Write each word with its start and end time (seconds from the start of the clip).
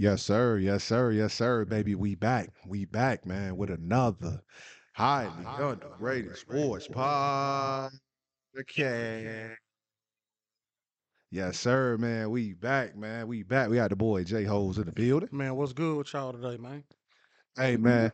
Yes, 0.00 0.22
sir. 0.22 0.56
Yes, 0.56 0.82
sir. 0.82 1.10
Yes, 1.10 1.34
sir. 1.34 1.66
Baby, 1.66 1.94
we 1.94 2.14
back. 2.14 2.48
We 2.66 2.86
back, 2.86 3.26
man, 3.26 3.58
with 3.58 3.68
another 3.68 4.40
highly 4.94 5.44
underrated 5.58 6.38
sports 6.38 6.88
podcast. 6.88 7.90
Yes, 11.30 11.58
sir, 11.58 11.98
man. 11.98 12.30
We 12.30 12.54
back, 12.54 12.96
man. 12.96 13.28
We 13.28 13.42
back. 13.42 13.68
We 13.68 13.76
got 13.76 13.90
the 13.90 13.96
boy 13.96 14.24
J 14.24 14.44
Holes 14.44 14.78
in 14.78 14.86
the 14.86 14.92
building. 14.92 15.28
Man, 15.32 15.54
what's 15.56 15.74
good 15.74 15.98
with 15.98 16.10
y'all 16.14 16.32
today, 16.32 16.56
man? 16.56 16.82
Hey, 17.54 17.76
man. 17.76 18.10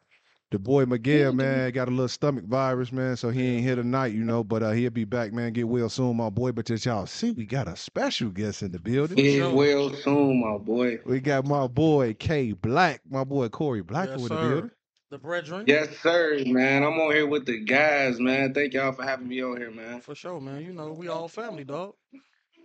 The 0.53 0.61
boy 0.61 0.87
Miguel, 0.87 1.33
man, 1.33 1.73
got 1.73 1.89
a 1.89 1.91
little 1.91 2.07
stomach 2.09 2.45
virus, 2.45 2.93
man, 2.93 3.17
so 3.17 3.31
he 3.31 3.45
ain't 3.57 3.65
here 3.65 3.75
tonight, 3.75 4.13
you 4.13 4.23
know, 4.23 4.45
but 4.45 4.63
uh, 4.63 4.71
he'll 4.71 4.91
be 4.91 5.05
back, 5.05 5.33
man. 5.33 5.53
Get 5.53 5.67
well 5.67 5.89
soon, 5.89 6.17
my 6.17 6.31
boy. 6.31 6.53
But 6.53 6.67
just 6.67 6.87
y'all 6.87 7.07
see, 7.07 7.33
we 7.33 7.47
got 7.47 7.67
a 7.67 7.75
special 7.77 8.31
guest 8.31 8.63
in 8.63 8.71
the 8.71 8.79
building. 8.79 9.17
Get 9.17 9.39
Sure. 9.39 9.53
well 9.55 9.93
soon, 9.93 10.41
my 10.41 10.57
boy. 10.59 11.01
We 11.05 11.19
got 11.19 11.47
my 11.47 11.67
boy 11.67 12.15
K 12.15 12.53
Black, 12.53 13.01
my 13.11 13.25
boy 13.25 13.49
Koree 13.49 13.85
Black 13.85 14.09
Yes, 14.09 14.21
in 14.21 14.29
the 14.29 14.29
building. 14.37 14.71
The 15.11 15.19
brethren? 15.19 15.65
Yes, 15.67 15.89
sir, 15.99 16.41
man. 16.47 16.85
I'm 16.85 16.99
on 17.01 17.13
here 17.13 17.27
with 17.27 17.45
the 17.47 17.59
guys, 17.65 18.21
man. 18.21 18.55
Thank 18.55 18.75
y'all 18.75 18.93
for 18.93 19.03
having 19.03 19.27
me 19.29 19.43
on 19.43 19.57
here, 19.57 19.73
man. 19.73 20.01
For 20.01 20.15
sure, 20.15 20.41
man. 20.41 20.65
You 20.65 20.73
know, 20.73 20.93
we 20.93 21.09
all 21.09 21.27
family, 21.29 21.65
dog. 21.65 21.95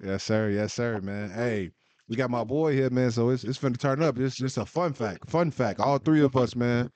Yes, 0.04 0.24
sir. 0.24 0.50
Yes, 0.50 0.74
sir, 0.74 1.02
man. 1.02 1.32
Hey, 1.32 1.72
we 2.08 2.16
got 2.16 2.30
my 2.30 2.44
boy 2.44 2.74
here, 2.74 2.92
man. 2.92 3.10
So 3.12 3.30
it's 3.30 3.44
it's 3.44 3.58
finna 3.58 3.78
turn 3.80 4.04
up. 4.04 4.20
It's 4.20 4.36
just 4.36 4.58
a 4.58 4.66
fun 4.66 4.94
fact. 4.94 5.30
Fun 5.30 5.50
fact. 5.52 5.80
All 5.80 5.98
three 5.98 6.22
of 6.22 6.36
us, 6.36 6.56
man, 6.56 6.92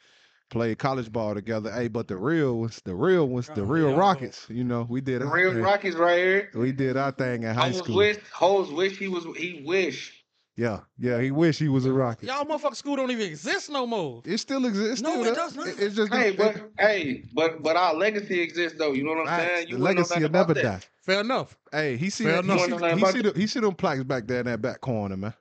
played 0.49 0.77
college 0.79 1.11
ball 1.11 1.33
together. 1.33 1.71
Hey, 1.71 1.87
but 1.87 2.07
the 2.07 2.17
real 2.17 2.59
ones, 2.59 2.81
the 2.85 2.95
real 2.95 3.27
ones, 3.27 3.49
the 3.53 3.61
Oh, 3.61 3.65
real 3.65 3.89
yeah. 3.91 3.97
Rockets. 3.97 4.45
You 4.49 4.63
know, 4.63 4.85
we 4.89 5.01
did 5.01 5.21
The 5.21 5.25
real 5.27 5.53
thing. 5.53 5.63
Rockies 5.63 5.95
right 5.95 6.17
here. 6.17 6.49
We 6.55 6.71
did 6.71 6.97
our 6.97 7.11
thing 7.11 7.43
in 7.43 7.53
high 7.55 7.69
Hoes 7.69 7.79
school. 7.79 7.95
wish, 7.97 8.17
hoes 8.31 8.71
wish 8.71 8.97
he 8.97 9.07
was. 9.07 9.25
He 9.37 9.63
wish. 9.65 10.23
Yeah, 10.57 10.81
yeah. 10.97 11.19
He 11.19 11.31
wish 11.31 11.59
he 11.59 11.67
was 11.67 11.85
a 11.85 11.91
Rocket. 11.91 12.27
Y'all 12.27 12.45
motherfucking 12.45 12.77
school 12.77 12.95
don't 12.95 13.11
even 13.11 13.27
exist 13.27 13.69
no 13.69 13.85
more. 13.85 14.21
It 14.25 14.37
still 14.37 14.65
exists. 14.65 15.01
No, 15.01 15.09
still 15.11 15.21
it 15.21 15.25
there. 15.25 15.35
does 15.35 15.55
not. 15.55 15.67
it's 15.67 15.95
just 15.95 16.13
Hey, 16.13 16.29
it- 16.29 16.37
but 16.37 16.71
hey, 16.79 17.23
but 17.33 17.61
but 17.61 17.75
our 17.75 17.93
legacy 17.93 18.39
exists 18.39 18.77
though. 18.77 18.93
You 18.93 19.03
know 19.03 19.11
what 19.11 19.19
I'm 19.21 19.25
facts. 19.27 19.43
saying? 19.43 19.65
the 19.65 19.71
You 19.71 19.77
wouldn't 19.79 19.97
know 19.97 20.01
legacy 20.01 20.19
will 20.21 20.29
never 20.29 20.53
that. 20.53 20.63
die. 20.63 20.79
Fair 21.01 21.19
enough. 21.21 21.57
Hey, 21.73 21.97
he 21.97 22.09
see 22.09 22.23
Fair 22.23 22.37
he 22.41 22.43
enough. 22.43 22.59
see, 22.61 22.71
You 22.71 22.95
he 22.95 23.05
see, 23.05 23.21
the, 23.21 23.33
he 23.35 23.47
see 23.47 23.59
them 23.59 23.75
plaques 23.75 24.03
back 24.05 24.27
there 24.27 24.39
in 24.39 24.45
that 24.45 24.61
back 24.61 24.79
corner, 24.79 25.17
man. 25.17 25.33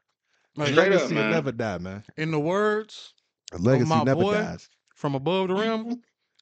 Man, 0.57 0.73
Straight 0.73 0.93
up, 0.93 0.93
legacy 0.93 1.15
will 1.15 1.21
man. 1.23 1.31
never 1.31 1.53
die, 1.53 1.79
man. 1.79 2.03
in 2.17 2.31
the 2.33 2.41
words 2.41 3.15
The 3.53 3.59
legacy 3.59 3.89
my 3.91 4.03
never 4.03 4.23
boy, 4.23 4.33
dies. 4.33 4.69
From 5.05 5.15
above 5.15 5.49
the 5.49 5.55
rim, 5.55 5.81
mm-hmm. 5.85 5.93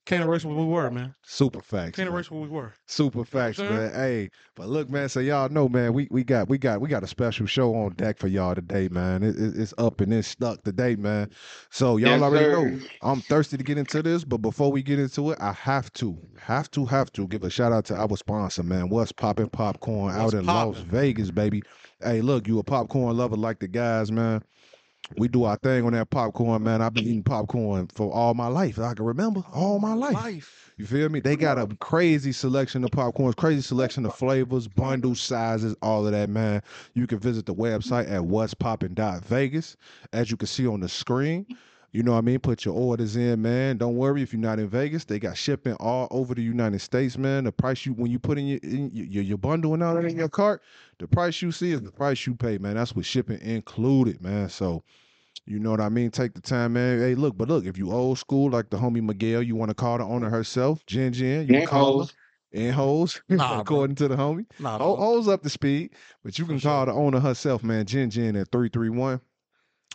can't 0.06 0.22
erase 0.22 0.44
what 0.44 0.56
we 0.56 0.64
were, 0.64 0.88
man. 0.88 1.12
Super 1.24 1.60
facts. 1.60 1.96
Can't 1.96 2.08
man. 2.08 2.14
erase 2.14 2.30
what 2.30 2.42
we 2.42 2.48
were. 2.48 2.72
Super 2.86 3.24
facts, 3.24 3.56
saying? 3.56 3.74
man. 3.74 3.92
Hey, 3.92 4.30
but 4.54 4.68
look, 4.68 4.88
man. 4.88 5.08
So 5.08 5.18
y'all 5.18 5.48
know, 5.48 5.68
man. 5.68 5.92
We 5.92 6.06
we 6.12 6.22
got 6.22 6.48
we 6.48 6.58
got 6.58 6.80
we 6.80 6.88
got 6.88 7.02
a 7.02 7.08
special 7.08 7.46
show 7.46 7.74
on 7.74 7.94
deck 7.94 8.18
for 8.18 8.28
y'all 8.28 8.54
today, 8.54 8.86
man. 8.88 9.24
It, 9.24 9.34
it- 9.36 9.56
it's 9.58 9.74
up 9.78 10.00
and 10.00 10.12
it's 10.14 10.28
stuck 10.28 10.62
today, 10.62 10.94
man. 10.94 11.30
So 11.70 11.96
y'all 11.96 12.10
Yes, 12.10 12.22
already 12.22 12.44
sir. 12.44 12.52
know 12.70 12.78
I'm 13.02 13.20
thirsty 13.22 13.56
to 13.56 13.64
get 13.64 13.78
into 13.78 14.00
this, 14.00 14.22
but 14.22 14.38
before 14.38 14.70
we 14.70 14.80
get 14.80 15.00
into 15.00 15.32
it, 15.32 15.38
I 15.40 15.50
have 15.54 15.92
to, 15.94 16.16
have 16.38 16.70
to, 16.70 16.86
have 16.86 17.12
to 17.14 17.26
give 17.26 17.42
a 17.42 17.50
shout 17.50 17.72
out 17.72 17.86
to 17.86 17.96
our 17.96 18.16
sponsor, 18.16 18.62
man. 18.62 18.90
What's 18.90 19.10
popping 19.10 19.48
popcorn 19.48 20.14
out 20.14 20.26
What's 20.26 20.34
in 20.34 20.46
Las? 20.46 20.76
Vegas, 20.78 21.32
baby. 21.32 21.62
Hey, 22.00 22.20
look, 22.20 22.46
you 22.46 22.60
a 22.60 22.62
popcorn 22.62 23.16
lover 23.16 23.34
like 23.36 23.58
the 23.58 23.66
guys, 23.66 24.12
man. 24.12 24.44
We 25.18 25.28
do 25.28 25.44
our 25.44 25.56
thing 25.56 25.84
on 25.84 25.92
that 25.92 26.10
popcorn, 26.10 26.62
man. 26.62 26.82
I've 26.82 26.94
been 26.94 27.04
eating 27.04 27.22
popcorn 27.22 27.88
for 27.94 28.12
all 28.12 28.34
my 28.34 28.46
life. 28.48 28.78
I 28.78 28.94
can 28.94 29.04
remember 29.04 29.42
all 29.52 29.78
my 29.78 29.94
life. 29.94 30.72
You 30.76 30.86
feel 30.86 31.08
me? 31.08 31.20
They 31.20 31.36
got 31.36 31.58
a 31.58 31.66
crazy 31.76 32.32
selection 32.32 32.82
of 32.84 32.90
popcorns, 32.90 33.36
crazy 33.36 33.60
selection 33.60 34.06
of 34.06 34.14
flavors, 34.14 34.68
bundle 34.68 35.14
sizes, 35.14 35.74
all 35.82 36.06
of 36.06 36.12
that, 36.12 36.28
man. 36.28 36.62
You 36.94 37.06
can 37.06 37.18
visit 37.18 37.46
the 37.46 37.54
website 37.54 38.10
at 38.10 38.22
what'spoppin.vegas. 38.22 39.76
As 40.12 40.30
you 40.30 40.36
can 40.36 40.48
see 40.48 40.66
on 40.66 40.80
the 40.80 40.88
screen, 40.88 41.46
you 41.92 42.02
know 42.02 42.12
what 42.12 42.18
I 42.18 42.22
mean? 42.22 42.38
Put 42.38 42.64
your 42.64 42.74
orders 42.74 43.16
in, 43.16 43.42
man. 43.42 43.76
Don't 43.76 43.96
worry 43.96 44.22
if 44.22 44.32
you're 44.32 44.40
not 44.40 44.58
in 44.58 44.68
Vegas. 44.68 45.04
They 45.04 45.18
got 45.18 45.36
shipping 45.36 45.74
all 45.74 46.08
over 46.10 46.34
the 46.34 46.42
United 46.42 46.80
States, 46.80 47.18
man. 47.18 47.44
The 47.44 47.52
price 47.52 47.84
you 47.84 47.92
when 47.92 48.10
you 48.10 48.18
put 48.18 48.38
in 48.38 48.46
your 48.46 48.60
in 48.62 48.90
your, 48.92 49.22
your 49.22 49.38
bundle 49.38 49.74
and 49.74 49.82
all 49.82 49.94
that 49.94 50.06
in 50.06 50.16
your 50.16 50.30
cart, 50.30 50.62
the 50.98 51.06
price 51.06 51.42
you 51.42 51.52
see 51.52 51.72
is 51.72 51.82
the 51.82 51.92
price 51.92 52.26
you 52.26 52.34
pay, 52.34 52.56
man. 52.56 52.76
That's 52.76 52.94
with 52.94 53.04
shipping 53.04 53.40
included, 53.42 54.22
man. 54.22 54.48
So 54.48 54.82
you 55.46 55.58
know 55.58 55.70
what 55.70 55.80
I 55.80 55.88
mean? 55.88 56.10
Take 56.10 56.34
the 56.34 56.40
time, 56.40 56.74
man. 56.74 56.98
Hey, 57.00 57.14
look, 57.14 57.36
but 57.36 57.48
look, 57.48 57.64
if 57.66 57.76
you 57.76 57.90
old 57.90 58.18
school 58.18 58.50
like 58.50 58.70
the 58.70 58.76
homie 58.76 59.02
Miguel, 59.02 59.42
you 59.42 59.56
want 59.56 59.70
to 59.70 59.74
call 59.74 59.98
the 59.98 60.04
owner 60.04 60.30
herself, 60.30 60.84
Jen 60.86 61.12
Jen, 61.12 61.46
you 61.46 61.54
And 61.54 61.64
can 61.64 61.66
call 61.66 61.98
hoes. 61.98 62.10
her. 62.10 62.16
And 62.54 62.74
hoes, 62.74 63.20
Nah, 63.28 63.56
bro. 63.56 63.62
according 63.62 63.96
to 63.96 64.08
the 64.08 64.16
homie. 64.16 64.46
Nah, 64.58 64.78
Ho- 64.78 64.96
Hoes 64.96 65.26
up 65.26 65.42
to 65.42 65.48
speed, 65.48 65.94
but 66.22 66.38
you 66.38 66.44
can 66.46 66.58
For 66.60 66.68
call 66.68 66.86
the 66.86 66.92
owner 66.92 67.18
herself, 67.18 67.62
man. 67.64 67.86
Jen 67.86 68.10
Jen 68.10 68.36
at 68.36 68.52
331 68.52 69.20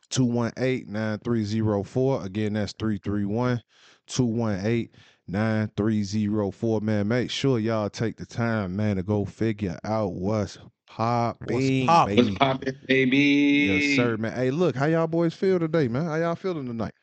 218 0.09 0.91
9304. 0.91 2.25
Again, 2.25 2.53
that's 2.53 2.73
331 2.73 3.61
218 4.07 4.89
9304. 5.27 6.81
Man, 6.81 7.07
make 7.07 7.29
sure 7.29 7.59
y'all 7.59 7.89
take 7.89 8.17
the 8.17 8.25
time, 8.25 8.75
man, 8.75 8.95
to 8.95 9.03
go 9.03 9.23
figure 9.25 9.77
out 9.83 10.13
what's 10.13 10.57
popping, 10.97 11.85
poppin'? 11.85 12.15
baby. 12.15 12.15
What's 12.15 12.37
poppin', 12.37 12.77
baby? 12.87 13.17
Yes, 13.19 13.85
sir, 13.85 14.17
man. 14.17 14.33
Hey, 14.33 14.51
look, 14.51 14.75
how 14.75 14.85
y'all 14.85 15.07
boys 15.07 15.33
feel 15.33 15.59
today, 15.59 15.87
man? 15.87 16.05
How 16.05 16.15
y'all 16.15 16.35
feeling 16.35 16.65
tonight? 16.67 16.93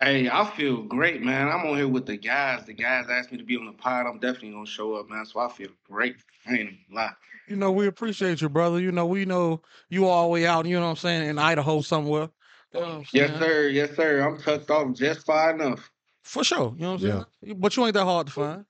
Hey, 0.00 0.28
I 0.28 0.44
feel 0.44 0.82
great, 0.82 1.22
man. 1.22 1.48
I'm 1.48 1.66
on 1.66 1.76
here 1.76 1.88
with 1.88 2.06
the 2.06 2.16
guys. 2.16 2.66
The 2.66 2.74
guys 2.74 3.06
asked 3.08 3.32
me 3.32 3.38
to 3.38 3.44
be 3.44 3.56
on 3.56 3.66
the 3.66 3.72
pod. 3.72 4.06
I'm 4.06 4.18
definitely 4.18 4.50
gonna 4.50 4.66
show 4.66 4.94
up, 4.94 5.08
man. 5.08 5.24
So 5.24 5.40
I 5.40 5.48
feel 5.48 5.68
great. 5.88 6.16
I 6.46 6.54
ain't 6.54 6.70
gonna 6.90 7.06
lie. 7.06 7.12
You 7.48 7.56
know, 7.56 7.70
we 7.72 7.86
appreciate 7.86 8.40
you, 8.40 8.48
brother. 8.48 8.80
You 8.80 8.92
know, 8.92 9.06
we 9.06 9.24
know 9.24 9.62
you 9.88 10.06
all 10.06 10.24
the 10.24 10.28
way 10.30 10.46
out, 10.46 10.66
you 10.66 10.76
know 10.76 10.84
what 10.84 10.90
I'm 10.90 10.96
saying, 10.96 11.28
in 11.28 11.38
Idaho 11.38 11.80
somewhere. 11.80 12.30
You 12.74 12.80
know 12.80 13.02
Yes, 13.12 13.38
sir. 13.38 13.68
Yes, 13.68 13.96
sir. 13.96 14.20
I'm 14.20 14.38
tucked 14.38 14.70
off 14.70 14.94
just 14.94 15.24
far 15.26 15.52
enough. 15.54 15.90
For 16.24 16.44
sure. 16.44 16.74
You 16.76 16.82
know 16.82 16.92
what 16.94 17.02
I'm 17.02 17.08
Yeah. 17.08 17.24
saying? 17.42 17.60
But 17.60 17.76
you 17.76 17.84
ain't 17.84 17.94
that 17.94 18.04
hard 18.04 18.26
to 18.28 18.32
find. 18.32 18.64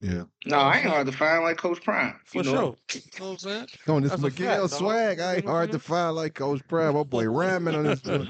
Yeah. 0.00 0.24
No, 0.46 0.58
I 0.58 0.78
ain't 0.78 0.86
hard 0.86 1.06
to 1.06 1.12
find 1.12 1.42
like 1.42 1.56
Coach 1.56 1.82
Prime. 1.82 2.14
For 2.24 2.42
you 2.42 2.52
know? 2.52 2.52
sure. 2.54 2.76
You 2.94 3.00
know 3.20 3.26
what 3.26 3.32
I'm 3.32 3.38
saying? 3.38 3.66
On 3.88 4.02
this 4.02 4.10
That's 4.12 4.22
Miguel 4.22 4.68
fact, 4.68 4.70
dog. 4.70 4.78
swag, 4.80 5.20
I 5.20 5.34
ain't 5.34 5.42
You 5.42 5.48
know 5.48 5.52
hard 5.52 5.72
to 5.72 5.78
find 5.78 6.14
like 6.16 6.34
Coach 6.34 6.62
Prime. 6.68 6.94
My 6.94 7.02
boy 7.02 7.28
ramming 7.28 7.74
on 7.74 7.84
this. 7.84 8.00
joint. 8.00 8.28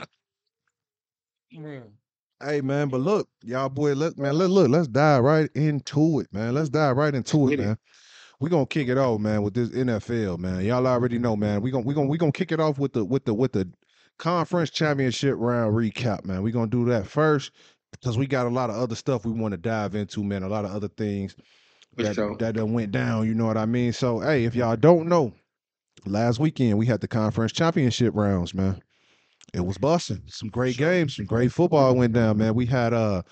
Yeah. 1.50 1.80
Hey 2.40 2.60
man, 2.60 2.88
but 2.88 3.00
look, 3.00 3.28
y'all 3.42 3.68
boy, 3.68 3.94
look, 3.94 4.16
man, 4.16 4.34
look, 4.34 4.48
look, 4.50 4.68
let's 4.68 4.86
dive 4.86 5.24
right 5.24 5.50
into 5.56 6.20
it, 6.20 6.32
man. 6.32 6.54
Let's 6.54 6.68
dive 6.68 6.96
right 6.96 7.12
into 7.12 7.48
it, 7.48 7.54
it. 7.54 7.58
man. 7.58 7.76
We're 8.38 8.48
gonna 8.48 8.64
kick 8.64 8.86
it 8.86 8.96
off, 8.96 9.18
man, 9.20 9.42
with 9.42 9.54
this 9.54 9.70
NFL, 9.70 10.38
man. 10.38 10.64
Y'all 10.64 10.86
already 10.86 11.18
know, 11.18 11.34
man. 11.34 11.60
We're 11.60 11.72
gonna 11.72 11.84
we 11.84 11.94
gonna 11.94 12.06
we 12.06 12.16
gonna 12.16 12.30
kick 12.30 12.52
it 12.52 12.60
off 12.60 12.78
with 12.78 12.92
the 12.92 13.04
with 13.04 13.24
the 13.24 13.34
with 13.34 13.54
the 13.54 13.68
conference 14.20 14.70
championship 14.70 15.34
round 15.36 15.74
recap, 15.74 16.24
man. 16.24 16.44
We're 16.44 16.52
gonna 16.52 16.68
do 16.70 16.84
that 16.84 17.08
first 17.08 17.50
because 18.00 18.18
we 18.18 18.26
got 18.26 18.46
a 18.46 18.50
lot 18.50 18.70
of 18.70 18.76
other 18.76 18.94
stuff 18.94 19.24
we 19.24 19.32
want 19.32 19.52
to 19.52 19.58
dive 19.58 19.94
into, 19.94 20.22
man. 20.22 20.42
A 20.42 20.48
lot 20.48 20.64
of 20.64 20.70
other 20.70 20.88
things 20.88 21.36
that 21.96 22.14
sure. 22.14 22.36
that 22.36 22.54
done 22.54 22.72
went 22.72 22.92
down. 22.92 23.26
You 23.26 23.34
know 23.34 23.46
what 23.46 23.56
I 23.56 23.66
mean? 23.66 23.92
So, 23.92 24.20
hey, 24.20 24.44
if 24.44 24.54
y'all 24.54 24.76
don't 24.76 25.08
know, 25.08 25.32
last 26.06 26.38
weekend 26.38 26.78
we 26.78 26.86
had 26.86 27.00
the 27.00 27.08
conference 27.08 27.52
championship 27.52 28.14
rounds, 28.14 28.54
man. 28.54 28.80
It 29.54 29.64
was 29.64 29.78
busting. 29.78 30.22
Some 30.26 30.48
great 30.50 30.76
games, 30.76 31.16
some 31.16 31.24
great 31.24 31.52
football 31.52 31.94
went 31.94 32.12
down, 32.12 32.38
man. 32.38 32.54
We 32.54 32.66
had 32.66 32.92
uh 32.92 33.22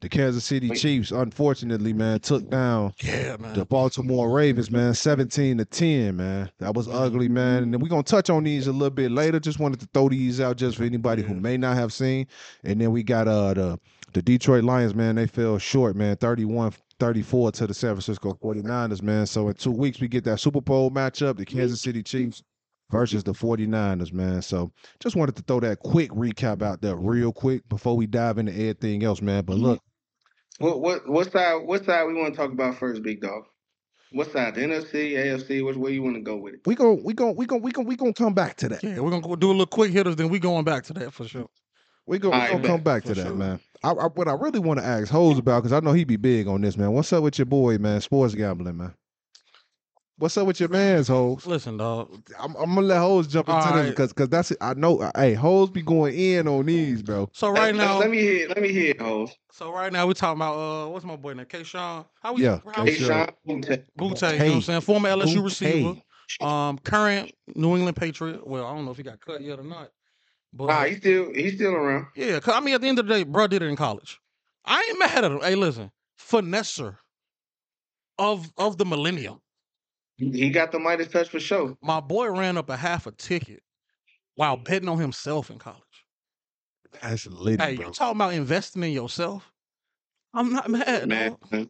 the 0.00 0.08
Kansas 0.08 0.44
City 0.44 0.68
Wait. 0.70 0.78
Chiefs, 0.78 1.10
unfortunately, 1.10 1.92
man, 1.92 2.20
took 2.20 2.48
down 2.48 2.92
Yeah, 3.02 3.36
man. 3.38 3.54
the 3.54 3.64
Baltimore 3.64 4.30
Ravens, 4.30 4.70
man, 4.70 4.94
17 4.94 5.58
to 5.58 5.64
10, 5.64 6.16
man. 6.16 6.50
That 6.58 6.74
was 6.74 6.88
ugly, 6.88 7.28
man. 7.28 7.64
And 7.64 7.72
then 7.74 7.80
we're 7.80 7.88
gonna 7.88 8.02
touch 8.04 8.30
on 8.30 8.44
these 8.44 8.66
a 8.68 8.72
little 8.72 8.90
bit 8.90 9.10
later. 9.10 9.40
Just 9.40 9.58
wanted 9.58 9.80
to 9.80 9.88
throw 9.92 10.08
these 10.08 10.40
out 10.40 10.56
just 10.56 10.76
for 10.76 10.84
anybody 10.84 11.22
who 11.22 11.34
may 11.34 11.56
not 11.56 11.76
have 11.76 11.92
seen. 11.92 12.26
And 12.64 12.80
then 12.80 12.92
we 12.92 13.02
got 13.02 13.26
uh 13.28 13.54
the 13.54 13.78
the 14.12 14.22
Detroit 14.22 14.64
Lions, 14.64 14.94
man. 14.94 15.16
They 15.16 15.26
fell 15.26 15.58
short, 15.58 15.96
man. 15.96 16.16
31 16.16 16.72
34 17.00 17.52
to 17.52 17.66
the 17.66 17.74
San 17.74 17.90
Francisco 17.90 18.36
49ers, 18.42 19.02
man. 19.02 19.26
So 19.26 19.48
in 19.48 19.54
two 19.54 19.70
weeks 19.70 20.00
we 20.00 20.08
get 20.08 20.24
that 20.24 20.40
Super 20.40 20.60
Bowl 20.60 20.90
matchup, 20.90 21.36
the 21.36 21.44
Kansas 21.44 21.80
City 21.80 22.02
Chiefs 22.02 22.42
versus 22.90 23.22
the 23.22 23.32
49ers, 23.32 24.12
man. 24.12 24.42
So 24.42 24.72
just 24.98 25.14
wanted 25.14 25.36
to 25.36 25.42
throw 25.42 25.60
that 25.60 25.78
quick 25.80 26.10
recap 26.10 26.62
out 26.62 26.80
there 26.80 26.96
real 26.96 27.32
quick 27.32 27.68
before 27.68 27.96
we 27.96 28.06
dive 28.06 28.38
into 28.38 28.52
everything 28.52 29.04
else, 29.04 29.20
man. 29.22 29.44
But 29.44 29.58
look, 29.58 29.80
What 30.58 30.80
what 30.80 31.08
what 31.08 31.32
side 31.32 31.56
what 31.64 31.84
side 31.84 32.04
we 32.04 32.14
want 32.14 32.34
to 32.34 32.36
talk 32.36 32.52
about 32.52 32.78
first, 32.78 33.02
big 33.02 33.20
dog? 33.20 33.44
What 34.10 34.32
side? 34.32 34.54
The 34.54 34.62
NFC, 34.62 35.12
AFC? 35.12 35.64
Which 35.64 35.76
way 35.76 35.92
you 35.92 36.02
want 36.02 36.16
to 36.16 36.22
go 36.22 36.36
with 36.36 36.54
it? 36.54 36.60
we 36.66 36.74
gon' 36.74 37.02
we 37.02 37.12
gon' 37.12 37.36
we 37.36 37.46
gon' 37.46 37.62
we 37.62 37.70
gon' 37.70 37.84
we 37.84 37.96
gonna 37.96 38.12
come 38.12 38.34
back 38.34 38.56
to 38.56 38.68
that. 38.70 38.82
Yeah, 38.82 39.00
we're 39.00 39.10
gonna 39.10 39.36
do 39.36 39.48
a 39.48 39.52
little 39.52 39.66
quick 39.66 39.92
hitters, 39.92 40.16
then 40.16 40.30
we 40.30 40.38
going 40.38 40.64
back 40.64 40.84
to 40.84 40.92
that 40.94 41.12
for 41.12 41.28
sure. 41.28 41.48
We 42.06 42.18
go, 42.18 42.30
we 42.30 42.34
Alright, 42.34 42.50
gonna 42.50 42.62
bet, 42.62 42.70
come 42.70 42.80
back 42.82 43.04
to 43.04 43.14
that, 43.14 43.26
sure. 43.26 43.34
man. 43.34 43.60
I, 43.84 43.90
I, 43.90 44.06
what 44.06 44.28
I 44.28 44.32
really 44.32 44.60
want 44.60 44.80
to 44.80 44.86
ask 44.86 45.08
Hose 45.10 45.38
about, 45.38 45.62
because 45.62 45.74
I 45.74 45.80
know 45.80 45.92
he 45.92 46.04
be 46.04 46.16
big 46.16 46.48
on 46.48 46.62
this, 46.62 46.76
man. 46.76 46.92
What's 46.92 47.12
up 47.12 47.22
with 47.22 47.38
your 47.38 47.46
boy, 47.46 47.76
man? 47.76 48.00
Sports 48.00 48.34
gambling, 48.34 48.78
man. 48.78 48.94
What's 50.18 50.36
up 50.36 50.48
with 50.48 50.58
your 50.58 50.68
man's 50.68 51.06
Hose? 51.06 51.46
Listen, 51.46 51.76
dog. 51.76 52.10
I'm, 52.40 52.56
I'm 52.56 52.74
gonna 52.74 52.80
let 52.88 52.98
Hose 52.98 53.28
jump 53.28 53.48
into 53.48 53.68
this 53.72 53.90
because 53.90 54.12
because 54.12 54.28
that's 54.28 54.50
it. 54.50 54.58
I 54.60 54.74
know. 54.74 55.08
Hey, 55.14 55.34
Hose 55.34 55.70
be 55.70 55.80
going 55.80 56.18
in 56.18 56.48
on 56.48 56.66
these, 56.66 57.02
bro. 57.02 57.30
So 57.32 57.48
right 57.50 57.72
let, 57.72 57.76
now, 57.76 57.98
let 57.98 58.10
me 58.10 58.18
hear. 58.18 58.48
Let 58.48 58.60
me 58.60 58.72
hear, 58.72 58.94
hoes. 58.98 59.30
so 59.52 59.72
right 59.72 59.92
now 59.92 60.08
we're 60.08 60.14
talking 60.14 60.38
about 60.38 60.56
uh, 60.58 60.88
what's 60.90 61.04
my 61.04 61.14
boy 61.14 61.34
name? 61.34 61.46
K. 61.46 61.62
Sean. 61.62 62.04
How 62.20 62.32
we? 62.32 62.42
Yeah, 62.42 62.58
how 62.66 62.82
K. 62.82 62.90
we 62.90 62.90
Hey, 62.90 62.96
Sean. 62.96 63.08
Sean. 63.08 63.28
Booty. 63.60 63.82
Boutte, 63.96 64.32
you 64.32 64.38
know 64.38 64.44
what 64.46 64.54
I'm 64.56 64.62
saying? 64.62 64.80
Former 64.80 65.08
LSU 65.10 65.36
Boutte. 65.36 65.44
receiver. 65.44 65.94
Um, 66.40 66.78
current 66.78 67.32
New 67.54 67.76
England 67.76 67.96
Patriot. 67.96 68.44
Well, 68.44 68.66
I 68.66 68.74
don't 68.74 68.84
know 68.84 68.90
if 68.90 68.96
he 68.96 69.04
got 69.04 69.20
cut 69.20 69.40
yet 69.40 69.60
or 69.60 69.64
not. 69.64 69.90
But 70.52 70.66
Nah, 70.66 70.84
he's 70.84 70.98
still 70.98 71.32
he's 71.32 71.54
still 71.54 71.74
around. 71.74 72.06
yeah, 72.16 72.40
'cause, 72.40 72.54
I 72.54 72.60
mean, 72.60 72.74
at 72.74 72.80
the 72.80 72.88
end 72.88 72.98
of 72.98 73.06
the 73.06 73.14
day, 73.14 73.22
bro 73.22 73.46
did 73.46 73.62
it 73.62 73.66
in 73.66 73.76
college. 73.76 74.18
I 74.64 74.84
ain't 74.88 74.98
mad 74.98 75.24
at 75.24 75.30
him. 75.30 75.40
Hey, 75.40 75.54
listen, 75.54 75.92
finesser 76.18 76.96
of 78.18 78.52
of 78.56 78.78
the 78.78 78.84
millennium. 78.84 79.40
He 80.18 80.50
got 80.50 80.72
the 80.72 80.80
Midas 80.80 81.08
touch 81.08 81.28
for 81.28 81.38
sure. 81.40 81.76
My 81.80 82.00
boy 82.00 82.28
ran 82.30 82.56
up 82.58 82.68
a 82.70 82.76
half 82.76 83.06
a 83.06 83.12
ticket 83.12 83.62
while 84.34 84.56
mm-hmm. 84.56 84.64
betting 84.64 84.88
on 84.88 84.98
himself 84.98 85.48
in 85.50 85.58
college. 85.58 85.82
That's 87.00 87.26
lit, 87.26 87.60
Hey, 87.60 87.76
bro. 87.76 87.86
you 87.86 87.92
talking 87.92 88.16
about 88.16 88.34
investing 88.34 88.82
in 88.82 88.92
yourself? 88.92 89.50
I'm 90.34 90.52
not 90.52 90.68
mad, 90.68 91.08
Man. 91.08 91.36
man. 91.50 91.68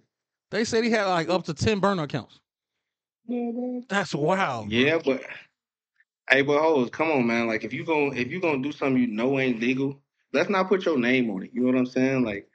They 0.50 0.64
said 0.64 0.82
he 0.84 0.90
had 0.90 1.04
like 1.06 1.28
up 1.28 1.44
to 1.44 1.54
ten 1.54 1.78
burner 1.78 2.04
accounts. 2.04 2.40
That's 3.88 4.14
wild. 4.14 4.70
bro. 4.70 4.78
Yeah, 4.78 4.98
but 5.04 5.22
hey, 6.30 6.42
but 6.42 6.60
hoes, 6.60 6.88
come 6.90 7.10
on, 7.10 7.26
man. 7.26 7.46
Like 7.46 7.64
if 7.64 7.72
you 7.72 7.84
going 7.84 8.16
if 8.16 8.28
you 8.28 8.40
gonna 8.40 8.62
do 8.62 8.72
something 8.72 9.00
you 9.00 9.08
know 9.08 9.38
ain't 9.38 9.60
legal, 9.60 10.00
let's 10.32 10.48
not 10.48 10.68
put 10.68 10.86
your 10.86 10.98
name 10.98 11.30
on 11.30 11.42
it. 11.42 11.50
You 11.52 11.60
know 11.62 11.72
what 11.72 11.78
I'm 11.78 11.86
saying? 11.86 12.24
Like 12.24 12.48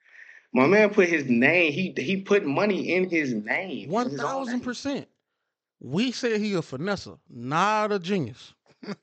my 0.54 0.66
man 0.66 0.90
put 0.90 1.08
his 1.08 1.26
name. 1.26 1.72
He 1.72 1.94
he 1.98 2.22
put 2.22 2.46
money 2.46 2.94
in 2.94 3.10
his 3.10 3.34
name. 3.34 3.90
One 3.90 4.10
his 4.10 4.20
own 4.20 4.26
thousand 4.26 4.54
name. 4.54 4.62
percent. 4.64 5.08
We 5.84 6.14
said 6.14 6.42
he 6.42 6.56
a 6.56 6.62
finesser, 6.62 7.20
not 7.30 7.92
a 7.94 8.00
genius. 8.00 8.56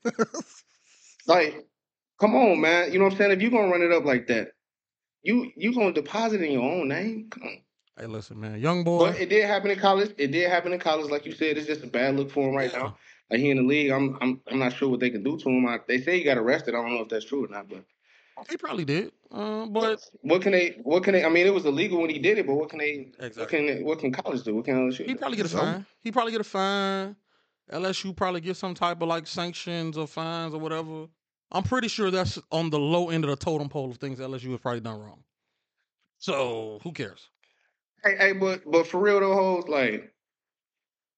Like, 1.27 1.65
come 2.19 2.35
on, 2.35 2.61
man. 2.61 2.91
You 2.91 2.99
know 2.99 3.05
what 3.05 3.13
I'm 3.13 3.17
saying? 3.19 3.31
If 3.31 3.41
you're 3.41 3.51
gonna 3.51 3.69
run 3.71 3.81
it 3.83 3.91
up 3.91 4.05
like 4.05 4.27
that, 4.27 4.53
you 5.23 5.51
you 5.55 5.73
gonna 5.73 5.93
deposit 5.93 6.41
in 6.41 6.51
your 6.51 6.63
own 6.63 6.87
name? 6.89 7.27
Come 7.29 7.43
on. 7.43 7.57
Hey, 7.97 8.07
listen, 8.07 8.39
man, 8.39 8.59
young 8.59 8.83
boy. 8.83 9.11
But 9.11 9.21
it 9.21 9.29
did 9.29 9.45
happen 9.45 9.71
in 9.71 9.79
college. 9.79 10.11
It 10.17 10.31
did 10.31 10.49
happen 10.49 10.73
in 10.73 10.79
college, 10.79 11.11
like 11.11 11.25
you 11.25 11.33
said. 11.33 11.57
It's 11.57 11.67
just 11.67 11.83
a 11.83 11.87
bad 11.87 12.15
look 12.17 12.31
for 12.31 12.49
him 12.49 12.55
right 12.55 12.71
Yeah. 12.71 12.79
now. 12.79 12.97
Like 13.29 13.39
he 13.39 13.49
in 13.51 13.57
the 13.57 13.63
league, 13.63 13.91
I'm 13.91 14.17
I'm 14.21 14.41
I'm 14.49 14.59
not 14.59 14.73
sure 14.73 14.89
what 14.89 14.99
they 14.99 15.09
can 15.11 15.23
do 15.23 15.37
to 15.37 15.49
him. 15.49 15.67
I, 15.67 15.79
they 15.87 16.01
say 16.01 16.17
he 16.17 16.23
got 16.23 16.37
arrested. 16.37 16.75
I 16.75 16.81
don't 16.81 16.95
know 16.95 17.01
if 17.03 17.09
that's 17.09 17.25
true 17.25 17.45
or 17.45 17.47
not. 17.47 17.69
But 17.69 17.85
He 18.49 18.57
probably 18.57 18.85
did. 18.85 19.11
Uh, 19.31 19.65
but 19.65 20.03
what 20.21 20.41
can 20.41 20.51
they? 20.51 20.77
What 20.83 21.03
can 21.03 21.13
they? 21.13 21.23
I 21.23 21.29
mean, 21.29 21.47
it 21.47 21.53
was 21.53 21.65
illegal 21.65 22.01
when 22.01 22.09
he 22.09 22.19
did 22.19 22.37
it, 22.37 22.47
but 22.47 22.55
what 22.55 22.69
can 22.69 22.79
they? 22.79 23.11
What 23.35 23.49
can 23.49 23.83
what 23.85 23.99
can 23.99 24.11
college 24.11 24.43
do? 24.43 24.55
What 24.55 24.65
can 24.65 24.89
LSU? 24.89 25.05
He 25.05 25.15
probably 25.15 25.37
get 25.37 25.45
a 25.45 25.49
Some- 25.49 25.59
fine. 25.59 25.85
He 26.01 26.11
probably 26.11 26.31
get 26.31 26.41
a 26.41 26.45
fine. 26.45 27.15
LSU 27.71 28.15
probably 28.15 28.41
get 28.41 28.57
some 28.57 28.73
type 28.73 29.01
of 29.01 29.07
like 29.07 29.27
sanctions 29.27 29.97
or 29.97 30.07
fines 30.07 30.53
or 30.53 30.59
whatever. 30.59 31.07
I'm 31.51 31.63
pretty 31.63 31.87
sure 31.87 32.11
that's 32.11 32.39
on 32.51 32.69
the 32.69 32.79
low 32.79 33.09
end 33.09 33.23
of 33.23 33.29
the 33.29 33.35
totem 33.35 33.69
pole 33.69 33.89
of 33.91 33.97
things 33.97 34.19
LSU 34.19 34.51
has 34.51 34.59
probably 34.59 34.81
done 34.81 34.99
wrong. 34.99 35.23
So 36.17 36.79
who 36.83 36.91
cares? 36.91 37.29
Hey, 38.03 38.15
hey, 38.17 38.33
but 38.33 38.61
but 38.69 38.87
for 38.87 38.99
real 38.99 39.19
though, 39.19 39.33
hoes, 39.33 39.67
like 39.67 40.13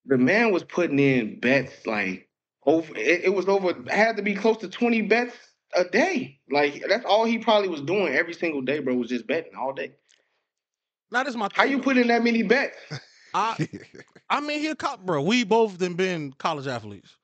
the 0.06 0.18
man 0.18 0.52
was 0.52 0.64
putting 0.64 1.00
in 1.00 1.40
bets 1.40 1.86
like 1.88 2.30
over. 2.66 2.96
It, 2.96 3.26
it 3.26 3.34
was 3.34 3.48
over. 3.48 3.74
Had 3.90 4.18
to 4.18 4.24
be 4.24 4.36
close 4.36 4.58
to 4.58 4.70
twenty 4.70 5.02
bets 5.02 5.36
a 5.76 5.84
day. 5.86 6.40
Like 6.50 6.84
that's 6.88 7.06
all 7.06 7.26
he 7.26 7.38
probably 7.38 7.70
was 7.70 7.82
doing 7.82 8.14
every 8.14 8.34
single 8.34 8.62
day, 8.62 8.80
bro. 8.80 8.96
Was 8.96 9.10
just 9.10 9.28
betting 9.28 9.56
all 9.56 9.74
day. 9.74 9.94
That 11.12 11.28
is 11.28 11.36
my. 11.36 11.50
How 11.54 11.64
you 11.64 11.78
though. 11.78 11.84
put 11.84 11.98
in 11.98 12.08
that 12.08 12.24
many 12.24 12.44
bets? 12.44 12.78
I 13.34 13.68
I 14.30 14.42
mean, 14.42 14.60
he 14.60 14.68
a 14.68 14.76
cop, 14.76 15.06
bro. 15.06 15.22
We 15.22 15.44
both 15.44 15.78
done 15.78 15.96
been 15.96 16.34
college 16.34 16.68
athletes. 16.68 17.16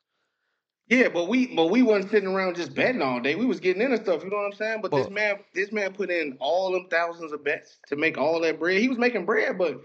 Yeah, 0.87 1.09
but 1.09 1.27
we 1.27 1.55
but 1.55 1.67
we 1.67 1.83
wasn't 1.83 2.11
sitting 2.11 2.29
around 2.29 2.55
just 2.55 2.73
betting 2.73 3.03
all 3.03 3.19
day. 3.19 3.35
We 3.35 3.45
was 3.45 3.59
getting 3.59 3.81
into 3.83 3.97
stuff. 3.97 4.23
You 4.23 4.31
know 4.31 4.37
what 4.37 4.45
I'm 4.45 4.53
saying? 4.53 4.79
But 4.81 4.91
this 4.91 5.09
man, 5.09 5.35
this 5.53 5.71
man 5.71 5.93
put 5.93 6.09
in 6.09 6.35
all 6.39 6.71
them 6.71 6.87
thousands 6.89 7.31
of 7.31 7.43
bets 7.43 7.77
to 7.89 7.95
make 7.95 8.17
all 8.17 8.41
that 8.41 8.59
bread. 8.59 8.81
He 8.81 8.89
was 8.89 8.97
making 8.97 9.25
bread, 9.25 9.57
but 9.59 9.81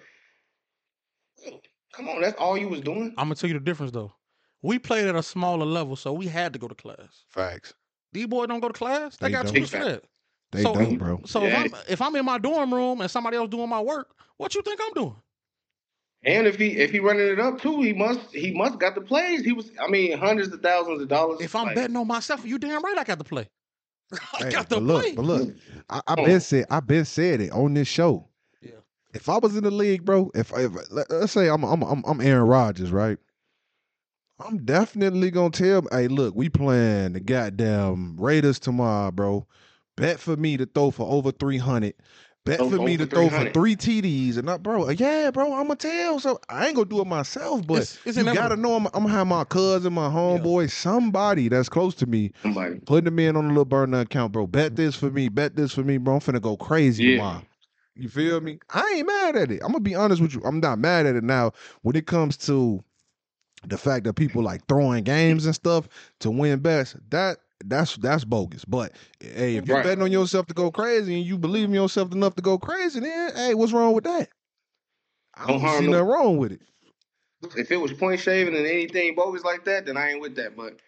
come 1.93 2.08
on, 2.08 2.22
that's 2.22 2.38
all 2.38 2.56
you 2.56 2.69
was 2.69 2.81
doing. 2.81 3.14
I'm 3.19 3.26
gonna 3.26 3.34
tell 3.34 3.49
you 3.49 3.55
the 3.58 3.64
difference 3.64 3.93
though. 3.93 4.14
We 4.62 4.78
played 4.78 5.06
at 5.06 5.14
a 5.14 5.22
smaller 5.22 5.67
level, 5.67 5.94
so 5.94 6.14
we 6.14 6.26
had 6.26 6.55
to 6.55 6.58
go 6.58 6.69
to 6.69 6.75
class. 6.75 7.25
Facts. 7.28 7.75
D 8.14 8.25
boy 8.25 8.46
don't 8.46 8.61
go 8.61 8.69
to 8.69 8.72
class. 8.75 9.16
They, 9.19 9.26
They 9.26 9.32
got 9.32 9.44
don't. 9.44 9.55
too 9.55 9.61
much 9.61 9.70
for 9.70 9.84
that. 9.84 10.05
They 10.52 10.62
So- 10.62 10.72
don't, 10.72 10.96
bro. 10.99 11.20
So 11.26 11.43
Yeah. 11.43 11.64
if 11.64 11.75
I'm 11.75 11.81
if 11.88 12.02
I'm 12.02 12.16
in 12.16 12.25
my 12.25 12.38
dorm 12.38 12.72
room 12.72 13.00
and 13.02 13.11
somebody 13.11 13.37
else 13.37 13.50
doing 13.50 13.69
my 13.69 13.81
work, 13.81 14.14
what 14.38 14.55
you 14.55 14.62
think 14.62 14.81
I'm 14.82 14.94
doing? 14.94 15.16
And 16.26 16.46
if 16.46 16.56
he 16.56 16.69
if 16.78 16.90
he 16.93 17.00
running 17.00 17.26
it 17.26 17.38
up 17.40 17.61
too, 17.61 17.82
he 17.82 17.93
must 17.93 18.32
he 18.32 18.52
must 18.55 18.78
got 18.78 18.94
the 18.94 19.00
plays. 19.02 19.43
He 19.44 19.52
was 19.52 19.70
I 19.78 19.88
mean 19.88 20.16
hundreds 20.16 20.52
of 20.55 20.62
thousands 20.62 21.02
of 21.02 21.08
dollars. 21.08 21.40
If 21.43 21.55
I'm 21.55 21.66
Like, 21.66 21.75
betting 21.75 21.96
on 21.96 22.06
myself, 22.06 22.46
you 22.46 22.58
damn 22.58 22.82
right 22.82 22.96
I 22.96 23.05
got 23.05 23.19
to 23.19 23.25
play. 23.25 23.49
I 24.12 24.44
Hey, 24.44 24.50
got 24.50 24.70
to 24.70 24.76
but 24.76 24.82
look, 24.84 25.02
play. 25.02 25.14
but 25.17 25.25
look, 25.25 25.55
I, 25.90 26.00
I 26.06 26.14
been 26.14 26.40
said, 26.40 26.67
I 26.70 26.81
been 26.81 27.05
said 27.05 27.40
it 27.40 27.50
on 27.52 27.75
this 27.75 27.88
show. 27.88 28.28
Yeah. 28.62 28.70
If 29.12 29.28
I 29.28 29.38
was 29.38 29.56
in 29.56 29.64
the 29.64 29.70
league, 29.70 30.05
bro, 30.05 30.31
if, 30.34 30.52
if 30.56 30.72
let, 30.90 31.10
us 31.10 31.32
say 31.32 31.49
I'm, 31.49 31.64
I'm 31.64 31.82
I'm 31.82 32.02
I'm 32.06 32.20
Aaron 32.20 32.46
Rodgers, 32.46 32.90
right? 32.93 33.19
I'm 34.44 34.64
definitely 34.64 35.31
gonna 35.31 35.50
tell. 35.50 35.87
Hey, 35.91 36.08
look, 36.08 36.35
we 36.35 36.49
playing 36.49 37.14
the 37.14 37.20
goddamn 37.20 38.17
Raiders 38.19 38.58
tomorrow, 38.58 39.11
bro. 39.11 39.46
Bet 39.96 40.19
for 40.20 40.37
me 40.37 40.56
to 40.56 40.67
throw 40.67 40.91
for 40.91 41.11
over 41.11 41.31
three 41.32 41.58
hundred. 41.58 41.94
Bet 42.44 42.58
for 42.58 42.79
me 42.79 42.99
to 42.99 43.06
throw 43.06 43.31
for 43.31 43.49
three 43.52 43.75
TDs, 43.75 44.37
and 44.37 44.50
I, 44.50 44.58
bro, 44.58 44.91
yeah, 44.91 45.31
bro, 45.31 45.46
I'm 45.55 45.62
gonna 45.69 45.76
tell. 45.76 46.20
So 46.20 46.38
I 46.50 46.67
ain't 46.67 46.76
gonna 46.76 46.88
do 46.91 47.00
it 47.00 47.06
myself, 47.06 47.67
but 47.67 47.76
It's- 47.76 47.99
it's 48.05 48.19
you 48.19 48.35
gotta 48.35 48.56
know 48.56 48.75
I'm, 48.76 48.87
I'm 48.88 49.05
gonna 49.05 49.08
have 49.08 49.26
my 49.26 49.44
cousin, 49.44 49.94
my 49.94 50.08
homeboy, 50.08 50.70
somebody 50.70 51.49
that's 51.49 51.70
close 51.70 51.94
to 51.96 52.06
me 52.06 52.32
somebody. 52.43 52.81
putting 52.85 53.06
them 53.06 53.19
in 53.19 53.37
on 53.37 53.46
a 53.46 53.49
little 53.49 53.64
burner 53.64 54.00
account, 54.00 54.32
bro. 54.32 54.46
Bet 54.46 54.76
this 54.76 54.94
for 54.94 55.11
me, 55.11 55.31
bet 55.31 55.56
this 55.56 55.73
for 55.73 55.82
me, 55.82 55.96
bro. 55.96 56.14
I'm 56.17 56.20
finna 56.20 56.43
go 56.43 56.55
crazy 56.58 57.05
Yeah. 57.05 57.17
tomorrow. 57.17 57.43
You 57.96 58.08
feel 58.11 58.41
me? 58.43 58.58
I 58.70 58.94
ain't 58.96 59.06
mad 59.06 59.37
at 59.37 59.50
it. 59.50 59.62
I'm 59.62 59.69
gonna 59.69 59.81
be 59.81 59.94
honest 59.94 60.20
with 60.20 60.35
you. 60.35 60.43
I'm 60.44 60.61
not 60.61 60.79
mad 60.79 61.06
at 61.06 61.17
it 61.17 61.25
now. 61.25 61.52
When 61.81 61.96
it 61.96 62.06
comes 62.06 62.37
to 62.38 62.85
the 63.66 63.78
fact 63.78 64.05
that 64.05 64.14
people 64.14 64.43
like 64.43 64.66
throwing 64.66 65.05
games 65.05 65.46
and 65.46 65.55
stuff 65.55 65.88
to 66.20 66.31
win 66.31 66.61
bets, 66.61 66.96
that 67.11 67.38
that's 67.64 67.96
that's 67.96 68.25
bogus. 68.25 68.64
But 68.64 68.93
hey, 69.20 69.56
if 69.56 69.66
you're 69.66 69.76
Right. 69.76 69.84
betting 69.84 70.02
on 70.02 70.12
yourself 70.12 70.46
to 70.46 70.55
go 70.55 70.70
crazy 70.70 71.16
and 71.16 71.26
you 71.26 71.38
believe 71.38 71.66
in 71.66 71.75
yourself 71.75 72.12
enough 72.12 72.34
to 72.37 72.43
go 72.43 72.58
crazy, 72.58 73.00
then 73.00 73.34
hey, 73.37 73.55
what's 73.55 73.72
wrong 73.72 73.94
with 73.94 74.05
that? 74.05 74.28
I 75.34 75.46
Don't 75.46 75.61
don't 75.61 75.69
see 75.69 75.87
nothing 75.88 76.06
wrong 76.06 76.37
with 76.38 76.52
it. 76.52 76.62
If 77.56 77.70
it 77.70 77.76
was 77.76 77.93
point 77.93 78.20
shaving 78.20 78.56
and 78.56 78.66
anything 78.66 79.14
bogus 79.14 79.44
like 79.44 79.64
that, 79.67 79.87
then 79.87 79.96
I 79.96 80.10
ain't 80.12 80.20
with 80.20 80.37
that. 80.37 80.56
But 80.56 80.81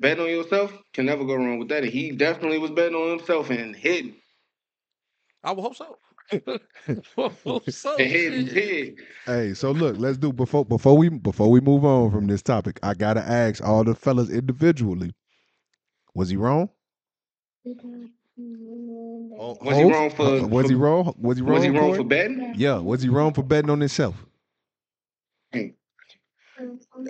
betting 0.00 0.24
on 0.24 0.30
yourself 0.30 0.72
can 0.92 1.06
never 1.06 1.24
go 1.24 1.34
wrong 1.34 1.58
with 1.58 1.68
that. 1.68 1.84
And 1.84 1.92
he 1.92 2.12
definitely 2.12 2.58
was 2.58 2.70
betting 2.70 2.96
on 2.96 3.18
himself 3.18 3.50
and 3.50 3.74
hitting. 3.76 4.16
I 5.44 5.52
would 5.52 5.62
hope 5.62 5.76
so. 5.76 5.98
Hope 7.16 7.64
so. 7.70 7.96
And 7.96 8.10
hitting 8.10 8.46
shit. 8.46 8.54
big. 8.54 9.02
Hey, 9.26 9.54
so 9.54 9.72
look, 9.72 9.96
let's 9.98 10.18
do 10.18 10.32
before 10.32 10.64
before 10.64 10.96
we 10.96 11.08
before 11.10 11.50
we 11.50 11.60
move 11.60 11.84
on 11.84 12.10
from 12.10 12.26
this 12.26 12.42
topic. 12.42 12.78
I 12.82 12.94
gotta 12.94 13.20
ask 13.22 13.62
all 13.62 13.84
the 13.84 13.94
fellas 13.94 14.30
individually. 14.30 15.12
Was 16.14 16.30
he 16.30 16.36
wrong? 16.36 16.68
Oh, 19.38 19.56
Was 19.62 19.76
he 19.78 19.84
wrong 19.84 20.10
for- 20.10 20.26
Uh, 20.26 20.46
was 20.46 20.68
he 20.68 20.74
wrong? 20.74 21.14
Was 21.18 21.36
he 21.38 21.42
wrong? 21.42 21.54
Was 21.54 21.62
he 21.64 21.70
wrong 21.70 21.92
Koree? 21.92 21.96
for 21.98 22.04
betting? 22.04 22.54
Yeah, 22.56 22.78
was 22.78 23.02
he 23.02 23.08
wrong 23.08 23.32
for 23.34 23.42
betting 23.44 23.70
on 23.70 23.80
himself? 23.80 24.16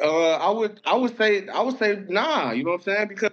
Uh, 0.02 0.32
I 0.37 0.50
would, 0.50 0.80
I 0.85 0.96
would 0.96 1.16
say, 1.16 1.49
I 1.49 1.62
would 1.62 1.78
say, 1.78 2.04
nah. 2.08 2.52
You 2.52 2.64
know 2.64 2.73
what 2.73 2.76
I'm 2.78 2.82
saying? 2.85 3.08
Because 3.08 3.32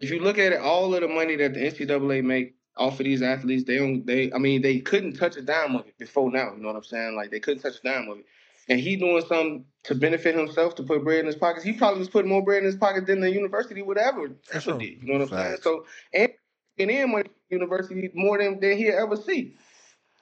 if 0.00 0.10
you 0.10 0.20
look 0.20 0.38
at 0.38 0.52
it, 0.52 0.60
all 0.60 0.94
of 0.94 1.00
the 1.02 1.08
money 1.08 1.36
that 1.36 1.54
the 1.54 1.60
NCAA 1.60 2.24
make 2.24 2.55
off 2.76 3.00
of 3.00 3.04
these 3.04 3.22
athletes, 3.22 3.64
they 3.64 3.78
don't, 3.78 4.06
they, 4.06 4.32
I 4.32 4.38
mean, 4.38 4.62
they 4.62 4.80
couldn't 4.80 5.14
touch 5.14 5.36
a 5.36 5.42
dime 5.42 5.76
of 5.76 5.86
it 5.86 5.98
before 5.98 6.30
now. 6.30 6.52
You 6.54 6.62
know 6.62 6.68
what 6.68 6.76
I'm 6.76 6.84
saying? 6.84 7.16
Like 7.16 7.30
they 7.30 7.40
couldn't 7.40 7.62
touch 7.62 7.78
a 7.78 7.82
dime 7.82 8.08
of 8.08 8.18
it. 8.18 8.26
And 8.68 8.80
he 8.80 8.96
doing 8.96 9.22
something 9.22 9.64
to 9.84 9.94
benefit 9.94 10.34
himself 10.34 10.74
to 10.76 10.82
put 10.82 11.04
bread 11.04 11.20
in 11.20 11.26
his 11.26 11.36
pockets. 11.36 11.64
He 11.64 11.72
probably 11.72 12.00
was 12.00 12.08
putting 12.08 12.28
more 12.28 12.42
bread 12.42 12.58
in 12.58 12.64
his 12.64 12.76
pocket 12.76 13.06
than 13.06 13.20
the 13.20 13.30
university 13.30 13.80
would 13.80 13.98
ever, 13.98 14.30
ever 14.52 14.78
did. 14.78 15.02
You 15.02 15.12
know 15.12 15.18
what 15.20 15.32
I'm 15.32 15.38
saying? 15.38 15.56
So 15.62 15.86
and 16.12 16.30
and 16.78 16.90
in 16.90 17.12
money, 17.12 17.30
university 17.48 18.10
more 18.14 18.38
than 18.38 18.58
than 18.58 18.76
he'll 18.76 18.98
ever 18.98 19.16
see. 19.16 19.56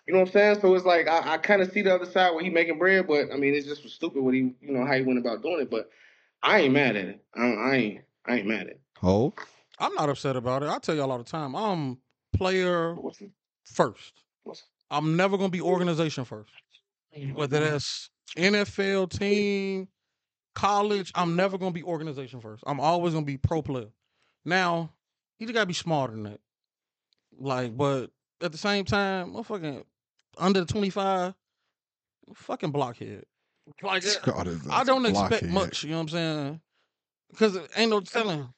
You 0.06 0.12
know 0.12 0.20
what 0.20 0.28
I'm 0.28 0.32
saying? 0.32 0.61
So 0.61 0.75
it's 0.75 0.84
like 0.84 1.08
I, 1.08 1.34
I 1.34 1.38
kind 1.38 1.62
of 1.62 1.73
see 1.73 1.80
the 1.80 1.94
other 1.94 2.04
side 2.04 2.34
where 2.34 2.44
he 2.44 2.50
making 2.50 2.78
bread, 2.78 3.06
but 3.06 3.32
I 3.32 3.37
mean 3.37 3.54
it's 3.54 3.66
just 3.66 3.88
stupid 3.88 4.23
what 4.23 4.34
he 4.34 4.54
you 4.61 4.73
know 4.73 4.84
how 4.84 4.92
he 4.92 5.02
went 5.02 5.18
about 5.18 5.42
doing 5.42 5.61
it. 5.61 5.70
But 5.70 5.88
I 6.42 6.61
ain't 6.61 6.75
mad 6.75 6.96
at 6.96 7.06
it. 7.06 7.25
I, 7.34 7.46
I 7.46 7.75
ain't 7.76 8.00
I 8.26 8.37
ain't 8.37 8.46
mad 8.46 8.61
at 8.62 8.66
it. 8.66 8.80
Oh, 9.02 9.32
I'm 9.78 9.94
not 9.94 10.11
upset 10.11 10.37
about 10.37 10.62
it. 10.62 10.68
I 10.68 10.78
tell 10.78 10.94
y'all 10.94 11.11
all 11.11 11.18
the 11.18 11.25
time. 11.25 11.56
I'm 11.56 11.99
player 12.34 12.96
first. 13.64 14.12
I'm 14.90 15.16
never 15.16 15.36
gonna 15.36 15.48
be 15.48 15.60
organization 15.60 16.24
first. 16.24 16.52
Whether 17.34 17.60
that's 17.60 18.10
NFL 18.36 19.10
team, 19.10 19.88
college, 20.54 21.12
I'm 21.14 21.36
never 21.36 21.58
gonna 21.58 21.72
be 21.72 21.82
organization 21.82 22.40
first. 22.40 22.62
I'm 22.66 22.80
always 22.80 23.14
gonna 23.14 23.26
be 23.26 23.36
pro 23.36 23.62
player. 23.62 23.90
Now, 24.44 24.92
you 25.38 25.46
just 25.46 25.54
gotta 25.54 25.66
be 25.66 25.74
smarter 25.74 26.12
than 26.12 26.24
that. 26.24 26.40
Like, 27.38 27.76
but 27.76 28.10
at 28.40 28.52
the 28.52 28.58
same 28.58 28.84
time, 28.84 29.32
motherfucking 29.32 29.84
under 30.38 30.60
the 30.60 30.66
25, 30.66 31.34
fucking 32.34 32.70
blockhead. 32.70 33.24
Like, 33.82 34.04
God, 34.22 34.48
I 34.70 34.84
don't 34.84 35.06
expect 35.06 35.30
blockhead. 35.30 35.50
much. 35.50 35.84
You 35.84 35.90
know 35.90 35.96
what 35.96 36.02
I'm 36.02 36.08
saying? 36.08 36.60
Because 37.30 37.58
ain't 37.76 37.90
no 37.90 38.00
telling. 38.00 38.48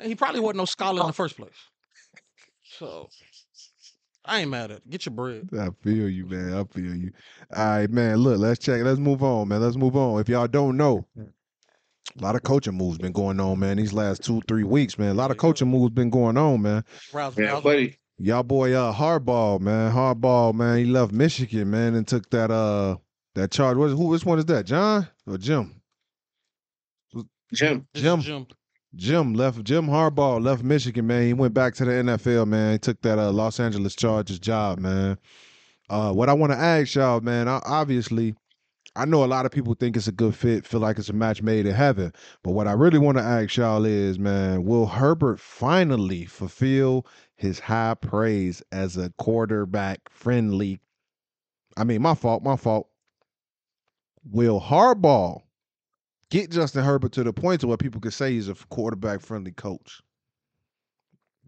He 0.00 0.14
probably 0.14 0.40
wasn't 0.40 0.58
no 0.58 0.64
scholar 0.64 1.00
in 1.00 1.06
the 1.08 1.12
first 1.12 1.36
place. 1.36 1.50
So 2.78 3.08
I 4.24 4.40
ain't 4.40 4.50
mad 4.50 4.70
at 4.70 4.78
it. 4.78 4.90
Get 4.90 5.06
your 5.06 5.14
bread. 5.14 5.48
I 5.58 5.68
feel 5.82 6.08
you, 6.08 6.26
man. 6.26 6.54
I 6.54 6.64
feel 6.64 6.94
you. 6.94 7.12
All 7.56 7.64
right, 7.66 7.90
man. 7.90 8.18
Look, 8.18 8.38
let's 8.38 8.58
check. 8.60 8.82
Let's 8.82 9.00
move 9.00 9.22
on, 9.22 9.48
man. 9.48 9.60
Let's 9.60 9.76
move 9.76 9.96
on. 9.96 10.20
If 10.20 10.28
y'all 10.28 10.46
don't 10.46 10.76
know, 10.76 11.06
A 11.18 12.22
lot 12.22 12.34
of 12.36 12.42
coaching 12.42 12.74
moves 12.74 12.98
been 12.98 13.12
going 13.12 13.40
on, 13.40 13.58
man. 13.58 13.76
These 13.76 13.92
last 13.92 14.22
two, 14.22 14.40
three 14.48 14.64
weeks, 14.64 14.98
man. 14.98 15.10
A 15.10 15.14
lot 15.14 15.30
of 15.30 15.36
coaching 15.36 15.68
moves 15.68 15.92
been 15.92 16.10
going 16.10 16.36
on, 16.36 16.62
man. 16.62 16.84
Rouse, 17.12 17.36
Yeah, 17.36 17.52
rouse- 17.52 17.62
buddy. 17.62 17.96
Y'all 18.20 18.42
boy 18.42 18.72
uh 18.72 18.92
Harbaugh, 18.92 19.60
man. 19.60 19.92
Harbaugh, 19.92 20.52
man. 20.52 20.78
He 20.78 20.84
left 20.86 21.12
Michigan, 21.12 21.70
man, 21.70 21.94
and 21.94 22.06
took 22.06 22.28
that 22.30 22.50
uh 22.50 22.96
that 23.34 23.50
charge. 23.52 23.76
What, 23.76 23.90
who 23.90 24.08
which 24.08 24.24
one 24.24 24.38
is 24.38 24.44
that? 24.46 24.66
John 24.66 25.06
or 25.26 25.38
Jim? 25.38 25.80
Jim. 27.52 27.86
Jim. 27.94 28.20
Jim. 28.20 28.46
Jim 28.96 29.34
left 29.34 29.64
Jim 29.64 29.86
Harbaugh 29.86 30.42
left 30.42 30.62
Michigan, 30.62 31.06
man. 31.06 31.26
He 31.26 31.32
went 31.32 31.54
back 31.54 31.74
to 31.74 31.84
the 31.84 31.90
NFL, 31.92 32.46
man. 32.46 32.72
He 32.72 32.78
took 32.78 33.00
that 33.02 33.18
uh, 33.18 33.30
Los 33.30 33.60
Angeles 33.60 33.94
Chargers 33.94 34.38
job, 34.38 34.78
man. 34.78 35.18
Uh, 35.90 36.12
what 36.12 36.28
I 36.28 36.32
want 36.32 36.52
to 36.52 36.58
ask 36.58 36.94
y'all, 36.94 37.20
man, 37.20 37.48
I, 37.48 37.60
obviously, 37.64 38.34
I 38.96 39.04
know 39.04 39.24
a 39.24 39.26
lot 39.26 39.46
of 39.46 39.52
people 39.52 39.74
think 39.74 39.96
it's 39.96 40.08
a 40.08 40.12
good 40.12 40.34
fit, 40.34 40.66
feel 40.66 40.80
like 40.80 40.98
it's 40.98 41.08
a 41.08 41.14
match 41.14 41.42
made 41.42 41.66
in 41.66 41.74
heaven. 41.74 42.12
But 42.42 42.52
what 42.52 42.66
I 42.66 42.72
really 42.72 42.98
want 42.98 43.18
to 43.18 43.24
ask 43.24 43.56
y'all 43.56 43.84
is, 43.84 44.18
man, 44.18 44.64
will 44.64 44.86
Herbert 44.86 45.38
finally 45.38 46.24
fulfill 46.24 47.06
his 47.36 47.60
high 47.60 47.94
praise 47.94 48.62
as 48.72 48.96
a 48.96 49.12
quarterback 49.18 50.00
friendly? 50.10 50.80
I 51.76 51.84
mean, 51.84 52.02
my 52.02 52.14
fault, 52.14 52.42
my 52.42 52.56
fault. 52.56 52.88
Will 54.24 54.60
Harbaugh 54.60 55.42
get 56.30 56.50
Justin 56.50 56.84
Herbert 56.84 57.12
to 57.12 57.24
the 57.24 57.32
point 57.32 57.60
to 57.60 57.66
where 57.66 57.76
people 57.76 58.00
could 58.00 58.12
say 58.12 58.32
he's 58.32 58.48
a 58.48 58.54
quarterback 58.54 59.20
friendly 59.20 59.52
coach? 59.52 60.00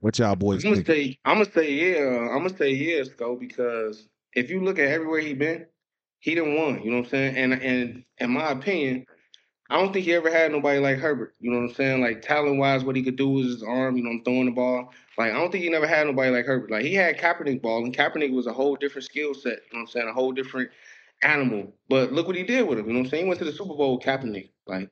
What 0.00 0.18
y'all 0.18 0.34
boys 0.34 0.64
I'm 0.64 0.72
gonna 0.72 0.84
think? 0.84 0.86
say 0.86 1.18
I'm 1.24 1.38
gonna 1.38 1.52
say 1.52 1.72
yeah. 1.72 2.28
I'm 2.30 2.42
gonna 2.42 2.56
say 2.56 2.70
yes, 2.70 3.10
though, 3.18 3.36
because 3.36 4.08
if 4.32 4.48
you 4.50 4.62
look 4.62 4.78
at 4.78 4.88
everywhere 4.88 5.20
he 5.20 5.34
been, 5.34 5.66
he 6.20 6.34
didn't 6.34 6.54
won. 6.54 6.82
You 6.82 6.90
know 6.90 6.98
what 6.98 7.04
I'm 7.04 7.10
saying? 7.10 7.36
And 7.36 7.52
and 7.54 8.04
in 8.18 8.30
my 8.30 8.50
opinion, 8.50 9.04
I 9.68 9.76
don't 9.78 9.92
think 9.92 10.06
he 10.06 10.14
ever 10.14 10.30
had 10.30 10.52
nobody 10.52 10.78
like 10.78 10.98
Herbert. 10.98 11.34
You 11.38 11.50
know 11.50 11.58
what 11.58 11.70
I'm 11.70 11.74
saying? 11.74 12.00
Like 12.00 12.22
talent 12.22 12.58
wise, 12.58 12.82
what 12.82 12.96
he 12.96 13.02
could 13.02 13.16
do 13.16 13.28
with 13.28 13.44
his 13.44 13.62
arm. 13.62 13.96
You 13.96 14.04
know, 14.04 14.10
I'm 14.10 14.24
throwing 14.24 14.46
the 14.46 14.52
ball. 14.52 14.92
Like 15.18 15.32
I 15.32 15.34
don't 15.34 15.52
think 15.52 15.64
he 15.64 15.70
never 15.70 15.86
had 15.86 16.06
nobody 16.06 16.30
like 16.30 16.46
Herbert. 16.46 16.70
Like 16.70 16.84
he 16.84 16.94
had 16.94 17.18
Kaepernick 17.18 17.60
ball, 17.60 17.84
and 17.84 17.94
Kaepernick 17.94 18.32
was 18.32 18.46
a 18.46 18.52
whole 18.54 18.76
different 18.76 19.04
skill 19.04 19.34
set. 19.34 19.44
You 19.52 19.52
know 19.52 19.58
what 19.72 19.80
I'm 19.80 19.86
saying? 19.88 20.08
A 20.08 20.12
whole 20.14 20.32
different 20.32 20.70
animal. 21.22 21.74
But 21.88 22.12
look 22.12 22.26
what 22.26 22.36
he 22.36 22.42
did 22.42 22.66
with 22.66 22.78
him. 22.78 22.86
You 22.86 22.94
know 22.94 23.00
what 23.00 23.06
I'm 23.06 23.10
saying? 23.10 23.24
He 23.24 23.28
went 23.28 23.38
to 23.40 23.44
the 23.44 23.52
Super 23.52 23.74
Bowl 23.74 23.96
with 23.96 24.06
Kaepernick. 24.06 24.48
Like 24.70 24.90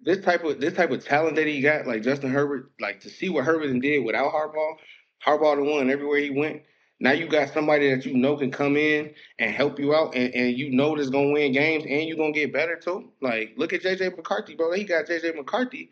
this 0.00 0.24
type 0.24 0.44
of 0.44 0.60
this 0.60 0.74
type 0.74 0.90
of 0.90 1.04
talent 1.04 1.36
that 1.36 1.46
he 1.46 1.60
got, 1.60 1.86
like 1.86 2.02
Justin 2.02 2.30
Herbert, 2.30 2.72
like 2.80 3.00
to 3.00 3.10
see 3.10 3.28
what 3.28 3.44
Herbert 3.44 3.78
did 3.80 4.04
without 4.04 4.32
Harbaugh, 4.32 4.76
Harbaugh 5.24 5.56
the 5.56 5.64
one 5.64 5.90
everywhere 5.90 6.18
he 6.18 6.30
went. 6.30 6.62
Now 7.00 7.12
you 7.12 7.28
got 7.28 7.52
somebody 7.52 7.92
that 7.92 8.06
you 8.06 8.14
know 8.14 8.36
can 8.36 8.52
come 8.52 8.76
in 8.76 9.14
and 9.38 9.52
help 9.52 9.78
you 9.80 9.94
out, 9.94 10.14
and, 10.14 10.32
and 10.34 10.56
you 10.56 10.70
know 10.70 10.96
that's 10.96 11.10
gonna 11.10 11.32
win 11.32 11.52
games, 11.52 11.84
and 11.84 12.08
you're 12.08 12.16
gonna 12.16 12.32
get 12.32 12.52
better 12.52 12.76
too. 12.76 13.12
Like 13.20 13.54
look 13.56 13.72
at 13.72 13.82
JJ 13.82 14.16
McCarthy, 14.16 14.54
bro. 14.54 14.72
He 14.72 14.84
got 14.84 15.06
JJ 15.06 15.36
McCarthy 15.36 15.90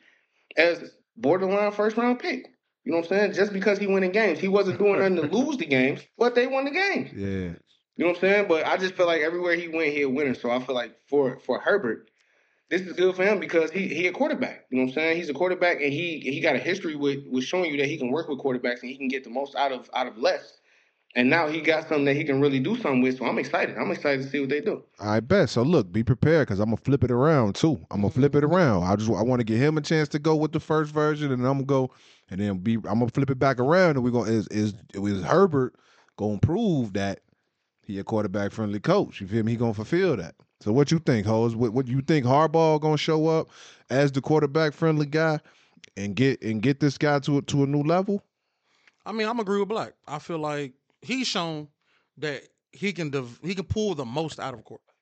as 0.57 0.93
borderline 1.17 1.73
first 1.73 1.97
round 1.97 2.19
pick. 2.19 2.47
You 2.85 2.93
know 2.93 2.99
what 2.99 3.13
I'm 3.13 3.19
saying? 3.19 3.33
Just 3.35 3.53
because 3.53 3.79
he 3.79 3.87
winning 3.87 4.13
games, 4.13 4.39
he 4.39 4.49
wasn't 4.49 4.79
doing 4.79 4.99
nothing 4.99 5.17
to 5.17 5.37
lose 5.37 5.59
the 5.59 5.67
games, 5.67 6.01
but 6.17 6.35
they 6.35 6.47
won 6.47 6.65
the 6.65 6.71
game. 6.71 7.11
Yeah. 7.15 7.59
You 7.97 8.07
know 8.07 8.13
what 8.13 8.17
I'm 8.17 8.21
saying? 8.21 8.49
But 8.49 8.67
I 8.67 8.79
just 8.79 8.95
feel 8.95 9.07
like 9.07 9.21
everywhere 9.21 9.55
he 9.55 9.69
went, 9.69 9.93
he 9.93 10.03
a 10.03 10.09
winner. 10.09 10.35
So 10.35 10.51
I 10.51 10.61
feel 10.61 10.75
like 10.75 10.97
for 11.09 11.39
for 11.41 11.61
Herbert, 11.61 12.09
this 12.71 12.83
is 12.83 12.93
good 12.93 13.17
for 13.17 13.25
him 13.25 13.41
because 13.41 13.71
he 13.71 13.89
he 13.89 14.07
a 14.07 14.13
quarterback. 14.13 14.67
You 14.71 14.79
know 14.79 14.85
what 14.85 14.91
I'm 14.91 14.95
saying? 14.95 15.17
He's 15.17 15.29
a 15.29 15.35
quarterback 15.35 15.81
and 15.81 15.93
he 15.93 16.21
he 16.21 16.41
got 16.41 16.55
a 16.55 16.59
history 16.59 16.95
with 16.95 17.25
with 17.29 17.45
showing 17.45 17.71
you 17.71 17.77
that 17.79 17.87
he 17.87 17.99
can 17.99 18.11
work 18.11 18.29
with 18.29 18.39
quarterbacks 18.39 18.81
and 18.83 18.91
he 18.91 18.97
can 18.97 19.09
get 19.09 19.25
the 19.25 19.31
most 19.31 19.57
out 19.57 19.73
of 19.73 19.91
out 19.93 20.07
of 20.07 20.17
less. 20.17 20.61
And 21.17 21.29
now 21.29 21.49
he 21.49 21.61
got 21.61 21.89
something 21.89 22.05
that 22.05 22.15
he 22.15 22.23
can 22.23 22.41
really 22.41 22.61
do 22.61 22.77
something 22.77 23.03
with. 23.03 23.19
So 23.19 23.27
I'm 23.27 23.37
excited. 23.39 23.77
I'm 23.77 23.91
excited 23.91 24.23
to 24.23 24.31
see 24.31 24.39
what 24.39 24.49
they 24.49 24.61
do. 24.61 24.85
I 25.01 25.19
bet. 25.19 25.51
So 25.51 25.63
look, 25.63 25.91
be 25.91 26.05
prepared 26.05 26.47
because 26.47 26.61
I'm 26.61 26.67
gonna 26.67 26.77
flip 26.77 27.03
it 27.03 27.11
around 27.11 27.57
too. 27.57 27.73
I'm 27.91 28.03
gonna 28.03 28.09
mm-hmm. 28.09 28.21
flip 28.21 28.37
it 28.37 28.45
around. 28.45 28.85
I 28.85 28.95
just 28.95 29.11
I 29.11 29.23
want 29.23 29.41
to 29.41 29.45
give 29.45 29.59
him 29.59 29.77
a 29.77 29.81
chance 29.81 30.09
to 30.11 30.21
go 30.21 30.37
with 30.37 30.53
the 30.53 30.61
first 30.61 30.95
version, 30.95 31.33
and 31.33 31.45
I'm 31.45 31.55
gonna 31.55 31.65
go 31.65 31.91
and 32.31 32.41
then 32.41 32.59
be. 32.59 32.75
I'm 32.75 33.01
gonna 33.01 33.09
flip 33.09 33.31
it 33.31 33.41
back 33.41 33.59
around, 33.59 33.97
and 33.97 34.05
we're 34.05 34.13
gonna 34.13 34.31
is 34.31 34.47
is 34.49 34.75
is 34.95 35.25
Herbert 35.25 35.75
gonna 36.17 36.39
prove 36.39 36.93
that 36.93 37.19
he 37.83 37.99
a 37.99 38.05
quarterback 38.05 38.53
friendly 38.53 38.79
coach? 38.79 39.21
You 39.21 39.27
feel 39.27 39.43
me? 39.43 39.51
He 39.51 39.59
gonna 39.59 39.75
fulfill 39.75 40.17
that. 40.19 40.37
So 40.61 40.73
what 40.73 40.91
you 40.91 40.99
think, 40.99 41.27
Hose? 41.27 41.57
What 41.57 41.73
what 41.73 41.89
you 41.89 42.03
think 42.03 42.27
Harbaugh 42.27 42.81
gonna 42.81 42.99
show 42.99 43.29
up 43.29 43.49
as 43.89 44.13
the 44.13 44.21
quarterback 44.21 44.75
friendly 44.75 45.07
guy 45.07 45.41
and 45.97 46.15
get 46.15 46.43
and 46.43 46.61
get 46.61 46.81
this 46.81 46.99
guy 46.99 47.19
to 47.21 47.41
to 47.41 47.65
a 47.65 47.67
new 47.67 47.83
level? 47.83 48.23
I 49.07 49.13
mean, 49.13 49.27
I'm 49.27 49.41
agree 49.41 49.59
with 49.59 49.69
Black. 49.69 49.95
I 50.07 50.19
feel 50.19 50.39
like 50.39 50.75
he's 51.01 51.27
shown 51.27 51.69
that 52.19 52.43
he 52.73 52.93
can 52.93 53.09
dev- 53.11 53.41
he 53.43 53.55
can 53.55 53.65
pull 53.65 53.95
the 53.95 54.05
most 54.05 54.39
out 54.39 54.53
of 54.53 54.61
a 54.61 54.63
quarterback. 54.63 54.95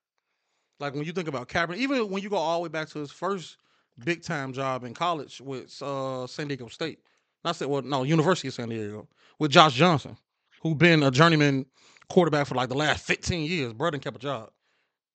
Like 0.79 0.95
when 0.95 1.03
you 1.05 1.13
think 1.13 1.27
about 1.27 1.49
Kaepernick, 1.49 1.79
even 1.79 2.09
when 2.09 2.23
you 2.23 2.31
go 2.31 2.37
all 2.37 2.59
the 2.59 2.63
way 2.63 2.69
back 2.69 2.89
to 2.91 3.01
his 3.01 3.11
first 3.11 3.57
big 4.05 4.23
time 4.23 4.53
job 4.53 4.85
in 4.85 4.95
college 4.95 5.41
with 5.41 5.83
uh, 5.83 6.29
San 6.29 6.47
Diego 6.47 6.69
State, 6.69 7.01
not 7.45 7.57
say 7.57 7.67
well, 7.67 7.83
no 7.83 8.05
University 8.05 8.47
of 8.47 8.55
San 8.55 8.69
Diego 8.69 9.09
with 9.41 9.51
Josh 9.51 9.75
Johnson, 9.75 10.17
who 10.63 10.77
been 10.77 11.03
a 11.03 11.11
journeyman 11.11 11.67
quarterback 12.09 12.47
for 12.47 12.55
like 12.55 12.69
the 12.69 12.77
last 12.77 13.05
15 13.05 13.51
years. 13.51 13.73
Brother 13.73 13.99
kept 13.99 14.19
a 14.19 14.21
job 14.21 14.51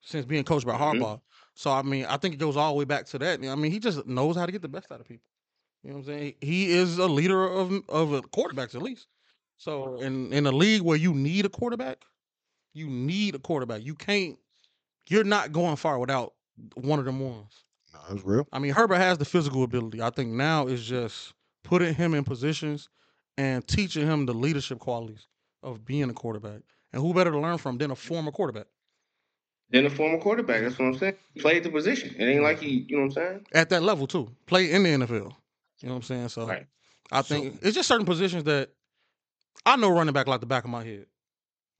since 0.03 0.25
being 0.25 0.43
coached 0.43 0.65
by 0.65 0.77
Mhm. 0.77 0.99
Harbaugh. 0.99 1.21
So 1.55 1.71
I 1.71 1.81
mean, 1.81 2.05
I 2.05 2.17
think 2.17 2.35
it 2.35 2.37
goes 2.37 2.57
all 2.57 2.73
the 2.73 2.79
way 2.79 2.85
back 2.85 3.05
to 3.07 3.19
that. 3.19 3.43
I 3.43 3.55
mean, 3.55 3.71
he 3.71 3.79
just 3.79 4.05
knows 4.05 4.35
how 4.35 4.45
to 4.45 4.51
get 4.51 4.61
the 4.61 4.67
best 4.67 4.91
out 4.91 4.99
of 4.99 5.07
people. 5.07 5.25
You 5.83 5.89
know 5.91 5.97
what 5.97 6.01
I'm 6.01 6.05
saying? 6.05 6.35
He 6.41 6.71
is 6.71 6.97
a 6.97 7.07
leader 7.07 7.43
of 7.43 7.71
of 7.89 8.09
quarterbacks 8.31 8.75
at 8.75 8.81
least. 8.81 9.07
So 9.57 9.99
in 9.99 10.31
in 10.33 10.45
a 10.45 10.51
league 10.51 10.81
where 10.81 10.97
you 10.97 11.13
need 11.13 11.45
a 11.45 11.49
quarterback, 11.49 12.03
you 12.73 12.87
need 12.87 13.35
a 13.35 13.39
quarterback. 13.39 13.83
You 13.83 13.95
can't. 13.95 14.37
You're 15.09 15.23
not 15.25 15.51
going 15.51 15.75
far 15.75 15.99
without 15.99 16.33
one 16.75 16.99
of 16.99 17.05
them 17.05 17.19
ones. 17.19 17.65
No, 17.93 17.99
that's 18.09 18.23
real. 18.25 18.47
I 18.51 18.59
mean, 18.59 18.73
Herbert 18.73 18.95
has 18.95 19.17
the 19.17 19.25
physical 19.25 19.63
ability. 19.63 20.01
I 20.01 20.09
think 20.09 20.31
now 20.31 20.67
is 20.67 20.83
just 20.85 21.33
putting 21.63 21.93
him 21.93 22.13
in 22.13 22.23
positions 22.23 22.89
and 23.37 23.67
teaching 23.67 24.07
him 24.07 24.25
the 24.25 24.33
leadership 24.33 24.79
qualities 24.79 25.27
of 25.61 25.85
being 25.85 26.09
a 26.09 26.13
quarterback. 26.13 26.61
And 26.91 27.01
who 27.01 27.13
better 27.13 27.31
to 27.31 27.39
learn 27.39 27.57
from 27.57 27.77
than 27.77 27.91
a 27.91 27.95
former 27.95 28.31
quarterback 28.31 28.67
Then 29.73 29.87
a 29.87 29.89
former 29.89 30.19
quarterback. 30.19 30.61
That's 30.61 30.77
what 30.77 30.85
I'm 30.85 30.97
saying. 30.99 31.15
He 31.33 31.41
played 31.41 31.63
the 31.63 31.71
position. 31.71 32.15
It 32.19 32.23
ain't 32.23 32.43
like 32.43 32.59
he, 32.59 32.85
you 32.87 32.95
know 32.95 33.05
what 33.05 33.17
I'm 33.17 33.23
saying? 33.23 33.47
at 33.53 33.69
that 33.71 33.81
level 33.81 34.05
too? 34.05 34.29
Play 34.45 34.71
in 34.71 34.83
the 34.83 34.89
NFL. 34.89 35.09
You 35.79 35.89
know 35.89 35.95
what 35.95 35.95
I'm 35.95 36.01
saying? 36.03 36.29
So 36.29 36.45
Right. 36.45 36.67
I 37.11 37.23
think 37.23 37.57
it's 37.63 37.75
just 37.75 37.87
certain 37.87 38.05
positions 38.05 38.43
that 38.43 38.69
I 39.65 39.75
know 39.75 39.89
running 39.89 40.13
back 40.13 40.27
like 40.27 40.41
the 40.41 40.45
back 40.45 40.63
of 40.63 40.69
my 40.69 40.83
head. 40.83 41.07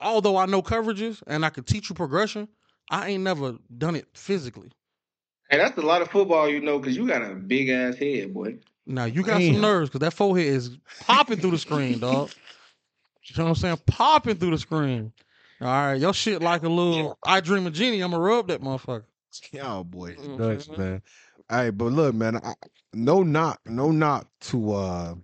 Although 0.02 0.38
I 0.38 0.48
know 0.48 0.64
coverages 0.64 1.22
and 1.28 1.46
I 1.46 1.52
could 1.52 1.68
teach 1.68 1.90
you 1.90 1.96
progression, 1.96 2.48
I 2.90 3.10
ain't 3.10 3.24
never 3.24 3.58
done 3.78 3.96
it 3.96 4.08
physically. 4.16 4.72
Hey, 5.52 5.58
that's 5.58 5.78
a 5.78 5.82
lot 5.82 6.02
of 6.02 6.10
football, 6.10 6.50
you 6.50 6.62
know, 6.62 6.80
because 6.80 6.98
you 6.98 7.08
got 7.08 7.22
a 7.22 7.36
big 7.36 7.70
ass 7.70 7.96
head, 7.96 8.34
boy. 8.34 8.58
Now 8.88 9.06
you 9.06 9.22
got 9.22 9.40
Damn. 9.40 9.54
some 9.54 9.62
nerves 9.62 9.90
because 9.90 10.00
that 10.00 10.14
forehead 10.14 10.48
is 10.48 10.78
popping 11.00 11.38
through 11.38 11.52
the 11.52 11.60
screen, 11.60 12.00
dog. 12.00 12.32
You 13.26 13.38
know 13.38 13.46
what 13.46 13.50
I'm 13.52 13.56
saying? 13.56 13.78
Popping 13.88 14.36
through 14.36 14.52
the 14.52 14.58
screen. 14.58 15.14
All 15.64 15.70
right, 15.70 15.94
your 16.00 16.14
shit 16.14 16.42
like 16.42 16.64
a 16.64 16.70
little 16.70 17.18
I 17.26 17.40
dream 17.40 17.66
of 17.68 17.74
Jeannie. 17.74 18.04
I'ma 18.04 18.18
rub 18.18 18.48
that 18.50 18.62
motherfucker. 18.62 19.06
Y'all 19.52 19.84
boys 19.84 20.18
Mhm. 20.18 20.38
nuts, 20.38 20.70
man. 20.70 21.02
All 21.50 21.58
right, 21.58 21.72
but 21.72 21.86
look, 21.94 22.14
man, 22.14 22.38
I, 22.38 22.54
no 22.94 23.24
knock, 23.24 23.62
no 23.66 23.90
knock 23.92 24.28
to 24.42 24.74
uh 24.74 25.16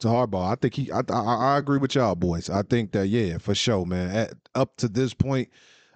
to 0.00 0.08
Harbaugh. 0.08 0.52
I 0.52 0.54
think 0.54 0.74
he, 0.74 0.92
I, 0.92 1.00
I, 1.08 1.54
I 1.54 1.58
agree 1.58 1.78
with 1.78 1.94
y'all 1.94 2.14
boys. 2.14 2.48
I 2.50 2.62
think 2.62 2.92
that 2.92 3.08
yeah, 3.08 3.38
for 3.38 3.54
sure, 3.54 3.84
man. 3.84 4.14
At, 4.14 4.34
up 4.54 4.76
to 4.76 4.88
this 4.88 5.12
point, 5.14 5.48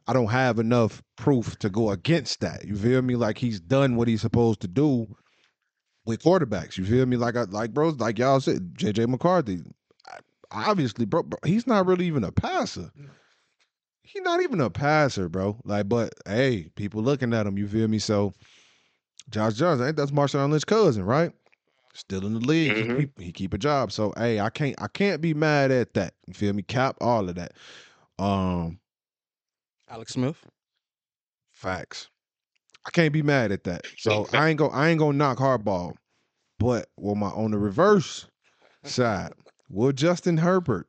I 0.06 0.12
don't 0.12 0.28
have 0.28 0.58
enough 0.58 1.02
proof 1.16 1.56
to 1.60 1.70
go 1.70 1.90
against 1.90 2.40
that. 2.40 2.64
You 2.64 2.74
feel 2.74 3.02
me? 3.02 3.14
Like 3.16 3.38
he's 3.38 3.60
done 3.60 3.96
what 3.96 4.08
he's 4.08 4.22
supposed 4.22 4.60
to 4.62 4.68
do 4.68 5.14
with 6.04 6.22
quarterbacks. 6.22 6.76
You 6.78 6.84
feel 6.84 7.06
me? 7.06 7.16
Like 7.16 7.36
I, 7.36 7.42
like 7.42 7.72
bros, 7.72 7.96
like 8.00 8.18
y'all 8.18 8.40
said, 8.40 8.74
JJ 8.74 9.08
McCarthy. 9.08 9.60
I- 10.52 10.70
Obviously, 10.70 11.04
bro, 11.06 11.22
bro, 11.22 11.38
he's 11.44 11.66
not 11.66 11.86
really 11.86 12.06
even 12.06 12.24
a 12.24 12.32
passer. 12.32 12.90
He's 14.02 14.22
not 14.22 14.42
even 14.42 14.60
a 14.60 14.68
passer, 14.70 15.28
bro. 15.28 15.58
Like, 15.64 15.88
but 15.88 16.12
hey, 16.26 16.68
people 16.76 17.02
looking 17.02 17.32
at 17.32 17.46
him. 17.46 17.56
You 17.56 17.66
feel 17.68 17.88
me? 17.88 17.98
So, 17.98 18.32
Josh 19.30 19.54
Johnson, 19.54 19.86
ain't 19.86 19.96
that's 19.96 20.10
Marshawn 20.10 20.50
Lynch's 20.50 20.64
cousin, 20.64 21.04
right? 21.04 21.32
Still 21.94 22.26
in 22.26 22.34
the 22.34 22.40
league. 22.40 22.72
Mhm. 22.72 22.90
He, 22.90 22.96
keep, 23.06 23.20
he 23.20 23.32
keep 23.32 23.54
a 23.54 23.58
job. 23.58 23.92
So, 23.92 24.12
hey, 24.16 24.40
I 24.40 24.50
can't 24.50 24.74
I 24.80 24.88
can't 24.88 25.20
be 25.20 25.34
mad 25.34 25.70
at 25.70 25.94
that. 25.94 26.14
You 26.26 26.34
feel 26.34 26.52
me? 26.52 26.62
Cap 26.62 26.96
all 27.00 27.28
of 27.28 27.34
that. 27.36 27.52
Um, 28.18 28.78
Alex 29.88 30.12
Smith. 30.14 30.44
facts. 31.52 32.08
I 32.84 32.90
can't 32.90 33.12
be 33.12 33.22
mad 33.22 33.52
at 33.52 33.64
that. 33.64 33.86
So 33.98 34.26
I 34.32 34.48
ain't 34.48 34.58
go 34.58 34.68
I 34.70 34.88
ain't 34.88 34.98
gonna 34.98 35.16
knock 35.16 35.38
Harbaugh. 35.38 35.94
But 36.58 36.88
well, 36.96 37.14
my 37.14 37.28
on 37.28 37.50
the 37.52 37.58
reverse 37.58 38.26
side, 38.84 39.32
will 39.72 39.90
Justin 39.92 40.36
Herbert 40.36 40.86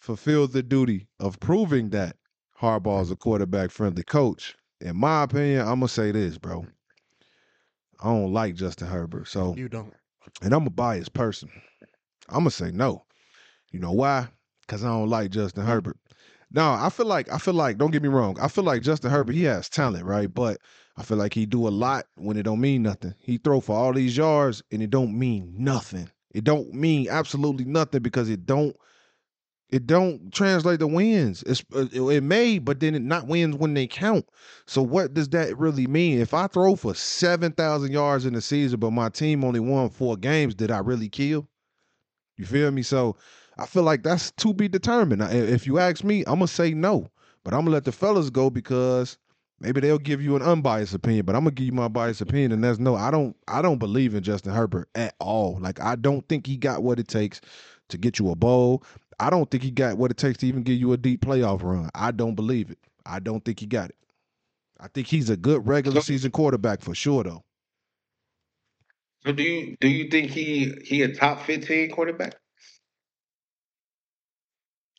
fulfill 0.00 0.46
the 0.48 0.62
duty 0.62 1.06
of 1.18 1.40
proving 1.40 1.90
that 1.90 2.16
Harbaugh 2.60 3.02
is 3.02 3.10
a 3.10 3.16
quarterback 3.16 3.70
friendly 3.70 4.02
coach? 4.02 4.54
In 4.80 4.96
my 4.96 5.22
opinion, 5.22 5.60
I'm 5.60 5.76
gonna 5.80 5.88
say 5.88 6.10
this, 6.10 6.36
bro. 6.36 6.66
I 8.00 8.08
don't 8.08 8.32
like 8.32 8.54
Justin 8.56 8.88
Herbert. 8.88 9.28
So 9.28 9.54
You 9.56 9.68
don't. 9.70 9.94
and 10.42 10.52
I'm 10.52 10.66
a 10.66 10.70
biased 10.70 11.14
person. 11.14 11.50
I'm 12.28 12.40
gonna 12.40 12.50
say 12.50 12.70
no. 12.70 13.04
You 13.72 13.80
know 13.80 13.92
why? 13.92 14.28
Because 14.66 14.84
I 14.84 14.88
don't 14.88 15.08
like 15.08 15.30
Justin 15.30 15.64
Herbert. 15.64 15.96
No, 16.50 16.72
I 16.72 16.90
feel 16.90 17.06
like 17.06 17.32
I 17.32 17.38
feel 17.38 17.54
like 17.54 17.78
don't 17.78 17.90
get 17.90 18.02
me 18.02 18.08
wrong. 18.08 18.36
I 18.40 18.48
feel 18.48 18.64
like 18.64 18.82
Justin 18.82 19.10
Herbert 19.10 19.34
he 19.34 19.44
has 19.44 19.68
talent, 19.68 20.04
right? 20.04 20.32
But 20.32 20.58
I 20.96 21.02
feel 21.02 21.16
like 21.16 21.34
he 21.34 21.46
do 21.46 21.66
a 21.66 21.70
lot 21.70 22.06
when 22.16 22.36
it 22.36 22.42
don't 22.44 22.60
mean 22.60 22.82
nothing. 22.82 23.14
He 23.18 23.38
throw 23.38 23.60
for 23.60 23.76
all 23.76 23.92
these 23.92 24.16
yards 24.16 24.62
and 24.70 24.82
it 24.82 24.90
don't 24.90 25.18
mean 25.18 25.54
nothing. 25.56 26.08
It 26.36 26.44
don't 26.44 26.74
mean 26.74 27.08
absolutely 27.08 27.64
nothing 27.64 28.02
because 28.02 28.28
it 28.28 28.44
don't 28.44 28.76
it 29.70 29.86
don't 29.86 30.32
translate 30.34 30.80
to 30.80 30.86
wins. 30.86 31.42
It's 31.44 31.64
uh, 31.74 31.86
it, 31.92 32.22
may, 32.22 32.58
but 32.58 32.78
then 32.78 32.94
it 32.94 33.02
not 33.02 33.26
wins 33.26 33.56
when 33.56 33.72
they 33.74 33.86
count. 33.86 34.28
So 34.66 34.82
what 34.82 35.14
does 35.14 35.30
that 35.30 35.56
really 35.58 35.86
mean? 35.86 36.20
If 36.20 36.34
I 36.34 36.46
throw 36.46 36.76
for 36.76 36.94
seven 36.94 37.52
thousand 37.52 37.92
yards 37.92 38.26
in 38.26 38.34
the 38.34 38.42
season, 38.42 38.78
but 38.80 38.90
my 38.90 39.08
team 39.08 39.44
only 39.44 39.60
won 39.60 39.88
four 39.88 40.18
games, 40.18 40.54
did 40.54 40.70
I 40.70 40.80
really 40.80 41.08
kill? 41.08 41.48
You 42.36 42.44
feel 42.44 42.70
me? 42.70 42.82
So 42.82 43.16
I 43.56 43.64
feel 43.64 43.82
like 43.84 44.02
that's 44.02 44.30
to 44.32 44.52
be 44.52 44.68
determined. 44.68 45.22
If 45.22 45.66
you 45.66 45.78
ask 45.78 46.04
me, 46.04 46.20
I'm 46.26 46.34
gonna 46.34 46.48
say 46.48 46.74
no, 46.74 47.10
but 47.44 47.54
I'm 47.54 47.60
gonna 47.60 47.70
let 47.70 47.84
the 47.84 47.92
fellas 47.92 48.28
go 48.28 48.50
because 48.50 49.16
maybe 49.60 49.80
they'll 49.80 49.98
give 49.98 50.22
you 50.22 50.36
an 50.36 50.42
unbiased 50.42 50.94
opinion. 50.94 51.26
But 51.26 51.36
I'm 51.36 51.42
gonna 51.44 51.52
give 51.52 51.66
you 51.66 51.72
my 51.72 51.88
biased 51.88 52.20
opinion, 52.22 52.52
and 52.52 52.64
that's 52.64 52.78
no. 52.78 52.96
I 52.96 53.10
don't. 53.10 53.36
I 53.48 53.62
don't 53.62 53.78
believe 53.78 54.14
in 54.14 54.22
Justin 54.22 54.52
Herbert 54.54 54.88
at 54.94 55.14
all. 55.20 55.58
Like 55.60 55.80
I 55.80 55.96
don't 55.96 56.28
think 56.28 56.46
he 56.46 56.56
got 56.56 56.82
what 56.82 57.00
it 57.00 57.08
takes 57.08 57.40
to 57.90 57.98
get 57.98 58.18
you 58.18 58.30
a 58.30 58.36
bowl. 58.36 58.84
I 59.20 59.30
don't 59.30 59.50
think 59.50 59.62
he 59.62 59.70
got 59.70 59.98
what 59.98 60.10
it 60.10 60.18
takes 60.18 60.38
to 60.38 60.46
even 60.46 60.62
give 60.64 60.78
you 60.78 60.92
a 60.92 60.96
deep 60.98 61.22
playoff 61.22 61.62
run. 61.62 61.90
I 61.94 62.10
don't 62.12 62.34
believe 62.36 62.70
it. 62.70 62.78
I 63.06 63.20
don't 63.20 63.44
think 63.44 63.60
he 63.60 63.66
got 63.66 63.90
it. 63.90 63.96
I 64.80 64.88
think 64.88 65.06
he's 65.08 65.30
a 65.30 65.36
good 65.36 65.66
regular 65.68 66.00
season 66.00 66.30
quarterback 66.32 66.82
for 66.82 66.94
sure, 66.94 67.24
though. 67.24 67.44
So 69.26 69.32
do 69.32 69.42
you 69.42 69.76
do 69.80 69.88
you 69.88 70.08
think 70.10 70.30
he 70.30 70.74
he 70.84 71.02
a 71.02 71.14
top 71.14 71.42
fifteen 71.42 71.90
quarterback? 71.90 72.36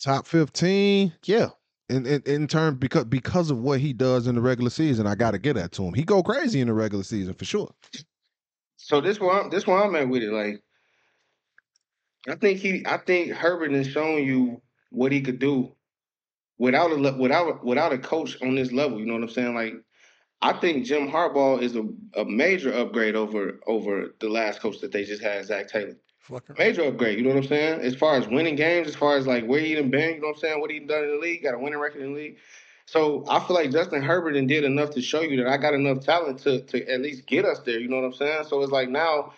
Top 0.02 0.28
fifteen, 0.28 1.14
yeah. 1.26 1.50
In, 1.90 2.06
in 2.06 2.22
in 2.26 2.48
terms 2.48 2.78
because 2.80 3.06
because 3.06 3.50
of 3.50 3.60
what 3.60 3.80
he 3.80 3.94
does 3.94 4.28
in 4.28 4.36
the 4.36 4.42
regular 4.42 4.70
season, 4.70 5.08
I 5.08 5.16
got 5.16 5.32
to 5.32 5.40
get 5.40 5.56
that 5.56 5.72
to 5.74 5.84
him. 5.84 5.94
He 5.94 6.04
go 6.04 6.22
crazy 6.22 6.60
in 6.60 6.68
the 6.68 6.74
regular 6.74 7.04
season 7.04 7.34
for 7.34 7.46
sure. 7.46 7.74
So 8.76 9.00
this 9.00 9.20
one, 9.20 9.50
this 9.50 9.66
where 9.66 9.82
I'm 9.82 9.96
at 9.96 10.10
with 10.10 10.22
it. 10.22 10.32
Like, 10.32 10.62
I 12.28 12.36
think 12.36 12.60
he 12.60 12.86
I 12.86 12.98
think 12.98 13.32
Herbert 13.32 13.72
has 13.72 13.88
shown 13.88 14.24
you 14.24 14.62
what 14.90 15.14
he 15.14 15.22
could 15.22 15.40
do 15.40 15.72
without 16.58 16.92
a 16.92 17.14
without 17.14 17.64
without 17.64 17.94
a 17.94 17.98
coach 17.98 18.38
on 18.42 18.56
this 18.56 18.72
level. 18.74 19.00
You 19.00 19.06
know 19.06 19.14
what 19.14 19.24
I'm 19.24 19.30
saying? 19.30 19.56
Like, 19.56 19.74
I 20.42 20.54
think 20.54 20.86
Jim 20.86 21.10
Harbaugh 21.10 21.62
is 21.62 21.76
a, 21.76 21.84
a 22.20 22.26
major 22.26 22.74
upgrade 22.74 23.16
over 23.16 23.60
over 23.66 24.16
the 24.20 24.30
last 24.30 24.62
coach 24.62 24.80
that 24.82 24.92
they 24.92 25.06
just 25.06 25.24
had, 25.24 25.46
Zach 25.46 25.70
Taylor. 25.70 25.96
Major 26.58 26.84
upgrade, 26.84 27.18
you 27.18 27.24
know 27.24 27.30
what 27.30 27.44
I'm 27.44 27.48
saying? 27.48 27.82
As 27.82 27.96
far 27.96 28.16
as 28.16 28.28
winning 28.28 28.56
games, 28.56 28.88
as 28.88 28.96
far 28.96 29.18
as 29.18 29.26
like 29.28 29.46
where 29.46 29.60
he 29.60 29.76
done 29.76 29.90
been, 29.90 30.16
you 30.16 30.22
know 30.22 30.28
what 30.28 30.36
I'm 30.36 30.40
saying? 30.40 30.62
What 30.62 30.72
he 30.72 30.80
done 30.80 31.04
in 31.04 31.12
the 31.12 31.18
league, 31.18 31.44
got 31.44 31.54
a 31.54 31.60
winning 31.60 31.80
record 31.80 32.02
in 32.02 32.14
the 32.14 32.20
league. 32.20 32.38
So 32.86 33.26
I 33.28 33.40
feel 33.42 33.56
like 33.56 33.72
Justin 33.72 34.02
Herbert 34.02 34.36
and 34.38 34.48
did 34.48 34.64
enough 34.64 34.92
to 34.92 35.02
show 35.02 35.22
you 35.22 35.44
that 35.44 35.52
I 35.52 35.58
got 35.58 35.74
enough 35.74 36.00
talent 36.06 36.40
to 36.40 36.62
to 36.62 36.90
at 36.90 37.02
least 37.02 37.28
get 37.28 37.46
us 37.46 37.60
there. 37.60 37.80
You 37.80 37.90
know 37.90 37.98
what 37.98 38.06
I'm 38.06 38.14
saying? 38.14 38.46
So 38.48 38.62
it's 38.62 38.72
like 38.72 38.90
now, 38.90 39.34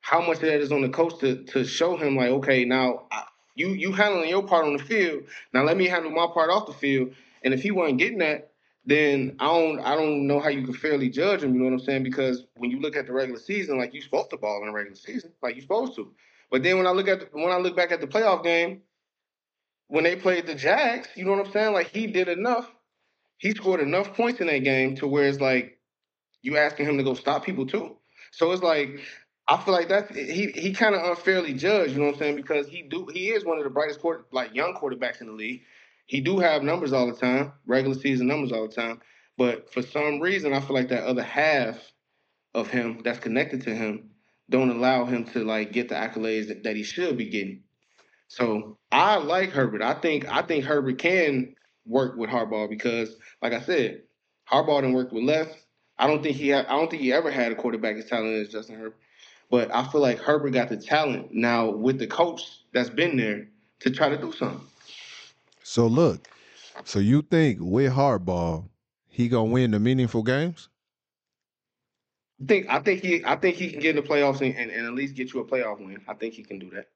how 0.00 0.20
much 0.20 0.36
of 0.36 0.42
that 0.42 0.60
is 0.60 0.70
on 0.70 0.82
the 0.82 0.88
coach 0.90 1.18
to 1.20 1.42
to 1.44 1.64
show 1.64 1.96
him 1.96 2.16
like, 2.16 2.30
okay, 2.30 2.64
now 2.64 3.04
I, 3.10 3.24
you 3.54 3.68
you 3.68 3.92
handling 3.92 4.28
your 4.28 4.42
part 4.42 4.66
on 4.66 4.76
the 4.76 4.82
field. 4.82 5.24
Now 5.54 5.64
let 5.64 5.78
me 5.78 5.86
handle 5.86 6.10
my 6.10 6.26
part 6.32 6.50
off 6.50 6.66
the 6.66 6.74
field. 6.74 7.14
And 7.42 7.54
if 7.54 7.62
he 7.62 7.70
wasn't 7.70 7.98
getting 7.98 8.18
that, 8.18 8.50
then 8.84 9.36
I 9.40 9.46
don't 9.46 9.80
I 9.80 9.94
don't 9.94 10.26
know 10.26 10.38
how 10.38 10.48
you 10.48 10.64
can 10.64 10.74
fairly 10.74 11.08
judge 11.08 11.42
him. 11.42 11.54
You 11.54 11.60
know 11.60 11.66
what 11.66 11.74
I'm 11.74 11.80
saying? 11.80 12.02
Because 12.02 12.44
when 12.56 12.70
you 12.70 12.80
look 12.80 12.96
at 12.96 13.06
the 13.06 13.14
regular 13.14 13.40
season, 13.40 13.78
like 13.78 13.94
you 13.94 14.02
supposed 14.02 14.30
to 14.30 14.36
ball 14.36 14.60
in 14.60 14.68
the 14.68 14.72
regular 14.72 14.96
season, 14.96 15.32
like 15.42 15.56
you 15.56 15.62
supposed 15.62 15.94
to. 15.96 16.12
But 16.50 16.62
then 16.62 16.78
when 16.78 16.86
I 16.86 16.90
look 16.90 17.08
at 17.08 17.20
the, 17.20 17.26
when 17.32 17.52
I 17.52 17.58
look 17.58 17.76
back 17.76 17.92
at 17.92 18.00
the 18.00 18.06
playoff 18.06 18.42
game, 18.42 18.82
when 19.88 20.04
they 20.04 20.16
played 20.16 20.46
the 20.46 20.54
Jags, 20.54 21.08
you 21.16 21.24
know 21.24 21.32
what 21.32 21.46
I'm 21.46 21.52
saying? 21.52 21.72
Like 21.72 21.88
he 21.88 22.06
did 22.06 22.28
enough. 22.28 22.70
He 23.38 23.52
scored 23.52 23.80
enough 23.80 24.14
points 24.14 24.40
in 24.40 24.46
that 24.48 24.58
game 24.58 24.96
to 24.96 25.06
where 25.06 25.26
it's 25.26 25.40
like 25.40 25.78
you 26.42 26.56
asking 26.56 26.86
him 26.86 26.98
to 26.98 27.04
go 27.04 27.14
stop 27.14 27.44
people 27.44 27.66
too. 27.66 27.96
So 28.32 28.52
it's 28.52 28.62
like 28.62 29.00
I 29.48 29.56
feel 29.56 29.74
like 29.74 29.88
that's 29.88 30.14
he 30.14 30.52
he 30.54 30.72
kind 30.72 30.94
of 30.94 31.02
unfairly 31.04 31.54
judged, 31.54 31.92
you 31.92 31.98
know 31.98 32.06
what 32.06 32.14
I'm 32.14 32.18
saying? 32.20 32.36
Because 32.36 32.68
he 32.68 32.82
do 32.82 33.08
he 33.12 33.30
is 33.30 33.44
one 33.44 33.58
of 33.58 33.64
the 33.64 33.70
brightest 33.70 34.00
court 34.00 34.26
like 34.32 34.54
young 34.54 34.74
quarterbacks 34.74 35.20
in 35.20 35.28
the 35.28 35.32
league. 35.32 35.62
He 36.06 36.20
do 36.20 36.38
have 36.38 36.62
numbers 36.62 36.92
all 36.92 37.06
the 37.06 37.16
time, 37.16 37.52
regular 37.66 37.96
season 37.96 38.26
numbers 38.26 38.52
all 38.52 38.66
the 38.66 38.74
time. 38.74 39.00
But 39.38 39.72
for 39.72 39.82
some 39.82 40.20
reason, 40.20 40.52
I 40.52 40.60
feel 40.60 40.74
like 40.74 40.88
that 40.88 41.04
other 41.04 41.22
half 41.22 41.78
of 42.54 42.68
him 42.68 43.00
that's 43.04 43.20
connected 43.20 43.62
to 43.62 43.74
him 43.74 44.09
don't 44.50 44.70
allow 44.70 45.06
him 45.06 45.24
to 45.26 45.44
like 45.44 45.72
get 45.72 45.88
the 45.88 45.94
accolades 45.94 46.48
that, 46.48 46.64
that 46.64 46.76
he 46.76 46.82
should 46.82 47.16
be 47.16 47.30
getting. 47.30 47.62
So 48.28 48.78
I 48.92 49.16
like 49.16 49.50
Herbert. 49.50 49.82
I 49.82 49.94
think 49.94 50.30
I 50.30 50.42
think 50.42 50.64
Herbert 50.64 50.98
can 50.98 51.54
work 51.86 52.16
with 52.16 52.30
Harbaugh 52.30 52.68
because, 52.68 53.16
like 53.42 53.52
I 53.52 53.60
said, 53.60 54.02
Harbaugh 54.50 54.80
didn't 54.80 54.94
work 54.94 55.12
with 55.12 55.24
left. 55.24 55.56
I 55.98 56.06
don't 56.06 56.22
think 56.22 56.36
he 56.36 56.48
had, 56.48 56.66
I 56.66 56.72
don't 56.72 56.90
think 56.90 57.02
he 57.02 57.12
ever 57.12 57.30
had 57.30 57.52
a 57.52 57.54
quarterback 57.54 57.96
as 57.96 58.06
talented 58.06 58.46
as 58.46 58.52
Justin 58.52 58.76
Herbert. 58.76 58.98
But 59.50 59.74
I 59.74 59.84
feel 59.84 60.00
like 60.00 60.18
Herbert 60.18 60.50
got 60.50 60.68
the 60.68 60.76
talent 60.76 61.28
now 61.32 61.70
with 61.70 61.98
the 61.98 62.06
coach 62.06 62.42
that's 62.72 62.88
been 62.88 63.16
there 63.16 63.48
to 63.80 63.90
try 63.90 64.08
to 64.08 64.16
do 64.16 64.32
something. 64.32 64.66
So 65.62 65.86
look, 65.86 66.26
so 66.84 67.00
you 67.00 67.22
think 67.22 67.58
with 67.60 67.92
Harbaugh, 67.92 68.64
he 69.08 69.28
gonna 69.28 69.50
win 69.50 69.72
the 69.72 69.78
meaningful 69.78 70.22
games? 70.22 70.69
I 72.40 72.46
think 72.46 72.66
I 72.68 72.80
think 72.80 73.02
he 73.02 73.24
I 73.24 73.36
think 73.36 73.56
he 73.56 73.70
can 73.70 73.80
get 73.80 73.96
in 73.96 74.02
the 74.02 74.08
playoffs 74.08 74.40
and, 74.40 74.56
and, 74.56 74.70
and, 74.70 74.86
at 74.86 74.94
least 74.94 75.14
get 75.14 75.32
you 75.32 75.40
a 75.40 75.44
playoff 75.44 75.78
win. 75.78 76.00
I 76.08 76.14
think 76.14 76.34
he 76.34 76.42
can 76.42 76.58
do 76.58 76.70
that. 76.70 76.86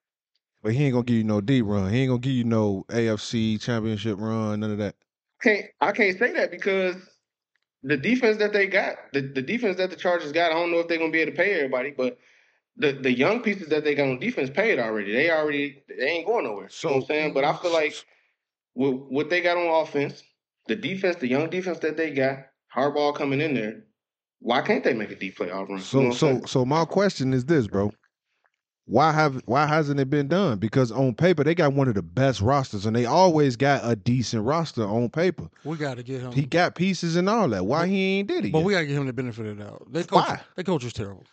But 0.63 0.73
he 0.73 0.85
ain't 0.85 0.95
gonna 0.95 1.05
give 1.05 1.17
you 1.17 1.25
no 1.25 1.41
deep 1.41 1.67
run. 1.67 1.93
He 1.93 2.01
ain't 2.01 2.09
gonna 2.09 2.21
give 2.21 2.33
you 2.33 2.45
no 2.45 2.87
AFC 2.89 3.61
championship 3.61 4.19
run, 4.19 4.61
none 4.61 4.73
of 4.73 4.79
that. 4.79 4.95
Can't 5.43 5.67
I 5.81 5.93
can't 5.93 6.19
say 6.19 6.33
that 6.33 6.51
because 6.51 6.97
the 7.83 7.99
defense 7.99 8.39
that 8.39 8.55
they 8.55 8.67
got, 8.67 8.97
the, 9.13 9.21
the 9.21 9.43
defense 9.43 9.77
that 9.77 9.91
the 9.91 9.97
Chargers 9.97 10.33
got, 10.33 10.51
I 10.51 10.55
don't 10.55 10.71
know 10.71 10.79
if 10.79 10.89
they're 10.89 10.99
gonna 10.99 11.11
be 11.11 11.21
able 11.21 11.33
to 11.33 11.37
pay 11.37 11.53
everybody, 11.55 11.91
but 11.91 12.19
the, 12.77 12.93
the 12.93 13.13
young 13.13 13.41
pieces 13.41 13.69
that 13.69 13.85
they 13.85 13.95
got 13.95 14.09
on 14.09 14.19
defense 14.19 14.51
paid 14.51 14.79
already. 14.79 15.13
They 15.13 15.31
already 15.31 15.83
they 15.89 16.07
ain't 16.09 16.27
going 16.27 16.45
nowhere. 16.45 16.69
So, 16.71 16.89
you 16.89 16.95
know 16.95 16.97
what 16.97 17.03
I'm 17.03 17.09
saying? 17.09 17.35
But 17.35 17.45
I 17.45 17.55
feel 17.57 17.73
like 17.73 17.95
with 18.75 18.95
what 18.95 19.31
they 19.31 19.43
got 19.43 19.57
on 19.57 19.83
offense, 19.83 20.23
the 20.67 20.77
defense, 20.77 21.17
the 21.17 21.29
young 21.29 21.51
defense 21.51 21.79
that 21.81 21.97
they 21.97 22.11
got, 22.11 22.39
Harbaugh 22.75 23.15
coming 23.15 23.41
in 23.41 23.55
there, 23.55 23.85
why 24.45 24.61
can't 24.61 24.85
they 24.85 24.93
make 24.93 25.11
a 25.11 25.15
deep 25.15 25.39
playoff 25.39 25.71
run? 25.71 25.81
So, 25.81 26.01
you 26.01 26.09
know 26.09 26.13
so, 26.13 26.41
so 26.45 26.65
my 26.67 26.85
question 26.85 27.33
is 27.33 27.47
this, 27.47 27.67
bro. 27.67 27.91
Why 28.85 29.11
have 29.11 29.41
why 29.47 29.67
hasn't 29.67 29.99
it 29.99 30.11
been 30.11 30.29
done? 30.29 30.59
Because 30.59 30.93
on 30.93 31.15
paper 31.15 31.43
they 31.43 31.55
got 31.55 31.73
one 31.73 31.89
of 31.89 31.95
the 31.95 32.03
best 32.03 32.43
rosters, 32.43 32.85
and 32.85 32.95
they 32.95 33.07
always 33.07 33.57
got 33.57 33.81
a 33.83 33.97
decent 33.97 34.45
roster 34.45 34.85
on 34.85 35.09
paper. 35.09 35.49
We 35.65 35.79
got 35.79 35.97
to 35.97 36.03
get 36.03 36.21
him. 36.21 36.33
He 36.33 36.43
got 36.43 36.75
pieces 36.75 37.17
and 37.17 37.27
all 37.31 37.49
that. 37.49 37.65
Why 37.65 37.81
but, 37.81 37.89
he 37.89 38.19
ain't 38.19 38.29
did 38.29 38.45
it? 38.45 38.53
But 38.53 38.59
yet? 38.59 38.67
we 38.67 38.73
got 38.75 38.81
to 38.81 38.87
give 38.87 38.99
him 38.99 39.07
the 39.07 39.15
benefit 39.15 39.47
of 39.47 39.57
the 39.57 39.65
doubt. 39.65 39.87
They 39.91 40.03
coach, 40.03 40.29
why? 40.29 40.41
They 40.57 40.63
coach 40.63 40.85
was 40.85 40.93
terrible. 40.93 41.25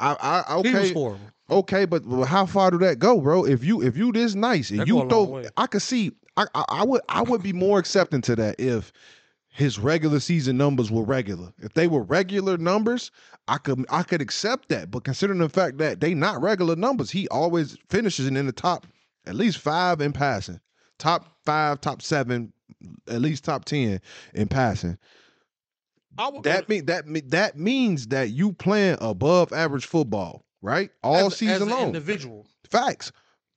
I, 0.00 0.16
I 0.48 0.54
okay. 0.56 0.70
He 0.70 0.74
was 0.74 0.92
horrible. 0.92 1.26
Okay, 1.50 1.84
but 1.84 2.02
how 2.24 2.46
far 2.46 2.70
do 2.70 2.78
that 2.78 2.98
go, 2.98 3.20
bro? 3.20 3.44
If 3.44 3.62
you 3.62 3.82
if 3.82 3.98
you 3.98 4.10
this 4.10 4.34
nice 4.34 4.70
and 4.70 4.88
you 4.88 5.06
throw, 5.06 5.44
I 5.58 5.66
could 5.66 5.82
see. 5.82 6.12
I, 6.38 6.46
I 6.54 6.64
I 6.70 6.84
would 6.84 7.02
I 7.10 7.20
would 7.20 7.42
be 7.42 7.52
more 7.52 7.78
accepting 7.78 8.22
to 8.22 8.36
that 8.36 8.58
if 8.58 8.94
his 9.54 9.78
regular 9.78 10.18
season 10.18 10.56
numbers 10.56 10.90
were 10.90 11.04
regular. 11.04 11.52
If 11.60 11.74
they 11.74 11.86
were 11.86 12.02
regular 12.02 12.58
numbers, 12.58 13.12
I 13.46 13.58
could 13.58 13.86
I 13.88 14.02
could 14.02 14.20
accept 14.20 14.68
that. 14.70 14.90
But 14.90 15.04
considering 15.04 15.38
the 15.38 15.48
fact 15.48 15.78
that 15.78 16.00
they 16.00 16.12
not 16.12 16.42
regular 16.42 16.74
numbers, 16.74 17.12
he 17.12 17.28
always 17.28 17.78
finishes 17.88 18.26
in 18.26 18.34
the 18.34 18.52
top 18.52 18.84
at 19.26 19.36
least 19.36 19.58
five 19.58 20.00
in 20.00 20.12
passing, 20.12 20.58
top 20.98 21.38
five, 21.44 21.80
top 21.80 22.02
seven, 22.02 22.52
at 23.08 23.20
least 23.20 23.44
top 23.44 23.64
ten 23.64 24.00
in 24.34 24.48
passing. 24.48 24.98
that 26.42 26.68
mean 26.68 26.86
that 26.86 27.04
that 27.30 27.56
means 27.56 28.08
that 28.08 28.30
you 28.30 28.52
playing 28.54 28.98
above 29.00 29.52
average 29.52 29.86
football, 29.86 30.44
right? 30.62 30.90
All 31.04 31.26
as, 31.26 31.36
season 31.36 31.68
as 31.68 31.68
long. 31.68 31.86
Individual 31.86 32.44
facts. 32.68 33.12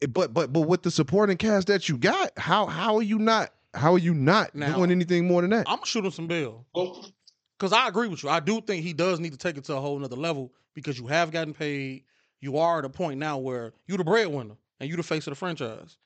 But 0.08 0.32
but 0.32 0.54
but 0.54 0.62
with 0.62 0.84
the 0.84 0.92
supporting 0.92 1.38
cast 1.38 1.66
that 1.68 1.90
you 1.90 1.98
got, 1.98 2.38
how 2.38 2.68
how 2.68 2.98
are 2.98 3.02
you 3.02 3.18
not 3.18 3.52
how 3.74 3.94
are 3.94 4.00
you 4.00 4.14
not 4.14 4.56
now, 4.56 4.76
doing 4.76 4.92
anything 4.92 5.28
more 5.28 5.42
than 5.42 5.52
that? 5.52 5.66
I'm 5.68 5.84
shooting 5.84 6.12
some 6.12 6.28
bill. 6.28 6.66
Because 6.74 7.74
oh. 7.74 7.78
I 7.78 7.88
agree 7.88 8.08
with 8.08 8.24
you. 8.24 8.30
I 8.30 8.40
do 8.40 8.62
think 8.62 8.84
he 8.84 8.94
does 8.94 9.20
need 9.20 9.32
to 9.32 9.38
take 9.38 9.58
it 9.58 9.66
to 9.66 9.76
a 9.76 9.82
whole 9.82 10.00
nother 10.00 10.16
level 10.16 10.54
because 10.74 10.98
you 11.00 11.08
have 11.08 11.32
gotten 11.32 11.54
paid. 11.54 12.04
You 12.40 12.58
are 12.58 12.80
at 12.80 12.86
a 12.86 12.90
point 12.90 13.20
now 13.20 13.38
where 13.38 13.74
you're 13.88 13.98
the 13.98 14.04
breadwinner 14.04 14.56
and 14.80 14.90
you're 14.90 14.98
the 14.98 15.04
face 15.04 15.28
of 15.28 15.32
the 15.32 15.36
franchise. 15.36 15.98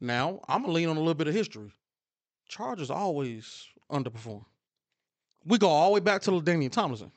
Now, 0.00 0.40
I'm 0.48 0.62
going 0.62 0.70
to 0.70 0.74
lean 0.74 0.88
on 0.88 0.96
a 0.96 1.00
little 1.00 1.14
bit 1.14 1.28
of 1.28 1.34
history. 1.34 1.72
Chargers 2.48 2.90
always 2.90 3.66
underperform. 3.90 4.44
We 5.44 5.58
go 5.58 5.68
all 5.68 5.90
the 5.90 5.94
way 5.94 6.00
back 6.00 6.22
to 6.22 6.30
LaDainian 6.30 6.70
Tomlinson. 6.70 7.10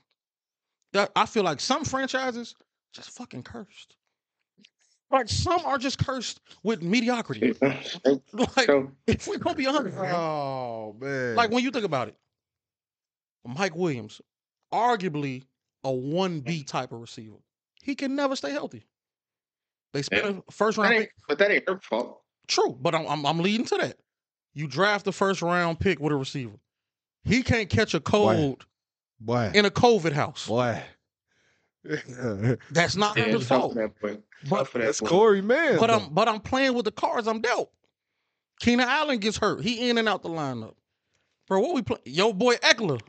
I 1.15 1.25
feel 1.25 1.43
like 1.43 1.59
some 1.59 1.83
franchises 1.83 2.55
just 2.93 3.11
fucking 3.11 3.43
cursed. 3.43 3.95
Like 5.11 5.27
some 5.27 5.65
are 5.65 5.77
just 5.77 5.97
cursed 5.97 6.39
with 6.63 6.83
mediocrity. 6.83 7.55
Uh, 7.61 7.73
like 8.33 8.69
if 9.07 9.27
we're 9.27 9.39
gonna 9.39 9.55
be 9.55 9.65
honest, 9.65 9.97
oh 9.97 10.95
man. 10.99 11.35
Like 11.35 11.51
when 11.51 11.63
you 11.63 11.71
think 11.71 11.85
about 11.85 12.09
it, 12.09 12.15
Mike 13.45 13.75
Williams, 13.75 14.21
arguably 14.71 15.43
a 15.83 15.91
one 15.91 16.41
B 16.41 16.63
type 16.63 16.91
of 16.91 17.01
receiver, 17.01 17.37
he 17.81 17.95
can 17.95 18.15
never 18.15 18.35
stay 18.35 18.51
healthy. 18.51 18.85
They 19.93 20.03
spent 20.03 20.25
yeah. 20.25 20.41
a 20.47 20.51
first 20.51 20.77
round, 20.77 20.95
pick. 20.95 21.13
but 21.27 21.39
that 21.39 21.49
ain't 21.49 21.67
her 21.67 21.79
fault. 21.79 22.21
True, 22.47 22.77
but 22.79 22.93
I'm, 22.93 23.07
I'm, 23.07 23.25
I'm 23.25 23.39
leading 23.39 23.65
to 23.67 23.77
that. 23.77 23.97
You 24.53 24.67
draft 24.67 25.05
the 25.05 25.11
first 25.11 25.41
round 25.41 25.79
pick 25.79 25.99
with 25.99 26.11
a 26.11 26.15
receiver. 26.15 26.59
He 27.23 27.43
can't 27.43 27.69
catch 27.69 27.93
a 27.93 27.99
cold 27.99 28.65
Boy. 29.19 29.51
in 29.53 29.65
a 29.65 29.71
COVID 29.71 30.11
house. 30.11 30.47
Boy. 30.47 30.81
That's 32.71 32.95
not 32.95 33.17
Yeah, 33.17 33.23
Herbert's 33.25 33.47
tough 33.47 33.61
fault. 33.61 33.75
that 33.75 33.99
boy. 33.99 34.17
But- 34.49 34.67
for 34.67 34.79
that 34.79 34.85
That's 34.85 35.01
boy. 35.01 35.07
Koree 35.07 35.43
man. 35.43 35.77
But 35.79 35.89
I'm 35.91 36.13
but 36.13 36.27
I'm 36.27 36.39
playing 36.39 36.73
with 36.73 36.85
the 36.85 36.91
cards 36.91 37.27
I'm 37.27 37.41
dealt. 37.41 37.71
Keenan 38.59 38.87
Allen 38.87 39.19
gets 39.19 39.37
hurt. 39.37 39.61
He 39.63 39.89
in 39.89 39.97
and 39.97 40.09
out 40.09 40.21
the 40.21 40.29
lineup. 40.29 40.75
Bro, 41.47 41.61
what 41.61 41.73
we 41.73 41.81
play? 41.81 41.97
Yo, 42.05 42.33
boy 42.33 42.55
Ekeler. 42.55 42.99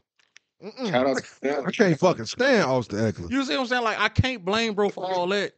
Shout 0.86 1.06
out. 1.06 1.16
To, 1.42 1.64
I 1.66 1.70
can't 1.70 1.98
fucking 1.98 2.26
stand 2.26 2.64
Austin 2.64 2.98
Ekeler. 2.98 3.30
You 3.30 3.44
see 3.44 3.54
what 3.54 3.62
I'm 3.62 3.66
saying? 3.66 3.82
Like 3.84 3.98
I 3.98 4.08
can't 4.08 4.44
blame 4.44 4.74
bro 4.74 4.88
for 4.90 5.04
all 5.04 5.26
that. 5.28 5.52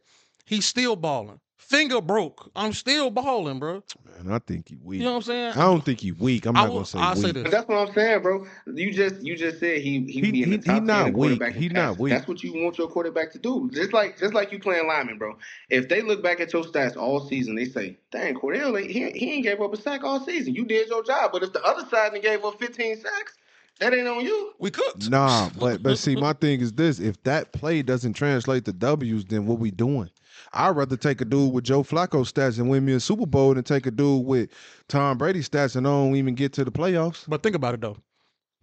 He's 0.45 0.65
still 0.65 0.95
balling. 0.95 1.39
Finger 1.57 2.01
broke. 2.01 2.51
I'm 2.55 2.73
still 2.73 3.09
balling, 3.09 3.57
bro. 3.57 3.83
Man, 4.23 4.33
I 4.33 4.39
think 4.39 4.69
he 4.69 4.75
weak. 4.75 4.99
You 4.99 5.05
know 5.05 5.11
what 5.11 5.17
I'm 5.17 5.23
saying? 5.23 5.53
I 5.53 5.61
don't 5.61 5.83
think 5.83 6.01
he 6.01 6.11
weak. 6.11 6.45
I'm 6.45 6.55
I 6.57 6.61
not 6.61 6.69
will- 6.69 6.75
gonna 6.75 6.85
say 6.85 6.99
I'll 6.99 7.15
say 7.15 7.23
weak. 7.25 7.33
this. 7.35 7.43
But 7.43 7.51
that's 7.51 7.67
what 7.67 7.87
I'm 7.87 7.93
saying, 7.93 8.21
bro. 8.21 8.45
You 8.67 8.91
just 8.93 9.21
you 9.21 9.35
just 9.35 9.59
said 9.59 9.81
he 9.81 10.01
he, 10.01 10.21
He- 10.21 10.31
be 10.31 10.43
in 10.43 10.49
the 10.51 10.57
he- 10.57 10.61
he 10.61 10.79
top 10.79 10.83
not 10.83 11.05
10 11.05 11.13
weak. 11.13 11.15
quarterback 11.39 11.55
in 11.55 11.61
He 11.61 11.69
not 11.69 11.75
passes. 11.75 11.99
weak. 11.99 12.13
That's 12.13 12.27
what 12.27 12.43
you 12.43 12.53
want 12.63 12.77
your 12.77 12.87
quarterback 12.89 13.31
to 13.31 13.39
do. 13.39 13.69
Just 13.73 13.93
like 13.93 14.19
just 14.19 14.33
like 14.33 14.51
you 14.51 14.59
playing 14.59 14.87
lineman, 14.87 15.17
bro. 15.17 15.37
If 15.69 15.89
they 15.89 16.01
look 16.01 16.21
back 16.21 16.39
at 16.41 16.51
your 16.53 16.63
stats 16.63 16.97
all 16.97 17.21
season, 17.21 17.55
they 17.55 17.65
say, 17.65 17.97
"Dang, 18.11 18.35
Cordell, 18.35 18.79
ain't- 18.79 18.91
he 18.91 19.09
he 19.11 19.31
ain't 19.33 19.43
gave 19.43 19.61
up 19.61 19.73
a 19.73 19.77
sack 19.77 20.03
all 20.03 20.19
season. 20.19 20.53
You 20.53 20.65
did 20.65 20.89
your 20.89 21.03
job." 21.03 21.31
But 21.31 21.43
if 21.43 21.53
the 21.53 21.63
other 21.63 21.87
side 21.89 22.11
done 22.11 22.21
gave 22.21 22.43
up 22.43 22.59
15 22.59 22.97
sacks, 22.97 23.37
that 23.79 23.93
ain't 23.93 24.07
on 24.07 24.23
you. 24.23 24.51
We 24.59 24.69
cooked. 24.69 25.09
Nah, 25.09 25.49
but 25.57 25.81
but 25.81 25.97
see, 25.97 26.15
my 26.15 26.33
thing 26.33 26.61
is 26.61 26.73
this: 26.73 26.99
if 26.99 27.21
that 27.23 27.51
play 27.53 27.81
doesn't 27.81 28.13
translate 28.13 28.65
to 28.65 28.73
W's, 28.73 29.25
then 29.25 29.45
what 29.47 29.59
we 29.59 29.71
doing? 29.71 30.09
I'd 30.53 30.75
rather 30.75 30.97
take 30.97 31.21
a 31.21 31.25
dude 31.25 31.53
with 31.53 31.63
Joe 31.63 31.83
Flacco 31.83 32.23
stats 32.23 32.59
and 32.59 32.69
win 32.69 32.85
me 32.85 32.93
a 32.93 32.99
Super 32.99 33.25
Bowl 33.25 33.53
than 33.53 33.63
take 33.63 33.85
a 33.85 33.91
dude 33.91 34.25
with 34.25 34.49
Tom 34.87 35.17
Brady 35.17 35.41
stats 35.41 35.75
and 35.75 35.85
don't 35.85 36.15
even 36.15 36.35
get 36.35 36.53
to 36.53 36.65
the 36.65 36.71
playoffs. 36.71 37.25
But 37.27 37.43
think 37.43 37.55
about 37.55 37.73
it 37.75 37.81
though. 37.81 37.97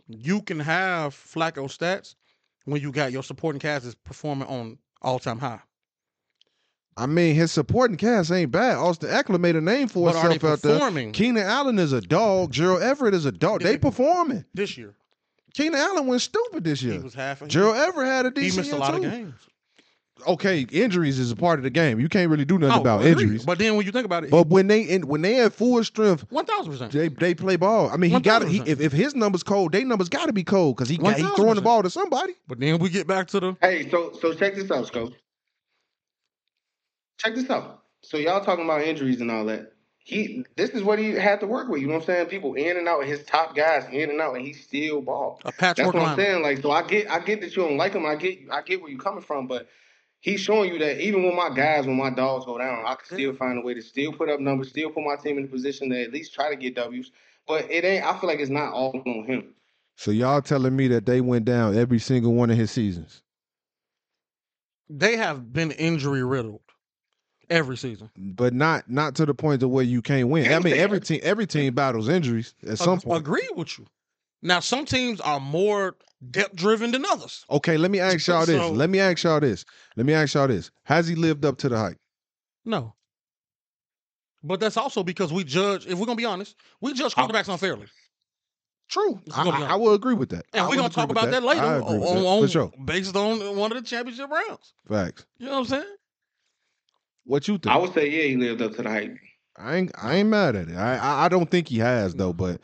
You 0.08 0.42
can 0.42 0.58
have 0.60 1.14
Flacco 1.14 1.64
stats 1.66 2.14
when 2.64 2.80
you 2.80 2.90
got 2.92 3.12
your 3.12 3.22
supporting 3.22 3.60
cast 3.60 3.84
is 3.86 3.94
performing 3.94 4.48
on 4.48 4.78
all 5.02 5.18
time 5.18 5.38
high. 5.38 5.60
I 6.96 7.06
mean, 7.06 7.34
his 7.34 7.50
supporting 7.52 7.96
cast 7.96 8.30
ain't 8.30 8.50
bad. 8.50 8.76
Austin 8.76 9.08
Ekeler 9.08 9.40
made 9.40 9.56
a 9.56 9.60
name 9.60 9.88
for 9.88 10.12
But 10.12 10.20
himself 10.32 10.44
out 10.44 10.62
there. 10.92 11.12
Keenan 11.12 11.44
Allen 11.44 11.78
is 11.78 11.92
a 11.92 12.00
dog. 12.00 12.50
Gerald 12.50 12.82
Everett 12.82 13.14
is 13.14 13.24
a 13.24 13.32
dog. 13.32 13.62
They 13.62 13.72
they- 13.72 13.78
performing. 13.78 14.44
this 14.52 14.76
year? 14.76 14.94
Keenan 15.54 15.80
Allen 15.80 16.06
went 16.06 16.20
stupid 16.22 16.62
this 16.64 16.80
He 16.80 16.88
year. 16.90 17.00
was 17.00 17.14
half. 17.14 17.46
Gerald 17.48 17.76
Everett 17.76 18.06
had 18.06 18.26
a 18.26 18.28
he 18.28 18.46
decent 18.46 18.66
missed 18.66 18.72
a 18.72 18.76
lot 18.78 18.90
too. 18.90 18.96
of 18.98 19.02
games. 19.10 19.34
Okay, 20.26 20.66
injuries 20.72 21.18
is 21.18 21.30
a 21.30 21.36
part 21.36 21.58
of 21.58 21.62
the 21.62 21.70
game. 21.70 22.00
You 22.00 22.08
can't 22.08 22.30
really 22.30 22.44
do 22.44 22.58
nothing 22.58 22.78
Oh, 22.78 22.80
about 22.80 23.04
agreed. 23.04 23.24
injuries. 23.24 23.44
But 23.44 23.58
then 23.58 23.76
when 23.76 23.86
you 23.86 23.92
think 23.92 24.06
about 24.06 24.24
it, 24.24 24.30
But 24.30 24.48
when 24.48 24.66
they 24.66 24.82
in, 24.82 25.06
when 25.06 25.22
they 25.22 25.40
at 25.40 25.52
full 25.52 25.82
strength, 25.84 26.24
one 26.30 26.44
thousand 26.44 26.72
percent. 26.72 26.92
they 26.92 27.08
they 27.08 27.34
play 27.34 27.56
ball. 27.56 27.90
I 27.90 27.96
mean, 27.96 28.10
he 28.10 28.20
got 28.20 28.46
he 28.46 28.58
if, 28.66 28.80
if 28.80 28.92
his 28.92 29.14
numbers 29.14 29.42
cold, 29.42 29.72
they 29.72 29.84
numbers 29.84 30.08
got 30.08 30.26
to 30.26 30.32
be 30.32 30.44
cold 30.44 30.76
because 30.76 30.88
he 30.88 30.96
got, 30.98 31.16
he 31.16 31.22
throwing 31.22 31.56
the 31.56 31.62
ball 31.62 31.82
to 31.82 31.90
somebody. 31.90 32.34
But 32.48 32.60
then 32.60 32.78
we 32.78 32.88
get 32.90 33.06
back 33.06 33.28
to 33.28 33.40
the 33.40 33.56
Hey, 33.60 33.88
so 33.90 34.12
so 34.20 34.32
check 34.34 34.54
this 34.54 34.70
out, 34.70 34.86
Scope. 34.86 35.14
Check 37.18 37.34
this 37.34 37.50
out. 37.50 37.82
So 38.02 38.16
y'all 38.16 38.44
talking 38.44 38.64
about 38.64 38.82
injuries 38.82 39.20
and 39.20 39.30
all 39.30 39.44
that. 39.46 39.72
He 40.02 40.44
this 40.56 40.70
is 40.70 40.82
what 40.82 40.98
he 40.98 41.10
had 41.10 41.40
to 41.40 41.46
work 41.46 41.68
with. 41.68 41.80
You 41.80 41.86
know 41.86 41.94
what 41.94 42.00
I'm 42.02 42.06
saying? 42.06 42.26
People 42.26 42.54
in 42.54 42.76
and 42.76 42.88
out, 42.88 43.04
his 43.04 43.22
top 43.24 43.54
guys 43.54 43.84
in 43.92 44.10
and 44.10 44.20
out, 44.20 44.34
and 44.36 44.44
he 44.44 44.52
still 44.54 45.02
ball. 45.02 45.40
a 45.44 45.52
That's 45.60 45.80
what 45.92 45.96
I'm 45.96 46.02
line. 46.02 46.16
saying. 46.16 46.42
Like, 46.42 46.62
so 46.62 46.70
I 46.70 46.82
get, 46.82 47.10
I 47.10 47.20
get 47.20 47.40
that 47.42 47.54
you 47.54 47.62
don't 47.62 47.76
like 47.76 47.92
him. 47.92 48.06
I 48.06 48.16
get, 48.16 48.38
I 48.50 48.62
get 48.62 48.80
where 48.80 48.90
you're 48.90 48.98
coming 49.00 49.22
from, 49.22 49.46
but 49.46 49.68
he's 50.20 50.40
showing 50.40 50.72
you 50.72 50.78
that 50.78 51.00
even 51.00 51.24
when 51.24 51.34
my 51.34 51.50
guys, 51.54 51.86
when 51.86 51.96
my 51.96 52.10
dogs 52.10 52.44
go 52.44 52.58
down, 52.58 52.84
I 52.86 52.94
can 52.94 53.04
still 53.06 53.34
find 53.34 53.58
a 53.58 53.62
way 53.62 53.74
to 53.74 53.82
still 53.82 54.12
put 54.12 54.28
up 54.28 54.40
numbers, 54.40 54.68
still 54.68 54.90
put 54.90 55.02
my 55.04 55.16
team 55.16 55.38
in 55.38 55.44
a 55.44 55.48
position 55.48 55.90
to 55.90 56.02
at 56.02 56.12
least 56.12 56.34
try 56.34 56.50
to 56.50 56.56
get 56.56 56.74
W's. 56.74 57.10
But 57.46 57.70
it 57.70 57.84
ain't. 57.84 58.04
I 58.04 58.18
feel 58.18 58.28
like 58.28 58.38
it's 58.38 58.50
not 58.50 58.72
all 58.72 59.02
on 59.06 59.24
him. 59.26 59.54
So 59.96 60.10
y'all 60.10 60.40
telling 60.40 60.76
me 60.76 60.88
that 60.88 61.04
they 61.06 61.20
went 61.20 61.44
down 61.44 61.76
every 61.76 61.98
single 61.98 62.34
one 62.34 62.50
of 62.50 62.56
his 62.56 62.70
seasons, 62.70 63.22
They 64.88 65.16
have 65.16 65.52
been 65.52 65.70
injury 65.72 66.22
riddled 66.24 66.60
every 67.48 67.76
season. 67.76 68.10
but 68.16 68.52
not 68.54 68.88
not 68.88 69.14
to 69.16 69.26
the 69.26 69.34
point 69.34 69.60
to 69.60 69.68
where 69.68 69.84
you 69.84 70.00
can't 70.02 70.28
win. 70.28 70.52
I 70.52 70.58
mean, 70.60 70.76
every 70.76 71.00
team 71.00 71.20
every 71.22 71.46
team 71.46 71.74
battles 71.74 72.08
injuries 72.08 72.54
at 72.66 72.78
some 72.78 72.98
Ag- 72.98 73.02
point. 73.04 73.20
Agree 73.20 73.48
with 73.54 73.78
you. 73.78 73.86
Now, 74.42 74.60
some 74.60 74.84
teams 74.84 75.20
are 75.20 75.40
more 75.40 75.96
depth 76.30 76.54
driven 76.56 76.92
than 76.92 77.04
others. 77.04 77.44
Okay, 77.50 77.76
let 77.76 77.90
me 77.90 78.00
ask 78.00 78.26
y'all 78.26 78.46
this. 78.46 78.56
So- 78.60 78.70
Let 78.72 78.90
me 78.90 79.00
ask 79.00 79.22
y'all 79.22 79.40
this. 79.40 79.64
Let 79.96 80.06
me 80.06 80.14
ask 80.14 80.34
y'all 80.34 80.48
this. 80.48 80.70
Has 80.84 81.06
he 81.08 81.14
lived 81.14 81.44
up 81.44 81.58
to 81.58 81.68
the 81.68 81.78
hype? 81.78 81.98
No. 82.64 82.94
But 84.42 84.60
that's 84.60 84.76
also 84.78 85.02
because 85.02 85.32
we 85.32 85.44
judge, 85.44 85.86
if 85.86 85.98
we're 85.98 86.06
going 86.06 86.16
to 86.16 86.22
be 86.22 86.24
honest, 86.24 86.56
we 86.80 86.94
judge 86.94 87.14
quarterbacks 87.14 87.48
unfairly. 87.50 87.86
True. 88.88 89.20
I, 89.34 89.48
I, 89.48 89.76
will 89.76 89.94
agree 89.94 90.14
with 90.14 90.30
that. 90.30 90.46
And 90.52 90.64
I 90.64 90.68
we're 90.68 90.76
going 90.76 90.88
to 90.88 90.94
talk 90.94 91.10
about 91.10 91.30
that, 91.30 91.42
later 91.44 91.60
I 91.60 91.74
on, 91.76 91.82
agree 91.82 91.98
with 91.98 92.08
on- 92.08 92.16
that. 92.16 92.26
on- 92.26 92.42
For 92.42 92.48
sure. 92.48 92.72
based 92.84 93.14
on 93.14 93.56
one 93.56 93.70
of 93.70 93.78
the 93.82 93.88
championship 93.88 94.30
rounds. 94.30 94.72
Facts. 94.88 95.26
You 95.38 95.46
know 95.46 95.52
what 95.52 95.58
I'm 95.58 95.64
saying? 95.66 95.96
What 97.24 97.46
you 97.46 97.58
think? 97.58 97.72
I 97.74 97.78
would 97.78 97.92
say, 97.94 98.08
yeah, 98.08 98.24
he 98.24 98.36
lived 98.36 98.62
up 98.62 98.74
to 98.76 98.82
the 98.82 98.88
hype. 98.90 99.16
I 99.56 99.76
ain't 99.76 99.92
I 100.00 100.14
ain't 100.16 100.28
mad 100.30 100.56
at 100.56 100.68
it. 100.68 100.76
I, 100.76 100.96
I 100.96 101.24
I 101.26 101.28
don't 101.28 101.50
think 101.50 101.68
he 101.68 101.78
has 101.78 102.14
though, 102.14 102.32
but 102.32 102.60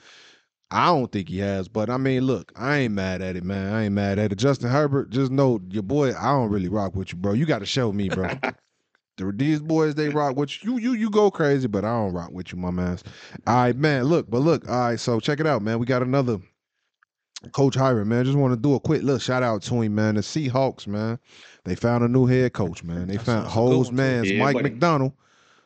I 0.71 0.87
don't 0.87 1.11
think 1.11 1.29
he 1.29 1.39
has. 1.39 1.69
But 1.69 1.91
I 1.91 1.97
mean, 1.97 2.23
look, 2.23 2.53
I 2.57 2.79
ain't 2.79 2.95
mad 2.95 3.23
at 3.23 3.37
it, 3.37 3.45
man. 3.45 3.73
I 3.73 3.85
ain't 3.85 3.95
mad 3.95 4.19
at 4.19 4.33
it. 4.33 4.37
Justin 4.37 4.71
Herbert, 4.71 5.11
just 5.11 5.31
know 5.31 5.61
your 5.71 5.83
boy. 5.83 6.13
I 6.15 6.33
don't 6.33 6.51
really 6.51 6.69
rock 6.69 6.97
with 6.97 7.13
you, 7.13 7.19
bro. 7.19 7.33
You 7.33 7.47
got 7.47 7.61
to 7.61 7.67
show 7.67 7.93
me, 7.93 8.09
bro. 8.09 8.31
These 9.35 9.61
boys, 9.61 9.95
they 9.95 10.11
rock 10.11 10.37
with 10.37 10.63
you. 10.63 10.77
You 10.77 10.93
you 10.93 11.09
go 11.09 11.31
crazy, 11.31 11.69
but 11.69 11.85
I 11.85 11.89
don't 11.89 12.13
rock 12.13 12.33
with 12.33 12.53
you, 12.53 12.59
my 12.59 12.71
man. 12.71 12.99
All 13.47 13.55
right, 13.55 13.77
man. 13.77 14.05
Look, 14.05 14.29
but 14.29 14.41
look. 14.41 14.69
All 14.69 14.79
right, 14.79 15.01
so 15.01 15.21
check 15.21 15.41
it 15.41 15.47
out, 15.47 15.63
man. 15.63 15.79
We 15.79 15.87
got 15.87 16.03
another 16.03 16.39
Coach 17.53 17.77
Hiram, 17.77 18.09
man. 18.09 18.25
Just 18.25 18.37
want 18.37 18.53
to 18.53 18.61
do 18.61 18.75
a 18.75 18.81
quick 18.81 19.03
little 19.03 19.19
shout 19.19 19.43
out 19.43 19.63
to 19.63 19.81
him, 19.81 19.95
man. 19.95 20.17
The 20.17 20.21
Seahawks, 20.21 20.87
man. 20.87 21.19
They 21.65 21.75
found 21.75 22.05
a 22.05 22.09
new 22.09 22.27
head 22.27 22.53
coach, 22.53 22.85
man. 22.85 23.09
They 23.09 23.17
found 23.17 23.45
that's 23.47 23.55
a 23.55 23.59
Ho's 23.59 23.87
one, 23.87 23.87
too. 23.87 23.93
man's 23.97 24.31
Yeah, 24.31 24.43
Mike 24.45 24.55
buddy. 24.55 24.71
Macdonald. 24.71 25.13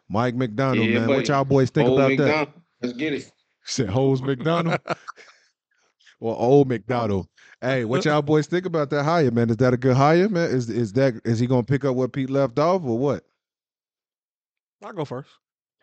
Mike 0.09 0.35
Macdonald, 0.35 0.89
Yeah, 0.89 1.01
man. 1.01 1.09
What 1.09 1.29
y'all 1.29 1.45
boys 1.45 1.71
think 1.71 1.89
Old 1.89 2.01
about 2.01 2.17
that? 2.19 2.49
Let's 2.83 2.97
get 2.97 3.15
it. 3.15 3.33
Said 3.65 3.89
Ho's 3.89 4.23
McDonald. 4.23 4.81
or 6.21 6.37
old 6.39 6.69
McDonald. 6.69 7.29
Hey, 7.61 7.85
what 7.85 8.05
y'all 8.05 8.23
boys 8.23 8.47
think 8.47 8.67
about 8.67 8.91
that 8.91 9.05
hire, 9.05 9.31
man? 9.31 9.51
Is 9.51 9.57
that 9.59 9.75
a 9.75 9.77
good 9.77 9.97
hire, 9.97 10.29
man? 10.29 10.51
Is 10.51 10.71
is 10.71 10.93
that 10.95 11.21
is 11.25 11.39
he 11.39 11.47
gonna 11.47 11.63
pick 11.63 11.85
up 11.85 11.95
what 11.95 12.13
Pete 12.13 12.31
left 12.31 12.59
off 12.59 12.83
or 12.85 12.99
what? 12.99 13.25
I'll 14.83 14.93
go 14.93 15.05
first. 15.05 15.29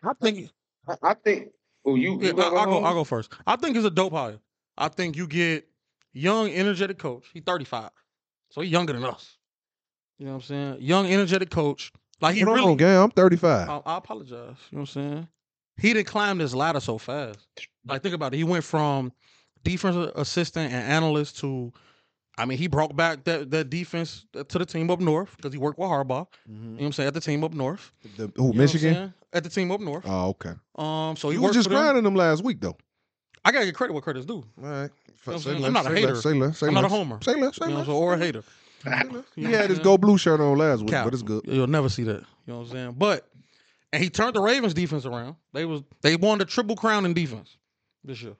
I 0.02 0.12
think, 0.20 0.50
I, 0.88 0.94
I 1.02 1.14
think. 1.14 1.50
Oh, 1.84 1.94
you. 1.94 2.18
yeah, 2.20 2.32
you 2.32 2.42
I'll, 2.42 2.58
I'll 2.58 2.66
go. 2.66 2.84
I'll 2.84 2.94
go 2.94 3.04
first. 3.04 3.32
I 3.46 3.56
think 3.56 3.76
it's 3.76 3.86
a 3.86 3.90
dope 3.90 4.12
hire. 4.12 4.38
I 4.76 4.88
think 4.88 5.16
you 5.16 5.26
get 5.26 5.68
young, 6.12 6.50
energetic 6.50 6.98
coach. 6.98 7.26
He's 7.32 7.42
35. 7.44 7.90
So 8.50 8.60
he's 8.60 8.70
younger 8.70 8.92
than 8.92 9.04
us. 9.04 9.36
You 10.18 10.26
know 10.26 10.32
what 10.32 10.36
I'm 10.38 10.42
saying? 10.42 10.76
Young, 10.80 11.06
energetic 11.06 11.50
coach. 11.50 11.92
Like 12.20 12.34
he 12.34 12.40
Hold 12.40 12.56
really 12.56 12.70
on, 12.72 12.76
gang. 12.76 12.96
I'm 12.96 13.10
35. 13.10 13.68
I, 13.68 13.82
I 13.86 13.98
apologize. 13.98 14.32
You 14.32 14.40
know 14.40 14.54
what 14.70 14.78
I'm 14.80 14.86
saying? 14.86 15.28
He 15.78 15.92
didn't 15.92 16.08
climb 16.08 16.38
this 16.38 16.54
ladder 16.54 16.80
so 16.80 16.98
fast. 16.98 17.38
Like, 17.86 18.02
think 18.02 18.14
about 18.14 18.34
it. 18.34 18.38
He 18.38 18.44
went 18.44 18.64
from 18.64 19.12
defensive 19.64 20.12
assistant 20.16 20.72
and 20.72 20.82
analyst 20.92 21.38
to, 21.40 21.72
I 22.36 22.44
mean, 22.44 22.58
he 22.58 22.66
brought 22.66 22.94
back 22.96 23.24
that, 23.24 23.50
that 23.50 23.70
defense 23.70 24.24
to 24.32 24.58
the 24.58 24.66
team 24.66 24.90
up 24.90 25.00
north 25.00 25.36
because 25.36 25.52
he 25.52 25.58
worked 25.58 25.78
with 25.78 25.88
Harbaugh. 25.88 26.26
You 26.46 26.54
know 26.54 26.74
what 26.78 26.84
I'm 26.86 26.92
saying? 26.92 27.06
At 27.08 27.14
the 27.14 27.20
team 27.20 27.44
up 27.44 27.52
north. 27.54 27.92
The, 28.16 28.30
who, 28.36 28.46
You 28.48 28.52
know 28.52 28.58
Michigan? 28.58 29.14
At 29.32 29.44
the 29.44 29.50
team 29.50 29.70
up 29.70 29.80
north. 29.80 30.04
Oh, 30.06 30.28
okay. 30.30 30.52
Um, 30.76 31.16
so 31.16 31.30
he 31.30 31.36
You 31.36 31.42
was 31.42 31.52
just 31.54 31.68
for 31.68 31.74
them. 31.74 31.82
grinding 31.82 32.04
them 32.04 32.14
last 32.14 32.42
week, 32.44 32.60
though. 32.60 32.76
I 33.44 33.52
gotta 33.52 33.66
get 33.66 33.74
credit 33.74 33.92
where 33.92 34.02
credit's 34.02 34.26
due. 34.26 34.44
All 34.62 34.68
right. 34.68 34.90
what 35.24 35.34
I'm 35.34 35.38
Say 35.40 35.54
less, 35.54 35.64
I'm 35.64 35.72
not 35.72 35.86
a 35.86 35.90
hater. 35.94 36.14
less, 36.14 36.22
Say 36.22 36.32
less. 36.34 36.58
Say 36.58 36.66
I'm 36.66 36.74
not 36.74 36.84
a 36.84 36.88
homer. 36.88 37.18
Say 37.22 37.34
less. 37.40 37.56
Say 37.56 37.68
You 37.68 37.74
less. 37.76 37.86
so, 37.86 37.92
or 37.92 38.14
a 38.14 38.18
hater. 38.18 38.42
Less. 38.84 39.06
You 39.36 39.46
He 39.48 39.52
had 39.52 39.70
his 39.70 39.78
go 39.78 39.96
blue 39.98 40.18
shirt 40.18 40.40
on 40.40 40.56
last 40.58 40.80
week, 40.80 40.90
Cap. 40.90 41.04
but 41.04 41.14
it's 41.14 41.22
good. 41.22 41.42
You'll 41.46 41.66
never 41.66 41.88
see 41.88 42.02
that. 42.04 42.20
You 42.46 42.52
know 42.52 42.58
what 42.58 42.66
I'm 42.66 42.72
saying? 42.72 42.94
But 42.98 43.28
and 43.92 44.02
he 44.02 44.10
turned 44.10 44.34
the 44.34 44.40
Ravens 44.40 44.74
defense 44.74 45.06
around. 45.06 45.36
They 45.52 45.64
was 45.64 45.82
they 46.02 46.16
won 46.16 46.38
the 46.38 46.44
triple 46.44 46.76
crown 46.76 47.06
in 47.06 47.14
defense 47.14 47.56
this 48.04 48.22
year. 48.22 48.36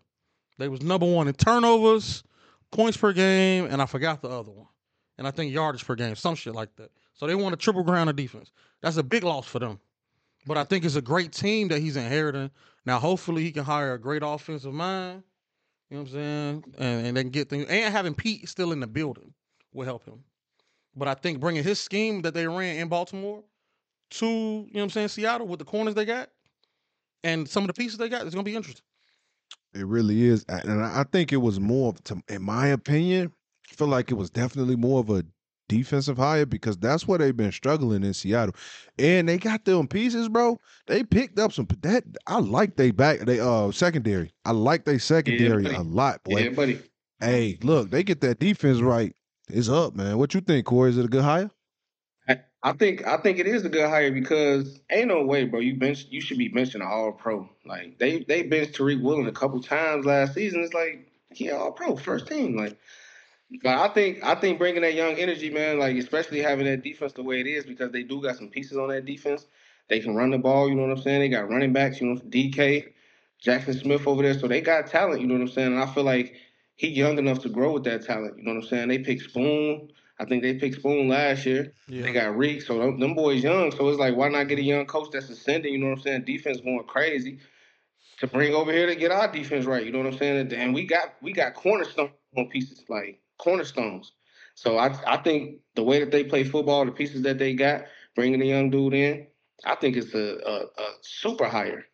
They 0.59 0.69
was 0.69 0.83
number 0.83 1.07
one 1.07 1.29
in 1.29 1.35
turnovers, 1.35 2.25
points 2.71 2.97
per 2.97 3.13
game, 3.13 3.67
and 3.71 3.81
I 3.81 3.87
forgot 3.87 4.21
the 4.21 4.29
other 4.29 4.51
one. 4.51 4.67
And 5.17 5.27
I 5.27 5.31
think 5.31 5.53
yardage 5.53 5.85
per 5.85 5.95
game, 5.95 6.15
some 6.17 6.35
shit 6.35 6.55
like 6.55 6.75
that. 6.77 6.91
So 7.15 7.27
they 7.27 7.35
won 7.35 7.53
a 7.53 7.57
triple 7.57 7.85
crown 7.85 8.09
in 8.09 8.17
defense. 8.17 8.53
That's 8.83 8.97
a 8.97 9.03
big 9.03 9.25
loss 9.25 9.47
for 9.47 9.59
them. 9.59 9.81
But 10.47 10.57
I 10.57 10.65
think 10.65 10.85
it's 10.85 10.97
a 10.97 11.03
great 11.03 11.33
team 11.33 11.69
that 11.69 11.81
he's 11.81 11.97
inheriting. 11.97 12.51
Now, 12.87 12.99
hopefully, 12.99 13.43
he 13.43 13.53
can 13.53 13.65
hire 13.65 13.95
a 13.95 13.99
great 13.99 14.23
offensive 14.25 14.73
mind. 14.73 15.23
You 15.91 15.97
know 15.97 16.03
what 16.03 16.11
I'm 16.11 16.15
saying? 16.15 16.65
And, 16.79 17.07
and 17.09 17.17
they 17.17 17.23
can 17.23 17.31
get 17.31 17.49
things. 17.49 17.67
And 17.69 17.93
having 17.93 18.15
Pete 18.15 18.49
still 18.49 18.73
in 18.73 18.81
the 18.81 18.87
building 18.87 19.33
will 19.73 19.85
help 19.85 20.05
him. 20.05 20.23
But 20.95 21.09
I 21.09 21.15
think 21.15 21.41
bringing 21.41 21.65
his 21.65 21.81
scheme 21.81 22.23
that 22.23 22.35
they 22.35 22.47
ran 22.47 22.77
in 22.77 22.89
Baltimore 22.89 23.43
to, 24.11 24.27
you 24.27 24.33
know 24.33 24.69
what 24.73 24.83
I'm 24.85 24.91
saying, 24.91 25.09
Seattle 25.09 25.47
with 25.47 25.59
the 25.59 25.65
corners 25.65 25.95
they 25.95 26.05
got 26.05 26.31
and 27.25 27.49
some 27.49 27.63
of 27.63 27.67
the 27.69 27.75
pieces 27.75 27.99
they 27.99 28.09
got, 28.09 28.25
it's 28.25 28.35
going 28.35 28.45
to 28.45 28.51
be 28.51 28.57
interesting. 28.57 28.85
It 29.75 29.87
really 29.87 30.25
is, 30.25 30.45
and 30.49 30.83
I 30.83 31.01
I 31.01 31.05
think 31.05 31.33
it 31.33 31.37
was 31.37 31.61
more, 31.61 31.91
of- 31.91 32.03
to, 32.05 32.23
in 32.29 32.43
my 32.43 32.69
opinion, 32.69 33.33
I 33.71 33.75
feel 33.75 33.89
like 33.89 34.11
it 34.11 34.15
was 34.15 34.31
definitely 34.31 34.77
more 34.77 35.01
of 35.01 35.11
a 35.11 35.25
defensive 35.69 36.17
hire 36.17 36.47
because 36.47 36.79
that's 36.79 37.07
where 37.07 37.19
they've 37.19 37.37
been 37.37 37.53
struggling 37.53 38.03
in 38.03 38.15
Seattle, 38.15 38.55
and 38.99 39.29
they 39.29 39.37
got 39.37 39.67
them 39.67 39.87
pieces, 39.87 40.29
bro. 40.29 40.59
They 40.87 41.05
picked 41.05 41.39
up 41.39 41.53
some 41.53 41.69
that 41.83 42.05
I 42.27 42.39
like 42.39 42.77
they 42.77 42.91
back 42.91 43.21
they 43.21 43.41
uh 43.41 43.71
secondary. 43.71 44.33
I 44.47 44.53
like 44.53 44.87
they 44.87 44.97
secondary 44.99 45.65
buddy. 45.65 45.77
a 45.77 45.83
lot, 45.83 46.25
boy. 46.25 46.45
Yeah, 46.45 46.51
buddy. 46.51 46.81
Hey, 47.21 47.59
look, 47.63 47.91
they 47.91 48.03
get 48.03 48.21
that 48.23 48.39
defense 48.39 48.81
right. 48.81 49.15
It's 49.51 49.69
up, 49.69 49.95
man. 49.95 50.19
What 50.19 50.35
you 50.35 50.41
think, 50.41 50.67
Koree? 50.67 50.91
Is 50.91 50.99
it 50.99 51.05
a 51.05 51.09
good 51.09 51.25
hire? 51.25 51.51
I, 52.69 52.73
think 52.77 53.07
I 53.07 53.17
think 53.19 53.39
it 53.39 53.47
is 53.47 53.65
a 53.65 53.69
good 53.69 53.89
hire 53.89 54.13
because 54.13 54.81
ain't 54.91 55.09
no 55.09 55.23
way, 55.25 55.45
bro. 55.45 55.61
You 55.61 55.77
bench 55.77 56.07
you 56.11 56.21
should 56.21 56.39
be 56.39 56.51
benching 56.51 56.77
an 56.77 56.83
all 56.83 57.13
pro. 57.13 57.49
Like 57.67 57.99
they 57.99 58.21
they 58.21 58.43
benched 58.43 58.79
Tariq 58.79 59.03
Woolen 59.03 59.27
a 59.27 59.33
couple 59.33 59.61
times 59.63 60.07
last 60.07 60.35
season. 60.35 60.63
It's 60.63 60.75
like 60.75 61.11
he 61.31 61.51
all 61.51 61.73
pro 61.73 61.97
first 61.97 62.27
team. 62.27 62.57
Like 62.57 62.77
but 63.63 63.79
I 63.79 63.89
think 63.89 64.23
I 64.23 64.35
think 64.35 64.59
bringing 64.59 64.83
that 64.83 64.95
young 64.95 65.15
energy, 65.15 65.51
man, 65.51 65.79
like 65.79 65.97
especially 65.97 66.41
having 66.43 66.67
that 66.67 66.83
defense 66.83 67.13
the 67.13 67.23
way 67.23 67.41
it 67.41 67.47
is, 67.47 67.65
because 67.65 67.93
they 67.93 68.03
do 68.03 68.21
got 68.23 68.37
some 68.37 68.49
pieces 68.49 68.77
on 68.77 68.89
that 68.89 69.07
defense. 69.07 69.47
They 69.89 70.01
can 70.01 70.15
run 70.15 70.31
the 70.31 70.39
ball, 70.39 70.69
you 70.69 70.75
know 70.75 70.83
what 70.83 70.99
I'm 70.99 71.03
saying? 71.03 71.21
They 71.21 71.29
got 71.31 71.49
running 71.49 71.73
backs, 71.73 71.99
you 72.01 72.09
know, 72.09 72.21
DK, 72.21 72.93
Jaxon 73.43 73.81
Smith 73.81 74.07
over 74.07 74.23
there, 74.23 74.39
so 74.39 74.47
they 74.47 74.61
got 74.61 74.87
talent, 74.87 75.23
you 75.23 75.27
know 75.27 75.33
what 75.33 75.41
I'm 75.41 75.49
saying? 75.49 75.73
And 75.73 75.83
I 75.83 75.87
feel 75.87 76.05
like 76.05 76.35
he 76.77 76.89
young 76.89 77.17
enough 77.17 77.39
to 77.41 77.49
grow 77.49 77.73
with 77.73 77.85
that 77.85 78.05
talent, 78.05 78.37
you 78.37 78.45
know 78.45 78.53
what 78.53 78.65
I'm 78.65 78.69
saying? 78.69 78.89
They 78.89 78.99
picked 78.99 79.23
Spoon. 79.23 79.91
I 80.21 80.25
think 80.25 80.43
they 80.43 80.55
picked 80.55 80.77
Spoon 80.77 81.09
last 81.09 81.47
year. 81.47 81.73
Yeah. 81.87 82.03
They 82.03 82.13
got 82.13 82.37
Reek, 82.37 82.63
so 82.63 82.79
them, 82.79 82.99
them 82.99 83.15
boys 83.15 83.43
young. 83.43 83.71
So 83.71 83.89
it's 83.89 83.99
like, 83.99 84.17
why 84.17 84.29
not 84.29 84.49
get 84.49 84.59
a 84.59 84.63
young 84.63 84.87
coach 84.87 85.11
that's 85.13 85.29
ascending? 85.31 85.73
You 85.73 85.79
know 85.79 85.87
what 85.87 85.99
I'm 85.99 86.03
saying? 86.03 86.25
Defense 86.25 86.61
going 86.61 86.83
crazy 86.87 87.39
to 88.19 88.27
bring 88.27 88.55
over 88.55 88.73
here 88.73 88.87
to 88.87 88.97
get 88.97 89.13
our 89.13 89.31
defense 89.31 89.65
right. 89.65 89.85
You 89.85 89.93
know 89.93 89.99
what 89.99 90.09
I'm 90.09 90.19
saying? 90.19 90.53
And 90.53 90.75
we 90.75 90.87
got 90.87 91.15
we 91.23 91.33
got 91.33 91.55
cornerstone 91.55 92.11
pieces 92.51 92.85
like 92.89 93.21
cornerstones. 93.39 94.13
So 94.55 94.77
I 94.77 94.97
I 95.07 95.19
think 95.19 95.61
the 95.77 95.85
way 95.85 96.01
that 96.01 96.11
they 96.11 96.25
play 96.25 96.45
football, 96.45 96.85
the 96.85 96.93
pieces 96.93 97.23
that 97.23 97.39
they 97.39 97.55
got, 97.55 97.85
bringing 98.17 98.41
the 98.41 98.47
young 98.47 98.71
dude 98.71 98.95
in, 98.95 99.27
I 99.65 99.77
think 99.77 99.97
it's 99.97 100.15
a, 100.15 100.39
a, 100.45 100.65
a 100.65 100.87
super 101.03 101.47
higher. 101.47 101.85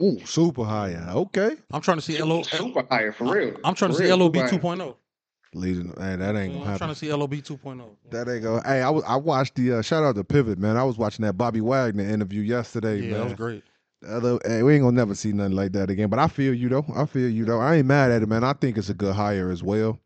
Ooh, 0.00 0.18
super 0.24 0.64
high. 0.64 0.94
Okay. 0.94 1.56
I'm 1.70 1.80
trying 1.80 1.98
to 1.98 2.02
see 2.02 2.20
LO. 2.20 2.42
Super 2.42 2.84
higher 2.90 3.12
for 3.12 3.24
real. 3.24 3.56
I'm 3.62 3.74
trying 3.74 3.90
to 3.90 3.96
For 3.96 4.02
see 4.02 4.08
real, 4.08 4.18
LOB 4.18 4.34
2.0. 4.34 4.96
Leading, 5.54 5.92
hey, 5.98 6.16
that 6.16 6.34
ain't 6.34 6.52
gonna 6.54 6.60
I'm 6.60 6.62
happen. 6.64 6.78
trying 6.78 6.90
to 6.90 6.96
see 6.96 7.12
LOB 7.12 7.32
2.0. 7.34 7.82
That 8.10 8.26
ain't 8.28 8.42
gonna. 8.42 8.62
Hey, 8.66 8.80
I 8.80 8.88
was 8.88 9.04
I 9.06 9.16
watched 9.16 9.54
the 9.56 9.74
uh, 9.74 9.82
shout 9.82 10.02
out 10.02 10.14
to 10.16 10.24
Pivot, 10.24 10.58
man. 10.58 10.78
I 10.78 10.84
was 10.84 10.96
watching 10.96 11.24
that 11.26 11.34
Bobby 11.34 11.60
Wagner 11.60 12.04
interview 12.04 12.40
yesterday, 12.40 13.00
Yeah, 13.02 13.10
man. 13.10 13.18
that 13.20 13.24
was 13.24 13.34
great. 13.34 13.62
The 14.00 14.16
other, 14.16 14.38
hey, 14.46 14.62
we 14.62 14.74
ain't 14.74 14.82
gonna 14.82 14.96
never 14.96 15.14
see 15.14 15.32
nothing 15.32 15.52
like 15.54 15.72
that 15.72 15.90
again. 15.90 16.08
But 16.08 16.18
I 16.20 16.26
feel 16.28 16.54
you 16.54 16.70
though. 16.70 16.86
I 16.96 17.04
feel 17.04 17.28
you 17.28 17.44
though. 17.44 17.60
I 17.60 17.76
ain't 17.76 17.86
mad 17.86 18.10
at 18.10 18.22
it, 18.22 18.28
man. 18.28 18.44
I 18.44 18.54
think 18.54 18.78
it's 18.78 18.88
a 18.88 18.94
good 18.94 19.14
hire 19.14 19.50
as 19.50 19.62
well. 19.62 19.98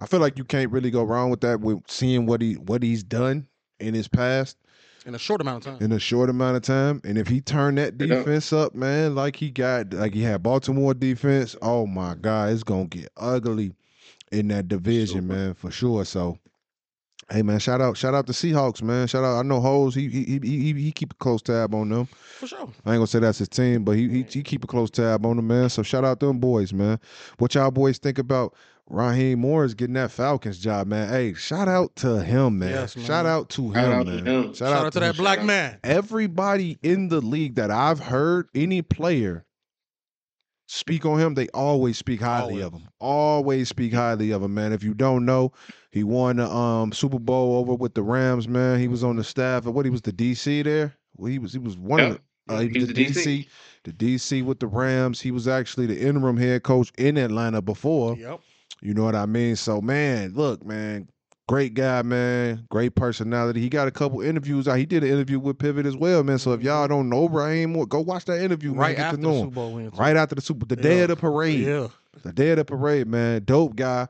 I 0.00 0.06
feel 0.06 0.18
like 0.20 0.36
you 0.36 0.44
can't 0.44 0.70
really 0.72 0.90
go 0.90 1.04
wrong 1.04 1.30
with 1.30 1.40
that. 1.42 1.60
With 1.60 1.78
seeing 1.88 2.26
what 2.26 2.42
he 2.42 2.54
what 2.54 2.82
he's 2.82 3.04
done 3.04 3.46
in 3.78 3.94
his 3.94 4.08
past 4.08 4.56
In 5.06 5.14
a 5.14 5.18
short 5.18 5.40
amount 5.40 5.64
of 5.64 5.72
time. 5.74 5.84
in 5.84 5.92
a 5.92 5.98
short 6.00 6.28
amount 6.28 6.56
of 6.56 6.62
time, 6.62 7.00
and 7.04 7.16
if 7.16 7.28
he 7.28 7.40
turned 7.40 7.78
that 7.78 7.96
defense 7.98 8.52
up, 8.52 8.74
man, 8.74 9.14
like 9.14 9.36
he 9.36 9.50
got, 9.50 9.92
like 9.92 10.12
he 10.12 10.22
had 10.22 10.42
Baltimore 10.42 10.92
defense. 10.92 11.54
Oh 11.62 11.86
my 11.86 12.16
God, 12.16 12.50
it's 12.52 12.64
gonna 12.64 12.86
get 12.86 13.08
ugly 13.16 13.72
in 14.32 14.48
that 14.48 14.68
division, 14.68 15.22
Super. 15.22 15.34
man, 15.34 15.54
for 15.54 15.70
sure. 15.70 16.04
So. 16.04 16.38
Hey 17.30 17.42
man, 17.42 17.58
shout 17.58 17.82
out, 17.82 17.94
shout 17.98 18.14
out 18.14 18.26
to 18.28 18.32
Seahawks, 18.32 18.80
man. 18.80 19.06
Shout 19.06 19.22
out. 19.22 19.38
I 19.38 19.42
know 19.42 19.60
Hoes. 19.60 19.94
He 19.94 20.08
he 20.08 20.24
he 20.24 20.38
he, 20.38 20.72
he 20.72 20.92
keep 20.92 21.12
a 21.12 21.16
close 21.16 21.42
tab 21.42 21.74
on 21.74 21.90
them. 21.90 22.06
For 22.06 22.46
sure. 22.46 22.60
I 22.60 22.62
ain't 22.62 22.70
gonna 22.84 23.06
say 23.06 23.18
that's 23.18 23.36
his 23.36 23.50
team, 23.50 23.84
but 23.84 23.96
he, 23.96 24.08
he 24.08 24.22
he 24.22 24.42
keep 24.42 24.64
a 24.64 24.66
close 24.66 24.90
tab 24.90 25.26
on 25.26 25.36
them, 25.36 25.46
man. 25.46 25.68
So 25.68 25.82
shout 25.82 26.06
out 26.06 26.20
to 26.20 26.26
them 26.26 26.38
boys, 26.38 26.72
man. 26.72 26.98
What 27.36 27.54
y'all 27.54 27.70
boys 27.70 27.98
think 27.98 28.18
about 28.18 28.54
Raheem 28.88 29.40
Morris 29.40 29.74
getting 29.74 29.92
that 29.94 30.10
Falcons 30.10 30.58
job, 30.58 30.86
man? 30.86 31.10
Hey, 31.10 31.34
shout 31.34 31.68
out 31.68 31.94
to 31.96 32.22
him, 32.24 32.60
man. 32.60 32.70
Yes, 32.70 32.96
man. 32.96 33.04
Shout 33.04 33.26
out 33.26 33.50
to 33.50 33.62
him, 33.66 33.74
Shout 33.74 33.92
out 33.92 34.06
to 34.06 34.12
man. 34.22 34.26
him. 34.26 34.42
Shout, 34.44 34.56
Shout 34.56 34.72
out, 34.72 34.86
out 34.86 34.92
to 34.94 34.98
him. 35.00 35.02
that 35.02 35.16
black 35.18 35.42
man. 35.44 35.78
Everybody 35.84 36.78
in 36.82 37.08
the 37.08 37.20
league 37.20 37.56
that 37.56 37.70
I've 37.70 38.00
heard 38.00 38.48
any 38.54 38.80
player 38.80 39.44
speak 40.68 41.04
on 41.06 41.18
him, 41.18 41.34
they 41.34 41.48
always 41.48 41.98
speak 41.98 42.20
highly 42.20 42.62
Always. 42.62 42.64
of 42.64 42.72
him. 42.74 42.88
Always 43.00 43.68
speak 43.68 43.92
highly 43.92 44.30
of 44.30 44.42
him, 44.42 44.54
man. 44.54 44.72
If 44.72 44.84
you 44.84 44.94
don't 44.94 45.24
know, 45.24 45.52
he 45.90 46.04
won 46.04 46.36
the 46.36 46.48
um 46.48 46.92
Super 46.92 47.18
Bowl 47.18 47.56
over 47.56 47.74
with 47.74 47.94
the 47.94 48.02
Rams, 48.02 48.46
man. 48.46 48.78
He 48.78 48.86
was 48.86 49.02
on 49.02 49.16
the 49.16 49.24
staff 49.24 49.66
of 49.66 49.74
what 49.74 49.84
he 49.86 49.90
was 49.90 50.02
the 50.02 50.12
DC 50.12 50.62
there. 50.64 50.94
Well, 51.16 51.30
he 51.30 51.38
was 51.38 51.52
he 51.52 51.58
was 51.58 51.76
one 51.76 52.00
of 52.00 52.20
the 52.46 52.54
uh, 52.54 52.60
he 52.60 52.78
was 52.78 52.88
the 52.88 52.94
DC, 52.94 53.46
the 53.84 53.92
DC 53.92 54.44
with 54.44 54.60
the 54.60 54.66
Rams. 54.66 55.20
He 55.20 55.30
was 55.30 55.48
actually 55.48 55.86
the 55.86 56.00
interim 56.00 56.36
head 56.36 56.62
coach 56.62 56.92
in 56.96 57.16
Atlanta 57.16 57.60
before. 57.60 58.16
Yep. 58.16 58.40
You 58.80 58.94
know 58.94 59.04
what 59.04 59.16
I 59.16 59.26
mean? 59.26 59.56
So 59.56 59.80
man, 59.80 60.34
look, 60.34 60.64
man, 60.64 61.08
great 61.48 61.74
guy, 61.74 62.02
man, 62.02 62.64
great 62.68 62.94
personality. 62.94 63.60
He 63.60 63.68
got 63.68 63.88
a 63.88 63.90
couple 63.90 64.20
interviews 64.20 64.68
out. 64.68 64.78
He 64.78 64.86
did 64.86 65.02
an 65.02 65.08
interview 65.10 65.40
with 65.40 65.58
Pivot 65.58 65.86
as 65.86 65.96
well, 65.96 66.22
man. 66.22 66.38
So 66.38 66.52
if 66.52 66.62
y'all 66.62 66.84
mm-hmm. 66.84 66.92
don't 66.92 67.08
know 67.08 67.28
Raheem 67.28 67.72
Moore, 67.72 67.86
go 67.86 68.00
watch 68.00 68.26
that 68.26 68.40
interview, 68.40 68.70
man. 68.70 68.78
Right 68.78 68.96
Get 68.96 69.06
after 69.06 69.16
to 69.16 69.22
the 69.26 69.40
Super. 69.40 69.50
Bowl 69.50 69.72
win. 69.72 69.90
Right 69.90 70.16
after 70.16 70.36
the 70.36 70.40
Super, 70.42 70.66
the 70.66 70.76
day 70.76 71.00
of 71.00 71.08
the 71.08 71.16
parade, 71.16 71.66
Yeah. 71.66 71.88
the 72.22 72.32
day 72.32 72.50
of 72.50 72.58
the 72.58 72.64
parade, 72.64 73.08
man. 73.08 73.42
Dope 73.44 73.74
guy, 73.74 74.08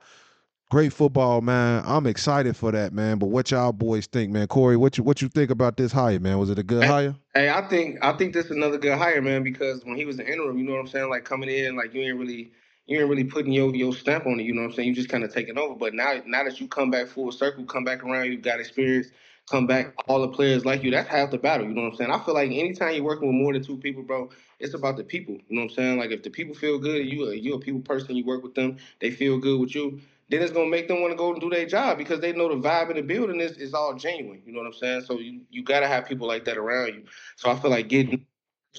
great 0.69 0.93
football, 0.93 1.41
man. 1.41 1.85
I'm 1.87 2.07
excited 2.07 2.57
for 2.57 2.73
that, 2.73 2.93
man. 2.93 3.19
But 3.19 3.29
what 3.29 3.53
y'all 3.53 3.73
boys 3.73 4.07
think, 4.07 4.33
man? 4.33 4.49
Koree, 4.49 4.77
what 4.77 4.99
you 4.99 5.05
what 5.05 5.23
you 5.23 5.29
think 5.29 5.51
about 5.51 5.77
this 5.77 5.93
hire, 5.93 6.19
man? 6.19 6.39
Was 6.39 6.51
it 6.51 6.59
a 6.59 6.65
good 6.65 6.83
Hey, 6.83 6.89
hire? 6.89 7.15
Hey, 7.35 7.51
I 7.51 7.63
think 7.69 7.99
I 8.03 8.13
think 8.15 8.35
this 8.35 8.47
is 8.47 8.51
another 8.51 8.79
good 8.79 8.99
hire, 8.99 9.23
man, 9.23 9.45
because 9.45 9.85
when 9.85 9.97
he 9.97 10.05
was 10.05 10.19
an 10.19 10.27
interim, 10.27 10.59
you 10.59 10.65
know 10.65 10.73
what 10.73 10.81
I'm 10.81 10.89
saying? 10.89 11.09
Like 11.09 11.25
coming 11.25 11.49
in, 11.49 11.77
like 11.77 11.95
you 11.95 12.03
ain't 12.03 12.19
really 12.19 12.51
you 12.89 12.99
ain't 12.99 13.09
really 13.09 13.25
putting 13.25 13.53
your 13.53 13.75
your 13.77 13.93
stamp 13.93 14.27
on 14.27 14.41
it, 14.41 14.45
you 14.45 14.55
know 14.55 14.63
what 14.63 14.69
I'm 14.71 14.75
saying? 14.75 14.89
You 14.89 14.95
just 14.95 15.11
kind 15.11 15.25
of 15.25 15.33
taking 15.33 15.59
over. 15.59 15.75
But 15.75 15.95
now 15.95 16.21
now 16.27 16.45
that 16.45 16.61
you 16.61 16.69
come 16.69 16.91
back 16.91 17.07
full 17.09 17.31
circle, 17.31 17.65
come 17.65 17.85
back 17.85 18.03
around, 18.03 18.27
you've 18.33 18.43
got 18.43 18.61
experience, 18.61 19.09
come 19.49 19.67
back, 19.67 19.95
all 20.09 20.23
the 20.23 20.29
players 20.29 20.65
like 20.65 20.83
you, 20.83 20.91
that's 20.91 21.09
half 21.09 21.31
the 21.31 21.39
battle, 21.39 21.67
you 21.69 21.75
know 21.75 21.83
what 21.83 21.93
I'm 21.93 21.97
saying? 21.97 22.11
I 22.11 22.19
feel 22.25 22.35
like 22.35 22.51
anytime 22.51 22.95
you're 22.95 23.05
working 23.05 23.29
with 23.29 23.37
more 23.37 23.53
than 23.53 23.63
two 23.63 23.77
people, 23.77 24.03
bro, 24.03 24.31
it's 24.59 24.75
about 24.75 24.97
the 24.97 25.05
people. 25.05 25.35
You 25.49 25.57
know 25.57 25.63
what 25.63 25.71
I'm 25.71 25.77
saying? 25.77 25.99
Like 25.99 26.11
if 26.11 26.23
the 26.23 26.31
people 26.31 26.55
feel 26.55 26.79
good, 26.79 27.07
you 27.07 27.31
you 27.31 27.55
a 27.55 27.61
people 27.61 27.81
person, 27.81 28.17
you 28.17 28.25
work 28.25 28.43
with 28.43 28.55
them, 28.55 28.79
they 29.01 29.11
feel 29.11 29.39
good 29.39 29.61
with 29.61 29.75
you, 29.75 30.01
then 30.31 30.43
it's 30.43 30.53
gonna 30.53 30.71
make 30.71 30.89
them 30.89 31.03
want 31.03 31.13
to 31.13 31.17
go 31.17 31.33
and 31.33 31.41
do 31.41 31.51
their 31.51 31.67
job 31.67 31.99
because 31.99 32.21
they 32.21 32.33
know 32.33 32.49
the 32.49 32.57
vibe 32.69 32.91
in 32.91 32.97
the 32.97 33.03
building 33.03 33.41
is, 33.41 33.57
is 33.59 33.75
all 33.75 33.95
genuine. 33.95 34.43
You 34.47 34.53
know 34.53 34.61
what 34.61 34.67
I'm 34.67 34.73
saying? 34.75 35.03
So 35.03 35.19
you, 35.19 35.43
you 35.51 35.63
gotta 35.63 35.89
have 35.89 36.07
people 36.07 36.27
like 36.27 36.45
that 36.47 36.57
around 36.59 36.89
you. 36.89 37.05
So 37.37 37.51
I 37.51 37.57
feel 37.57 37.71
like 37.71 37.89
getting 37.89 38.27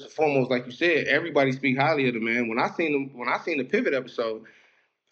foremost, 0.07 0.49
like 0.49 0.65
you 0.65 0.71
said, 0.71 1.07
everybody 1.07 1.51
speak 1.51 1.77
highly 1.77 2.07
of 2.07 2.13
the 2.13 2.19
man. 2.19 2.47
When 2.47 2.59
I 2.59 2.69
seen 2.69 2.93
him, 2.93 3.17
when 3.17 3.29
I 3.29 3.37
seen 3.39 3.57
the 3.57 3.63
pivot 3.63 3.93
episode, 3.93 4.43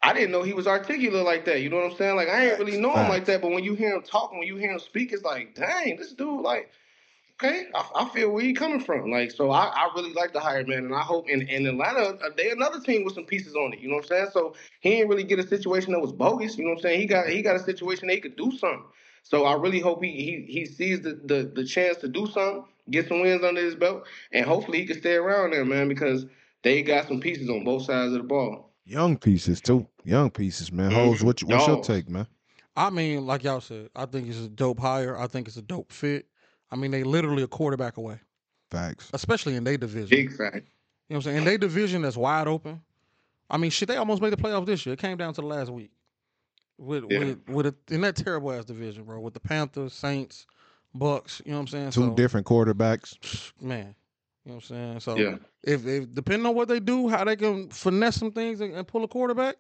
I 0.01 0.13
didn't 0.13 0.31
know 0.31 0.43
he 0.43 0.53
was 0.53 0.67
articulate 0.67 1.25
like 1.25 1.45
that. 1.45 1.61
You 1.61 1.69
know 1.69 1.77
what 1.77 1.91
I'm 1.91 1.97
saying? 1.97 2.15
Like 2.15 2.29
I 2.29 2.49
ain't 2.49 2.59
really 2.59 2.79
know 2.79 2.93
him 2.95 3.09
like 3.09 3.25
that, 3.25 3.41
but 3.41 3.51
when 3.51 3.63
you 3.63 3.75
hear 3.75 3.95
him 3.95 4.01
talk, 4.01 4.31
when 4.31 4.43
you 4.43 4.57
hear 4.57 4.71
him 4.71 4.79
speak, 4.79 5.11
it's 5.11 5.23
like, 5.23 5.55
dang, 5.55 5.97
this 5.97 6.13
dude, 6.13 6.41
like, 6.41 6.71
okay, 7.33 7.67
I, 7.73 7.89
I 7.95 8.09
feel 8.09 8.29
where 8.29 8.43
he 8.43 8.53
coming 8.53 8.79
from. 8.79 9.11
Like, 9.11 9.31
so 9.31 9.51
I, 9.51 9.65
I 9.65 9.89
really 9.95 10.13
like 10.13 10.33
the 10.33 10.39
hire 10.39 10.65
man, 10.65 10.85
and 10.85 10.95
I 10.95 11.01
hope 11.01 11.29
in, 11.29 11.41
in 11.43 11.65
Atlanta 11.65 12.17
uh, 12.23 12.29
they 12.35 12.51
another 12.51 12.79
team 12.79 13.03
with 13.03 13.15
some 13.15 13.25
pieces 13.25 13.55
on 13.55 13.73
it. 13.73 13.79
You 13.79 13.89
know 13.89 13.95
what 13.95 14.05
I'm 14.05 14.09
saying? 14.09 14.27
So 14.33 14.55
he 14.81 14.91
didn't 14.91 15.09
really 15.09 15.23
get 15.23 15.39
a 15.39 15.47
situation 15.47 15.93
that 15.93 15.99
was 15.99 16.11
bogus. 16.11 16.57
You 16.57 16.65
know 16.65 16.71
what 16.71 16.77
I'm 16.77 16.83
saying? 16.83 16.99
He 17.01 17.05
got 17.05 17.27
he 17.27 17.41
got 17.41 17.55
a 17.55 17.63
situation 17.63 18.07
that 18.07 18.15
he 18.15 18.21
could 18.21 18.35
do 18.35 18.51
something. 18.57 18.85
So 19.23 19.45
I 19.45 19.55
really 19.55 19.79
hope 19.79 20.03
he 20.03 20.11
he 20.11 20.45
he 20.51 20.65
sees 20.65 21.01
the, 21.01 21.19
the 21.25 21.51
the 21.53 21.65
chance 21.65 21.97
to 21.97 22.07
do 22.07 22.27
something, 22.27 22.63
get 22.89 23.07
some 23.07 23.21
wins 23.21 23.43
under 23.43 23.61
his 23.61 23.75
belt, 23.75 24.05
and 24.31 24.45
hopefully 24.45 24.79
he 24.79 24.85
can 24.85 24.99
stay 24.99 25.15
around 25.15 25.51
there, 25.51 25.65
man, 25.65 25.87
because 25.87 26.25
they 26.63 26.81
got 26.81 27.07
some 27.07 27.19
pieces 27.19 27.49
on 27.49 27.63
both 27.63 27.83
sides 27.83 28.13
of 28.13 28.21
the 28.21 28.27
ball. 28.27 28.73
Young 28.85 29.17
pieces 29.17 29.59
too. 29.61 29.87
Young 30.03 30.29
pieces, 30.29 30.71
man. 30.71 30.91
Mhm. 30.91 30.95
Hoes, 30.95 31.23
what 31.23 31.41
you, 31.41 31.47
what's 31.47 31.67
your 31.67 31.81
take, 31.83 32.09
man? 32.09 32.27
I 32.75 32.89
mean, 32.89 33.25
like 33.25 33.43
y'all 33.43 33.59
said, 33.61 33.89
I 33.95 34.05
think 34.05 34.27
it's 34.29 34.39
a 34.39 34.47
dope 34.49 34.79
hire. 34.79 35.17
I 35.17 35.27
think 35.27 35.47
it's 35.47 35.57
a 35.57 35.61
dope 35.61 35.91
fit. 35.91 36.27
I 36.71 36.75
mean, 36.75 36.91
they 36.91 37.03
literally 37.03 37.43
a 37.43 37.47
quarterback 37.47 37.97
away, 37.97 38.19
Facts. 38.69 39.09
especially 39.13 39.55
in 39.55 39.63
their 39.63 39.77
division. 39.77 40.09
Big 40.09 40.35
fact. 40.35 40.55
You 40.55 40.61
know 40.61 40.65
what 41.07 41.15
I'm 41.15 41.21
saying? 41.23 41.37
In 41.39 41.43
their 41.45 41.57
division 41.57 42.01
that's 42.01 42.17
wide 42.17 42.47
open. 42.47 42.81
I 43.49 43.57
mean, 43.57 43.71
shit, 43.71 43.87
they 43.87 43.95
almost 43.95 44.21
made 44.21 44.31
the 44.33 44.37
playoffs 44.37 44.65
this 44.65 44.85
year. 44.85 44.93
It 44.93 44.99
came 44.99 45.17
down 45.17 45.33
to 45.33 45.41
the 45.41 45.47
last 45.47 45.71
week. 45.71 45.91
With 46.77 47.05
Yeah. 47.09 47.19
with 47.19 47.49
with 47.49 47.65
a, 47.67 47.75
in 47.89 48.01
that 48.01 48.15
terrible 48.15 48.51
ass 48.51 48.65
division, 48.65 49.03
bro. 49.05 49.19
With 49.19 49.33
the 49.33 49.39
Panthers, 49.39 49.93
Saints, 49.93 50.45
Bucks. 50.93 51.41
You 51.45 51.51
know 51.51 51.57
what 51.57 51.61
I'm 51.61 51.67
saying? 51.67 51.91
Two 51.91 52.01
So, 52.07 52.13
different 52.15 52.45
quarterbacks. 52.47 53.51
man. 53.61 53.95
You 54.45 54.51
know 54.51 54.55
what 54.55 54.55
I'm 54.55 54.61
saying? 54.61 54.99
So 55.01 55.17
Yeah. 55.17 55.37
if, 55.63 55.85
if 55.85 56.13
depending 56.13 56.45
on 56.45 56.55
what 56.55 56.67
they 56.69 56.79
do, 56.79 57.09
how 57.09 57.23
they 57.23 57.35
can 57.35 57.69
finesse 57.69 58.15
some 58.15 58.31
things 58.31 58.61
and, 58.61 58.73
and 58.73 58.87
pull 58.87 59.03
a 59.03 59.07
quarterback. 59.07 59.57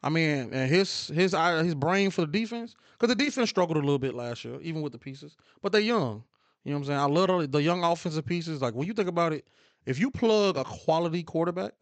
I 0.00 0.10
mean, 0.10 0.52
and 0.54 0.70
his 0.70 1.08
his 1.08 1.34
eye- 1.34 1.64
his 1.64 1.74
brain 1.74 2.10
for 2.10 2.20
the 2.20 2.28
defense 2.28 2.76
because 2.92 3.08
the 3.08 3.16
defense 3.24 3.50
struggled 3.50 3.76
a 3.76 3.80
little 3.80 3.98
bit 3.98 4.14
last 4.14 4.44
year, 4.44 4.60
even 4.60 4.80
with 4.80 4.92
the 4.92 4.98
pieces. 4.98 5.36
But 5.60 5.72
they're 5.72 5.80
young. 5.80 6.22
You 6.64 6.70
know 6.72 6.78
what 6.78 6.82
I'm 6.82 6.84
saying? 6.84 7.00
I 7.00 7.04
love 7.06 7.40
the, 7.40 7.46
the 7.48 7.62
young 7.62 7.82
offensive 7.82 8.24
pieces. 8.24 8.62
Like 8.62 8.74
when 8.74 8.86
you 8.86 8.92
think 8.94 9.08
about 9.08 9.32
it, 9.32 9.48
if 9.86 9.98
you 9.98 10.12
plug 10.12 10.56
a 10.56 10.62
quality 10.62 11.24
quarterback 11.24 11.72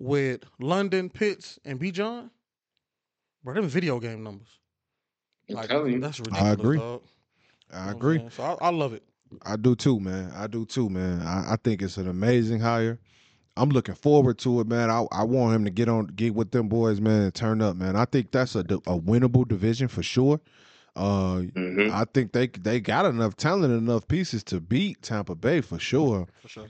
with 0.00 0.42
London, 0.58 1.08
Pitts, 1.08 1.58
and 1.64 1.78
Bijan, 1.78 2.30
bro, 3.44 3.54
them 3.54 3.68
video 3.68 4.00
game 4.00 4.24
numbers. 4.24 4.48
I'm 5.48 5.54
Like 5.56 5.68
telling 5.68 5.92
you. 5.92 6.00
that's 6.00 6.18
ridiculous. 6.18 6.42
I 6.42 6.52
agree. 6.52 6.78
dog. 6.78 7.02
You 7.70 7.76
know 7.76 7.82
I 7.82 7.86
what 7.88 7.96
agree. 7.96 8.18
saying? 8.18 8.30
So 8.30 8.42
I, 8.42 8.56
I 8.60 8.70
love 8.70 8.92
it. 8.92 9.02
I 9.44 9.56
do 9.56 9.74
too, 9.74 9.98
man. 10.00 10.30
I 10.36 10.46
do 10.46 10.64
too, 10.64 10.88
man. 10.88 11.22
I, 11.22 11.54
I 11.54 11.56
think 11.62 11.82
it's 11.82 11.96
an 11.96 12.08
amazing 12.08 12.60
hire. 12.60 12.98
I'm 13.56 13.70
looking 13.70 13.94
forward 13.94 14.38
to 14.38 14.60
it, 14.60 14.66
man. 14.66 14.90
I, 14.90 15.06
I 15.12 15.24
want 15.24 15.56
him 15.56 15.64
to 15.64 15.70
get 15.70 15.88
on, 15.88 16.06
get 16.08 16.34
with 16.34 16.50
them 16.50 16.68
boys, 16.68 17.00
man, 17.00 17.22
and 17.22 17.34
turn 17.34 17.62
up, 17.62 17.76
man. 17.76 17.96
I 17.96 18.04
think 18.04 18.30
that's 18.30 18.54
a, 18.54 18.60
a 18.60 18.64
winnable 19.00 19.48
division 19.48 19.88
for 19.88 20.02
sure. 20.02 20.40
Uh, 20.94 21.42
Mhm. 21.54 21.90
I 21.90 22.04
think 22.12 22.32
they 22.32 22.46
they 22.48 22.80
got 22.80 23.04
enough 23.06 23.36
talent, 23.36 23.72
and 23.72 23.88
enough 23.88 24.06
pieces 24.08 24.42
to 24.44 24.60
beat 24.60 25.02
Tampa 25.02 25.34
Bay 25.34 25.60
for 25.60 25.78
sure. 25.78 26.26
For 26.42 26.48
sure. 26.48 26.66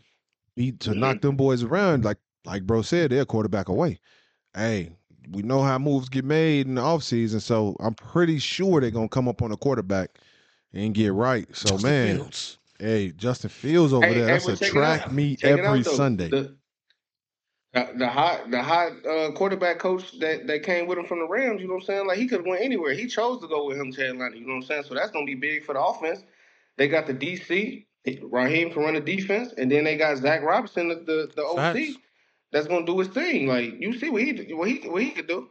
Beat 0.56 0.80
to 0.80 0.90
Mhm. 0.90 0.96
knock 0.98 1.20
them 1.20 1.36
boys 1.36 1.62
around, 1.62 2.04
like 2.04 2.18
like 2.44 2.64
bro 2.64 2.82
said, 2.82 3.10
they're 3.10 3.22
a 3.22 3.26
quarterback 3.26 3.68
away. 3.68 3.98
Hey, 4.54 4.92
we 5.30 5.42
know 5.42 5.62
how 5.62 5.78
moves 5.78 6.08
get 6.08 6.24
made 6.24 6.66
in 6.66 6.76
the 6.76 6.82
offseason, 6.82 7.40
so 7.42 7.76
I'm 7.80 7.94
pretty 7.94 8.38
sure 8.38 8.80
they're 8.80 8.90
gonna 8.90 9.08
come 9.08 9.28
up 9.28 9.42
on 9.42 9.52
a 9.52 9.56
quarterback 9.56 10.18
and 10.72 10.94
get 10.94 11.12
right. 11.12 11.46
So 11.56 11.70
Justin 11.70 11.90
man, 11.90 12.16
Fields. 12.16 12.58
hey, 12.78 13.12
Justin 13.12 13.50
Fields 13.50 13.92
over 13.92 14.06
Hey, 14.06 14.14
there, 14.14 14.26
hey, 14.26 14.32
that's 14.32 14.46
but 14.46 14.60
a 14.60 14.64
track 14.64 15.12
meet 15.12 15.40
Check 15.40 15.58
every 15.58 15.80
out. 15.80 15.86
Sunday. 15.86 16.28
The, 16.28 16.56
the, 17.72 17.88
the 17.96 18.08
hot 18.08 18.50
the 18.50 18.62
hot 18.62 18.92
uh, 19.06 19.32
quarterback 19.32 19.78
coach 19.78 20.18
that, 20.20 20.46
that 20.46 20.62
came 20.62 20.86
with 20.86 20.98
him 20.98 21.06
from 21.06 21.20
the 21.20 21.28
Rams, 21.28 21.60
you 21.60 21.68
know 21.68 21.74
what 21.74 21.82
I'm 21.82 21.86
saying? 21.86 22.06
Like 22.06 22.18
he 22.18 22.26
could 22.28 22.40
have 22.40 22.46
went 22.46 22.62
anywhere. 22.62 22.94
He 22.94 23.06
chose 23.06 23.40
to 23.42 23.48
go 23.48 23.66
with 23.66 23.76
him 23.78 23.92
to 23.92 24.08
Atlanta, 24.10 24.36
you 24.36 24.42
know 24.46 24.54
what 24.54 24.56
I'm 24.56 24.62
saying? 24.62 24.84
So 24.84 24.94
that's 24.94 25.10
gonna 25.10 25.26
be 25.26 25.34
big 25.34 25.64
for 25.64 25.74
the 25.74 25.82
offense. 25.82 26.22
They 26.78 26.88
got 26.88 27.06
the 27.06 27.14
DC, 27.14 27.86
Raheem 28.22 28.70
can 28.72 28.82
run 28.82 28.94
the 28.94 29.00
defense, 29.00 29.52
and 29.58 29.70
then 29.70 29.84
they 29.84 29.96
got 29.96 30.18
Zac 30.18 30.42
Robinson, 30.42 30.88
the 30.88 30.96
the, 30.96 31.30
the 31.36 31.44
OC, 31.44 31.96
that's 32.52 32.66
gonna 32.66 32.86
do 32.86 32.98
his 32.98 33.08
thing. 33.08 33.46
Like 33.46 33.74
you 33.78 33.98
see 33.98 34.10
what 34.10 34.22
he 34.22 34.54
what 34.54 34.68
he 34.68 34.88
what 34.88 35.02
he 35.02 35.10
could 35.10 35.28
do. 35.28 35.50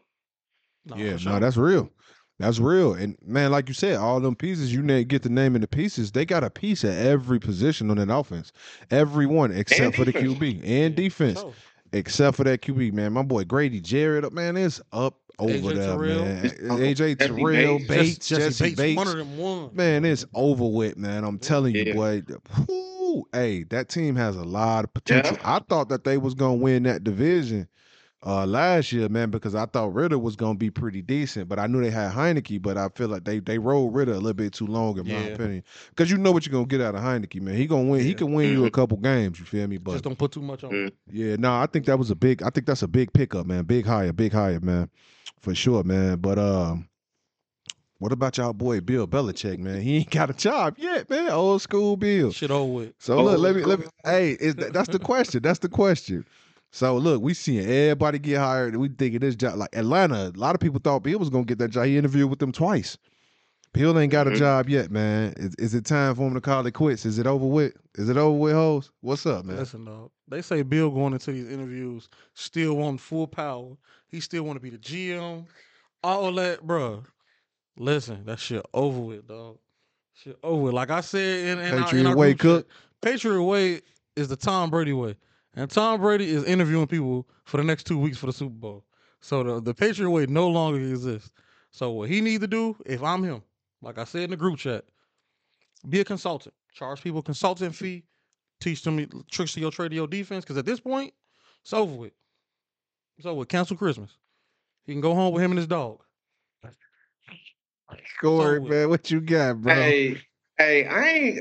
No, 0.86 0.96
yeah, 0.98 1.18
for 1.18 1.30
no, 1.30 1.40
that's 1.40 1.58
real. 1.58 1.92
That's 2.40 2.60
real. 2.60 2.94
And 2.94 3.18
man, 3.26 3.52
like 3.52 3.70
you 3.70 3.74
said, 3.74 3.98
all 3.98 4.20
them 4.20 4.36
pieces, 4.36 4.74
you 4.74 4.84
get 5.04 5.24
the 5.24 5.30
name 5.30 5.56
of 5.56 5.62
the 5.62 5.68
pieces, 5.68 6.12
they 6.12 6.26
got 6.26 6.44
a 6.44 6.50
piece 6.50 6.84
at 6.84 7.06
every 7.06 7.40
position 7.40 7.90
on 7.90 7.98
that 7.98 8.14
offense. 8.14 8.52
Every 8.92 9.26
one 9.26 9.52
except 9.52 9.96
for 9.96 10.04
the. 10.04 10.16
QB 10.16 10.62
and 10.66 10.96
defense. 10.96 11.40
sure. 11.40 11.54
Except 11.94 12.36
for 12.36 12.44
that 12.46 12.62
QB, 12.62 12.94
man. 12.94 13.14
My 13.14 13.22
boy 13.22 13.44
Grady 13.44 13.80
Jarrett, 13.80 14.26
uh, 14.26 14.30
man, 14.32 14.58
is 14.58 14.82
up 14.92 15.18
over 15.40 15.54
AJ 15.54 15.76
there, 15.76 15.98
Terrell. 15.98 16.26
man. 16.26 16.50
AJ 16.50 16.96
Jessie 16.96 17.16
Terrell, 17.16 17.78
Bates. 17.80 17.88
Bates, 17.88 18.28
Jessie, 18.28 18.44
Jessie, 18.44 18.76
Bates. 18.76 18.98
one 18.98 19.08
of 19.08 19.18
them 19.18 19.38
won. 19.38 19.70
Man, 19.74 20.04
it's 20.04 20.26
over 20.34 20.68
with, 20.68 20.98
man. 20.98 21.24
I'm 21.24 21.38
telling 21.38 21.76
you, 21.76 21.94
boy. 21.94 22.24
Whoo, 22.68 23.26
hey, 23.34 23.64
that 23.70 23.90
team 23.90 24.16
has 24.16 24.36
a 24.36 24.44
lot 24.44 24.84
of 24.84 24.94
potential. 24.94 25.38
I 25.44 25.60
thought 25.60 25.90
that 25.90 26.04
they 26.04 26.18
was 26.18 26.34
gonna 26.34 26.56
win 26.56 26.84
that 26.84 27.04
division 27.04 27.68
uh 28.26 28.46
last 28.46 28.92
year, 28.92 29.08
man, 29.08 29.30
because 29.30 29.54
I 29.54 29.66
thought 29.68 29.94
Ridder 29.94 30.18
was 30.18 30.36
gonna 30.36 30.58
be 30.58 30.72
pretty 30.72 31.02
decent, 31.04 31.48
but 31.48 31.60
I 31.60 31.68
knew 31.68 31.82
they 31.82 31.92
had 31.92 32.12
Heinicke, 32.12 32.62
but 32.62 32.76
I 32.78 32.90
feel 32.90 33.08
like 33.08 33.24
they 33.24 33.40
they 33.40 33.60
rolled 33.60 33.94
Ridder 33.94 34.14
a 34.14 34.18
little 34.18 34.34
bit 34.34 34.54
too 34.54 34.66
long, 34.66 34.98
in 34.98 35.08
my 35.08 35.14
Yeah. 35.14 35.34
opinion. 35.34 35.64
Because 35.90 36.10
you 36.10 36.18
know 36.18 36.32
what 36.32 36.46
you're 36.46 36.54
gonna 36.54 36.66
get 36.66 36.82
out 36.82 36.96
of 36.96 37.02
Heinicke, 37.02 37.40
man. 37.42 37.56
He 37.56 37.68
gonna 37.68 37.88
win. 37.90 38.02
He 38.02 38.14
can 38.16 38.34
win 38.34 38.52
you 38.52 38.66
a 38.66 38.72
couple 38.72 38.98
games. 38.98 39.40
You 39.40 39.46
feel 39.46 39.68
me? 39.68 39.78
But 39.78 39.92
Just 39.94 40.04
don't 40.06 40.18
put 40.18 40.32
too 40.32 40.42
much 40.42 40.64
on. 40.64 40.72
Mm. 40.72 40.88
it. 40.88 40.96
yeah, 41.12 41.36
no, 41.38 41.54
I 41.54 41.68
think 41.68 41.86
that 41.86 42.00
was 42.00 42.10
a 42.10 42.16
big. 42.16 42.42
I 42.42 42.50
think 42.50 42.66
that's 42.66 42.82
a 42.82 42.88
big 42.88 43.14
pickup, 43.14 43.46
man. 43.46 43.64
Big 43.64 43.86
hire, 43.86 44.12
big 44.12 44.34
hire, 44.34 44.60
man, 44.60 44.90
for 45.40 45.54
sure, 45.54 45.84
man. 45.84 46.18
But 46.18 46.40
um, 46.40 46.90
what 48.00 48.12
about 48.12 48.38
y'all 48.38 48.54
boy 48.54 48.82
Bill 48.82 49.08
Belichick, 49.08 49.60
man? 49.60 49.82
He 49.82 49.98
ain't 49.98 50.10
got 50.10 50.30
a 50.30 50.34
job 50.34 50.78
yet, 50.80 51.10
man. 51.10 51.30
Old 51.30 51.62
school 51.62 51.96
Bill. 51.96 52.32
Shit 52.32 52.50
over 52.52 52.72
with. 52.74 52.94
So 52.98 53.20
Oh, 53.20 53.24
look, 53.24 53.40
let 53.40 53.56
me 53.56 53.64
let 53.64 53.80
me. 53.80 53.86
Hey, 54.04 54.32
is 54.32 54.56
that, 54.56 54.74
that's 54.74 54.90
the 54.90 55.00
question? 55.00 55.44
That's 55.44 55.60
the 55.60 55.70
question. 55.70 56.26
So 56.76 56.98
look, 56.98 57.22
we 57.22 57.34
seeing 57.34 57.66
everybody 57.66 58.20
get 58.20 58.38
hired. 58.40 58.74
and 58.74 58.82
We 58.82 58.90
thinking 58.90 59.22
this 59.22 59.38
job 59.38 59.56
like 59.56 59.74
Atlanta. 59.74 60.34
A 60.36 60.38
lot 60.38 60.56
of 60.56 60.60
people 60.60 60.82
thought 60.84 61.04
Bill 61.04 61.18
was 61.18 61.30
gonna 61.30 61.46
get 61.46 61.58
that 61.60 61.70
job. 61.70 61.86
He 61.86 61.98
interviewed 61.98 62.30
with 62.30 62.40
them 62.40 62.52
twice. 62.52 62.98
Bill 63.72 63.98
ain't 63.98 64.12
got 64.12 64.28
a 64.28 64.32
Mhm. 64.32 64.38
job 64.38 64.70
yet, 64.70 64.92
man. 64.92 65.34
Is, 65.38 65.56
is 65.56 65.74
it 65.74 65.86
time 65.86 66.16
for 66.16 66.28
him 66.28 66.34
to 66.34 66.42
call 66.42 66.66
it 66.66 66.74
quits? 66.74 67.06
Is 67.06 67.18
it 67.18 67.28
over 67.28 67.46
with? 67.46 67.78
Is 67.96 68.10
it 68.10 68.18
over 68.18 68.38
with, 68.38 68.52
hoes? 68.52 68.92
What's 69.00 69.26
up, 69.26 69.46
man? 69.46 69.56
Listen, 69.56 69.86
dog. 69.86 70.12
They 70.28 70.42
say 70.42 70.64
Bill 70.64 70.90
going 70.90 71.14
into 71.14 71.32
these 71.32 71.50
interviews 71.50 72.10
still 72.34 72.76
want 72.76 73.00
full 73.00 73.28
power. 73.28 73.78
He 74.10 74.20
still 74.20 74.44
want 74.44 74.58
to 74.58 74.62
be 74.62 74.70
the 74.70 74.78
GM. 74.78 75.46
All 76.04 76.34
that, 76.34 76.68
bro. 76.68 77.06
Listen, 77.78 78.26
that 78.26 78.40
shit 78.40 78.66
over 78.74 79.00
with, 79.00 79.28
dog. 79.30 79.60
Shit 80.14 80.38
over 80.44 80.62
with. 80.64 80.74
Like 80.74 80.90
I 80.92 81.00
said 81.00 81.58
in, 81.58 81.60
in, 81.60 81.74
our, 81.74 81.78
in 81.80 81.84
Patriot 81.86 82.06
our 82.08 82.16
way, 82.18 82.34
Cook. 82.34 82.68
Patriot 83.02 83.42
way 83.44 83.80
is 84.18 84.28
the 84.28 84.36
Tom 84.36 84.70
Brady 84.70 84.94
way, 84.94 85.16
and 85.56 85.70
Tom 85.70 86.02
Brady 86.02 86.30
is 86.30 86.44
interviewing 86.44 86.88
people 86.88 87.28
for 87.46 87.58
the 87.58 87.64
next 87.64 87.86
two 87.86 87.98
weeks 87.98 88.18
for 88.18 88.26
the 88.28 88.34
Super 88.34 88.54
Bowl. 88.54 88.86
So 89.22 89.44
the 89.44 89.62
the 89.62 89.74
Patriot 89.74 90.10
way 90.10 90.26
no 90.28 90.48
longer 90.48 90.80
exists. 90.80 91.32
So 91.72 91.92
what 91.92 92.10
he 92.10 92.22
needs 92.22 92.42
to 92.42 92.48
do, 92.48 92.76
if 92.86 93.04
I'm 93.04 93.24
him, 93.24 93.42
like 93.82 93.98
I 93.98 94.04
said 94.04 94.24
in 94.24 94.30
the 94.30 94.38
group 94.38 94.60
chat, 94.60 94.86
be 95.90 96.00
a 96.00 96.06
consultant. 96.06 96.54
Charge 96.74 97.02
people 97.02 97.20
a 97.20 97.24
consultant 97.24 97.76
fee. 97.76 98.04
Teach 98.62 98.84
them 98.84 99.06
tricks 99.30 99.54
to 99.54 99.60
your 99.60 99.72
trade 99.72 99.90
to 99.90 99.96
your 99.96 100.08
defense. 100.08 100.46
Because 100.46 100.58
at 100.58 100.66
this 100.66 100.80
point, 100.80 101.14
it's 101.62 101.74
over 101.74 101.94
with. 101.94 102.14
It's 103.18 103.26
over 103.26 103.40
with. 103.40 103.50
Cancel 103.50 103.78
Christmas. 103.78 104.12
He 104.86 104.94
can 104.94 105.02
go 105.02 105.14
home 105.14 105.34
with 105.34 105.44
him 105.44 105.52
and 105.52 105.58
his 105.58 105.68
dog. 105.68 106.02
Koree, 108.22 108.68
man, 108.68 108.90
what 108.90 109.12
you 109.12 109.22
got, 109.22 109.62
bro? 109.62 109.74
Hey, 109.74 110.22
hey, 110.58 110.86
I 110.88 111.08
ain't. 111.08 111.40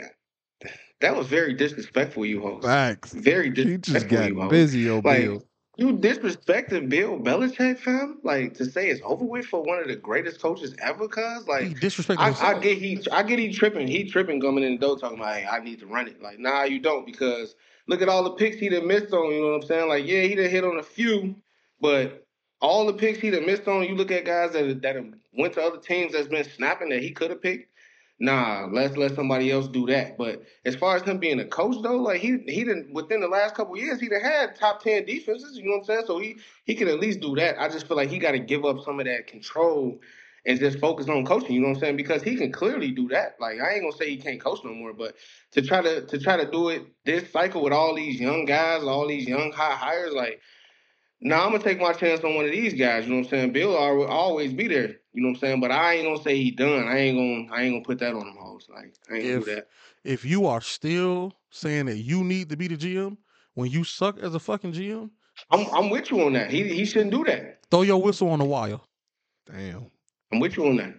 That 1.05 1.17
was 1.17 1.27
very 1.27 1.53
disrespectful, 1.53 2.25
you 2.25 2.41
host. 2.41 2.65
Facts. 2.65 3.13
Very 3.13 3.51
He 3.51 3.77
just 3.77 3.83
disrespectful, 3.83 4.27
you 4.27 4.35
got 4.37 4.49
busy, 4.49 4.89
old 4.89 5.05
Like, 5.05 5.21
Bill. 5.21 5.43
You 5.77 5.99
disrespecting 5.99 6.89
Bill 6.89 7.19
Belichick, 7.19 7.79
fam? 7.79 8.21
Like 8.23 8.55
to 8.55 8.65
say 8.65 8.89
it's 8.89 9.03
over 9.05 9.23
with 9.23 9.45
for 9.45 9.63
one 9.63 9.81
of 9.81 9.89
the 9.89 9.97
greatest 9.97 10.41
coaches 10.41 10.75
ever, 10.81 11.07
cuz 11.07 11.47
like 11.47 11.65
he 11.65 11.75
disrespected 11.75 12.19
I, 12.21 12.27
himself. 12.29 12.57
I 12.57 12.59
get 12.59 12.79
he 12.79 13.07
I 13.13 13.23
get 13.23 13.39
he 13.39 13.53
tripping. 13.53 13.87
He 13.87 14.09
tripping 14.11 14.41
coming 14.41 14.65
in 14.65 14.77
the 14.77 14.79
door 14.79 14.97
talking 14.97 15.19
about 15.19 15.37
hey, 15.37 15.47
I 15.47 15.59
need 15.59 15.81
to 15.81 15.87
run 15.87 16.09
it. 16.09 16.23
Like, 16.23 16.39
nah, 16.39 16.63
you 16.63 16.81
don't, 16.81 17.05
because 17.05 17.55
look 17.87 18.01
at 18.01 18.09
all 18.09 18.25
the 18.25 18.31
picks 18.31 18.57
he 18.57 18.71
done 18.71 18.87
missed 18.87 19.13
on, 19.13 19.31
you 19.31 19.43
know 19.43 19.49
what 19.49 19.63
I'm 19.63 19.67
saying? 19.67 19.89
Like, 19.91 20.07
yeah, 20.07 20.23
he 20.23 20.35
done 20.37 20.49
hit 20.49 20.65
on 20.65 20.79
a 20.79 20.83
few, 20.83 21.37
but 21.83 22.25
all 22.63 22.87
the 22.87 22.95
picks 22.95 23.19
he 23.19 23.29
done 23.29 23.45
missed 23.45 23.69
on, 23.69 23.83
you 23.83 23.95
look 23.95 24.11
at 24.11 24.25
guys 24.25 24.53
that 24.53 24.81
that 24.81 24.97
went 25.37 25.53
to 25.53 25.63
other 25.63 25.81
teams 25.81 26.15
that's 26.15 26.29
been 26.29 26.49
snapping 26.49 26.89
that 26.89 27.03
he 27.03 27.11
could 27.11 27.29
have 27.29 27.43
picked. 27.43 27.74
Nah, 28.21 28.69
let's 28.71 28.97
let 28.97 29.15
somebody 29.15 29.51
else 29.51 29.67
do 29.67 29.87
that. 29.87 30.17
But 30.17 30.45
as 30.65 30.77
far 30.77 30.97
as 30.97 31.03
him 31.03 31.19
being 31.19 31.41
a 31.41 31.45
coach 31.45 31.77
though, 31.83 31.97
like 31.97 32.21
he 32.21 32.39
he 32.47 32.65
didn't 32.65 32.93
within 32.95 33.21
the 33.21 33.29
last 33.29 33.55
couple 33.57 33.77
years, 33.77 34.01
he'd 34.01 34.13
have 34.13 34.23
had 34.23 34.55
top 34.57 34.83
ten 34.83 35.05
defenses, 35.05 35.57
you 35.59 35.65
know 35.65 35.73
what 35.73 35.79
I'm 35.81 35.85
saying? 35.85 36.05
So 36.07 36.19
he 36.21 36.37
he 36.65 36.75
can 36.77 36.89
at 36.89 37.01
least 37.01 37.21
do 37.21 37.35
that. 37.37 37.61
I 37.61 37.69
just 37.69 37.89
feel 37.89 37.97
like 37.97 38.09
he 38.11 38.19
gotta 38.19 38.39
give 38.39 38.65
up 38.65 38.85
some 38.85 39.01
of 39.01 39.07
that 39.07 39.27
control 39.27 40.01
and 40.47 40.59
just 40.61 40.79
focus 40.79 41.09
on 41.09 41.25
coaching, 41.25 41.53
you 41.53 41.61
know 41.61 41.69
what 41.69 41.77
I'm 41.77 41.81
saying? 41.81 41.97
Because 41.97 42.23
he 42.23 42.37
can 42.37 42.53
clearly 42.53 42.93
do 42.93 43.09
that. 43.09 43.35
Like 43.41 43.61
I 43.61 43.73
ain't 43.75 43.83
gonna 43.83 43.97
say 43.97 44.11
he 44.11 44.17
can't 44.17 44.41
coach 44.41 44.61
no 44.65 44.73
more, 44.75 44.93
but 44.93 45.17
to 45.53 45.63
try 45.63 45.83
to 45.83 46.07
to 46.07 46.19
try 46.19 46.37
to 46.37 46.49
do 46.49 46.69
it 46.69 46.85
this 47.05 47.31
cycle 47.33 47.63
with 47.63 47.73
all 47.73 47.97
these 47.97 48.21
young 48.21 48.45
guys, 48.45 48.85
all 48.85 49.09
these 49.09 49.27
young 49.27 49.51
high 49.51 49.75
hires, 49.75 50.13
like 50.15 50.41
now 51.25 51.45
I'm 51.45 51.51
gonna 51.53 51.65
take 51.65 51.81
my 51.81 51.93
chance 51.93 52.23
on 52.23 52.35
one 52.37 52.45
of 52.45 52.51
these 52.53 52.75
guys. 52.75 53.05
You 53.05 53.11
know 53.11 53.17
what 53.17 53.25
I'm 53.25 53.31
saying? 53.31 53.53
Bill 53.53 53.71
will 53.71 54.07
always 54.07 54.53
be 54.53 54.69
there. 54.69 54.97
You 55.13 55.23
know 55.23 55.29
what 55.29 55.35
I'm 55.37 55.41
saying? 55.41 55.61
But 55.61 55.73
I 55.73 55.95
ain't 55.95 56.05
gonna 56.05 56.23
say 56.23 56.37
he 56.37 56.51
done. 56.51 56.87
I 56.87 56.99
ain't 56.99 57.17
gonna. 57.17 57.57
I 57.59 57.65
ain't 57.65 57.75
gonna 57.75 57.85
put 57.85 57.99
that 58.01 58.15
on 58.15 58.27
him, 58.27 58.37
hoes. 58.39 58.69
Like 58.73 58.95
I 59.11 59.15
ain't 59.15 59.23
gonna 59.25 59.37
If- 59.39 59.45
do 59.47 59.55
that. 59.57 59.69
if 60.05 60.25
you 60.25 60.47
are 60.47 60.61
still 60.61 61.33
saying 61.51 61.87
that 61.87 61.97
you 61.97 62.23
need 62.23 62.51
to 62.51 62.57
be 62.57 62.69
the 62.69 62.77
GM 62.77 63.17
when 63.55 63.71
you 63.71 63.85
suck 63.85 64.19
as 64.23 64.35
a 64.35 64.39
fucking 64.39 64.73
GM, 64.73 65.11
I'm 65.51 65.67
I'm 65.75 65.91
with 65.91 66.11
you 66.11 66.21
on 66.23 66.35
that. 66.35 66.51
He 66.51 66.69
he 66.69 66.85
shouldn't 66.85 67.11
do 67.11 67.25
that. 67.25 67.61
throw 67.71 67.83
your 67.83 68.01
whistle 68.03 68.29
on 68.29 68.39
the 68.39 68.45
wire. 68.45 68.81
Damn. 69.51 69.91
I'm 70.33 70.41
with 70.41 70.57
you 70.57 70.67
on 70.67 70.77
that. 70.77 70.95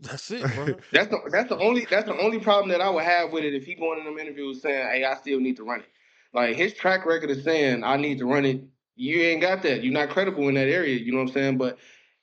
That's 0.00 0.30
it, 0.32 0.42
bro. 0.54 0.66
That's 0.92 1.08
the 1.08 1.18
that's 1.30 1.48
the 1.48 1.56
only 1.58 1.86
that's 1.88 2.06
the 2.06 2.18
only 2.18 2.40
problem 2.40 2.70
that 2.70 2.80
I 2.80 2.90
would 2.90 3.04
have 3.04 3.30
with 3.32 3.44
it 3.44 3.54
if 3.54 3.64
he 3.64 3.74
going 3.74 4.00
in 4.00 4.04
them 4.04 4.18
interviews 4.18 4.60
saying, 4.60 4.88
"Hey, 4.88 5.04
I 5.04 5.14
still 5.14 5.38
need 5.40 5.56
to 5.58 5.64
run 5.64 5.80
it." 5.80 5.86
Like 6.34 6.56
his 6.56 6.74
track 6.74 7.06
record 7.06 7.30
is 7.30 7.44
saying, 7.44 7.84
"I 7.84 7.96
need 7.96 8.18
to 8.18 8.26
run 8.26 8.44
it." 8.44 8.62
You 8.94 9.20
ain't 9.22 9.40
got 9.40 9.62
that. 9.62 9.82
You're 9.82 9.92
not 9.92 10.10
credible 10.10 10.48
in 10.48 10.54
that 10.54 10.68
area. 10.68 10.98
You 10.98 11.12
know 11.12 11.18
what 11.18 11.28
I'm 11.28 11.34
saying? 11.34 11.58
But 11.58 11.78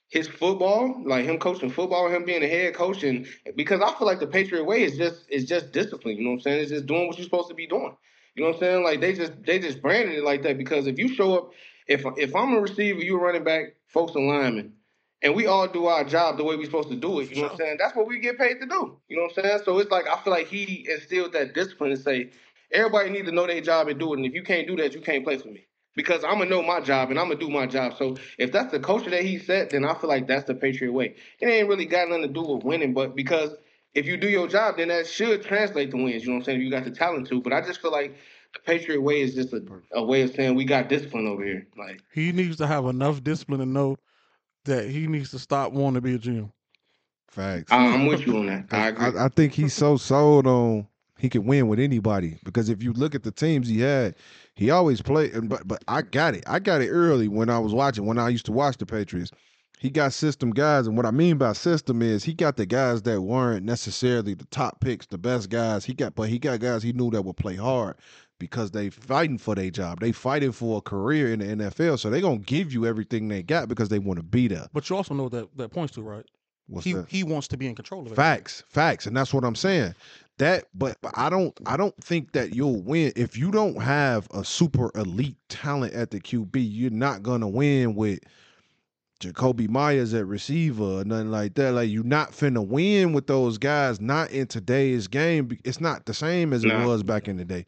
his 0.08 0.26
football, 0.28 1.02
like 1.06 1.24
him 1.24 1.38
coaching 1.38 1.70
football, 1.70 2.08
him 2.08 2.24
being 2.24 2.42
a 2.42 2.48
head 2.48 2.74
coach, 2.74 3.04
and 3.04 3.26
because 3.56 3.80
I 3.80 3.92
feel 3.94 4.06
like 4.06 4.20
the 4.20 4.26
Patriot 4.26 4.64
way 4.64 4.82
is 4.82 4.96
just 4.96 5.24
is 5.28 5.44
just 5.46 5.72
discipline. 5.72 6.16
You 6.16 6.24
know 6.24 6.30
what 6.30 6.36
I'm 6.36 6.42
saying? 6.42 6.62
It's 6.62 6.70
just 6.70 6.86
doing 6.86 7.06
what 7.06 7.16
you're 7.16 7.24
supposed 7.24 7.48
to 7.48 7.54
be 7.54 7.66
doing. 7.66 7.96
You 8.34 8.42
know 8.44 8.50
what 8.50 8.56
I'm 8.56 8.60
saying? 8.60 8.84
Like 8.84 9.00
they 9.00 9.12
just 9.12 9.32
they 9.44 9.58
just 9.58 9.80
branded 9.80 10.16
it 10.16 10.24
like 10.24 10.42
that 10.42 10.58
because 10.58 10.86
if 10.86 10.98
you 10.98 11.08
show 11.14 11.36
up, 11.36 11.50
if 11.86 12.04
if 12.16 12.34
I'm 12.34 12.54
a 12.54 12.60
receiver, 12.60 13.00
you 13.00 13.16
a 13.16 13.20
running 13.20 13.44
back, 13.44 13.74
folks 13.86 14.14
a 14.14 14.18
lineman, 14.18 14.74
and 15.22 15.34
we 15.34 15.46
all 15.46 15.68
do 15.68 15.86
our 15.86 16.02
job 16.04 16.36
the 16.36 16.44
way 16.44 16.56
we're 16.56 16.64
supposed 16.64 16.90
to 16.90 16.96
do 16.96 17.20
it. 17.20 17.30
You 17.30 17.36
know 17.36 17.42
what 17.42 17.52
I'm 17.52 17.58
saying? 17.58 17.76
That's 17.78 17.94
what 17.94 18.08
we 18.08 18.18
get 18.18 18.38
paid 18.38 18.60
to 18.60 18.66
do. 18.66 18.98
You 19.08 19.16
know 19.16 19.24
what 19.24 19.38
I'm 19.38 19.44
saying? 19.44 19.60
So 19.64 19.78
it's 19.78 19.90
like 19.92 20.08
I 20.08 20.20
feel 20.22 20.32
like 20.32 20.48
he 20.48 20.86
instilled 20.88 21.32
that 21.34 21.54
discipline 21.54 21.92
and 21.92 22.00
say 22.00 22.30
everybody 22.72 23.10
need 23.10 23.26
to 23.26 23.32
know 23.32 23.46
their 23.46 23.60
job 23.60 23.88
and 23.88 23.98
do 24.00 24.12
it. 24.12 24.16
And 24.16 24.26
if 24.26 24.34
you 24.34 24.42
can't 24.42 24.66
do 24.66 24.76
that, 24.76 24.94
you 24.94 25.00
can't 25.00 25.24
play 25.24 25.38
for 25.38 25.48
me. 25.48 25.66
Because 25.96 26.24
I'm 26.24 26.38
gonna 26.38 26.50
know 26.50 26.62
my 26.62 26.80
job 26.80 27.10
and 27.10 27.18
I'm 27.18 27.28
gonna 27.28 27.40
do 27.40 27.50
my 27.50 27.66
job. 27.66 27.94
So 27.98 28.16
if 28.38 28.52
that's 28.52 28.70
the 28.70 28.80
culture 28.80 29.10
that 29.10 29.24
he 29.24 29.38
set, 29.38 29.70
then 29.70 29.84
I 29.84 29.94
feel 29.94 30.08
like 30.08 30.26
that's 30.26 30.44
the 30.44 30.54
Patriot 30.54 30.92
way. 30.92 31.16
It 31.40 31.46
ain't 31.46 31.68
really 31.68 31.86
got 31.86 32.08
nothing 32.08 32.22
to 32.22 32.28
do 32.28 32.42
with 32.42 32.64
winning, 32.64 32.94
but 32.94 33.16
because 33.16 33.54
if 33.94 34.06
you 34.06 34.16
do 34.16 34.28
your 34.28 34.46
job, 34.46 34.76
then 34.76 34.88
that 34.88 35.06
should 35.06 35.42
translate 35.42 35.90
to 35.90 35.96
wins. 35.96 36.22
You 36.22 36.28
know 36.28 36.34
what 36.34 36.40
I'm 36.40 36.44
saying? 36.44 36.58
If 36.60 36.64
you 36.64 36.70
got 36.70 36.84
the 36.84 36.92
talent 36.92 37.26
to. 37.28 37.40
But 37.40 37.52
I 37.52 37.60
just 37.60 37.82
feel 37.82 37.90
like 37.90 38.16
the 38.54 38.60
Patriot 38.60 39.00
way 39.00 39.20
is 39.20 39.34
just 39.34 39.52
a, 39.52 39.64
a 39.92 40.02
way 40.02 40.22
of 40.22 40.34
saying 40.34 40.54
we 40.54 40.64
got 40.64 40.88
discipline 40.88 41.26
over 41.26 41.44
here. 41.44 41.66
Like 41.76 42.02
He 42.12 42.32
needs 42.32 42.56
to 42.58 42.66
have 42.66 42.86
enough 42.86 43.22
discipline 43.22 43.60
to 43.60 43.66
know 43.66 43.96
that 44.64 44.88
he 44.88 45.06
needs 45.06 45.30
to 45.30 45.38
stop 45.38 45.72
wanting 45.72 45.94
to 45.94 46.00
be 46.00 46.14
a 46.14 46.18
GM. 46.18 46.52
Facts. 47.28 47.72
I, 47.72 47.86
I'm 47.86 48.06
with 48.06 48.26
you 48.26 48.36
on 48.38 48.46
that. 48.46 48.66
I 48.70 48.88
agree. 48.88 49.18
I, 49.18 49.26
I 49.26 49.28
think 49.28 49.52
he's 49.52 49.74
so 49.74 49.96
sold 49.96 50.46
on 50.46 50.86
he 51.20 51.28
can 51.28 51.44
win 51.44 51.68
with 51.68 51.78
anybody 51.78 52.38
because 52.44 52.68
if 52.68 52.82
you 52.82 52.92
look 52.92 53.14
at 53.14 53.22
the 53.22 53.30
teams 53.30 53.68
he 53.68 53.80
had, 53.80 54.14
he 54.54 54.70
always 54.70 55.02
played. 55.02 55.32
and 55.34 55.48
But 55.48 55.68
but 55.68 55.84
I 55.86 56.02
got 56.02 56.34
it. 56.34 56.44
I 56.46 56.58
got 56.58 56.80
it 56.80 56.88
early 56.88 57.28
when 57.28 57.50
I 57.50 57.58
was 57.58 57.74
watching. 57.74 58.06
When 58.06 58.18
I 58.18 58.30
used 58.30 58.46
to 58.46 58.52
watch 58.52 58.78
the 58.78 58.86
Patriots, 58.86 59.30
he 59.78 59.90
got 59.90 60.12
system 60.12 60.50
guys, 60.50 60.86
and 60.86 60.96
what 60.96 61.06
I 61.06 61.10
mean 61.10 61.36
by 61.38 61.52
system 61.52 62.02
is 62.02 62.24
he 62.24 62.34
got 62.34 62.56
the 62.56 62.66
guys 62.66 63.02
that 63.02 63.20
weren't 63.20 63.64
necessarily 63.64 64.34
the 64.34 64.46
top 64.46 64.80
picks, 64.80 65.06
the 65.06 65.18
best 65.18 65.50
guys. 65.50 65.84
He 65.84 65.94
got, 65.94 66.14
but 66.14 66.28
he 66.28 66.38
got 66.38 66.60
guys 66.60 66.82
he 66.82 66.92
knew 66.92 67.10
that 67.10 67.22
would 67.22 67.36
play 67.36 67.56
hard 67.56 67.96
because 68.38 68.70
they 68.70 68.90
fighting 68.90 69.38
for 69.38 69.54
their 69.54 69.70
job. 69.70 70.00
They 70.00 70.12
fighting 70.12 70.52
for 70.52 70.78
a 70.78 70.80
career 70.80 71.32
in 71.32 71.38
the 71.38 71.64
NFL, 71.64 71.98
so 71.98 72.10
they 72.10 72.20
gonna 72.20 72.38
give 72.38 72.72
you 72.72 72.86
everything 72.86 73.28
they 73.28 73.42
got 73.42 73.68
because 73.68 73.88
they 73.88 73.98
want 73.98 74.18
to 74.18 74.22
be 74.22 74.48
there. 74.48 74.66
But 74.72 74.88
you 74.88 74.96
also 74.96 75.14
know 75.14 75.28
that 75.28 75.48
that 75.56 75.70
points 75.70 75.94
to 75.94 76.02
right. 76.02 76.24
What's 76.66 76.84
he 76.84 76.92
that? 76.92 77.08
he 77.08 77.24
wants 77.24 77.48
to 77.48 77.56
be 77.56 77.66
in 77.66 77.74
control 77.74 78.06
of 78.06 78.12
it. 78.12 78.14
Facts, 78.14 78.62
facts, 78.68 79.06
and 79.06 79.16
that's 79.16 79.34
what 79.34 79.44
I'm 79.44 79.56
saying. 79.56 79.94
That, 80.40 80.64
but, 80.74 80.96
but 81.02 81.12
I 81.16 81.30
don't, 81.30 81.56
I 81.66 81.76
don't 81.76 81.96
think 82.02 82.32
that 82.32 82.54
you'll 82.54 82.82
win 82.82 83.12
if 83.14 83.36
you 83.36 83.50
don't 83.50 83.80
have 83.80 84.26
a 84.32 84.44
super 84.44 84.90
elite 84.94 85.36
talent 85.48 85.92
at 85.92 86.10
the 86.10 86.18
QB. 86.20 86.50
You're 86.54 86.90
not 86.90 87.22
gonna 87.22 87.48
win 87.48 87.94
with 87.94 88.20
Jakobi 89.20 89.68
Meyers 89.68 90.14
at 90.14 90.26
receiver 90.26 91.00
or 91.00 91.04
nothing 91.04 91.30
like 91.30 91.54
that. 91.54 91.72
Like 91.72 91.90
you're 91.90 92.04
not 92.04 92.32
finna 92.32 92.66
win 92.66 93.12
with 93.12 93.26
those 93.26 93.58
guys. 93.58 94.00
Not 94.00 94.30
in 94.30 94.46
today's 94.46 95.08
game. 95.08 95.50
It's 95.62 95.80
not 95.80 96.06
the 96.06 96.14
same 96.14 96.54
as 96.54 96.64
it 96.64 96.68
Nah. 96.68 96.86
was 96.86 97.02
back 97.02 97.28
in 97.28 97.36
the 97.36 97.44
day. 97.44 97.66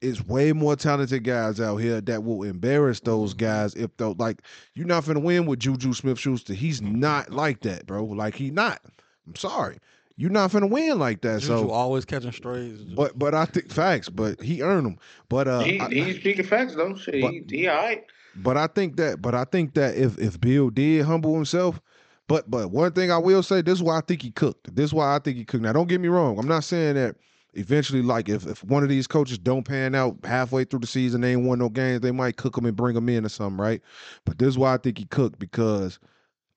It's 0.00 0.24
way 0.24 0.52
more 0.52 0.76
talented 0.76 1.24
guys 1.24 1.60
out 1.60 1.78
here 1.78 2.00
that 2.02 2.22
will 2.22 2.44
embarrass 2.44 3.00
those 3.00 3.34
guys 3.34 3.74
if 3.74 3.96
though 3.96 4.14
like 4.18 4.42
you're 4.74 4.86
not 4.86 5.04
finna 5.04 5.20
win 5.22 5.46
with 5.46 5.58
Juju 5.58 5.94
Smith 5.94 6.18
Schuster. 6.18 6.54
He's 6.54 6.80
not 6.80 7.30
like 7.30 7.62
that, 7.62 7.86
bro. 7.86 8.04
Like 8.04 8.36
he 8.36 8.52
not. 8.52 8.80
I'm 9.26 9.34
sorry. 9.34 9.78
You're 10.16 10.30
not 10.30 10.50
finna 10.52 10.70
win 10.70 10.98
like 10.98 11.22
that. 11.22 11.40
Juju 11.40 11.58
so 11.58 11.70
always 11.70 12.04
catching 12.04 12.32
strays. 12.32 12.82
but 12.82 13.18
but 13.18 13.34
I 13.34 13.46
think 13.46 13.70
facts, 13.70 14.08
but 14.08 14.40
he 14.40 14.62
earned 14.62 14.86
them. 14.86 14.98
But 15.28 15.48
uh 15.48 15.60
he, 15.60 15.78
he's 15.90 16.16
speaking 16.16 16.44
facts 16.44 16.74
though. 16.74 16.94
Shit, 16.94 17.20
But- 17.20 17.32
he, 17.32 17.44
he 17.48 17.68
all 17.68 17.76
right. 17.76 18.04
But 18.36 18.56
I 18.56 18.66
think 18.66 18.96
that, 18.96 19.22
but 19.22 19.34
I 19.34 19.44
think 19.44 19.74
that 19.74 19.96
if 19.96 20.18
if 20.18 20.40
Bill 20.40 20.68
did 20.70 21.04
humble 21.04 21.34
himself, 21.34 21.80
but 22.26 22.50
but 22.50 22.70
one 22.72 22.90
thing 22.92 23.10
I 23.12 23.18
will 23.18 23.42
say, 23.44 23.62
this 23.62 23.74
is 23.74 23.82
why 23.82 23.96
I 23.98 24.00
think 24.00 24.22
he 24.22 24.30
cooked. 24.32 24.74
This 24.74 24.86
is 24.86 24.94
why 24.94 25.14
I 25.14 25.20
think 25.20 25.36
he 25.36 25.44
cooked. 25.44 25.62
Now, 25.62 25.72
don't 25.72 25.88
get 25.88 26.00
me 26.00 26.08
wrong. 26.08 26.36
I'm 26.38 26.48
not 26.48 26.64
saying 26.64 26.96
that 26.96 27.14
eventually, 27.52 28.02
like 28.02 28.28
if 28.28 28.44
if 28.46 28.64
one 28.64 28.82
of 28.82 28.88
these 28.88 29.06
coaches 29.06 29.38
don't 29.38 29.62
pan 29.62 29.94
out 29.94 30.16
halfway 30.24 30.64
through 30.64 30.80
the 30.80 30.86
season, 30.88 31.20
they 31.20 31.32
ain't 31.32 31.44
won 31.44 31.60
no 31.60 31.68
games, 31.68 32.00
they 32.00 32.10
might 32.10 32.36
cook 32.36 32.56
them 32.56 32.66
and 32.66 32.76
bring 32.76 32.96
them 32.96 33.08
in 33.08 33.24
or 33.24 33.28
something, 33.28 33.60
right? 33.60 33.80
But 34.24 34.38
this 34.38 34.48
is 34.48 34.58
why 34.58 34.74
I 34.74 34.78
think 34.78 34.98
he 34.98 35.04
cooked 35.04 35.38
because 35.38 36.00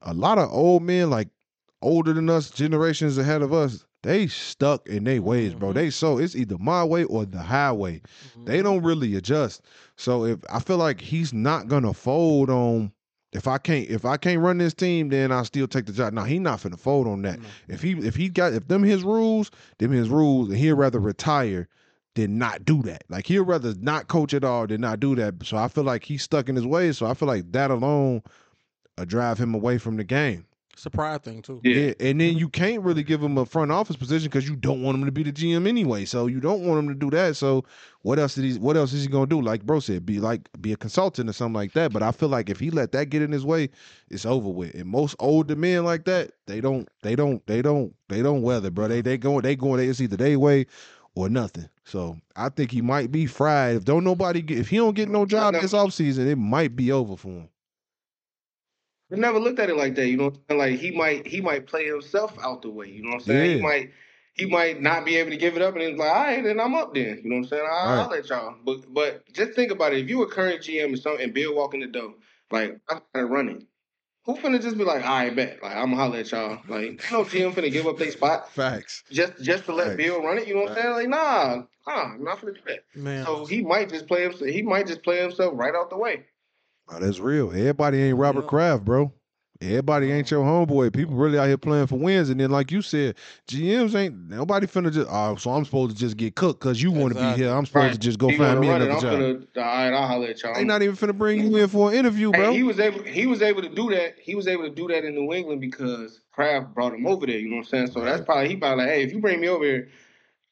a 0.01 0.15
lot 0.15 0.39
of 0.39 0.49
old 0.51 0.81
men, 0.81 1.11
like 1.11 1.29
older 1.82 2.13
than 2.13 2.30
us, 2.30 2.49
generations 2.49 3.17
ahead 3.17 3.41
of 3.41 3.53
us, 3.53 3.86
they 4.03 4.28
stuck 4.28 4.88
in 4.88 5.03
their 5.03 5.21
ways, 5.21 5.53
bro. 5.53 5.71
Mhm. 5.71 5.73
They 5.75 5.89
so 5.89 6.17
it's 6.17 6.36
either 6.36 6.57
my 6.59 6.84
way 6.84 7.03
or 7.05 7.25
the 7.25 7.41
highway 7.41 8.01
Mm-hmm. 8.01 8.45
they 8.45 8.61
don't 8.61 8.84
really 8.84 9.15
adjust. 9.15 9.61
So 9.95 10.25
if 10.25 10.39
I 10.49 10.59
feel 10.59 10.78
like 10.78 11.01
he's 11.01 11.34
not 11.34 11.67
gonna 11.67 11.93
fold 11.93 12.49
on 12.49 12.91
if 13.34 13.47
I 13.47 13.57
can't 13.57 13.89
if 13.89 14.05
I 14.05 14.15
can't 14.17 14.39
run 14.41 14.57
this 14.59 14.73
team, 14.73 15.09
then 15.09 15.32
I'll 15.32 15.43
still 15.45 15.67
take 15.67 15.86
the 15.86 15.91
job. 15.93 16.13
Now 16.13 16.23
he 16.23 16.39
not 16.39 16.59
finna 16.59 16.80
fold 16.80 17.07
on 17.07 17.21
that. 17.23 17.39
No. 17.39 17.45
If 17.67 17.82
he 17.82 17.91
if 17.93 18.15
he 18.15 18.30
got 18.30 18.53
if 18.53 18.67
them 18.67 18.84
his 18.84 19.03
rules, 19.03 19.51
them 19.80 19.91
his 19.91 20.09
rules, 20.09 20.49
and 20.49 20.57
he'd 20.57 20.71
rather 20.73 20.99
retire 20.99 21.67
than 22.15 22.38
not 22.38 22.65
do 22.65 22.82
that. 22.84 23.03
Like 23.09 23.28
he'd 23.28 23.39
rather 23.39 23.73
not 23.80 24.07
coach 24.07 24.34
at 24.34 24.43
all 24.43 24.65
than 24.67 24.82
not 24.82 24.99
do 24.99 25.15
that. 25.15 25.36
So 25.43 25.57
I 25.57 25.67
feel 25.67 25.84
like 25.84 26.03
he's 26.05 26.23
stuck 26.23 26.47
in 26.49 26.55
his 26.55 26.65
ways. 26.65 26.97
So 26.99 27.05
I 27.07 27.13
feel 27.13 27.28
like 27.28 27.51
that 27.51 27.69
alone 27.71 28.21
uh, 28.97 29.05
drive 29.05 29.38
him 29.38 29.53
away 29.53 29.78
from 29.78 29.97
the 29.97 30.03
game. 30.03 30.45
It's 30.78 30.86
a 30.86 30.91
pride 30.91 31.23
thing 31.23 31.41
too. 31.41 31.59
Yeah. 31.63 31.75
Yeah, 31.75 31.93
and 31.99 32.21
then 32.21 32.38
you 32.38 32.49
can't 32.49 32.84
really 32.84 33.01
give 33.01 33.23
him 33.23 33.36
a 33.39 33.47
front 33.47 33.71
office 33.71 33.95
position 33.95 34.30
because 34.30 34.47
you 34.47 34.55
don't 34.55 34.84
want 34.84 34.95
him 34.99 35.05
to 35.05 35.11
be 35.11 35.23
the 35.23 35.32
GM 35.32 35.67
anyway. 35.67 36.05
So 36.05 36.28
you 36.28 36.39
don't 36.39 36.61
want 36.67 36.78
him 36.78 36.88
to 36.89 36.93
do 36.93 37.09
that. 37.17 37.36
So 37.36 37.65
what 38.03 38.19
else 38.19 38.38
is 38.38 38.53
he? 38.53 38.59
What 38.59 38.78
else 38.78 38.93
is 38.93 39.01
he 39.01 39.09
gonna 39.09 39.25
do? 39.25 39.41
Like 39.41 39.63
bro 39.63 39.80
said, 39.80 40.05
be 40.05 40.19
like 40.19 40.47
be 40.61 40.73
a 40.73 40.78
consultant 40.78 41.32
or 41.32 41.34
something 41.34 41.55
like 41.55 41.73
that. 41.73 41.91
But 41.91 42.03
I 42.03 42.11
feel 42.11 42.30
like 42.30 42.51
if 42.51 42.59
he 42.59 42.69
let 42.69 42.91
that 42.91 43.09
get 43.09 43.23
in 43.23 43.32
his 43.32 43.43
way, 43.43 43.71
it's 44.11 44.23
over 44.23 44.49
with. 44.49 44.75
And 44.75 44.86
most 44.86 45.15
older 45.17 45.55
men 45.55 45.84
like 45.84 46.05
that, 46.05 46.34
they 46.45 46.61
don't, 46.61 46.88
they 47.01 47.15
don't, 47.15 47.43
they 47.47 47.63
don't, 47.63 47.95
they 48.07 48.21
don't 48.21 48.43
weather, 48.43 48.69
bro. 48.69 48.88
They 48.88 49.01
they 49.01 49.17
going, 49.17 49.41
they 49.41 49.55
going. 49.55 49.80
It's 49.89 49.99
either 49.99 50.15
they 50.15 50.38
way 50.38 50.67
or 51.15 51.28
nothing. 51.28 51.69
So 51.86 52.17
I 52.36 52.49
think 52.49 52.69
he 52.69 52.84
might 52.84 53.11
be 53.11 53.25
fried. 53.25 53.78
If 53.78 53.86
don't 53.86 54.03
nobody 54.03 54.43
get, 54.43 54.59
if 54.59 54.69
he 54.69 54.78
don't 54.78 54.95
get 54.95 55.09
no 55.09 55.25
job 55.25 55.55
know. 55.55 55.61
this 55.61 55.73
offseason, 55.73 56.28
it 56.28 56.36
might 56.36 56.75
be 56.75 56.91
over 56.91 57.17
for 57.17 57.30
him. 57.30 57.49
I 59.11 59.15
never 59.15 59.39
looked 59.39 59.59
at 59.59 59.69
it 59.69 59.77
like 59.77 59.95
that. 59.95 60.07
You 60.07 60.17
know, 60.17 60.25
what 60.25 60.33
I'm 60.35 60.41
saying? 60.49 60.59
like 60.59 60.79
he 60.79 60.91
might 60.91 61.27
he 61.27 61.41
might 61.41 61.65
play 61.67 61.85
himself 61.85 62.37
out 62.43 62.61
the 62.61 62.69
way. 62.69 62.89
You 62.89 63.03
know 63.03 63.09
what 63.09 63.21
I'm 63.21 63.21
saying? 63.21 63.57
He 63.57 63.61
might 63.63 63.91
he 64.33 64.45
might 64.45 64.81
not 64.81 65.05
be 65.05 65.15
able 65.15 65.31
to 65.31 65.37
give 65.37 65.55
it 65.55 65.61
up, 65.63 65.73
and 65.73 65.81
it's 65.83 65.97
like, 65.97 66.09
all 66.11 66.23
right, 66.23 66.43
then 66.43 66.59
I'm 66.59 66.75
up. 66.75 66.93
Then 66.93 67.21
you 67.23 67.29
know 67.29 67.37
what 67.37 67.43
I'm 67.43 67.47
saying? 67.49 67.67
I'll, 67.69 67.87
I'll 67.89 67.97
Right. 68.09 68.11
let 68.11 68.29
y'all. 68.29 68.55
But 68.63 68.93
but 68.93 69.23
just 69.33 69.53
think 69.53 69.71
about 69.71 69.93
it. 69.93 69.99
If 69.99 70.09
you 70.09 70.19
were 70.19 70.27
current 70.27 70.61
GM 70.61 70.93
or 70.93 70.97
something, 70.97 71.23
and 71.23 71.33
Bill 71.33 71.55
walking 71.55 71.79
the 71.79 71.87
door, 71.87 72.13
like 72.51 72.79
I 72.89 72.99
gotta 73.13 73.25
run 73.25 73.49
it. 73.49 73.63
Who 74.25 74.35
finna 74.35 74.61
just 74.61 74.77
be 74.77 74.83
like, 74.83 75.05
all 75.05 75.09
right, 75.19 75.33
bet, 75.33 75.63
like 75.63 75.71
I'm 75.75 75.91
gonna 75.91 75.95
holler 75.95 76.17
at 76.19 76.31
y'all. 76.31 76.59
Like, 76.67 77.01
no 77.11 77.23
GM 77.23 77.53
finna 77.53 77.71
give 77.71 77.87
up 77.87 77.97
their 77.97 78.11
spot 78.11 78.51
Facts. 78.53 79.03
just 79.09 79.41
just 79.41 79.65
to 79.65 79.73
let 79.73 79.87
Right. 79.89 79.97
Bill 79.97 80.21
run 80.21 80.37
it. 80.37 80.47
You 80.49 80.55
know 80.55 80.63
what 80.63 80.71
I'm 80.71 80.75
saying? 80.77 80.93
Like, 80.93 81.07
nah, 81.09 81.63
nah, 81.87 82.13
I'm 82.13 82.23
not 82.25 82.39
finna 82.39 82.53
do 82.55 82.61
that. 82.67 82.79
Man, 82.93 83.25
So 83.25 83.45
he 83.45 83.61
might 83.61 83.87
just 83.89 84.05
play 84.05 84.23
himself. 84.23 84.49
He 84.51 84.61
might 84.61 84.85
just 84.85 85.01
play 85.01 85.21
himself 85.21 85.53
right 85.55 85.73
out 85.73 85.89
the 85.89 85.97
way. 85.97 86.25
Oh, 86.89 86.99
that's 86.99 87.19
real. 87.19 87.49
Everybody 87.49 88.01
ain't 88.03 88.17
Robert 88.17 88.43
Yeah. 88.43 88.47
Kraft, 88.49 88.85
bro. 88.85 89.11
Everybody 89.59 90.11
ain't 90.11 90.29
your 90.29 90.43
homeboy. 90.45 90.93
People 90.93 91.15
really 91.15 91.39
out 91.39 91.47
here 91.47 91.57
playing 91.57 91.88
for 91.88 91.95
wins, 91.97 92.29
and 92.29 92.39
then 92.39 92.51
like 92.51 92.71
you 92.71 92.83
said, 92.83 93.15
GMs 93.47 93.95
ain't 93.95 94.29
nobody 94.29 94.67
finna 94.67 94.91
just. 94.93 95.07
Oh, 95.09 95.35
so 95.35 95.49
I'm 95.51 95.65
supposed 95.65 95.95
to 95.95 95.97
just 95.97 96.15
get 96.15 96.35
cooked 96.35 96.59
because 96.59 96.81
you 96.81 96.91
want 96.91 97.13
to 97.13 97.19
be 97.19 97.41
here. 97.41 97.49
I'm 97.49 97.65
supposed 97.65 97.93
to 97.93 97.99
just 97.99 98.19
go 98.19 98.29
He 98.29 98.38
find 98.38 98.59
wanna 98.59 98.61
me 98.61 98.67
run 98.69 98.81
it. 98.81 98.85
another 98.85 99.07
I'm 99.07 99.23
job. 99.23 99.41
finna, 99.55 99.57
all 99.57 99.63
right, 99.63 99.93
I'll 99.93 100.07
holler 100.07 100.27
at 100.27 100.43
y'all. 100.43 100.53
They 100.53 100.63
not 100.63 100.83
even 100.83 100.95
finna 100.95 101.17
bring 101.17 101.39
you 101.39 101.55
in 101.57 101.67
for 101.69 101.89
an 101.89 101.97
interview, 101.97 102.31
Hey, 102.31 102.38
bro. 102.38 102.53
he 102.53 102.61
was 102.61 102.79
able 102.79 103.01
he 103.03 103.25
was 103.25 103.41
able 103.41 103.63
to 103.63 103.69
do 103.69 103.89
that. 103.89 104.19
He 104.19 104.35
was 104.35 104.47
able 104.47 104.63
to 104.63 104.69
do 104.69 104.88
that 104.89 105.03
in 105.03 105.15
New 105.15 105.33
England 105.33 105.59
because 105.59 106.19
Kraft 106.31 106.75
brought 106.75 106.93
him 106.93 107.07
over 107.07 107.25
there. 107.25 107.39
You 107.39 107.49
know 107.49 107.55
what 107.57 107.65
I'm 107.65 107.69
saying? 107.69 107.88
So 107.88 108.01
that's 108.01 108.23
probably 108.23 108.49
he 108.49 108.57
probably 108.57 108.85
like, 108.85 108.93
hey, 108.93 109.03
if 109.03 109.11
you 109.11 109.19
bring 109.19 109.39
me 109.41 109.47
over 109.47 109.63
here, 109.63 109.89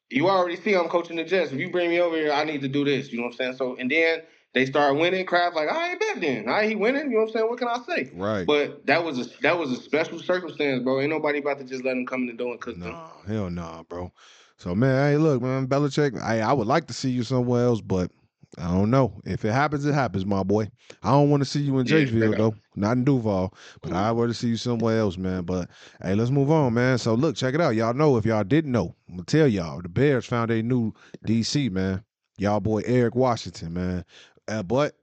you 0.09 0.29
already 0.29 0.55
see 0.55 0.73
I'm 0.73 0.87
coaching 0.87 1.17
the 1.17 1.23
Jets. 1.23 1.51
If 1.51 1.59
you 1.59 1.69
bring 1.69 1.91
me 1.91 1.99
over 1.99 2.15
here, 2.15 2.31
I 2.31 2.43
need 2.43 2.61
to 2.61 2.67
do 2.67 2.83
this. 2.83 3.11
You 3.11 3.19
know 3.19 3.25
what 3.25 3.33
I'm 3.33 3.37
saying? 3.37 3.55
So 3.57 3.75
and 3.75 3.91
then 3.91 4.21
they 4.55 4.65
start 4.65 4.95
winning. 4.95 5.25
Kraft 5.25 5.53
like, 5.55 5.69
I 5.69 5.91
ain't 5.91 5.99
bet 5.99 6.21
then. 6.21 6.49
I 6.49 6.63
ain't 6.63 6.79
winning. 6.79 7.11
You 7.11 7.17
know 7.17 7.17
what 7.17 7.27
I'm 7.27 7.33
saying? 7.33 7.49
What 7.49 7.59
can 7.59 7.67
I 7.67 7.79
say? 7.85 8.09
right. 8.15 8.47
But 8.47 8.85
that 8.87 9.03
was 9.03 9.19
a 9.19 9.29
that 9.41 9.59
was 9.59 9.71
a 9.71 9.75
special 9.75 10.17
circumstance, 10.17 10.81
bro. 10.81 11.01
Ain't 11.01 11.11
nobody 11.11 11.39
about 11.39 11.59
to 11.59 11.65
just 11.65 11.83
let 11.83 11.97
him 11.97 12.05
come 12.05 12.21
in 12.21 12.27
the 12.27 12.33
door 12.33 12.53
and 12.53 12.61
cook 12.61 12.79
them. 12.79 12.89
No, 12.89 13.11
hell 13.27 13.49
no, 13.49 13.85
bro. 13.89 14.11
So 14.57 14.73
man, 14.73 15.11
hey, 15.11 15.17
look, 15.17 15.41
man, 15.41 15.67
Belichick. 15.67 16.19
I 16.19 16.39
I 16.39 16.53
would 16.53 16.67
like 16.67 16.87
to 16.87 16.93
see 16.93 17.09
you 17.09 17.23
somewhere 17.23 17.65
else, 17.65 17.81
but 17.81 18.09
I 18.57 18.69
don't 18.69 18.89
know. 18.89 19.19
If 19.25 19.43
it 19.43 19.51
happens, 19.51 19.85
it 19.85 19.93
happens, 19.93 20.25
my 20.25 20.41
boy. 20.41 20.69
I 21.03 21.11
don't 21.11 21.29
want 21.29 21.43
to 21.43 21.49
see 21.49 21.59
you 21.59 21.77
in 21.79 21.87
Yeah, 21.87 22.37
though, 22.37 22.55
not 22.77 22.93
in 22.93 23.03
Duval. 23.03 23.53
But 23.81 23.89
mm-hmm. 23.89 23.97
I 23.97 24.11
would 24.13 24.27
to 24.27 24.33
see 24.33 24.47
you 24.47 24.57
somewhere 24.57 24.99
else, 24.99 25.17
man. 25.17 25.43
But 25.43 25.69
hey, 26.01 26.15
let's 26.15 26.31
move 26.31 26.49
on, 26.49 26.73
man. 26.73 26.97
So 26.97 27.13
look, 27.13 27.35
check 27.35 27.53
it 27.53 27.59
out. 27.59 27.75
Y'all 27.75 27.93
know 27.93 28.15
if 28.15 28.25
y'all 28.25 28.45
didn't 28.45 28.71
know, 28.71 28.95
I'm 29.09 29.15
gonna 29.15 29.25
tell 29.25 29.47
y'all. 29.47 29.81
The 29.81 29.89
Bears 29.89 30.25
found 30.25 30.51
a 30.51 30.63
new 30.63 30.93
DC, 31.27 31.69
man. 31.71 32.05
Y'all 32.37 32.59
boy 32.61 32.81
Eric 32.85 33.15
Washington, 33.15 33.73
man. 33.73 34.05
Uh, 34.47 34.63
but 34.63 34.95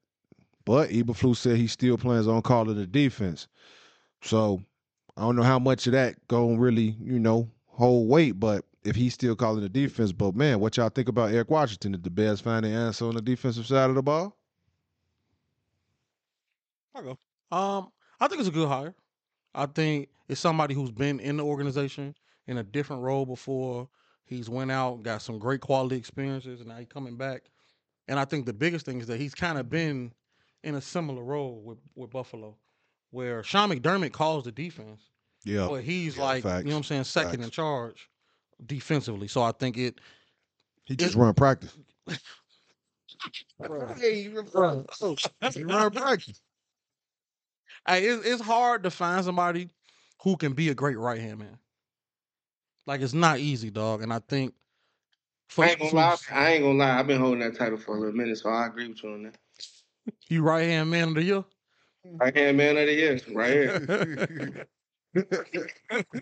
but 0.65 0.91
Eberflus 0.91 1.37
said 1.37 1.57
he 1.57 1.67
still 1.67 1.99
plans 1.99 2.29
on 2.29 2.43
calling 2.43 2.77
the 2.77 2.87
defense. 2.87 3.49
So 4.23 4.63
I 5.17 5.23
don't 5.23 5.37
know 5.37 5.43
how 5.43 5.59
much 5.59 5.87
of 5.87 5.93
that 5.93 6.17
gonna 6.29 6.59
really, 6.59 6.97
you 7.01 7.19
know, 7.19 7.51
hold 7.67 8.09
weight, 8.09 8.39
but 8.39 8.65
if 8.85 8.97
he's 8.97 9.15
still 9.15 9.37
calling 9.37 9.63
the 9.63 9.69
defense, 9.69 10.13
but 10.13 10.35
man, 10.35 10.61
what 10.61 10.77
y'all 10.77 10.89
think 10.89 11.09
about 11.09 11.33
Eric 11.33 11.51
Washington? 11.51 11.93
Did 11.93 12.05
the 12.05 12.11
Bears 12.11 12.41
find 12.41 12.65
the 12.65 12.71
answer 12.71 13.07
on 13.07 13.15
the 13.15 13.23
defensive 13.23 13.67
side 13.67 13.91
of 13.91 13.97
the 13.97 14.03
ball? 14.03 14.37
I 16.95 17.03
go. 17.03 17.19
Um, 17.51 17.91
I 18.21 18.29
think 18.29 18.41
it's 18.41 18.49
a 18.49 18.53
good 18.53 18.69
hire. 18.69 18.95
I 19.55 19.67
think 19.67 20.09
it's 20.29 20.41
somebody 20.41 20.75
who's 20.75 20.91
been 20.91 21.21
in 21.21 21.37
the 21.37 21.45
organization 21.45 22.15
in 22.47 22.59
a 22.59 22.63
different 22.63 23.03
role 23.03 23.27
before. 23.27 23.89
He's 24.25 24.49
went 24.49 24.71
out, 24.71 25.03
got 25.03 25.23
some 25.23 25.39
great 25.39 25.61
quality 25.61 25.97
experiences, 25.97 26.61
and 26.61 26.69
now 26.69 26.77
he's 26.77 26.89
coming 26.89 27.17
back. 27.17 27.43
And 28.09 28.19
I 28.19 28.25
think 28.25 28.47
the 28.47 28.53
biggest 28.53 28.85
thing 28.85 29.01
is 29.01 29.07
that 29.07 29.21
he's 29.21 29.35
kind 29.35 29.59
of 29.59 29.71
been 29.71 30.13
in 30.65 30.75
a 30.75 30.81
similar 30.81 31.23
role 31.23 31.61
with, 31.65 31.79
with 31.95 32.11
Buffalo, 32.11 32.57
where 33.11 33.43
Sean 33.43 33.71
McDermott 33.71 34.13
calls 34.13 34.45
the 34.45 34.53
defense, 34.53 35.01
Yeah. 35.45 35.67
but 35.69 35.83
he's 35.85 36.17
Yeah, 36.17 36.25
like, 36.25 36.43
facts. 36.43 36.65
you 36.65 36.71
know 36.71 36.77
what 36.77 36.79
I'm 36.79 36.85
saying, 36.85 37.05
second 37.05 37.43
in 37.43 37.51
charge 37.51 38.09
defensively. 38.67 39.29
So 39.29 39.43
I 39.43 39.53
think 39.53 39.77
it. 39.79 40.01
He 40.85 40.97
just 40.97 41.15
it- 41.15 41.19
run 41.19 41.35
practice. 41.35 41.77
Bruh. 43.61 43.99
Hey, 44.01 44.23
he 44.23 44.29
run 44.29 44.85
he 45.55 45.63
run 45.65 45.91
practice. 45.93 46.41
Hey, 47.87 48.05
it's, 48.07 48.27
it's 48.27 48.43
hard 48.43 48.83
to 48.85 48.91
find 48.91 49.25
somebody 49.25 49.69
who 50.23 50.37
can 50.37 50.53
be 50.53 50.69
a 50.71 50.75
great 50.75 50.99
right 50.99 51.21
hand 51.21 51.39
man. 51.39 51.59
Like 52.87 53.01
it's 53.01 53.13
not 53.15 53.39
easy, 53.39 53.71
dog. 53.71 54.03
And 54.03 54.13
I 54.13 54.19
think 54.21 54.55
for 55.53 55.65
I 55.65 55.69
ain't 55.69 55.79
gonna 55.81 55.95
lie. 55.95 56.17
I 56.31 56.53
ain't 56.53 56.63
gonna 56.63 56.79
lie. 56.79 56.99
I've 56.99 57.07
been 57.07 57.21
holding 57.21 57.41
that 57.41 57.57
title 57.57 57.79
for 57.79 57.97
a 57.97 58.01
little 58.01 58.15
minute, 58.15 58.39
so 58.39 58.49
I 58.49 58.67
agree 58.67 58.89
with 58.89 59.03
you 59.03 59.11
on 59.13 59.23
that. 59.25 59.37
you 60.29 60.43
right 60.43 60.67
hand 60.67 60.91
man 60.91 61.09
of 61.09 61.15
the 61.15 61.23
year. 61.23 61.45
Right 62.05 62.37
hand 62.37 62.57
man 62.57 62.77
of 62.79 62.87
the 62.87 62.95
year, 62.95 63.21
right 63.33 63.53
here. 63.53 64.67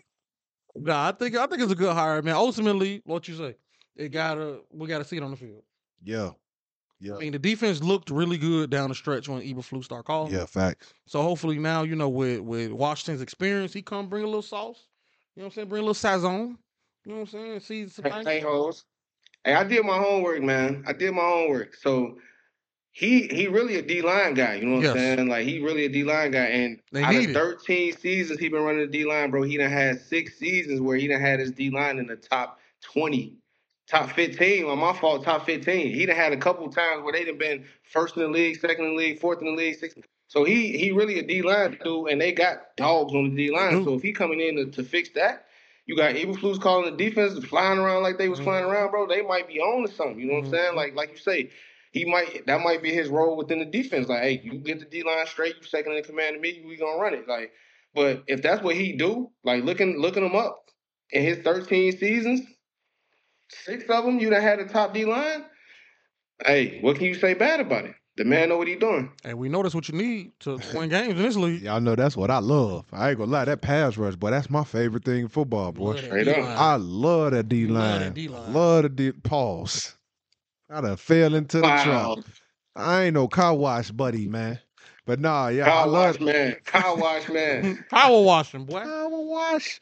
Nah, 0.77 1.09
I 1.09 1.13
think 1.13 1.37
I 1.37 1.47
think 1.47 1.63
it's 1.63 1.73
a 1.73 1.77
good 1.77 1.95
hire, 1.95 2.23
man. 2.23 2.37
Ultimately, 2.37 3.03
what 3.05 3.27
you 3.27 3.35
say, 3.35 3.57
it 3.97 4.11
gotta 4.11 4.61
we 4.71 4.87
gotta 4.87 5.05
see 5.05 5.17
it 5.17 5.23
on 5.23 5.33
the 5.33 5.37
field. 5.37 5.63
Yeah. 6.03 6.31
Yeah. 7.01 7.17
I 7.17 7.19
mean, 7.19 7.33
the 7.33 7.39
defense 7.39 7.83
looked 7.83 8.11
really 8.11 8.39
good 8.39 8.71
down 8.71 8.91
the 8.91 8.95
stretch 8.95 9.29
when 9.29 9.41
Eberflus 9.41 9.85
started 9.85 10.05
calling. 10.05 10.33
Yeah, 10.33 10.45
facts. 10.45 10.93
So 11.07 11.23
hopefully 11.23 11.59
now, 11.59 11.83
you 11.83 11.97
know, 11.97 12.09
with 12.09 12.41
with 12.41 12.71
Washington's 12.73 13.23
experience, 13.23 13.73
he 13.73 13.83
come 13.83 14.09
bring 14.09 14.23
a 14.23 14.27
little 14.27 14.43
sauce. 14.43 14.87
You 15.35 15.41
know 15.41 15.47
what 15.47 15.53
I'm 15.53 15.55
saying? 15.55 15.69
Bring 15.71 15.83
a 15.83 15.87
little 15.87 15.95
sazon. 16.11 16.57
You 17.05 17.13
know 17.13 17.15
what 17.15 17.21
I'm 17.21 17.27
saying? 17.27 17.61
See 17.61 17.89
some 17.89 18.05
Hey, 18.05 18.41
things. 18.43 18.85
Hey, 19.45 19.55
I 19.55 19.65
did 19.65 19.85
my 19.85 19.97
homework, 19.99 20.43
man. 20.43 20.85
I 20.87 20.93
did 20.93 21.13
my 21.13 21.23
homework. 21.23 21.75
So 21.75 22.19
he 22.93 23.29
he 23.29 23.47
really 23.47 23.77
a 23.77 23.83
D 23.83 24.03
line 24.03 24.35
guy. 24.35 24.55
You 24.57 24.67
know 24.67 24.75
what 24.77 24.83
Yes. 24.83 24.91
I'm 24.93 24.97
saying? 24.99 25.29
Like 25.29 25.47
he 25.47 25.61
really 25.61 25.85
a 25.85 25.89
D 25.89 26.05
line 26.05 26.33
guy. 26.33 26.47
And 26.47 26.81
They 26.93 27.03
out 27.03 27.15
of 27.15 27.31
it. 27.31 27.35
13 27.35 27.97
seasons 27.97 28.41
he 28.41 28.49
been 28.49 28.63
running 28.63 28.81
the 28.83 28.87
D 28.87 29.05
line, 29.05 29.31
bro, 29.31 29.43
he 29.43 29.57
done 29.57 29.71
had 29.71 30.01
six 30.01 30.37
seasons 30.39 30.81
where 30.81 30.97
he 30.97 31.07
done 31.07 31.21
had 31.21 31.39
his 31.41 31.53
D 31.53 31.71
line 31.71 31.99
in 31.99 32.07
the 32.07 32.17
top 32.17 32.59
20, 32.83 33.35
top 33.89 34.11
15. 34.11 34.65
On 34.67 34.79
my 34.79 34.93
fault, 34.93 35.25
top 35.25 35.47
15. 35.47 35.95
He 35.95 36.07
done 36.07 36.17
had 36.17 36.33
a 36.33 36.37
couple 36.37 36.69
times 36.69 37.03
where 37.05 37.13
they 37.13 37.25
done 37.25 37.39
been 37.39 37.65
first 37.85 38.17
in 38.17 38.23
the 38.23 38.29
league, 38.29 38.59
second 38.59 38.85
in 38.85 38.91
the 38.93 38.97
league, 38.97 39.21
fourth 39.21 39.41
in 39.41 39.47
the 39.47 39.53
league, 39.53 39.79
sixth. 39.79 39.99
So 40.27 40.45
he 40.45 40.77
he 40.77 40.91
really 40.93 41.19
a 41.19 41.23
D 41.23 41.43
line 41.43 41.79
dude, 41.83 42.09
and 42.11 42.21
they 42.21 42.33
got 42.33 42.77
dogs 42.77 43.13
on 43.15 43.31
the 43.31 43.37
D 43.37 43.55
line. 43.55 43.73
Dude. 43.77 43.85
So 43.85 43.95
if 43.95 44.03
he 44.03 44.13
coming 44.13 44.41
in 44.41 44.57
to, 44.57 44.67
to 44.67 44.83
fix 44.83 45.11
that. 45.11 45.47
You 45.91 45.97
got 45.97 46.15
Eberflus 46.15 46.61
calling 46.61 46.97
the 46.97 46.97
defense 47.05 47.45
flying 47.47 47.81
around 47.81 48.05
like 48.05 48.17
they 48.17 48.29
was 48.29 48.39
flying 48.39 48.65
Mhm. 48.65 48.71
around, 48.71 48.91
bro. 48.93 49.09
They 49.09 49.23
might 49.23 49.49
be 49.49 49.59
on 49.59 49.85
to 49.85 49.93
something. 49.93 50.21
You 50.21 50.27
know 50.27 50.35
what 50.35 50.45
I'm 50.45 50.51
saying? 50.51 50.73
Mhm. 50.73 50.77
Like 50.77 50.95
like 50.95 51.11
you 51.11 51.17
say, 51.17 51.51
he 51.91 52.05
might 52.05 52.47
that 52.47 52.61
might 52.61 52.81
be 52.81 52.93
his 52.93 53.09
role 53.09 53.37
within 53.37 53.59
the 53.59 53.65
defense. 53.65 54.09
Like, 54.09 54.23
hey, 54.23 54.41
you 54.45 54.53
get 54.61 54.79
the 54.79 54.85
D 54.85 55.03
line 55.03 55.27
straight, 55.27 55.57
you 55.57 55.65
second 55.65 55.95
in 55.95 56.05
command 56.05 56.37
of 56.37 56.43
me, 56.43 56.63
we 56.65 56.77
gonna 56.77 56.97
run 56.97 57.15
it. 57.15 57.27
Like, 57.27 57.51
but 57.93 58.23
if 58.29 58.41
that's 58.41 58.63
what 58.63 58.77
he 58.77 58.93
do, 58.93 59.33
like 59.43 59.65
looking 59.65 59.99
looking 59.99 60.25
him 60.25 60.37
up 60.37 60.71
in 61.11 61.25
his 61.25 61.39
13 61.39 61.91
seasons, 61.99 62.43
six 63.51 63.83
of 63.91 64.05
them 64.05 64.21
you 64.21 64.31
done 64.31 64.43
had 64.43 64.61
a 64.61 64.69
top 64.69 64.95
D 64.95 65.05
line. 65.07 65.45
Hey, 66.47 66.81
what 66.83 66.99
can 66.99 67.07
you 67.07 67.15
say 67.15 67.35
bad 67.35 67.59
about 67.61 67.87
it? 67.87 67.97
The 68.21 68.27
man 68.27 68.51
know 68.51 68.59
what 68.59 68.69
he 68.69 68.77
doing. 68.77 69.11
And 69.25 69.39
we 69.39 69.49
know 69.49 69.63
that's 69.63 69.75
what 69.75 69.89
you 69.89 69.97
need 69.97 70.33
to 70.41 70.61
win 70.75 70.91
games 70.91 71.13
in 71.19 71.23
this 71.23 71.37
league. 71.37 71.63
Y'all 71.65 71.81
know 71.81 71.97
that's 71.97 72.19
what 72.19 72.31
I 72.31 72.37
love. 72.37 72.85
I 72.93 73.09
ain't 73.09 73.19
gonna 73.19 73.31
lie, 73.31 73.47
that 73.47 73.63
pass 73.63 73.97
rush, 73.97 74.15
boy, 74.15 74.31
that's 74.31 74.51
my 74.51 74.63
favorite 74.63 75.07
thing 75.07 75.21
in 75.21 75.29
football, 75.29 75.73
boy. 75.73 75.97
Straight 75.97 76.29
up. 76.29 76.37
I 76.37 76.75
love 76.75 77.31
that 77.33 77.49
D 77.49 77.67
line. 77.67 78.13
Love 78.53 78.83
the 78.83 78.89
D 78.91 79.13
pause. 79.13 79.97
I 80.69 80.83
done 80.83 80.99
fell 80.99 81.35
into 81.35 81.63
the 81.63 81.63
trap. 81.63 82.19
I 82.77 83.05
ain't 83.05 83.15
no 83.15 83.27
car 83.27 83.55
wash 83.55 83.91
buddy, 83.91 84.29
man. 84.29 84.59
But 85.11 85.19
nah, 85.19 85.49
yeah, 85.49 85.65
I 85.65 85.71
Car 85.71 85.87
love 85.89 86.21
wash 86.21 86.21
man. 86.21 86.57
Car 86.65 86.97
wash 86.97 87.29
man. 87.29 87.85
Power 87.91 88.23
washing, 88.23 88.65
boy. 88.65 88.85
Car 88.85 89.09
wash. 89.11 89.81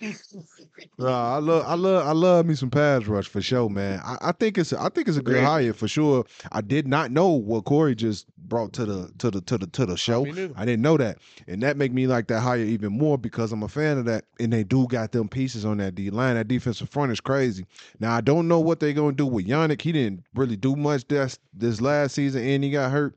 Nah, 0.97 1.37
I 1.37 1.39
love, 1.39 1.65
I 1.67 1.75
love, 1.75 2.07
I 2.07 2.13
love 2.13 2.47
me 2.47 2.55
some 2.55 2.71
pass 2.71 3.05
rush 3.05 3.29
for 3.29 3.43
sure, 3.43 3.69
man. 3.69 4.01
I, 4.03 4.17
I 4.23 4.33
think 4.33 4.57
it's, 4.57 4.73
I 4.73 4.89
think 4.89 5.07
it's 5.07 5.19
a 5.19 5.23
good 5.23 5.37
Agreed. 5.37 5.45
hire 5.45 5.73
for 5.75 5.87
sure. 5.87 6.25
I 6.51 6.63
did 6.63 6.89
not 6.89 7.11
know 7.11 7.29
what 7.29 7.65
Koree 7.65 7.95
just 7.95 8.27
brought 8.39 8.73
to 8.73 8.87
the, 8.87 9.13
to 9.19 9.31
the, 9.31 9.43
to 9.43 9.59
the, 9.59 9.67
to 9.67 9.85
the 9.85 9.99
show. 9.99 10.25
I 10.57 10.65
didn't 10.65 10.81
know 10.81 10.97
that, 10.97 11.19
and 11.47 11.63
that 11.63 11.77
make 11.77 11.93
me 11.93 12.07
like 12.07 12.29
that 12.29 12.41
hire 12.41 12.61
even 12.61 12.97
more 12.97 13.19
because 13.19 13.53
I'm 13.53 13.63
a 13.63 13.69
fan 13.69 13.99
of 13.99 14.07
that. 14.07 14.25
And 14.41 14.51
they 14.51 14.65
do 14.65 14.87
got 14.87 15.13
them 15.13 15.29
pieces 15.29 15.67
on 15.67 15.77
that 15.77 15.95
D 15.95 16.09
line. 16.09 16.37
That 16.37 16.49
defensive 16.49 16.89
front 16.89 17.13
is 17.13 17.21
crazy. 17.21 17.67
Now 18.01 18.15
I 18.15 18.23
don't 18.23 18.49
know 18.49 18.61
what 18.61 18.81
they're 18.81 18.95
gonna 18.95 19.13
do 19.13 19.27
with 19.27 19.47
Yannick. 19.47 19.83
He 19.83 19.93
didn't 19.93 20.25
really 20.35 20.57
do 20.57 20.75
much 20.75 21.07
this 21.07 21.39
this 21.53 21.83
last 21.83 22.15
season, 22.15 22.43
and 22.47 22.65
he 22.65 22.71
got 22.71 22.91
hurt. 22.91 23.15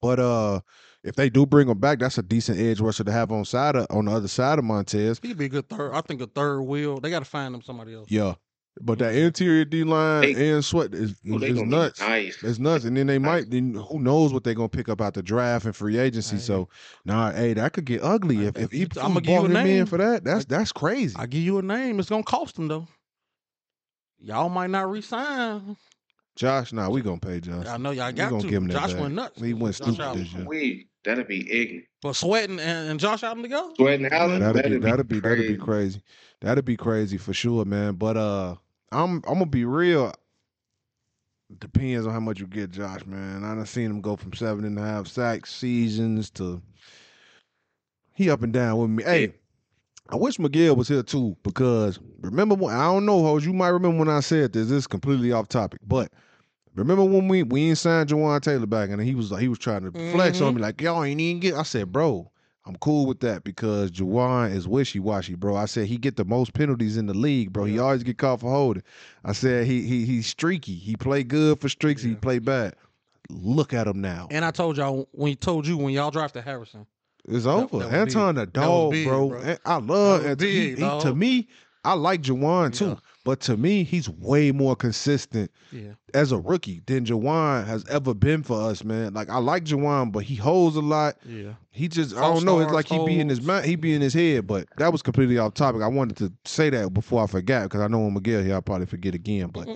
But 0.00 0.20
uh, 0.20 0.60
if 1.04 1.14
they 1.14 1.30
do 1.30 1.46
bring 1.46 1.68
him 1.68 1.78
back, 1.78 2.00
that's 2.00 2.18
a 2.18 2.22
decent 2.22 2.58
edge 2.58 2.80
rusher 2.80 3.04
to 3.04 3.12
have 3.12 3.30
on 3.32 3.44
side 3.44 3.76
of, 3.76 3.86
on 3.90 4.06
the 4.06 4.12
other 4.12 4.28
side 4.28 4.58
of 4.58 4.64
Montez. 4.64 5.20
He'd 5.22 5.38
be 5.38 5.46
a 5.46 5.48
good 5.48 5.68
third. 5.68 5.92
I 5.94 6.00
think 6.00 6.20
a 6.20 6.26
third 6.26 6.62
wheel. 6.62 7.00
They 7.00 7.10
got 7.10 7.20
to 7.20 7.24
find 7.24 7.54
them 7.54 7.62
somebody 7.62 7.94
else. 7.94 8.10
Yeah, 8.10 8.34
but 8.80 8.98
that 8.98 9.14
mm-hmm. 9.14 9.26
interior 9.26 9.64
D 9.64 9.84
line 9.84 10.22
They- 10.22 10.50
and 10.50 10.64
sweat 10.64 10.94
is, 10.94 11.18
they 11.24 11.48
is 11.50 11.62
nuts. 11.62 12.00
Nice. 12.00 12.42
It's 12.42 12.58
nuts, 12.58 12.84
and 12.84 12.96
then 12.96 13.06
they 13.06 13.18
Nice. 13.18 13.26
might. 13.44 13.50
Then 13.50 13.74
who 13.74 14.00
knows 14.00 14.32
what 14.32 14.44
they're 14.44 14.54
gonna 14.54 14.68
pick 14.68 14.88
up 14.88 15.00
out 15.00 15.14
the 15.14 15.22
draft 15.22 15.64
and 15.66 15.74
free 15.74 15.98
agency? 15.98 16.36
Hey. 16.36 16.42
So, 16.42 16.68
nah, 17.04 17.30
hey, 17.32 17.54
that 17.54 17.72
could 17.72 17.84
get 17.84 18.02
ugly 18.02 18.46
if 18.46 18.56
if 18.58 18.72
Hey, 18.72 18.86
Eberflus 18.86 19.04
I'ma 19.04 19.20
give 19.20 19.30
you 19.30 19.36
a 19.36 19.44
him 19.44 19.56
in 19.56 19.64
name. 19.64 19.86
for 19.86 19.98
that. 19.98 20.24
That's 20.24 20.40
Like- 20.40 20.48
that's 20.48 20.72
crazy. 20.72 21.14
I 21.18 21.26
give 21.26 21.42
you 21.42 21.58
a 21.58 21.62
name. 21.62 22.00
It's 22.00 22.08
gonna 22.08 22.22
cost 22.24 22.56
them 22.56 22.68
though. 22.68 22.86
Y'all 24.20 24.48
might 24.48 24.70
not 24.70 24.90
resign. 24.90 25.76
Josh, 26.38 26.72
nah, 26.72 26.88
we 26.88 27.00
gonna 27.02 27.18
pay 27.18 27.40
Josh. 27.40 27.66
I 27.66 27.76
know 27.78 27.90
y'all 27.90 28.06
We 28.06 28.12
got 28.12 28.30
gonna 28.30 28.42
to. 28.42 28.48
give 28.48 28.62
him 28.62 28.68
that 28.68 28.74
Josh 28.74 28.92
bag. 28.92 29.02
went 29.02 29.14
nuts. 29.16 29.40
He 29.40 29.54
went 29.54 29.74
Josh 29.76 29.86
stupid 29.88 30.00
Allen. 30.00 30.18
this 30.20 30.32
year. 30.32 30.44
We 30.46 30.86
that'd 31.04 31.26
be 31.26 31.50
ignorant. 31.52 31.86
But 32.00 32.12
Sweating 32.14 32.60
and, 32.60 32.90
and 32.90 33.00
Josh 33.00 33.24
Allen 33.24 33.42
go. 33.48 33.72
Sweating 33.74 34.06
Allen. 34.06 34.38
That'd 34.40 34.54
be 34.62 34.78
that'd 34.78 34.82
that'd 34.82 35.08
be 35.08 35.18
that'd 35.20 35.38
be 35.38 35.56
crazy. 35.56 35.56
crazy. 35.56 36.02
That'd 36.40 36.64
be 36.64 36.76
crazy 36.76 37.16
for 37.18 37.32
sure, 37.32 37.64
man. 37.64 37.94
But 37.94 38.16
uh, 38.16 38.54
I'm 38.92 39.16
I'm 39.26 39.34
gonna 39.34 39.46
be 39.46 39.64
real. 39.64 40.12
Depends 41.58 42.06
on 42.06 42.12
how 42.12 42.20
much 42.20 42.38
you 42.40 42.46
get, 42.46 42.70
Josh, 42.70 43.04
man. 43.06 43.42
I 43.42 43.54
done 43.54 43.66
seen 43.66 43.86
him 43.86 44.00
go 44.00 44.14
from 44.16 44.32
seven 44.34 44.64
and 44.64 44.78
a 44.78 44.82
half 44.82 45.08
sacks 45.08 45.52
seasons 45.52 46.30
to 46.32 46.62
he 48.14 48.30
up 48.30 48.42
and 48.42 48.52
down 48.52 48.76
with 48.78 48.90
me. 48.90 49.02
Hey, 49.02 49.32
I 50.08 50.16
wish 50.16 50.38
Miguel 50.38 50.76
was 50.76 50.86
here 50.88 51.02
too 51.02 51.36
because 51.42 51.98
remember 52.20 52.54
when 52.54 52.74
I 52.74 52.84
don't 52.84 53.06
know, 53.06 53.22
hoes. 53.22 53.44
You 53.44 53.52
might 53.54 53.68
remember 53.70 53.98
when 53.98 54.08
I 54.08 54.20
said 54.20 54.52
this. 54.52 54.68
This 54.68 54.78
is 54.78 54.86
completely 54.86 55.32
off 55.32 55.48
topic, 55.48 55.80
but 55.86 56.12
remember 56.78 57.04
when 57.04 57.28
we 57.28 57.42
we 57.42 57.68
ain't 57.68 57.78
signed 57.78 58.08
Jawaan 58.08 58.40
Taylor 58.40 58.66
back 58.66 58.90
and 58.90 59.00
he 59.00 59.14
was 59.14 59.32
like 59.32 59.40
he 59.40 59.48
was 59.48 59.58
trying 59.58 59.82
to 59.82 60.12
flex 60.12 60.40
on 60.40 60.48
me 60.48 60.54
mm-hmm. 60.54 60.62
like 60.62 60.80
y'all 60.80 61.04
ain't 61.04 61.20
even 61.20 61.40
get. 61.40 61.54
I 61.54 61.62
said, 61.62 61.92
bro, 61.92 62.30
I'm 62.66 62.76
cool 62.76 63.06
with 63.06 63.20
that 63.20 63.44
because 63.44 63.90
Jawaan 63.90 64.54
is 64.54 64.68
wishy 64.68 64.98
washy, 64.98 65.34
bro. 65.34 65.56
I 65.56 65.64
said 65.64 65.86
he 65.86 65.96
get 65.96 66.16
the 66.16 66.24
most 66.24 66.52
penalties 66.54 66.96
in 66.96 67.06
the 67.06 67.14
league, 67.14 67.52
bro. 67.52 67.64
He 67.64 67.78
always 67.78 68.02
get 68.02 68.18
caught 68.18 68.40
for 68.40 68.50
holding. 68.50 68.82
I 69.24 69.32
said 69.32 69.66
he 69.66 69.82
he 69.82 70.04
he's 70.04 70.26
streaky. 70.26 70.74
He 70.74 70.96
play 70.96 71.24
good 71.24 71.60
for 71.60 71.68
streaks. 71.68 72.02
He 72.02 72.10
Yeah. 72.10 72.16
play 72.16 72.38
bad. 72.38 72.76
Look 73.30 73.74
at 73.74 73.86
him 73.86 74.00
now. 74.00 74.28
And 74.30 74.44
I 74.44 74.50
told 74.50 74.76
y'all 74.76 75.08
when 75.12 75.28
he 75.28 75.36
told 75.36 75.66
you 75.66 75.76
when 75.76 75.92
y'all 75.92 76.10
drafted 76.10 76.44
Harrison. 76.44 76.86
It's 77.26 77.44
over. 77.44 77.78
that 77.80 77.86
was 77.86 78.14
Anton 78.16 78.36
the 78.36 78.46
big. 78.46 78.54
That 78.54 78.60
was 78.60 78.68
dog, 78.68 78.90
big, 78.92 79.06
bro. 79.06 79.28
bro. 79.28 79.56
I 79.66 79.76
love 79.76 80.22
That 80.22 80.38
was. 80.38 80.48
He- 80.48 80.70
he- 80.70 80.76
to 80.76 81.14
me. 81.14 81.48
I 81.84 81.94
like 81.94 82.22
Jawaan 82.22 82.74
too, 82.74 82.88
Yeah. 82.88 82.96
But 83.28 83.40
to 83.40 83.58
me, 83.58 83.84
he's 83.84 84.08
way 84.08 84.52
more 84.52 84.74
consistent 84.74 85.50
Yeah. 85.70 85.90
as 86.14 86.32
a 86.32 86.38
rookie 86.38 86.80
than 86.86 87.04
Jawaan 87.04 87.66
has 87.66 87.86
ever 87.90 88.14
been 88.14 88.42
for 88.42 88.58
us, 88.58 88.82
man. 88.82 89.12
Like 89.12 89.28
I 89.28 89.36
like 89.36 89.64
Jawaan, 89.64 90.12
but 90.12 90.24
he 90.24 90.34
holds 90.34 90.76
a 90.76 90.80
lot. 90.80 91.16
Yeah. 91.28 91.52
He 91.70 91.88
just 91.88 92.16
I 92.16 92.22
don't 92.22 92.46
know. 92.46 92.60
It's 92.60 92.70
starts, 92.70 92.90
like 92.90 93.00
he 93.00 93.04
be 93.06 93.20
in 93.20 93.28
his 93.28 93.42
mind, 93.42 93.66
he 93.66 93.76
be 93.76 93.92
in 93.92 94.00
his 94.00 94.14
head. 94.14 94.46
But 94.46 94.66
that 94.78 94.92
was 94.92 95.02
completely 95.02 95.36
off 95.36 95.52
topic. 95.52 95.82
I 95.82 95.88
wanted 95.88 96.16
to 96.16 96.32
say 96.46 96.70
that 96.70 96.94
before 96.94 97.22
I 97.22 97.26
forgot 97.26 97.64
because 97.64 97.82
I 97.82 97.88
know 97.88 97.98
when 97.98 98.14
Miguel 98.14 98.42
here, 98.42 98.54
I'll 98.54 98.62
probably 98.62 98.86
forget 98.86 99.14
again. 99.14 99.48
But 99.48 99.68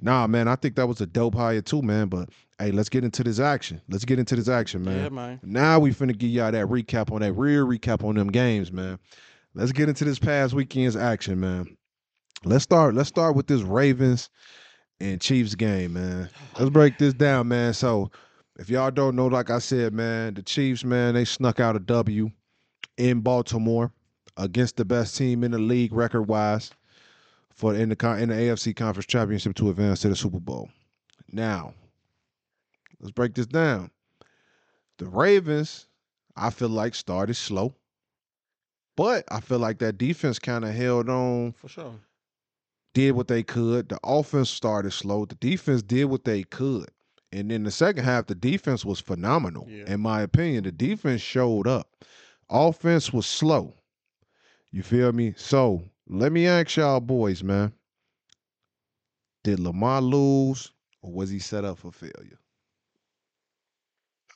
nah, 0.00 0.26
man, 0.26 0.48
I 0.48 0.56
think 0.56 0.74
that 0.74 0.88
was 0.88 1.00
a 1.00 1.06
dope 1.06 1.36
hire 1.36 1.62
too, 1.62 1.82
man. 1.82 2.08
But 2.08 2.30
hey, 2.58 2.72
let's 2.72 2.88
get 2.88 3.04
into 3.04 3.22
this 3.22 3.38
action. 3.38 3.80
Let's 3.88 4.04
get 4.04 4.18
into 4.18 4.34
this 4.34 4.48
action, 4.48 4.82
man. 4.82 5.04
Yeah, 5.04 5.08
man. 5.10 5.40
Now 5.44 5.78
we 5.78 5.92
finna 5.92 6.18
give 6.18 6.30
y'all 6.30 6.50
that 6.50 6.66
recap 6.66 7.12
on 7.12 7.20
that 7.20 7.34
real 7.34 7.68
recap 7.68 8.02
on 8.02 8.16
them 8.16 8.32
games, 8.32 8.72
man. 8.72 8.98
Let's 9.54 9.70
get 9.70 9.88
into 9.88 10.04
this 10.04 10.18
past 10.18 10.54
weekend's 10.54 10.96
action, 10.96 11.38
man. 11.38 11.76
Let's 12.44 12.64
start. 12.64 12.94
Let's 12.94 13.08
start 13.08 13.34
with 13.34 13.46
this 13.46 13.62
Ravens 13.62 14.30
and 15.00 15.20
Chiefs 15.20 15.54
game, 15.54 15.94
man. 15.94 16.28
Let's 16.58 16.70
break 16.70 16.98
this 16.98 17.14
down, 17.14 17.48
man. 17.48 17.74
So, 17.74 18.10
if 18.58 18.70
y'all 18.70 18.90
don't 18.90 19.16
know, 19.16 19.26
like 19.26 19.50
I 19.50 19.58
said, 19.58 19.92
man, 19.92 20.34
the 20.34 20.42
Chiefs, 20.42 20.84
man, 20.84 21.14
they 21.14 21.24
snuck 21.24 21.60
out 21.60 21.76
a 21.76 21.80
W 21.80 22.30
in 22.96 23.20
Baltimore 23.20 23.92
against 24.36 24.76
the 24.76 24.84
best 24.84 25.16
team 25.16 25.44
in 25.44 25.50
the 25.50 25.58
league 25.58 25.92
record 25.92 26.22
wise 26.22 26.70
for 27.54 27.74
in 27.74 27.88
the 27.88 28.16
in 28.18 28.28
the 28.28 28.34
AFC 28.34 28.76
Conference 28.76 29.06
Championship 29.06 29.54
to 29.56 29.70
advance 29.70 30.00
to 30.00 30.08
the 30.08 30.16
Super 30.16 30.40
Bowl. 30.40 30.68
Now, 31.32 31.74
let's 33.00 33.12
break 33.12 33.34
this 33.34 33.46
down. 33.46 33.90
The 34.98 35.06
Ravens, 35.06 35.86
I 36.36 36.50
feel 36.50 36.68
like 36.68 36.94
started 36.94 37.34
slow, 37.34 37.74
but 38.96 39.24
I 39.28 39.40
feel 39.40 39.58
like 39.58 39.78
that 39.78 39.98
defense 39.98 40.38
kind 40.38 40.64
of 40.64 40.74
held 40.74 41.08
on 41.08 41.52
For 41.52 41.68
sure. 41.68 41.94
Did 42.96 43.12
what 43.12 43.28
they 43.28 43.42
could. 43.42 43.90
The 43.90 43.98
offense 44.02 44.48
started 44.48 44.90
slow. 44.90 45.26
The 45.26 45.34
defense 45.34 45.82
did 45.82 46.06
what 46.06 46.24
they 46.24 46.44
could. 46.44 46.88
And 47.30 47.52
in 47.52 47.62
the 47.62 47.70
second 47.70 48.04
half, 48.04 48.26
the 48.26 48.34
defense 48.34 48.86
was 48.86 49.00
phenomenal. 49.00 49.66
Yeah. 49.68 49.84
In 49.86 50.00
my 50.00 50.22
opinion, 50.22 50.64
the 50.64 50.72
defense 50.72 51.20
showed 51.20 51.66
up. 51.66 51.90
Offense 52.48 53.12
was 53.12 53.26
slow. 53.26 53.74
You 54.70 54.82
feel 54.82 55.12
me? 55.12 55.34
So 55.36 55.82
let 56.08 56.32
me 56.32 56.46
ask 56.46 56.78
y'all 56.78 57.00
boys, 57.00 57.44
man. 57.44 57.74
Did 59.44 59.60
Lamar 59.60 60.00
lose 60.00 60.72
or 61.02 61.12
was 61.12 61.28
he 61.28 61.38
set 61.38 61.66
up 61.66 61.76
for 61.76 61.92
failure? 61.92 62.38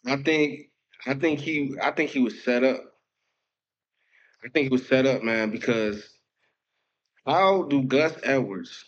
I 0.05 0.17
think 0.23 0.69
I 1.07 1.15
think 1.15 1.41
he 1.41 1.79
I 1.83 1.93
think 1.93 2.11
he 2.11 2.21
was 2.21 2.45
set 2.45 2.63
up. 2.63 2.83
I 4.45 4.51
think 4.51 4.65
he 4.65 4.69
was 4.71 4.87
set 4.87 5.07
up, 5.07 5.23
man, 5.23 5.51
because 5.51 6.20
how 7.27 7.63
do 7.65 7.83
Gus 7.83 8.15
Edwards, 8.23 8.85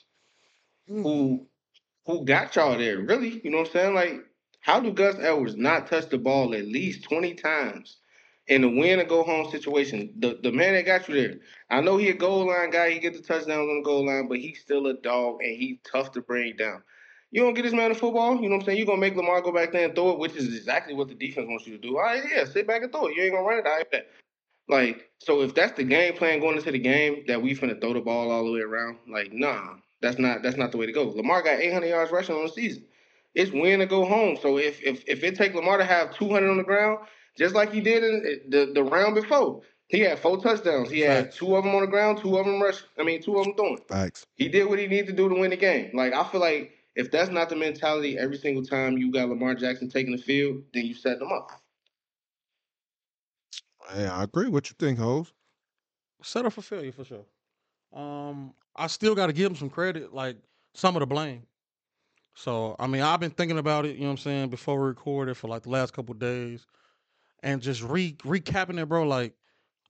who 0.86 1.02
hmm. 1.02 1.44
who 2.06 2.24
got 2.24 2.54
y'all 2.56 2.78
there, 2.78 3.00
really? 3.00 3.40
You 3.44 3.50
know 3.50 3.58
what 3.58 3.68
I'm 3.68 3.72
saying? 3.72 3.94
Like, 3.94 4.20
how 4.60 4.80
do 4.80 4.92
Gus 4.92 5.16
Edwards 5.18 5.56
not 5.56 5.88
touch 5.88 6.08
the 6.08 6.18
ball 6.18 6.54
at 6.54 6.66
least 6.66 7.04
20 7.04 7.34
times 7.34 7.98
in 8.46 8.64
a 8.64 8.68
win 8.68 9.00
or 9.00 9.04
go 9.04 9.22
home 9.22 9.50
situation? 9.50 10.12
The 10.18 10.38
the 10.42 10.52
man 10.52 10.74
that 10.74 10.86
got 10.86 11.08
you 11.08 11.14
there. 11.14 11.40
I 11.70 11.80
know 11.80 11.96
he 11.96 12.08
a 12.08 12.14
goal 12.14 12.46
line 12.46 12.70
guy, 12.70 12.90
he 12.90 12.98
get 12.98 13.14
the 13.14 13.22
touchdowns 13.22 13.68
on 13.68 13.78
the 13.78 13.84
goal 13.84 14.06
line, 14.06 14.28
but 14.28 14.38
he's 14.38 14.60
still 14.60 14.86
a 14.86 14.94
dog 14.94 15.42
and 15.42 15.56
he's 15.56 15.78
tough 15.84 16.12
to 16.12 16.22
bring 16.22 16.56
down. 16.56 16.82
You 17.32 17.42
don't 17.42 17.54
get 17.54 17.62
this 17.62 17.72
man 17.72 17.88
the 17.88 17.94
football. 17.94 18.36
You 18.36 18.42
know 18.42 18.56
what 18.56 18.62
I'm 18.62 18.66
saying? 18.66 18.78
You're 18.78 18.86
gonna 18.86 19.00
make 19.00 19.16
Lamar 19.16 19.40
go 19.40 19.52
back 19.52 19.72
there 19.72 19.86
and 19.86 19.94
throw 19.94 20.10
it, 20.10 20.18
which 20.18 20.36
is 20.36 20.54
exactly 20.54 20.94
what 20.94 21.08
the 21.08 21.14
defense 21.14 21.46
wants 21.48 21.66
you 21.66 21.78
to 21.78 21.80
do. 21.80 21.96
All 21.96 22.04
right, 22.04 22.22
yeah, 22.30 22.44
sit 22.44 22.66
back 22.66 22.82
and 22.82 22.92
throw 22.92 23.06
it. 23.06 23.16
You 23.16 23.22
ain't 23.22 23.32
gonna 23.32 23.46
run 23.46 23.58
it. 23.58 23.66
I 23.66 23.84
bet. 23.90 24.06
Like, 24.68 25.10
so 25.18 25.42
if 25.42 25.54
that's 25.54 25.72
the 25.72 25.84
game 25.84 26.14
plan 26.14 26.40
going 26.40 26.56
into 26.56 26.72
the 26.72 26.78
game 26.78 27.24
that 27.26 27.42
we 27.42 27.54
finna 27.54 27.80
throw 27.80 27.92
the 27.92 28.00
ball 28.00 28.30
all 28.30 28.44
the 28.44 28.52
way 28.52 28.60
around, 28.60 28.98
like, 29.08 29.32
nah, 29.32 29.74
that's 30.00 30.18
not 30.18 30.42
that's 30.42 30.56
not 30.56 30.72
the 30.72 30.78
way 30.78 30.86
to 30.86 30.92
go. 30.92 31.08
Lamar 31.08 31.42
got 31.42 31.60
800 31.60 31.86
yards 31.86 32.12
rushing 32.12 32.34
on 32.34 32.46
the 32.46 32.52
season. 32.52 32.84
It's 33.34 33.50
win 33.50 33.80
or 33.80 33.86
go 33.86 34.04
home. 34.04 34.36
So 34.40 34.58
if 34.58 34.82
if 34.82 35.04
if 35.08 35.22
it 35.24 35.36
take 35.36 35.54
Lamar 35.54 35.78
to 35.78 35.84
have 35.84 36.14
200 36.14 36.50
on 36.50 36.58
the 36.58 36.64
ground, 36.64 36.98
just 37.38 37.54
like 37.54 37.72
he 37.72 37.80
did 37.80 38.04
in 38.04 38.22
eh, 38.26 38.36
the 38.48 38.72
the 38.72 38.82
round 38.82 39.14
before, 39.14 39.62
he 39.88 40.00
had 40.00 40.18
four 40.18 40.38
touchdowns. 40.42 40.90
He 40.90 41.00
had 41.00 41.26
Facts. 41.26 41.36
two 41.36 41.56
of 41.56 41.64
them 41.64 41.74
on 41.74 41.82
the 41.82 41.86
ground, 41.86 42.18
two 42.18 42.36
of 42.36 42.44
them 42.44 42.60
rush. 42.60 42.82
I 42.98 43.04
mean, 43.04 43.22
two 43.22 43.36
of 43.38 43.44
them 43.44 43.54
throwing. 43.54 43.78
Facts. 43.88 44.26
He 44.36 44.48
did 44.48 44.68
what 44.68 44.78
he 44.78 44.86
needed 44.86 45.08
to 45.08 45.12
do 45.12 45.28
to 45.28 45.34
win 45.34 45.50
the 45.50 45.56
game. 45.56 45.90
Like 45.94 46.12
I 46.12 46.24
feel 46.24 46.40
like 46.40 46.72
if 46.94 47.10
that's 47.10 47.30
not 47.30 47.48
the 47.48 47.56
mentality 47.56 48.18
every 48.18 48.36
single 48.36 48.64
time 48.64 48.98
you 48.98 49.10
got 49.10 49.28
Lamar 49.28 49.54
Jackson 49.54 49.88
taking 49.88 50.14
the 50.14 50.22
field, 50.22 50.62
then 50.74 50.84
you 50.84 50.94
set 50.94 51.18
them 51.18 51.32
up. 51.32 51.61
Hey, 53.95 54.07
I 54.07 54.24
agree. 54.24 54.49
What 54.49 54.68
you 54.70 54.76
think, 54.78 54.99
Hose? 54.99 55.32
set 56.22 56.47
up 56.47 56.53
for 56.53 56.62
failure 56.62 56.93
for 56.93 57.05
sure. 57.05 57.24
Um, 57.93 58.55
I 58.76 58.86
still 58.86 59.14
got 59.14 59.26
to 59.26 59.32
give 59.32 59.51
him 59.51 59.57
some 59.57 59.70
credit, 59.70 60.14
like 60.14 60.36
some 60.74 60.97
of 60.97 61.01
the 61.01 61.07
blame. 61.07 61.43
So 62.34 62.76
I 62.78 62.86
mean, 62.86 63.03
I've 63.03 63.20
been 63.20 63.30
thinking 63.30 63.59
about 63.59 63.84
it. 63.84 63.95
You 63.97 64.03
know 64.03 64.07
what 64.07 64.12
I'm 64.12 64.18
saying 64.18 64.49
before 64.49 64.80
we 64.80 64.86
recorded 64.86 65.36
for 65.36 65.49
like 65.49 65.62
the 65.62 65.70
last 65.70 65.93
couple 65.93 66.14
days, 66.14 66.66
and 67.43 67.61
just 67.61 67.82
re 67.82 68.14
recapping 68.22 68.80
it, 68.80 68.88
bro. 68.88 69.05
Like 69.05 69.34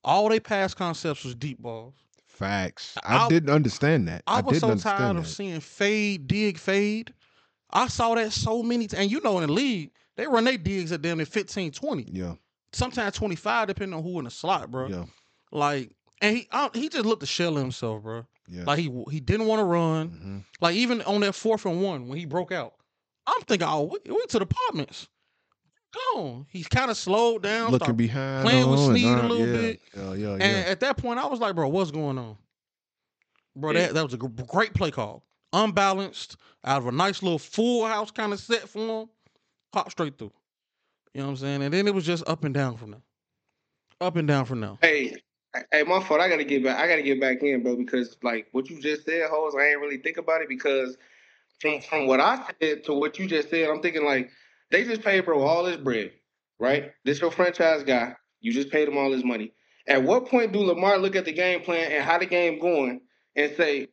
all 0.03 0.29
they 0.29 0.41
pass 0.41 0.75
concepts 0.75 1.25
was 1.25 1.35
deep 1.35 1.59
balls. 1.59 1.95
Facts. 2.27 2.99
I, 3.05 3.27
I- 3.27 3.29
didn't 3.29 3.51
understand 3.51 4.09
that. 4.09 4.23
I, 4.27 4.39
I, 4.39 4.41
was 4.41 4.59
so 4.59 4.75
tired 4.75 5.17
that. 5.17 5.21
of 5.21 5.29
seeing 5.29 5.61
fade, 5.61 6.27
dig, 6.27 6.59
fade. 6.59 7.15
I 7.71 7.87
saw 7.87 8.15
that 8.17 8.33
so 8.33 8.63
many 8.63 8.89
times. 8.89 9.03
And 9.03 9.11
you 9.11 9.21
know, 9.23 9.39
in 9.39 9.47
the 9.47 9.53
league, 9.53 9.93
they 10.17 10.27
run 10.27 10.45
their 10.45 10.59
digs 10.59 10.91
at 10.91 11.03
damn 11.03 11.19
near 11.19 11.27
15, 11.27 11.71
20. 11.71 12.09
yeah, 12.11 12.35
Sometimes 12.73 13.15
25, 13.17 13.69
depending 13.69 13.97
on 13.99 14.03
who 14.03 14.19
in 14.19 14.25
the 14.25 14.31
slot, 14.31 14.71
bro. 14.71 14.89
yeah, 14.89 15.05
Like, 15.51 15.93
and 16.21 16.37
he 16.37 16.49
I, 16.51 16.71
he 16.75 16.89
just 16.89 17.05
looked 17.05 17.21
to 17.21 17.27
shell 17.27 17.55
himself, 17.57 18.03
bro. 18.03 18.25
yeah. 18.49 18.65
Like 18.65 18.79
he 18.79 18.91
he 19.11 19.21
didn't 19.21 19.47
want 19.47 19.61
to 19.61 19.65
run. 19.65 20.09
hmm 20.09 20.39
Like 20.61 20.75
even 20.77 21.03
on 21.03 21.21
that 21.21 21.35
fourth 21.35 21.67
and 21.67 21.83
one 21.83 22.09
when 22.09 22.19
he 22.19 22.25
broke 22.25 22.51
out, 22.53 22.75
I'm 23.27 23.43
thinking, 23.43 23.69
oh, 23.69 23.83
we, 23.85 24.11
we 24.13 24.27
to 24.27 24.39
the 24.39 24.45
apartments. 24.45 25.09
Gone. 26.15 26.47
He's 26.49 26.69
kind 26.69 26.91
of 26.91 26.97
slowed 26.97 27.43
down. 27.43 27.71
Looking 27.71 27.97
behind, 27.97 28.49
playing 28.49 28.71
with 28.71 28.81
Sneed 28.81 29.05
a 29.19 29.23
little 29.29 29.47
yeah. 29.47 29.53
bit. 29.61 29.81
Yeah, 29.95 30.15
yeah, 30.15 30.33
and 30.33 30.41
yeah. 30.41 30.65
at 30.71 30.81
that 30.81 30.97
point, 30.97 31.19
I 31.21 31.27
was 31.27 31.39
like, 31.39 31.55
bro, 31.55 31.69
what's 31.69 31.91
going 31.91 32.17
on? 32.17 32.39
Bro, 33.55 33.75
that, 33.75 33.93
that 33.93 34.03
was 34.03 34.15
a 34.15 34.17
great 34.17 34.73
play 34.73 34.91
call. 34.91 35.23
Unbalanced, 35.53 36.39
out 36.65 36.79
of 36.79 36.87
a 36.87 36.93
nice 36.93 37.23
little 37.23 37.39
full 37.39 37.85
house 37.87 38.11
kind 38.11 38.33
of 38.33 38.41
set 38.41 38.67
for 38.67 39.03
him. 39.03 39.09
Pop 39.71 39.91
straight 39.91 40.17
through. 40.17 40.33
You 41.15 41.21
know 41.21 41.27
what 41.27 41.31
I'm 41.33 41.37
saying? 41.37 41.63
And 41.63 41.75
then 41.75 41.87
it 41.87 41.95
was 41.95 42.07
just 42.07 42.27
up 42.29 42.45
and 42.45 42.55
down 42.55 42.77
from 42.77 42.93
there. 42.93 43.03
Up 44.01 44.17
and 44.17 44.27
down 44.27 44.45
from 44.47 44.61
there. 44.61 44.79
Hey, 44.81 45.17
hey, 45.71 45.83
my 45.83 46.03
fault. 46.03 46.21
I 46.21 46.29
gotta 46.29 46.45
get 46.45 46.65
back. 46.65 46.79
I 46.79 46.89
gotta 46.89 47.03
get 47.03 47.21
back 47.21 47.43
in, 47.43 47.63
bro, 47.63 47.77
because 47.77 48.17
like 48.23 48.49
what 48.53 48.71
you 48.71 48.81
just 48.81 49.05
said, 49.05 49.29
hoes. 49.31 49.55
I 49.55 49.69
ain't 49.69 49.81
really 49.81 49.99
think 49.99 50.17
about 50.17 50.43
it 50.43 50.49
because 50.49 50.97
from 51.61 51.81
from 51.81 52.07
what 52.07 52.21
I 52.21 52.51
said 52.61 52.85
to 52.85 52.95
what 52.95 53.19
you 53.19 53.27
just 53.27 53.51
said, 53.51 53.69
I'm 53.69 53.81
thinking 53.81 54.05
like 54.05 54.31
they 54.71 54.85
just 54.85 55.03
paid 55.03 55.25
bro 55.25 55.43
all 55.43 55.65
this 55.65 55.77
bread, 55.77 56.13
right? 56.59 56.93
This 57.05 57.21
your 57.21 57.31
franchise 57.31 57.83
guy. 57.85 58.17
You 58.41 58.53
just 58.53 58.71
paid 58.71 58.89
him 58.89 58.99
all 58.99 59.13
his 59.13 59.25
money. 59.25 59.53
At 59.87 60.03
what 60.03 60.27
point 60.27 60.53
do 60.53 60.61
Lamar 60.61 60.99
look 60.99 61.17
at 61.17 61.25
the 61.25 61.33
game 61.33 61.61
plan 61.61 61.93
and 61.93 62.05
how 62.05 62.19
the 62.19 62.27
game 62.27 62.59
going 62.59 63.01
and 63.37 63.55
say, 63.57 63.89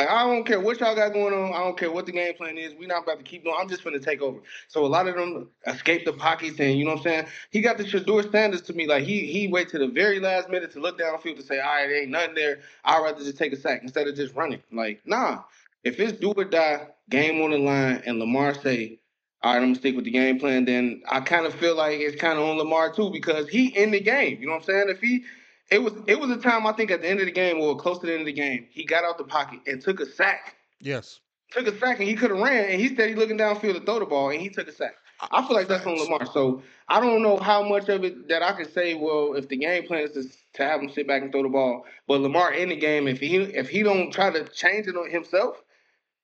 like, 0.00 0.08
I 0.08 0.24
don't 0.24 0.44
care 0.44 0.60
what 0.60 0.80
y'all 0.80 0.94
got 0.94 1.12
going 1.12 1.34
on. 1.34 1.52
I 1.52 1.58
don't 1.58 1.78
care 1.78 1.90
what 1.90 2.06
the 2.06 2.12
game 2.12 2.34
plan 2.34 2.56
is. 2.56 2.74
we 2.74 2.86
not 2.86 3.02
about 3.02 3.18
to 3.18 3.22
keep 3.22 3.44
going. 3.44 3.56
I'm 3.60 3.68
just 3.68 3.84
gonna 3.84 3.98
take 3.98 4.22
over. 4.22 4.40
So 4.68 4.84
a 4.84 4.88
lot 4.88 5.06
of 5.06 5.14
them 5.14 5.50
escape 5.66 6.06
the 6.06 6.12
pocket 6.14 6.58
and 6.58 6.78
you 6.78 6.84
know 6.84 6.92
what 6.92 7.00
I'm 7.00 7.04
saying. 7.04 7.26
He 7.50 7.60
got 7.60 7.76
the 7.76 7.86
Shador 7.86 8.22
standards 8.22 8.62
to 8.62 8.72
me. 8.72 8.86
Like 8.86 9.04
he 9.04 9.26
he 9.26 9.48
wait 9.48 9.68
to 9.70 9.78
the 9.78 9.88
very 9.88 10.18
last 10.18 10.48
minute 10.48 10.72
to 10.72 10.80
look 10.80 10.98
downfield 10.98 11.36
to 11.36 11.42
say, 11.42 11.60
all 11.60 11.66
right, 11.66 11.90
ain't 11.90 12.10
nothing 12.10 12.34
there. 12.34 12.60
I'd 12.84 13.02
rather 13.02 13.22
just 13.22 13.36
take 13.36 13.52
a 13.52 13.56
sack 13.56 13.82
instead 13.82 14.08
of 14.08 14.16
just 14.16 14.34
running. 14.34 14.62
Like 14.72 15.02
nah, 15.04 15.42
if 15.84 16.00
it's 16.00 16.18
do 16.18 16.32
or 16.32 16.44
die, 16.44 16.88
game 17.10 17.42
on 17.42 17.50
the 17.50 17.58
line, 17.58 18.02
and 18.06 18.18
Lamar 18.18 18.54
say, 18.54 19.00
all 19.42 19.52
right, 19.52 19.58
I'm 19.58 19.68
gonna 19.68 19.74
stick 19.74 19.96
with 19.96 20.06
the 20.06 20.10
game 20.10 20.38
plan. 20.38 20.64
Then 20.64 21.02
I 21.10 21.20
kind 21.20 21.44
of 21.44 21.54
feel 21.54 21.76
like 21.76 22.00
it's 22.00 22.20
kind 22.20 22.38
of 22.38 22.46
on 22.46 22.56
Lamar 22.56 22.90
too 22.90 23.10
because 23.10 23.48
he 23.48 23.66
in 23.66 23.90
the 23.90 24.00
game. 24.00 24.38
You 24.40 24.46
know 24.46 24.52
what 24.52 24.62
I'm 24.62 24.66
saying? 24.66 24.86
If 24.88 25.00
he 25.00 25.24
it 25.70 25.82
was 25.82 25.92
it 26.06 26.18
was 26.18 26.30
a 26.30 26.36
time 26.36 26.66
I 26.66 26.72
think 26.72 26.90
at 26.90 27.02
the 27.02 27.08
end 27.08 27.20
of 27.20 27.26
the 27.26 27.32
game 27.32 27.60
or 27.60 27.76
close 27.76 27.98
to 28.00 28.06
the 28.06 28.12
end 28.12 28.22
of 28.22 28.26
the 28.26 28.32
game, 28.32 28.66
he 28.70 28.84
got 28.84 29.04
out 29.04 29.18
the 29.18 29.24
pocket 29.24 29.60
and 29.66 29.80
took 29.80 30.00
a 30.00 30.06
sack. 30.06 30.56
Yes. 30.80 31.20
Took 31.52 31.66
a 31.66 31.78
sack 31.78 31.98
and 31.98 32.08
he 32.08 32.14
could 32.14 32.30
have 32.30 32.38
ran 32.40 32.70
and 32.70 32.80
he 32.80 32.88
steady 32.94 33.14
looking 33.14 33.38
downfield 33.38 33.74
to 33.74 33.80
throw 33.80 33.98
the 33.98 34.06
ball 34.06 34.30
and 34.30 34.40
he 34.40 34.48
took 34.48 34.68
a 34.68 34.72
sack. 34.72 34.94
I 35.30 35.46
feel 35.46 35.54
like 35.54 35.68
that's 35.68 35.84
on 35.86 35.98
Lamar. 35.98 36.26
So 36.32 36.62
I 36.88 36.98
don't 36.98 37.22
know 37.22 37.36
how 37.36 37.62
much 37.62 37.88
of 37.88 38.04
it 38.04 38.28
that 38.28 38.42
I 38.42 38.52
can 38.52 38.70
say. 38.70 38.94
Well, 38.94 39.34
if 39.34 39.48
the 39.48 39.56
game 39.56 39.86
plan 39.86 40.02
is 40.02 40.12
to, 40.12 40.24
to 40.54 40.64
have 40.64 40.80
him 40.80 40.90
sit 40.90 41.06
back 41.06 41.22
and 41.22 41.30
throw 41.30 41.42
the 41.42 41.48
ball, 41.48 41.84
but 42.08 42.20
Lamar 42.20 42.54
in 42.54 42.70
the 42.70 42.76
game, 42.76 43.06
if 43.06 43.20
he 43.20 43.36
if 43.36 43.68
he 43.68 43.82
don't 43.82 44.10
try 44.12 44.30
to 44.30 44.44
change 44.48 44.86
it 44.86 44.96
on 44.96 45.10
himself, 45.10 45.62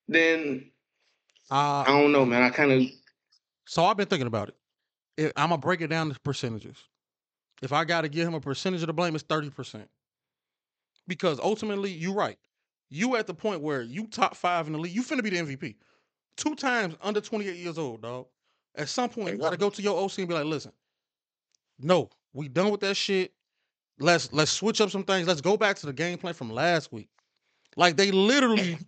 then 0.09 0.71
Uh, 1.51 1.85
I 1.87 1.87
don't 1.89 2.13
know, 2.13 2.25
man. 2.25 2.43
I 2.43 2.51
kind 2.51 2.73
of 2.73 2.83
So 3.67 3.85
I've 3.85 3.97
been 3.97 4.09
thinking 4.09 4.29
about 4.29 4.49
it. 5.19 5.33
I'm 5.37 5.51
gonna 5.51 5.59
break 5.59 5.81
it 5.83 5.89
down 5.89 6.11
to 6.11 6.19
percentages. 6.21 6.77
If 7.63 7.73
I 7.73 7.85
got 7.85 8.03
to 8.03 8.09
give 8.09 8.27
him 8.27 8.35
a 8.35 8.41
percentage 8.41 8.83
of 8.83 8.89
the 8.89 8.93
blame, 8.93 9.15
it's 9.15 9.25
thirty 9.25 9.51
percent. 9.51 9.89
Because 11.09 11.39
ultimately, 11.41 11.91
you're 11.91 12.15
right. 12.15 12.39
You 12.89 13.17
at 13.17 13.27
the 13.27 13.35
point 13.35 13.61
where 13.61 13.83
you 13.83 14.07
top 14.07 14.37
five 14.37 14.67
in 14.67 14.73
the 14.73 14.79
league. 14.79 14.95
You 14.95 15.03
finna 15.03 15.23
be 15.23 15.31
the 15.31 15.39
MVP. 15.39 15.77
Two 16.37 16.55
times 16.55 16.95
under 17.01 17.21
28 17.21 17.57
years 17.57 17.79
old, 17.79 18.03
dog. 18.03 18.27
At 18.75 18.89
some 18.89 19.09
point, 19.09 19.33
you 19.33 19.39
gotta 19.39 19.57
go 19.57 19.71
to 19.71 19.83
your 19.83 19.99
OC 19.99 20.19
and 20.19 20.29
be 20.29 20.35
like, 20.35 20.45
listen, 20.45 20.73
no, 21.79 22.11
we 22.35 22.49
done 22.49 22.71
with 22.71 22.81
that 22.81 22.95
shit. 22.97 23.33
Let's 23.99 24.31
let's 24.33 24.51
switch 24.51 24.81
up 24.81 24.91
some 24.91 25.05
things. 25.05 25.27
Let's 25.27 25.41
go 25.41 25.57
back 25.57 25.77
to 25.77 25.87
the 25.87 25.93
game 25.93 26.19
plan 26.19 26.35
from 26.35 26.51
last 26.51 26.93
week. 26.93 27.09
Like 27.77 27.97
they 27.97 28.11
literally 28.11 28.79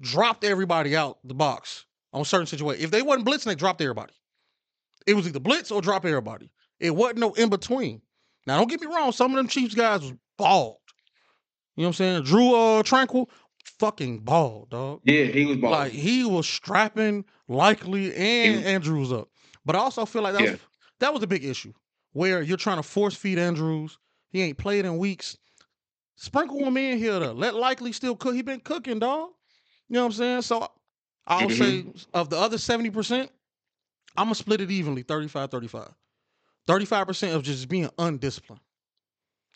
dropped 0.00 0.44
everybody 0.44 0.96
out 0.96 1.18
the 1.24 1.34
box 1.34 1.86
on 2.12 2.24
certain 2.24 2.46
situations. 2.46 2.84
If 2.84 2.90
they 2.92 3.02
wasn't 3.02 3.26
blitzing, 3.26 3.44
they 3.44 3.54
dropped 3.56 3.80
everybody. 3.80 4.12
It 5.06 5.14
was 5.14 5.26
either 5.26 5.40
blitz 5.40 5.72
or 5.72 5.82
drop 5.82 6.04
everybody. 6.04 6.50
It 6.78 6.94
wasn't 6.94 7.18
no 7.18 7.32
in 7.32 7.50
between. 7.50 8.00
Now, 8.46 8.58
don't 8.58 8.68
get 8.68 8.80
me 8.80 8.86
wrong. 8.86 9.12
Some 9.12 9.30
of 9.32 9.36
them 9.36 9.48
Chiefs 9.48 9.74
guys 9.74 10.00
was 10.02 10.12
bald. 10.36 10.76
You 11.76 11.82
know 11.82 11.88
what 11.88 11.88
I'm 11.88 11.92
saying? 11.94 12.22
Drew 12.24 12.54
uh, 12.54 12.82
Tranquil, 12.82 13.30
fucking 13.78 14.20
bald, 14.20 14.70
dog. 14.70 15.00
yeah, 15.04 15.24
he 15.24 15.46
was 15.46 15.56
balling. 15.58 15.78
Like 15.78 15.92
he 15.92 16.24
was 16.24 16.46
strapping 16.48 17.24
likely 17.48 18.14
and 18.14 18.56
was- 18.56 18.64
Andrews 18.66 19.12
up. 19.12 19.28
But 19.64 19.76
I 19.76 19.78
also 19.78 20.04
feel 20.04 20.22
like 20.22 20.34
that 20.34 20.42
Yeah. 20.42 20.50
was 20.52 20.60
that 21.00 21.14
was 21.14 21.22
a 21.22 21.26
big 21.26 21.44
issue 21.44 21.72
where 22.12 22.42
you're 22.42 22.56
trying 22.56 22.76
to 22.76 22.82
force 22.82 23.14
feed 23.14 23.38
Andrews. 23.38 23.96
He 24.30 24.42
ain't 24.42 24.58
played 24.58 24.84
in 24.84 24.98
weeks. 24.98 25.36
Sprinkle 26.16 26.58
him 26.58 26.76
in 26.76 26.98
here 26.98 27.18
to 27.18 27.32
let 27.32 27.54
likely 27.54 27.92
still 27.92 28.14
cook. 28.16 28.34
He 28.34 28.42
been 28.42 28.60
cooking, 28.60 28.98
dog. 28.98 29.30
You 29.88 29.94
know 29.94 30.00
what 30.00 30.06
I'm 30.06 30.12
saying? 30.12 30.42
So 30.42 30.68
I'll 31.26 31.48
Mhm. 31.48 31.58
say 31.58 31.84
of 32.14 32.28
the 32.30 32.36
other 32.38 32.58
70%, 32.58 33.30
I'm 34.16 34.26
gonna 34.26 34.34
split 34.34 34.60
it 34.60 34.70
evenly, 34.70 35.02
35-35. 35.04 35.48
35% 35.50 35.94
of 36.68 37.42
just 37.42 37.68
being 37.68 37.90
undisciplined 37.98 38.60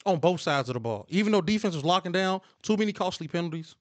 on 0.05 0.19
both 0.19 0.41
sides 0.41 0.69
of 0.69 0.75
the 0.75 0.81
ball. 0.81 1.07
Even 1.09 1.33
though 1.33 1.41
defense 1.41 1.75
was 1.75 1.85
locking 1.85 2.13
down, 2.13 2.41
too 2.63 2.77
many 2.77 2.93
costly 2.93 3.29
penalties. 3.29 3.75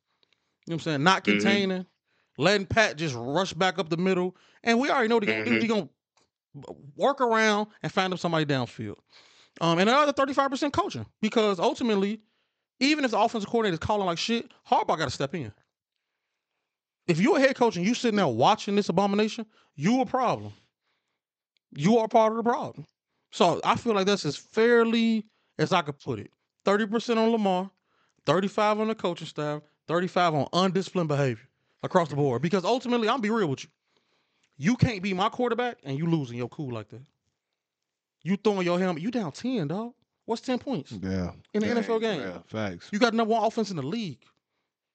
You 0.65 0.71
know 0.71 0.75
what 0.75 0.81
I'm 0.81 0.83
saying? 0.83 1.03
Not 1.03 1.21
Mhm. 1.21 1.25
containing, 1.25 1.85
letting 2.37 2.65
Pat 2.65 2.97
just 2.97 3.15
rush 3.15 3.53
back 3.53 3.77
up 3.77 3.89
the 3.89 3.97
middle. 3.97 4.35
And 4.63 4.79
we 4.79 4.89
already 4.89 5.07
know 5.07 5.19
they're 5.19 5.33
Mhm. 5.45 5.67
going 5.67 5.89
to 5.89 6.75
work 6.95 7.21
around 7.21 7.67
and 7.83 7.91
find 7.91 8.11
them 8.11 8.17
somebody 8.17 8.45
downfield. 8.45 8.97
Um, 9.61 9.79
and 9.79 9.89
another 9.89 10.11
35% 10.11 10.73
coaching 10.73 11.05
because 11.21 11.59
ultimately, 11.59 12.21
even 12.79 13.05
if 13.05 13.11
the 13.11 13.19
offensive 13.19 13.49
coordinator 13.49 13.75
is 13.75 13.79
calling 13.79 14.05
like 14.05 14.17
shit, 14.17 14.51
Harbaugh 14.69 14.97
got 14.97 15.05
to 15.05 15.11
step 15.11 15.33
in. 15.35 15.53
If 17.07 17.19
you're 17.19 17.37
a 17.37 17.39
head 17.39 17.55
coach 17.55 17.77
and 17.77 17.85
you 17.85 17.93
sitting 17.93 18.17
there 18.17 18.27
watching 18.27 18.75
this 18.75 18.89
abomination, 18.89 19.45
you 19.75 20.01
a 20.01 20.05
problem. 20.05 20.53
You 21.71 21.99
are 21.99 22.07
part 22.07 22.31
of 22.31 22.37
the 22.37 22.43
problem. 22.43 22.85
So 23.35 23.59
I 23.65 23.75
feel 23.75 23.93
like 23.93 24.05
that's 24.05 24.25
as 24.25 24.37
fairly 24.37 25.25
as 25.59 25.73
I 25.73 25.81
could 25.81 25.99
put 25.99 26.19
it. 26.19 26.31
30% 26.65 27.17
on 27.17 27.31
Lamar, 27.31 27.69
35 28.25 28.79
on 28.79 28.87
the 28.87 28.95
coaching 28.95 29.27
staff, 29.27 29.61
35 29.89 30.33
on 30.35 30.47
undisciplined 30.53 31.09
behavior 31.09 31.43
across 31.83 32.07
the 32.07 32.15
board. 32.15 32.41
Because 32.41 32.63
ultimately, 32.63 33.09
I'll 33.09 33.17
be 33.19 33.29
real 33.29 33.47
with 33.47 33.65
you. 33.65 33.69
You 34.57 34.77
can't 34.77 35.03
be 35.03 35.13
my 35.13 35.27
quarterback 35.27 35.79
and 35.83 35.97
you 35.97 36.07
losing 36.07 36.37
your 36.37 36.47
cool 36.47 36.73
like 36.73 36.87
that. 36.91 37.01
You 38.23 38.37
throwing 38.37 38.65
your 38.65 38.79
helmet, 38.79 39.03
you 39.03 39.11
down 39.11 39.33
10, 39.33 39.67
dog. 39.67 39.91
What's 40.23 40.41
10 40.41 40.57
points 40.59 40.93
Yeah. 40.93 41.31
in 41.53 41.59
the 41.61 41.67
Dang, 41.67 41.83
NFL 41.83 41.99
game? 41.99 42.21
Yeah. 42.21 42.37
Facts. 42.47 42.87
You 42.93 42.99
got 42.99 43.13
number 43.13 43.33
one 43.33 43.43
offense 43.43 43.69
in 43.69 43.75
the 43.75 43.83
league. 43.83 44.23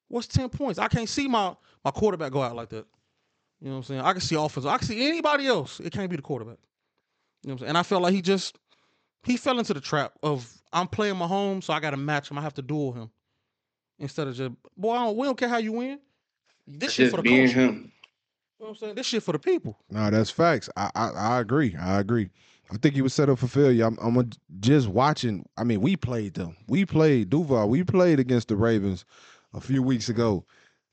What's 0.09 0.27
10 0.29 0.49
points? 0.49 0.79
I 0.79 0.89
can't 0.89 1.11
see 1.11 1.29
my, 1.29 1.55
my 1.85 1.91
quarterback 1.91 2.33
go 2.33 2.43
out 2.43 2.57
like 2.57 2.71
that. 2.71 2.87
You 3.61 3.67
know 3.69 3.73
what 3.73 3.77
I'm 3.77 3.83
saying? 3.85 4.01
I 4.01 4.13
can 4.13 4.23
see 4.23 4.35
offense. 4.35 4.65
I 4.65 4.79
can 4.79 4.89
see 4.89 5.07
anybody 5.07 5.47
else. 5.47 5.79
It 5.81 5.93
can't 5.93 6.09
be 6.09 6.17
the 6.17 6.23
quarterback. 6.23 6.57
You 7.43 7.49
know 7.49 7.53
what 7.53 7.53
I'm 7.53 7.59
saying? 7.59 7.69
And 7.71 7.79
I 7.79 7.83
felt 7.83 8.03
like 8.03 8.15
he 8.15 8.23
just 8.23 8.59
he 9.25 9.37
fell 9.37 9.59
into 9.59 9.75
the 9.75 9.81
trap 9.81 10.13
of 10.23 10.51
I'm 10.73 10.89
playing 10.89 11.17
my 11.17 11.27
home, 11.27 11.63
so 11.63 11.73
I 11.73 11.81
got 11.81 11.91
to 11.91 11.97
match 11.97 12.31
him. 12.31 12.39
I 12.39 12.43
have 12.43 12.55
to 12.55 12.63
duel 12.63 12.93
him 12.93 13.11
instead 13.99 14.29
of 14.29 14.35
just 14.35 14.53
boy. 14.77 14.93
I 14.93 15.05
don't, 15.05 15.17
we 15.17 15.27
don't 15.27 15.39
care 15.39 15.49
how 15.49 15.59
you 15.59 15.73
win. 15.73 15.99
This 16.67 16.93
shit 16.93 17.05
just 17.05 17.11
for 17.13 17.17
the 17.19 17.23
being 17.23 17.47
culture. 17.47 17.61
him. 17.61 17.75
You 17.75 17.81
know 17.81 17.91
what 18.59 18.69
I'm 18.69 18.77
saying? 18.77 18.95
This 18.95 19.07
shit 19.07 19.23
for 19.23 19.33
the 19.33 19.39
people. 19.39 19.79
No, 19.91 20.11
that's 20.11 20.31
facts. 20.31 20.69
I, 20.77 20.91
I 20.95 21.09
I 21.11 21.41
agree. 21.41 21.75
I 21.77 21.99
agree. 21.99 22.31
I 22.73 22.77
think 22.77 22.95
he 22.95 23.03
was 23.03 23.13
set 23.13 23.29
up 23.29 23.39
for 23.41 23.49
failure. 23.49 23.85
I'm, 23.87 23.99
I'm 24.01 24.17
a- 24.17 24.27
just 24.61 24.87
watching. 24.87 25.45
I 25.57 25.65
mean, 25.65 25.81
we 25.81 25.97
played 25.97 26.35
them. 26.35 26.57
We 26.69 26.85
played 26.85 27.31
Duval. 27.31 27.69
We 27.69 27.83
played 27.83 28.21
against 28.21 28.49
the 28.49 28.57
Ravens 28.57 29.05
a 29.55 29.61
few 29.61 29.83
weeks 29.83 30.09
ago, 30.09 30.45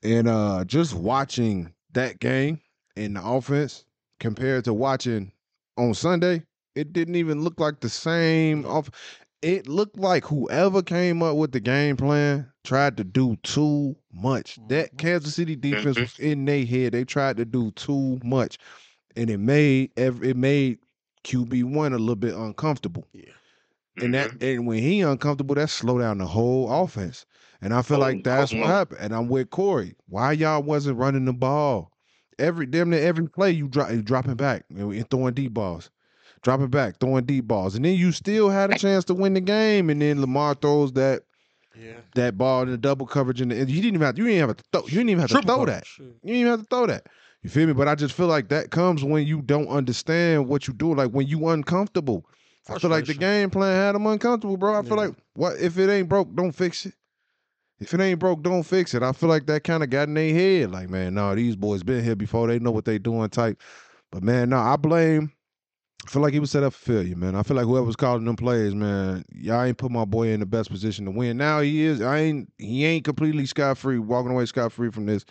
and 0.01 0.27
uh 0.27 0.63
just 0.65 0.95
watching 0.95 1.73
that 1.91 2.19
game 2.19 2.61
and 2.95 3.15
the 3.15 3.23
offense 3.23 3.85
compared 4.19 4.63
to 4.63 4.73
watching 4.73 5.31
on 5.77 5.93
Sunday, 5.93 6.43
it 6.75 6.93
didn't 6.93 7.15
even 7.15 7.41
look 7.43 7.59
like 7.59 7.79
the 7.81 7.89
same. 7.89 8.65
Off. 8.65 8.89
It 9.41 9.67
looked 9.67 9.97
like 9.97 10.25
whoever 10.25 10.81
came 10.81 11.21
up 11.21 11.37
with 11.37 11.51
the 11.51 11.59
game 11.59 11.95
plan 11.95 12.51
tried 12.63 12.97
to 12.97 13.03
do 13.03 13.35
too 13.43 13.95
much. 14.11 14.59
That 14.67 14.93
Mhm. 14.93 14.97
Kansas 14.97 15.35
City 15.35 15.55
defense 15.55 15.99
was 15.99 16.17
in 16.19 16.45
their 16.45 16.65
head. 16.65 16.93
They 16.93 17.05
tried 17.05 17.37
to 17.37 17.45
do 17.45 17.71
too 17.71 18.19
much, 18.23 18.57
and 19.15 19.29
it 19.29 19.37
made 19.39 19.91
every, 19.97 20.29
it 20.31 20.37
made 20.37 20.79
QB 21.23 21.63
one 21.63 21.93
a 21.93 21.97
little 21.99 22.15
bit 22.15 22.33
uncomfortable. 22.35 23.07
Yeah. 23.13 23.31
And 23.99 24.13
that 24.13 24.41
and 24.41 24.67
when 24.67 24.79
he 24.79 25.01
uncomfortable, 25.01 25.55
that 25.55 25.69
slow 25.69 25.99
down 25.99 26.19
the 26.19 26.27
whole 26.27 26.71
offense. 26.83 27.25
And 27.61 27.73
I 27.73 27.81
feel 27.81 27.97
Oh, 27.97 28.01
like 28.01 28.23
that's 28.23 28.53
oh, 28.53 28.57
what 28.59 28.67
happened. 28.67 28.99
And 29.01 29.13
I'm 29.15 29.27
with 29.27 29.49
Koree. 29.49 29.95
Why 30.07 30.33
y'all 30.33 30.63
wasn't 30.63 30.97
running 30.99 31.25
the 31.25 31.33
ball? 31.33 31.91
Every 32.39 32.65
damn 32.67 32.89
near 32.89 33.01
every 33.01 33.27
play 33.27 33.51
you 33.51 33.67
drop 33.67 33.91
you 33.91 34.01
dropping 34.01 34.35
back 34.35 34.65
and 34.69 35.09
throwing 35.09 35.33
deep 35.33 35.53
balls. 35.53 35.89
Dropping 36.43 36.67
back, 36.67 36.99
throwing 36.99 37.25
deep 37.25 37.45
balls. 37.47 37.75
And 37.75 37.83
then 37.83 37.95
you 37.95 38.11
still 38.11 38.49
had 38.49 38.71
a 38.71 38.75
chance 38.77 39.03
to 39.05 39.15
win 39.15 39.33
the 39.33 39.41
game. 39.41 39.89
And 39.89 40.01
then 40.01 40.21
Lamar 40.21 40.53
throws 40.53 40.93
that 40.93 41.23
Yeah. 41.75 42.01
that 42.15 42.37
ball 42.37 42.63
in 42.63 42.69
the 42.69 42.77
double 42.77 43.07
coverage 43.07 43.41
and, 43.41 43.51
you 43.51 43.65
didn't 43.65 43.85
even 43.95 44.01
have 44.01 44.17
you 44.17 44.25
didn't 44.25 44.47
have 44.47 44.57
to 44.57 44.63
throw 44.71 44.81
you 44.83 44.89
didn't 44.97 45.09
even 45.09 45.21
have 45.21 45.29
to 45.29 45.33
Triple 45.35 45.49
throw 45.49 45.65
coverage, 45.65 45.97
that. 45.97 46.03
You 46.03 46.33
didn't 46.33 46.35
even 46.41 46.51
have 46.51 46.59
to 46.61 46.65
throw 46.69 46.85
that. 46.85 47.07
You 47.41 47.49
feel 47.49 47.67
me? 47.67 47.73
But 47.73 47.87
I 47.87 47.95
just 47.95 48.13
feel 48.13 48.27
like 48.27 48.49
that 48.49 48.69
comes 48.71 49.03
when 49.03 49.25
you 49.25 49.41
don't 49.41 49.67
understand 49.67 50.47
what 50.47 50.67
you 50.67 50.73
do, 50.73 50.93
like 50.93 51.11
when 51.11 51.27
you 51.27 51.47
uncomfortable. 51.49 52.25
I 52.69 52.77
feel 52.77 52.89
like 52.89 53.05
the 53.05 53.13
game 53.13 53.49
plan 53.49 53.75
had 53.75 53.95
them 53.95 54.05
uncomfortable, 54.05 54.57
bro. 54.57 54.77
I 54.77 54.81
feel 54.83 54.97
Yeah. 54.97 55.05
like 55.07 55.15
what 55.33 55.57
if 55.59 55.77
it 55.79 55.89
ain't 55.89 56.09
broke, 56.09 56.35
don't 56.35 56.51
fix 56.51 56.85
it. 56.85 56.93
If 57.79 57.93
it 57.93 58.01
ain't 58.01 58.19
broke, 58.19 58.41
don't 58.41 58.63
fix 58.63 58.93
it. 58.93 59.03
I 59.03 59.11
feel 59.11 59.29
like 59.29 59.45
that 59.47 59.63
kind 59.63 59.83
of 59.83 59.89
got 59.89 60.07
in 60.07 60.15
their 60.15 60.33
head. 60.33 60.71
Like, 60.71 60.89
man, 60.89 61.13
no, 61.13 61.35
these 61.35 61.55
boys 61.55 61.83
been 61.83 62.03
here 62.03 62.15
before. 62.15 62.47
They 62.47 62.59
know 62.59 62.71
what 62.71 62.85
they 62.85 62.97
doing 62.97 63.29
type. 63.29 63.61
But 64.11 64.23
man, 64.23 64.49
no, 64.49 64.57
I 64.57 64.75
blame. 64.77 65.31
I 66.05 66.09
feel 66.09 66.21
like 66.21 66.33
he 66.33 66.39
was 66.39 66.51
set 66.51 66.63
up 66.63 66.73
for 66.73 66.93
failure, 66.93 67.15
man. 67.15 67.35
I 67.35 67.43
feel 67.43 67.57
like 67.57 67.65
whoever 67.65 67.85
was 67.85 67.95
calling 67.95 68.23
them 68.25 68.35
plays, 68.35 68.73
man, 68.73 69.25
y'all 69.29 69.63
ain't 69.63 69.77
put 69.77 69.91
my 69.91 70.05
boy 70.05 70.29
in 70.29 70.39
the 70.39 70.45
best 70.45 70.69
position 70.69 71.05
to 71.05 71.11
win. 71.11 71.37
Now 71.37 71.59
he 71.59 71.83
is. 71.83 72.01
I 72.01 72.19
ain't. 72.19 72.51
He 72.57 72.85
ain't 72.85 73.03
completely 73.03 73.45
scot 73.45 73.77
free, 73.77 73.99
walking 73.99 74.31
away 74.31 74.45
scot 74.45 74.71
free 74.71 74.89
from 74.89 75.05
this. 75.05 75.25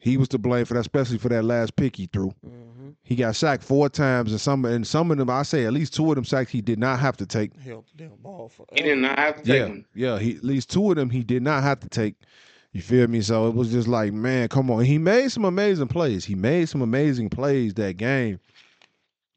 He 0.00 0.16
was 0.16 0.28
to 0.28 0.38
blame 0.38 0.66
for 0.66 0.74
that, 0.74 0.80
especially 0.80 1.18
for 1.18 1.30
that 1.30 1.44
last 1.44 1.76
pick 1.76 1.96
he 1.96 2.06
threw. 2.06 2.32
Mm. 2.46 2.73
He 3.02 3.16
got 3.16 3.36
sacked 3.36 3.62
four 3.62 3.88
times, 3.88 4.30
and 4.30 4.40
some 4.40 4.64
and 4.64 4.86
some 4.86 5.10
of 5.10 5.18
them, 5.18 5.28
I 5.28 5.42
say 5.42 5.64
at 5.66 5.72
least 5.72 5.94
two 5.94 6.08
of 6.10 6.14
them 6.14 6.24
sacks 6.24 6.50
he 6.50 6.60
did 6.60 6.78
not 6.78 7.00
have 7.00 7.16
to 7.18 7.26
take. 7.26 7.58
Help 7.60 7.86
them 7.96 8.12
ball 8.22 8.48
for 8.48 8.66
He 8.72 8.82
did 8.82 8.98
not 8.98 9.18
have 9.18 9.36
to 9.36 9.42
take 9.42 9.48
Yeah, 9.60 9.66
him. 9.66 9.84
yeah. 9.94 10.18
He 10.18 10.36
at 10.36 10.44
least 10.44 10.70
two 10.70 10.90
of 10.90 10.96
them 10.96 11.10
he 11.10 11.22
did 11.22 11.42
not 11.42 11.62
have 11.62 11.80
to 11.80 11.88
take. 11.88 12.14
You 12.72 12.82
feel 12.82 13.06
me? 13.06 13.20
So 13.20 13.46
it 13.48 13.54
was 13.54 13.70
just 13.70 13.86
like, 13.86 14.12
man, 14.12 14.48
come 14.48 14.68
on. 14.70 14.84
He 14.84 14.98
made 14.98 15.30
some 15.30 15.44
amazing 15.44 15.86
plays. 15.88 16.24
He 16.24 16.34
made 16.34 16.68
some 16.68 16.82
amazing 16.82 17.30
plays 17.30 17.74
that 17.74 17.96
game. 17.96 18.40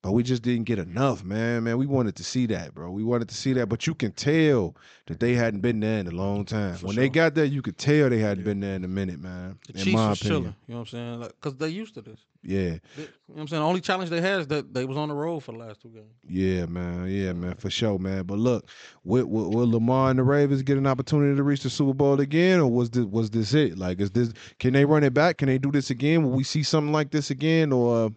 But 0.08 0.14
we 0.14 0.24
just 0.24 0.42
didn't 0.42 0.64
get 0.64 0.80
enough, 0.80 1.22
man. 1.26 1.66
Man, 1.66 1.78
we 1.78 1.86
wanted 1.86 2.16
to 2.16 2.24
see 2.24 2.46
that, 2.46 2.74
bro. 2.74 2.90
We 2.92 3.04
wanted 3.04 3.28
to 3.28 3.36
see 3.36 3.52
that. 3.52 3.68
But 3.68 3.88
you 3.88 3.94
can 3.94 4.14
tell 4.14 4.74
that 5.08 5.20
they 5.20 5.34
hadn't 5.34 5.60
been 5.60 5.82
there 5.82 6.00
in 6.00 6.08
a 6.08 6.12
long 6.12 6.46
time. 6.46 6.76
For 6.76 6.88
when 6.88 6.96
they 6.96 7.10
got 7.10 7.36
there, 7.36 7.44
you 7.44 7.62
could 7.62 7.78
tell 7.78 8.10
they 8.10 8.20
hadn't 8.20 8.40
Yeah. 8.40 8.46
been 8.46 8.62
there 8.62 8.76
in 8.76 8.86
a 8.86 8.88
minute, 8.88 9.20
man. 9.20 9.60
The 9.68 9.74
in 9.78 9.84
Chiefs 9.84 9.96
my 9.98 10.10
was 10.12 10.22
opinion. 10.22 10.42
chilling. 10.44 10.56
You 10.66 10.74
know 10.74 10.80
what 10.80 10.80
I'm 10.80 10.86
saying? 10.88 11.20
Like, 11.20 11.42
Cause 11.42 11.56
they 11.58 11.68
used 11.68 11.94
to 11.96 12.02
this. 12.02 12.20
Yeah. 12.42 12.56
They- 12.56 12.70
you 12.70 12.78
know 13.02 13.08
what 13.26 13.42
I'm 13.42 13.48
saying? 13.50 13.62
The 13.64 13.68
only 13.68 13.82
challenge 13.82 14.10
they 14.10 14.22
had 14.22 14.40
is 14.40 14.48
that 14.48 14.74
they 14.74 14.86
was 14.86 14.96
on 14.96 15.10
the 15.10 15.14
road 15.14 15.42
for 15.42 15.52
the 15.52 15.58
last 15.58 15.82
two 15.82 15.90
games. 15.90 16.14
Yeah, 16.26 16.68
man. 16.68 17.10
Yeah, 17.10 17.34
man, 17.34 17.56
for 17.56 17.70
sure, 17.70 18.00
man. 18.00 18.24
But 18.24 18.38
look, 18.40 18.70
will, 19.04 19.26
will, 19.26 19.52
will 19.52 19.70
Lamar 19.70 20.10
and 20.12 20.20
the 20.20 20.24
Ravens 20.24 20.62
get 20.62 20.78
an 20.78 20.88
opportunity 20.88 21.36
to 21.36 21.44
reach 21.44 21.64
the 21.64 21.70
Super 21.70 21.94
Bowl 21.94 22.22
again, 22.22 22.62
or 22.62 22.72
was 22.72 22.92
this 22.92 23.04
was 23.04 23.30
this 23.30 23.54
it? 23.54 23.78
Like, 23.78 24.00
is 24.00 24.12
this? 24.12 24.32
Can 24.60 24.72
they 24.72 24.86
run 24.86 25.04
it 25.04 25.14
back? 25.14 25.40
Can 25.40 25.48
they 25.50 25.58
do 25.58 25.70
this 25.70 25.90
again? 25.90 26.24
Will 26.24 26.32
we 26.32 26.46
see 26.46 26.64
something 26.64 26.94
like 26.94 27.12
this 27.12 27.30
again, 27.30 27.74
or 27.74 28.14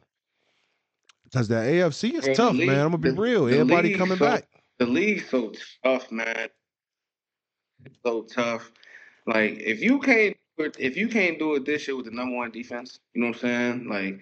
because 1.31 1.49
the 1.49 1.55
AFC 1.57 2.14
is 2.14 2.24
Bro, 2.26 2.35
tough, 2.35 2.55
league- 2.57 2.66
man? 2.68 2.78
I'm 2.81 2.85
gonna 2.93 2.99
be 2.99 3.11
the- 3.11 3.20
real. 3.20 3.47
the 3.47 3.59
Everybody 3.59 3.95
coming 3.95 4.18
so- 4.18 4.24
back. 4.26 4.49
The 4.78 4.87
league's 4.87 5.28
so 5.28 5.53
tough, 5.85 6.11
man. 6.11 6.49
It's 7.85 7.99
so 8.05 8.22
tough. 8.22 8.70
Like 9.26 9.59
if 9.61 9.81
you 9.81 10.01
can't 10.01 10.37
if 10.78 10.97
you 10.97 11.09
can't 11.09 11.39
do 11.39 11.55
it 11.55 11.64
this 11.64 11.87
year 11.89 11.97
with 11.97 12.05
the 12.07 12.11
number 12.11 12.37
one 12.37 12.51
defense, 12.51 12.99
you 13.14 13.20
know 13.22 13.28
what 13.28 13.37
I'm 13.37 13.41
saying? 13.41 13.89
Like 13.89 14.18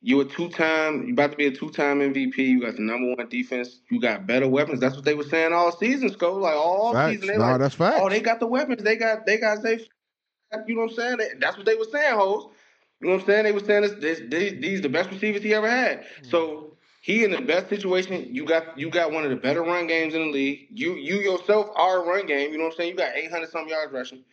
you 0.00 0.20
a 0.20 0.24
two 0.24 0.48
time, 0.50 1.06
you 1.06 1.12
about 1.14 1.30
to 1.32 1.36
be 1.36 1.46
a 1.46 1.50
two 1.50 1.70
time 1.70 2.00
MVP. 2.00 2.36
You 2.38 2.60
got 2.60 2.76
the 2.76 2.82
number 2.82 3.14
one 3.14 3.28
defense. 3.28 3.80
You 3.90 4.00
got 4.00 4.26
better 4.26 4.46
weapons. 4.48 4.80
That's 4.80 4.96
what 4.96 5.04
they 5.06 5.14
were 5.14 5.24
saying 5.24 5.52
all 5.54 5.72
season, 5.72 6.10
Sco. 6.10 6.34
Like 6.34 6.54
all 6.54 6.92
Facts. 6.92 7.14
season, 7.14 7.28
they 7.28 7.36
Nah, 7.38 7.52
like, 7.52 7.60
that's 7.60 7.74
facts. 7.74 7.98
oh, 8.00 8.08
they 8.10 8.20
got 8.20 8.40
the 8.40 8.46
weapons. 8.46 8.82
They 8.82 8.96
got 8.96 9.24
they 9.26 9.38
got 9.38 9.62
safe. 9.62 9.86
You 10.66 10.74
know 10.76 10.82
what 10.82 10.90
I'm 10.90 10.96
saying? 10.96 11.16
They- 11.18 11.38
That's 11.40 11.56
what 11.56 11.66
they 11.66 11.74
were 11.76 11.84
saying, 11.90 12.14
hoes. 12.14 12.52
You 13.04 13.10
know 13.10 13.16
what 13.16 13.24
I'm 13.24 13.26
saying? 13.26 13.44
They 13.44 13.52
were 13.52 13.60
saying 13.60 13.82
this, 13.82 13.92
this, 14.00 14.20
these, 14.30 14.60
these 14.62 14.80
the 14.80 14.88
best 14.88 15.10
receivers 15.10 15.42
he 15.42 15.52
ever 15.52 15.68
had. 15.68 16.06
Hmm. 16.22 16.28
So 16.30 16.78
he 17.02 17.22
in 17.22 17.32
the 17.32 17.42
best 17.42 17.68
situation. 17.68 18.28
You 18.30 18.46
got 18.46 18.78
you 18.78 18.88
got 18.88 19.12
one 19.12 19.24
of 19.24 19.30
the 19.30 19.36
better 19.36 19.62
run 19.62 19.86
games 19.86 20.14
in 20.14 20.22
the 20.22 20.32
league. 20.32 20.68
You 20.70 20.94
you 20.94 21.16
yourself 21.16 21.68
are 21.76 22.02
a 22.02 22.06
run 22.06 22.24
game. 22.24 22.50
You 22.50 22.56
know 22.56 22.64
what 22.64 22.72
I'm 22.72 22.76
saying? 22.78 22.90
You 22.92 22.96
got 22.96 23.14
800 23.14 23.50
some 23.50 23.68
yards 23.68 23.92
rushing. 23.92 24.24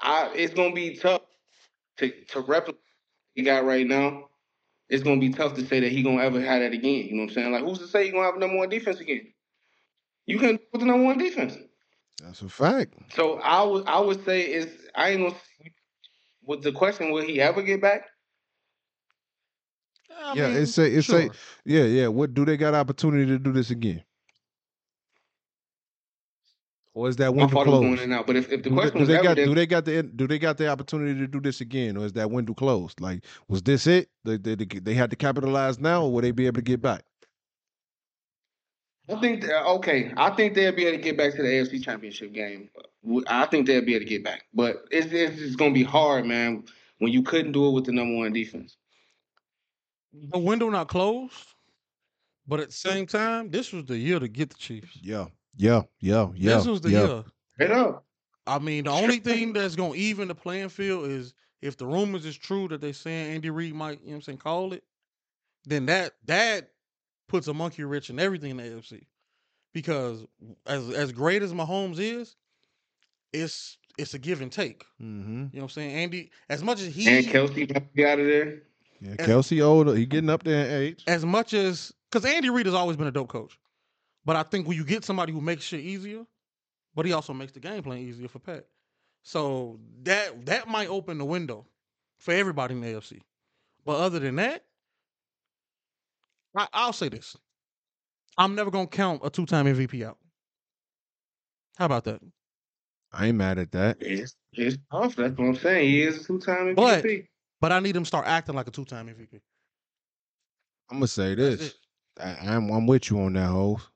I 0.00 0.32
it's 0.34 0.54
gonna 0.54 0.72
be 0.72 0.96
tough 0.96 1.20
to 1.98 2.10
to 2.28 2.40
replicate 2.40 2.80
what 2.80 3.34
he 3.34 3.42
got 3.42 3.66
right 3.66 3.86
now. 3.86 4.30
It's 4.88 5.02
gonna 5.02 5.20
be 5.20 5.28
tough 5.28 5.52
to 5.56 5.66
say 5.66 5.80
that 5.80 5.92
he 5.92 6.02
gonna 6.02 6.22
ever 6.22 6.40
have 6.40 6.62
that 6.62 6.72
again. 6.72 7.08
You 7.08 7.16
know 7.16 7.24
what 7.24 7.28
I'm 7.28 7.34
saying? 7.34 7.52
Like 7.52 7.64
who's 7.64 7.80
to 7.80 7.88
say 7.88 8.06
he 8.06 8.10
gonna 8.10 8.24
have 8.24 8.36
a 8.36 8.38
number 8.38 8.56
one 8.56 8.70
defense 8.70 9.00
again? 9.00 9.30
You 10.24 10.38
can 10.38 10.56
put 10.56 10.80
the 10.80 10.86
number 10.86 11.04
one 11.04 11.18
defense. 11.18 11.58
That's 12.22 12.40
a 12.40 12.48
fact. 12.48 12.94
So 13.12 13.34
I 13.40 13.62
would 13.62 13.86
I 13.86 14.00
would 14.00 14.24
say 14.24 14.50
is 14.50 14.66
I 14.94 15.10
ain't 15.10 15.28
gonna 15.28 15.36
with 16.50 16.62
the 16.62 16.72
question 16.72 17.12
will 17.12 17.24
he 17.24 17.40
ever 17.40 17.62
get 17.62 17.80
back? 17.80 18.02
I 20.22 20.34
yeah, 20.34 20.48
mean, 20.48 20.56
it's 20.58 20.72
say 20.72 20.90
it's 20.92 21.06
say 21.08 21.26
sure. 21.26 21.34
yeah, 21.64 21.84
yeah. 21.84 22.08
What 22.08 22.34
do 22.34 22.44
they 22.44 22.56
got 22.56 22.74
opportunity 22.74 23.26
to 23.26 23.38
do 23.38 23.52
this 23.52 23.70
again? 23.70 24.02
Or 26.94 27.08
is 27.08 27.16
that 27.16 27.32
I 27.38 27.38
window 27.38 27.56
thought 27.56 27.68
going 27.68 27.82
closed? 27.82 27.98
in 27.98 28.10
and 28.10 28.12
out. 28.14 28.26
But 28.26 28.36
if, 28.36 28.50
if 28.52 28.62
the 28.64 28.70
Do 28.70 28.80
they, 28.82 28.90
question 28.90 28.98
do 28.98 29.06
they 29.06 29.14
ever 29.16 29.22
got 29.22 29.36
then- 29.36 29.46
do 29.46 29.54
they 29.54 29.66
got 29.66 29.84
the 29.84 30.02
do 30.02 30.26
they 30.26 30.38
got 30.38 30.58
the 30.58 30.68
opportunity 30.68 31.18
to 31.20 31.26
do 31.28 31.40
this 31.40 31.60
again, 31.60 31.96
or 31.96 32.04
is 32.04 32.12
that 32.14 32.30
window 32.30 32.54
closed? 32.54 33.00
Like, 33.00 33.24
was 33.48 33.62
this 33.62 33.86
it? 33.86 34.10
They 34.24 34.36
they, 34.36 34.56
they, 34.56 34.64
they 34.66 34.94
had 34.94 35.10
to 35.10 35.16
capitalize 35.16 35.78
now, 35.78 36.04
or 36.04 36.12
would 36.12 36.24
they 36.24 36.32
be 36.32 36.46
able 36.46 36.56
to 36.56 36.62
get 36.62 36.82
back? 36.82 37.04
I 39.08 39.20
think 39.20 39.42
that- 39.42 39.66
okay. 39.66 40.12
I 40.16 40.30
think 40.30 40.54
they'll 40.54 40.74
be 40.74 40.86
able 40.86 40.98
to 40.98 41.02
get 41.02 41.16
back 41.16 41.34
to 41.34 41.42
the 41.42 41.48
AFC 41.48 41.82
Championship 41.82 42.32
game. 42.32 42.70
I 43.26 43.46
think 43.46 43.66
they'll 43.66 43.84
be 43.84 43.94
able 43.94 44.04
to 44.04 44.08
get 44.08 44.22
back, 44.24 44.44
but 44.52 44.84
it's 44.90 45.06
it's, 45.12 45.40
it's 45.40 45.56
going 45.56 45.72
to 45.72 45.78
be 45.78 45.84
hard, 45.84 46.26
man. 46.26 46.64
When 46.98 47.12
you 47.12 47.22
couldn't 47.22 47.52
do 47.52 47.66
it 47.66 47.70
with 47.72 47.86
the 47.86 47.92
number 47.92 48.14
one 48.16 48.32
defense. 48.32 48.76
the 50.12 50.38
window 50.38 50.68
not 50.68 50.88
closed, 50.88 51.32
but 52.46 52.60
at 52.60 52.66
the 52.68 52.74
same 52.74 53.06
time, 53.06 53.50
this 53.50 53.72
was 53.72 53.86
the 53.86 53.96
year 53.96 54.18
to 54.18 54.28
get 54.28 54.50
the 54.50 54.56
Chiefs. 54.56 54.98
Yeah, 55.00 55.26
yeah, 55.56 55.82
yeah, 56.00 56.28
yeah. 56.34 56.56
this 56.56 56.66
was 56.66 56.82
the 56.82 56.90
yeah. 56.90 57.06
year. 57.06 57.24
Straight 57.54 57.70
up. 57.70 58.04
I 58.46 58.58
mean, 58.58 58.84
the 58.84 58.90
only 58.90 59.18
thing 59.18 59.52
that's 59.54 59.76
gonna 59.76 59.94
even 59.94 60.28
the 60.28 60.34
playing 60.34 60.68
field 60.68 61.06
is 61.06 61.32
if 61.62 61.76
the 61.76 61.86
rumors 61.86 62.26
is 62.26 62.36
true 62.36 62.68
that 62.68 62.80
they 62.80 62.92
saying 62.92 63.34
Andy 63.34 63.50
Reid 63.50 63.74
might, 63.74 64.00
you 64.00 64.08
know 64.08 64.12
what 64.12 64.16
I'm 64.16 64.22
saying, 64.22 64.38
call 64.38 64.72
it, 64.72 64.82
then 65.64 65.86
that 65.86 66.12
that 66.26 66.70
puts 67.30 67.46
a 67.48 67.54
monkey 67.54 67.84
wrench 67.84 68.10
in 68.10 68.18
everything 68.18 68.50
in 68.50 68.56
the 68.58 68.62
AFC. 68.64 69.04
Because 69.72 70.26
as 70.66 70.90
as 70.90 71.12
great 71.12 71.42
as 71.42 71.52
Mahomes 71.52 71.98
is, 71.98 72.34
it's 73.32 73.78
it's 73.96 74.14
a 74.14 74.18
give 74.18 74.40
and 74.40 74.50
take. 74.50 74.82
Mm-hmm. 75.00 75.30
You 75.30 75.36
know 75.36 75.48
what 75.52 75.62
I'm 75.62 75.68
saying? 75.68 75.90
Andy, 75.94 76.30
as 76.48 76.62
much 76.62 76.80
as 76.80 76.88
he 76.94 77.06
And 77.18 77.26
Kelce 77.26 77.70
about 77.70 77.74
to 77.84 77.88
be 77.94 78.04
out 78.04 78.18
of 78.18 78.26
there. 78.26 78.62
Yeah, 79.00 79.10
And- 79.10 79.18
Kelce 79.20 79.64
older, 79.64 79.94
he 79.94 80.06
getting 80.06 80.28
up 80.30 80.42
there 80.42 80.66
in 80.66 80.82
age. 80.82 81.04
as 81.06 81.24
much 81.24 81.54
as 81.54 81.92
because 82.10 82.28
Andy 82.28 82.50
Reid 82.50 82.66
has 82.66 82.74
always 82.74 82.96
been 82.96 83.06
a 83.06 83.12
dope 83.12 83.28
coach, 83.28 83.58
but 84.24 84.34
I 84.36 84.42
think 84.42 84.66
when 84.66 84.76
you 84.76 84.84
get 84.84 85.04
somebody 85.04 85.32
who 85.32 85.40
makes 85.40 85.62
shit 85.64 85.80
easier, 85.80 86.24
but 86.96 87.06
he 87.06 87.12
also 87.12 87.32
makes 87.32 87.52
the 87.52 87.60
game 87.60 87.82
plan 87.82 87.98
easier 87.98 88.26
for 88.28 88.40
Pat. 88.40 88.66
So 89.22 89.78
that 90.02 90.46
that 90.46 90.66
might 90.68 90.88
open 90.88 91.18
the 91.18 91.24
window 91.24 91.66
for 92.18 92.32
everybody 92.34 92.74
in 92.74 92.80
the 92.80 92.88
AFC. 92.88 93.20
But 93.84 93.96
other 94.00 94.18
than 94.18 94.36
that, 94.36 94.64
I, 96.56 96.66
I'll 96.72 96.92
say 96.92 97.08
this: 97.08 97.36
I'm 98.38 98.54
never 98.54 98.70
gonna 98.70 98.86
count 98.86 99.20
a 99.24 99.30
two-time 99.30 99.66
MVP 99.66 100.04
out. 100.06 100.18
How 101.76 101.86
about 101.86 102.04
that? 102.04 102.20
I 103.12 103.26
ain't 103.28 103.36
mad 103.36 103.58
at 103.58 103.72
that. 103.72 103.96
It's, 104.00 104.36
it's 104.52 104.76
tough. 104.90 105.16
That's 105.16 105.36
what 105.36 105.46
I'm 105.46 105.56
saying. 105.56 105.88
He 105.88 106.02
is 106.02 106.20
a 106.20 106.24
two 106.24 106.38
time 106.38 106.74
But- 106.74 107.04
MVP. 107.04 107.26
But 107.60 107.72
I 107.72 107.80
need 107.80 107.94
him 107.94 108.04
to 108.04 108.08
start 108.08 108.26
acting 108.26 108.54
like 108.54 108.68
a 108.68 108.70
two-time 108.70 109.06
MVP. 109.08 109.38
I'm 110.90 110.96
gonna 110.96 111.06
say 111.08 111.34
this. 111.34 111.60
it. 111.68 111.74
I, 112.18 112.54
I'm 112.54 112.70
I'm 112.70 112.86
with 112.86 113.10
you 113.10 113.20
on 113.20 113.34
that, 113.34 113.48
hoes. 113.48 113.86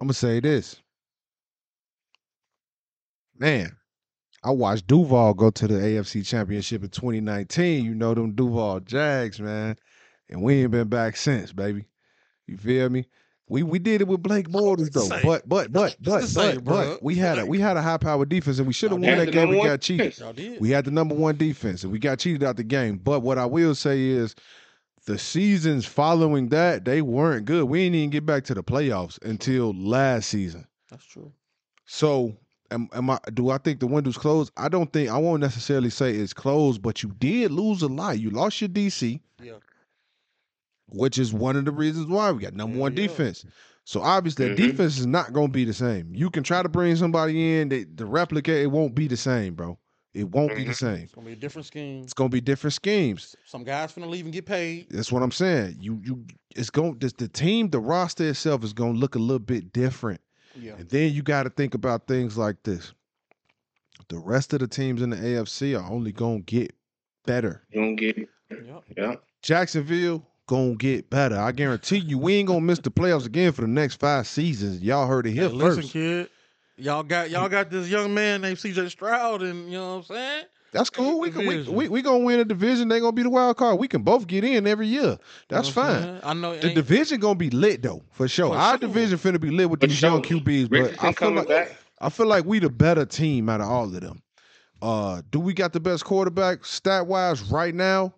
I'm 0.00 0.06
gonna 0.06 0.14
say 0.14 0.40
this. 0.40 0.80
Man, 3.38 3.76
I 4.42 4.50
watched 4.50 4.86
Duval 4.86 5.34
go 5.34 5.50
to 5.50 5.68
the 5.68 5.74
AFC 5.74 6.26
Championship 6.26 6.82
in 6.82 6.88
2019. 6.90 7.84
You 7.84 7.94
know 7.94 8.14
them 8.14 8.32
Duval 8.32 8.80
Jags, 8.80 9.40
man, 9.40 9.76
and 10.30 10.42
we 10.42 10.62
ain't 10.62 10.70
been 10.70 10.88
back 10.88 11.16
since, 11.16 11.52
baby. 11.52 11.84
You 12.46 12.56
feel 12.56 12.88
me? 12.88 13.06
We 13.48 13.64
we 13.64 13.80
did 13.80 14.00
it 14.00 14.06
with 14.06 14.22
Blake 14.22 14.48
Bortles 14.48 14.92
though, 14.92 15.00
Same. 15.00 15.22
but 15.24 15.48
but 15.48 15.72
but 15.72 15.96
but 16.00 16.22
same, 16.22 16.56
but, 16.56 16.64
bro. 16.64 16.92
but 16.94 17.02
we 17.02 17.16
had 17.16 17.38
a 17.40 17.44
we 17.46 17.58
had 17.58 17.76
a 17.76 17.82
high 17.82 17.96
power 17.96 18.24
defense 18.24 18.58
and 18.58 18.66
we 18.66 18.72
should 18.72 18.92
have 18.92 19.00
won 19.00 19.18
that 19.18 19.32
game. 19.32 19.48
We 19.48 19.62
got 19.62 19.80
cheated. 19.80 20.12
defense. 20.12 20.20
Y'all 20.20 20.32
did. 20.32 20.60
We 20.60 20.70
had 20.70 20.84
the 20.84 20.92
number 20.92 21.16
one 21.16 21.36
defense 21.36 21.82
and 21.82 21.92
we 21.92 21.98
got 21.98 22.20
cheated 22.20 22.44
out 22.44 22.56
the 22.56 22.62
game. 22.62 22.98
But 22.98 23.20
what 23.20 23.38
I 23.38 23.46
will 23.46 23.74
say 23.74 24.06
is 24.06 24.36
the 25.06 25.18
seasons 25.18 25.84
following 25.84 26.50
that, 26.50 26.84
they 26.84 27.02
weren't 27.02 27.44
good. 27.44 27.64
We 27.64 27.80
didn't 27.80 27.96
even 27.96 28.10
get 28.10 28.24
back 28.24 28.44
to 28.44 28.54
the 28.54 28.62
playoffs 28.62 29.20
until 29.24 29.72
last 29.74 30.28
season. 30.28 30.66
That's 30.88 31.04
true. 31.04 31.32
So 31.86 32.36
am, 32.70 32.88
am 32.92 33.10
I 33.10 33.18
do 33.34 33.50
I 33.50 33.58
think 33.58 33.80
the 33.80 33.88
window's 33.88 34.16
closed? 34.16 34.52
I 34.56 34.68
don't 34.68 34.92
think 34.92 35.10
I 35.10 35.18
won't 35.18 35.40
necessarily 35.40 35.90
say 35.90 36.12
it's 36.12 36.32
closed, 36.32 36.82
but 36.82 37.02
you 37.02 37.08
did 37.18 37.50
lose 37.50 37.82
a 37.82 37.88
lot. 37.88 38.20
You 38.20 38.30
lost 38.30 38.60
your 38.60 38.68
DC, 38.68 39.20
Yeah. 39.42 39.54
Which 40.92 41.18
is 41.18 41.32
one 41.32 41.56
of 41.56 41.64
the 41.64 41.72
reasons 41.72 42.06
why 42.06 42.30
we 42.32 42.42
got 42.42 42.54
number 42.54 42.74
Hell 42.74 42.82
one 42.82 42.96
yeah. 42.96 43.06
defense. 43.06 43.44
So 43.84 44.00
obviously 44.02 44.48
that 44.48 44.58
Mhm. 44.58 44.68
defense 44.68 44.98
is 44.98 45.06
not 45.06 45.32
gonna 45.32 45.48
be 45.48 45.64
the 45.64 45.72
same. 45.72 46.14
You 46.14 46.30
can 46.30 46.42
try 46.42 46.62
to 46.62 46.68
bring 46.68 46.94
somebody 46.96 47.58
in 47.60 47.68
that 47.70 47.96
the 47.96 48.06
replicate, 48.06 48.62
it 48.62 48.66
won't 48.70 48.94
be 48.94 49.08
the 49.08 49.16
same, 49.16 49.54
bro. 49.54 49.78
It 50.12 50.28
won't 50.28 50.54
be 50.56 50.64
the 50.64 50.72
Mhm. 50.72 50.76
same. 50.76 51.02
It's 51.04 51.14
gonna 51.14 51.26
be 51.26 51.32
a 51.32 51.36
different 51.36 51.66
scheme. 51.66 52.02
It's 52.02 52.12
gonna 52.14 52.28
be 52.28 52.40
different 52.40 52.74
schemes. 52.74 53.36
Some 53.46 53.64
guys 53.64 53.92
finna 53.92 54.08
leave 54.08 54.24
and 54.24 54.32
get 54.32 54.44
paid. 54.46 54.88
That's 54.90 55.10
what 55.12 55.22
I'm 55.22 55.30
saying. 55.30 55.76
You 55.80 56.00
you 56.04 56.24
it's 56.54 56.70
going 56.70 56.98
the, 56.98 57.12
the 57.16 57.28
team, 57.28 57.70
the 57.70 57.80
roster 57.80 58.28
itself 58.28 58.64
is 58.64 58.72
gonna 58.72 58.98
look 58.98 59.14
a 59.14 59.20
little 59.20 59.38
bit 59.38 59.72
different. 59.72 60.20
Yeah. 60.56 60.74
And 60.76 60.88
then 60.88 61.12
you 61.12 61.22
got 61.22 61.44
to 61.44 61.50
think 61.50 61.74
about 61.74 62.08
things 62.08 62.36
like 62.36 62.62
this. 62.64 62.92
The 64.08 64.18
rest 64.18 64.52
of 64.52 64.58
the 64.58 64.66
teams 64.66 65.00
in 65.00 65.10
the 65.10 65.16
AFC 65.16 65.74
are 65.80 65.88
only 65.90 66.10
gonna 66.12 66.40
get 66.40 66.72
better. 67.24 67.62
You 67.70 67.80
don't 67.80 67.96
get 67.96 68.18
it. 68.18 68.28
Yep. 68.50 68.82
Yeah. 68.96 69.14
Jacksonville 69.42 70.26
gonna 70.50 70.74
get 70.74 71.08
better. 71.08 71.38
I 71.38 71.52
guarantee 71.52 71.98
you, 71.98 72.18
we 72.18 72.34
ain't 72.34 72.48
gonna 72.48 72.60
miss 72.60 72.80
the 72.80 72.90
playoffs 72.90 73.24
again 73.24 73.52
for 73.52 73.62
the 73.62 73.68
next 73.68 74.00
five 74.00 74.26
seasons. 74.26 74.82
Y'all 74.82 75.06
heard 75.06 75.26
it 75.26 75.30
Hey, 75.30 75.36
here 75.36 75.48
listen, 75.48 75.82
first. 75.82 75.92
kid. 75.92 76.28
Y'all 76.76 77.02
got 77.02 77.30
y'all 77.30 77.48
got 77.48 77.70
this 77.70 77.88
young 77.88 78.12
man 78.12 78.40
named 78.42 78.58
CJ 78.58 78.90
Stroud, 78.90 79.42
and 79.42 79.66
you 79.70 79.78
know 79.78 79.96
what 79.96 80.10
I'm 80.10 80.16
saying? 80.16 80.44
That's 80.72 80.90
cool. 80.90 81.20
We 81.20 81.30
can 81.30 81.46
we, 81.46 81.54
Division. 81.54 81.74
we 81.74 81.88
we 81.88 82.02
gonna 82.02 82.24
win 82.24 82.40
a 82.40 82.44
division. 82.44 82.88
They 82.88 83.00
gonna 83.00 83.12
be 83.12 83.22
the 83.22 83.30
wild 83.30 83.56
card. 83.56 83.78
We 83.78 83.86
can 83.88 84.02
both 84.02 84.26
get 84.26 84.44
in 84.44 84.66
every 84.66 84.86
year. 84.86 85.02
You 85.02 85.08
know 85.08 85.18
That's 85.48 85.68
fine. 85.68 86.02
saying? 86.02 86.20
I 86.24 86.34
know. 86.34 86.56
The 86.58 86.74
division 86.74 87.20
gonna 87.20 87.34
be 87.36 87.50
lit 87.50 87.82
though, 87.82 88.02
for 88.12 88.26
sure. 88.28 88.48
For 88.50 88.56
Our 88.56 88.72
sure. 88.72 88.78
division 88.78 89.18
finna 89.18 89.40
be 89.40 89.50
lit 89.50 89.70
with 89.70 89.80
For 89.80 89.86
these 89.86 90.00
young 90.02 90.22
sure. 90.22 90.40
QBs, 90.40 90.70
but 90.70 91.02
I 91.04 91.12
feel 91.12 91.30
like 91.32 91.48
back. 91.48 91.76
I 92.00 92.08
feel 92.08 92.26
like 92.26 92.44
we 92.44 92.58
the 92.58 92.70
better 92.70 93.04
team 93.04 93.48
out 93.48 93.60
of 93.60 93.68
all 93.68 93.84
of 93.84 94.00
them. 94.00 94.22
Uh, 94.82 95.22
do 95.30 95.38
we 95.38 95.52
got 95.54 95.72
the 95.72 95.80
best 95.80 96.04
quarterback 96.04 96.64
stat 96.64 97.06
wise 97.06 97.42
right 97.42 97.74
now? 97.74 98.14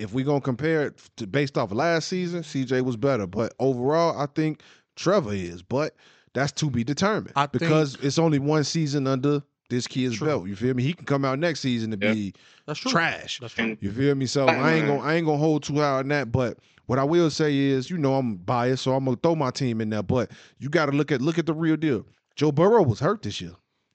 If 0.00 0.12
we 0.14 0.22
gonna 0.22 0.40
compare 0.40 0.86
it 0.86 1.00
to 1.18 1.26
based 1.26 1.58
off 1.58 1.72
last 1.72 2.08
season, 2.08 2.42
CJ 2.42 2.82
was 2.82 2.96
better, 2.96 3.26
but 3.26 3.54
overall, 3.58 4.18
I 4.18 4.26
think 4.34 4.62
Trevor 4.96 5.34
is. 5.34 5.62
But 5.62 5.94
that's 6.32 6.52
to 6.52 6.70
be 6.70 6.84
determined 6.84 7.32
I 7.36 7.46
think- 7.46 7.60
because 7.60 7.96
it's 8.02 8.18
only 8.18 8.38
one 8.38 8.64
season 8.64 9.06
under 9.06 9.42
this 9.68 9.86
kid's 9.86 10.16
True. 10.16 10.26
belt. 10.26 10.48
You 10.48 10.56
feel 10.56 10.74
me? 10.74 10.82
He 10.82 10.92
can 10.94 11.04
come 11.04 11.24
out 11.24 11.38
next 11.38 11.60
season 11.60 11.90
to 11.92 11.98
Yeah. 12.06 12.12
be 12.14 12.34
That's 12.66 12.80
trash. 12.80 13.38
That's 13.40 13.52
true. 13.54 13.76
You 13.80 13.92
feel 13.92 14.14
me? 14.14 14.26
So 14.26 14.46
I 14.46 14.72
ain't 14.74 14.86
gonna 14.86 15.00
I 15.00 15.14
ain't 15.14 15.26
gonna 15.26 15.38
hold 15.38 15.62
too 15.62 15.74
high 15.76 15.98
on 15.98 16.08
that. 16.08 16.32
But 16.32 16.58
what 16.86 16.98
I 16.98 17.04
will 17.04 17.30
say 17.30 17.56
is, 17.56 17.88
you 17.90 17.98
know, 17.98 18.14
I'm 18.16 18.36
biased, 18.36 18.82
so 18.84 18.94
I'm 18.94 19.04
gonna 19.04 19.16
throw 19.22 19.36
my 19.36 19.50
team 19.50 19.80
in 19.80 19.90
there. 19.90 20.02
But 20.02 20.30
you 20.58 20.68
got 20.70 20.86
to 20.86 20.92
look 20.92 21.12
at 21.12 21.20
look 21.20 21.38
at 21.38 21.46
the 21.46 21.54
real 21.54 21.76
deal. 21.76 22.06
Joe 22.36 22.50
Burrow 22.52 22.82
was 22.82 23.00
hurt 23.00 23.22
this 23.22 23.40
year. 23.40 23.52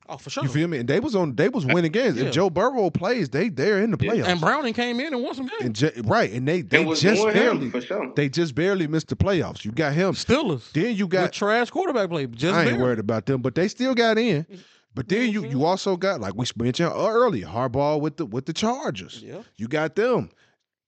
Oh, 0.08 0.18
for 0.18 0.30
sure. 0.30 0.44
You 0.44 0.50
feel 0.50 0.68
me? 0.68 0.78
And 0.78 0.88
they 0.88 1.00
was 1.00 1.16
on 1.16 1.36
they 1.36 1.50
was 1.50 1.66
winning 1.66 1.92
games. 1.92 2.18
Yeah. 2.18 2.26
If 2.26 2.34
Joe 2.34 2.50
Burrow 2.50 2.90
plays, 2.90 3.30
they 3.30 3.50
they're 3.50 3.82
in 3.82 3.92
the 3.92 3.98
Yeah. 4.00 4.12
playoffs. 4.12 4.26
and 4.28 4.40
Browning 4.42 4.74
came 4.74 5.00
in 5.00 5.14
and 5.14 5.24
won 5.24 5.34
some 5.34 5.48
games. 5.48 5.62
And 5.62 5.76
ju- 5.76 5.92
right, 6.06 6.32
and 6.32 6.48
they 6.48 6.62
they 6.62 6.86
just 6.94 7.24
barely 7.26 7.66
him 7.66 7.72
for 7.72 7.82
sure. 7.82 8.12
they 8.16 8.30
just 8.30 8.54
barely 8.56 8.88
missed 8.88 9.08
the 9.08 9.16
playoffs. 9.16 9.66
You 9.66 9.72
got 9.72 9.94
him. 9.94 10.14
Steelers. 10.14 10.72
Then 10.74 10.96
you 10.96 11.06
With 11.06 11.12
got 11.14 11.34
trash 11.34 11.70
quarterback 11.72 12.10
play. 12.10 12.28
Just 12.28 12.54
I 12.54 12.62
ain't 12.62 12.70
barely. 12.72 12.84
worried 12.84 13.00
about 13.00 13.26
them, 13.26 13.42
but 13.42 13.56
they 13.56 13.68
still 13.68 13.96
got 13.96 14.18
in. 14.18 14.46
But 14.94 15.10
then 15.10 15.30
you 15.32 15.46
you 15.46 15.66
also 15.66 15.98
got 15.98 16.22
like 16.22 16.36
we 16.36 16.46
mentioned 16.56 16.92
earlier, 16.96 17.48
Harbaugh 17.48 18.00
with 18.00 18.18
the 18.18 18.26
with 18.26 18.46
the 18.46 18.54
Chargers. 18.54 19.22
Yeah. 19.26 19.42
You 19.58 19.68
got 19.68 19.96
them. 19.96 20.30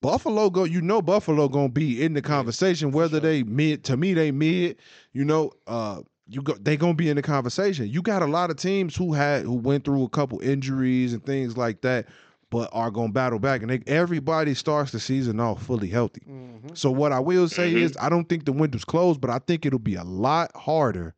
Buffalo 0.02 0.50
go. 0.52 0.64
You 0.64 0.82
know 0.82 1.02
Buffalo 1.02 1.48
gonna 1.50 1.70
be 1.70 2.04
in 2.04 2.14
the 2.14 2.22
conversation, 2.22 2.92
whether 2.92 3.16
sure. 3.16 3.20
they 3.22 3.44
mid. 3.44 3.84
To 3.86 3.98
me, 3.98 4.14
they 4.14 4.32
mid. 4.32 4.78
You 5.12 5.26
know, 5.26 5.52
uh, 5.66 6.02
you 6.30 6.42
go. 6.42 6.54
They 6.54 6.78
gonna 6.78 6.94
be 6.94 7.10
in 7.10 7.16
the 7.16 7.22
conversation. 7.22 7.88
You 7.88 8.02
got 8.02 8.22
a 8.22 8.26
lot 8.28 8.50
of 8.50 8.58
teams 8.58 8.96
who 8.96 9.14
had 9.14 9.44
who 9.44 9.54
went 9.54 9.86
through 9.86 10.04
a 10.04 10.10
couple 10.10 10.40
injuries 10.42 11.14
and 11.14 11.26
things 11.26 11.56
like 11.58 11.82
that, 11.82 12.08
but 12.50 12.70
are 12.74 12.92
gonna 12.92 13.12
battle 13.14 13.40
back. 13.40 13.62
And 13.62 13.70
they, 13.70 13.82
everybody 13.88 14.54
starts 14.54 14.92
the 14.92 15.00
season 15.00 15.40
off 15.40 15.64
fully 15.64 15.88
healthy. 15.88 16.22
hmm 16.26 16.58
So 16.74 16.92
what 16.92 17.12
I 17.12 17.20
will 17.20 17.48
say 17.48 17.72
Mhm. 17.74 17.78
is, 17.78 17.98
I 18.00 18.10
don't 18.10 18.28
think 18.28 18.46
the 18.46 18.52
window's 18.52 18.86
closed, 18.86 19.22
but 19.22 19.30
I 19.30 19.40
think 19.40 19.66
it'll 19.66 19.80
be 19.80 19.96
a 19.96 20.04
lot 20.04 20.52
harder 20.56 21.16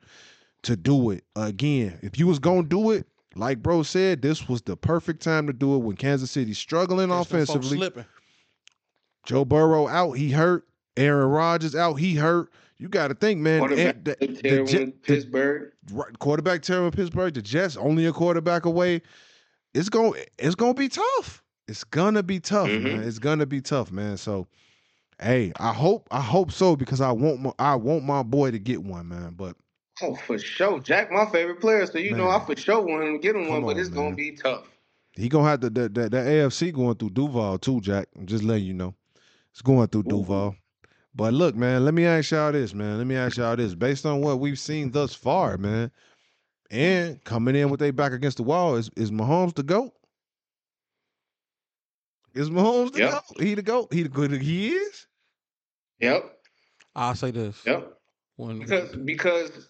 to 0.64 0.76
do 0.76 1.10
it 1.12 1.24
again. 1.36 1.98
If 2.02 2.20
you 2.20 2.28
was 2.28 2.40
gonna 2.40 2.64
do 2.64 2.92
it, 2.92 3.08
like 3.36 3.62
bro 3.64 3.84
said, 3.84 4.22
this 4.22 4.48
was 4.50 4.62
the 4.64 4.76
perfect 4.76 5.22
time 5.24 5.48
to 5.48 5.54
do 5.54 5.76
it 5.76 5.80
when 5.80 5.96
Kansas 5.96 6.32
City's 6.32 6.58
struggling 6.58 7.10
offensively. 7.12 7.78
Joe 9.26 9.46
Burrow 9.46 9.88
out, 9.88 10.14
he 10.14 10.32
hurt. 10.32 10.66
Aaron 10.98 11.30
Rodgers 11.30 11.76
out, 11.76 11.96
he 11.96 12.16
hurt. 12.16 12.50
You 12.80 12.88
got 12.90 13.10
to 13.10 13.14
think, 13.14 13.40
man. 13.42 13.60
Quarterback 13.60 14.04
the- 14.04 14.16
the 14.42 14.62
with 14.62 15.04
Pittsburgh. 15.04 15.72
right, 15.92 16.18
quarterback 16.20 16.68
with 16.68 16.96
Pittsburgh. 16.96 17.34
The 17.34 17.42
Jets 17.42 17.76
only 17.78 18.06
a 18.06 18.14
quarterback 18.14 18.66
away. 18.66 19.02
It's 19.74 19.90
going. 19.90 20.24
It's 20.38 20.56
going 20.56 20.74
to 20.76 20.80
be 20.80 20.90
tough. 20.90 21.44
It's 21.68 21.84
gonna 21.84 22.24
be 22.24 22.40
tough, 22.40 22.68
Mhm. 22.68 22.82
man. 22.82 23.04
It's 23.04 23.20
gonna 23.20 23.46
be 23.46 23.62
tough, 23.62 23.92
man. 23.92 24.18
So, 24.18 24.48
hey, 25.22 25.52
I 25.60 25.72
hope. 25.72 26.08
I 26.10 26.20
hope 26.20 26.52
so 26.52 26.76
because 26.76 27.00
I 27.00 27.12
want. 27.12 27.42
My, 27.42 27.52
I 27.60 27.76
want 27.76 28.04
my 28.04 28.24
boy 28.24 28.50
to 28.50 28.58
get 28.58 28.82
one, 28.82 29.10
man. 29.10 29.34
But 29.38 29.56
Oh, 30.02 30.16
for 30.16 30.40
sure. 30.40 30.80
Jack, 30.80 31.12
my 31.12 31.28
favorite 31.28 31.62
player. 31.62 31.86
So 31.86 32.00
you 32.00 32.16
know, 32.16 32.28
I 32.28 32.44
for 32.44 32.56
sure 32.56 32.82
want 32.82 33.04
him 33.04 33.14
to 33.14 33.20
get 33.20 33.36
him 33.36 33.44
Come 33.44 33.52
one, 33.52 33.62
but 33.66 33.76
on, 33.76 33.80
it's 33.80 33.90
gonna 33.90 34.16
be 34.16 34.32
tough. 34.32 34.68
he 35.16 35.30
gonna 35.30 35.48
have 35.48 35.60
to. 35.60 35.70
That 35.70 35.94
that 35.94 36.10
that 36.12 36.26
AFC 36.26 36.72
going 36.74 36.96
through 36.96 37.12
Duval 37.12 37.60
too, 37.60 37.82
Jack. 37.82 38.08
I'm 38.18 38.26
just 38.26 38.44
letting 38.44 38.66
you 38.66 38.74
know. 38.74 38.96
It's 39.52 39.62
going 39.62 39.88
through 39.90 40.06
Ooh. 40.08 40.26
Duval. 41.16 41.32
But 41.32 41.34
look, 41.34 41.56
man, 41.56 41.86
let 41.86 41.94
me 41.94 42.06
ask 42.06 42.32
y'all 42.32 42.52
this, 42.52 42.74
man. 42.74 42.98
Let 42.98 43.08
me 43.08 43.16
ask 43.16 43.38
y'all 43.38 43.56
this. 43.56 43.76
Based 43.76 44.06
on 44.06 44.22
what 44.22 44.40
we've 44.40 44.60
seen 44.60 44.92
thus 44.92 45.14
far, 45.14 45.58
man, 45.58 45.92
and 46.72 47.24
coming 47.24 47.56
in 47.56 47.70
with 47.70 47.80
they 47.80 47.92
back 47.92 48.12
against 48.12 48.38
the 48.38 48.44
wall, 48.44 48.76
is 48.76 48.90
is 48.96 49.12
Mahomes 49.12 49.56
the 49.56 49.64
GOAT? 49.64 49.94
Is 52.36 52.50
Mahomes 52.50 52.94
the 52.94 53.00
Yep. 53.00 53.12
GOAT? 53.12 53.42
He 53.42 53.56
the 53.56 53.62
GOAT? 53.62 53.94
He 53.94 54.04
the 54.04 54.10
good 54.10 54.32
he 54.32 54.70
is? 54.70 55.08
Yep. 56.00 56.38
I'll 56.96 57.16
say 57.16 57.32
this. 57.32 57.62
Yep. 57.66 57.94
When 58.38 58.60
Because 58.60 58.96
because 58.96 59.70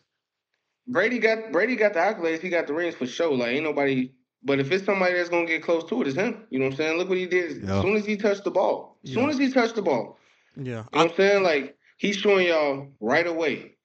Brady 0.87 1.19
got 1.19 1.51
Brady 1.51 1.75
got 1.75 1.93
the 1.93 1.99
accolades, 1.99 2.41
he 2.41 2.49
got 2.49 2.67
the 2.67 2.73
rings 2.73 2.95
for 2.95 3.07
sure. 3.07 3.35
Like 3.35 3.49
ain't 3.49 3.63
nobody. 3.63 4.11
But 4.43 4.59
if 4.59 4.71
it's 4.71 4.85
somebody 4.85 5.15
that's 5.15 5.29
gonna 5.29 5.45
get 5.45 5.63
close 5.63 5.83
to 5.85 6.01
it, 6.01 6.07
it's 6.07 6.15
him. 6.15 6.45
You 6.49 6.59
know 6.59 6.65
what 6.65 6.71
I'm 6.73 6.77
saying? 6.77 6.97
Look 6.97 7.09
what 7.09 7.17
he 7.17 7.25
did. 7.25 7.63
Yeah. 7.63 7.77
As 7.77 7.81
soon 7.81 7.95
as 7.97 8.05
he 8.05 8.15
touched 8.15 8.43
the 8.43 8.51
ball, 8.51 8.97
as 9.03 9.13
soon 9.13 9.29
as 9.29 9.37
he 9.37 9.51
touched 9.51 9.75
the 9.75 9.81
ball, 9.81 10.18
yeah, 10.65 10.71
you 10.71 10.75
know 10.75 10.87
I, 10.93 10.97
what 10.97 11.11
I'm 11.11 11.17
saying? 11.17 11.43
Like 11.43 11.77
he's 11.97 12.17
showing 12.17 12.47
y'all 12.47 12.87
right 12.99 13.27
away. 13.27 13.75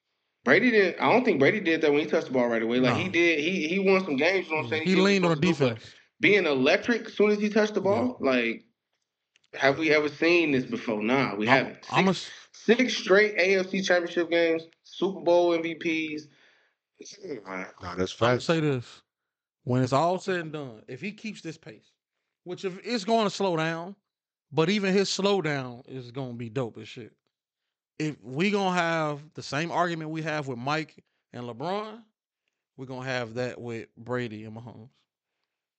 Brady 0.45 0.71
didn't. 0.71 1.01
I 1.01 1.11
don't 1.11 1.25
think 1.25 1.39
Brady 1.39 1.61
did 1.61 1.81
that 1.81 1.91
when 1.91 2.01
he 2.01 2.07
touched 2.07 2.27
the 2.27 2.33
ball 2.33 2.49
right 2.49 2.63
away. 2.63 2.79
Like 2.79 2.95
No. 2.95 3.01
he 3.01 3.09
did. 3.09 3.39
He 3.41 3.69
he 3.69 3.79
won 3.79 4.05
some 4.05 4.17
games. 4.17 4.47
You 4.47 4.53
know 4.53 4.57
what 4.59 4.65
I'm 4.65 4.67
mm. 4.67 4.71
saying? 4.71 4.83
he 4.85 4.95
did 4.95 5.01
what 5.01 5.05
leaned 5.05 5.25
on 5.25 5.31
the 5.31 5.37
supposed 5.37 5.59
to 5.59 5.65
do, 5.65 5.69
but 5.71 5.75
defense. 5.75 5.95
Being 6.21 6.47
electric 6.47 7.07
as 7.07 7.15
soon 7.15 7.31
as 7.31 7.39
he 7.39 7.49
touched 7.49 7.75
the 7.75 7.81
ball, 7.81 8.17
like 8.21 8.65
have 9.55 9.79
we 9.79 9.91
ever 9.93 10.09
seen 10.09 10.53
this 10.53 10.65
before? 10.65 11.03
Nah, 11.03 11.35
we 11.35 11.47
haven't. 11.47 11.79
I'm, 11.91 12.09
I'm 12.09 12.15
a, 12.15 12.17
Six 12.53 12.97
straight 12.97 13.37
AFC 13.37 13.85
championship 13.85 14.31
games, 14.31 14.63
Super 14.85 15.21
Bowl 15.21 15.51
MVPs. 15.51 16.23
No, 17.47 17.95
that's 17.97 18.21
I'm 18.23 18.41
say 18.41 18.61
this: 18.61 19.03
when 19.65 19.83
it's 19.83 19.93
all 19.93 20.19
said 20.19 20.41
and 20.41 20.53
done, 20.53 20.83
if 20.89 21.01
he 21.01 21.13
keeps 21.13 21.43
this 21.43 21.59
pace, 21.59 21.91
which 22.45 22.65
if 22.65 22.79
it's 22.83 23.05
going 23.05 23.25
to 23.25 23.31
slow 23.31 23.57
down, 23.57 23.97
but 24.55 24.71
even 24.71 24.95
his 24.95 25.09
slowdown 25.09 25.83
is 25.89 26.11
going 26.13 26.31
to 26.31 26.37
be 26.37 26.49
dope 26.49 26.79
as 26.79 26.89
shit. 26.89 27.13
If 27.99 28.17
we 28.23 28.51
gonna 28.51 28.77
have 28.77 29.21
the 29.35 29.43
same 29.43 29.71
argument 29.71 30.11
we 30.11 30.23
have 30.23 30.49
with 30.49 30.59
Mike 30.59 31.05
and 31.33 31.45
LeBron, 31.45 32.01
we're 32.77 32.87
gonna 32.87 33.07
have 33.07 33.35
that 33.35 33.61
with 33.61 33.87
Brady 33.97 34.45
and 34.45 34.57
Mahomes. 34.57 34.89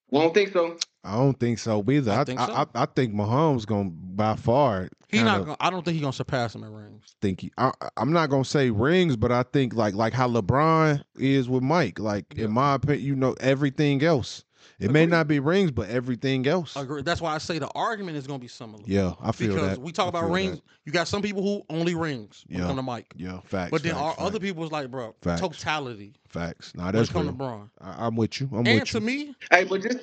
Well, 0.10 0.22
I 0.22 0.26
don't 0.26 0.34
think 0.34 0.54
so. 0.54 0.78
I 1.04 1.18
don't 1.18 1.40
think 1.40 1.60
so 1.60 1.84
either. 1.90 2.12
I 2.12 2.22
I 2.22 2.24
think 2.24 2.40
so. 2.40 2.54
I, 2.54 2.66
I 2.74 2.86
think 2.86 3.14
Mahomes 3.14 3.66
gonna 3.66 3.90
by 3.90 4.36
far. 4.36 4.88
He 5.10 5.22
not. 5.24 5.42
Gonna, 5.46 5.58
I 5.60 5.70
don't 5.70 5.84
think 5.84 5.94
he's 5.96 6.02
gonna 6.02 6.14
surpass 6.14 6.56
him 6.56 6.64
in 6.64 6.74
rings. 6.74 7.16
think 7.22 7.42
he. 7.42 7.52
I, 7.58 7.72
I'm 7.98 8.14
not 8.14 8.30
gonna 8.30 8.46
say 8.46 8.70
rings, 8.70 9.16
but 9.18 9.32
I 9.32 9.44
think 9.44 9.74
like 9.74 9.94
like 9.94 10.14
how 10.14 10.30
LeBron 10.30 11.04
is 11.18 11.50
with 11.50 11.64
Mike. 11.64 12.00
Like 12.00 12.26
Yeah. 12.36 12.46
in 12.46 12.52
my 12.52 12.76
opinion, 12.76 13.06
you 13.06 13.16
know 13.16 13.36
everything 13.40 14.04
else. 14.04 14.46
It 14.80 14.92
may 14.92 15.06
not 15.06 15.28
be 15.28 15.40
rings, 15.40 15.72
but 15.72 15.90
everything 15.90 16.48
else. 16.48 16.76
Agree. 16.84 17.04
That's 17.04 17.22
why 17.22 17.36
I 17.36 17.40
say 17.40 17.60
the 17.60 17.70
argument 17.70 18.18
is 18.18 18.28
going 18.28 18.40
to 18.40 18.44
be 18.44 18.50
similar. 18.50 18.84
Yeah, 18.88 19.14
I 19.22 19.32
feel 19.34 19.58
because 19.58 19.62
that. 19.62 19.82
we 19.82 19.92
talk 19.94 20.08
I 20.08 20.10
about 20.10 20.32
rings. 20.32 20.60
that. 20.60 20.64
You 20.86 20.92
got 20.94 21.08
some 21.08 21.22
people 21.22 21.44
who 21.44 21.64
only 21.70 21.96
rings 21.96 22.46
when 22.50 22.60
Yeah. 22.60 22.66
it 22.66 22.68
come 22.68 22.78
to 22.78 22.84
Mike. 22.84 23.16
Yeah, 23.16 23.42
facts. 23.46 23.72
But 23.72 23.84
then 23.84 23.94
facts, 23.94 23.98
our 23.98 24.16
facts, 24.16 24.20
other 24.20 24.40
people 24.40 24.62
was 24.62 24.72
like, 24.72 24.92
bro, 24.92 25.16
Facts. 25.22 25.42
totality. 25.42 26.16
facts. 26.30 26.74
Nah, 26.76 26.92
that's 26.92 26.96
When 26.96 27.06
that's 27.08 27.10
it 27.10 27.14
come 27.14 27.28
to 27.28 27.32
real. 27.32 27.34
Braun. 27.34 27.72
I, 27.82 28.08
I'm 28.08 28.16
with 28.16 28.42
you. 28.42 28.50
I'm 28.54 28.66
And 28.66 28.68
with 28.70 28.86
to 28.92 29.02
me, 29.02 29.36
Hey, 29.52 29.66
but 29.66 29.82
just 29.84 30.00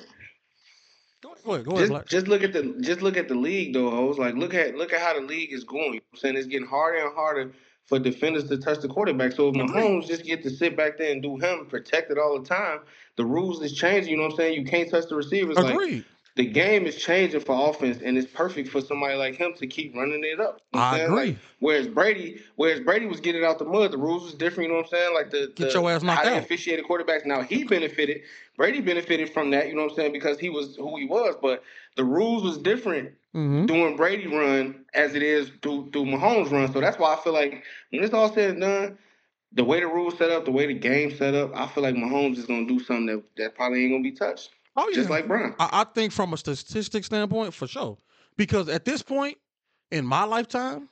go 1.45 1.53
ahead, 1.53 1.65
go 1.65 1.73
ahead, 1.77 1.87
just, 1.87 1.89
Black. 1.89 2.07
just 2.09 2.27
look 2.29 2.43
at 2.43 2.53
the 2.53 2.75
just 2.81 3.01
look 3.01 3.17
at 3.17 3.27
the 3.29 3.35
league 3.35 3.73
though, 3.73 3.89
hoes. 3.91 4.17
Like 4.19 4.35
look 4.35 4.53
at 4.53 4.75
look 4.75 4.93
at 4.93 5.01
how 5.01 5.13
the 5.19 5.25
league 5.25 5.53
is 5.53 5.63
going. 5.65 5.95
You 5.95 5.99
know 6.01 6.05
I'm 6.13 6.19
saying 6.19 6.37
it's 6.37 6.47
getting 6.47 6.67
harder 6.67 6.99
and 7.05 7.15
harder 7.15 7.53
for 7.87 7.99
defenders 7.99 8.45
to 8.49 8.57
touch 8.57 8.81
the 8.81 8.89
quarterback. 8.89 9.33
So 9.33 9.49
if 9.49 9.55
Agreed. 9.55 9.55
Mahomes 9.55 10.07
just 10.07 10.25
get 10.25 10.43
to 10.43 10.49
sit 10.51 10.77
back 10.77 10.97
there 10.97 11.11
and 11.11 11.21
do 11.23 11.37
him, 11.37 11.67
protect 11.67 12.11
it 12.11 12.19
all 12.19 12.39
the 12.39 12.47
time, 12.47 12.79
the 13.15 13.25
rules 13.25 13.61
is 13.61 13.73
changing. 13.73 14.11
You 14.11 14.17
know 14.17 14.23
what 14.23 14.31
I'm 14.33 14.37
saying? 14.37 14.59
You 14.59 14.65
can't 14.65 14.89
touch 14.89 15.07
the 15.09 15.15
receivers. 15.15 15.57
Like 15.57 16.05
the 16.35 16.45
game 16.45 16.87
is 16.87 16.95
changing 16.95 17.41
for 17.41 17.69
offense, 17.69 17.99
and 18.03 18.17
it's 18.17 18.31
perfect 18.31 18.69
for 18.69 18.81
somebody 18.81 19.15
like 19.15 19.35
him 19.35 19.53
to 19.59 19.67
keep 19.67 19.95
running 19.95 20.23
it 20.23 20.39
up. 20.39 20.61
You 20.73 20.79
know 20.79 20.85
I 20.85 20.97
agree. 20.99 21.15
Like, 21.15 21.37
whereas 21.59 21.87
Brady, 21.87 22.41
whereas 22.55 22.79
Brady 22.79 23.05
was 23.05 23.19
getting 23.19 23.45
out 23.45 23.59
the 23.59 23.65
mud, 23.65 23.91
the 23.91 23.99
rules 23.99 24.23
was 24.23 24.33
different. 24.33 24.69
You 24.69 24.75
know 24.75 24.81
what 24.81 24.85
I'm 24.85 24.89
saying? 24.89 25.13
Like 25.13 25.29
the, 25.29 25.51
Get 25.55 25.73
your 25.75 25.91
ass 25.91 26.01
knocked 26.01 26.25
out. 26.25 26.41
officiated 26.41 26.85
quarterbacks. 26.85 27.25
Now 27.25 27.41
he 27.41 27.63
benefited. 27.63 28.21
Brady 28.57 28.81
benefited 28.81 29.31
from 29.31 29.51
that. 29.51 29.67
You 29.67 29.75
know 29.75 29.83
what 29.83 29.91
I'm 29.91 29.95
saying? 29.95 30.11
Because 30.13 30.39
he 30.39 30.49
was 30.49 30.75
who 30.75 30.97
he 30.97 31.05
was, 31.05 31.35
but 31.39 31.63
the 31.95 32.03
rules 32.03 32.43
was 32.43 32.57
different 32.57 33.13
Mm-hmm. 33.35 33.65
doing 33.65 33.95
Brady 33.95 34.27
run 34.27 34.85
as 34.93 35.15
it 35.15 35.23
is 35.23 35.49
through 35.63 35.89
through 35.91 36.05
Mahomes 36.05 36.51
run. 36.51 36.71
So 36.71 36.79
that's 36.79 36.99
why 36.99 37.15
I 37.15 37.19
feel 37.19 37.33
like 37.33 37.63
when 37.89 38.03
it's 38.03 38.13
all 38.13 38.31
said 38.31 38.51
and 38.51 38.61
done, 38.61 38.97
the 39.53 39.63
way 39.63 39.79
the 39.79 39.87
rules 39.87 40.17
set 40.17 40.31
up, 40.31 40.45
the 40.45 40.51
way 40.51 40.65
the 40.67 40.73
game 40.73 41.15
set 41.15 41.33
up, 41.35 41.51
I 41.55 41.67
feel 41.67 41.83
like 41.83 41.95
Mahomes 41.95 42.37
is 42.37 42.45
gonna 42.45 42.65
do 42.67 42.79
something 42.79 43.05
that, 43.07 43.23
that 43.37 43.55
probably 43.55 43.83
ain't 43.83 43.91
gonna 43.93 44.03
be 44.03 44.11
touched. 44.11 44.49
Oh 44.75 44.87
yeah. 44.89 44.95
Just 44.95 45.09
like 45.09 45.27
Brown. 45.27 45.55
I, 45.59 45.69
I 45.81 45.83
think 45.83 46.11
from 46.11 46.33
a 46.33 46.37
statistic 46.37 47.03
standpoint, 47.05 47.53
for 47.53 47.67
sure. 47.67 47.97
Because 48.37 48.67
at 48.69 48.85
this 48.85 49.01
point 49.03 49.37
in 49.91 50.05
my 50.05 50.23
lifetime, 50.23 50.89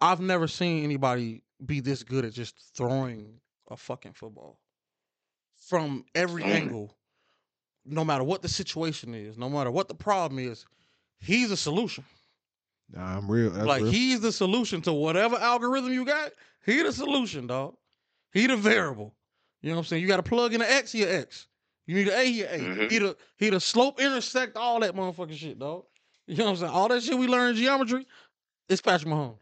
I've 0.00 0.20
never 0.20 0.46
seen 0.46 0.84
anybody 0.84 1.42
be 1.64 1.80
this 1.80 2.02
good 2.02 2.24
at 2.24 2.32
just 2.32 2.54
throwing 2.76 3.40
a 3.70 3.76
fucking 3.76 4.12
football 4.12 4.58
from 5.56 6.04
every 6.14 6.42
Mm. 6.42 6.46
angle. 6.54 6.96
No 7.84 8.04
matter 8.04 8.24
what 8.24 8.42
the 8.42 8.48
situation 8.48 9.14
is, 9.14 9.38
no 9.38 9.48
matter 9.48 9.70
what 9.70 9.88
the 9.88 9.94
problem 9.94 10.38
is, 10.38 10.66
he's 11.18 11.50
a 11.50 11.56
solution. 11.56 12.04
Nah, 12.92 13.16
I'm 13.16 13.28
real. 13.30 13.50
That's 13.50 13.66
like 13.66 13.82
real. 13.82 13.90
he's 13.92 14.20
the 14.20 14.32
solution 14.32 14.82
to 14.82 14.92
whatever 14.92 15.36
algorithm 15.36 15.92
you 15.92 16.04
got. 16.04 16.32
He 16.66 16.82
the 16.82 16.92
solution, 16.92 17.46
dog. 17.46 17.76
He 18.32 18.46
the 18.46 18.56
variable. 18.56 19.14
You 19.62 19.70
know 19.70 19.76
what 19.76 19.80
I'm 19.82 19.84
saying? 19.86 20.02
You 20.02 20.08
got 20.08 20.16
to 20.18 20.22
plug 20.22 20.52
in 20.52 20.60
an 20.60 20.66
X, 20.68 20.92
he 20.92 21.04
X. 21.04 21.46
You 21.86 21.94
need 21.94 22.08
an 22.08 22.18
A, 22.18 22.24
he 22.24 22.42
a 22.42 22.52
A. 22.54 22.58
Mhm. 22.58 22.90
He 22.90 22.98
the 22.98 23.16
he 23.38 23.50
the 23.50 23.60
slope 23.60 24.00
intersect 24.00 24.56
all 24.56 24.80
that 24.80 24.94
motherfucking 24.94 25.36
shit, 25.36 25.58
dog. 25.58 25.84
You 26.26 26.36
know 26.36 26.44
what 26.46 26.50
I'm 26.50 26.56
saying? 26.56 26.72
All 26.72 26.88
that 26.88 27.02
shit 27.02 27.16
we 27.16 27.28
learned 27.28 27.56
in 27.56 27.62
geometry, 27.62 28.06
it's 28.68 28.82
Patrick 28.82 29.08
Mahomes. 29.12 29.38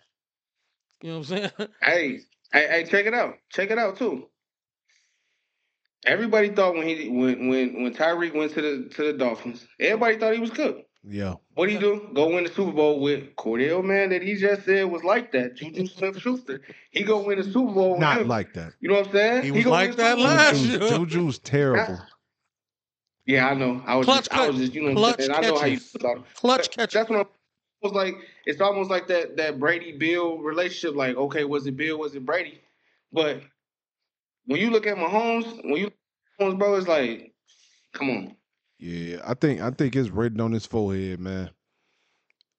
You 1.02 1.10
know 1.12 1.18
what 1.20 1.30
I'm 1.30 1.36
saying? 1.38 1.50
Hey, 1.82 2.20
hey, 2.52 2.66
hey, 2.68 2.84
check 2.84 3.06
it 3.06 3.14
out. 3.14 3.34
Check 3.50 3.70
it 3.70 3.78
out 3.78 3.96
too. 3.96 4.28
Everybody 6.06 6.50
thought 6.50 6.74
when 6.74 6.86
he 6.86 7.08
when 7.08 7.48
when 7.48 7.82
when 7.82 7.94
Tyreek 7.94 8.34
went 8.34 8.52
to 8.52 8.60
the 8.60 8.88
to 8.90 9.04
the 9.04 9.12
Dolphins, 9.14 9.66
everybody 9.80 10.18
thought 10.18 10.34
he 10.34 10.40
was 10.40 10.50
cooked. 10.50 10.82
yeah. 11.02 11.34
What 11.55 11.66
do 11.68 11.72
he 11.72 11.78
do? 11.78 12.09
Go 12.14 12.28
win 12.34 12.44
the 12.44 12.50
Super 12.50 12.72
Bowl 12.72 13.00
with 13.00 13.36
Cordell, 13.36 13.84
man, 13.84 14.11
that 14.11 14.22
he 14.22 14.34
just 14.34 14.64
said 14.64 14.86
was 14.90 15.05
like 15.05 15.30
that. 15.32 15.55
Juju 15.55 15.86
Smith 15.86 16.18
Schuster. 16.18 16.61
He 16.90 17.05
go 17.05 17.22
win 17.22 17.38
the 17.38 17.44
Super 17.44 17.72
Bowl 17.72 17.98
Not 17.98 18.22
him. 18.22 18.28
like 18.28 18.55
that. 18.55 18.72
you 18.80 18.88
know 18.88 18.96
what 18.96 19.07
I'm 19.09 19.12
saying? 19.12 19.42
He 19.44 19.50
was 19.52 19.64
go 19.64 19.70
like 19.70 19.88
win 19.90 19.96
that 19.98 20.18
last 20.18 20.57
Juju's, 20.61 20.90
year. 20.90 20.98
Juju's 20.98 21.38
terrible. 21.38 22.00
Yeah, 23.26 23.48
I 23.48 23.55
know. 23.55 23.82
I 23.86 23.94
was 23.96 24.05
Clutch 24.05 24.28
just, 24.28 24.34
I 24.34 24.46
was 24.48 24.57
catch- 24.57 24.61
just, 24.61 24.74
you 24.74 24.82
know 24.82 24.88
what 24.88 24.90
I'm 24.90 24.96
clutch 25.16 25.20
saying? 25.20 25.30
I 25.30 25.40
know 25.40 25.59
how 25.59 25.64
you 25.64 25.76
catches. 25.78 25.90
feel 25.92 26.00
about 26.11 26.16
it. 26.18 26.34
Clutch 26.34 26.70
catch. 26.76 26.92
That's 26.92 27.09
what 27.09 27.20
I'm 27.20 27.26
almost 27.82 27.96
like. 27.96 28.14
It's 28.44 28.61
almost 28.61 28.90
like 28.90 29.07
that 29.07 29.38
that 29.38 29.59
Brady 29.59 29.96
Bill 29.96 30.36
relationship. 30.40 30.94
Like, 30.94 31.16
okay, 31.16 31.44
was 31.44 31.66
it 31.66 31.74
Bill? 31.74 31.98
Was 31.98 32.14
it 32.14 32.26
Brady? 32.26 32.61
But 33.14 33.40
when 34.44 34.61
you 34.61 34.68
look 34.70 34.86
at 34.86 34.98
Mahomes, 34.98 35.46
when 35.64 35.76
you 35.76 35.84
look 35.84 35.94
at 36.38 36.44
Mahomes, 36.46 36.59
bro, 36.59 36.74
it's 36.74 36.86
like, 36.86 37.32
come 37.94 38.11
on. 38.11 38.36
Yeah, 38.78 39.18
I 39.26 39.34
think 39.34 39.60
I 39.60 39.70
think 39.70 39.96
it's 39.96 40.10
written 40.10 40.40
on 40.40 40.52
his 40.52 40.66
forehead, 40.66 41.20
man. 41.20 41.50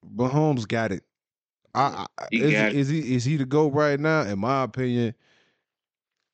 Mahomes 0.05 0.67
got 0.67 0.91
it. 0.91 1.03
I, 1.73 2.05
I 2.17 2.27
He 2.29 2.39
is, 2.39 2.51
got 2.51 2.71
it. 2.71 2.75
is 2.75 2.87
he 2.89 3.15
is 3.15 3.25
he 3.25 3.37
the 3.37 3.45
go 3.45 3.69
right 3.69 3.99
now? 3.99 4.21
In 4.21 4.39
my 4.39 4.63
opinion, 4.63 5.13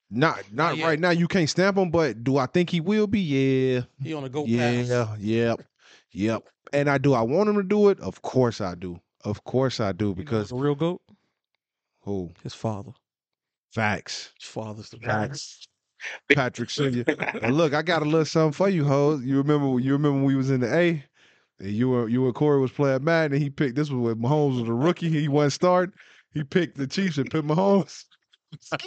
not 0.10 0.44
oh, 0.44 0.48
not 0.52 0.78
yet. 0.78 0.86
right 0.88 1.00
now. 1.00 1.10
You 1.12 1.28
can't 1.28 1.50
stamp 1.50 1.78
him, 1.78 1.90
but 1.90 2.24
do 2.24 2.38
I 2.38 2.46
think 2.46 2.70
he 2.70 2.80
will 2.80 3.08
be? 3.08 3.20
Yeah, 3.20 3.82
He 4.02 4.14
on 4.14 4.24
a 4.24 4.30
go 4.30 4.46
yeah, 4.46 4.84
pass. 4.84 5.20
yep, 5.20 5.62
yep. 6.12 6.44
And 6.74 6.90
I 6.90 6.98
do. 6.98 7.14
I 7.14 7.22
want 7.22 7.50
him 7.50 7.56
to 7.56 7.64
do 7.64 7.90
it. 7.90 8.00
Of 8.00 8.22
course 8.22 8.62
I 8.62 8.76
do. 8.76 9.00
Of 9.24 9.44
course 9.44 9.80
I 9.80 9.92
do 9.92 10.14
You 10.16 10.16
know 10.16 10.16
because 10.16 10.52
a 10.52 10.56
real 10.56 10.76
goat, 10.76 11.02
who 12.02 12.32
his 12.44 12.54
father. 12.54 12.92
facts. 13.72 14.34
His 14.40 14.50
father's 14.50 14.90
the 14.90 14.98
Facts. 14.98 15.68
Patrick 16.34 16.70
Senior. 16.72 17.04
And 17.42 17.56
look, 17.56 17.74
I 17.74 17.82
got 17.82 18.02
a 18.02 18.06
little 18.06 18.26
something 18.26 18.54
for 18.54 18.70
you, 18.70 18.86
hoes. 18.86 19.24
You 19.24 19.38
remember? 19.38 19.80
You 19.80 19.94
remember 19.94 20.18
when 20.18 20.26
we 20.26 20.36
was 20.36 20.50
in 20.52 20.62
the 20.62 20.74
A, 20.74 21.04
and 21.60 21.70
you 21.72 21.90
were 21.90 22.08
you 22.10 22.26
and 22.26 22.34
Koree 22.36 22.62
was 22.62 22.72
playing 22.72 23.04
Madden, 23.04 23.34
and 23.34 23.42
he 23.44 23.50
picked. 23.50 23.76
This 23.76 23.90
was 23.90 24.00
when 24.00 24.16
Mahomes 24.24 24.60
was 24.60 24.70
a 24.70 24.74
rookie. 24.74 25.10
He 25.10 25.28
wasn't 25.28 25.54
starting. 25.54 25.94
He 26.34 26.44
picked 26.44 26.78
the 26.78 26.88
Chiefs 26.88 27.18
and 27.18 27.30
picked 27.30 27.46
Mahomes. 27.48 28.06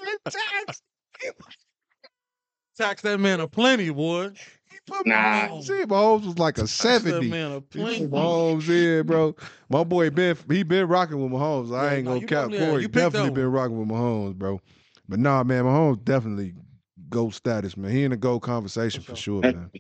Tax 2.77 3.03
that 3.03 3.21
man 3.21 3.39
a 3.41 3.47
plenty, 3.47 3.91
boy. 3.91 4.31
He 4.69 4.79
put 4.87 5.07
Nah. 5.07 5.47
Mahomes 5.47 5.71
in. 5.71 5.89
Mahomes 5.89 6.27
was 6.27 6.39
like 6.39 6.59
a 6.59 6.67
seventy. 6.67 7.29
man 7.31 7.53
a 7.53 7.61
plenty. 7.61 8.09
Mahomes 8.09 8.69
in, 8.69 9.07
bro. 9.07 9.37
My 9.69 9.85
boy 9.85 10.11
Ben, 10.11 10.37
he 10.51 10.65
been 10.65 10.89
rocking 10.89 11.23
with 11.23 11.31
Mahomes. 11.31 11.73
I 11.77 11.85
Yeah, 11.85 11.95
ain't 11.99 12.05
nah, 12.05 12.11
gonna 12.11 12.21
you 12.23 12.27
count 12.27 12.51
definitely- 12.51 12.79
Koree. 12.79 12.83
you 12.83 12.89
picked 12.89 12.95
that 12.95 13.13
Definitely 13.13 13.31
been 13.43 13.53
rocking 13.53 13.79
with 13.79 13.89
Mahomes, 13.89 14.35
bro. 14.35 14.61
But 15.09 15.21
nah, 15.21 15.45
man, 15.45 15.65
Mahomes 15.65 16.03
definitely 16.05 16.55
gold 17.09 17.35
status, 17.35 17.77
man. 17.77 17.91
He 17.91 18.05
in 18.05 18.11
the 18.11 18.17
gold 18.17 18.43
conversation 18.43 19.03
for 19.03 19.13
For 19.13 19.17
sure, 19.17 19.41
man. 19.41 19.71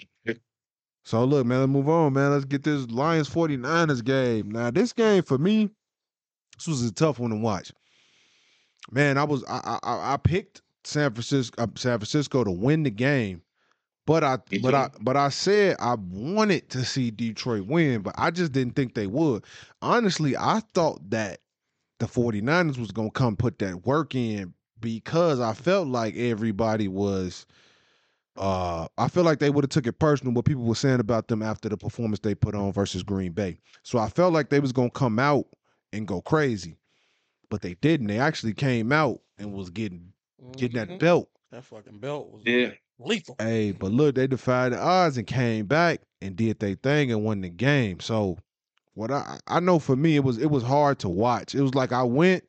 So 1.04 1.22
look, 1.24 1.46
man, 1.46 1.60
let's 1.60 1.70
move 1.70 1.88
on, 1.88 2.14
man. 2.14 2.30
Let's 2.30 2.46
get 2.46 2.62
this 2.62 2.88
Lions 2.88 3.28
49ers 3.28 4.02
game. 4.02 4.50
Now, 4.50 4.70
this 4.70 4.92
game 4.92 5.22
for 5.22 5.36
me, 5.36 5.68
this 6.56 6.66
was 6.66 6.82
a 6.82 6.92
tough 6.92 7.18
one 7.18 7.30
to 7.30 7.36
watch. 7.36 7.72
Man, 8.90 9.18
I 9.18 9.24
was 9.24 9.44
I 9.48 9.78
I, 9.82 10.14
I 10.14 10.16
picked 10.16 10.62
San 10.84 11.12
Francisco 11.12 11.62
uh, 11.62 11.66
San 11.76 11.98
Francisco 11.98 12.44
to 12.44 12.50
win 12.50 12.82
the 12.82 12.90
game. 12.90 13.42
But 14.06 14.22
I 14.22 14.38
but 14.62 14.74
I 14.74 14.90
but 15.00 15.16
I 15.16 15.30
said 15.30 15.76
I 15.78 15.94
wanted 15.94 16.68
to 16.70 16.84
see 16.84 17.10
Detroit 17.10 17.66
win, 17.66 18.02
but 18.02 18.14
I 18.18 18.30
just 18.30 18.52
didn't 18.52 18.76
think 18.76 18.94
they 18.94 19.06
would. 19.06 19.44
Honestly, 19.80 20.36
I 20.36 20.60
thought 20.74 21.10
that 21.10 21.40
the 22.00 22.06
49ers 22.06 22.76
was 22.76 22.90
going 22.90 23.08
to 23.08 23.18
come 23.18 23.36
put 23.36 23.58
that 23.60 23.86
work 23.86 24.14
in 24.14 24.52
because 24.84 25.40
I 25.40 25.54
felt 25.54 25.88
like 25.88 26.14
everybody 26.16 26.86
was 26.88 27.46
uh 28.36 28.86
I 28.98 29.08
feel 29.08 29.22
like 29.24 29.38
they 29.38 29.50
would 29.50 29.64
have 29.64 29.70
took 29.70 29.86
it 29.86 29.98
personal 29.98 30.32
what 30.34 30.44
people 30.44 30.64
were 30.64 30.74
saying 30.74 31.00
about 31.00 31.28
them 31.28 31.42
after 31.42 31.68
the 31.68 31.76
performance 31.76 32.20
they 32.20 32.34
put 32.34 32.54
on 32.54 32.72
versus 32.72 33.02
Green 33.02 33.32
Bay. 33.32 33.58
So 33.82 33.98
I 33.98 34.08
felt 34.08 34.32
like 34.32 34.50
they 34.50 34.60
was 34.60 34.72
going 34.72 34.90
to 34.90 34.98
come 34.98 35.18
out 35.18 35.46
and 35.92 36.06
go 36.06 36.20
crazy. 36.20 36.76
But 37.50 37.62
they 37.62 37.74
didn't. 37.74 38.08
They 38.08 38.18
actually 38.18 38.52
came 38.54 38.92
out 38.92 39.20
and 39.38 39.52
was 39.52 39.70
getting 39.70 40.12
getting 40.56 40.76
that 40.76 40.88
Mhm. 40.88 40.98
belt. 40.98 41.28
That 41.50 41.64
fucking 41.64 41.98
belt 41.98 42.30
was 42.30 42.42
Yeah. 42.44 42.72
lethal. 42.98 43.36
Hey, 43.38 43.72
but 43.72 43.92
look, 43.92 44.16
they 44.16 44.26
defied 44.26 44.72
the 44.72 44.80
odds 44.80 45.16
and 45.16 45.26
came 45.26 45.66
back 45.66 46.00
and 46.20 46.36
did 46.36 46.58
their 46.58 46.74
thing 46.74 47.10
and 47.12 47.24
won 47.24 47.40
the 47.40 47.48
game. 47.48 48.00
So 48.00 48.38
what 48.94 49.10
I 49.10 49.38
I 49.46 49.60
know 49.60 49.78
for 49.78 49.96
me 49.96 50.16
it 50.16 50.24
was 50.24 50.38
it 50.38 50.50
was 50.50 50.62
hard 50.64 50.98
to 51.00 51.08
watch. 51.08 51.54
It 51.54 51.62
was 51.62 51.74
like 51.74 51.92
I 51.92 52.02
went 52.02 52.44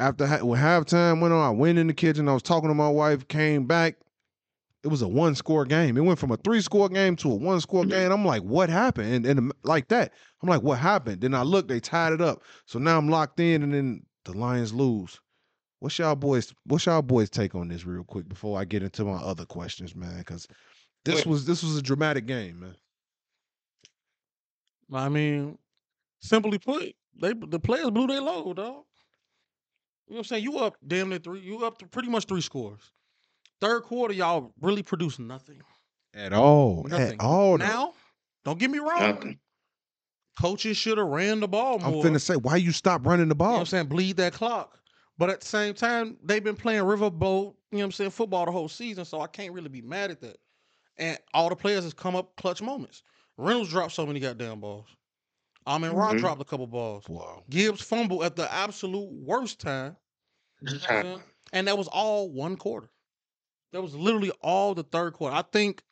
after 0.00 0.26
when 0.44 0.60
halftime 0.60 1.20
went 1.20 1.34
on, 1.34 1.46
I 1.46 1.50
went 1.50 1.78
in 1.78 1.86
the 1.86 1.92
kitchen, 1.92 2.28
I 2.28 2.32
was 2.32 2.42
talking 2.42 2.70
to 2.70 2.74
my 2.74 2.88
wife, 2.88 3.28
came 3.28 3.66
back. 3.66 3.96
It 4.82 4.88
was 4.88 5.02
a 5.02 5.08
one 5.08 5.34
score 5.34 5.66
game. 5.66 5.98
It 5.98 6.00
went 6.00 6.18
from 6.18 6.30
a 6.30 6.38
three 6.38 6.62
score 6.62 6.88
game 6.88 7.14
to 7.16 7.30
a 7.30 7.34
one 7.34 7.60
score 7.60 7.82
mm-hmm. 7.82 7.90
game. 7.90 8.10
I'm 8.10 8.24
like, 8.24 8.42
what 8.42 8.70
happened? 8.70 9.12
And, 9.12 9.26
and 9.26 9.38
um, 9.38 9.52
like 9.62 9.88
that, 9.88 10.12
I'm 10.42 10.48
like, 10.48 10.62
what 10.62 10.78
happened? 10.78 11.20
Then 11.20 11.34
I 11.34 11.42
look, 11.42 11.68
they 11.68 11.80
tied 11.80 12.14
it 12.14 12.22
up. 12.22 12.42
So 12.64 12.78
now 12.78 12.96
I'm 12.96 13.10
locked 13.10 13.38
in, 13.40 13.62
and 13.62 13.74
then 13.74 14.06
the 14.24 14.32
Lions 14.32 14.72
lose. 14.72 15.20
What's 15.80 15.98
y'all 15.98 16.16
boys? 16.16 16.54
What's 16.64 16.86
y'all 16.86 17.02
boys 17.02 17.28
take 17.28 17.54
on 17.54 17.68
this 17.68 17.84
real 17.84 18.04
quick 18.04 18.26
before 18.26 18.58
I 18.58 18.64
get 18.64 18.82
into 18.82 19.04
my 19.04 19.18
other 19.18 19.44
questions, 19.44 19.94
man? 19.94 20.18
Because 20.18 20.48
this 21.04 21.16
Wait. 21.16 21.26
was 21.26 21.44
this 21.44 21.62
was 21.62 21.76
a 21.76 21.82
dramatic 21.82 22.24
game, 22.24 22.60
man. 22.60 22.76
I 24.92 25.10
mean, 25.10 25.58
simply 26.20 26.58
put, 26.58 26.94
they 27.20 27.34
the 27.34 27.60
players 27.60 27.90
blew 27.90 28.06
their 28.06 28.22
load, 28.22 28.56
dog. 28.56 28.84
You 30.10 30.14
know 30.14 30.18
what 30.18 30.18
I'm 30.18 30.24
saying? 30.24 30.42
You 30.42 30.58
up 30.58 30.76
damn 30.84 31.08
near 31.08 31.18
three. 31.20 31.38
You 31.38 31.64
up 31.64 31.78
to 31.78 31.86
pretty 31.86 32.08
much 32.08 32.24
three 32.24 32.40
scores. 32.40 32.80
Third 33.60 33.84
quarter, 33.84 34.12
y'all 34.12 34.52
really 34.60 34.82
produced 34.82 35.20
nothing. 35.20 35.62
At 36.12 36.32
all, 36.32 36.82
Nothing. 36.88 37.12
at 37.12 37.20
all. 37.20 37.56
Now, 37.58 37.92
don't 38.44 38.58
get 38.58 38.70
me 38.72 38.80
wrong. 38.80 38.98
Nothing. 39.00 39.38
Coaches 40.40 40.76
should 40.76 40.98
have 40.98 41.06
ran 41.06 41.38
the 41.38 41.46
ball 41.46 41.78
more. 41.78 41.86
I'm 41.86 41.94
more. 41.94 42.04
finna 42.04 42.20
say, 42.20 42.34
why 42.34 42.56
you 42.56 42.72
stop 42.72 43.06
running 43.06 43.28
the 43.28 43.34
You 43.34 43.38
know 43.38 43.44
what 43.44 43.52
ball? 43.52 43.60
I'm 43.60 43.66
saying? 43.66 43.86
Bleed 43.86 44.16
that 44.16 44.32
clock. 44.32 44.78
But 45.16 45.30
at 45.30 45.40
the 45.42 45.46
same 45.46 45.74
time, 45.74 46.16
they've 46.24 46.42
been 46.42 46.56
playing 46.56 46.82
riverboat, 46.82 47.20
you 47.20 47.78
know 47.78 47.78
what 47.78 47.84
I'm 47.84 47.92
saying, 47.92 48.10
football 48.10 48.46
the 48.46 48.50
whole 48.52 48.68
season, 48.68 49.04
so 49.04 49.20
I 49.20 49.28
can't 49.28 49.52
really 49.52 49.68
be 49.68 49.82
mad 49.82 50.10
at 50.10 50.20
that. 50.22 50.38
and 50.98 51.18
all 51.34 51.48
the 51.50 51.56
players 51.56 51.84
has 51.84 51.94
come 51.94 52.16
up 52.16 52.34
clutch 52.36 52.60
moments. 52.62 53.02
Reynolds 53.36 53.70
dropped 53.70 53.92
so 53.92 54.04
many 54.06 54.18
goddamn 54.18 54.58
balls. 54.60 54.86
Amon-Ra 55.70 56.12
Mhm. 56.14 56.18
dropped 56.20 56.42
a 56.42 56.44
couple 56.44 56.66
balls. 56.66 57.08
Wow. 57.08 57.44
Gibbs 57.48 57.80
fumbled 57.80 58.24
at 58.24 58.36
the 58.36 58.52
absolute 58.52 59.10
worst 59.12 59.60
time. 59.60 59.96
You 60.60 60.74
know 60.74 60.78
what 60.80 60.90
I'm 60.90 61.02
saying? 61.04 61.22
And 61.52 61.66
that 61.66 61.76
was 61.76 61.88
all 61.88 62.30
one 62.30 62.56
quarter. 62.56 62.90
That 63.72 63.82
was 63.82 63.94
literally 63.94 64.30
all 64.40 64.72
the 64.74 64.84
third 64.84 65.14
quarter. 65.14 65.34
I 65.34 65.42
think 65.42 65.82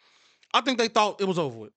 I 0.54 0.60
think 0.60 0.78
they 0.78 0.86
thought 0.88 1.20
it 1.20 1.24
was 1.24 1.38
over 1.38 1.58
with. 1.58 1.72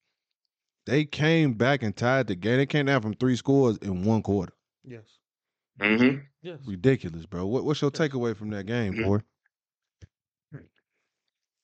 They 0.86 1.06
came 1.06 1.54
back 1.54 1.82
and 1.84 1.96
tied 1.96 2.28
the 2.28 2.36
game. 2.36 2.58
They 2.58 2.66
came 2.68 2.86
down 2.86 3.02
from 3.02 3.14
three 3.16 3.36
scores 3.36 3.78
in 3.78 4.04
one 4.04 4.22
quarter. 4.22 4.54
Yes. 4.84 5.06
hmm 5.80 6.18
Yes. 6.44 6.60
Ridiculous, 6.66 7.26
bro. 7.26 7.46
What, 7.48 7.66
what's 7.66 7.82
your 7.82 7.92
takeaway 7.92 8.36
from 8.36 8.50
that 8.52 8.66
game, 8.66 8.94
Mhm. 8.94 9.04
boy? 9.04 9.20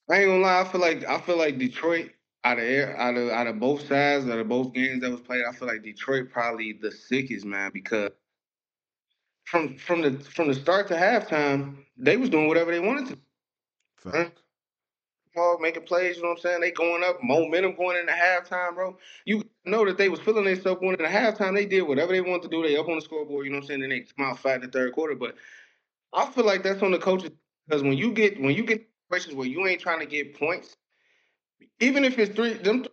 I 0.09 0.19
ain't 0.21 0.27
gonna 0.27 0.41
lie. 0.41 0.61
I 0.61 0.63
feel 0.63 0.81
like 0.81 1.05
I 1.05 1.19
feel 1.21 1.37
like 1.37 1.57
Detroit 1.57 2.11
out 2.47 2.59
of 2.59 2.63
air, 2.63 2.97
out 2.97 3.17
of 3.17 3.29
out 3.29 3.47
of 3.47 3.59
both 3.59 3.87
sides, 3.87 4.27
out 4.29 4.39
of 4.39 4.47
both 4.47 4.73
games 4.73 5.01
that 5.01 5.11
was 5.11 5.19
played. 5.19 5.43
I 5.47 5.51
feel 5.53 5.67
like 5.67 5.83
Detroit 5.83 6.29
probably 6.31 6.73
the 6.73 6.91
sickest 6.91 7.45
man 7.45 7.71
because 7.73 8.11
from 9.43 9.77
from 9.77 10.01
the 10.01 10.11
from 10.23 10.47
the 10.47 10.53
start 10.53 10.87
to 10.87 10.95
halftime, 10.95 11.77
they 11.97 12.15
was 12.15 12.29
doing 12.29 12.47
whatever 12.47 12.71
they 12.71 12.79
wanted 12.79 13.07
to. 13.07 14.11
Fact. 14.11 14.39
Ball, 15.35 15.59
making 15.59 15.83
plays, 15.83 16.15
you 16.15 16.23
know 16.23 16.29
what 16.29 16.37
I'm 16.37 16.41
saying? 16.41 16.61
They 16.61 16.71
going 16.71 17.03
up, 17.03 17.21
momentum 17.21 17.75
going 17.75 17.97
into 17.97 18.13
halftime, 18.13 18.73
bro. 18.73 18.97
You 19.25 19.43
know 19.65 19.85
that 19.85 19.97
they 19.97 20.09
was 20.09 20.19
feeling 20.21 20.45
themselves 20.45 20.79
going 20.79 20.93
into 20.93 21.05
halftime. 21.05 21.53
They 21.53 21.65
did 21.67 21.83
whatever 21.83 22.11
they 22.11 22.21
wanted 22.21 22.43
to 22.43 22.47
do. 22.47 22.63
They 22.63 22.75
up 22.77 22.87
on 22.87 22.95
the 22.95 23.01
scoreboard, 23.01 23.45
you 23.45 23.51
know 23.51 23.57
what 23.57 23.65
I'm 23.65 23.67
saying? 23.67 23.81
Then 23.81 23.89
they 23.89 23.99
come 23.99 24.25
out 24.25 24.39
flat 24.39 24.55
in 24.55 24.61
the 24.61 24.67
third 24.69 24.93
quarter. 24.93 25.13
But 25.15 25.35
I 26.13 26.25
feel 26.31 26.45
like 26.45 26.63
that's 26.63 26.81
on 26.81 26.91
the 26.91 26.97
coaches 26.97 27.29
because 27.67 27.83
when 27.83 27.97
you 27.97 28.11
get 28.13 28.41
when 28.41 28.55
you 28.55 28.63
get 28.63 28.87
situations 29.11 29.35
where 29.35 29.47
you 29.47 29.67
ain't 29.67 29.81
trying 29.81 29.99
to 29.99 30.07
get 30.07 30.39
points, 30.39 30.75
even 31.79 32.05
if 32.05 32.19
it's 32.19 32.35
three, 32.35 32.53
them 32.53 32.85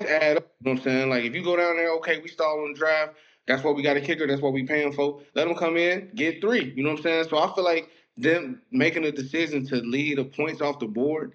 th- 0.00 0.10
add 0.10 0.38
up. 0.38 0.52
You 0.60 0.66
know 0.66 0.72
what 0.72 0.78
I'm 0.78 0.84
saying? 0.84 1.10
Like 1.10 1.24
if 1.24 1.34
you 1.34 1.44
go 1.44 1.56
down 1.56 1.76
there, 1.76 1.92
okay, 1.96 2.20
we 2.20 2.28
stall 2.28 2.64
on 2.64 2.74
drive. 2.74 3.10
That's 3.46 3.64
what 3.64 3.76
we 3.76 3.82
got 3.82 3.96
a 3.96 4.00
kicker. 4.00 4.26
That's 4.26 4.42
what 4.42 4.52
we 4.54 4.64
paying 4.64 4.92
for. 4.92 5.20
Let 5.34 5.46
them 5.48 5.56
come 5.56 5.76
in, 5.76 6.10
get 6.14 6.40
three. 6.40 6.72
You 6.76 6.82
know 6.84 6.90
what 6.90 6.98
I'm 6.98 7.02
saying? 7.02 7.24
So 7.30 7.38
I 7.38 7.54
feel 7.54 7.64
like 7.64 7.88
them 8.16 8.62
making 8.72 9.04
a 9.04 9.12
decision 9.12 9.66
to 9.68 9.76
lead 9.76 10.18
the 10.18 10.24
points 10.24 10.60
off 10.60 10.78
the 10.80 10.86
board 10.86 11.32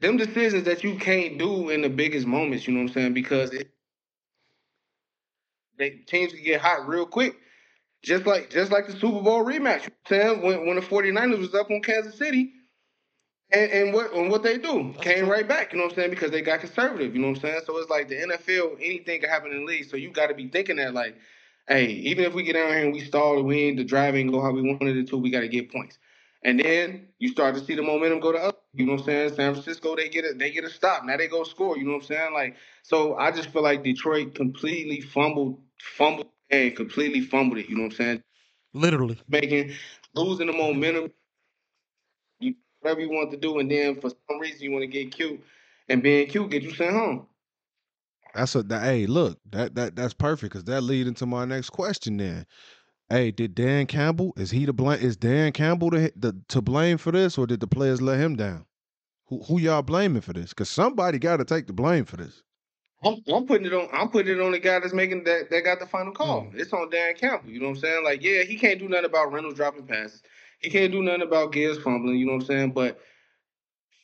them 0.00 0.16
decisions 0.16 0.64
that 0.64 0.84
you 0.84 0.96
can't 0.96 1.38
do 1.38 1.70
in 1.70 1.82
the 1.82 1.88
biggest 1.88 2.26
moments, 2.26 2.66
you 2.66 2.74
know 2.74 2.80
what 2.82 2.90
I'm 2.90 2.94
saying? 2.94 3.14
Because 3.14 3.50
it, 3.52 3.70
they 5.78 5.90
teams 5.90 6.32
can 6.32 6.44
get 6.44 6.60
hot 6.60 6.88
real 6.88 7.06
quick. 7.06 7.36
Just 8.02 8.26
like 8.26 8.50
just 8.50 8.72
like 8.72 8.86
the 8.86 8.92
Super 8.94 9.22
Bowl 9.22 9.44
rematch. 9.44 9.84
You 9.84 9.90
know 9.90 9.96
I'm 10.30 10.40
saying? 10.40 10.42
When 10.42 10.66
when 10.66 10.76
the 10.76 10.82
49ers 10.82 11.38
was 11.38 11.54
up 11.54 11.70
on 11.70 11.82
Kansas 11.82 12.16
City. 12.16 12.52
And, 13.52 13.72
and 13.72 13.94
what 13.94 14.12
and 14.12 14.30
what 14.30 14.42
they 14.42 14.58
do 14.58 14.94
came 15.00 15.28
right 15.28 15.48
back, 15.48 15.72
you 15.72 15.78
know 15.78 15.84
what 15.84 15.92
I'm 15.92 15.96
saying? 15.96 16.10
Because 16.10 16.30
they 16.30 16.42
got 16.42 16.60
conservative, 16.60 17.14
you 17.14 17.20
know 17.20 17.28
what 17.28 17.38
I'm 17.38 17.42
saying? 17.42 17.60
So 17.66 17.76
it's 17.78 17.90
like 17.90 18.08
the 18.08 18.16
NFL, 18.16 18.76
anything 18.76 19.20
can 19.20 19.30
happen 19.30 19.52
in 19.52 19.60
the 19.60 19.64
league. 19.64 19.90
So 19.90 19.96
you 19.96 20.10
got 20.10 20.28
to 20.28 20.34
be 20.34 20.48
thinking 20.48 20.76
that 20.76 20.94
like, 20.94 21.16
hey, 21.68 21.86
even 21.86 22.24
if 22.24 22.34
we 22.34 22.44
get 22.44 22.52
down 22.54 22.68
here 22.68 22.84
and 22.84 22.92
we 22.92 23.00
stall 23.00 23.38
and 23.38 23.46
we 23.46 23.62
ain't 23.62 23.76
the 23.78 23.84
driving 23.84 24.28
go 24.28 24.40
how 24.40 24.52
we 24.52 24.62
wanted 24.62 24.96
it 24.96 25.08
to, 25.08 25.16
we 25.16 25.30
got 25.30 25.40
to 25.40 25.48
get 25.48 25.72
points. 25.72 25.98
And 26.44 26.60
then 26.60 27.08
you 27.18 27.28
start 27.28 27.54
to 27.56 27.64
see 27.64 27.74
the 27.74 27.82
momentum 27.82 28.20
go 28.20 28.32
to 28.32 28.38
up. 28.38 28.62
You 28.72 28.86
know 28.86 28.92
what 28.92 29.00
I'm 29.00 29.06
saying? 29.06 29.34
San 29.34 29.52
Francisco, 29.52 29.96
they 29.96 30.08
get 30.08 30.24
it, 30.24 30.38
they 30.38 30.50
get 30.52 30.64
a 30.64 30.70
stop. 30.70 31.04
Now 31.04 31.16
they 31.16 31.28
go 31.28 31.44
score. 31.44 31.76
You 31.76 31.84
know 31.84 31.92
what 31.92 32.02
I'm 32.02 32.06
saying? 32.06 32.32
Like, 32.32 32.56
so 32.82 33.16
I 33.16 33.30
just 33.32 33.50
feel 33.50 33.62
like 33.62 33.82
Detroit 33.82 34.34
completely 34.34 35.00
fumbled, 35.00 35.60
fumbled, 35.80 36.28
and 36.50 36.74
completely 36.76 37.20
fumbled 37.20 37.58
it. 37.58 37.68
You 37.68 37.76
know 37.76 37.82
what 37.82 37.92
I'm 37.92 37.96
saying? 37.96 38.22
Literally. 38.72 39.18
Making 39.28 39.72
losing 40.14 40.46
the 40.46 40.52
momentum. 40.52 41.10
Whatever 42.80 43.00
you 43.00 43.10
want 43.10 43.30
to 43.30 43.36
do, 43.36 43.58
and 43.58 43.70
then 43.70 44.00
for 44.00 44.10
some 44.10 44.38
reason 44.40 44.60
you 44.62 44.72
want 44.72 44.82
to 44.82 44.86
get 44.86 45.12
cute, 45.12 45.42
and 45.88 46.02
being 46.02 46.28
cute 46.28 46.50
get 46.50 46.62
you 46.62 46.74
sent 46.74 46.92
home. 46.92 47.26
That's 48.34 48.54
a 48.54 48.62
that, 48.64 48.82
hey, 48.82 49.06
look, 49.06 49.38
that 49.50 49.74
that 49.74 49.96
that's 49.96 50.14
perfect 50.14 50.52
because 50.52 50.64
that 50.64 50.82
lead 50.82 51.06
into 51.06 51.26
my 51.26 51.44
next 51.44 51.70
question. 51.70 52.16
Then, 52.16 52.46
hey, 53.08 53.30
did 53.32 53.54
Dan 53.54 53.86
Campbell 53.86 54.32
is 54.36 54.50
he 54.50 54.66
to 54.66 54.72
blame? 54.72 55.00
Is 55.00 55.16
Dan 55.16 55.52
Campbell 55.52 55.90
to, 55.90 56.12
the, 56.16 56.40
to 56.48 56.62
blame 56.62 56.96
for 56.96 57.12
this, 57.12 57.36
or 57.36 57.46
did 57.46 57.60
the 57.60 57.66
players 57.66 58.00
let 58.00 58.20
him 58.20 58.36
down? 58.36 58.66
Who 59.26 59.42
who 59.42 59.58
y'all 59.58 59.82
blaming 59.82 60.22
for 60.22 60.32
this? 60.32 60.50
Because 60.50 60.70
somebody 60.70 61.18
got 61.18 61.38
to 61.38 61.44
take 61.44 61.66
the 61.66 61.72
blame 61.72 62.04
for 62.04 62.16
this. 62.16 62.42
I'm, 63.02 63.16
I'm 63.32 63.46
putting 63.46 63.66
it 63.66 63.72
on. 63.72 63.88
I'm 63.92 64.10
putting 64.10 64.38
it 64.38 64.40
on 64.40 64.52
the 64.52 64.58
guy 64.58 64.78
that's 64.78 64.92
making 64.92 65.24
that 65.24 65.50
that 65.50 65.64
got 65.64 65.80
the 65.80 65.86
final 65.86 66.12
call. 66.12 66.42
Mm. 66.42 66.60
It's 66.60 66.72
on 66.72 66.90
Dan 66.90 67.14
Campbell. 67.14 67.50
You 67.50 67.60
know 67.60 67.68
what 67.68 67.76
I'm 67.76 67.80
saying? 67.80 68.04
Like, 68.04 68.22
yeah, 68.22 68.42
he 68.42 68.56
can't 68.56 68.78
do 68.78 68.88
nothing 68.88 69.06
about 69.06 69.32
Reynolds 69.32 69.56
dropping 69.56 69.86
passes. 69.86 70.22
He 70.60 70.70
can't 70.70 70.92
do 70.92 71.02
nothing 71.02 71.22
about 71.22 71.52
Gibbs 71.52 71.78
fumbling. 71.78 72.16
You 72.16 72.26
know 72.26 72.32
what 72.32 72.42
I'm 72.42 72.46
saying? 72.46 72.72
But 72.72 73.00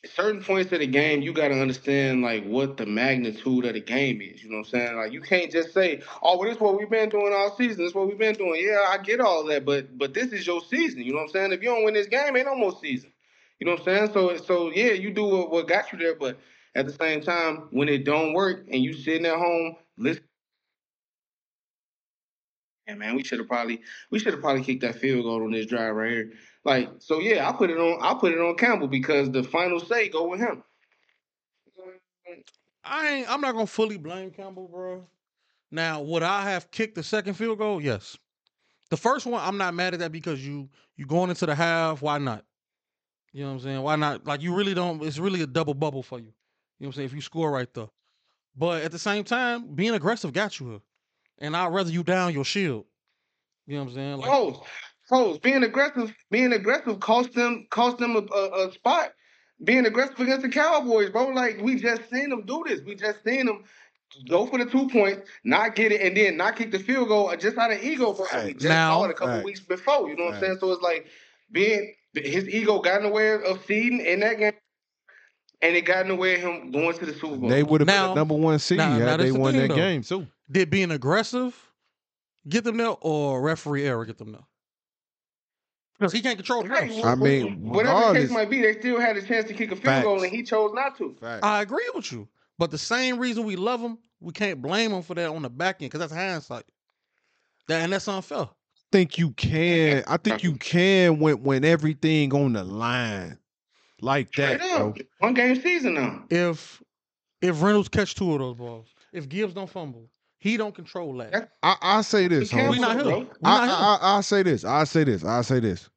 certain 0.07 0.43
points 0.43 0.73
of 0.73 0.81
the 0.81 0.87
game, 0.87 1.23
you 1.23 1.33
got 1.33 1.49
to 1.49 1.61
understand 1.61 2.23
like 2.23 2.45
what 2.45 2.77
the 2.77 2.87
magnitude 2.87 3.65
of 3.65 3.75
the 3.75 3.81
game 3.81 4.21
is. 4.21 4.43
You 4.43 4.51
know 4.51 4.59
what 4.59 4.67
I'm 4.67 4.71
saying? 4.71 4.97
Like, 4.97 5.13
you 5.13 5.21
can't 5.21 5.51
just 5.51 5.73
say, 5.75 6.03
"Oh, 6.23 6.39
well, 6.39 6.49
this 6.49 6.57
is 6.57 6.61
what 6.61 6.79
we've 6.79 6.91
been 6.91 7.09
doing 7.09 7.33
all 7.35 7.55
season. 7.57 7.79
This 7.79 7.91
is 7.91 7.95
what 7.95 8.09
we've 8.09 8.19
been 8.19 8.35
doing." 8.35 8.61
Yeah, 8.65 8.87
I 8.89 8.99
get 8.99 9.21
all 9.21 9.45
that, 9.47 9.65
but 9.65 9.97
but 9.99 10.15
this 10.15 10.33
is 10.33 10.47
your 10.47 10.63
season. 10.63 11.03
You 11.03 11.13
know 11.13 11.19
what 11.19 11.25
I'm 11.25 11.31
saying? 11.31 11.53
If 11.53 11.63
you 11.63 11.71
don't 11.71 11.85
win 11.85 11.95
this 11.95 12.07
game, 12.07 12.37
ain't 12.37 12.47
no 12.47 12.57
more 12.57 12.77
season. 12.81 13.13
You 13.59 13.67
know 13.67 13.73
what 13.73 13.81
I'm 13.89 14.09
saying? 14.09 14.13
So 14.13 14.37
so 14.37 14.71
yeah, 14.71 14.93
you 14.93 15.13
do 15.13 15.25
what, 15.25 15.51
what 15.51 15.69
got 15.69 15.93
you 15.93 15.99
there, 15.99 16.15
but 16.15 16.39
at 16.75 16.87
the 16.87 16.93
same 16.93 17.21
time, 17.21 17.69
when 17.71 17.89
it 17.89 18.05
don't 18.05 18.35
work 18.35 18.67
and 18.71 18.83
you 18.83 18.93
sitting 18.95 19.27
at 19.27 19.37
home, 19.37 19.77
listen. 19.99 20.25
Yeah, 22.87 22.95
man, 22.95 23.17
we 23.17 23.25
should 23.25 23.39
have 23.41 23.49
probably 23.49 23.83
we 24.11 24.19
should 24.19 24.33
have 24.33 24.41
probably 24.43 24.63
kicked 24.63 24.83
that 24.83 24.97
field 24.97 25.25
goal 25.25 25.43
on 25.43 25.51
this 25.51 25.67
drive 25.67 25.95
right 25.95 26.11
here. 26.11 26.33
Like, 26.65 26.89
so 26.99 27.19
yeah, 27.19 27.49
I 27.49 27.53
put 27.53 27.71
it 27.71 27.79
on 27.79 27.99
I 28.03 28.15
put 28.19 28.33
it 28.33 28.39
on 28.39 28.57
Campbell 28.57 28.89
because 28.89 29.31
the 29.31 29.43
final 29.43 29.81
say 29.81 30.09
go 30.09 30.29
with 30.29 30.41
him. 30.41 30.63
I 32.85 33.09
ain't 33.09 33.31
I'm 33.31 33.41
not 33.41 33.55
gonna 33.55 33.67
fully 33.67 33.97
blame 33.97 34.31
Campbell, 34.31 34.69
bro. 34.69 35.05
Now, 35.73 36.01
would 36.01 36.23
I 36.23 36.43
have 36.43 36.71
kicked 36.71 36.95
the 36.95 37.03
second 37.03 37.35
field 37.35 37.59
goal? 37.59 37.81
Yes. 37.81 38.17
The 38.91 38.97
first 38.97 39.27
one, 39.27 39.43
I'm 39.43 39.59
not 39.59 39.75
mad 39.75 39.95
at 39.95 40.01
that 40.01 40.13
because 40.13 40.47
you 40.47 40.69
you 40.97 41.07
going 41.07 41.31
into 41.31 41.47
the 41.47 41.55
half. 41.55 42.03
Why 42.03 42.19
not? 42.19 42.45
You 43.33 43.43
know 43.43 43.49
what 43.49 43.55
I'm 43.55 43.61
saying? 43.61 43.83
Why 43.83 43.97
not? 43.97 44.27
Like 44.27 44.43
you 44.43 44.55
really 44.55 44.75
don't. 44.75 45.03
It's 45.03 45.19
really 45.19 45.43
a 45.43 45.47
double 45.47 45.75
bubble 45.75 46.05
for 46.05 46.19
you. 46.19 46.27
You 46.27 46.31
know 46.31 46.33
what 46.79 46.87
I'm 46.89 46.93
saying? 46.93 47.07
If 47.07 47.15
you 47.15 47.21
score 47.21 47.51
right 47.51 47.73
there, 47.75 47.89
but 48.57 48.83
at 48.83 48.93
the 48.93 48.99
same 48.99 49.25
time, 49.25 49.75
being 49.75 49.95
aggressive 49.95 50.33
got 50.33 50.61
you 50.61 50.71
here, 50.71 50.81
and 51.39 51.57
I'd 51.57 51.73
rather 51.73 51.91
you 51.91 52.03
down 52.03 52.33
your 52.33 52.45
shield. 52.45 52.85
You 53.67 53.77
know 53.77 53.85
what 53.85 53.91
I'm 53.91 53.95
saying? 53.95 54.17
Like, 54.19 54.31
Hoes, 54.31 54.57
hoes, 55.09 55.39
being 55.39 55.63
aggressive, 55.65 56.15
being 56.31 56.53
aggressive 56.53 57.01
cost 57.01 57.33
them 57.33 57.67
cost 57.71 57.99
them 57.99 58.17
a, 58.17 58.21
a, 58.35 58.69
a 58.69 58.73
spot. 58.73 59.13
Being 59.65 59.87
aggressive 59.87 60.21
against 60.21 60.43
the 60.43 60.51
Cowboys, 60.51 61.09
bro. 61.11 61.29
Like 61.29 61.59
we 61.63 61.77
just 61.77 62.11
seen 62.11 62.29
them 62.29 62.45
do 62.45 62.63
this. 62.67 62.83
We 62.83 62.95
just 62.95 63.25
seen 63.25 63.47
them 63.47 63.65
go 64.29 64.47
for 64.47 64.59
the 64.59 64.67
two 64.71 64.87
points, 64.91 65.29
not 65.45 65.75
get 65.75 65.93
it, 65.93 66.03
and 66.03 66.15
then 66.17 66.37
not 66.37 66.57
kick 66.57 66.71
the 66.73 66.79
field 66.79 67.09
goal 67.09 67.31
uh, 67.31 67.37
just 67.37 67.57
out 67.57 67.73
of 67.73 67.83
ego. 67.83 68.13
Bro. 68.13 68.27
We 68.45 68.53
just 68.53 68.67
Now- 68.67 68.99
saw 68.99 69.05
it 69.05 69.11
a 69.13 69.15
couple 69.15 69.35
Facts. 69.35 69.45
weeks 69.47 69.61
before. 69.61 70.11
You 70.11 70.17
know 70.17 70.27
what 70.27 70.35
I'm 70.35 70.41
saying? 70.41 70.59
So 70.61 70.71
it's 70.73 70.83
like 70.83 71.07
being 71.51 71.95
his 72.15 72.47
ego 72.49 72.81
got 72.81 72.99
in 72.99 73.05
the 73.05 73.09
way 73.09 73.33
of 73.33 73.65
seeding 73.67 74.01
in 74.05 74.21
that 74.21 74.39
game, 74.39 74.53
and 75.63 75.75
it 75.75 75.87
got 75.87 76.03
in 76.03 76.09
the 76.09 76.17
way 76.17 76.35
of 76.35 76.43
him 76.43 76.71
going 76.71 76.97
to 76.99 77.07
the 77.07 77.15
Super 77.15 77.37
Bowl. 77.37 77.49
They 77.49 77.63
would 77.63 77.81
have 77.81 77.89
been 77.89 78.09
the 78.09 78.15
number 78.15 78.35
one 78.35 78.59
seed 78.59 78.77
now- 78.79 78.99
now 78.99 79.07
had 79.07 79.21
this 79.21 79.29
they 79.29 79.33
the 79.33 79.41
won 79.41 79.53
thing, 79.55 79.63
that 79.63 79.69
though. 79.69 79.75
game 79.75 80.03
too. 80.03 80.27
Did 80.51 80.71
being 80.71 80.91
aggressive 80.91 81.55
get 82.49 82.65
them 82.65 82.77
there, 82.77 82.95
or 83.01 83.41
referee 83.41 83.87
error 83.87 84.05
get 84.05 84.19
them 84.19 84.33
there? 84.33 84.45
Because 85.99 86.13
he 86.13 86.21
can't 86.21 86.37
control 86.37 86.63
the 86.63 86.69
Hey, 86.69 86.89
refs. 86.89 87.05
I 87.05 87.15
mean, 87.15 87.71
whatever 87.71 88.13
the 88.13 88.21
case 88.21 88.31
might 88.31 88.51
be, 88.51 88.61
they 88.61 88.79
still 88.79 89.01
had 89.01 89.17
a 89.17 89.23
chance 89.23 89.49
to 89.49 89.55
kick 89.55 89.73
a 89.73 89.77
field 89.77 90.03
goal, 90.03 90.23
and 90.23 90.31
he 90.31 90.43
chose 90.43 90.73
not 90.75 90.97
to. 90.99 91.15
Fact. 91.15 91.43
I 91.45 91.63
agree 91.63 91.89
with 91.95 92.13
you, 92.13 92.29
but 92.59 92.71
the 92.71 92.79
same 92.79 93.19
reason 93.19 93.45
we 93.45 93.57
love 93.57 93.81
him, 93.81 93.99
we 94.21 94.33
can't 94.33 94.61
blame 94.61 94.93
him 94.93 95.03
for 95.03 95.15
that 95.15 95.31
on 95.31 95.43
the 95.43 95.51
back 95.51 95.77
end 95.81 95.91
because 95.91 96.01
that's 96.01 96.13
hindsight. 96.13 96.65
That 97.69 97.83
and 97.83 97.93
that's 97.93 98.07
unfair. 98.09 98.49
think 98.93 99.19
you 99.19 99.31
can. 99.33 100.05
I 100.07 100.19
think 100.19 100.45
you 100.45 100.57
can 100.57 101.19
when 101.19 101.43
when 101.43 101.65
everything 101.65 102.33
on 102.35 102.53
the 102.53 102.63
line 102.63 103.39
like 104.01 104.33
that, 104.33 104.61
bro. 104.61 104.95
One 105.19 105.35
game 105.35 105.61
season 105.61 105.95
now. 105.95 106.25
If 106.31 106.83
if 107.41 107.63
Reynolds 107.63 107.89
catch 107.89 108.15
two 108.15 108.33
of 108.35 108.39
those 108.39 108.57
balls, 108.57 108.89
if 109.13 109.29
Gibbs 109.29 109.55
don't 109.55 109.69
fumble, 109.69 110.09
he 110.47 110.57
don't 110.57 110.75
control 110.75 111.17
that. 111.19 111.51
I 111.63 111.77
I 111.83 112.01
say 112.03 112.29
this. 112.29 112.51
He 112.51 112.57
can't 112.57 112.67
Holmes. 112.67 112.79
we 112.79 112.83
not 112.83 113.03
bro. 113.03 113.27
I, 113.43 113.67
not. 113.67 114.01
I, 114.03 114.07
I, 114.07 114.19
I 114.19 114.21
say 114.21 114.43
this. 114.43 114.65
I 114.65 114.85
say 114.85 115.05
this. 115.05 115.25
I 115.25 115.43
say 115.43 115.61
this. 115.61 115.91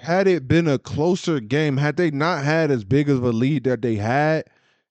Had 0.00 0.28
it 0.28 0.46
been 0.46 0.68
a 0.68 0.78
closer 0.78 1.40
game, 1.40 1.76
had 1.76 1.96
they 1.96 2.10
not 2.10 2.44
had 2.44 2.70
as 2.70 2.84
big 2.84 3.08
of 3.08 3.24
a 3.24 3.30
lead 3.30 3.64
that 3.64 3.82
they 3.82 3.96
had, 3.96 4.44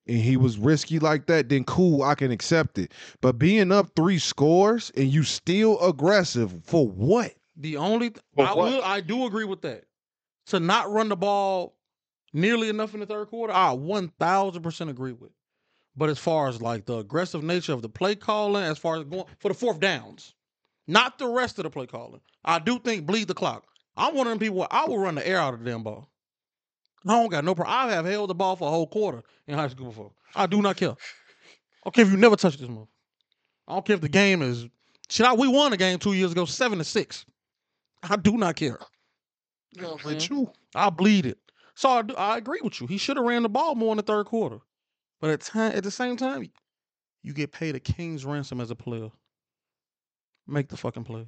and 0.07 0.17
he 0.17 0.35
was 0.35 0.57
risky 0.57 0.99
like 0.99 1.27
that, 1.27 1.49
then 1.49 1.63
cool, 1.63 2.03
I 2.03 2.15
can 2.15 2.31
accept 2.31 2.77
it. 2.77 2.91
But 3.21 3.37
being 3.37 3.71
up 3.71 3.91
three 3.95 4.19
scores 4.19 4.91
and 4.97 5.07
you 5.07 5.23
still 5.23 5.79
aggressive 5.79 6.53
for 6.63 6.87
what? 6.87 7.33
The 7.55 7.77
only 7.77 8.09
th- 8.09 8.23
I 8.37 8.53
what? 8.55 8.71
will 8.71 8.81
I 8.83 8.99
do 9.01 9.25
agree 9.25 9.45
with 9.45 9.61
that. 9.61 9.85
To 10.47 10.59
not 10.59 10.91
run 10.91 11.07
the 11.07 11.15
ball 11.15 11.77
nearly 12.33 12.67
enough 12.67 12.93
in 12.93 12.99
the 12.99 13.05
third 13.05 13.29
quarter, 13.29 13.53
I 13.53 13.71
one 13.71 14.11
thousand 14.19 14.63
percent 14.63 14.89
agree 14.89 15.13
with. 15.13 15.31
But 15.95 16.09
as 16.09 16.17
far 16.17 16.47
as 16.47 16.61
like 16.61 16.85
the 16.85 16.97
aggressive 16.97 17.43
nature 17.43 17.73
of 17.73 17.81
the 17.81 17.89
play 17.89 18.15
calling, 18.15 18.63
as 18.63 18.77
far 18.79 18.97
as 18.97 19.03
going 19.03 19.25
for 19.39 19.49
the 19.49 19.53
fourth 19.53 19.79
downs, 19.79 20.33
not 20.87 21.19
the 21.19 21.27
rest 21.27 21.59
of 21.59 21.63
the 21.63 21.69
play 21.69 21.85
calling, 21.85 22.21
I 22.43 22.59
do 22.59 22.79
think 22.79 23.05
bleed 23.05 23.27
the 23.27 23.33
clock. 23.33 23.65
I'm 23.95 24.15
one 24.15 24.25
of 24.25 24.31
them 24.31 24.39
people. 24.39 24.65
I 24.71 24.85
will 24.85 24.97
run 24.97 25.15
the 25.15 25.27
air 25.27 25.37
out 25.37 25.53
of 25.53 25.63
the 25.63 25.69
damn 25.69 25.83
ball. 25.83 26.09
I 27.05 27.11
don't 27.21 27.29
got 27.29 27.43
no 27.45 27.53
problem. 27.53 27.75
I 27.77 27.91
have 27.91 28.05
held 28.05 28.29
the 28.29 28.33
ball 28.35 28.55
for 28.55 28.67
a 28.67 28.71
whole 28.71 28.87
quarter 28.87 29.21
in 29.45 29.55
high 29.55 29.67
school 29.67 29.87
before. 29.87 30.11
I 30.35 30.47
do 30.47 30.61
not 30.61 30.77
care. 30.77 30.95
Okay, 31.85 32.01
if 32.01 32.09
you 32.09 32.17
never 32.17 32.35
touch 32.35 32.57
this 32.57 32.69
move. 32.69 32.87
I 33.67 33.73
don't 33.73 33.85
care 33.85 33.95
if 33.95 34.01
the 34.01 34.09
game 34.09 34.41
is 34.41 34.65
shit. 35.09 35.25
I, 35.27 35.33
we 35.33 35.47
won 35.47 35.73
a 35.73 35.77
game 35.77 35.99
two 35.99 36.13
years 36.13 36.31
ago, 36.31 36.45
seven 36.45 36.77
to 36.79 36.83
six. 36.83 37.25
I 38.01 38.15
do 38.15 38.37
not 38.37 38.55
care. 38.55 38.79
You 39.75 39.81
know 39.81 39.91
what 39.91 40.05
I'm 40.05 40.11
With 40.11 40.21
saying? 40.21 40.39
you. 40.39 40.51
I 40.75 40.89
bleed 40.89 41.25
it. 41.25 41.37
So 41.75 41.89
I, 41.89 42.01
do, 42.01 42.15
I 42.15 42.37
agree 42.37 42.59
with 42.63 42.79
you. 42.81 42.87
He 42.87 42.97
should 42.97 43.17
have 43.17 43.25
ran 43.25 43.43
the 43.43 43.49
ball 43.49 43.75
more 43.75 43.91
in 43.91 43.97
the 43.97 44.03
third 44.03 44.25
quarter. 44.25 44.59
But 45.23 45.29
at 45.29 45.39
time 45.39 45.71
at 45.73 45.85
the 45.85 45.89
same 45.89 46.17
time, 46.17 46.51
you 47.21 47.31
get 47.31 47.53
paid 47.53 47.75
a 47.75 47.79
king's 47.79 48.25
ransom 48.25 48.59
as 48.59 48.71
a 48.71 48.75
player. 48.75 49.09
Make 50.45 50.67
the 50.67 50.75
fucking 50.75 51.05
plays. 51.05 51.27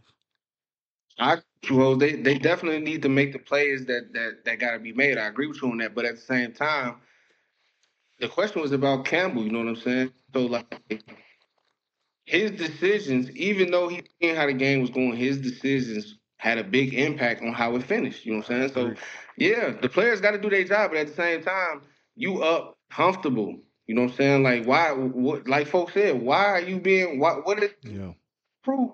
I 1.18 1.38
well, 1.72 1.96
they 1.96 2.18
they 2.18 2.38
definitely 2.38 2.82
need 2.82 3.04
to 3.04 3.10
make 3.10 3.32
the 3.32 3.40
plays 3.40 3.86
that 3.86 4.12
that 4.12 4.44
that 4.44 4.60
got 4.60 4.72
to 4.72 4.80
be 4.80 4.92
made. 4.92 5.18
I 5.18 5.28
agree 5.28 5.48
with 5.48 5.62
you 5.62 5.72
on 5.72 5.78
that, 5.78 5.96
but 5.96 6.04
at 6.04 6.16
the 6.16 6.22
same 6.22 6.52
time, 6.52 6.98
the 8.20 8.28
question 8.28 8.62
was 8.62 8.74
about 8.74 9.06
Campbell. 9.06 9.46
You 9.46 9.52
know 9.54 9.60
what 9.60 9.70
I'm 9.70 9.76
saying? 9.78 10.12
So 10.34 10.42
like 10.42 11.02
his 12.26 12.52
decisions, 12.52 13.32
even 13.32 13.72
though 13.72 13.88
he 13.88 14.04
seen 14.22 14.36
how 14.36 14.48
the 14.48 14.54
game 14.54 14.82
was 14.82 14.90
going, 14.90 15.16
his 15.16 15.38
decisions 15.38 16.18
had 16.36 16.58
a 16.58 16.66
big 16.66 16.94
impact 16.96 17.44
on 17.44 17.54
how 17.54 17.78
it 17.78 17.84
finished. 17.84 18.26
You 18.26 18.34
know 18.34 18.38
what 18.40 18.52
I'm 18.52 18.70
saying? 18.70 18.74
So 18.74 19.02
yeah, 19.38 19.72
the 19.82 19.88
players 19.88 20.20
got 20.20 20.32
to 20.32 20.38
do 20.38 20.50
their 20.50 20.66
job, 20.66 20.92
but 20.92 20.98
at 20.98 21.08
the 21.08 21.14
same 21.14 21.42
time, 21.44 21.84
you 22.18 22.44
up 22.44 22.78
comfortable. 22.92 23.62
You 23.88 23.96
know 23.96 24.02
what 24.04 24.12
I'm 24.12 24.18
saying? 24.18 24.44
Like 24.44 24.66
why? 24.66 24.92
What? 24.92 25.48
Like 25.48 25.68
folks 25.68 25.94
said, 25.94 26.22
why 26.22 26.46
are 26.46 26.62
you 26.62 26.80
being? 26.80 27.20
What? 27.20 27.46
What 27.46 27.62
is 27.64 27.72
Yeah. 27.84 28.14
proof? 28.64 28.92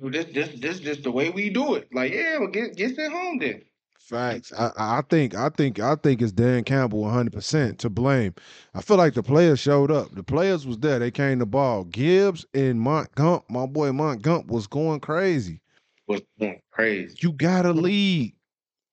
This, 0.00 0.26
this, 0.26 0.60
this, 0.60 0.78
just 0.78 1.02
the 1.02 1.10
way 1.10 1.30
we 1.30 1.50
do 1.50 1.74
it. 1.74 1.88
Like, 1.92 2.12
yeah, 2.12 2.38
well, 2.38 2.48
get, 2.48 2.76
get 2.76 2.94
sent 2.94 3.12
home 3.12 3.38
then. 3.38 3.62
Facts. 3.98 4.52
I, 4.56 4.70
I 4.78 5.02
think 5.10 5.34
I 5.34 5.50
think 5.50 5.80
I 5.80 5.94
think 5.96 6.22
it's 6.22 6.32
Dan 6.32 6.64
Campbell 6.64 7.00
100 7.00 7.30
percent 7.32 7.78
to 7.80 7.90
blame. 7.90 8.34
I 8.74 8.80
feel 8.80 8.96
like 8.96 9.12
the 9.12 9.22
players 9.22 9.60
showed 9.60 9.90
up. 9.90 10.14
The 10.14 10.22
players 10.22 10.66
was 10.66 10.78
there. 10.78 10.98
They 10.98 11.10
came 11.10 11.40
to 11.40 11.46
ball. 11.46 11.84
Gibbs 11.84 12.46
and 12.54 12.80
Mont 12.80 13.14
Gump, 13.16 13.44
my 13.50 13.66
boy 13.66 13.92
Mont 13.92 14.22
Gump 14.22 14.46
was 14.46 14.66
going 14.66 15.00
crazy. 15.00 15.60
Was 16.06 16.22
going 16.40 16.60
crazy. 16.70 17.18
You 17.20 17.32
gotta 17.32 17.72
lead. 17.72 18.32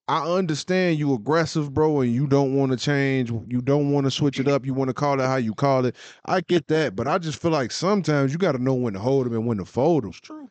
I 0.07 0.30
understand 0.30 0.99
you 0.99 1.14
aggressive, 1.15 1.73
bro, 1.73 2.02
and 2.02 2.14
you 2.14 2.27
don't 2.27 2.56
want 2.56 2.72
to 2.72 2.77
change. 2.77 3.32
You 3.32 3.61
don't 3.61 3.91
want 3.91 4.06
to 4.06 4.11
switch 4.11 4.40
it 4.40 4.48
up. 4.48 4.65
You 4.65 4.73
want 4.73 4.90
to 4.90 4.94
call 4.94 5.19
it 5.19 5.26
how 5.26 5.38
you 5.38 5.56
call 5.56 5.86
it. 5.86 5.95
I 6.26 6.41
get 6.41 6.68
that, 6.68 6.95
but 6.95 7.07
I 7.07 7.18
just 7.18 7.41
feel 7.41 7.52
like 7.52 7.72
sometimes 7.72 8.32
you 8.32 8.38
got 8.38 8.52
to 8.52 8.61
know 8.61 8.76
when 8.76 8.94
to 8.94 8.99
hold 8.99 9.26
them 9.26 9.34
and 9.34 9.48
when 9.48 9.57
to 9.57 9.65
fold 9.65 10.03
them. 10.03 10.11
True. 10.11 10.48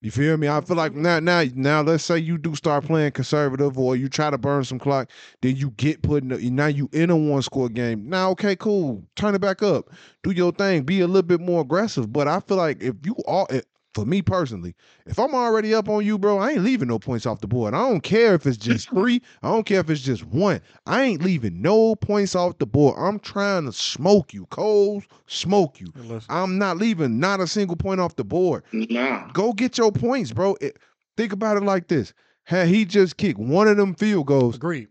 You 0.00 0.12
feel 0.12 0.36
me? 0.36 0.48
I 0.48 0.60
feel 0.60 0.76
like 0.76 0.94
now, 0.94 1.18
now, 1.18 1.44
now. 1.54 1.82
Let's 1.82 2.04
say 2.04 2.18
you 2.18 2.38
do 2.38 2.54
start 2.54 2.84
playing 2.84 3.12
conservative, 3.12 3.78
or 3.78 3.96
you 3.96 4.08
try 4.08 4.30
to 4.30 4.38
burn 4.38 4.62
some 4.64 4.78
clock. 4.78 5.10
Then 5.42 5.56
you 5.56 5.70
get 5.70 6.02
put 6.02 6.22
in. 6.22 6.32
A, 6.32 6.38
now 6.50 6.66
you 6.66 6.88
in 6.92 7.10
a 7.10 7.16
one 7.16 7.42
score 7.42 7.68
game. 7.68 8.08
Now, 8.08 8.30
okay, 8.30 8.54
cool. 8.54 9.04
Turn 9.16 9.34
it 9.34 9.40
back 9.40 9.62
up. 9.62 9.90
Do 10.22 10.30
your 10.30 10.52
thing. 10.52 10.82
Be 10.82 11.00
a 11.00 11.06
little 11.06 11.22
bit 11.22 11.40
more 11.40 11.62
aggressive. 11.62 12.12
But 12.12 12.28
I 12.28 12.38
feel 12.40 12.56
like 12.56 12.80
if 12.80 12.94
you 13.04 13.16
are, 13.26 13.46
eh, 13.50 13.62
for 13.98 14.06
me 14.06 14.22
personally, 14.22 14.74
if 15.06 15.18
I'm 15.18 15.34
already 15.34 15.74
up 15.74 15.88
on 15.88 16.04
you, 16.06 16.18
bro, 16.18 16.38
I 16.38 16.52
ain't 16.52 16.62
leaving 16.62 16.86
no 16.88 16.98
points 17.00 17.26
off 17.26 17.40
the 17.40 17.48
board. 17.48 17.74
I 17.74 17.78
don't 17.88 18.00
care 18.02 18.34
if 18.34 18.46
it's 18.46 18.56
just 18.56 18.88
three. 18.90 19.20
I 19.42 19.48
don't 19.50 19.64
care 19.66 19.80
if 19.80 19.90
it's 19.90 20.02
just 20.02 20.24
one. 20.24 20.60
I 20.86 21.02
ain't 21.02 21.22
leaving 21.22 21.60
no 21.60 21.96
points 21.96 22.36
off 22.36 22.58
the 22.58 22.66
board. 22.66 22.94
I'm 22.98 23.18
trying 23.18 23.64
to 23.66 23.72
smoke 23.72 24.32
you, 24.32 24.46
Coles. 24.46 25.02
Smoke 25.26 25.80
you. 25.80 25.88
Listen. 25.96 26.26
I'm 26.28 26.58
not 26.58 26.76
leaving 26.76 27.18
not 27.18 27.40
a 27.40 27.46
single 27.48 27.76
point 27.76 28.00
off 28.00 28.14
the 28.14 28.24
board 28.24 28.62
Nah. 28.72 29.26
go 29.32 29.52
get 29.52 29.76
your 29.78 29.90
points, 29.90 30.32
bro. 30.32 30.56
It- 30.60 30.78
think 31.16 31.32
about 31.32 31.56
it 31.56 31.64
like 31.64 31.88
this: 31.88 32.12
had 32.44 32.68
he 32.68 32.84
just 32.84 33.16
kicked 33.16 33.38
one 33.40 33.66
of 33.66 33.76
them 33.76 33.94
field 33.96 34.26
goals, 34.26 34.54
Agreed. 34.54 34.86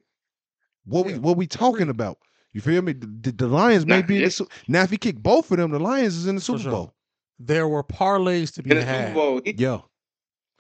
what 0.85 1.05
we 1.05 1.17
what 1.17 1.37
we 1.37 1.47
talking 1.47 1.87
about? 1.89 2.17
You 2.51 2.59
feel 2.61 2.81
me? 2.81 2.91
The, 2.93 3.31
the 3.31 3.47
Lions 3.47 3.85
may 3.85 4.01
Nah, 4.01 4.07
be 4.07 4.17
in 4.17 4.23
the 4.29 4.47
now. 4.67 4.83
If 4.83 4.89
he 4.89 4.97
kicked 4.97 5.23
both 5.23 5.49
of 5.51 5.57
them, 5.57 5.71
the 5.71 5.79
Lions 5.79 6.15
is 6.17 6.27
in 6.27 6.35
the 6.35 6.41
Super 6.41 6.59
sure. 6.59 6.71
Bowl. 6.71 6.93
There 7.39 7.67
were 7.67 7.83
parlays 7.83 8.53
to 8.55 8.63
be 8.63 8.71
In 8.71 8.77
the 8.77 8.81
Super 8.83 8.91
had. 8.93 9.13
Bowl, 9.13 9.41
he, 9.43 9.53
Yeah, 9.57 9.81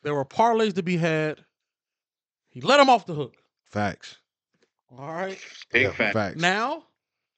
There 0.03 0.13
were 0.13 0.25
parlays 0.25 0.75
to 0.75 0.83
be 0.83 0.97
had. 0.97 1.43
He 2.49 2.61
let 2.61 2.79
him 2.79 2.89
off 2.89 3.05
the 3.05 3.13
hook. 3.13 3.35
facts. 3.65 4.17
All 4.97 5.07
right. 5.13 5.37
big 5.71 5.83
yeah, 5.83 5.91
fact. 5.91 6.13
facts. 6.13 6.41
Now 6.41 6.83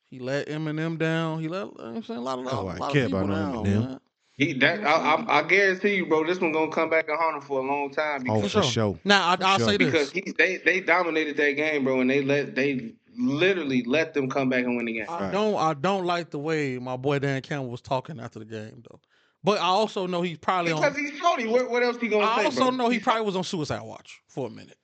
he 0.05 0.19
let 0.19 0.47
Eminem 0.47 0.97
down. 0.97 1.39
He 1.39 1.47
let 1.47 1.65
you 1.65 1.65
know 1.65 1.71
what 1.75 1.85
I'm 1.97 2.03
saying 2.03 2.19
a 2.19 2.23
lot 2.23 2.39
of 2.39 2.47
Oh, 2.47 2.67
a 2.67 2.69
I 2.69 2.77
lot 2.77 2.91
care 2.93 3.05
of 3.05 3.11
people 3.11 3.23
about 3.23 3.53
down. 3.53 3.65
Eminem. 3.65 3.81
Man. 3.89 3.99
He 4.37 4.53
that 4.53 4.85
I, 4.85 5.15
I, 5.15 5.39
I 5.39 5.43
guarantee 5.47 5.95
you, 5.95 6.05
bro. 6.05 6.25
This 6.25 6.39
one 6.39 6.53
gonna 6.53 6.71
come 6.71 6.89
back 6.89 7.09
and 7.09 7.17
haunt 7.19 7.35
him 7.35 7.41
for 7.41 7.59
a 7.59 7.63
long 7.67 7.89
time 7.91 8.21
oh, 8.29 8.35
because, 8.35 8.53
for 8.53 8.63
sure. 8.63 8.71
sure. 8.71 8.99
Now 9.03 9.27
I, 9.27 9.37
I'll 9.41 9.59
Sure. 9.59 9.67
say 9.67 9.77
this. 9.77 9.87
because 9.87 10.11
he, 10.11 10.33
they 10.37 10.57
they 10.57 10.79
dominated 10.79 11.35
that 11.37 11.51
game, 11.53 11.83
bro, 11.83 11.99
and 11.99 12.09
they 12.09 12.21
let 12.21 12.55
they 12.55 12.93
literally 13.17 13.83
let 13.83 14.13
them 14.13 14.29
come 14.29 14.47
back 14.47 14.63
and 14.63 14.77
win 14.77 14.85
the 14.85 14.93
game. 14.93 15.05
I 15.09 15.23
Right. 15.23 15.31
don't 15.33 15.55
I 15.57 15.73
don't 15.73 16.05
like 16.05 16.29
the 16.29 16.39
way 16.39 16.77
my 16.79 16.95
boy 16.95 17.19
Dan 17.19 17.41
Campbell 17.41 17.69
was 17.69 17.81
talking 17.81 18.19
after 18.19 18.39
the 18.39 18.45
game 18.45 18.81
though. 18.89 19.01
But 19.43 19.59
I 19.59 19.65
also 19.65 20.05
know 20.05 20.21
he's 20.21 20.37
probably 20.37 20.73
Because 20.73 20.95
on. 20.95 20.99
he's 21.05 21.17
Shorty. 21.17 21.47
What, 21.47 21.69
what 21.69 21.81
else 21.83 21.97
he 21.99 22.07
gonna 22.09 22.25
I 22.25 22.39
say, 22.39 22.45
also 22.45 22.59
bro? 22.67 22.69
know 22.71 22.89
he 22.89 22.99
probably 22.99 23.25
was 23.25 23.35
on 23.35 23.43
suicide 23.43 23.81
watch 23.81 24.21
for 24.27 24.47
a 24.47 24.49
minute. 24.49 24.77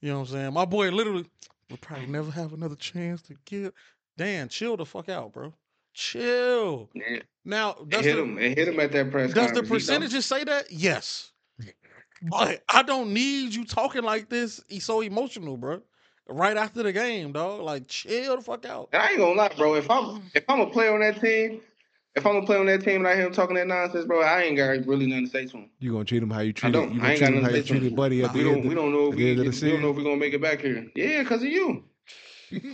You 0.00 0.10
know 0.10 0.20
what 0.20 0.28
I'm 0.28 0.34
saying? 0.34 0.52
My 0.54 0.64
boy 0.64 0.90
literally 0.90 1.24
will 1.70 1.76
probably 1.78 2.06
never 2.06 2.30
have 2.30 2.52
another 2.52 2.76
chance 2.76 3.22
to 3.22 3.34
get. 3.46 3.72
Dan, 4.16 4.48
chill 4.48 4.76
the 4.76 4.84
fuck 4.84 5.08
out, 5.08 5.32
bro. 5.32 5.54
Chill. 5.94 6.90
Yeah, 6.94 7.20
Now, 7.44 7.72
does 7.88 8.04
hit 8.04 8.16
the, 8.16 8.22
him. 8.22 8.38
It 8.38 8.56
hit 8.58 8.68
him 8.68 8.78
at 8.80 8.92
that 8.92 9.10
press 9.10 9.32
does 9.32 9.52
the 9.52 9.62
percentages 9.62 10.26
say 10.26 10.44
that? 10.44 10.70
Yes. 10.70 11.32
But 12.22 12.62
I 12.68 12.82
don't 12.82 13.14
need 13.14 13.54
you 13.54 13.64
talking 13.64 14.02
like 14.02 14.28
this. 14.28 14.62
He's 14.68 14.84
so 14.84 15.00
emotional, 15.00 15.56
bro. 15.56 15.80
Right 16.28 16.56
after 16.56 16.82
the 16.82 16.92
game, 16.92 17.32
dog. 17.32 17.62
Like, 17.62 17.88
chill 17.88 18.36
the 18.36 18.42
fuck 18.42 18.66
out. 18.66 18.90
And 18.92 19.02
I 19.02 19.08
ain't 19.10 19.18
gonna 19.18 19.32
lie, 19.34 19.50
bro. 19.56 19.74
If 19.74 19.90
I'm 19.90 20.22
if 20.34 20.44
I'm 20.48 20.60
a 20.60 20.66
player 20.66 20.92
on 20.92 21.00
that 21.00 21.20
team, 21.20 21.60
if 22.16 22.26
I'm 22.26 22.34
gonna 22.34 22.46
play 22.46 22.56
on 22.56 22.66
that 22.66 22.82
team 22.82 22.96
and 22.96 23.08
I 23.08 23.14
hear 23.14 23.26
him 23.26 23.32
talking 23.32 23.56
that 23.56 23.66
nonsense, 23.66 24.04
bro, 24.04 24.22
I 24.22 24.42
ain't 24.42 24.56
got 24.56 24.86
really 24.86 25.06
nothing 25.06 25.26
to 25.26 25.30
say 25.30 25.46
to 25.46 25.56
him. 25.58 25.70
You 25.78 25.92
gonna 25.92 26.04
treat 26.04 26.22
him 26.22 26.30
how 26.30 26.40
you 26.40 26.52
treated. 26.52 26.72
don't. 26.72 26.94
You 26.94 27.02
I 27.02 27.12
ain't 27.12 27.18
treat 27.18 27.26
got 27.28 27.34
him 27.36 27.42
nothing 27.42 27.62
to 27.62 27.68
say 27.68 27.78
to 27.80 27.86
him. 27.86 27.94
Buddy 27.94 28.24
at 28.24 28.34
We 28.34 28.42
don't 28.42 28.66
we 28.66 28.74
don't 28.74 28.92
know 28.92 29.08
if 29.08 29.14
we, 29.14 29.24
the 29.24 29.30
end 29.30 29.40
of 29.40 29.46
we 29.46 29.50
the 29.60 29.70
don't 29.70 29.82
know 29.82 29.90
if 29.90 29.96
we're 29.96 30.02
gonna 30.02 30.16
make 30.16 30.34
it 30.34 30.42
back 30.42 30.60
here. 30.60 30.86
Yeah, 30.94 31.22
cause 31.24 31.42
of 31.42 31.48
you. 31.48 31.84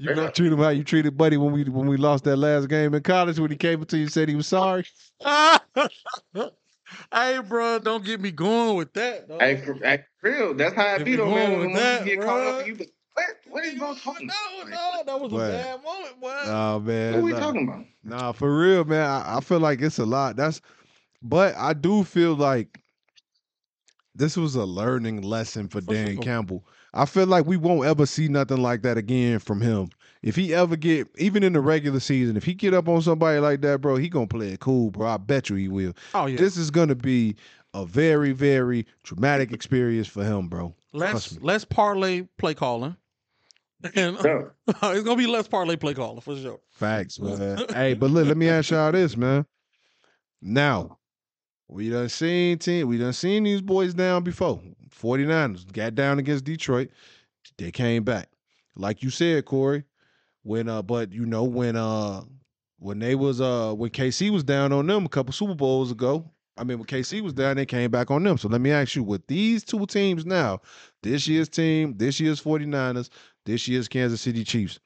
You 0.00 0.14
gonna 0.16 0.32
treat 0.32 0.52
him 0.52 0.58
how 0.58 0.70
you 0.70 0.82
treated 0.82 1.16
Buddy 1.16 1.36
when 1.36 1.52
we 1.52 1.62
when 1.64 1.86
we 1.86 1.96
lost 1.96 2.24
that 2.24 2.36
last 2.36 2.68
game 2.68 2.92
in 2.94 3.02
college 3.02 3.38
when 3.38 3.52
he 3.52 3.56
came 3.56 3.80
up 3.80 3.88
to 3.88 3.96
you 3.96 4.02
and 4.04 4.12
said 4.12 4.28
he 4.28 4.34
was 4.34 4.48
sorry. 4.48 4.84
hey, 7.12 7.38
bro, 7.46 7.78
don't 7.78 8.04
get 8.04 8.20
me 8.20 8.32
going 8.32 8.76
with 8.76 8.92
that. 8.94 9.28
Dog. 9.28 9.40
Hey, 9.40 9.56
for, 9.58 9.74
hey, 9.74 10.02
for 10.20 10.30
real. 10.30 10.54
That's 10.54 10.74
how 10.74 10.94
it 10.96 11.02
If 11.02 11.04
be 11.04 11.14
though, 11.14 11.32
man. 11.32 11.60
When 11.60 11.72
that, 11.74 12.04
you 12.04 12.16
get 12.16 12.24
caught 12.24 12.40
up, 12.40 12.66
you 12.66 12.76
what? 13.16 13.26
What 13.48 13.64
are 13.64 13.68
you 13.68 13.78
gonna 13.78 13.98
talk 13.98 14.20
No, 14.22 14.34
about? 14.62 14.70
no, 14.70 15.02
that 15.06 15.20
was 15.20 15.32
What? 15.32 15.44
a 15.44 15.52
bad 15.52 15.82
moment, 15.82 16.20
boy. 16.20 16.34
Oh 16.44 16.80
man, 16.80 17.12
What 17.12 17.18
are 17.18 17.22
we 17.22 17.32
nah. 17.32 17.38
talking 17.40 17.62
about? 17.68 17.84
Nah, 18.04 18.32
for 18.32 18.56
real, 18.58 18.84
man. 18.84 19.08
I, 19.08 19.36
I 19.38 19.40
feel 19.40 19.58
like 19.60 19.80
it's 19.80 19.98
a 19.98 20.06
lot. 20.06 20.36
That's, 20.36 20.60
but 21.22 21.54
I 21.56 21.72
do 21.72 22.04
feel 22.04 22.34
like 22.34 22.80
this 24.14 24.36
was 24.36 24.54
a 24.54 24.64
learning 24.64 25.22
lesson 25.22 25.68
for 25.68 25.80
For 25.80 25.92
Dan 25.92 26.14
sure. 26.14 26.22
Campbell. 26.22 26.66
I 26.94 27.04
feel 27.04 27.26
like 27.26 27.44
we 27.46 27.56
won't 27.58 27.86
ever 27.86 28.06
see 28.06 28.28
nothing 28.28 28.58
like 28.62 28.82
that 28.82 28.96
again 28.96 29.38
from 29.38 29.60
him. 29.60 29.88
If 30.22 30.34
he 30.36 30.54
ever 30.54 30.76
get, 30.76 31.08
even 31.18 31.42
in 31.42 31.52
the 31.52 31.60
regular 31.60 32.00
season, 32.00 32.36
if 32.36 32.44
he 32.44 32.54
get 32.54 32.72
up 32.74 32.88
on 32.88 33.02
somebody 33.02 33.38
like 33.38 33.60
that, 33.62 33.80
bro, 33.80 33.96
he 33.96 34.08
gonna 34.08 34.26
play 34.26 34.48
it 34.52 34.60
cool, 34.60 34.90
bro. 34.90 35.06
I 35.08 35.16
bet 35.18 35.50
you 35.50 35.56
he 35.56 35.68
will. 35.68 35.92
oh 36.14 36.26
yeah. 36.26 36.36
This 36.38 36.56
is 36.56 36.70
gonna 36.70 36.94
be 36.94 37.36
a 37.74 37.84
very, 37.84 38.32
very 38.32 38.86
traumatic 39.02 39.52
experience 39.52 40.06
for 40.08 40.24
him, 40.24 40.48
bro. 40.48 40.74
let's 40.92 41.38
let's 41.40 41.64
parlay 41.66 42.22
play 42.38 42.54
calling. 42.54 42.96
And 43.94 44.16
Yeah. 44.24 44.42
it's 44.68 45.04
gonna 45.04 45.16
be 45.16 45.26
less 45.26 45.48
parlay 45.48 45.76
play 45.76 45.94
calling 45.94 46.20
for 46.20 46.36
sure. 46.36 46.60
Facts, 46.70 47.20
man. 47.20 47.64
hey, 47.72 47.94
but 47.94 48.10
look, 48.10 48.26
let 48.26 48.36
me 48.36 48.48
ask 48.48 48.70
y'all 48.70 48.92
this, 48.92 49.16
man. 49.16 49.46
Now, 50.40 50.98
we 51.68 51.90
done 51.90 52.08
seen 52.08 52.58
team, 52.58 52.88
we 52.88 52.98
done 52.98 53.12
seen 53.12 53.44
these 53.44 53.60
boys 53.60 53.94
down 53.94 54.22
before. 54.22 54.60
49ers 54.90 55.70
got 55.72 55.94
down 55.94 56.18
against 56.18 56.44
Detroit. 56.44 56.90
They 57.58 57.70
came 57.70 58.02
back. 58.02 58.30
Like 58.76 59.02
you 59.02 59.10
said, 59.10 59.44
Koree, 59.44 59.84
when 60.42 60.68
uh, 60.68 60.82
but 60.82 61.12
you 61.12 61.26
know, 61.26 61.44
when 61.44 61.76
uh 61.76 62.22
when 62.78 62.98
they 62.98 63.14
was 63.14 63.40
uh 63.40 63.72
when 63.74 63.90
KC 63.90 64.30
was 64.30 64.44
down 64.44 64.72
on 64.72 64.86
them 64.86 65.06
a 65.06 65.08
couple 65.08 65.32
Super 65.32 65.54
Bowls 65.54 65.90
ago. 65.90 66.30
I 66.58 66.64
mean, 66.64 66.78
when 66.78 66.86
KC 66.86 67.20
was 67.20 67.34
down, 67.34 67.56
they 67.56 67.66
came 67.66 67.90
back 67.90 68.10
on 68.10 68.22
them. 68.22 68.38
So 68.38 68.48
let 68.48 68.62
me 68.62 68.70
ask 68.70 68.96
you, 68.96 69.02
with 69.02 69.26
these 69.26 69.62
two 69.62 69.84
teams 69.84 70.24
now, 70.24 70.60
this 71.02 71.28
year's 71.28 71.50
team, 71.50 71.94
this 71.98 72.18
year's 72.18 72.42
49ers, 72.42 73.10
this 73.46 73.66
year's 73.66 73.88
Kansas 73.88 74.20
City 74.20 74.44
Chiefs, 74.44 74.78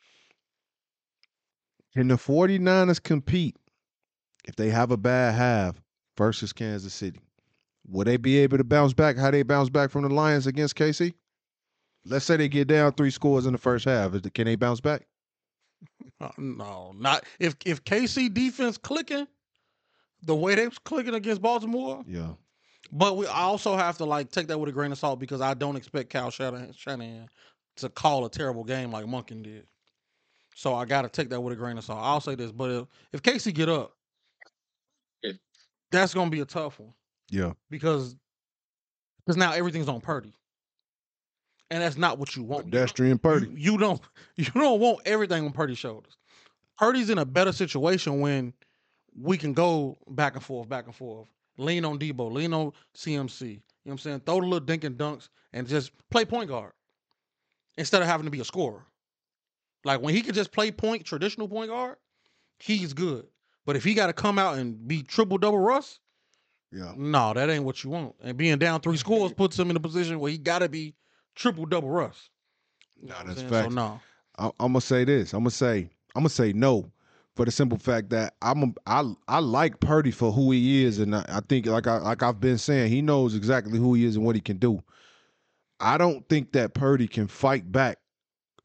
can 1.95 2.09
the 2.09 2.15
49ers 2.15 3.03
compete 3.03 3.57
if 4.45 4.55
they 4.57 4.70
have 4.70 4.93
a 4.93 4.97
bad 4.97 5.35
half 5.35 5.81
versus 6.16 6.53
Kansas 6.53 6.95
City? 6.95 7.20
Will 7.89 8.05
they 8.05 8.16
be 8.16 8.39
able 8.39 8.59
to 8.59 8.65
bounce 8.65 8.93
back 8.93 9.16
how 9.16 9.31
they 9.31 9.43
bounce 9.43 9.69
back 9.69 9.91
from 9.91 10.03
the 10.03 10.11
Lions 10.11 10.47
against 10.47 10.77
KC? 10.77 11.12
Let's 12.07 12.24
say 12.24 12.37
they 12.37 12.49
get 12.49 12.69
down 12.69 12.93
three 12.93 13.11
scores 13.11 13.47
in 13.47 13.53
the 13.53 13.59
first 13.59 13.85
half. 13.85 14.12
Can 14.32 14.45
they 14.45 14.57
bounce 14.57 14.81
back? 14.81 15.07
Uh, 16.20 16.31
no, 16.39 16.93
not 16.97 17.24
if 17.39 17.57
if 17.66 17.85
KC 17.85 18.32
defense 18.32 18.78
clicking 18.78 19.27
the 20.23 20.35
way 20.35 20.55
they 20.55 20.69
was 20.69 20.78
clicking 20.78 21.15
against 21.15 21.43
Baltimore. 21.43 22.03
Yeah. 22.07 22.32
But 22.93 23.16
we 23.16 23.27
also 23.27 23.77
have 23.77 23.99
to 23.99 24.05
like 24.05 24.31
take 24.31 24.49
that 24.49 24.59
with 24.59 24.69
a 24.69 24.73
grain 24.73 24.93
of 24.93 24.99
salt 24.99 25.20
because 25.20 25.41
I 25.41 25.55
don't 25.55 25.77
expect 25.77 26.11
Kyle 26.11 26.31
Shanahan 26.31 26.73
to 27.81 27.89
call 27.89 28.24
a 28.24 28.31
terrible 28.31 28.65
game 28.65 28.90
like 28.93 29.05
Monken 29.07 29.43
did. 29.43 29.66
So 30.55 30.74
I 30.74 30.85
got 30.85 31.02
to 31.02 31.09
take 31.09 31.31
that 31.31 31.40
with 31.40 31.52
a 31.52 31.57
grain 31.57 31.78
of 31.78 31.85
salt. 31.85 32.01
I'll 32.02 32.20
say 32.20 32.35
this, 32.35 32.52
but 32.52 32.70
if, 32.70 32.86
if 33.12 33.23
KC 33.23 33.55
get 33.55 33.69
up, 33.69 33.93
Yeah. 35.23 35.32
that's 35.90 36.12
gonna 36.15 36.31
be 36.31 36.40
a 36.40 36.44
tough 36.44 36.78
one 36.81 36.93
Yeah. 37.31 37.52
because 37.70 38.16
because 39.24 39.36
now 39.36 39.52
everything's 39.52 39.89
on 39.89 40.01
Purdy, 40.01 40.35
and 41.70 41.82
that's 41.82 41.97
not 41.97 42.19
what 42.19 42.35
you 42.36 42.43
want. 42.43 42.65
Pedestrian 42.66 43.19
Purdy. 43.19 43.47
You, 43.48 43.73
you 43.73 43.78
don't 43.78 44.01
you 44.36 44.47
don't 44.47 44.81
want 44.81 45.01
everything 45.07 45.44
on 45.44 45.52
Purdy's 45.52 45.78
shoulders. 45.78 46.16
Purdy's 46.78 47.11
in 47.11 47.19
a 47.19 47.24
better 47.27 47.52
situation 47.52 48.20
when 48.20 48.52
we 49.15 49.36
can 49.36 49.52
go 49.52 49.98
back 50.09 50.35
and 50.35 50.43
forth, 50.44 50.69
back 50.69 50.86
and 50.86 50.94
forth. 50.94 51.28
Lean 51.59 51.85
on 51.85 51.98
Deebo, 51.98 52.32
lean 52.32 52.55
on 52.55 52.73
CMC. 52.97 53.40
You 53.43 53.55
know 53.57 53.61
what 53.85 53.93
I'm 53.93 53.98
saying? 53.98 54.20
Throw 54.20 54.36
the 54.40 54.47
little 54.47 54.61
dink 54.61 54.85
and 54.85 54.97
dunks 54.97 55.28
and 55.52 55.66
just 55.66 55.90
play 56.11 56.24
point 56.24 56.48
guard 56.48 56.73
instead 57.78 58.02
of 58.02 58.09
having 58.09 58.24
to 58.26 58.30
be 58.30 58.40
a 58.40 58.44
scorer. 58.44 58.84
Like 59.84 60.01
when 60.02 60.14
he 60.14 60.22
could 60.22 60.34
just 60.34 60.52
play 60.52 60.70
point, 60.70 61.05
traditional 61.05 61.48
point 61.48 61.70
guard, 61.70 61.97
he's 62.59 62.92
good. 62.92 63.26
But 63.66 63.76
if 63.76 63.84
he 63.84 63.94
got 63.94 64.09
to 64.09 64.12
come 64.12 64.38
out 64.38 64.59
and 64.59 64.86
be 64.86 65.02
triple 65.02 65.38
double 65.38 65.59
Russ, 65.59 65.98
Yeah. 66.72 66.92
no, 66.97 67.32
that 67.34 67.48
ain't 67.51 67.64
what 67.64 67.82
you 67.84 67.90
want. 67.90 68.14
And 68.22 68.36
being 68.36 68.59
down 68.59 68.80
three 68.80 68.97
scores 68.97 69.32
puts 69.32 69.59
him 69.59 69.70
in 69.70 69.76
a 69.76 69.80
position 69.80 70.18
where 70.20 70.30
he 70.30 70.38
got 70.38 70.60
to 70.60 70.68
be 70.68 70.94
triple 71.34 71.66
double 71.66 71.88
Russ. 71.90 72.28
Know 73.02 73.14
Nah, 73.14 73.22
that's 73.24 73.42
fact. 73.42 73.70
So 73.70 73.74
no. 73.74 74.01
I, 74.38 74.47
I'm 74.60 74.72
gonna 74.72 74.80
say 74.80 75.05
this. 75.05 75.32
I'm 75.32 75.40
gonna 75.40 75.51
say 75.51 75.90
I'm 76.14 76.22
gonna 76.22 76.28
say 76.28 76.52
no 76.52 76.90
for 77.36 77.44
the 77.44 77.51
simple 77.51 77.78
fact 77.78 78.10
that 78.10 78.34
I'm 78.42 78.62
a, 78.62 78.72
I 78.86 79.14
I 79.28 79.38
like 79.38 79.80
Purdy 79.80 80.10
for 80.10 80.32
who 80.32 80.51
he 80.51 80.84
is, 80.84 80.98
and 80.98 81.14
I, 81.16 81.24
I 81.28 81.40
think 81.48 81.66
like 81.66 81.86
I 81.86 81.98
like 81.98 82.22
I've 82.22 82.40
been 82.40 82.59
saying, 82.59 82.90
he 82.90 83.01
knows 83.01 83.34
exactly 83.34 83.78
who 83.78 83.94
he 83.94 84.05
is 84.05 84.16
and 84.16 84.24
what 84.24 84.34
he 84.34 84.40
can 84.40 84.59
do. 84.59 84.82
I 85.81 85.98
don't 85.98 86.28
think 86.28 86.52
that 86.52 86.74
Purdy 86.74 87.09
can 87.09 87.27
fight 87.27 87.70
back 87.70 87.98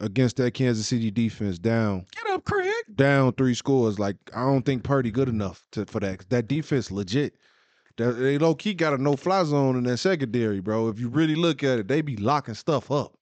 against 0.02 0.38
that 0.38 0.54
Kansas 0.54 0.88
City 0.88 1.10
defense 1.10 1.58
down 1.58 2.06
Get 2.16 2.28
up, 2.34 2.44
Craig. 2.44 2.74
down 2.96 3.32
three 3.34 3.54
scores. 3.54 3.98
Like 3.98 4.18
I 4.36 4.42
don't 4.42 4.66
think 4.66 4.84
Purdy 4.84 5.12
good 5.12 5.30
enough 5.30 5.66
to 5.72 5.86
for 5.86 6.00
that. 6.02 6.30
That 6.30 6.48
defense 6.48 6.92
legit. 6.92 7.36
They 7.98 8.38
low 8.38 8.56
key 8.56 8.74
got 8.74 8.94
a 8.94 8.98
no 9.02 9.16
fly 9.16 9.44
zone 9.46 9.78
in 9.78 9.84
that 9.86 9.98
secondary, 9.98 10.60
bro. 10.60 10.90
If 10.90 11.00
you 11.00 11.08
really 11.08 11.36
look 11.36 11.64
at 11.64 11.80
it, 11.80 11.88
they 11.88 12.02
be 12.02 12.18
locking 12.18 12.54
stuff 12.54 12.92
up. 12.92 13.18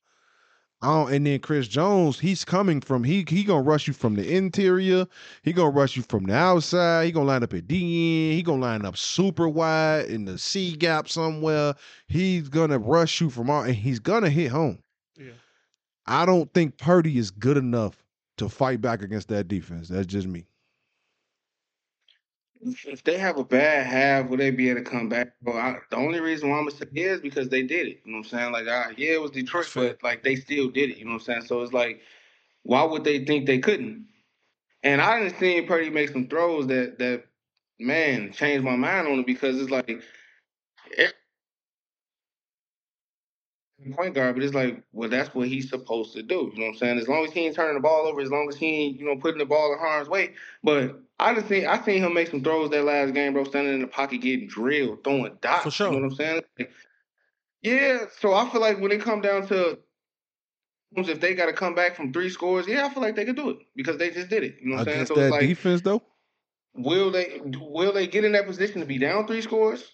I 0.84 0.88
don't, 0.88 1.14
and 1.14 1.26
then 1.26 1.40
Chris 1.40 1.70
Jones, 1.70 2.20
he's 2.20 2.44
coming 2.44 2.82
from 2.82 3.06
he 3.06 3.24
he 3.26 3.46
gonna 3.46 3.62
rush 3.62 3.88
you 3.88 3.94
from 3.94 4.16
the 4.16 4.36
interior. 4.36 5.08
He 5.42 5.54
gonna 5.54 5.70
rush 5.70 5.96
you 5.96 6.04
from 6.04 6.26
the 6.26 6.36
outside. 6.36 7.06
He 7.06 7.14
gonna 7.14 7.26
line 7.26 7.42
up 7.42 7.54
at 7.54 7.68
D 7.70 7.78
end. 7.78 8.36
He 8.36 8.44
gonna 8.44 8.62
line 8.62 8.86
up 8.86 8.98
super 8.98 9.48
wide 9.48 10.08
in 10.08 10.26
the 10.26 10.38
C 10.38 10.76
gap 10.76 11.08
somewhere. 11.08 11.74
He's 12.08 12.50
gonna 12.50 12.80
rush 12.80 13.22
you 13.22 13.30
from 13.30 13.50
all, 13.50 13.64
and 13.64 13.74
he's 13.74 14.00
gonna 14.00 14.30
hit 14.30 14.52
home. 14.52 14.80
Yeah. 15.18 15.32
I 16.06 16.26
don't 16.26 16.54
think 16.54 16.78
Purdy 16.78 17.18
is 17.18 17.32
good 17.32 17.56
enough 17.56 18.04
to 18.38 18.50
fight 18.50 18.82
back 18.82 19.02
against 19.02 19.30
that 19.30 19.48
defense. 19.48 19.88
That's 19.88 20.08
just 20.08 20.28
me. 20.28 20.48
If 22.66 23.04
they 23.04 23.18
have 23.18 23.38
a 23.38 23.44
bad 23.46 23.88
half, 23.88 24.30
will 24.30 24.38
they 24.38 24.52
be 24.52 24.70
able 24.70 24.84
to 24.84 24.90
come 24.90 25.10
back? 25.10 25.30
Bro, 25.42 25.58
I, 25.58 25.78
the 25.92 25.98
only 25.98 26.20
reason 26.22 26.50
why 26.50 26.58
I'm 26.58 26.66
gonna 26.66 26.78
say 26.78 26.86
yeah 26.94 27.14
is 27.14 27.22
because 27.22 27.50
they 27.50 27.64
did 27.64 27.88
it. 27.88 28.02
You 28.06 28.14
know 28.14 28.20
what 28.20 28.26
I'm 28.28 28.32
saying? 28.32 28.52
Like, 28.54 28.68
I, 28.68 28.94
yeah, 28.98 29.14
it 29.14 29.22
was 29.22 29.32
Detroit, 29.32 29.72
but 29.76 30.04
like 30.04 30.24
they 30.24 30.36
still 30.36 30.70
did 30.70 30.92
it. 30.92 30.98
You 30.98 31.06
know 31.06 31.14
what 31.14 31.22
I'm 31.22 31.26
saying? 31.26 31.42
So 31.44 31.62
it's 31.62 31.74
like, 31.74 32.02
why 32.64 32.84
would 32.84 33.04
they 33.04 33.26
think 33.26 33.48
they 33.48 33.60
couldn't? 33.60 34.08
And 34.84 35.02
I 35.02 35.20
didn't 35.22 35.40
see 35.40 35.62
Purdy 35.62 35.90
make 35.90 36.10
some 36.10 36.28
throws 36.28 36.68
that 36.68 37.00
that 37.00 37.26
man 37.80 38.32
changed 38.34 38.66
my 38.66 38.76
mind 38.76 39.08
on 39.08 39.20
it 39.20 39.28
because 39.28 39.60
it's 39.62 39.72
like 39.72 40.02
point 43.92 44.16
guard, 44.16 44.36
but 44.36 44.44
it's 44.44 44.54
like, 44.54 44.82
well, 44.94 45.10
that's 45.10 45.34
what 45.36 45.48
he's 45.48 45.70
supposed 45.70 46.14
to 46.14 46.24
do. 46.24 46.52
You 46.54 46.60
know 46.60 46.66
what 46.68 46.74
I'm 46.74 46.78
saying? 46.78 47.00
As 47.00 47.08
long 47.08 47.26
as 47.26 47.32
he 47.32 47.46
ain't 47.46 47.56
turning 47.56 47.76
the 47.76 47.80
ball 47.80 48.08
over, 48.08 48.22
as 48.22 48.32
long 48.32 48.48
as 48.50 48.56
he 48.56 48.68
ain't, 48.68 49.00
you 49.00 49.06
know, 49.06 49.16
putting 49.16 49.40
the 49.40 49.46
ball 49.46 49.74
in 49.74 49.80
harm's 49.80 50.10
way. 50.10 50.34
But 50.64 51.02
I 51.20 51.34
just 51.36 51.48
seen 51.48 51.66
I 51.66 51.82
seen 51.84 52.04
him 52.04 52.14
make 52.14 52.30
some 52.30 52.44
throws 52.44 52.70
that 52.72 52.84
last 52.84 53.14
game, 53.14 53.34
bro, 53.34 53.44
standing 53.44 53.74
in 53.74 53.82
the 53.82 53.88
pocket 53.88 54.22
getting 54.22 54.48
drilled, 54.48 55.04
throwing 55.04 55.38
dots. 55.42 55.64
For 55.64 55.72
sure. 55.72 55.88
You 55.88 56.00
know 56.00 56.08
what 56.08 56.12
I'm 56.12 56.16
saying? 56.18 56.42
Like, 56.58 56.72
yeah, 57.62 58.06
so 58.20 58.34
I 58.34 58.50
feel 58.50 58.62
like 58.62 58.80
when 58.80 58.92
it 58.92 59.02
come 59.02 59.22
down 59.22 59.48
to 59.48 59.80
if 60.96 61.20
they 61.20 61.34
got 61.34 61.48
to 61.48 61.54
come 61.54 61.76
back 61.76 61.96
from 61.96 62.14
three 62.14 62.30
scores, 62.30 62.68
yeah, 62.68 62.86
I 62.86 62.94
feel 62.94 63.02
like 63.02 63.16
they 63.16 63.26
could 63.26 63.36
do 63.36 63.50
it 63.50 63.58
because 63.76 63.98
they 63.98 64.10
just 64.10 64.30
did 64.30 64.44
it. 64.44 64.58
You 64.62 64.70
know 64.70 64.76
what 64.78 64.88
I'm 64.88 64.94
saying? 64.94 65.06
So 65.08 65.14
it's 65.14 65.22
that 65.24 65.32
like, 65.32 65.42
defense, 65.42 65.82
though, 65.82 66.02
will 66.76 67.12
they 67.12 67.42
will 67.44 67.94
they 67.94 68.08
get 68.08 68.26
in 68.26 68.34
that 68.34 68.46
position 68.46 68.82
to 68.82 68.86
be 68.86 68.98
down 68.98 69.28
three 69.28 69.42
scores? 69.42 69.92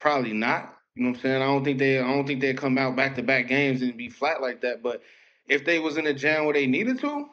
Probably 0.00 0.32
not. 0.32 0.75
You 0.96 1.02
know 1.02 1.10
what 1.10 1.18
I'm 1.18 1.22
saying? 1.22 1.42
I 1.42 1.46
don't 1.46 1.62
think 1.62 1.78
they 1.78 1.98
I 1.98 2.06
don't 2.06 2.26
think 2.26 2.40
they'd 2.40 2.56
come 2.56 2.78
out 2.78 2.96
back 2.96 3.16
to 3.16 3.22
back 3.22 3.48
games 3.48 3.82
and 3.82 3.96
be 3.96 4.08
flat 4.08 4.40
like 4.40 4.62
that. 4.62 4.82
But 4.82 5.02
if 5.46 5.64
they 5.64 5.78
was 5.78 5.98
in 5.98 6.06
a 6.06 6.14
jam 6.14 6.46
where 6.46 6.54
they 6.54 6.66
needed 6.66 6.98
to, 7.00 7.26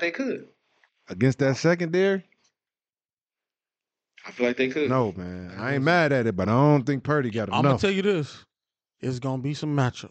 they 0.00 0.10
could. 0.10 0.46
against 1.08 1.38
that 1.38 1.56
secondary, 1.56 2.22
I 4.26 4.30
feel 4.32 4.46
like 4.46 4.58
they 4.58 4.68
could. 4.68 4.90
no 4.90 5.12
man, 5.16 5.54
I 5.58 5.74
ain't 5.74 5.82
mad 5.82 6.12
at 6.12 6.26
it, 6.26 6.36
but 6.36 6.48
I 6.48 6.52
don't 6.52 6.84
think 6.84 7.02
Purdy 7.04 7.30
got 7.30 7.48
enough. 7.48 7.58
I'm 7.58 7.64
gonna 7.64 7.78
tell 7.78 7.90
you 7.90 8.02
this: 8.02 8.44
it's 9.00 9.18
gonna 9.18 9.42
be 9.42 9.54
some 9.54 9.74
matchups. 9.74 10.10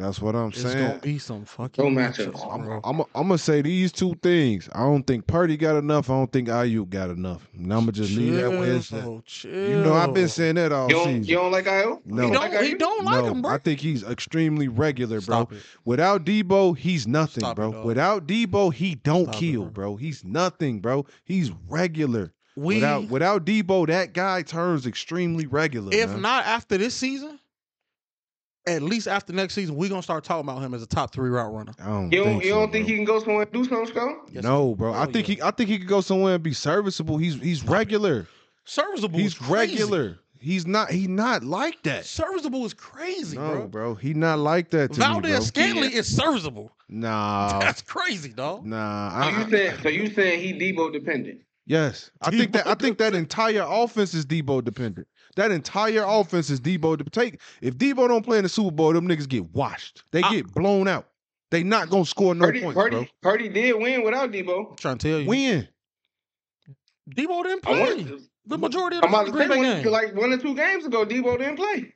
That's 0.00 0.20
what 0.22 0.34
I'm 0.34 0.48
It's 0.48 0.62
saying. 0.62 0.78
It's 0.78 0.88
gonna 0.88 0.98
be 1.00 1.18
some 1.18 1.44
fucking 1.44 1.84
No 1.94 2.00
matchups, 2.00 2.32
matchups. 2.32 2.54
I'm, 2.54 2.64
bro. 2.64 2.80
I'm, 2.84 3.00
I'm 3.00 3.28
gonna 3.28 3.38
say 3.38 3.60
these 3.62 3.92
two 3.92 4.14
things. 4.22 4.68
I 4.72 4.80
don't 4.80 5.06
think 5.06 5.26
Purdy 5.26 5.56
got 5.56 5.76
enough. 5.76 6.08
I 6.08 6.14
don't 6.14 6.32
think 6.32 6.48
Aiyuk 6.48 6.88
got 6.90 7.10
enough. 7.10 7.46
And 7.54 7.72
I'm 7.72 7.80
gonna 7.80 7.92
just 7.92 8.12
leave 8.16 8.34
that 8.36 8.50
where 8.50 8.74
it's. 8.76 8.88
Chill, 8.88 9.22
chill. 9.26 9.68
You 9.68 9.82
know, 9.84 9.94
I've 9.94 10.14
been 10.14 10.28
saying 10.28 10.54
that 10.54 10.72
all 10.72 10.88
You 10.88 10.94
don't, 10.94 11.04
season. 11.06 11.24
you 11.24 11.34
don't 11.36 11.52
like 11.52 11.66
Io? 11.68 12.00
No. 12.06 12.22
He 12.26 12.32
don't. 12.32 12.52
like 12.52 12.60
He 12.64 12.74
don't 12.74 13.04
like 13.04 13.24
no, 13.24 13.30
him, 13.30 13.42
bro. 13.42 13.50
I 13.52 13.58
think 13.58 13.80
he's 13.80 14.02
extremely 14.02 14.68
regular, 14.68 15.20
bro. 15.20 15.36
Stop 15.36 15.52
it. 15.52 15.62
Without 15.84 16.24
Deebo, 16.24 16.76
he's 16.78 17.06
nothing, 17.06 17.40
Stop 17.42 17.56
bro. 17.56 17.72
dog. 17.72 17.84
Without 17.84 18.26
Deebo, 18.26 18.72
he 18.72 18.94
don't 18.94 19.24
Stop 19.24 19.34
it, 19.34 19.38
kill, 19.38 19.62
bro. 19.64 19.70
bro. 19.92 19.96
He's 19.96 20.24
nothing, 20.24 20.80
bro. 20.80 21.04
He's 21.24 21.52
regular. 21.68 22.32
We, 22.56 22.76
without 22.76 23.08
without 23.08 23.44
Deebo, 23.46 23.86
that 23.86 24.12
guy 24.12 24.42
turns 24.42 24.86
extremely 24.86 25.46
regular. 25.46 25.90
if 25.94 26.10
man. 26.10 26.20
not 26.22 26.44
after 26.46 26.76
this 26.76 26.94
season, 26.94 27.38
at 28.66 28.82
least 28.82 29.08
after 29.08 29.32
next 29.32 29.54
season, 29.54 29.74
we're 29.76 29.88
gonna 29.88 30.02
start 30.02 30.24
talking 30.24 30.48
about 30.48 30.62
him 30.62 30.74
as 30.74 30.82
a 30.82 30.86
top 30.86 31.12
three 31.12 31.30
route 31.30 31.52
runner. 31.52 31.72
I 31.80 31.86
don't 31.86 32.12
You 32.12 32.18
don't, 32.24 32.26
think 32.32 32.44
you 32.44 32.50
don't 32.50 32.72
think 32.72 32.86
he 32.88 32.94
can 32.96 33.04
go 33.04 33.18
somewhere 33.20 33.42
and 33.42 33.52
do 33.52 33.64
something, 33.64 33.86
Scott? 33.86 34.16
Yes, 34.30 34.44
no, 34.44 34.74
bro. 34.74 34.92
I 34.92 35.06
think 35.06 35.28
yeah. 35.28 35.34
he. 35.36 35.42
I 35.42 35.50
think 35.50 35.70
he 35.70 35.78
could 35.78 35.88
go 35.88 36.00
somewhere 36.00 36.34
and 36.34 36.42
be 36.42 36.52
serviceable. 36.52 37.16
He's 37.18 37.34
he's 37.40 37.64
regular. 37.64 38.26
Serviceable. 38.64 39.18
He's 39.18 39.32
is 39.32 39.38
crazy. 39.38 39.72
regular. 39.74 40.18
He's 40.38 40.66
not. 40.66 40.90
He's 40.90 41.08
not 41.08 41.42
like 41.44 41.82
that. 41.82 42.04
Serviceable 42.06 42.64
is 42.64 42.72
crazy, 42.74 43.36
no, 43.36 43.48
bro. 43.50 43.66
bro. 43.68 43.94
He 43.94 44.14
not 44.14 44.38
like 44.38 44.70
that 44.70 44.92
to 44.94 45.00
me, 45.00 45.06
Valdes 45.06 45.28
bro. 45.28 45.40
Scantling 45.40 45.90
Yeah. 45.92 45.98
is 45.98 46.16
serviceable. 46.16 46.72
Nah, 46.88 47.58
That's 47.60 47.82
crazy, 47.82 48.30
dog. 48.32 48.64
nah. 48.66 49.22
So 49.22 49.38
you 49.38 49.50
saying 49.50 49.74
so 49.82 49.88
you 49.88 50.10
saying 50.10 50.40
he 50.40 50.52
Deebo 50.54 50.92
dependent? 50.92 51.40
yes, 51.66 52.10
I 52.22 52.30
think 52.30 52.52
that. 52.52 52.66
I 52.66 52.74
think 52.74 52.98
that 52.98 53.14
entire 53.14 53.64
offense 53.66 54.14
is 54.14 54.24
Deebo 54.26 54.64
dependent. 54.64 55.06
That 55.36 55.50
entire 55.50 56.04
offense 56.06 56.50
is 56.50 56.60
Deebo 56.60 56.98
to 56.98 57.04
take. 57.04 57.40
If 57.60 57.76
Deebo 57.76 58.08
don't 58.08 58.24
play 58.24 58.38
in 58.38 58.42
the 58.44 58.48
Super 58.48 58.72
Bowl, 58.74 58.92
them 58.92 59.06
niggas 59.08 59.28
get 59.28 59.44
washed. 59.54 60.02
They 60.10 60.22
I- 60.22 60.30
get 60.30 60.52
blown 60.52 60.88
out. 60.88 61.06
They 61.50 61.64
not 61.64 61.90
gonna 61.90 62.04
score 62.04 62.32
no 62.34 62.44
Purdy, 62.46 62.60
points, 62.62 62.76
Purdy, 62.76 62.96
bro. 62.96 63.06
Purdy 63.22 63.48
did 63.48 63.74
win 63.80 64.04
without 64.04 64.30
Deebo. 64.30 64.70
I'm 64.70 64.76
trying 64.76 64.98
to 64.98 65.08
tell 65.10 65.20
you, 65.20 65.28
Win. 65.28 65.68
Deebo 67.14 67.42
didn't 67.42 67.62
play 67.62 67.80
want, 68.04 68.20
the 68.46 68.58
majority 68.58 68.98
of 68.98 69.04
I'm 69.04 69.10
the 69.26 69.32
Green 69.32 69.48
Bay 69.48 69.56
one, 69.56 69.82
game. 69.82 69.90
like 69.92 70.14
one 70.14 70.32
or 70.32 70.36
two 70.38 70.54
games 70.54 70.84
ago, 70.86 71.04
Deebo 71.04 71.38
didn't 71.38 71.56
play. 71.56 71.92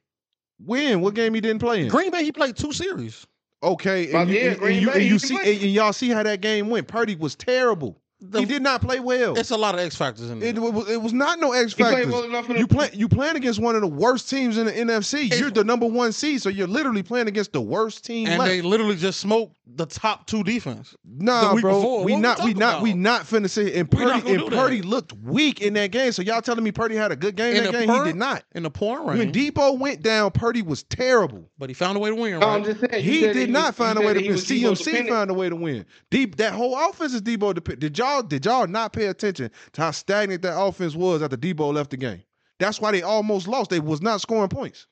Win. 0.59 1.01
What 1.01 1.15
game 1.15 1.35
he 1.35 1.41
didn't 1.41 1.61
play 1.61 1.83
in? 1.83 1.89
Green 1.89 2.11
Bay, 2.11 2.25
he 2.25 2.33
played 2.33 2.57
two 2.57 2.73
series. 2.73 3.27
Okay, 3.63 4.13
and 4.13 4.29
you, 4.29 4.37
yeah, 4.37 4.51
and- 4.51 4.59
Green 4.59 4.73
and 4.75 4.83
you, 4.83 4.89
Bay, 4.89 4.93
and 4.95 5.03
he 5.03 5.09
you 5.09 5.19
see, 5.21 5.37
and, 5.37 5.47
and 5.47 5.73
y'all 5.73 5.93
see 5.93 6.09
how 6.11 6.23
that 6.23 6.41
game 6.41 6.69
went. 6.69 6.89
Purdy 6.89 7.15
was 7.15 7.35
terrible. 7.37 8.01
The- 8.31 8.41
he 8.41 8.45
did 8.47 8.63
not 8.63 8.81
play 8.81 9.01
well. 9.01 9.37
It's 9.39 9.51
a 9.51 9.57
lot 9.57 9.75
of 9.75 9.81
X 9.81 9.97
factors 9.97 10.31
in 10.31 10.41
there. 10.41 10.49
It, 10.49 10.59
was, 10.59 10.89
it 10.89 11.01
was 11.01 11.13
not 11.13 11.39
no 11.41 11.53
X 11.53 11.75
He 11.75 11.83
played 11.83 11.95
factors. 11.95 12.13
well 12.13 12.25
enough 12.25 12.49
in 12.49 12.55
the 12.55 12.59
You 12.61 12.67
play 12.67 12.91
you 12.93 13.09
playing 13.09 13.37
against 13.37 13.61
one 13.61 13.75
of 13.75 13.81
the 13.81 13.87
worst 13.89 14.29
teams 14.31 14.57
in 14.59 14.67
the 14.67 14.73
NFC. 14.73 15.27
It's- 15.27 15.41
You're 15.41 15.51
the 15.51 15.65
number 15.65 15.87
one 15.87 16.13
seed, 16.13 16.41
so 16.43 16.49
you're 16.49 16.67
literally 16.67 17.03
playing 17.03 17.29
against 17.29 17.53
the 17.53 17.61
worst 17.61 18.05
team 18.05 18.29
and 18.29 18.39
left. 18.39 18.51
they 18.51 18.63
literally 18.63 18.97
just 18.97 19.21
smoked 19.21 19.57
the 19.67 19.87
top 19.87 20.27
two 20.27 20.45
defense. 20.45 20.95
nah, 21.05 21.49
the 21.49 21.55
week 21.57 21.63
bro, 21.63 21.77
before. 21.81 22.05
we 22.05 22.13
What 22.13 22.19
not 22.21 22.39
we 22.39 22.55
talking 22.55 22.59
not 22.59 22.83
we 22.83 22.93
not 22.95 23.23
finna 23.23 23.49
say. 23.51 23.75
And 23.79 23.91
Purdy 23.91 24.11
and 24.31 24.39
do 24.41 24.51
that. 24.51 24.53
Purdy 24.59 24.83
looked 24.83 25.13
weak 25.15 25.61
in 25.63 25.73
that 25.75 25.91
game. 25.91 26.13
So 26.13 26.23
y'all 26.23 26.43
telling 26.43 26.63
me 26.63 26.71
Purdy 26.71 26.95
had 26.97 27.11
a 27.13 27.17
good 27.17 27.35
game 27.35 27.57
In 27.57 27.65
that 27.65 27.73
game? 27.73 27.89
per- 27.89 28.05
he 28.05 28.11
did 28.11 28.17
not. 28.17 28.45
In 28.55 28.63
the 28.63 28.71
pouring 28.71 29.07
rain, 29.07 29.19
When 29.19 29.33
Deebo 29.33 29.79
went 29.79 30.03
down, 30.03 30.31
Purdy 30.33 30.63
was 30.63 30.83
terrible. 30.85 31.51
but 31.59 31.71
he 31.71 31.75
found 31.75 31.97
a 31.97 32.01
way 32.01 32.11
to 32.11 32.15
win. 32.17 32.39
No, 32.39 32.47
Right? 32.47 32.57
I'm 32.57 32.65
just 32.65 32.81
saying. 32.81 33.03
He 33.03 33.21
did 33.21 33.37
he 33.37 33.47
not 33.47 33.69
was- 33.69 33.75
find 33.77 33.99
a 33.99 34.03
way 34.03 34.13
to 34.15 34.21
win. 34.21 34.33
was 34.33 34.45
Deebo 34.45 34.61
CMC 34.77 34.85
dependent. 34.85 35.09
found 35.09 35.31
a 35.31 35.35
way 35.35 35.49
to 35.49 35.57
win. 35.57 35.87
Deep 36.11 36.37
that 36.37 36.53
whole 36.53 36.77
offense 36.91 37.15
is 37.15 37.23
Deebo 37.23 37.55
dependent. 37.55 37.81
Did 37.81 37.99
y'all 37.99 38.14
did 38.23 38.45
y'all 38.45 38.67
not 38.67 38.93
pay 38.93 39.07
attention 39.07 39.51
to 39.73 39.81
how 39.83 39.91
stagnant 39.91 40.43
that 40.43 40.59
offense 40.61 40.95
was 40.95 41.23
after 41.23 41.37
Deebo 41.37 41.73
left 41.73 41.91
the 41.91 41.97
game? 41.97 42.23
That's 42.59 42.81
why 42.81 42.93
they 42.93 43.03
almost 43.03 43.49
lost. 43.49 43.71
They 43.71 43.81
was 43.81 44.01
not 44.01 44.21
scoring 44.21 44.49
points. 44.49 44.87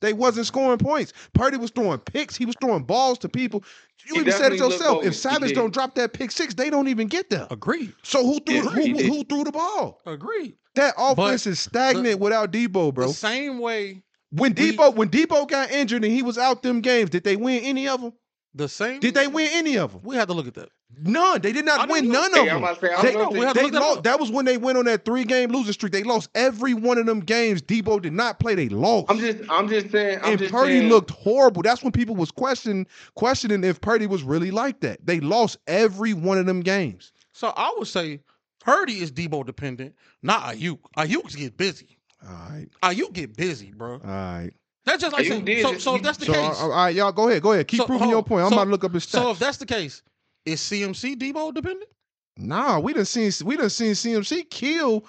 They 0.00 0.12
wasn't 0.12 0.46
scoring 0.46 0.78
points. 0.78 1.12
Purdy 1.32 1.56
was 1.56 1.70
throwing 1.70 2.00
picks. 2.00 2.36
He 2.36 2.44
was 2.44 2.56
throwing 2.60 2.82
balls 2.82 3.18
to 3.18 3.28
people. 3.28 3.62
You 4.04 4.14
He 4.14 4.20
even 4.22 4.32
said 4.32 4.52
it 4.52 4.58
yourself. 4.58 5.04
If 5.04 5.14
Savage 5.14 5.54
don't 5.54 5.72
drop 5.72 5.94
that 5.94 6.12
pick 6.12 6.32
six, 6.32 6.54
they 6.54 6.70
don't 6.70 6.88
even 6.88 7.06
get 7.06 7.30
there. 7.30 7.46
Agreed. 7.50 7.94
So 8.02 8.24
who 8.26 8.40
threw 8.40 8.56
Yeah, 8.56 8.62
who, 8.62 8.96
who, 8.98 9.24
threw 9.24 9.44
the 9.44 9.52
ball? 9.52 10.00
Agreed. 10.04 10.56
That 10.74 10.94
offense 10.98 11.46
is 11.46 11.60
stagnant 11.60 12.18
without 12.18 12.50
Deebo, 12.52 12.92
bro. 12.92 13.08
The 13.08 13.14
same 13.14 13.60
way 13.60 14.02
When 14.30 14.54
We- 14.54 14.76
Deebo 14.76 14.94
when 14.96 15.08
Deebo 15.08 15.46
got 15.48 15.70
injured 15.70 16.04
and 16.04 16.12
he 16.12 16.22
was 16.22 16.36
out 16.38 16.62
them 16.62 16.80
games, 16.80 17.10
did 17.10 17.22
they 17.22 17.36
win 17.36 17.62
any 17.62 17.86
of 17.86 18.00
them? 18.00 18.12
The 18.54 18.68
same. 18.68 19.00
Did 19.00 19.14
they 19.14 19.26
win 19.28 19.48
any 19.52 19.78
of 19.78 19.92
them? 19.92 20.02
We 20.04 20.14
had 20.16 20.28
to 20.28 20.34
look 20.34 20.46
at 20.46 20.54
that. 20.54 20.68
None. 21.00 21.40
They 21.40 21.52
did 21.52 21.64
not 21.64 21.88
don't 21.88 21.90
win 21.90 22.08
none 22.08 22.38
of 22.38 22.44
them. 22.44 22.62
say, 22.78 22.88
They, 23.02 23.12
don't 23.12 23.14
know 23.14 23.22
if 23.22 23.32
we 23.32 23.40
they- 23.46 23.52
they 23.62 23.70
that 23.70 23.80
lost, 23.80 23.98
up. 23.98 24.04
that 24.04 24.20
was 24.20 24.30
when 24.30 24.44
they 24.44 24.58
went 24.58 24.76
on 24.76 24.84
that 24.84 25.06
three 25.06 25.24
game 25.24 25.50
losing 25.50 25.72
streak. 25.72 25.90
They 25.92 26.02
lost 26.02 26.28
every 26.34 26.74
one 26.74 26.98
of 26.98 27.06
them 27.06 27.20
games. 27.20 27.62
Deebo 27.62 28.02
did 28.02 28.12
not 28.12 28.38
play. 28.38 28.54
They 28.54 28.68
lost. 28.68 29.06
I'm 29.10 29.18
just, 29.18 29.38
I'm 29.50 29.68
just 29.68 29.90
saying. 29.90 30.18
I'm 30.22 30.32
and 30.32 30.38
just 30.38 30.52
Purdy 30.52 30.80
saying, 30.80 30.90
looked 30.90 31.10
horrible. 31.12 31.62
That's 31.62 31.82
when 31.82 31.92
people 31.92 32.14
was 32.14 32.30
questioning 32.30 32.86
questioning 33.14 33.64
if 33.64 33.80
Purdy 33.80 34.06
was 34.06 34.22
really 34.22 34.50
like 34.50 34.80
that. 34.80 35.04
They 35.06 35.18
lost 35.20 35.56
every 35.66 36.12
one 36.12 36.36
of 36.36 36.44
them 36.44 36.60
games. 36.60 37.12
So 37.32 37.54
I 37.56 37.72
would 37.78 37.88
say 37.88 38.20
Purdy 38.60 38.98
is 39.00 39.10
Deebo 39.10 39.46
dependent, 39.46 39.94
not 40.22 40.42
Aiyuk. 40.42 40.78
Aiyuk 40.98 41.34
get 41.34 41.56
busy. 41.56 41.96
All 42.22 42.34
right, 42.50 42.68
Aiyuk 42.82 43.14
get 43.14 43.34
busy, 43.34 43.72
bro. 43.72 43.94
all 43.94 43.98
right. 44.04 44.50
That's 44.84 45.00
just 45.02 45.12
like 45.12 45.26
Aiyuk 45.26 45.46
saying. 45.46 45.62
So, 45.62 45.78
so 45.78 45.94
if 45.96 46.02
that's 46.02 46.18
the 46.18 46.26
So, 46.26 46.32
case, 46.32 46.60
all 46.60 46.70
right, 46.70 46.94
y'all 46.94 47.12
go 47.12 47.28
ahead, 47.28 47.42
go 47.42 47.52
ahead. 47.52 47.68
Keep 47.68 47.78
So, 47.80 47.86
proving 47.86 48.04
hold 48.08 48.10
your 48.10 48.22
point. 48.24 48.42
I'm 48.44 48.50
So- 48.50 48.56
about 48.56 48.64
to 48.64 48.70
look 48.70 48.84
up 48.84 48.92
his 48.94 49.06
stats. 49.06 49.10
so 49.10 49.30
if 49.30 49.38
that's 49.38 49.58
the 49.58 49.66
case, 49.66 50.02
is 50.44 50.60
CMC 50.60 51.16
Deebo 51.16 51.54
dependent? 51.54 51.88
nah, 52.36 52.78
we 52.80 52.92
didn't 52.92 53.06
see 53.08 53.30
we 53.44 53.56
done 53.56 53.70
seen 53.70 53.92
CMC 53.94 54.48
kill 54.50 55.04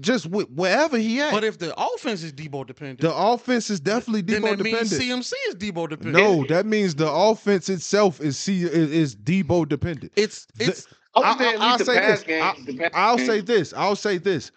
just 0.00 0.26
with 0.26 0.48
wherever 0.50 0.98
he 0.98 1.18
at. 1.20 1.32
But 1.32 1.42
if 1.44 1.58
the 1.58 1.74
offense 1.80 2.22
is 2.22 2.32
Deebo 2.32 2.66
dependent, 2.66 3.00
the 3.00 3.12
offense 3.14 3.70
is 3.70 3.80
definitely 3.80 4.22
Deebo 4.22 4.26
then 4.26 4.42
Deebo 4.42 4.56
that 4.58 4.62
means 4.64 4.90
dependent. 4.90 5.24
CMC 5.24 5.32
is 5.48 5.54
Deebo 5.56 5.88
dependent. 5.88 6.16
No, 6.16 6.44
that 6.48 6.66
means 6.66 6.94
the 6.94 7.10
offense 7.10 7.68
itself 7.70 8.20
is 8.20 8.38
C 8.38 8.62
is, 8.64 8.70
is 8.70 9.16
Deebo 9.16 9.66
dependent. 9.66 10.12
it's 10.14 10.46
The- 10.56 10.64
it's 10.66 10.86
I 11.14 11.20
would 11.20 11.26
I- 11.26 11.38
say 11.38 11.54
at 11.54 11.60
I- 11.60 11.64
I'll 11.72 11.78
say 11.78 11.94
this. 12.06 12.22
game. 12.22 12.64
the 12.66 12.76
pass 12.76 12.90
I'll 12.94 13.16
game. 13.16 13.26
say 13.26 13.40
this. 13.40 13.72
I'll 13.72 13.96
say 13.96 14.18
this. 14.18 14.50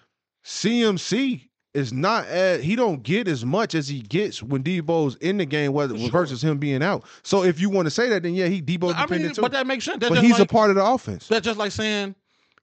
CMC 0.44 1.50
is 1.73 1.93
not 1.93 2.26
as 2.26 2.61
he 2.61 2.76
don't 2.76 3.02
get 3.03 3.27
as 3.27 3.45
much 3.45 3.76
as 3.76 3.88
he 3.88 4.02
gets 4.02 4.43
when 4.43 4.64
Deebo's 4.64 5.15
in 5.18 5.38
the 5.38 5.45
game, 5.45 5.73
whether 5.73 5.98
sure. 5.98 6.10
versus 6.10 6.43
him 6.43 6.57
being 6.57 6.84
out. 6.84 7.03
So 7.23 7.43
if 7.43 7.60
you 7.60 7.69
want 7.69 7.85
to 7.85 7.91
say 7.91 8.10
that, 8.10 8.23
then 8.23 8.34
yeah, 8.34 8.48
he 8.48 8.61
Deebo 8.61 8.93
I 8.93 8.98
mean, 8.99 9.02
dependent 9.07 9.35
too. 9.35 9.41
but 9.41 9.52
that 9.53 9.65
makes 9.68 9.85
sense. 9.85 9.99
That's 9.99 10.14
But 10.14 10.23
he's 10.23 10.34
like, 10.34 10.41
a 10.41 10.45
part 10.45 10.69
of 10.69 10.76
the 10.76 10.85
offense. 10.85 11.27
That's 11.27 11.45
just 11.45 11.57
like 11.57 11.72
saying 11.72 12.15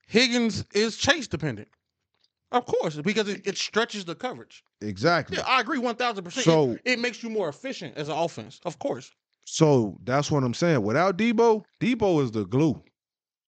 Higgins 0.06 0.64
is 0.74 0.97
Chase 0.97 1.26
dependent. 1.26 1.68
Of 2.51 2.64
course, 2.64 2.97
because 2.97 3.28
it, 3.28 3.47
it 3.47 3.59
stretches 3.59 4.06
the 4.06 4.14
coverage. 4.14 4.64
Exactly. 4.80 5.36
Yeah, 5.36 5.44
I 5.47 5.60
agree 5.60 5.78
one 5.78 5.97
thousand 5.97 6.24
percent. 6.24 6.44
So- 6.44 6.72
It, 6.72 6.80
it 6.85 6.98
makes 6.98 7.22
you 7.22 7.30
more 7.30 7.48
efficient 7.48 7.97
as 7.97 8.09
an 8.09 8.16
offense. 8.16 8.60
Of 8.64 8.78
course. 8.78 9.10
So 9.44 9.98
that's 10.05 10.30
what 10.30 10.44
I'm 10.44 10.55
saying. 10.55 10.82
Without 10.82 11.16
Deebo, 11.16 11.64
Deebo 11.80 12.22
is 12.22 12.30
the 12.30 12.44
glue. 12.44 12.82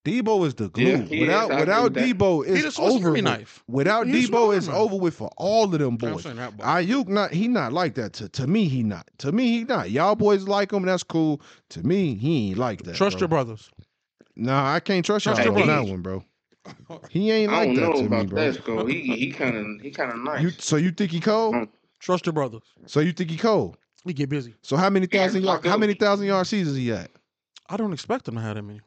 Deebo 0.05 0.47
is 0.47 0.55
the 0.55 0.71
glue. 0.71 0.85
Yeah, 0.85 0.97
he 1.03 1.15
is. 1.17 1.21
without 1.29 1.51
I 1.51 1.55
agree 1.55 1.61
without 1.61 1.83
with 1.85 1.95
that. 1.95 2.05
Deebo, 2.19 2.47
He 2.47 2.53
it's 2.67 2.79
over. 2.79 3.13
With. 3.13 3.25
knife. 3.25 3.63
Without 3.69 4.07
He 4.07 4.13
Deebo, 4.27 4.57
it's 4.57 4.67
Army 4.67 4.79
knife. 4.79 4.93
over 4.93 4.97
with 4.97 5.15
for 5.15 5.31
all 5.37 5.65
of 5.65 5.79
them 5.79 5.97
boys. 5.99 6.23
saying 6.23 6.37
that, 6.37 6.57
but 6.57 6.65
Aiyuk 6.65 7.09
not 7.09 7.33
he 7.33 7.49
not 7.49 7.73
like 7.75 7.95
that. 7.97 8.15
To 8.15 8.29
to 8.31 8.47
me, 8.47 8.67
he 8.67 8.83
not. 8.83 9.07
To 9.19 9.33
me, 9.33 9.59
he 9.59 9.65
not. 9.65 9.91
Y'all 9.91 10.17
boys 10.17 10.49
like 10.49 10.73
him, 10.73 10.85
that's 10.85 11.03
cool. 11.03 11.43
To 11.71 11.83
me, 11.87 12.15
he 12.15 12.49
ain't 12.51 12.59
like 12.59 12.83
that. 12.85 12.95
trust 12.97 13.15
bro. 13.15 13.21
your 13.21 13.29
brothers. 13.29 13.71
Nah, 14.37 14.73
I 14.73 14.81
can't 14.81 15.05
trust 15.05 15.27
y'all 15.27 15.39
your 15.39 15.59
on 15.59 15.67
that 15.67 15.87
one, 15.87 16.01
bro. 16.01 16.25
He 17.11 17.31
ain't 17.31 17.53
I 17.53 17.59
like 17.59 17.67
don't 17.69 17.75
that 17.77 17.81
know 17.83 17.93
to 17.93 18.01
me, 18.01 18.07
about 18.07 18.29
bro. 18.29 18.45
that, 18.45 18.55
Skull. 18.55 18.87
He, 18.87 19.01
he 19.01 19.33
kind 19.33 19.57
of, 19.57 19.81
he 19.83 19.91
kind 19.91 20.13
of 20.13 20.19
nice. 20.19 20.43
You 20.43 20.51
so 20.51 20.77
you 20.77 20.93
think 20.93 21.11
he 21.11 21.21
cold? 21.21 21.55
Mm. 21.55 21.69
Trust 21.99 22.25
your 22.27 22.33
brothers. 22.33 22.63
So 22.87 23.01
you 23.01 23.13
think 23.13 23.31
he 23.31 23.37
cold? 23.37 23.77
We 24.05 24.15
get 24.15 24.31
busy. 24.31 24.55
So 24.63 24.77
how 24.77 24.89
many 24.89 25.07
thousand 25.07 25.43
I 25.43 25.47
yard, 25.47 25.67
how 25.67 25.77
many 25.77 25.93
thousand 25.95 26.27
yard 26.27 26.47
seasons 26.47 26.77
he 26.77 26.91
at? 26.93 27.11
I 27.69 27.77
don't 27.77 27.93
expect 27.93 28.27
him 28.29 28.35
to 28.37 28.41
have 28.41 28.57
that 28.57 28.63
many. 28.63 28.81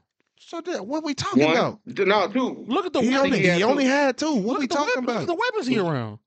So 0.47 0.61
that 0.61 0.85
what 0.85 1.03
we 1.03 1.13
talking 1.13 1.43
One, 1.45 1.55
about? 1.55 1.79
no, 1.87 2.27
two. 2.27 2.65
Look 2.67 2.85
at 2.85 2.93
the 2.93 3.01
He 3.01 3.07
weapons. 3.09 3.17
only 3.25 3.31
think 3.31 3.41
he 3.45 3.51
he 3.51 3.59
had 3.59 3.61
only 3.63 3.83
two. 3.85 3.89
had 3.89 4.17
two. 4.17 4.33
What 4.35 4.43
Look 4.45 4.57
we 4.59 4.63
at 4.65 4.69
the 4.69 4.75
talking 4.75 4.87
weapons, 5.05 5.07
about? 5.15 5.27
The 5.27 5.35
weapons 5.35 5.67
he 5.67 5.79
around. 5.79 6.19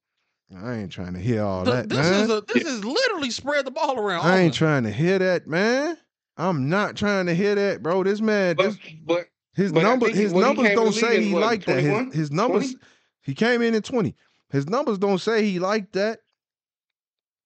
I 0.56 0.74
ain't 0.74 0.92
trying 0.92 1.14
to 1.14 1.18
hear 1.20 1.42
all 1.42 1.64
The- 1.64 1.72
that, 1.72 1.88
this 1.88 1.98
man. 1.98 2.24
is 2.24 2.30
a 2.30 2.42
this 2.52 2.64
is 2.64 2.84
literally 2.84 3.30
spread 3.30 3.64
the 3.66 3.70
ball 3.70 3.98
around. 3.98 4.24
I 4.24 4.38
ain't 4.38 4.54
trying 4.54 4.84
to 4.84 4.92
hear 4.92 5.18
that, 5.18 5.46
man. 5.46 5.96
I'm 6.36 6.68
not 6.68 6.96
trying 6.96 7.26
to 7.26 7.34
hear 7.34 7.54
that, 7.54 7.82
bro. 7.82 8.04
This 8.04 8.20
man, 8.20 8.56
But, 8.56 8.64
this, 8.66 8.78
but 9.04 9.26
his 9.54 9.72
but 9.72 9.82
number, 9.82 10.08
his 10.10 10.32
numbers 10.32 10.68
don't 10.74 10.92
say 10.92 11.22
he 11.22 11.32
what, 11.32 11.42
like 11.42 11.64
that. 11.64 11.82
His, 11.82 12.14
his 12.14 12.30
numbers, 12.30 12.72
20? 12.72 12.84
he 13.22 13.34
came 13.34 13.62
in 13.62 13.74
at 13.74 13.84
twenty. 13.84 14.14
His 14.50 14.68
numbers 14.68 14.98
don't 14.98 15.18
say 15.18 15.44
he 15.44 15.58
like 15.58 15.92
that. 15.92 16.20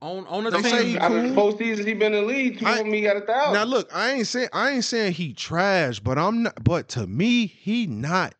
On 0.02 0.26
on 0.28 0.44
the 0.44 0.50
They 0.50 0.62
team. 0.62 0.70
say 0.70 0.84
he 0.86 0.98
out 0.98 1.12
of 1.12 1.22
the 1.22 1.28
cool. 1.34 1.50
four 1.52 1.58
seasons 1.58 1.86
he 1.86 1.94
been 1.94 2.14
in 2.14 2.22
the 2.26 2.26
league, 2.32 2.58
two 2.58 2.66
I- 2.66 2.72
of 2.72 2.84
them 2.84 2.92
he 2.92 3.02
got 3.02 3.16
a 3.16 3.20
thousand. 3.20 3.54
Now 3.54 3.64
look, 3.64 3.90
I 3.94 4.12
ain't 4.12 4.26
saying 4.26 4.48
I 4.52 4.70
ain't 4.70 4.84
saying 4.84 5.12
he 5.12 5.32
trash, 5.34 6.00
but 6.00 6.18
I'm 6.18 6.44
not. 6.44 6.62
But 6.64 6.88
to 6.90 7.06
me, 7.06 7.46
he 7.46 7.86
not. 7.86 8.34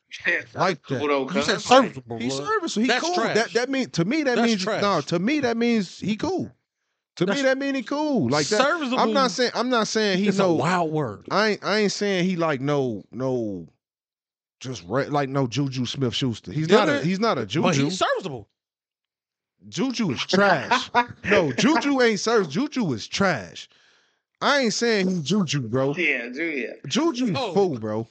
like 0.54 0.84
that. 0.88 0.98
Though, 1.00 1.30
you 1.30 1.42
said 1.42 1.60
serviceable. 1.60 2.18
He's 2.18 2.34
serviceable. 2.34 2.82
He 2.82 2.88
That's 2.88 3.04
cool. 3.04 3.14
trash. 3.14 3.34
That 3.36 3.52
that 3.52 3.68
mean 3.70 3.90
to 3.90 4.04
me 4.04 4.22
that 4.24 4.36
That's 4.36 4.46
means 4.48 4.62
trash. 4.64 4.82
no. 4.82 5.00
To 5.02 5.18
me 5.18 5.40
that 5.40 5.56
means 5.56 5.98
he 6.00 6.16
cool. 6.16 6.50
To 7.16 7.26
me 7.26 7.42
that 7.42 7.58
mean 7.58 7.74
he 7.74 7.82
cool. 7.82 8.28
Like 8.30 8.46
that. 8.48 8.62
serviceable. 8.62 8.98
I'm 8.98 9.12
not 9.12 9.30
saying 9.30 9.50
I'm 9.54 9.68
not 9.68 9.86
saying 9.88 10.18
he 10.18 10.28
it's 10.28 10.38
know. 10.38 10.50
a 10.52 10.54
wild 10.54 10.90
word. 10.90 11.26
I 11.30 11.48
ain't 11.50 11.64
I 11.64 11.78
ain't 11.80 11.92
saying 11.92 12.24
he 12.24 12.36
like 12.36 12.60
no 12.60 13.04
no. 13.12 13.68
Just 14.60 14.84
re- 14.88 15.06
like 15.08 15.28
no 15.28 15.46
Juju 15.46 15.86
Smith 15.86 16.14
Schuster. 16.14 16.52
He's 16.52 16.68
not 16.68 16.88
a 16.88 17.00
he's 17.02 17.20
not 17.20 17.38
a 17.38 17.46
Juju. 17.46 17.62
But 17.62 17.76
he's 17.76 17.98
serviceable. 17.98 18.48
Juju 19.68 20.10
is 20.12 20.20
trash. 20.26 20.90
no, 21.24 21.52
Juju 21.52 22.00
ain't 22.00 22.20
service. 22.20 22.48
Juju 22.48 22.92
is 22.92 23.06
trash. 23.06 23.68
I 24.40 24.60
ain't 24.60 24.72
saying 24.74 25.08
he's 25.08 25.20
Juju, 25.22 25.60
bro. 25.68 25.94
yeah, 25.96 26.28
Julia. 26.30 26.74
Juju's 26.86 27.36
Oh. 27.36 27.52
fool, 27.52 27.78
bro. 27.78 28.08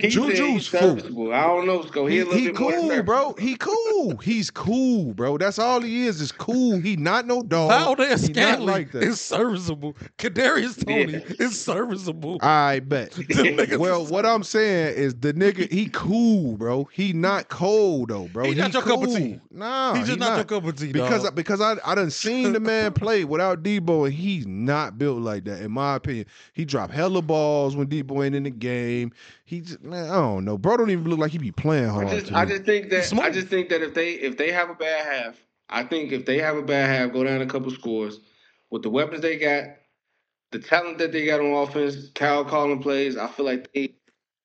He 0.00 0.08
Juju's 0.08 0.68
said 0.68 0.94
he's 0.98 1.06
fool. 1.06 1.32
I 1.32 1.42
don't 1.46 1.66
know, 1.66 1.82
Sco. 1.84 2.06
He, 2.06 2.24
He, 2.24 2.40
he 2.46 2.52
cool, 2.52 3.02
bro. 3.02 3.34
He 3.38 3.56
cool. 3.56 4.16
He's 4.18 4.50
cool, 4.50 5.12
bro. 5.14 5.36
That's 5.38 5.58
all 5.58 5.80
he 5.80 6.06
is. 6.06 6.20
Is 6.20 6.32
cool. 6.32 6.78
He 6.80 6.96
not 6.96 7.26
no 7.26 7.42
dog. 7.42 7.70
Valdes 7.70 8.26
he 8.26 8.32
not 8.32 8.42
Scantling 8.42 8.66
like 8.66 8.92
that. 8.92 9.02
is 9.02 9.20
serviceable. 9.20 9.94
Kadarius 10.18 10.84
Toney 10.84 11.12
Yeah. 11.14 11.34
is 11.46 11.58
serviceable. 11.58 12.38
I 12.40 12.80
bet. 12.80 13.18
Well, 13.78 14.04
what 14.06 14.26
I'm 14.26 14.42
saying 14.42 14.96
is 14.96 15.14
the 15.14 15.32
nigga, 15.32 15.70
he 15.70 15.88
cool, 15.92 16.56
bro. 16.56 16.84
He 16.92 17.12
not 17.12 17.48
cold 17.48 18.08
though, 18.10 18.28
bro. 18.28 18.46
He 18.50 18.54
not 18.54 18.72
your 18.72 18.82
cup 18.82 19.00
of 19.02 19.06
cool. 19.06 19.16
tea. 19.16 19.40
Nah, 19.50 19.94
he 19.94 20.02
just 20.04 20.18
not, 20.18 20.36
your 20.36 20.44
cup 20.44 20.64
of 20.64 20.76
tea, 20.76 20.92
because 20.92 21.22
dog. 21.24 21.34
because 21.34 21.60
I 21.60 21.76
I 21.84 21.94
done 21.94 22.10
seen 22.10 22.52
the 22.52 22.60
man 22.60 22.92
play 22.94 23.24
without 23.24 23.62
Deebo 23.62 24.04
and 24.06 24.14
he's 24.14 24.46
not 24.46 24.98
built 24.98 25.20
like 25.20 25.44
that 25.44 25.60
in 25.62 25.70
my 25.72 25.96
opinion. 25.96 26.26
He 26.52 26.64
dropped 26.64 26.92
hella 26.92 27.22
balls 27.22 27.76
when 27.76 27.86
Deebo 27.88 28.24
ain't 28.24 28.34
in 28.34 28.42
the 28.44 28.50
game. 28.50 29.12
He 29.50 29.62
just 29.62 29.82
man, 29.82 30.08
I 30.08 30.14
don't 30.14 30.44
know. 30.44 30.56
Bro 30.56 30.76
don't 30.76 30.90
even 30.90 31.10
look 31.10 31.18
like 31.18 31.32
he 31.32 31.38
be 31.38 31.50
playing 31.50 31.88
hard. 31.88 32.06
I 32.06 32.20
just, 32.20 32.32
I 32.32 32.44
just 32.44 32.62
think 32.62 32.88
that 32.90 33.12
I 33.20 33.30
just 33.30 33.48
think 33.48 33.68
that 33.70 33.82
if 33.82 33.94
they 33.94 34.12
if 34.12 34.36
they 34.36 34.52
have 34.52 34.70
a 34.70 34.76
bad 34.76 35.04
half, 35.04 35.44
I 35.68 35.82
think 35.82 36.12
if 36.12 36.24
they 36.24 36.38
have 36.38 36.56
a 36.56 36.62
bad 36.62 36.88
half, 36.88 37.12
go 37.12 37.24
down 37.24 37.42
a 37.42 37.46
couple 37.46 37.72
scores 37.72 38.20
with 38.70 38.84
the 38.84 38.90
weapons 38.90 39.22
they 39.22 39.38
got, 39.38 39.64
the 40.52 40.60
talent 40.60 40.98
that 40.98 41.10
they 41.10 41.26
got 41.26 41.40
on 41.40 41.50
offense, 41.50 42.10
Kyle 42.14 42.44
calling 42.44 42.80
plays. 42.80 43.16
I 43.16 43.26
feel 43.26 43.44
like 43.44 43.72
they 43.72 43.96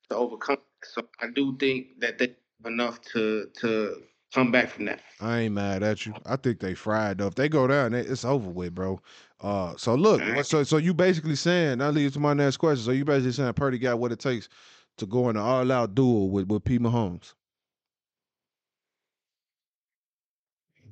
to 0.10 0.16
overcome. 0.16 0.58
So 0.84 1.04
I 1.22 1.28
do 1.28 1.56
think 1.60 2.00
that 2.00 2.18
they 2.18 2.30
have 2.64 2.74
enough 2.74 3.00
to 3.14 3.52
to 3.60 4.02
come 4.34 4.52
back 4.52 4.70
from 4.70 4.86
that. 4.86 5.02
I 5.22 5.42
ain't 5.42 5.54
mad 5.54 5.84
at 5.84 6.08
you. 6.08 6.16
I 6.26 6.36
think 6.36 6.62
they 6.62 6.74
fried 6.74 7.20
though. 7.20 7.28
If 7.28 7.36
they 7.36 7.48
go 7.48 7.68
down, 7.68 7.94
it's 7.94 8.26
over 8.26 8.50
with, 8.50 8.74
bro. 8.74 9.00
Uh, 9.40 9.76
so 9.78 9.94
look, 9.94 10.20
so 10.46 10.64
so 10.64 10.78
you 10.78 10.96
basically 10.96 11.36
saying 11.36 11.78
that 11.78 11.94
leads 11.94 12.16
to 12.16 12.20
my 12.20 12.34
next 12.34 12.58
question. 12.58 12.84
So 12.84 12.90
you 12.90 13.06
basically 13.06 13.34
saying 13.34 13.54
Purdy 13.54 13.78
got 13.78 14.00
what 14.00 14.12
it 14.12 14.18
takes 14.18 14.50
to 14.98 15.06
go 15.06 15.30
in 15.30 15.36
an 15.36 15.42
all 15.42 15.72
out 15.72 15.96
duel 15.96 16.30
with 16.30 16.48
with 16.48 16.64
P 16.64 16.80
Mahomes. 16.80 17.34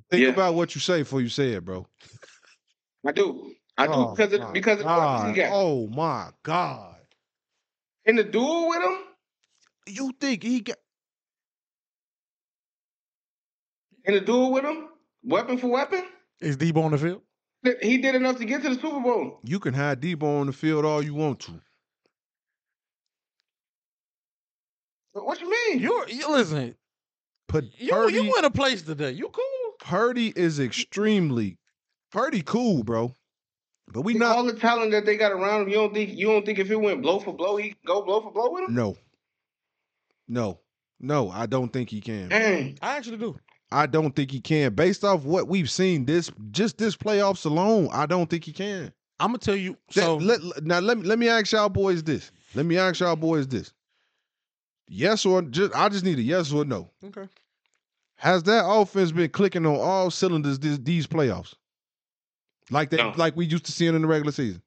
Think 0.10 0.24
Yeah. 0.24 0.30
about 0.30 0.54
what 0.56 0.76
you 0.76 0.82
say 0.82 1.00
before 1.02 1.22
you 1.22 1.30
say 1.30 1.54
it, 1.54 1.66
bro. 1.66 1.88
I 3.06 3.12
do. 3.12 3.54
I 3.78 3.88
do 3.88 3.94
Oh, 3.94 4.16
because 4.16 4.38
my 4.38 4.46
of 4.48 4.54
because 4.54 4.80
of 4.80 4.86
the 4.86 4.86
weapons 4.86 5.30
he 5.36 5.42
got. 5.42 5.50
Oh 5.54 5.88
my 5.88 6.30
God! 6.44 6.98
In 8.06 8.16
the 8.16 8.24
duel 8.24 8.70
with 8.70 8.82
him, 8.84 8.98
You 9.88 10.12
think 10.20 10.44
he 10.44 10.62
got? 10.62 10.78
in 14.06 14.14
the 14.14 14.22
duel 14.22 14.52
with 14.52 14.66
him, 14.66 14.90
weapon 15.24 15.58
for 15.58 15.68
weapon, 15.68 16.04
Is 16.42 16.58
Deebo 16.58 16.84
on 16.84 16.92
the 16.92 16.98
field? 16.98 17.22
he 17.82 17.98
did 17.98 18.16
enough 18.16 18.38
to 18.38 18.46
get 18.46 18.62
to 18.64 18.70
the 18.70 18.76
Super 18.76 19.00
Bowl. 19.00 19.40
You 19.44 19.60
can 19.60 19.74
have 19.74 20.00
Deebo 20.02 20.42
on 20.42 20.48
the 20.48 20.54
field 20.54 20.84
all 20.86 21.02
you 21.02 21.14
want 21.14 21.40
to. 21.42 21.54
What 25.14 25.40
you 25.40 25.50
mean? 25.50 25.80
You're 25.80 26.08
you 26.10 26.30
listen. 26.32 26.76
But 27.48 27.66
You 27.80 27.92
Purdy, 27.92 28.16
you 28.16 28.36
in 28.38 28.46
a 28.46 28.50
place 28.50 28.82
today. 28.82 29.12
You 29.12 29.30
cool? 29.30 29.74
Purdy 29.80 30.34
is 30.36 30.60
extremely 30.60 31.58
Purdy 32.12 32.42
cool, 32.42 32.84
bro. 32.84 33.14
But 33.92 34.02
we 34.02 34.14
Think 34.14 34.22
not. 34.22 34.38
all 34.38 34.44
the 34.46 34.54
talent 34.54 34.92
that 34.92 35.06
they 35.06 35.18
got 35.18 35.32
around 35.32 35.64
him. 35.64 35.70
You 35.70 35.76
don't 35.76 35.94
think 35.94 36.12
you 36.18 36.28
don't 36.28 36.46
think 36.46 36.58
if 36.58 36.72
it 36.72 36.76
went 36.78 37.02
blow 37.02 37.20
for 37.20 37.34
blow, 37.34 37.58
he 37.58 37.70
could 37.70 37.86
go 37.86 38.02
blow 38.02 38.22
for 38.22 38.32
blow 38.32 38.52
with 38.52 38.70
him? 38.70 38.76
No. 38.76 38.98
No. 40.28 40.60
No, 41.00 41.30
I 41.30 41.46
don't 41.48 41.72
think 41.72 41.90
he 41.90 42.00
can. 42.00 42.30
Dang. 42.30 42.80
I 42.82 42.96
actually 42.96 43.18
do. 43.18 43.38
I 43.72 43.88
don't 43.88 44.16
think 44.16 44.32
he 44.32 44.40
can. 44.40 44.74
Based 44.74 45.04
off 45.04 45.24
what 45.26 45.48
we've 45.48 45.70
seen 45.70 46.06
this 46.06 46.32
just 46.52 46.78
this 46.78 46.96
playoffs 46.96 47.46
alone, 47.46 47.90
I 47.92 48.06
don't 48.06 48.30
think 48.30 48.46
he 48.46 48.54
can. 48.54 48.94
I'm 49.20 49.30
gonna 49.30 49.40
tell 49.40 49.56
you. 49.56 49.78
So 49.92 50.16
let, 50.18 50.42
let- 50.44 50.64
now 50.64 50.80
let 50.80 50.98
me 50.98 51.04
let 51.04 51.20
me 51.20 51.28
ask 51.28 51.52
y'all 51.52 51.70
boys 51.70 52.04
this. 52.04 52.32
Let 52.56 52.66
me 52.66 52.78
ask 52.78 53.00
y'all 53.02 53.16
boys 53.16 53.48
this. 53.48 53.74
Yes 54.88 55.26
or 55.26 55.42
just 55.42 55.76
I 55.76 55.90
just 55.90 56.04
need 56.06 56.20
a 56.20 56.22
yes 56.22 56.52
or 56.52 56.66
no. 56.66 56.90
okay. 57.06 57.28
Has 58.16 58.44
that 58.44 58.66
offense 58.68 59.12
been 59.12 59.30
clicking 59.30 59.66
on 59.66 59.76
all 59.76 60.10
cylinders 60.12 60.60
this, 60.60 60.78
these 60.78 61.08
playoffs? 61.08 61.54
like 62.70 62.90
that, 62.92 62.98
No. 62.98 63.14
like 63.18 63.36
we 63.36 63.46
used 63.46 63.66
to 63.66 63.72
see 63.74 63.88
it 63.88 63.96
in 63.96 64.02
the 64.02 64.08
regular 64.08 64.32
season. 64.32 64.62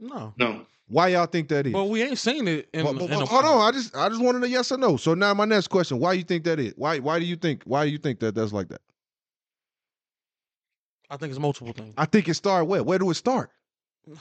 No. 0.00 0.34
No. 0.36 0.66
Why 0.88 1.08
y'all 1.08 1.26
think 1.26 1.48
that 1.48 1.66
is? 1.66 1.72
But 1.72 1.84
we 1.84 2.02
ain't 2.02 2.18
seen 2.18 2.48
it 2.48 2.68
in, 2.72 2.82
But- 2.84 2.94
but- 2.94 3.02
in 3.02 3.08
but 3.10 3.18
the- 3.20 3.26
hold 3.26 3.44
on, 3.44 3.60
I 3.60 3.70
just 3.72 3.94
I 3.94 4.08
just 4.08 4.20
wanted 4.22 4.42
a 4.42 4.48
yes 4.48 4.72
or 4.72 4.78
no. 4.78 4.96
So 4.96 5.14
now 5.14 5.34
my 5.34 5.44
next 5.44 5.68
question: 5.68 5.98
Why 5.98 6.14
you 6.14 6.24
think 6.24 6.44
that 6.44 6.58
is? 6.58 6.72
Why 6.76 6.98
why 6.98 7.18
do 7.18 7.24
you 7.26 7.36
think 7.36 7.62
why 7.64 7.84
do 7.84 7.90
you 7.90 7.98
think 7.98 8.20
that 8.20 8.34
that's 8.34 8.52
like 8.52 8.68
that? 8.70 8.80
I 11.10 11.16
think 11.16 11.30
it's 11.30 11.40
multiple 11.40 11.72
things. 11.72 11.94
I 11.96 12.04
think 12.06 12.28
it 12.28 12.34
started 12.34 12.66
where? 12.66 12.82
Where 12.82 12.98
do 12.98 13.10
it 13.10 13.14
start? 13.14 13.50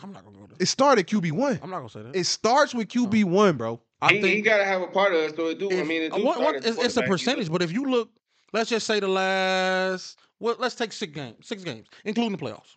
I'm 0.04 0.12
not 0.12 0.26
gonna 0.26 0.38
go 0.38 0.46
there. 0.48 0.58
It 0.60 0.68
started 0.68 1.08
QB 1.08 1.32
one. 1.32 1.60
I'm 1.64 1.70
not 1.70 1.78
gonna 1.78 1.90
say 1.90 2.02
that. 2.04 2.16
It 2.16 2.26
starts 2.26 2.74
with 2.76 2.90
QB 2.90 3.24
one, 3.24 3.56
bro. 3.58 3.80
I 4.02 4.14
he, 4.14 4.22
think 4.22 4.36
he 4.36 4.42
got 4.42 4.58
to 4.58 4.66
have 4.66 4.82
a 4.82 4.88
part 4.88 5.14
of 5.14 5.20
it. 5.20 5.36
So 5.36 5.48
it 5.48 5.60
do. 5.60 5.72
I 5.72 5.84
mean, 5.84 6.04
it 6.04 6.14
do 6.14 6.24
what- 6.24 6.40
what- 6.40 6.56
it's, 6.58 6.78
it's 6.78 6.98
a 6.98 7.02
you 7.02 7.08
percentage, 7.08 7.50
but 7.52 7.62
if 7.62 7.72
you 7.72 7.86
look, 7.90 8.10
let's 8.54 8.70
just 8.70 8.86
say 8.86 9.00
the 9.00 9.08
last, 9.08 10.18
well, 10.40 10.56
let's 10.60 10.76
take 10.76 10.92
six 10.94 11.14
games, 11.14 11.48
six 11.48 11.64
games, 11.64 11.88
including 12.06 12.34
the 12.34 12.38
playoffs. 12.38 12.76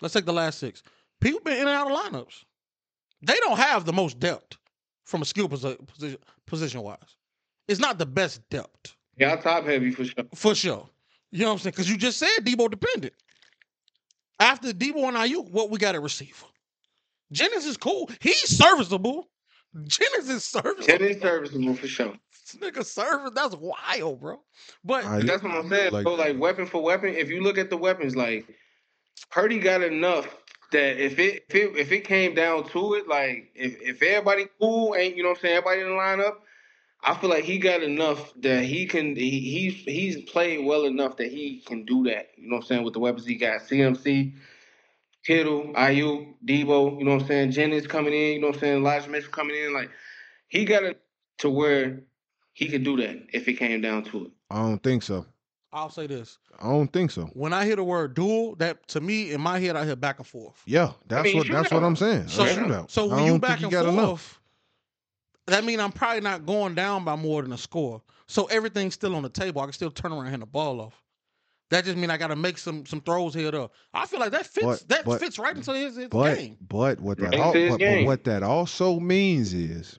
Let's 0.00 0.14
take 0.14 0.24
the 0.24 0.32
last 0.32 0.58
six. 0.58 0.82
People 1.20 1.40
been 1.40 1.54
in 1.58 1.68
and 1.68 1.70
out 1.70 1.90
of 1.90 1.96
lineups. 1.96 2.44
They 3.22 3.36
don't 3.40 3.56
have 3.58 3.84
the 3.84 3.92
most 3.92 4.18
depth 4.18 4.56
from 5.04 5.22
a 5.22 5.24
skill 5.24 5.48
position, 5.48 5.86
position 6.46 6.82
wise. 6.82 6.98
It's 7.68 7.78
not 7.78 7.98
the 7.98 8.06
best 8.06 8.40
depth 8.50 8.96
Y'all 9.16 9.36
top 9.36 9.64
heavy 9.64 9.92
for 9.92 10.04
sure. 10.04 10.24
for 10.34 10.54
sure. 10.54 10.88
You 11.30 11.40
know 11.40 11.46
what 11.46 11.52
I'm 11.52 11.58
saying? 11.60 11.70
Because 11.72 11.88
you 11.88 11.96
just 11.96 12.18
said 12.18 12.28
Deebo 12.40 12.68
dependent. 12.70 13.14
After 14.40 14.72
Deebo 14.72 15.06
and 15.08 15.16
Aiyuk, 15.16 15.50
what 15.50 15.70
we 15.70 15.78
got 15.78 15.94
at 15.94 16.02
receiver? 16.02 16.46
Jennings 17.30 17.64
is 17.64 17.76
cool. 17.76 18.10
He's 18.20 18.56
serviceable. 18.56 19.28
Jennings 19.86 20.28
is 20.28 20.44
serviceable. 20.44 20.86
Jennings 20.86 21.20
serviceable 21.22 21.74
for 21.74 21.86
sure. 21.88 22.14
This 22.52 22.56
nigga 22.60 22.84
service, 22.84 23.32
that's 23.34 23.56
wild, 23.56 24.20
bro. 24.20 24.40
But 24.84 25.04
I- 25.04 25.22
that's 25.22 25.42
what 25.42 25.52
I'm 25.52 25.68
saying. 25.68 25.92
Like 25.92 26.04
so 26.04 26.14
like 26.14 26.38
weapon 26.38 26.66
for 26.66 26.82
weapon, 26.82 27.14
if 27.14 27.30
you 27.30 27.42
look 27.42 27.58
at 27.58 27.70
the 27.70 27.76
weapons, 27.76 28.16
like 28.16 28.46
Purdy 29.30 29.58
got 29.58 29.82
enough 29.82 30.26
that 30.72 30.98
if 31.02 31.18
it 31.18 31.44
if 31.48 31.54
it, 31.54 31.76
if 31.76 31.92
it 31.92 32.04
came 32.04 32.34
down 32.34 32.68
to 32.70 32.94
it, 32.94 33.08
like 33.08 33.50
if, 33.54 33.80
if 33.80 34.02
everybody 34.02 34.46
cool 34.60 34.94
ain't 34.96 35.16
you 35.16 35.22
know 35.22 35.30
what 35.30 35.38
I'm 35.38 35.42
saying, 35.42 35.56
everybody 35.56 35.80
in 35.82 35.88
the 35.88 35.94
lineup, 35.94 36.34
I 37.02 37.14
feel 37.14 37.30
like 37.30 37.44
he 37.44 37.58
got 37.58 37.82
enough 37.82 38.32
that 38.40 38.64
he 38.64 38.86
can 38.86 39.16
he, 39.16 39.40
he's 39.40 39.74
he's 39.84 40.30
played 40.30 40.64
well 40.64 40.84
enough 40.84 41.16
that 41.18 41.30
he 41.30 41.62
can 41.66 41.84
do 41.84 42.04
that. 42.04 42.28
You 42.36 42.48
know 42.48 42.56
what 42.56 42.62
I'm 42.64 42.68
saying, 42.68 42.84
with 42.84 42.94
the 42.94 43.00
weapons 43.00 43.26
he 43.26 43.36
got. 43.36 43.62
CMC, 43.62 44.34
Kittle, 45.24 45.72
Aiyuk, 45.74 46.34
Deebo, 46.44 46.98
you 46.98 47.04
know 47.04 47.12
what 47.12 47.22
I'm 47.22 47.28
saying, 47.28 47.50
Jennings 47.52 47.86
coming 47.86 48.12
in, 48.12 48.34
you 48.34 48.40
know 48.40 48.48
what 48.48 48.56
I'm 48.56 48.60
saying, 48.60 48.76
Elijah 48.78 49.08
Mitchell 49.08 49.30
coming 49.30 49.56
in, 49.56 49.72
like 49.72 49.90
he 50.48 50.64
got 50.64 50.82
it 50.82 51.00
to 51.38 51.50
where 51.50 52.02
he 52.52 52.68
could 52.68 52.84
do 52.84 52.96
that 52.98 53.26
if 53.32 53.46
it 53.48 53.54
came 53.54 53.80
down 53.80 54.04
to 54.04 54.26
it. 54.26 54.30
I 54.50 54.62
don't 54.62 54.82
think 54.82 55.02
so. 55.02 55.26
I'll 55.72 55.90
say 55.90 56.06
this: 56.06 56.38
I 56.60 56.68
don't 56.68 56.92
think 56.92 57.10
so. 57.10 57.24
when 57.32 57.52
I 57.52 57.64
hear 57.64 57.76
the 57.76 57.84
word 57.84 58.14
duel, 58.14 58.56
that 58.56 58.86
to 58.88 59.00
me 59.00 59.32
in 59.32 59.40
my 59.40 59.58
head, 59.58 59.74
I 59.74 59.86
hear 59.86 59.96
back 59.96 60.18
and 60.18 60.26
forth. 60.26 60.60
Yeah, 60.66 60.92
that's 61.08 61.24
mean, 61.24 61.38
what 61.38 61.48
that's 61.48 61.70
what. 61.70 61.82
I'm 61.82 61.96
saying. 61.96 62.28
So, 62.28 62.44
a 62.44 62.46
shootout. 62.46 62.90
so 62.90 63.06
I 63.06 63.08
when 63.08 63.16
don't 63.16 63.26
you 63.26 63.32
think 63.32 63.42
back 63.42 63.58
he 63.58 63.64
and 63.64 63.72
got 63.72 63.84
forth, 63.86 63.94
enough. 63.94 64.40
that 65.46 65.64
mean 65.64 65.80
I'm 65.80 65.92
probably 65.92 66.20
not 66.20 66.44
going 66.44 66.74
down 66.74 67.04
by 67.04 67.16
more 67.16 67.40
than 67.42 67.52
a 67.52 67.58
score. 67.58 68.02
So 68.26 68.44
everything's 68.46 68.94
still 68.94 69.14
on 69.14 69.22
the 69.22 69.28
table. 69.30 69.62
I 69.62 69.64
can 69.64 69.72
still 69.72 69.90
turn 69.90 70.12
around 70.12 70.22
and 70.22 70.30
hand 70.30 70.42
the 70.42 70.46
ball 70.46 70.80
off. 70.80 71.01
That 71.72 71.84
just 71.86 71.96
mean 71.96 72.10
I 72.10 72.18
got 72.18 72.26
to 72.28 72.36
make 72.36 72.58
some 72.58 72.84
some 72.86 73.00
throws 73.00 73.32
here 73.34 73.50
though. 73.50 73.70
I 73.94 74.06
feel 74.06 74.20
like 74.20 74.32
that 74.32 74.46
fits. 74.46 74.66
But- 74.66 74.88
that 74.88 75.04
but- 75.06 75.20
fits 75.20 75.38
right 75.38 75.56
into 75.56 75.72
his, 75.72 75.96
his 75.96 76.08
But 76.08 76.36
game. 76.36 76.56
but 76.68 77.00
what 77.00 77.16
that 77.18 77.30
Right 77.30 77.40
al- 77.40 77.52
but, 77.52 77.78
but 77.80 78.04
what 78.04 78.24
that 78.24 78.42
also 78.42 79.00
means 79.00 79.54
is 79.54 79.98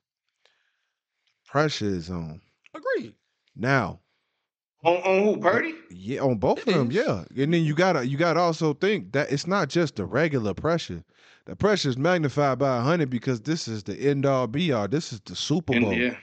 pressure 1.45 1.87
is 1.87 2.09
on. 2.09 2.41
Agreed. 2.73 3.13
Now, 3.55 3.99
On, 4.83 4.95
on 4.97 5.23
who? 5.23 5.37
Purdy? 5.41 5.73
yeah, 5.89 6.21
on 6.21 6.37
both 6.37 6.59
It 6.59 6.67
of 6.69 6.73
them, 6.73 6.89
is. 6.91 6.95
yeah. 6.97 7.23
And 7.43 7.53
then 7.53 7.63
you 7.63 7.73
gotta 7.75 8.05
you 8.07 8.17
gotta 8.17 8.39
also 8.39 8.73
think 8.73 9.11
that 9.13 9.31
it's 9.31 9.47
not 9.47 9.69
just 9.69 9.95
the 9.95 10.05
regular 10.05 10.53
pressure. 10.53 11.03
The 11.45 11.55
pressure 11.55 11.89
is 11.89 11.97
magnified 11.97 12.59
by 12.59 12.77
a 12.77 12.81
hundred 12.81 13.09
because 13.09 13.41
this 13.41 13.67
is 13.67 13.83
the 13.83 13.95
end 13.97 14.25
all 14.25 14.47
be 14.47 14.71
all. 14.71 14.87
This 14.87 15.11
is 15.11 15.19
the 15.25 15.35
Super 15.35 15.79
Bowl. 15.79 15.93
yeah. 15.93 16.17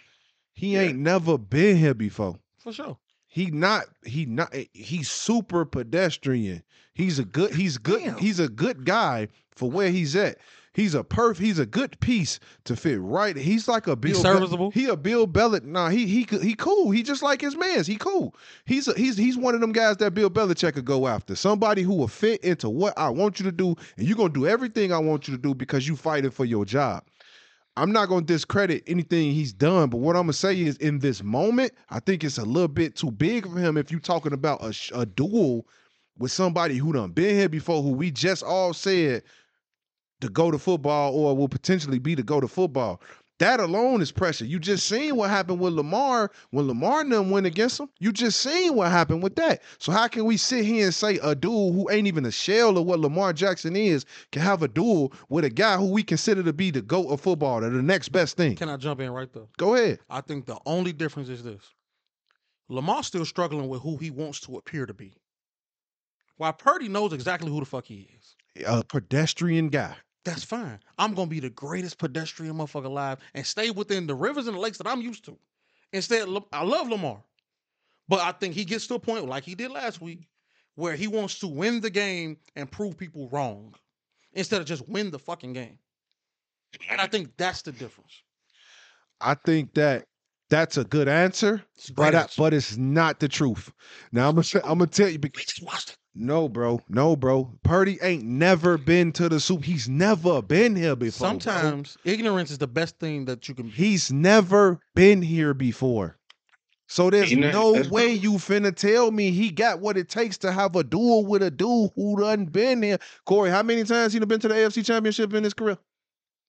He 0.52 0.74
Yeah. 0.74 0.82
ain't 0.82 0.98
never 0.98 1.36
been 1.38 1.76
here 1.76 1.94
before. 1.94 2.38
For 2.58 2.72
sure. 2.72 2.98
He 3.32 3.46
not 3.52 3.84
he 4.04 4.26
not 4.26 4.52
he's 4.72 5.08
super 5.08 5.64
pedestrian. 5.64 6.64
He's 6.94 7.20
a 7.20 7.24
good 7.24 7.54
he's 7.54 7.78
good 7.78 8.00
Damn. 8.02 8.18
he's 8.18 8.40
a 8.40 8.48
good 8.48 8.84
guy 8.84 9.28
for 9.52 9.70
where 9.70 9.90
he's 9.90 10.16
at. 10.16 10.38
He's 10.72 10.96
a 10.96 11.04
perf 11.04 11.38
he's 11.38 11.60
a 11.60 11.66
good 11.66 11.98
piece 12.00 12.40
to 12.64 12.74
fit 12.74 13.00
right. 13.00 13.36
He's 13.36 13.68
like 13.68 13.86
a 13.86 13.94
Bill 13.94 14.08
He's 14.10 14.18
Be- 14.18 14.22
serviceable? 14.22 14.70
he 14.72 14.86
a 14.86 14.96
Bill 14.96 15.28
Belichick. 15.28 15.62
Nah, 15.64 15.90
he 15.90 16.06
he 16.08 16.26
he 16.42 16.54
cool. 16.56 16.90
He 16.90 17.04
just 17.04 17.22
like 17.22 17.40
his 17.40 17.56
man's. 17.56 17.86
He 17.86 17.94
cool. 17.94 18.34
He's 18.64 18.88
a, 18.88 18.94
he's 18.94 19.16
he's 19.16 19.36
one 19.38 19.54
of 19.54 19.60
them 19.60 19.72
guys 19.72 19.98
that 19.98 20.12
Bill 20.12 20.28
Belichick 20.30 20.74
could 20.74 20.84
go 20.84 21.06
after. 21.06 21.36
Somebody 21.36 21.82
who 21.82 21.94
will 21.94 22.08
fit 22.08 22.42
into 22.42 22.68
what 22.68 22.94
I 22.98 23.10
want 23.10 23.38
you 23.38 23.44
to 23.44 23.52
do, 23.52 23.76
and 23.96 24.08
you're 24.08 24.16
gonna 24.16 24.30
do 24.32 24.48
everything 24.48 24.92
I 24.92 24.98
want 24.98 25.28
you 25.28 25.36
to 25.36 25.40
do 25.40 25.54
because 25.54 25.86
you 25.86 25.94
fighting 25.94 26.32
for 26.32 26.44
your 26.44 26.64
job. 26.64 27.04
I'm 27.80 27.92
not 27.92 28.10
going 28.10 28.26
to 28.26 28.32
discredit 28.32 28.82
anything 28.86 29.32
he's 29.32 29.54
done, 29.54 29.88
but 29.88 30.00
what 30.00 30.14
I'm 30.14 30.24
going 30.24 30.32
to 30.32 30.38
say 30.38 30.60
is 30.60 30.76
in 30.76 30.98
this 30.98 31.22
moment, 31.22 31.72
I 31.88 31.98
think 31.98 32.22
it's 32.22 32.36
a 32.36 32.44
little 32.44 32.68
bit 32.68 32.94
too 32.94 33.10
big 33.10 33.50
for 33.50 33.58
him 33.58 33.78
if 33.78 33.90
you're 33.90 34.00
talking 34.00 34.34
about 34.34 34.62
a, 34.62 34.74
a 35.00 35.06
duel 35.06 35.66
with 36.18 36.30
somebody 36.30 36.76
who 36.76 36.92
done 36.92 37.12
been 37.12 37.34
here 37.34 37.48
before, 37.48 37.82
who 37.82 37.92
we 37.92 38.10
just 38.10 38.42
all 38.42 38.74
said 38.74 39.22
to 40.20 40.28
go 40.28 40.50
to 40.50 40.58
football 40.58 41.14
or 41.14 41.34
will 41.34 41.48
potentially 41.48 41.98
be 41.98 42.14
to 42.14 42.22
go 42.22 42.38
to 42.38 42.48
football. 42.48 43.00
That 43.40 43.58
alone 43.58 44.02
is 44.02 44.12
pressure. 44.12 44.44
You 44.44 44.58
just 44.58 44.86
seen 44.86 45.16
what 45.16 45.30
happened 45.30 45.60
with 45.60 45.72
Lamar 45.72 46.30
when 46.50 46.68
Lamar 46.68 47.00
and 47.00 47.10
them 47.10 47.30
went 47.30 47.46
against 47.46 47.80
him. 47.80 47.88
You 47.98 48.12
just 48.12 48.38
seen 48.38 48.74
what 48.76 48.90
happened 48.90 49.22
with 49.22 49.34
that. 49.36 49.62
So 49.78 49.92
how 49.92 50.08
can 50.08 50.26
we 50.26 50.36
sit 50.36 50.62
here 50.62 50.84
and 50.84 50.94
say 50.94 51.18
a 51.22 51.34
duel 51.34 51.72
who 51.72 51.90
ain't 51.90 52.06
even 52.06 52.26
a 52.26 52.30
shell 52.30 52.76
of 52.76 52.84
what 52.84 53.00
Lamar 53.00 53.32
Jackson 53.32 53.76
is 53.76 54.04
can 54.30 54.42
have 54.42 54.62
a 54.62 54.68
duel 54.68 55.14
with 55.30 55.46
a 55.46 55.48
guy 55.48 55.78
who 55.78 55.90
we 55.90 56.02
consider 56.02 56.42
to 56.42 56.52
be 56.52 56.70
the 56.70 56.82
GOAT 56.82 57.08
of 57.08 57.22
football, 57.22 57.64
or 57.64 57.70
the 57.70 57.82
next 57.82 58.10
best 58.10 58.36
thing? 58.36 58.56
Can 58.56 58.68
I 58.68 58.76
jump 58.76 59.00
in 59.00 59.10
right 59.10 59.32
there? 59.32 59.46
Go 59.56 59.74
ahead. 59.74 60.00
I 60.10 60.20
think 60.20 60.44
the 60.44 60.58
only 60.66 60.92
difference 60.92 61.30
is 61.30 61.42
this. 61.42 61.62
Lamar's 62.68 63.06
still 63.06 63.24
struggling 63.24 63.70
with 63.70 63.80
who 63.80 63.96
he 63.96 64.10
wants 64.10 64.40
to 64.40 64.58
appear 64.58 64.84
to 64.84 64.92
be. 64.92 65.14
While 66.36 66.52
Purdy 66.52 66.88
knows 66.88 67.14
exactly 67.14 67.50
who 67.50 67.60
the 67.60 67.66
fuck 67.66 67.86
he 67.86 68.06
is. 68.18 68.64
A 68.66 68.84
pedestrian 68.84 69.68
guy. 69.68 69.96
That's 70.24 70.44
fine. 70.44 70.78
I'm 70.98 71.14
gonna 71.14 71.28
be 71.28 71.40
the 71.40 71.50
greatest 71.50 71.98
pedestrian 71.98 72.54
motherfucker 72.56 72.84
alive 72.84 73.18
and 73.34 73.46
stay 73.46 73.70
within 73.70 74.06
the 74.06 74.14
rivers 74.14 74.46
and 74.46 74.56
the 74.56 74.60
lakes 74.60 74.78
that 74.78 74.86
I'm 74.86 75.00
used 75.00 75.24
to. 75.26 75.38
Instead, 75.92 76.28
I 76.52 76.62
love 76.62 76.88
Lamar, 76.88 77.22
but 78.08 78.20
I 78.20 78.32
think 78.32 78.54
he 78.54 78.64
gets 78.64 78.86
to 78.88 78.94
a 78.94 78.98
point 78.98 79.26
like 79.26 79.44
he 79.44 79.54
did 79.54 79.70
last 79.70 80.00
week, 80.00 80.28
where 80.74 80.94
he 80.94 81.08
wants 81.08 81.38
to 81.40 81.48
win 81.48 81.80
the 81.80 81.90
game 81.90 82.36
and 82.54 82.70
prove 82.70 82.96
people 82.96 83.28
wrong, 83.30 83.74
instead 84.34 84.60
of 84.60 84.66
just 84.66 84.88
win 84.88 85.10
the 85.10 85.18
fucking 85.18 85.52
game. 85.52 85.78
And 86.88 87.00
I 87.00 87.06
think 87.06 87.36
that's 87.36 87.62
the 87.62 87.72
difference. 87.72 88.22
I 89.20 89.34
think 89.34 89.74
that 89.74 90.06
that's 90.50 90.76
a 90.76 90.84
good 90.84 91.08
answer, 91.08 91.62
a 91.88 91.92
but 91.92 92.14
I, 92.14 92.22
answer. 92.22 92.42
but 92.42 92.54
it's 92.54 92.76
not 92.76 93.20
the 93.20 93.28
truth. 93.28 93.72
Now 94.12 94.28
I'm 94.28 94.34
gonna 94.34 94.44
say, 94.44 94.60
I'm 94.62 94.78
gonna 94.78 94.86
tell 94.86 95.08
you. 95.08 95.14
we 95.14 95.18
bec- 95.18 95.34
just 95.34 95.62
watched 95.62 95.90
it. 95.90 95.96
No, 96.14 96.48
bro. 96.48 96.80
No, 96.88 97.14
bro. 97.14 97.52
Purdy 97.62 97.98
ain't 98.02 98.24
never 98.24 98.76
been 98.76 99.12
to 99.12 99.28
the 99.28 99.38
soup. 99.38 99.64
He's 99.64 99.88
never 99.88 100.42
been 100.42 100.74
here 100.74 100.96
before. 100.96 101.28
bro. 101.28 101.38
Sometimes 101.38 101.96
ignorance 102.04 102.50
is 102.50 102.58
the 102.58 102.66
best 102.66 102.98
thing 102.98 103.26
that 103.26 103.48
you 103.48 103.54
can. 103.54 103.68
He's 103.68 104.12
never 104.12 104.80
been 104.94 105.22
here 105.22 105.54
before. 105.54 106.16
So 106.88 107.08
there's 107.08 107.30
You 107.30 107.38
know, 107.38 107.52
no 107.52 107.72
that's 107.74 107.88
way 107.88 108.10
you 108.12 108.32
finna 108.32 108.74
tell 108.74 109.12
me 109.12 109.30
he 109.30 109.50
got 109.50 109.78
what 109.78 109.96
it 109.96 110.08
takes 110.08 110.36
to 110.38 110.50
have 110.50 110.74
a 110.74 110.82
duel 110.82 111.24
with 111.24 111.40
a 111.40 111.50
dude 111.50 111.90
who 111.94 112.20
done 112.20 112.46
been 112.46 112.82
here. 112.82 112.98
Koree, 113.28 113.48
how 113.48 113.62
many 113.62 113.84
times 113.84 114.12
he 114.12 114.18
done 114.18 114.26
been 114.26 114.40
to 114.40 114.48
the 114.48 114.54
AFC 114.54 114.84
Championship 114.84 115.32
in 115.32 115.44
his 115.44 115.54
career? 115.54 115.78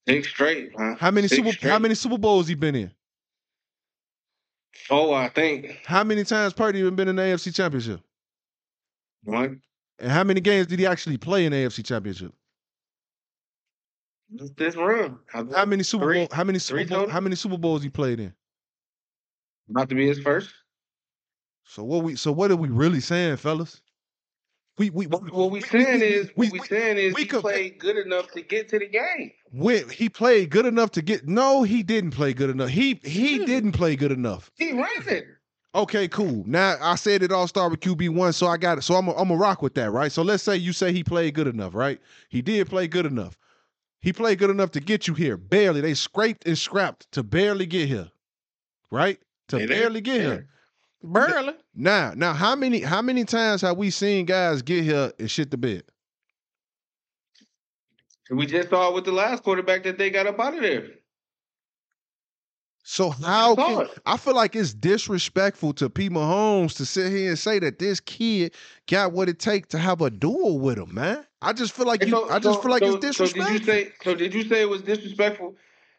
Six 0.07 0.27
straight, 0.29 0.71
huh? 0.75 0.95
How 0.99 1.11
many 1.11 1.27
Six 1.27 1.37
Super 1.37 1.51
straight. 1.51 1.69
How 1.69 1.77
many 1.77 1.93
Super 1.93 2.17
Bowls 2.17 2.47
he 2.47 2.55
been 2.55 2.73
in? 2.75 2.91
Oh, 4.89 5.13
I 5.13 5.29
think 5.29 5.77
How 5.85 6.03
many 6.03 6.23
times 6.23 6.53
Purdy 6.53 6.79
even 6.79 6.95
been 6.95 7.07
in 7.07 7.15
the 7.17 7.21
AFC 7.21 7.53
Championship? 7.53 8.01
One. 9.23 9.61
And 9.99 10.11
how 10.11 10.23
many 10.23 10.41
games 10.41 10.67
did 10.67 10.79
he 10.79 10.85
actually 10.87 11.17
play 11.17 11.45
in 11.45 11.51
the 11.51 11.57
AFC 11.59 11.85
Championship? 11.85 12.33
This 14.57 14.75
run. 14.75 15.19
I 15.33 15.43
How 15.55 15.65
many 15.65 15.83
Super 15.83 16.05
Three. 16.05 16.17
Bowl? 16.19 16.27
How 16.31 16.43
many 16.45 16.57
Super 16.59 16.85
Bowl? 16.85 17.09
How 17.09 17.19
many 17.19 17.35
Super 17.35 17.57
Bowls 17.57 17.83
he 17.83 17.89
played 17.89 18.19
in? 18.19 18.33
About 19.69 19.89
to 19.89 19.95
be 19.95 20.07
his 20.07 20.19
first. 20.19 20.49
So 21.65 21.83
what 21.83 22.03
we 22.03 22.15
so 22.15 22.31
what 22.31 22.49
are 22.51 22.55
we 22.55 22.69
really 22.69 23.01
saying, 23.01 23.37
fellas? 23.37 23.81
We 24.77 24.89
we 24.89 25.05
What, 25.07 25.31
what 25.33 25.51
we 25.51 25.59
saying 25.61 26.01
is, 26.01 26.31
we, 26.37 26.49
we, 26.49 26.59
we- 26.59 26.65
saying 26.65 26.97
is, 26.97 27.13
we 27.13 27.21
he 27.23 27.27
could- 27.27 27.41
played 27.41 27.77
good 27.79 27.97
enough 27.97 28.31
to 28.31 28.41
get 28.41 28.69
to 28.69 28.79
the 28.79 28.87
game. 28.87 29.31
when 29.51 29.87
he 29.89 30.07
played 30.07 30.49
good 30.49 30.65
enough 30.65 30.91
to 30.91 31.01
get 31.01 31.27
no, 31.27 31.63
he 31.63 31.83
didn't 31.83 32.11
play 32.11 32.33
good 32.33 32.49
enough. 32.49 32.69
He 32.69 32.99
he 33.03 33.39
did. 33.39 33.47
didn't 33.47 33.73
play 33.73 33.97
good 33.97 34.11
enough. 34.13 34.49
He 34.55 34.71
ran 34.71 34.87
it. 35.07 35.25
Okay, 35.73 36.07
cool. 36.09 36.43
Now 36.45 36.75
I 36.81 36.95
said 36.95 37.23
it 37.23 37.31
all 37.31 37.47
start 37.47 37.71
with 37.71 37.79
QB 37.79 38.09
one, 38.09 38.33
so 38.33 38.47
I 38.47 38.57
got 38.57 38.77
it. 38.77 38.81
So 38.81 38.95
I'm 38.95 39.07
a, 39.07 39.15
I'm 39.15 39.31
a 39.31 39.35
rock 39.35 39.61
with 39.61 39.73
that, 39.75 39.91
right? 39.91 40.11
So 40.11 40.21
let's 40.21 40.43
say 40.43 40.57
you 40.57 40.73
say 40.73 40.91
he 40.91 41.03
played 41.03 41.33
good 41.33 41.47
enough, 41.47 41.73
right? 41.73 41.99
He 42.29 42.41
did 42.41 42.69
play 42.69 42.87
good 42.87 43.05
enough. 43.05 43.37
He 44.01 44.11
played 44.11 44.39
good 44.39 44.49
enough 44.49 44.71
to 44.71 44.79
get 44.79 45.07
you 45.07 45.13
here. 45.13 45.37
Barely. 45.37 45.79
They 45.79 45.93
scraped 45.93 46.45
and 46.45 46.57
scrapped 46.57 47.09
to 47.13 47.23
barely 47.23 47.65
get 47.65 47.87
here, 47.87 48.09
right? 48.89 49.19
To 49.49 49.59
They 49.59 49.67
barely 49.67 50.01
get 50.01 50.21
here. 50.21 50.47
Barely. 51.03 51.53
Now, 51.73 52.13
now, 52.15 52.33
how 52.33 52.55
many 52.55 52.81
how 52.81 53.01
many 53.01 53.23
times 53.23 53.61
have 53.61 53.77
we 53.77 53.91
seen 53.91 54.25
guys 54.25 54.61
get 54.61 54.83
here 54.83 55.13
and 55.17 55.31
shit 55.31 55.51
the 55.51 55.57
bed? 55.57 55.83
We 58.29 58.45
just 58.45 58.69
saw 58.69 58.89
it 58.89 58.93
with 58.93 59.05
the 59.05 59.11
last 59.11 59.43
quarterback 59.43 59.83
that 59.83 59.97
they 59.97 60.09
got 60.09 60.27
up 60.27 60.39
out 60.39 60.55
of 60.55 60.61
there. 60.61 60.87
So 62.83 63.11
how 63.11 63.55
can. 63.55 63.87
I 64.05 64.17
feel 64.17 64.35
like 64.35 64.55
it's 64.55 64.73
disrespectful 64.73 65.73
to 65.73 65.89
P. 65.89 66.09
Mahomes 66.09 66.75
to 66.77 66.85
sit 66.85 67.11
here 67.11 67.29
and 67.29 67.37
say 67.39 67.59
that 67.59 67.77
this 67.79 67.99
kid 67.99 68.53
got 68.87 69.11
what 69.13 69.29
it 69.29 69.39
takes 69.39 69.67
to 69.69 69.77
have 69.77 70.01
a 70.01 70.09
duel 70.09 70.59
with 70.59 70.77
him, 70.79 70.93
man? 70.93 71.25
I 71.43 71.53
just 71.53 71.73
feel 71.73 71.85
like 71.85 72.03
you. 72.03 72.09
so- 72.09 72.29
I 72.29 72.39
just 72.39 72.55
so- 72.57 72.61
feel 72.61 72.71
like 72.71 72.83
so- 72.83 72.95
it's 72.95 73.17
So 73.17 73.25
disrespectful. 73.25 73.53
did 73.53 73.59
you 73.59 73.65
say? 73.65 73.91
So 74.03 74.15
did 74.15 74.33
you 74.33 74.43
say 74.49 74.61
it 74.61 74.69
was 74.69 74.81
disrespectful? 74.81 75.55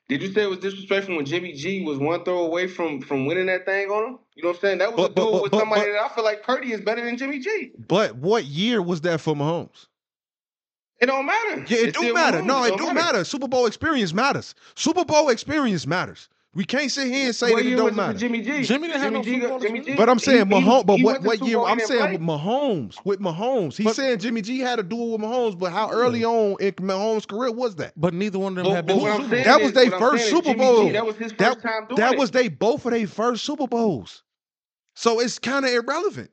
Did 0.09 0.21
you 0.23 0.33
say 0.33 0.43
it 0.43 0.51
was 0.51 0.59
disrespectful 0.59 1.17
when 1.17 1.25
Jimmy 1.25 1.53
G 1.53 1.85
was 1.85 1.99
one 1.99 2.25
throw 2.25 2.45
away 2.45 2.67
from 2.67 3.01
from 3.01 3.27
winning 3.27 3.47
that 3.47 3.65
thing 3.65 3.89
on 3.89 4.05
him? 4.15 4.19
You 4.35 4.43
know 4.43 4.49
what 4.51 4.57
I'm 4.57 4.61
saying? 4.61 4.79
That 4.79 4.93
was 4.93 4.97
But- 4.97 5.05
a 5.13 5.15
but- 5.15 5.21
duel 5.21 5.33
but- 5.35 5.43
with 5.45 5.53
somebody 5.61 5.81
but- 5.83 5.93
that 5.93 6.03
I 6.11 6.15
feel 6.15 6.25
like 6.25 6.43
Purdy 6.43 6.73
is 6.73 6.81
better 6.81 7.05
than 7.05 7.17
Jimmy 7.17 7.39
G. 7.39 7.71
but 7.87 8.17
what 8.17 8.45
year 8.45 8.83
was 8.83 9.01
that 9.03 9.21
for 9.21 9.35
Mahomes? 9.35 9.87
It 11.01 11.07
don't 11.07 11.27
matter. 11.27 11.65
Yeah, 11.69 11.79
it 11.79 11.89
It's 11.89 11.99
do 12.01 12.13
matter. 12.13 12.39
Mahomes. 12.39 12.47
No, 12.47 12.65
it 12.65 12.77
don't 12.77 12.89
do 12.89 12.95
matter. 12.95 13.25
Super 13.25 13.49
Bowl 13.49 13.67
experience 13.67 14.13
matters. 14.13 14.55
Super 14.77 15.05
Bowl 15.05 15.29
experience 15.31 15.87
matters. 15.87 16.29
We 16.55 16.67
can't 16.67 16.91
sit 16.91 17.07
here 17.09 17.27
and 17.27 17.35
say 17.35 17.51
What 17.51 17.63
that 17.63 17.67
it 17.73 17.77
don't 17.77 17.85
was 17.85 17.93
it 17.95 17.97
matter. 17.97 18.19
Jimmy 18.19 18.43
G? 18.43 18.63
Jimmy 18.65 18.89
didn't 18.89 19.01
have 19.03 19.13
no 19.15 19.23
G 19.23 19.31
Super 19.37 19.41
got- 19.41 19.49
Bowl 19.53 19.61
Jimmy 19.61 19.81
G. 19.81 19.95
But 19.95 20.11
I'm 20.11 20.19
saying 20.19 20.49
he- 20.51 20.55
he- 20.55 20.61
Mahomes. 20.61 20.85
But 20.87 20.97
he 20.99 21.03
what 21.05 21.23
what 21.23 21.43
year? 21.47 21.61
I'm 21.61 21.79
didn't 21.79 21.89
saying 21.89 22.01
play. 22.03 22.13
with 22.13 22.21
Mahomes. 22.21 23.05
With 23.07 23.21
Mahomes, 23.21 23.77
he's 23.79 23.87
But- 23.87 23.97
saying 23.97 24.19
Jimmy 24.19 24.43
G 24.43 24.59
had 24.59 24.79
a 24.79 24.83
duel 24.83 25.13
with 25.13 25.23
Mahomes. 25.23 25.59
But 25.59 25.73
how 25.73 25.91
early 25.91 26.25
on 26.25 26.57
in 26.61 26.73
Mahomes' 26.73 27.27
career 27.27 27.53
was 27.53 27.77
that? 27.77 27.95
But 27.97 28.13
neither 28.13 28.39
one 28.39 28.53
of 28.53 28.57
them 28.57 28.65
But- 28.67 28.75
have 28.77 28.87
but 28.87 28.93
been. 28.95 29.03
what 29.03 29.09
to 29.09 29.15
I'm 29.15 29.21
Super 29.23 29.35
saying 29.35 29.45
That 29.47 29.63
was 29.63 29.73
their 29.73 29.91
first 29.99 30.29
Super 30.29 30.55
Bowl. 30.55 30.85
G, 30.85 30.93
that 30.93 31.07
was 31.07 31.17
his 31.17 31.33
That- 31.39 31.55
first 31.55 31.63
time 31.63 31.87
doing 31.89 31.97
That 32.01 32.13
it. 32.13 32.19
was 32.19 32.31
they 32.33 32.49
both 32.49 32.85
of 32.85 32.93
their 32.93 33.07
first 33.07 33.45
Super 33.47 33.67
Bowls. 33.67 34.23
So 34.95 35.21
it's 35.21 35.39
kind 35.39 35.65
of 35.65 35.71
irrelevant. 35.73 36.31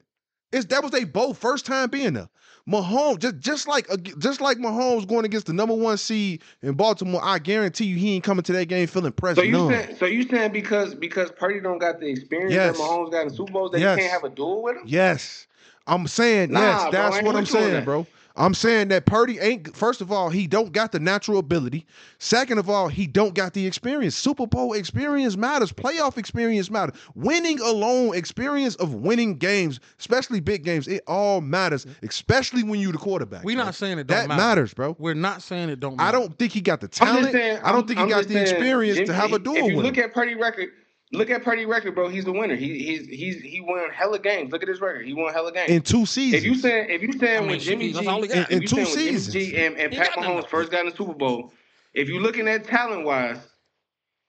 It's 0.52 0.66
that 0.66 0.84
was 0.84 0.92
they 0.92 1.06
both 1.06 1.38
first 1.38 1.66
time 1.66 1.90
being 1.90 2.14
there. 2.14 2.28
Mahomes 2.70 3.20
just 3.20 3.40
just 3.40 3.68
like 3.68 3.88
just 4.20 4.42
like 4.42 4.58
Mahomes 4.58 5.08
going 5.08 5.26
against 5.26 5.48
the 5.48 5.54
number 5.54 5.74
one 5.74 5.98
seed 5.98 6.42
in 6.62 6.74
Baltimore. 6.74 7.20
I 7.24 7.40
guarantee 7.40 7.86
you 7.86 7.96
he 7.96 8.14
ain't 8.16 8.24
coming 8.24 8.44
to 8.44 8.54
that 8.54 8.68
game 8.68 8.86
feeling 8.88 9.12
pressed. 9.12 9.38
So 9.38 9.44
you 9.44 9.52
none. 9.54 9.70
saying 9.72 9.96
so 9.98 10.06
you 10.06 10.24
saying 10.28 10.52
because 10.52 10.94
because 10.94 11.32
Purdy 11.32 11.60
don't 11.60 11.80
got 11.80 12.00
the 12.00 12.08
experience 12.08 12.54
Yes. 12.54 12.78
that 12.78 12.84
Mahomes 12.84 13.12
got 13.12 13.24
in 13.24 13.30
Super 13.32 13.52
Bowls 13.52 13.72
that 13.72 13.80
Yes. 13.80 13.98
he 13.98 14.02
can't 14.04 14.14
have 14.14 14.24
a 14.24 14.34
duel 14.36 14.62
with 14.64 14.76
him? 14.78 14.84
Yes. 14.86 15.48
I'm 15.88 16.08
saying 16.08 16.52
Nah, 16.52 16.60
yes. 16.60 16.82
bro, 16.84 16.92
That's 16.92 17.16
ain't 17.18 17.26
what 17.26 17.36
I'm 17.36 17.46
saying, 17.48 17.74
that. 17.74 17.86
bro. 17.86 18.06
I'm 18.40 18.54
saying 18.54 18.88
that 18.88 19.06
Purdy 19.06 19.38
ain't. 19.38 19.76
First 19.76 20.00
of 20.00 20.12
all, 20.12 20.30
he 20.30 20.48
don't 20.48 20.72
got 20.72 20.94
the 20.94 21.00
natural 21.00 21.40
ability. 21.40 21.86
Second 22.20 22.58
of 22.58 22.70
all, 22.70 22.88
he 22.88 23.06
don't 23.06 23.36
got 23.36 23.54
the 23.54 23.68
experience. 23.68 24.16
Super 24.16 24.48
Bowl 24.48 24.72
experience 24.74 25.36
matters. 25.36 25.74
Playoff 25.74 26.18
experience 26.18 26.72
matters. 26.72 26.96
Winning 27.16 27.60
alone, 27.60 28.16
experience 28.16 28.76
of 28.76 28.94
winning 28.96 29.36
games, 29.36 29.82
especially 30.00 30.40
big 30.40 30.64
games, 30.64 30.88
it 30.88 31.04
all 31.06 31.42
matters. 31.42 31.86
Especially 32.02 32.64
when 32.64 32.80
you 32.80 32.94
the 32.94 32.98
quarterback. 32.98 33.44
We're 33.44 33.58
bro. 33.58 33.66
not 33.66 33.76
saying 33.76 34.00
it 34.00 34.08
don't 34.08 34.18
that 34.18 34.28
matter. 34.30 34.42
matters, 34.42 34.74
bro. 34.74 34.96
We're 34.98 35.14
not 35.16 35.42
saying 35.42 35.68
it 35.70 35.82
don't. 35.82 36.00
I 36.00 36.12
don't 36.14 36.36
think 36.40 36.54
he 36.54 36.62
got 36.62 36.80
the 36.80 36.88
talent. 36.88 37.32
saying. 37.34 37.58
I 37.58 37.74
don't 37.74 37.80
I'm- 37.80 37.88
think 37.88 37.98
he 38.00 38.04
I'm 38.04 38.10
got 38.10 38.24
the 38.24 38.34
saying, 38.34 38.42
experience 38.48 38.96
Jimmy- 38.96 39.08
to 39.08 39.14
have 39.14 39.34
a 39.34 39.36
If 39.36 39.70
you 39.70 39.76
with 39.76 39.86
look 39.86 39.98
him. 39.98 40.06
at 40.06 40.14
Purdy 40.14 40.36
record, 40.36 40.70
look 41.12 41.30
at 41.30 41.44
Purdy 41.44 41.66
record, 41.66 41.96
bro. 41.96 42.10
He's 42.10 42.26
the 42.26 42.32
winner. 42.32 42.56
He 42.56 42.80
he's 42.84 43.08
he's 43.08 43.42
he 43.42 43.62
won 43.62 43.90
hella 43.92 44.20
games. 44.20 44.52
Look 44.52 44.64
at 44.64 44.70
his 44.70 44.82
record. 44.82 45.06
He 45.06 45.14
won 45.14 45.34
hella 45.34 45.52
games. 45.52 45.70
in 45.70 45.82
two 45.82 46.06
seasons. 46.06 46.44
if 46.44 46.48
you 46.48 46.56
saying 46.56 46.90
if 46.90 47.02
you 47.02 47.14
saying 47.14 47.38
I 47.38 47.40
mean, 47.42 47.50
when 47.50 47.60
Jimmy 47.60 47.88
G 47.88 47.94
that's 47.94 48.08
all 48.08 48.22
he 48.22 48.28
got. 48.28 48.38
if 48.38 48.50
In- 48.52 48.62
in 48.64 48.68
two 48.68 48.86
saying 48.86 48.88
Jimmy 48.88 49.18
seasons. 49.18 49.34
G 49.34 49.58
and, 49.58 49.78
and 49.78 49.92
Pat 49.94 50.12
Mahomes 50.12 50.44
to 50.44 50.48
first 50.50 50.72
got 50.72 50.82
in 50.82 50.90
the 50.90 50.96
Super 50.96 51.14
Bowl, 51.14 51.54
if 51.94 52.08
you're 52.08 52.22
looking 52.22 52.48
at 52.48 52.64
talent 52.66 53.06
wise, 53.06 53.40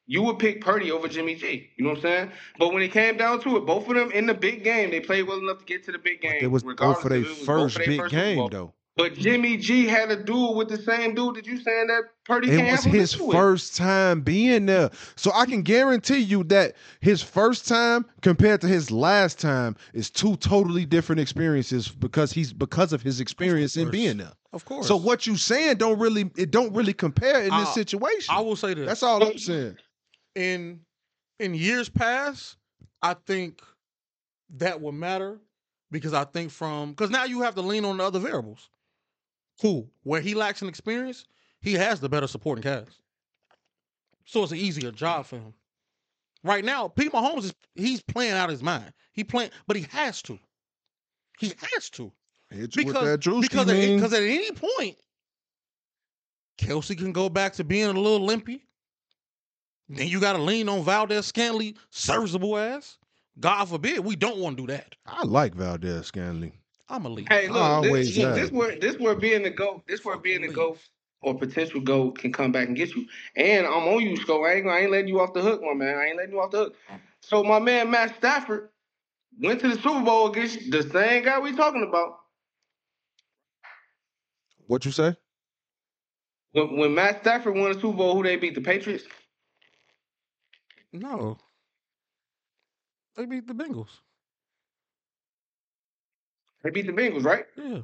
you 0.07 0.23
would 0.23 0.39
pick 0.39 0.61
Purdy 0.61 0.91
over 0.91 1.07
Jimmy 1.07 1.35
G. 1.35 1.71
You 1.77 1.85
know 1.85 1.91
what 1.91 1.99
I'm 1.99 2.03
saying? 2.03 2.33
But 2.59 2.73
when 2.73 2.83
it 2.83 2.93
came 2.93 3.17
down 3.17 3.41
to 3.43 3.57
it, 3.57 3.67
both 3.67 3.89
of 3.89 3.95
them 3.95 4.11
in 4.11 4.27
the 4.27 4.35
big 4.35 4.65
game, 4.65 4.91
they 4.91 5.01
played 5.01 5.23
well 5.27 5.39
enough 5.39 5.59
to 5.59 5.65
get 5.65 5.85
to 5.85 5.93
the 5.93 5.99
big 5.99 6.21
game. 6.21 6.39
it 6.41 6.47
was 6.51 6.63
both 6.63 6.71
regardless 6.71 7.03
for 7.03 7.09
their 7.11 7.19
if 7.21 7.27
it 7.27 7.29
was 7.31 7.39
both 7.47 7.47
first 7.75 7.79
big 7.79 8.01
first 8.01 8.13
game, 8.13 8.37
Bowl. 8.39 8.49
though. 8.49 8.75
But 8.97 9.15
Jimmy 9.15 9.57
G 9.57 9.87
had 9.87 10.11
a 10.11 10.23
duel 10.23 10.55
with 10.55 10.69
the 10.69 10.77
same 10.77 11.15
dude 11.15 11.37
that 11.37 11.47
you 11.47 11.59
saying 11.63 11.87
that 11.87 12.03
Purdy 12.27 12.51
It 12.51 12.57
can't 12.57 12.73
was 12.73 12.85
have 12.85 12.93
his 12.93 13.13
duel 13.13 13.29
with. 13.29 13.37
first 13.37 13.77
time 13.77 14.21
being 14.21 14.67
there. 14.67 14.91
So 15.17 15.31
I 15.33 15.47
can 15.47 15.63
guarantee 15.63 16.19
you 16.19 16.45
that 16.45 16.75
his 17.01 17.23
first 17.23 17.67
time 17.67 18.05
compared 18.21 18.61
to 18.63 18.67
his 18.67 18.91
last 18.91 19.39
time 19.39 19.77
is 19.95 20.11
two 20.11 20.37
totally 20.37 20.85
different 20.85 21.21
experiences 21.21 21.89
because 21.89 22.33
he's 22.33 22.53
because 22.53 22.93
of 22.93 23.01
his 23.01 23.21
experience 23.21 23.77
in 23.77 23.91
being 23.91 24.19
there. 24.19 24.33
Of 24.53 24.65
course. 24.65 24.89
So 24.89 24.97
what 24.97 25.27
you 25.27 25.37
saying 25.37 25.77
don't 25.77 25.99
really 25.99 26.31
it 26.37 26.51
don't 26.51 26.75
really 26.75 26.93
compare 26.93 27.43
in 27.43 27.51
this 27.51 27.73
situation. 27.73 28.35
I 28.35 28.41
will 28.41 28.57
say 28.57 28.75
this. 28.75 28.87
That's 28.87 29.03
all 29.03 29.23
I'm 29.25 29.39
saying. 29.39 29.77
in 30.35 30.81
in 31.39 31.55
years 31.55 31.89
past, 31.89 32.57
I 33.01 33.15
think 33.15 33.63
that 34.57 34.81
would 34.81 34.95
matter 34.95 35.41
because 35.91 36.13
I 36.13 36.25
think 36.25 36.51
from 36.51 36.91
because 36.91 37.11
now 37.11 37.25
you 37.25 37.43
have 37.43 37.55
to 37.55 37.63
lean 37.63 37.85
on 37.85 37.97
the 37.97 38.05
other 38.05 38.19
variables. 38.19 38.69
Cool. 39.61 39.91
Where 40.05 40.21
he 40.21 40.35
lacks 40.35 40.63
an 40.63 40.69
experience, 40.69 41.27
he 41.61 41.75
has 41.75 42.01
the 42.01 42.09
better 42.09 42.27
supporting 42.27 42.63
cast. 42.63 43.01
So 44.25 44.43
it's 44.43 44.53
an 44.53 44.59
easier 44.59 44.91
job 44.91 45.27
for 45.27 45.37
him. 45.37 45.55
Right 46.43 46.65
now, 46.65 46.89
Pete 46.89 47.13
Mahomes 47.13 47.45
is 47.45 47.55
he's 47.75 48.01
playing 48.01 48.33
out 48.33 48.49
his 48.49 48.63
mind. 48.63 48.93
He 49.13 49.25
playing, 49.25 49.51
but 49.67 49.77
he 49.77 49.87
has 49.91 50.23
to. 50.23 50.39
He 51.39 51.53
has 51.75 51.91
to 51.91 52.13
Hit 52.51 52.75
you 52.75 52.85
with 52.85 52.95
because 52.95 53.05
that 53.05 53.21
Drewski 53.21 53.41
because 53.43 53.69
at, 53.69 53.77
because 53.77 54.13
at 54.13 54.23
any 54.23 54.51
point, 54.51 54.97
Kelce 56.59 56.97
can 56.97 57.13
go 57.13 57.29
back 57.29 57.55
to 57.55 57.65
being 57.65 57.87
a 57.87 57.93
little 57.93 58.25
limpy. 58.25 58.65
Then 59.89 60.09
you 60.09 60.21
got 60.21 60.35
to 60.35 60.43
lean 60.43 60.69
on 60.69 60.83
Valdes 60.85 61.27
Scantling, 61.27 61.77
serviceable 61.91 62.57
ass. 62.57 62.99
God 63.39 63.67
forbid 63.69 64.01
we 64.01 64.17
don't 64.17 64.39
want 64.39 64.57
to 64.57 64.67
do 64.67 64.73
that. 64.73 64.95
I 65.07 65.25
like 65.25 65.55
Valdes 65.55 66.07
Scantling. 66.07 66.53
I'm 66.91 67.07
a 67.07 67.09
lead. 67.09 67.29
Hey, 67.29 67.49
look, 67.49 67.63
Always 67.63 68.15
this, 68.15 68.25
look, 68.25 68.35
this 68.35 68.51
where 68.51 68.79
this 68.79 68.99
where 68.99 69.15
being 69.15 69.45
the 69.45 69.51
goat, 69.51 69.83
this 69.87 70.05
where 70.05 70.19
being 70.19 70.43
the 70.43 70.49
goat 70.49 70.79
or 71.23 71.39
potential 71.39 71.81
goat 71.81 72.19
can 72.19 72.33
come 72.33 72.51
back 72.51 72.67
and 72.67 72.77
get 72.77 72.95
you. 72.95 73.07
And 73.37 73.67
I'm 73.67 73.89
on 73.89 74.01
you, 74.03 74.17
Sco. 74.17 74.45
I 74.45 74.55
ain't 74.55 74.67
I 74.67 74.81
ain't 74.81 74.91
letting 74.91 75.09
you 75.09 75.21
off 75.21 75.33
the 75.33 75.41
hook, 75.41 75.63
my 75.63 75.75
man. 75.75 75.97
I 75.97 76.07
ain't 76.07 76.17
letting 76.17 76.33
you 76.33 76.41
off 76.41 76.51
the 76.51 76.59
hook. 76.59 76.75
Oh. 76.91 76.97
So 77.21 77.45
my 77.45 77.61
man 77.61 77.91
Matt 77.91 78.17
Stafford 78.17 78.71
went 79.41 79.61
to 79.61 79.69
the 79.69 79.77
Super 79.77 80.05
Bowl 80.05 80.31
against 80.31 80.71
the 80.71 80.83
same 80.83 81.25
guy 81.25 81.39
we 81.39 81.55
talking 81.55 81.87
about. 81.89 82.19
What 84.67 84.85
you 84.85 84.91
say? 84.91 85.17
When, 86.53 86.77
when 86.77 86.95
Matt 86.95 87.21
Stafford 87.21 87.55
won 87.55 87.73
the 87.73 87.81
Super 87.81 87.97
Bowl, 87.97 88.17
who 88.17 88.25
they 88.25 88.37
beat? 88.37 88.55
The 88.55 88.61
Patriots. 88.61 89.05
No. 90.93 91.39
They 93.17 93.27
beat 93.27 93.47
the 93.47 93.55
Bengals. 93.55 93.91
They 96.63 96.71
beat 96.71 96.87
the 96.87 96.93
Bengals, 96.93 97.25
right? 97.25 97.45
Yeah. 97.57 97.81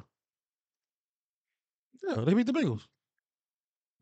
Yeah, 2.07 2.23
they 2.23 2.33
beat 2.33 2.45
the 2.45 2.53
Bengals. 2.53 2.81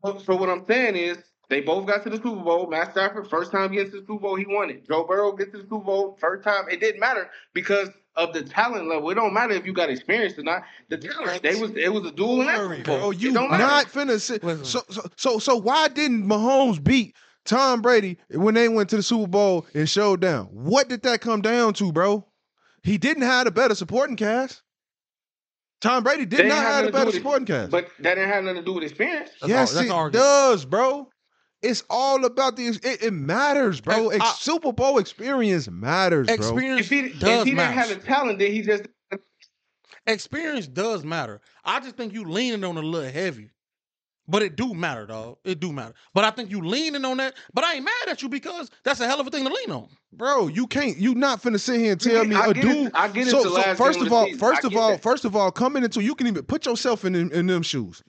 So, 0.04 0.18
so 0.18 0.36
what 0.36 0.48
I'm 0.50 0.64
saying 0.66 0.96
is 0.96 1.18
they 1.48 1.60
both 1.60 1.86
got 1.86 2.02
to 2.04 2.10
the 2.10 2.16
Super 2.16 2.42
Bowl. 2.42 2.68
Matt 2.68 2.92
Stafford, 2.92 3.28
first 3.28 3.50
time 3.52 3.72
getting 3.72 3.90
to 3.92 4.00
the 4.00 4.06
Super 4.06 4.20
Bowl, 4.20 4.36
he 4.36 4.44
won 4.46 4.70
it. 4.70 4.86
Joe 4.86 5.04
Burrow 5.04 5.32
gets 5.32 5.52
to 5.52 5.58
the 5.58 5.62
Super 5.64 5.78
Bowl, 5.78 6.16
first 6.20 6.44
time. 6.44 6.68
It 6.70 6.80
didn't 6.80 7.00
matter 7.00 7.30
because 7.54 7.88
of 8.14 8.32
the 8.32 8.42
talent 8.42 8.88
level. 8.88 9.10
It 9.10 9.14
don't 9.14 9.32
matter 9.32 9.54
if 9.54 9.64
you 9.66 9.72
got 9.72 9.90
experience 9.90 10.38
or 10.38 10.42
not. 10.42 10.62
The 10.88 10.98
talent. 10.98 11.42
They 11.42 11.54
was 11.54 11.72
it 11.76 11.92
was 11.92 12.04
a 12.06 12.12
duel 12.12 12.40
in 12.42 12.46
that 12.46 12.58
Super 12.58 12.82
Bowl. 12.82 12.98
Bro, 13.00 13.10
It 13.12 13.18
you 13.18 13.32
don't 13.32 13.50
matter. 13.50 13.62
not 13.62 13.86
finna 13.86 14.20
sit. 14.20 14.42
So, 14.66 14.82
so 14.90 15.02
so 15.16 15.38
so 15.38 15.56
why 15.56 15.88
didn't 15.88 16.26
Mahomes 16.26 16.82
beat 16.82 17.14
Tom 17.44 17.82
Brady 17.82 18.18
when 18.30 18.54
they 18.54 18.68
went 18.68 18.90
to 18.90 18.96
the 18.96 19.02
Super 19.02 19.26
Bowl 19.28 19.66
and 19.74 19.88
showed 19.88 20.20
down? 20.20 20.46
What 20.46 20.88
did 20.88 21.02
that 21.02 21.20
come 21.20 21.40
down 21.42 21.74
to, 21.74 21.92
bro? 21.92 22.26
He 22.82 22.98
didn't 22.98 23.24
have 23.24 23.46
a 23.46 23.50
better 23.50 23.74
supporting 23.74 24.16
cast. 24.16 24.62
Tom 25.80 26.02
Brady 26.02 26.24
did 26.24 26.40
ain't 26.40 26.48
not 26.48 26.56
have 26.58 26.64
have 26.64 26.84
a 26.86 26.90
nothing 26.90 26.92
to 26.92 26.92
do 26.92 26.92
better 26.92 27.06
with 27.06 27.14
it. 27.14 27.18
supporting 27.18 27.46
cast. 27.46 27.70
But 27.70 27.88
that 28.00 28.14
didn't 28.14 28.30
have 28.30 28.44
nothing 28.44 28.60
to 28.60 28.64
do 28.64 28.72
with 28.72 28.84
experience. 28.84 29.30
That's 29.40 29.48
yes, 29.50 29.68
all- 29.70 29.74
that's 29.74 29.88
it 29.88 29.92
argument. 29.92 30.12
does, 30.24 30.64
bro. 30.64 31.08
It's 31.62 31.84
all 31.90 32.24
about 32.24 32.56
the. 32.56 32.66
It, 32.68 33.02
it 33.02 33.12
matters, 33.12 33.80
bro. 33.80 34.10
Hey, 34.10 34.18
I- 34.20 34.32
Super 34.38 34.72
Bowl 34.72 34.98
experience 34.98 35.68
matters, 35.70 36.26
bro. 36.26 36.34
Experience 36.34 36.80
If 36.82 36.90
he, 36.90 36.98
if 37.00 37.18
does 37.18 37.38
he 37.44 37.50
didn't 37.50 37.56
matter. 37.56 37.72
have 37.72 37.88
the 37.88 37.96
talent, 37.96 38.38
then 38.38 38.52
he 38.52 38.62
just 38.62 38.84
Experience 40.06 40.68
does 40.68 41.02
matter. 41.04 41.40
I 41.64 41.80
just 41.80 41.96
think 41.96 42.12
you 42.12 42.24
leaning 42.24 42.62
on 42.62 42.76
it 42.76 42.84
a 42.84 42.86
little 42.86 43.10
heavy. 43.10 43.50
But 44.28 44.42
it 44.42 44.56
do 44.56 44.74
matter, 44.74 45.06
dog. 45.06 45.38
It 45.44 45.60
do 45.60 45.72
matter. 45.72 45.94
But 46.12 46.24
I 46.24 46.30
think 46.30 46.50
you 46.50 46.60
leaning 46.60 47.04
on 47.04 47.18
that. 47.18 47.34
But 47.54 47.64
I 47.64 47.74
ain't 47.74 47.84
mad 47.84 48.08
at 48.08 48.22
you 48.22 48.28
because 48.28 48.70
that's 48.82 49.00
a 49.00 49.06
hell 49.06 49.20
of 49.20 49.26
a 49.26 49.30
thing 49.30 49.44
to 49.44 49.52
lean 49.52 49.70
on. 49.70 49.88
Bro, 50.12 50.48
you 50.48 50.66
can't. 50.66 50.96
You 50.96 51.14
not 51.14 51.40
finna 51.42 51.60
sit 51.60 51.78
here 51.80 51.92
and 51.92 52.00
tell 52.00 52.24
me 52.24 52.34
I 52.34 52.46
a 52.46 52.54
get 52.54 52.64
it- 52.64 52.68
dude. 52.68 52.92
I 52.94 53.08
get 53.08 53.28
it 53.28 53.30
So, 53.30 53.42
the 53.44 53.48
so 53.50 53.54
last 53.54 53.78
first 53.78 54.00
of 54.00 54.06
of 54.08 54.12
all, 54.12 54.28
first 54.36 54.64
of 54.64 54.76
all, 54.76 54.90
that. 54.92 55.02
first 55.02 55.24
of 55.24 55.36
all, 55.36 55.50
coming 55.52 55.84
into 55.84 56.02
you 56.02 56.14
can 56.14 56.26
even 56.26 56.42
put 56.44 56.66
yourself 56.66 57.04
in 57.04 57.12
them, 57.12 57.30
in 57.30 57.46
them 57.46 57.62
shoes. 57.62 58.02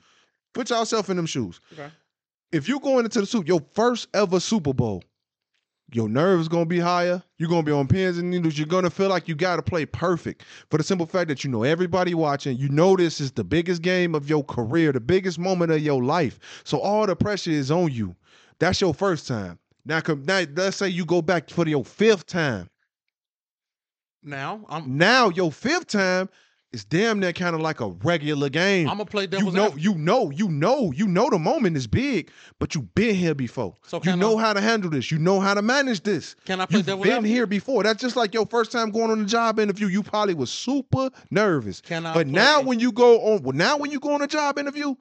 Put 0.53 0.69
yourself 0.72 1.10
in 1.11 1.18
them 1.18 1.27
shoes. 1.27 1.60
Okay. 1.73 1.89
If 2.52 2.68
you 2.68 2.80
going 2.80 3.06
into 3.06 3.19
the 3.19 3.27
Super, 3.27 3.45
your 3.45 3.61
first 3.73 4.07
ever 4.14 4.39
Super 4.39 4.73
Bowl, 4.73 5.03
your 5.93 6.09
nerves 6.09 6.47
gonna 6.47 6.65
be 6.65 6.80
higher. 6.80 7.23
You're 7.38 7.49
gonna 7.49 7.64
be 7.64 7.72
on 7.72 7.88
pins 7.88 8.18
and 8.18 8.30
needles. 8.30 8.57
You're 8.57 8.68
gonna 8.68 8.89
feel 8.89 9.09
like 9.09 9.27
you 9.27 9.35
gotta 9.35 9.61
play 9.61 9.85
perfect 9.85 10.43
for 10.69 10.77
the 10.77 10.84
simple 10.84 11.05
fact 11.05 11.30
that 11.30 11.43
you 11.43 11.49
know 11.49 11.64
everybody 11.64 12.14
watching. 12.14 12.57
You 12.57 12.69
know 12.69 12.95
this 12.97 13.22
is 13.22 13.31
the 13.31 13.43
biggest 13.43 13.81
game 13.81 14.14
of 14.14 14.30
your 14.30 14.43
career, 14.43 14.91
the 14.91 14.99
biggest 14.99 15.39
moment 15.39 15.72
of 15.72 15.80
your 15.80 16.03
life. 16.03 16.39
So 16.65 16.80
all 16.80 17.05
the 17.05 17.15
pressure 17.15 17.51
is 17.51 17.72
on 17.72 17.91
you. 17.91 18.15
That's 18.59 18.81
your 18.81 18.93
first 18.93 19.27
time. 19.27 19.59
Now, 19.85 20.01
come 20.01 20.23
now. 20.26 20.43
Let's 20.55 20.77
say 20.77 20.89
you 20.89 21.05
go 21.05 21.22
back 21.22 21.49
for 21.49 21.68
your 21.68 21.85
fifth 21.85 22.26
time. 22.26 22.69
Now 24.23 24.65
I'm 24.68 24.97
Now 24.97 25.30
your 25.30 25.51
fifth 25.53 25.88
time, 25.88 26.27
it's 26.73 26.84
damn 26.84 27.19
near 27.19 27.31
kind 27.34 27.56
of 27.56 27.61
like 27.61 27.80
a 27.80 27.88
regular 28.03 28.49
game. 28.49 28.89
I'm 28.89 28.98
gonna 28.98 29.06
play 29.06 29.23
you 29.31 29.52
know, 29.52 29.65
advocate. 29.68 29.84
you 29.84 29.95
know, 29.95 30.30
you 30.31 30.49
know, 30.49 30.91
you 30.91 31.07
know 31.07 31.30
the 31.30 31.39
moment 31.39 31.77
is 31.77 31.88
big, 31.88 32.30
but 32.60 32.76
you've 32.76 32.94
been 32.94 33.15
here 33.15 33.34
before. 33.34 33.76
So 33.88 34.02
you 34.03 34.15
know 34.18 34.38
I- 34.38 34.41
how 34.41 34.53
to 34.53 34.61
handle 34.61 34.89
this. 34.89 35.10
You 35.10 35.18
know 35.19 35.39
how 35.39 35.53
to 35.53 35.61
manage 35.61 36.03
this. 36.03 36.35
Can 36.45 36.60
I 36.60 36.65
play 36.65 36.77
You've 36.80 36.85
devil's 36.85 37.03
been 37.06 37.14
advocate? 37.14 37.35
here 37.35 37.48
before. 37.48 37.84
That's 37.84 38.02
just 38.02 38.15
like 38.18 38.34
your 38.34 38.45
first 38.45 38.72
time 38.72 38.91
going 38.91 39.11
on 39.11 39.22
a 39.22 39.26
job 39.26 39.60
interview. 39.60 39.88
You 39.88 40.03
probably 40.03 40.34
was 40.34 40.52
super 40.52 41.10
nervous. 41.31 41.80
Can 41.81 42.06
I 42.06 42.14
But 42.14 42.27
now 42.27 42.61
when 42.61 42.80
you 42.80 42.91
go 42.91 43.19
on, 43.22 43.44
well, 43.44 43.53
now 43.56 43.77
when 43.77 43.89
you 43.91 43.99
go 43.99 44.14
on 44.14 44.22
a 44.22 44.27
job 44.27 44.60
interview, 44.60 44.94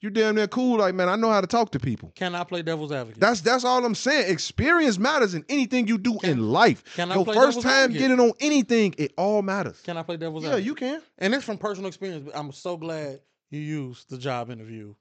you 0.00 0.10
damn 0.10 0.34
near 0.36 0.46
cool. 0.46 0.78
Like 0.78 0.94
man, 0.94 1.08
I 1.08 1.16
know 1.16 1.30
how 1.30 1.40
to 1.40 1.46
talk 1.46 1.70
to 1.72 1.80
people. 1.80 2.12
Can 2.14 2.34
I 2.34 2.44
play 2.44 2.62
devil's 2.62 2.92
advocate? 2.92 3.20
That's 3.20 3.40
that's 3.40 3.64
all 3.64 3.84
I'm 3.84 3.94
saying. 3.94 4.30
Experience 4.30 4.98
matters 4.98 5.34
in 5.34 5.44
anything 5.48 5.88
you 5.88 5.98
do 5.98 6.18
Can- 6.18 6.30
in 6.30 6.50
life. 6.52 6.82
can 6.94 7.10
I 7.10 7.16
Your 7.16 7.24
play 7.24 7.34
first 7.34 7.62
time 7.62 7.72
advocate? 7.90 7.98
getting 8.00 8.20
on 8.20 8.32
anything, 8.40 8.94
it 8.98 9.12
all 9.18 9.42
matters. 9.42 9.80
Can 9.82 9.96
I 9.96 10.02
play 10.02 10.16
devil's 10.16 10.44
Yeah, 10.44 10.50
advocate? 10.50 10.64
Yeah, 10.64 10.68
you 10.68 10.74
can. 10.74 11.02
And 11.18 11.34
it's 11.34 11.44
from 11.44 11.58
personal 11.58 11.88
experience. 11.88 12.24
But 12.26 12.36
I'm 12.38 12.52
so 12.52 12.76
glad 12.76 13.20
you 13.50 13.60
used 13.60 14.08
the 14.10 14.18
job 14.18 14.50
interview 14.50 14.94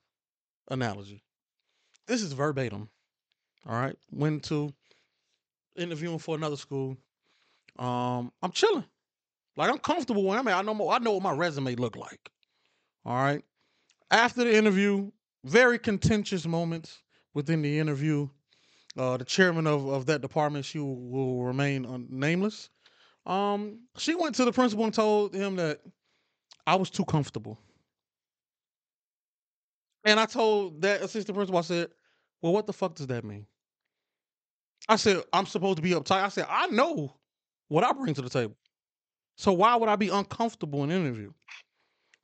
analogy. 0.69 1.23
This 2.07 2.21
is 2.21 2.33
verbatim. 2.33 2.89
All 3.67 3.75
right. 3.75 3.97
Went 4.11 4.43
to 4.45 4.73
interviewing 5.75 6.19
for 6.19 6.35
another 6.35 6.55
school. 6.55 6.97
Um, 7.77 8.31
I'm 8.41 8.51
chilling. 8.51 8.85
Like 9.57 9.69
I'm 9.69 9.77
comfortable 9.79 10.23
when 10.23 10.37
I'm 10.39 10.47
at. 10.47 10.55
I 10.57 10.61
know 10.61 10.73
mo- 10.73 10.89
I 10.89 10.99
know 10.99 11.11
what 11.13 11.23
my 11.23 11.31
resume 11.33 11.75
look 11.75 11.95
like. 11.95 12.29
All 13.05 13.15
right. 13.15 13.43
After 14.11 14.43
the 14.43 14.55
interview, 14.55 15.11
very 15.43 15.79
contentious 15.79 16.45
moments 16.45 17.01
within 17.33 17.61
the 17.61 17.79
interview. 17.79 18.29
Uh, 18.97 19.15
the 19.15 19.25
chairman 19.25 19.67
of, 19.67 19.87
of 19.87 20.07
that 20.07 20.21
department, 20.21 20.65
she 20.65 20.79
will, 20.79 21.43
remain 21.43 21.85
un- 21.85 22.07
nameless. 22.09 22.69
Um, 23.27 23.81
she 23.97 24.15
went 24.15 24.33
to 24.35 24.45
the 24.45 24.51
principal 24.51 24.85
and 24.85 24.93
told 24.93 25.35
him 25.35 25.55
that 25.57 25.81
I 26.65 26.75
was 26.75 26.89
too 26.89 27.05
comfortable. 27.05 27.59
And 30.03 30.19
I 30.19 30.25
told 30.25 30.81
that 30.81 31.01
assistant 31.01 31.35
principal, 31.35 31.59
I 31.59 31.61
said, 31.61 31.89
Well, 32.41 32.53
what 32.53 32.65
the 32.65 32.73
fuck 32.73 32.95
does 32.95 33.07
that 33.07 33.23
mean? 33.23 33.45
I 34.89 34.95
said, 34.95 35.21
I'm 35.33 35.45
supposed 35.45 35.75
to 35.77 35.81
be 35.83 35.91
uptight. 35.91 36.23
I 36.23 36.29
said, 36.29 36.47
I 36.49 36.67
know 36.67 37.13
what 37.67 37.83
I 37.83 37.91
bring 37.91 38.13
to 38.15 38.21
the 38.21 38.29
table. 38.29 38.55
So 39.35 39.53
why 39.53 39.75
would 39.75 39.89
I 39.89 39.95
be 39.95 40.09
uncomfortable 40.09 40.83
in 40.83 40.91
an 40.91 41.05
interview? 41.05 41.31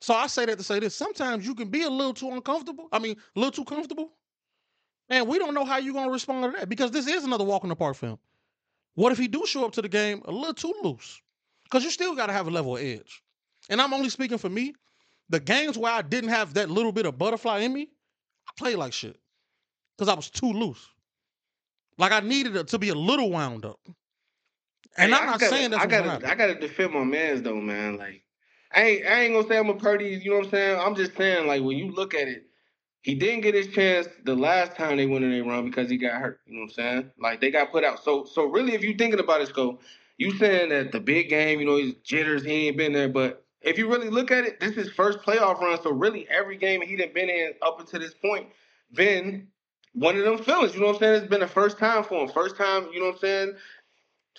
So 0.04 0.12
I 0.12 0.26
say 0.26 0.44
that 0.44 0.58
to 0.58 0.62
say 0.62 0.80
this. 0.80 0.94
Sometimes 0.94 1.46
you 1.46 1.54
can 1.54 1.68
be 1.68 1.82
a 1.84 1.88
little 1.88 2.12
too 2.12 2.30
uncomfortable. 2.30 2.88
I 2.92 2.98
mean, 2.98 3.16
a 3.34 3.38
little 3.40 3.52
too 3.52 3.64
comfortable. 3.64 4.10
And 5.08 5.26
we 5.26 5.38
don't 5.38 5.54
know 5.54 5.64
how 5.64 5.78
you're 5.78 5.94
gonna 5.94 6.10
respond 6.12 6.52
to 6.52 6.58
that 6.58 6.68
because 6.68 6.90
this 6.90 7.06
is 7.06 7.24
another 7.24 7.44
walk 7.44 7.62
in 7.62 7.70
the 7.70 7.74
park 7.76 7.96
film. 7.96 8.18
What 8.96 9.12
if 9.12 9.18
he 9.18 9.28
do 9.28 9.46
show 9.46 9.64
up 9.64 9.72
to 9.72 9.82
the 9.82 9.88
game 9.88 10.20
a 10.26 10.30
little 10.30 10.52
too 10.52 10.74
loose? 10.82 11.22
Because 11.64 11.84
you 11.84 11.90
still 11.90 12.14
got 12.14 12.26
to 12.26 12.34
have 12.34 12.46
a 12.46 12.50
level 12.50 12.76
of 12.76 12.82
edge. 12.82 13.22
And 13.70 13.80
I'm 13.80 13.94
only 13.94 14.10
speaking 14.10 14.36
for 14.36 14.50
me. 14.50 14.74
The 15.30 15.40
games 15.40 15.78
where 15.78 15.90
I 15.92 16.02
didn't 16.02 16.28
have 16.30 16.52
that 16.54 16.68
little 16.68 16.92
bit 16.92 17.06
of 17.06 17.16
butterfly 17.16 17.60
in 17.60 17.72
me, 17.72 17.88
I 18.46 18.52
played 18.58 18.76
like 18.76 18.92
shit 18.92 19.16
because 19.96 20.10
I 20.10 20.14
was 20.14 20.28
too 20.28 20.52
loose. 20.52 20.86
Like 21.96 22.12
I 22.12 22.20
needed 22.20 22.68
to 22.68 22.78
be 22.78 22.90
a 22.90 22.94
little 22.94 23.30
wound 23.30 23.64
up. 23.64 23.80
And 24.98 25.12
Hey, 25.12 25.18
I'm 25.18 25.26
not 25.26 25.40
gotta- 25.40 25.46
saying 25.50 25.70
that's 25.70 25.82
I 25.82 25.86
gotta. 25.86 26.28
I 26.30 26.34
gotta 26.34 26.56
defend 26.56 26.92
my 26.92 27.04
man's 27.04 27.40
though, 27.40 27.56
man. 27.56 27.96
Like, 27.96 28.22
I 28.74 28.82
ain't, 28.82 29.06
I 29.06 29.20
ain't 29.22 29.34
gonna 29.34 29.48
say 29.48 29.58
I'm 29.58 29.70
a 29.70 29.74
Purdy. 29.74 30.20
You 30.22 30.30
know 30.30 30.36
what 30.38 30.46
I'm 30.46 30.50
saying? 30.50 30.80
I'm 30.80 30.94
just 30.94 31.16
saying, 31.16 31.46
like, 31.46 31.62
when 31.62 31.76
you 31.78 31.92
look 31.92 32.14
at 32.14 32.28
it, 32.28 32.46
he 33.02 33.14
didn't 33.14 33.42
get 33.42 33.54
his 33.54 33.68
chance 33.68 34.08
the 34.24 34.34
last 34.34 34.76
time 34.76 34.96
they 34.96 35.06
went 35.06 35.24
in 35.24 35.30
their 35.32 35.44
run 35.44 35.64
because 35.64 35.90
he 35.90 35.98
got 35.98 36.20
hurt. 36.20 36.40
You 36.46 36.54
know 36.54 36.60
what 36.62 36.66
I'm 36.66 36.74
saying? 36.74 37.10
Like, 37.18 37.40
they 37.40 37.50
got 37.50 37.72
put 37.72 37.84
out. 37.84 38.02
So, 38.02 38.24
so 38.24 38.46
really, 38.46 38.74
if 38.74 38.82
you 38.82 38.94
thinking 38.94 39.20
about 39.20 39.40
it, 39.42 39.52
go. 39.52 39.80
you 40.18 40.32
saying 40.38 40.70
that 40.70 40.92
the 40.92 41.00
big 41.00 41.28
game, 41.28 41.60
you 41.60 41.66
know, 41.66 41.76
he's 41.76 41.94
jitters, 42.04 42.44
he 42.44 42.68
ain't 42.68 42.76
been 42.76 42.92
there, 42.92 43.08
but. 43.08 43.40
If 43.62 43.78
you 43.78 43.90
really 43.90 44.10
look 44.10 44.30
at 44.30 44.44
it, 44.44 44.60
this 44.60 44.76
is 44.76 44.90
first 44.90 45.20
playoff 45.20 45.58
run. 45.58 45.82
So 45.82 45.90
really, 45.90 46.28
every 46.28 46.58
game 46.58 46.82
he 46.82 46.96
done 46.96 47.12
been 47.14 47.30
in 47.30 47.54
up 47.62 47.80
until 47.80 48.00
this 48.00 48.12
point 48.12 48.48
been 48.92 49.48
one 49.94 50.16
of 50.18 50.24
them 50.24 50.38
feelings. 50.38 50.74
You 50.74 50.80
know 50.80 50.88
what 50.88 50.96
I'm 50.96 51.00
saying? 51.00 51.14
It's 51.22 51.30
been 51.30 51.40
the 51.40 51.48
first 51.48 51.78
time 51.78 52.04
for 52.04 52.22
him. 52.22 52.28
First 52.28 52.56
time, 52.56 52.88
you 52.92 53.00
know 53.00 53.06
what 53.06 53.14
I'm 53.14 53.20
saying? 53.20 53.54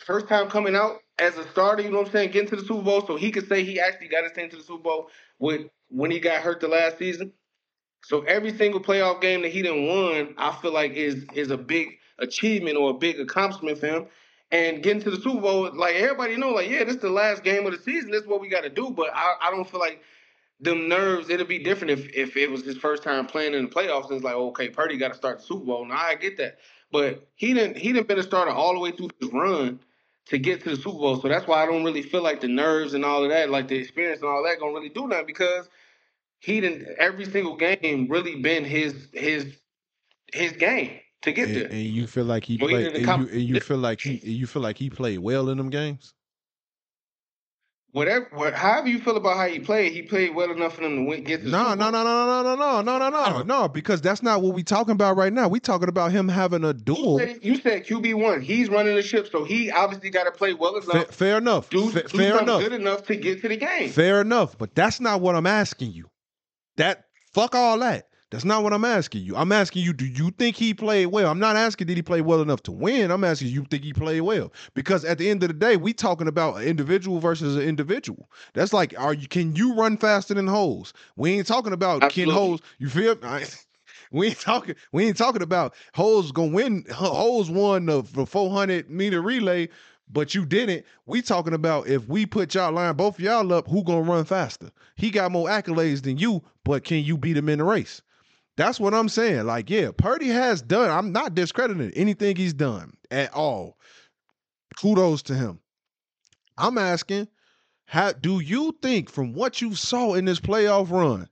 first 0.05 0.27
time 0.27 0.49
coming 0.49 0.75
out 0.75 0.97
as 1.17 1.37
a 1.37 1.47
starter, 1.49 1.81
you 1.81 1.89
know 1.89 1.99
what 1.99 2.07
I'm 2.07 2.11
saying, 2.11 2.31
getting 2.31 2.49
to 2.49 2.55
the 2.55 2.65
Super 2.65 2.83
Bowl, 2.83 3.05
so 3.05 3.15
he 3.15 3.31
could 3.31 3.47
say 3.47 3.63
he 3.63 3.79
actually 3.79 4.09
got 4.09 4.23
his 4.23 4.33
team 4.33 4.49
to 4.49 4.57
the 4.57 4.63
Super 4.63 4.83
Bowl 4.83 5.09
with 5.39 5.67
when 5.89 6.11
he 6.11 6.19
got 6.19 6.41
hurt 6.41 6.59
the 6.59 6.67
last 6.67 6.97
season. 6.97 7.31
So 8.03 8.21
every 8.21 8.55
single 8.55 8.81
playoff 8.81 9.21
game 9.21 9.41
that 9.41 9.51
he 9.51 9.61
didn't 9.61 9.87
won, 9.87 10.35
I 10.37 10.51
feel 10.61 10.73
like 10.73 10.91
is 10.91 11.25
is 11.33 11.51
a 11.51 11.57
big 11.57 11.97
achievement 12.19 12.77
or 12.77 12.91
a 12.91 12.93
big 12.93 13.19
accomplishment 13.19 13.79
for 13.79 13.87
him. 13.87 14.05
And 14.51 14.83
getting 14.83 15.01
to 15.01 15.09
the 15.09 15.19
Super 15.19 15.41
Bowl, 15.41 15.71
like 15.75 15.95
everybody 15.95 16.37
know, 16.37 16.51
like 16.51 16.69
yeah, 16.69 16.83
this 16.83 16.95
is 16.95 17.01
the 17.01 17.09
last 17.09 17.43
game 17.43 17.65
of 17.65 17.71
the 17.71 17.79
season. 17.79 18.11
This 18.11 18.21
is 18.21 18.27
what 18.27 18.41
we 18.41 18.49
got 18.49 18.61
to 18.61 18.69
do. 18.69 18.91
But 18.91 19.09
I, 19.13 19.35
I 19.41 19.51
don't 19.51 19.67
feel 19.69 19.79
like 19.79 20.01
them 20.59 20.87
nerves. 20.87 21.29
It'll 21.29 21.47
be 21.47 21.59
different 21.59 21.91
if 21.91 22.13
if 22.13 22.37
it 22.37 22.51
was 22.51 22.63
his 22.63 22.77
first 22.77 23.01
time 23.01 23.25
playing 23.25 23.53
in 23.53 23.63
the 23.65 23.71
playoffs. 23.71 24.05
And 24.05 24.15
it's 24.15 24.23
like 24.23 24.35
okay, 24.35 24.69
Purdy 24.69 24.97
got 24.97 25.09
to 25.09 25.15
start 25.15 25.39
the 25.39 25.45
Super 25.45 25.65
Bowl. 25.65 25.85
Now 25.85 25.97
I 25.97 26.15
get 26.15 26.37
that, 26.37 26.59
but 26.91 27.27
he 27.35 27.53
didn't 27.53 27.77
he 27.77 27.91
didn't 27.91 28.07
been 28.07 28.19
a 28.19 28.23
starter 28.23 28.51
all 28.51 28.73
the 28.73 28.79
way 28.79 28.91
through 28.91 29.09
his 29.19 29.31
run 29.31 29.79
to 30.27 30.37
get 30.39 30.63
to 30.63 30.71
the 30.71 30.75
Super 30.75 30.97
Bowl. 30.99 31.21
So 31.21 31.27
that's 31.29 31.47
why 31.47 31.63
I 31.63 31.67
don't 31.67 31.83
really 31.83 32.03
feel 32.03 32.23
like 32.23 32.41
the 32.41 32.47
nerves 32.47 32.93
and 32.95 33.05
all 33.05 33.23
of 33.23 33.29
that, 33.29 33.49
like 33.51 33.67
the 33.67 33.77
experience 33.77 34.21
and 34.21 34.29
all 34.29 34.43
that, 34.43 34.59
gonna 34.59 34.73
really 34.73 34.89
do 34.89 35.07
nothing 35.07 35.27
because 35.27 35.69
he 36.39 36.61
didn't 36.61 36.87
every 36.99 37.25
single 37.25 37.57
game 37.57 38.07
really 38.09 38.41
been 38.41 38.65
his 38.65 39.09
his 39.13 39.57
his 40.33 40.53
game 40.53 40.99
to 41.23 41.31
get 41.33 41.47
And, 41.47 41.55
there. 41.55 41.67
and 41.69 41.81
you 41.85 42.07
feel 42.07 42.25
like 42.25 42.45
he 42.45 42.57
Well, 42.57 42.69
played, 42.69 42.87
and 42.95 43.05
you, 43.05 43.29
and 43.29 43.41
you 43.43 43.59
feel 43.59 43.77
like 43.77 44.01
he, 44.01 44.17
you 44.23 44.47
feel 44.47 44.63
like 44.63 44.77
he 44.79 44.89
played 44.89 45.19
well 45.19 45.49
in 45.49 45.59
them 45.59 45.69
games. 45.69 46.14
Whatever, 47.95 48.27
what, 48.33 48.53
however 48.53 48.89
you 48.89 48.99
feel 48.99 49.15
about 49.15 49.37
how 49.37 49.47
he 49.47 49.57
played, 49.61 49.93
he 49.93 50.01
played 50.01 50.35
well 50.35 50.51
enough 50.51 50.75
for 50.75 50.81
them 50.81 50.97
to 50.97 51.03
win, 51.03 51.23
get 51.23 51.45
the 51.45 51.49
No, 51.49 51.75
no, 51.75 51.89
no, 51.91 52.03
no, 52.03 52.43
no, 52.43 52.43
no, 52.43 52.81
no, 52.81 52.81
no, 52.81 53.09
no, 53.09 53.09
no, 53.09 53.41
no, 53.43 53.67
because 53.69 54.01
that's 54.01 54.21
not 54.21 54.41
what 54.41 54.53
we 54.53 54.63
talking 54.63 54.91
about 54.91 55.15
right 55.15 55.31
now. 55.31 55.47
We 55.47 55.61
talking 55.61 55.87
about 55.87 56.11
him 56.11 56.27
having 56.27 56.65
a 56.65 56.67
You 56.67 56.73
duel. 56.73 57.19
said, 57.19 57.39
you 57.41 57.55
said 57.55 57.85
QB 57.85 58.15
one. 58.15 58.41
He's 58.41 58.67
running 58.67 58.95
the 58.95 59.01
ship, 59.01 59.29
so 59.31 59.45
he 59.45 59.71
obviously 59.71 60.09
got 60.09 60.25
to 60.25 60.31
play 60.31 60.53
well 60.53 60.75
enough, 60.75 61.05
Fa- 61.07 61.13
fair 61.13 61.37
enough. 61.37 61.69
do, 61.69 61.89
Fa- 61.89 62.01
do 62.01 62.17
fair 62.17 62.41
enough. 62.41 62.61
good 62.63 62.73
enough 62.73 63.03
to 63.05 63.15
get 63.15 63.41
to 63.43 63.47
the 63.47 63.55
game. 63.55 63.87
Fair 63.89 64.19
enough. 64.19 64.57
But 64.57 64.75
that's 64.75 64.99
not 64.99 65.21
what 65.21 65.35
I'm 65.37 65.47
asking 65.47 65.93
you. 65.93 66.09
That 66.75 67.05
fuck 67.31 67.55
all 67.55 67.79
that. 67.79 68.09
That's 68.35 68.43
not 68.43 68.63
what 68.63 68.73
I'm 68.73 68.83
asking 68.83 69.23
you. 69.23 69.37
I'm 69.37 69.53
asking 69.53 69.83
you, 69.83 69.93
do 69.93 70.05
you 70.05 70.29
think 70.29 70.57
he 70.57 70.73
played 70.73 71.05
well? 71.05 71.31
I'm 71.31 71.39
not 71.39 71.55
asking 71.55 71.87
did 71.87 71.95
he 71.95 72.03
play 72.03 72.19
well 72.19 72.41
enough 72.41 72.61
to 72.63 72.71
win. 72.73 73.09
I'm 73.09 73.23
asking 73.23 73.47
you 73.47 73.63
think 73.63 73.85
he 73.85 73.93
played 73.93 74.19
well. 74.19 74.51
Because 74.73 75.05
at 75.05 75.19
the 75.19 75.29
end 75.29 75.41
of 75.43 75.47
the 75.47 75.53
day, 75.53 75.77
we 75.77 75.93
talking 75.93 76.27
about 76.27 76.57
an 76.57 76.63
individual 76.63 77.21
versus 77.21 77.55
an 77.55 77.61
individual. 77.61 78.29
That's 78.53 78.73
like, 78.73 78.93
are 78.99 79.13
you 79.13 79.29
can 79.29 79.55
you 79.55 79.73
run 79.73 79.95
faster 79.95 80.33
than 80.33 80.47
holes? 80.47 80.91
We 81.15 81.31
ain't 81.31 81.47
talking 81.47 81.71
about 81.71 82.01
Ken 82.01 82.27
Absolutely. 82.27 82.33
Hoes. 82.33 82.59
You 82.77 82.89
feel 82.89 83.15
I- 83.23 83.45
we 84.11 84.27
ain't 84.27 84.41
talking 84.41 84.75
we 84.91 85.05
ain't 85.07 85.15
talking 85.15 85.41
about 85.41 85.73
holes 85.93 86.33
gonna 86.33 86.51
win 86.51 86.85
Holes 86.91 87.49
won 87.49 87.85
the, 87.85 88.01
the 88.01 88.25
400 88.25 88.89
meter 88.89 89.21
relay 89.21 89.69
but 90.11 90.35
you 90.35 90.45
didn't. 90.45 90.85
We 91.05 91.21
talking 91.21 91.53
about 91.53 91.87
if 91.87 92.07
we 92.09 92.25
put 92.25 92.53
y'all 92.53 92.73
line 92.73 92.95
both 92.95 93.17
of 93.17 93.23
y'all 93.23 93.51
up, 93.53 93.67
who 93.67 93.81
gonna 93.83 94.01
run 94.01 94.25
faster? 94.25 94.71
He 94.97 95.09
got 95.09 95.31
more 95.31 95.47
accolades 95.47 96.03
than 96.03 96.17
you, 96.17 96.43
but 96.65 96.83
can 96.83 96.97
you 97.03 97.17
beat 97.17 97.37
him 97.37 97.47
in 97.49 97.59
the 97.59 97.63
race? 97.63 98.01
That's 98.57 98.79
what 98.79 98.93
I'm 98.93 99.09
saying. 99.09 99.45
Like, 99.45 99.69
yeah, 99.69 99.91
Purdy 99.95 100.29
has 100.29 100.61
done. 100.61 100.89
I'm 100.89 101.11
not 101.11 101.35
discrediting 101.35 101.91
anything 101.91 102.35
he's 102.35 102.53
done 102.53 102.95
at 103.11 103.33
all. 103.33 103.77
Kudos 104.77 105.23
to 105.23 105.35
him. 105.35 105.59
I'm 106.57 106.77
asking, 106.77 107.27
how 107.85 108.13
do 108.13 108.39
you 108.39 108.77
think 108.81 109.09
from 109.09 109.33
what 109.33 109.61
you 109.61 109.75
saw 109.75 110.13
in 110.13 110.25
this 110.25 110.39
playoff 110.39 110.89
run 110.89 111.27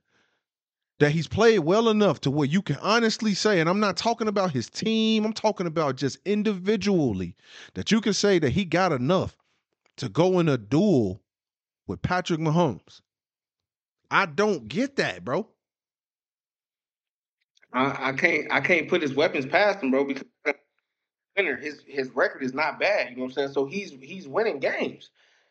that 1.00 1.10
he's 1.10 1.26
played 1.26 1.60
well 1.60 1.88
enough 1.88 2.20
to 2.20 2.30
where 2.30 2.46
you 2.46 2.62
can 2.62 2.76
honestly 2.76 3.34
say, 3.34 3.58
and 3.58 3.68
I'm 3.68 3.80
not 3.80 3.96
talking 3.96 4.28
about 4.28 4.52
his 4.52 4.68
team, 4.68 5.24
I'm 5.24 5.32
talking 5.32 5.66
about 5.66 5.96
just 5.96 6.18
individually, 6.24 7.34
that 7.74 7.90
you 7.90 8.00
can 8.00 8.12
say 8.12 8.38
that 8.38 8.50
he 8.50 8.64
got 8.64 8.92
enough 8.92 9.36
to 9.96 10.08
go 10.08 10.38
in 10.38 10.48
a 10.48 10.58
duel 10.58 11.22
with 11.86 12.02
Patrick 12.02 12.40
Mahomes. 12.40 13.00
I 14.10 14.26
don't 14.26 14.68
get 14.68 14.96
that, 14.96 15.24
bro. 15.24 15.48
I, 17.74 18.08
I 18.08 18.12
can't 18.12 18.50
I 18.52 18.60
can't 18.60 18.88
put 18.88 19.02
his 19.02 19.14
weapons 19.14 19.46
past 19.46 19.82
him, 19.82 19.90
bro, 19.90 20.04
because 20.04 20.24
winner. 21.36 21.56
His 21.56 21.82
his 21.86 22.10
record 22.10 22.42
is 22.42 22.54
not 22.54 22.78
bad. 22.78 23.10
You 23.10 23.16
know 23.16 23.22
what 23.22 23.28
I'm 23.28 23.34
saying? 23.34 23.52
So 23.52 23.66
he's 23.66 23.90
he's 24.00 24.26
winning 24.28 24.60
games. 24.60 25.10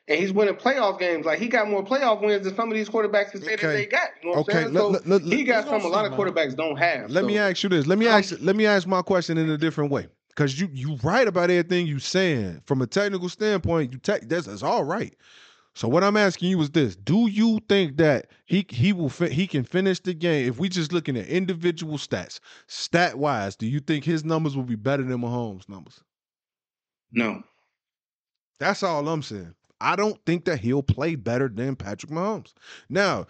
And 0.09 0.19
he's 0.19 0.33
winning 0.33 0.55
playoff 0.55 0.99
games. 0.99 1.25
Like 1.25 1.39
he 1.39 1.47
got 1.47 1.69
more 1.69 1.81
playoff 1.83 2.21
wins 2.21 2.45
than 2.45 2.55
some 2.57 2.69
of 2.69 2.75
these 2.75 2.89
quarterbacks 2.89 3.31
can 3.31 3.41
say 3.41 3.55
that 3.55 3.61
they 3.61 3.85
got. 3.85 4.09
You 4.21 4.31
know 4.31 4.37
what 4.37 4.49
Okay, 4.49 4.65
I'm 4.65 4.73
saying? 4.73 4.73
let- 4.73 4.81
so 4.81 4.89
let- 4.89 5.07
let- 5.07 5.21
he 5.37 5.43
got 5.45 5.63
We're 5.65 5.79
some 5.79 5.85
a 5.85 5.87
lot 5.87 6.05
of 6.05 6.11
man. 6.11 6.19
quarterbacks 6.19 6.55
don't 6.57 6.75
have. 6.75 7.09
Let 7.09 7.23
me 7.23 7.37
ask 7.37 7.63
you 7.63 7.69
this. 7.69 7.87
Let 7.87 7.97
me 7.97 8.07
ask 8.07 8.35
let 8.41 8.55
me 8.55 8.65
ask 8.65 8.85
my 8.87 9.01
question 9.01 9.37
in 9.37 9.49
a 9.49 9.57
different 9.57 9.91
way. 9.91 10.07
Because 10.29 10.59
you 10.59 10.67
you 10.73 10.97
right 11.03 11.27
about 11.27 11.49
everything 11.51 11.87
you 11.87 11.99
saying. 11.99 12.61
From 12.65 12.81
a 12.81 12.87
technical 12.87 13.29
standpoint, 13.29 13.93
you 13.93 13.99
take 13.99 14.27
that's, 14.27 14.47
that's 14.47 14.63
all 14.63 14.83
right. 14.83 15.15
So 15.75 15.87
what 15.87 16.03
I'm 16.03 16.17
asking 16.17 16.49
you 16.49 16.61
is 16.61 16.69
this: 16.69 16.95
Do 16.95 17.27
you 17.27 17.59
think 17.67 17.97
that 17.97 18.27
he 18.45 18.65
he 18.69 18.93
will 18.93 19.09
fi- 19.09 19.29
he 19.29 19.47
can 19.47 19.63
finish 19.63 19.99
the 19.99 20.13
game 20.13 20.47
if 20.47 20.59
we 20.59 20.69
just 20.69 20.93
looking 20.93 21.17
at 21.17 21.27
individual 21.27 21.97
stats, 21.97 22.39
stat 22.67 23.17
wise? 23.17 23.55
Do 23.55 23.65
you 23.65 23.79
think 23.79 24.05
his 24.05 24.23
numbers 24.23 24.55
will 24.55 24.63
be 24.63 24.75
better 24.75 25.03
than 25.03 25.19
Mahomes' 25.19 25.67
numbers? 25.67 26.01
No. 27.11 27.43
That's 28.59 28.83
all 28.83 29.07
I'm 29.07 29.23
saying. 29.23 29.55
I 29.81 29.95
don't 29.95 30.23
think 30.25 30.45
that 30.45 30.59
he'll 30.59 30.83
play 30.83 31.15
better 31.15 31.49
than 31.49 31.75
Patrick 31.75 32.11
Mahomes. 32.11 32.53
Now, 32.87 33.25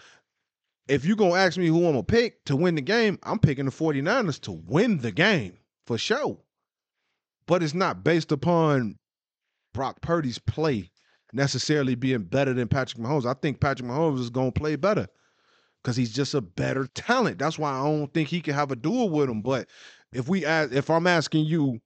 if 0.88 1.06
you're 1.06 1.16
gonna 1.16 1.36
ask 1.36 1.58
me 1.58 1.68
who 1.68 1.78
I'm 1.86 1.94
gonna 1.94 2.04
pick 2.04 2.44
to 2.46 2.56
win 2.56 2.76
the 2.76 2.82
game, 2.82 3.18
I'm 3.24 3.40
picking 3.40 3.66
the 3.66 3.72
49ers 3.72 4.40
to 4.42 4.52
win 4.52 4.98
the 4.98 5.12
game 5.12 5.58
for 5.88 5.98
sure. 5.98 6.38
But 7.48 7.64
it's 7.64 7.74
not 7.74 8.04
based 8.04 8.32
upon 8.32 8.98
Brock 9.74 10.02
Purdy's 10.02 10.40
play 10.40 10.92
necessarily 11.34 11.96
being 11.96 12.24
better 12.24 12.54
than 12.54 12.68
Patrick 12.68 13.02
Mahomes. 13.02 13.26
I 13.26 13.34
think 13.34 13.60
Patrick 13.60 13.90
Mahomes 13.90 14.20
is 14.20 14.30
gonna 14.30 14.52
play 14.52 14.76
better 14.76 15.08
because 15.84 15.96
he's 15.96 16.14
just 16.14 16.34
a 16.34 16.42
better 16.42 16.88
talent. 16.88 17.40
That's 17.40 17.60
why 17.60 17.72
I 17.72 17.84
don't 17.84 18.14
think 18.14 18.30
he 18.30 18.42
can 18.42 18.54
have 18.54 18.72
a 18.72 18.76
duel 18.76 19.10
with 19.10 19.30
him. 19.30 19.42
But 19.42 19.68
if 20.14 20.30
we 20.30 20.46
ask, 20.46 20.72
if 20.72 20.90
I'm 20.90 21.08
asking 21.08 21.46
you, 21.46 21.80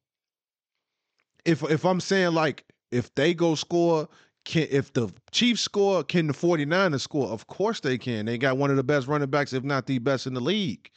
if 1.46 1.64
if 1.64 1.86
I'm 1.86 2.00
saying 2.00 2.34
like 2.34 2.66
if 2.92 3.14
they 3.16 3.34
go 3.34 3.56
score, 3.56 4.08
can 4.46 4.68
if 4.70 4.94
the 4.94 5.12
Chiefs 5.32 5.62
score, 5.62 6.04
can 6.04 6.28
the 6.28 6.34
49ers 6.34 7.02
score? 7.02 7.28
Of 7.28 7.48
course 7.48 7.80
they 7.80 7.98
can. 7.98 8.26
They 8.26 8.38
got 8.38 8.58
one 8.58 8.70
of 8.70 8.78
the 8.78 8.84
best 8.84 9.08
running 9.08 9.30
backs, 9.30 9.54
if 9.54 9.64
not 9.64 9.88
the 9.88 10.00
best 10.00 10.28
in 10.28 10.34
the 10.34 10.42
league. 10.42 10.90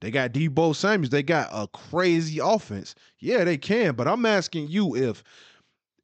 They 0.00 0.10
got 0.10 0.32
Deebo 0.32 0.76
Samuels. 0.76 1.10
They 1.10 1.24
got 1.24 1.48
a 1.52 1.66
crazy 1.68 2.38
offense. 2.38 2.94
Yeah, 3.18 3.44
they 3.44 3.58
can. 3.58 3.94
But 3.94 4.06
I'm 4.06 4.24
asking 4.26 4.68
you 4.68 4.94
if 4.94 5.22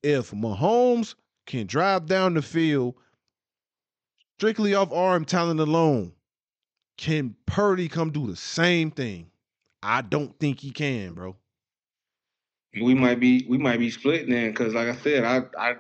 if 0.03 0.33
Mahomes 0.33 1.15
can 1.47 1.67
drive 1.67 2.07
down 2.07 2.35
the 2.35 2.43
field 2.43 2.95
strictly 4.39 4.75
off 4.75 4.93
arm 4.93 5.25
talent 5.25 5.61
alone, 5.61 6.13
can 6.97 7.35
Purdy 7.47 7.89
come 7.89 8.11
do 8.11 8.27
the 8.27 8.37
same 8.37 8.91
thing? 8.91 9.31
I 9.83 10.01
don't 10.03 10.39
think 10.39 10.61
he 10.61 10.71
can, 10.71 11.13
bro. 11.13 11.37
We 12.81 12.95
might 12.95 13.21
be 13.21 13.47
we 13.49 13.59
might 13.59 13.79
be 13.79 13.91
split 13.91 14.29
then 14.29 14.51
because 14.51 14.75
like 14.75 14.89
I 14.89 14.97
said, 14.97 15.25
I 15.25 15.43
I 15.59 15.77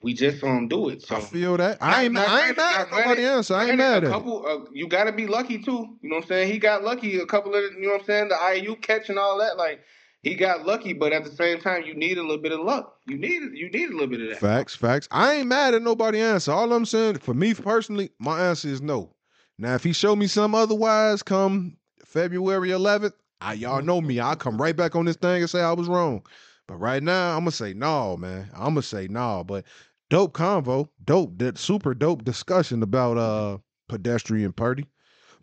we 0.00 0.14
just 0.14 0.40
saw 0.40 0.56
him 0.56 0.68
do 0.68 0.88
it. 0.88 1.02
So 1.02 1.16
I 1.16 1.20
feel 1.20 1.56
that. 1.56 1.78
I 1.80 2.04
ain't, 2.04 2.14
Not- 2.14 2.28
I 2.28 2.48
ain't 2.48 2.56
mad 2.56 2.80
at 2.80 2.90
nobody 2.90 3.24
else. 3.24 3.50
I 3.50 3.66
ain't 3.68 3.78
mad 3.78 3.92
a 3.92 3.96
at 3.96 4.04
it. 4.04 4.10
couple. 4.10 4.46
Uh, 4.46 4.70
you 4.72 4.86
got 4.88 5.04
to 5.04 5.12
be 5.12 5.26
lucky 5.26 5.58
too. 5.58 5.98
You 6.00 6.08
know 6.08 6.16
what 6.16 6.22
I'm 6.22 6.28
saying? 6.28 6.52
He 6.52 6.58
got 6.58 6.84
lucky. 6.84 7.18
A 7.18 7.26
couple 7.26 7.54
of 7.54 7.62
you 7.62 7.80
know 7.80 7.88
what 7.94 8.00
I'm 8.02 8.06
saying. 8.06 8.28
The 8.28 8.36
Aiyuk 8.36 8.80
catch 8.80 9.08
and 9.10 9.18
all 9.18 9.38
that. 9.38 9.56
Like 9.56 9.80
he 10.22 10.34
got 10.34 10.66
lucky, 10.66 10.92
but 10.92 11.12
at 11.12 11.24
the 11.24 11.30
same 11.30 11.60
time, 11.60 11.84
you 11.84 11.94
need 11.94 12.18
a 12.18 12.22
little 12.22 12.42
bit 12.42 12.52
of 12.52 12.60
luck. 12.60 12.98
You 13.06 13.16
need 13.16 13.42
you 13.54 13.70
need 13.70 13.90
a 13.90 13.92
little 13.92 14.08
bit 14.08 14.20
of 14.20 14.28
that. 14.30 14.38
Facts, 14.38 14.74
facts. 14.74 15.08
I 15.10 15.34
ain't 15.34 15.48
mad 15.48 15.74
at 15.74 15.82
nobody 15.82 16.20
answer. 16.20 16.52
All 16.52 16.72
I'm 16.72 16.86
saying, 16.86 17.18
for 17.18 17.34
me 17.34 17.54
personally, 17.54 18.10
my 18.18 18.40
answer 18.48 18.68
is 18.68 18.82
no. 18.82 19.14
Now, 19.58 19.74
if 19.74 19.84
he 19.84 19.92
show 19.92 20.16
me 20.16 20.26
some 20.26 20.54
otherwise 20.54 21.22
come 21.22 21.76
February 22.04 22.70
11th, 22.70 23.12
I 23.40 23.54
y'all 23.54 23.82
know 23.82 24.00
me. 24.00 24.18
I'll 24.18 24.36
come 24.36 24.60
right 24.60 24.76
back 24.76 24.96
on 24.96 25.04
this 25.04 25.16
thing 25.16 25.42
and 25.42 25.50
say 25.50 25.60
I 25.60 25.72
was 25.72 25.88
wrong. 25.88 26.22
But 26.66 26.76
right 26.76 27.02
now, 27.02 27.36
I'm 27.36 27.40
gonna 27.40 27.52
say 27.52 27.72
no, 27.72 28.16
man. 28.16 28.50
I'm 28.54 28.74
gonna 28.74 28.82
say 28.82 29.08
no. 29.08 29.44
But 29.46 29.64
dope 30.10 30.34
convo, 30.34 30.88
dope, 31.04 31.40
super 31.56 31.94
dope 31.94 32.24
discussion 32.24 32.82
about 32.82 33.16
uh 33.16 33.58
pedestrian 33.88 34.52
Purdy. 34.52 34.86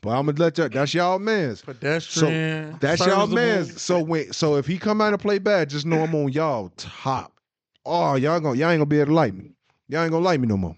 But 0.06 0.11
I'm 0.11 0.27
gonna 0.27 0.38
let 0.38 0.56
y'all. 0.60 0.69
That's 0.69 0.94
y'all 0.94 1.18
man's. 1.18 1.61
Pedestrian. 1.64 2.77
That's 2.80 2.99
y'all 2.99 3.27
serviceable. 3.27 3.36
man's. 3.36 3.82
So 3.82 3.99
when 4.02 4.32
so 4.32 4.56
if 4.56 4.68
he 4.68 4.77
come 4.77 5.02
out 5.02 5.14
and 5.14 5.22
play 5.22 5.40
bad, 5.40 5.69
just 5.72 5.86
know 5.88 6.03
I'm 6.03 6.14
on 6.14 6.32
y'all 6.32 6.72
top. 6.77 7.34
Oh, 7.86 8.14
y'all 8.14 8.40
gonna 8.40 8.56
y'all 8.56 8.69
ain't 8.69 8.80
gonna 8.80 8.86
be 8.86 8.99
able 8.99 9.07
to 9.07 9.14
like 9.15 9.34
me. 9.34 9.56
Y'all 9.88 10.03
ain't 10.03 10.11
gonna 10.11 10.23
like 10.23 10.40
me 10.40 10.48
no 10.48 10.57
more. 10.57 10.76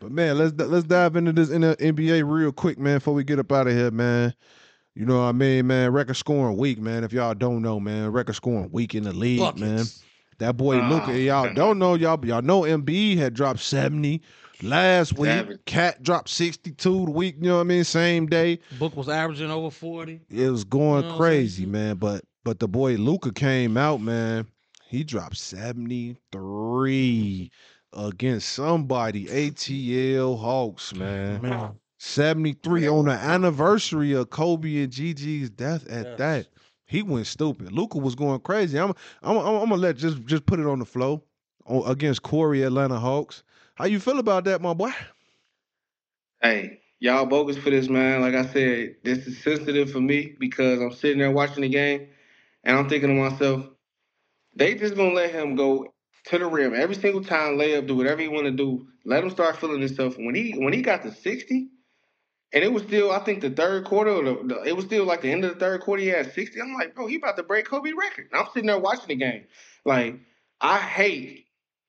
But 0.00 0.10
man, 0.10 0.38
let's 0.38 0.54
let's 0.54 0.86
dive 0.86 1.16
into 1.16 1.32
this 1.32 1.50
in 1.50 1.60
the 1.60 1.76
NBA 1.76 2.22
real 2.26 2.50
quick, 2.50 2.78
man, 2.78 2.96
before 2.96 3.12
we 3.12 3.24
get 3.24 3.38
up 3.38 3.52
out 3.52 3.66
of 3.66 3.74
here, 3.74 3.90
man. 3.90 4.34
You 4.94 5.04
know 5.04 5.18
what 5.18 5.24
I 5.26 5.32
mean, 5.32 5.66
man? 5.66 5.92
Record 5.92 6.16
scoring 6.16 6.56
week, 6.56 6.78
man. 6.80 7.04
If 7.04 7.12
y'all 7.12 7.34
don't 7.34 7.60
know, 7.60 7.78
man, 7.78 8.10
record 8.10 8.36
scoring 8.36 8.70
week 8.72 8.94
in 8.94 9.04
the 9.04 9.12
league, 9.12 9.40
Buckets. 9.40 9.60
man. 9.60 9.84
That 10.38 10.56
boy 10.56 10.78
Ah. 10.80 10.88
Luka, 10.88 11.18
y'all 11.18 11.52
don't 11.52 11.78
know, 11.78 11.94
y'all, 11.94 12.24
y'all 12.24 12.40
know 12.42 12.62
Embiid 12.62 13.18
had 13.18 13.34
dropped 13.34 13.60
70 13.60 14.22
last 14.62 15.16
week. 15.18 15.30
Savage. 15.30 15.58
Cat 15.66 16.02
dropped 16.02 16.28
62 16.28 17.04
the 17.06 17.10
week, 17.10 17.36
you 17.38 17.48
know 17.48 17.56
what 17.56 17.60
I 17.62 17.64
mean? 17.64 17.84
Same 17.84 18.26
day. 18.26 18.58
Book 18.78 18.96
was 18.96 19.08
averaging 19.08 19.50
over 19.50 19.70
40. 19.70 20.20
It 20.30 20.50
was 20.50 20.64
going 20.64 21.04
You 21.04 21.10
know 21.10 21.16
crazy, 21.16 21.66
man. 21.66 21.96
But 21.96 22.24
but 22.44 22.60
the 22.60 22.68
boy 22.68 22.94
Luka 22.96 23.32
came 23.32 23.76
out, 23.76 24.00
man. 24.00 24.46
He 24.86 25.04
dropped 25.04 25.36
73 25.36 27.50
against 27.92 28.48
somebody, 28.50 29.26
ATL 29.26 30.38
Hawks, 30.38 30.94
man. 30.94 31.42
Man. 31.42 31.72
73 31.98 32.88
on 32.88 33.06
the 33.06 33.12
anniversary 33.12 34.12
of 34.12 34.30
Kobe 34.30 34.82
and 34.82 34.92
Gigi's 34.92 35.50
death 35.50 35.86
at 35.88 36.06
Yes. 36.06 36.18
that. 36.18 36.46
He 36.86 37.02
went 37.02 37.26
stupid. 37.26 37.72
Luka 37.72 37.98
was 37.98 38.14
going 38.14 38.40
crazy. 38.40 38.78
I'm 38.78 38.94
I'm 39.22 39.36
I'm, 39.36 39.46
I'm 39.56 39.68
gonna 39.68 39.76
let 39.76 39.96
just 39.96 40.24
just 40.24 40.46
put 40.46 40.60
it 40.60 40.66
on 40.66 40.78
the 40.78 40.86
flow 40.86 41.22
against 41.86 42.22
Koree 42.22 42.64
Atlanta 42.64 42.98
Hawks. 42.98 43.42
How 43.78 43.84
you 43.84 44.00
feel 44.00 44.18
about 44.18 44.42
that, 44.46 44.60
my 44.60 44.74
boy? 44.74 44.90
Hey, 46.42 46.80
y'all 46.98 47.26
bogus 47.26 47.56
for 47.56 47.70
this, 47.70 47.88
man. 47.88 48.22
Like 48.22 48.34
I 48.34 48.44
said, 48.44 48.96
this 49.04 49.24
is 49.28 49.40
sensitive 49.40 49.92
for 49.92 50.00
me 50.00 50.34
because 50.36 50.80
I'm 50.80 50.90
sitting 50.90 51.18
there 51.18 51.30
watching 51.30 51.62
the 51.62 51.68
game 51.68 52.08
and 52.64 52.76
I'm 52.76 52.88
thinking 52.88 53.10
to 53.10 53.30
myself, 53.30 53.66
they 54.56 54.74
just 54.74 54.96
gonna 54.96 55.14
let 55.14 55.30
him 55.30 55.54
go 55.54 55.94
to 56.24 56.38
the 56.38 56.46
rim 56.46 56.74
every 56.74 56.96
single 56.96 57.22
time, 57.22 57.56
lay 57.56 57.76
up, 57.76 57.86
do 57.86 57.94
whatever 57.94 58.20
he 58.20 58.26
want 58.26 58.46
to 58.46 58.50
do. 58.50 58.88
Let 59.04 59.22
him 59.22 59.30
start 59.30 59.58
feeling 59.58 59.80
himself. 59.80 60.16
When 60.18 60.34
he 60.34 60.58
when 60.58 60.72
he 60.72 60.82
got 60.82 61.04
to 61.04 61.12
60, 61.12 61.68
and 62.52 62.64
it 62.64 62.72
was 62.72 62.82
still, 62.82 63.12
I 63.12 63.20
think 63.20 63.42
the 63.42 63.50
third 63.50 63.84
quarter, 63.84 64.10
or 64.10 64.24
the, 64.24 64.54
the, 64.54 64.62
it 64.64 64.74
was 64.74 64.86
still 64.86 65.04
like 65.04 65.22
the 65.22 65.30
end 65.30 65.44
of 65.44 65.54
the 65.54 65.60
third 65.60 65.82
quarter. 65.82 66.02
He 66.02 66.08
had 66.08 66.32
60. 66.32 66.60
I'm 66.60 66.74
like, 66.74 66.96
bro, 66.96 67.06
he 67.06 67.14
about 67.14 67.36
to 67.36 67.44
break 67.44 67.66
Kobe 67.66 67.92
record. 67.92 68.26
And 68.32 68.40
I'm 68.40 68.48
sitting 68.52 68.66
there 68.66 68.80
watching 68.80 69.06
the 69.06 69.14
game. 69.14 69.44
Like, 69.84 70.18
I 70.60 70.78
hate 70.78 71.44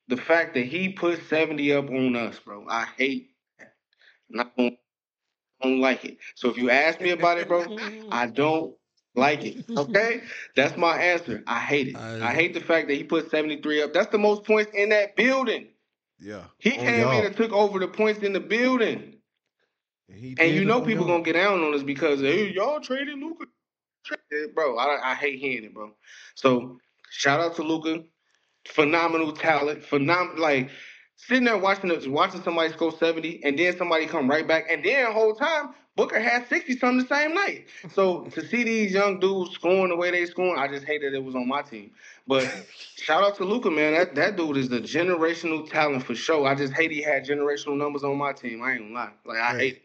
the 0.09 0.17
fact 0.17 0.55
that 0.55 0.65
he 0.65 0.89
put 0.89 1.23
70 1.29 1.71
up 1.73 1.89
on 1.89 2.15
us, 2.15 2.37
bro. 2.39 2.65
I 2.67 2.85
hate 2.97 3.29
that. 3.59 3.73
And 4.31 4.41
I 4.41 4.45
don't, 4.57 4.73
I 5.61 5.67
don't 5.67 5.79
like 5.81 6.03
it. 6.05 6.17
So 6.35 6.49
if 6.49 6.57
you 6.57 6.69
ask 6.71 6.99
me 6.99 7.11
about 7.11 7.37
it, 7.37 7.47
bro, 7.47 7.77
I 8.11 8.25
don't 8.27 8.75
like 9.15 9.45
it. 9.45 9.65
Okay? 9.69 10.21
That's 10.55 10.75
my 10.77 10.97
answer. 10.97 11.43
I 11.47 11.59
hate 11.59 11.89
it. 11.89 11.95
I- 11.95 12.29
I 12.29 12.33
hate 12.33 12.53
the 12.55 12.59
fact 12.59 12.87
that 12.89 12.95
he 12.95 13.03
put 13.03 13.29
73 13.29 13.83
up. 13.83 13.93
That's 13.93 14.11
the 14.11 14.17
most 14.17 14.43
points 14.45 14.71
in 14.73 14.89
that 14.89 15.15
building. 15.15 15.69
Yeah. 16.19 16.45
He 16.57 16.71
On 16.73 16.85
came 16.85 17.01
y'all. 17.01 17.19
in 17.19 17.25
and 17.27 17.37
took 17.37 17.51
over 17.53 17.79
the 17.79 17.87
points 17.87 18.21
in 18.23 18.33
the 18.33 18.39
building. 18.39 19.15
He 20.11 20.35
And 20.39 20.55
you 20.55 20.65
know 20.65 20.81
people 20.81 21.05
y'all. 21.05 21.13
gonna 21.13 21.23
get 21.23 21.33
down 21.33 21.63
on 21.63 21.73
us 21.75 21.83
because 21.83 22.19
hey, 22.19 22.49
y'all 22.51 22.79
traded 22.81 23.19
Luka. 23.19 23.45
Bro, 24.55 24.77
I, 24.77 25.11
I 25.11 25.15
hate 25.15 25.39
hearing 25.39 25.65
it, 25.65 25.73
bro. 25.73 25.91
So 26.35 26.79
shout 27.11 27.39
out 27.39 27.55
to 27.57 27.63
Luka, 27.63 28.03
phenomenal 28.67 29.31
talent, 29.31 29.83
phenomenal 29.83 30.41
like 30.41 30.69
sitting 31.15 31.43
there 31.45 31.57
watching 31.57 31.91
us 31.91 32.07
watching 32.07 32.41
somebody 32.43 32.71
score 32.73 32.91
70 32.91 33.43
and 33.43 33.57
then 33.59 33.75
somebody 33.77 34.05
come 34.07 34.29
right 34.29 34.47
back 34.47 34.65
and 34.69 34.83
then 34.83 35.11
whole 35.11 35.35
time 35.35 35.69
Booker 35.95 36.19
had 36.19 36.47
60 36.47 36.77
something 36.77 37.05
the 37.05 37.13
same 37.13 37.33
night. 37.35 37.65
So 37.91 38.21
to 38.25 38.47
see 38.47 38.63
these 38.63 38.93
young 38.93 39.19
dudes 39.19 39.51
scoring 39.51 39.89
the 39.89 39.97
way 39.97 40.11
they 40.11 40.25
scoring, 40.27 40.57
I 40.57 40.69
just 40.69 40.85
hate 40.85 41.01
that 41.01 41.13
it 41.13 41.21
was 41.21 41.35
on 41.35 41.45
my 41.45 41.61
team. 41.61 41.91
But 42.25 42.49
shout 42.95 43.21
out 43.21 43.35
to 43.37 43.43
Luka, 43.43 43.69
man. 43.69 43.93
That 43.93 44.15
that 44.15 44.37
dude 44.37 44.55
is 44.55 44.69
the 44.69 44.79
generational 44.79 45.69
talent 45.69 46.03
for 46.05 46.15
sure. 46.15 46.47
I 46.47 46.55
just 46.55 46.71
hate 46.71 46.91
he 46.91 47.01
had 47.01 47.25
generational 47.25 47.75
numbers 47.75 48.03
on 48.05 48.17
my 48.17 48.31
team. 48.31 48.61
I 48.63 48.73
ain't 48.73 48.81
gonna 48.81 48.93
lie. 48.93 49.11
Like 49.25 49.37
I 49.39 49.51
Right. 49.51 49.59
hate 49.59 49.73
it. 49.73 49.81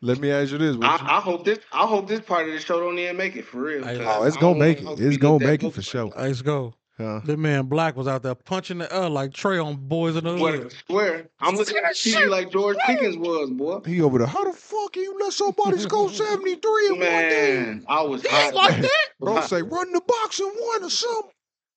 Let 0.00 0.18
me 0.18 0.32
ask 0.32 0.50
you 0.50 0.58
this. 0.58 0.74
would 0.76 0.82
you- 0.82 0.88
I, 0.90 1.18
I 1.18 1.20
hope 1.20 1.44
this. 1.44 1.60
I 1.72 1.86
hope 1.86 2.08
this 2.08 2.20
part 2.20 2.48
of 2.48 2.54
the 2.54 2.58
show 2.58 2.80
don't 2.80 2.98
even 2.98 3.16
make 3.16 3.36
it 3.36 3.44
for 3.44 3.58
real. 3.60 3.84
Hey, 3.84 3.98
'cause 3.98 4.06
Oh, 4.08 4.24
it's 4.24 4.36
I 4.36 4.40
gonna 4.40 4.58
make 4.58 4.80
it. 4.80 4.84
Hawks 4.84 4.98
to 5.00 5.06
It's 5.06 5.16
gonna 5.16 5.38
make 5.44 5.62
it 5.62 5.72
for 5.72 5.82
sure. 5.82 6.08
that. 6.10 6.18
Let's 6.18 6.42
go. 6.42 6.74
Huh? 6.98 7.20
The 7.24 7.36
man 7.38 7.66
Black 7.66 7.96
was 7.96 8.06
out 8.06 8.22
there 8.22 8.34
punching 8.34 8.78
the 8.78 8.94
air 8.94 9.08
like 9.08 9.32
Trey 9.32 9.58
on 9.58 9.76
Boys 9.76 10.14
in 10.14 10.24
the 10.24 10.36
But 10.36 10.54
I 10.54 10.56
Hood. 10.58 10.74
swear, 10.86 11.28
I'm 11.40 11.56
looking 11.56 11.78
at 11.78 11.94
TV 11.94 12.28
like 12.28 12.50
George 12.52 12.76
Pickens 12.84 13.16
was, 13.16 13.50
boy. 13.50 13.80
He 13.86 14.02
over 14.02 14.18
there. 14.18 14.26
How 14.26 14.44
the 14.44 14.52
fuck 14.52 14.92
can 14.92 15.02
you 15.02 15.16
let 15.18 15.32
somebody 15.32 15.78
score 15.78 16.10
73 16.12 16.86
in 16.86 16.92
one 16.92 16.98
game? 17.00 17.08
Man, 17.08 17.84
I 17.88 18.02
was 18.02 18.24
hot. 18.26 18.54
like 18.54 18.80
that. 18.82 18.90
Bro, 19.20 19.40
say 19.42 19.62
run 19.62 19.92
the 19.92 20.02
box 20.06 20.38
and 20.40 20.52
one 20.54 20.84
or 20.84 20.90
something. 20.90 21.30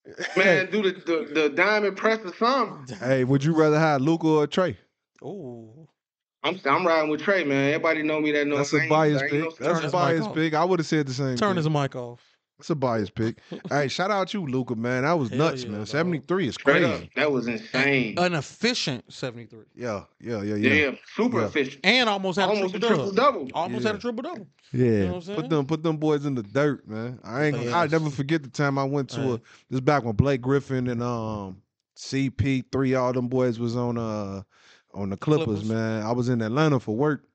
Man, 0.37 0.69
do 0.69 0.83
the, 0.83 0.91
the 0.91 1.41
the 1.41 1.49
diamond 1.49 1.97
press 1.97 2.19
or 2.23 2.33
something. 2.35 2.95
Hey, 2.97 3.23
would 3.23 3.43
you 3.43 3.55
rather 3.55 3.79
have 3.79 4.01
Luka 4.01 4.27
or 4.27 4.47
Trae? 4.47 4.75
Oh, 5.23 5.87
I'm 6.43 6.59
I'm 6.65 6.85
riding 6.85 7.09
with 7.09 7.21
Trae, 7.21 7.47
man. 7.47 7.69
Everybody 7.73 8.03
know 8.03 8.19
me 8.19 8.31
that 8.33 8.45
knows. 8.45 8.69
That's 8.69 8.85
a 8.85 8.87
biased 8.87 9.25
pick. 9.31 9.57
That's 9.57 9.79
a 9.79 9.81
his 9.81 9.83
mic 9.85 9.91
biased 9.93 10.27
off. 10.29 10.35
pick. 10.35 10.53
I 10.53 10.63
would 10.63 10.77
have 10.77 10.85
said 10.85 11.07
the 11.07 11.13
same 11.13 11.37
turn 11.37 11.55
thing. 11.55 11.55
his 11.55 11.69
mic 11.71 11.95
off. 11.95 12.21
That's 12.57 12.69
a 12.69 12.75
biased 12.75 13.15
pick. 13.15 13.39
hey, 13.69 13.87
shout 13.87 14.11
out 14.11 14.29
to 14.29 14.39
you, 14.39 14.47
Luka, 14.47 14.75
man. 14.75 15.03
That 15.03 15.13
was 15.19 15.29
Hell 15.29 15.37
nuts, 15.39 15.63
yeah, 15.63 15.69
man. 15.69 15.79
dog. 15.79 15.87
73 15.87 16.47
is 16.47 16.55
Straight 16.55 16.83
crazy. 16.83 17.05
up, 17.05 17.13
that 17.15 17.31
was 17.31 17.47
insane. 17.47 18.17
An 18.17 18.33
efficient 18.33 19.11
73. 19.11 19.65
Yeah, 19.75 20.03
yeah, 20.21 20.41
yeah, 20.41 20.55
yeah, 20.55 20.73
yeah. 20.73 20.91
super 21.15 21.39
Yeah. 21.41 21.45
efficient. 21.47 21.85
And 21.85 22.07
almost 22.09 22.39
had 22.39 22.49
Almost 22.49 22.75
a 22.75 22.77
a 22.77 22.79
triple 22.79 23.11
triple 23.11 23.11
double. 23.11 23.45
double. 23.45 23.57
Almost 23.57 23.83
Yeah. 23.83 23.89
had 23.89 23.95
a 23.97 23.99
triple 23.99 24.23
double. 24.23 24.47
Yeah, 24.71 25.05
know 25.05 25.13
what 25.15 25.27
I'm 25.29 25.35
put 25.35 25.49
them 25.49 25.65
put 25.65 25.83
them 25.83 25.97
boys 25.97 26.25
in 26.25 26.35
the 26.35 26.43
dirt, 26.43 26.87
man. 26.87 27.19
I 27.23 27.45
ain't 27.45 27.55
gonna, 27.57 27.71
I 27.71 27.83
Yes. 27.83 27.91
never 27.91 28.09
forget 28.09 28.43
the 28.43 28.49
time 28.49 28.77
I 28.77 28.83
went 28.85 29.09
to 29.11 29.21
a 29.21 29.37
Hey. 29.37 29.41
this 29.69 29.79
back 29.81 30.03
when 30.05 30.15
Blake 30.15 30.41
Griffin 30.41 30.87
and 30.87 31.03
um 31.03 31.61
CP3 31.97 32.99
all 32.99 33.13
them 33.13 33.27
boys 33.27 33.59
was 33.59 33.75
on 33.75 33.97
uh 33.97 34.43
on 34.93 35.09
the 35.09 35.17
Clippers, 35.17 35.45
Clippers. 35.45 35.69
man. 35.69 36.03
I 36.03 36.11
was 36.13 36.29
in 36.29 36.41
Atlanta 36.41 36.79
for 36.79 36.95
work. 36.95 37.25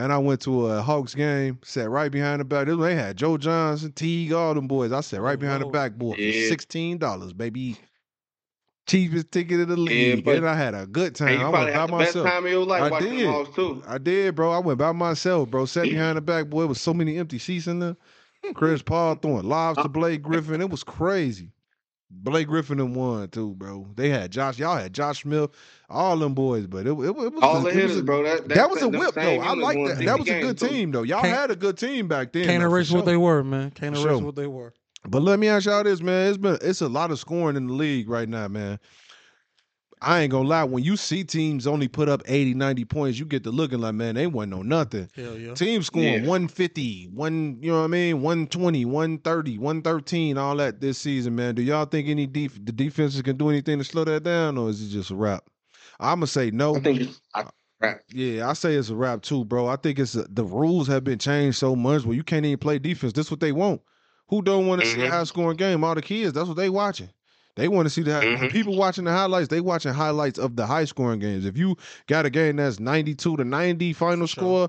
Man, 0.00 0.10
I 0.10 0.16
went 0.16 0.40
to 0.42 0.66
a 0.68 0.80
Hawks 0.80 1.14
game, 1.14 1.58
sat 1.62 1.90
right 1.90 2.10
behind 2.10 2.40
the 2.40 2.44
back. 2.46 2.66
This 2.66 2.78
they 2.78 2.94
had 2.94 3.18
Joe 3.18 3.36
Johnson, 3.36 3.92
Teague, 3.92 4.32
all 4.32 4.54
them 4.54 4.66
boys. 4.66 4.92
I 4.92 5.02
sat 5.02 5.20
right 5.20 5.38
behind 5.38 5.60
the 5.60 5.66
Lord. 5.66 5.74
backboard 5.74 6.16
for 6.16 6.22
Yeah. 6.22 6.48
sixteen 6.48 6.96
dollars, 6.96 7.34
baby. 7.34 7.76
cheapest 8.86 9.30
ticket 9.30 9.60
in 9.60 9.68
the 9.68 9.76
league, 9.76 10.24
but- 10.24 10.36
and 10.38 10.48
I 10.48 10.54
had 10.56 10.74
a 10.74 10.84
good 10.86 11.14
time. 11.14 11.38
I 11.38 11.42
went 11.44 11.52
by 11.52 11.70
had 11.70 11.88
the 11.90 11.96
best 11.98 12.14
myself. 12.16 12.26
time 12.26 12.44
of 12.46 12.50
your 12.50 12.64
life 12.64 12.90
I 12.92 12.98
did. 13.00 13.20
the 13.20 13.30
Hawks 13.30 13.54
too. 13.54 13.82
I 13.86 13.98
did, 13.98 14.34
bro. 14.34 14.50
I 14.50 14.58
went 14.58 14.78
by 14.80 14.90
myself, 14.92 15.48
bro. 15.50 15.66
Sat 15.66 15.82
behind 15.90 16.16
the 16.16 16.22
back, 16.22 16.48
boy. 16.48 16.62
It 16.62 16.68
was 16.70 16.80
so 16.80 16.92
many 16.94 17.16
empty 17.18 17.38
seats 17.38 17.66
in 17.68 17.78
there. 17.78 17.96
Chris 18.54 18.82
Paul 18.82 19.14
throwing 19.16 19.44
lobs 19.48 19.78
uh, 19.78 19.82
to 19.82 19.88
Blake 19.88 20.22
Griffin. 20.24 20.60
It 20.62 20.70
was 20.70 20.82
crazy. 20.82 21.50
Blake 22.10 22.48
Griffin 22.48 22.80
and 22.80 22.94
won 22.94 23.28
too, 23.28 23.54
bro. 23.54 23.86
They 23.94 24.08
had 24.10 24.30
Josh. 24.32 24.58
Y'all 24.58 24.76
had 24.76 24.92
Josh 24.92 25.22
Smith, 25.22 25.50
all 25.88 26.16
them 26.18 26.34
boys, 26.34 26.66
but 26.66 26.86
it, 26.86 26.90
it, 26.90 26.92
it 26.92 27.14
was 27.14 27.42
All 27.42 27.58
a- 27.58 27.62
the 27.62 27.68
it 27.68 27.74
was 27.74 27.74
hitters, 27.74 27.96
a- 27.98 28.02
bro. 28.02 28.22
That, 28.24 28.48
That 28.48 28.68
was 28.70 28.82
a 28.82 28.88
whip 28.88 29.14
though. 29.14 29.22
I 29.40 29.54
like 29.54 29.78
that. 29.96 30.04
That 30.04 30.18
was 30.18 30.28
a 30.28 30.40
good 30.40 30.58
too. 30.58 30.68
team 30.68 30.90
though. 30.90 31.02
Y'all 31.02 31.20
Can't- 31.22 31.34
had 31.36 31.50
a 31.50 31.56
good 31.56 31.78
team 31.78 32.08
back 32.08 32.32
then. 32.32 32.46
Can't 32.46 32.62
though, 32.62 32.68
for 32.68 32.76
erase 32.76 32.90
what 32.90 33.04
they 33.06 33.16
were, 33.16 33.42
man. 33.44 33.70
Can't 33.70 33.94
erase 33.96 34.04
sure. 34.04 34.18
what 34.18 34.36
they 34.36 34.46
were. 34.48 34.74
But 35.08 35.22
let 35.22 35.38
me 35.38 35.48
ask 35.48 35.64
y'all 35.66 35.82
this, 35.82 36.02
man. 36.02 36.28
It's 36.28 36.36
been 36.36 36.58
it's 36.60 36.80
a 36.82 36.88
lot 36.88 37.10
of 37.10 37.18
scoring 37.18 37.56
in 37.56 37.66
the 37.68 37.72
league 37.72 38.08
right 38.10 38.28
now, 38.28 38.48
man. 38.48 38.78
I 40.02 40.20
ain't 40.20 40.30
gonna 40.32 40.48
lie. 40.48 40.64
When 40.64 40.82
you 40.82 40.96
see 40.96 41.24
teams 41.24 41.66
only 41.66 41.86
put 41.86 42.08
up 42.08 42.22
80, 42.26 42.54
90 42.54 42.84
points, 42.86 43.18
you 43.18 43.26
get 43.26 43.44
to 43.44 43.50
looking 43.50 43.80
like, 43.80 43.94
man, 43.94 44.14
they 44.14 44.26
wasn't 44.26 44.52
no 44.52 44.62
nothing. 44.62 45.10
Hell 45.14 45.36
yeah. 45.36 45.52
Teams 45.54 45.86
scoring 45.86 46.24
Yeah. 46.24 46.28
150, 46.28 47.10
one, 47.12 47.58
you 47.60 47.70
know 47.70 47.78
what 47.80 47.84
I 47.84 47.88
mean? 47.88 48.22
120, 48.22 48.84
130, 48.86 49.58
113, 49.58 50.38
all 50.38 50.56
that 50.56 50.80
this 50.80 50.96
season, 50.96 51.34
man. 51.36 51.54
Do 51.54 51.62
y'all 51.62 51.84
think 51.84 52.08
any 52.08 52.26
def- 52.26 52.64
the 52.64 52.72
defenses 52.72 53.20
can 53.20 53.36
do 53.36 53.50
anything 53.50 53.76
to 53.78 53.84
slow 53.84 54.04
that 54.04 54.22
down, 54.22 54.56
or 54.56 54.70
is 54.70 54.82
it 54.82 54.88
just 54.88 55.10
a 55.10 55.14
wrap? 55.14 55.44
I'ma 55.98 56.24
say 56.26 56.50
no. 56.50 56.76
I 56.76 56.80
think 56.80 57.00
it's 57.02 57.20
I, 57.34 57.44
right. 57.80 57.98
Yeah, 58.10 58.48
I 58.48 58.54
say 58.54 58.76
it's 58.76 58.88
a 58.88 58.96
wrap 58.96 59.20
too, 59.20 59.44
bro. 59.44 59.66
I 59.66 59.76
think 59.76 59.98
it's 59.98 60.12
the 60.14 60.44
rules 60.44 60.88
have 60.88 61.04
been 61.04 61.18
changed 61.18 61.58
so 61.58 61.76
much 61.76 62.04
where 62.04 62.16
you 62.16 62.24
can't 62.24 62.46
even 62.46 62.58
play 62.58 62.78
defense. 62.78 63.12
This 63.12 63.30
what 63.30 63.40
they 63.40 63.52
want. 63.52 63.82
Who 64.28 64.40
don't 64.40 64.66
want 64.66 64.80
to 64.80 64.86
see 64.86 65.02
a 65.02 65.08
Mhm. 65.08 65.10
high 65.10 65.24
scoring 65.24 65.56
game? 65.58 65.84
All 65.84 65.94
the 65.94 66.00
kids, 66.00 66.32
that's 66.32 66.48
what 66.48 66.56
they 66.56 66.70
watching. 66.70 67.10
They 67.56 67.68
want 67.68 67.86
to 67.86 67.90
see 67.90 68.02
the 68.02 68.28
Mhm. 68.28 68.48
people 68.48 68.76
watching 68.76 69.04
the 69.04 69.12
highlights. 69.12 69.48
They 69.48 69.60
watching 69.60 69.92
highlights 69.92 70.38
of 70.38 70.56
the 70.56 70.66
high 70.66 70.84
scoring 70.84 71.20
games. 71.20 71.44
If 71.44 71.56
you 71.58 71.76
got 72.06 72.26
a 72.26 72.30
game 72.30 72.56
that's 72.56 72.80
ninety 72.80 73.14
two 73.14 73.36
to 73.36 73.44
ninety 73.44 73.92
final 73.92 74.26
sure. 74.26 74.54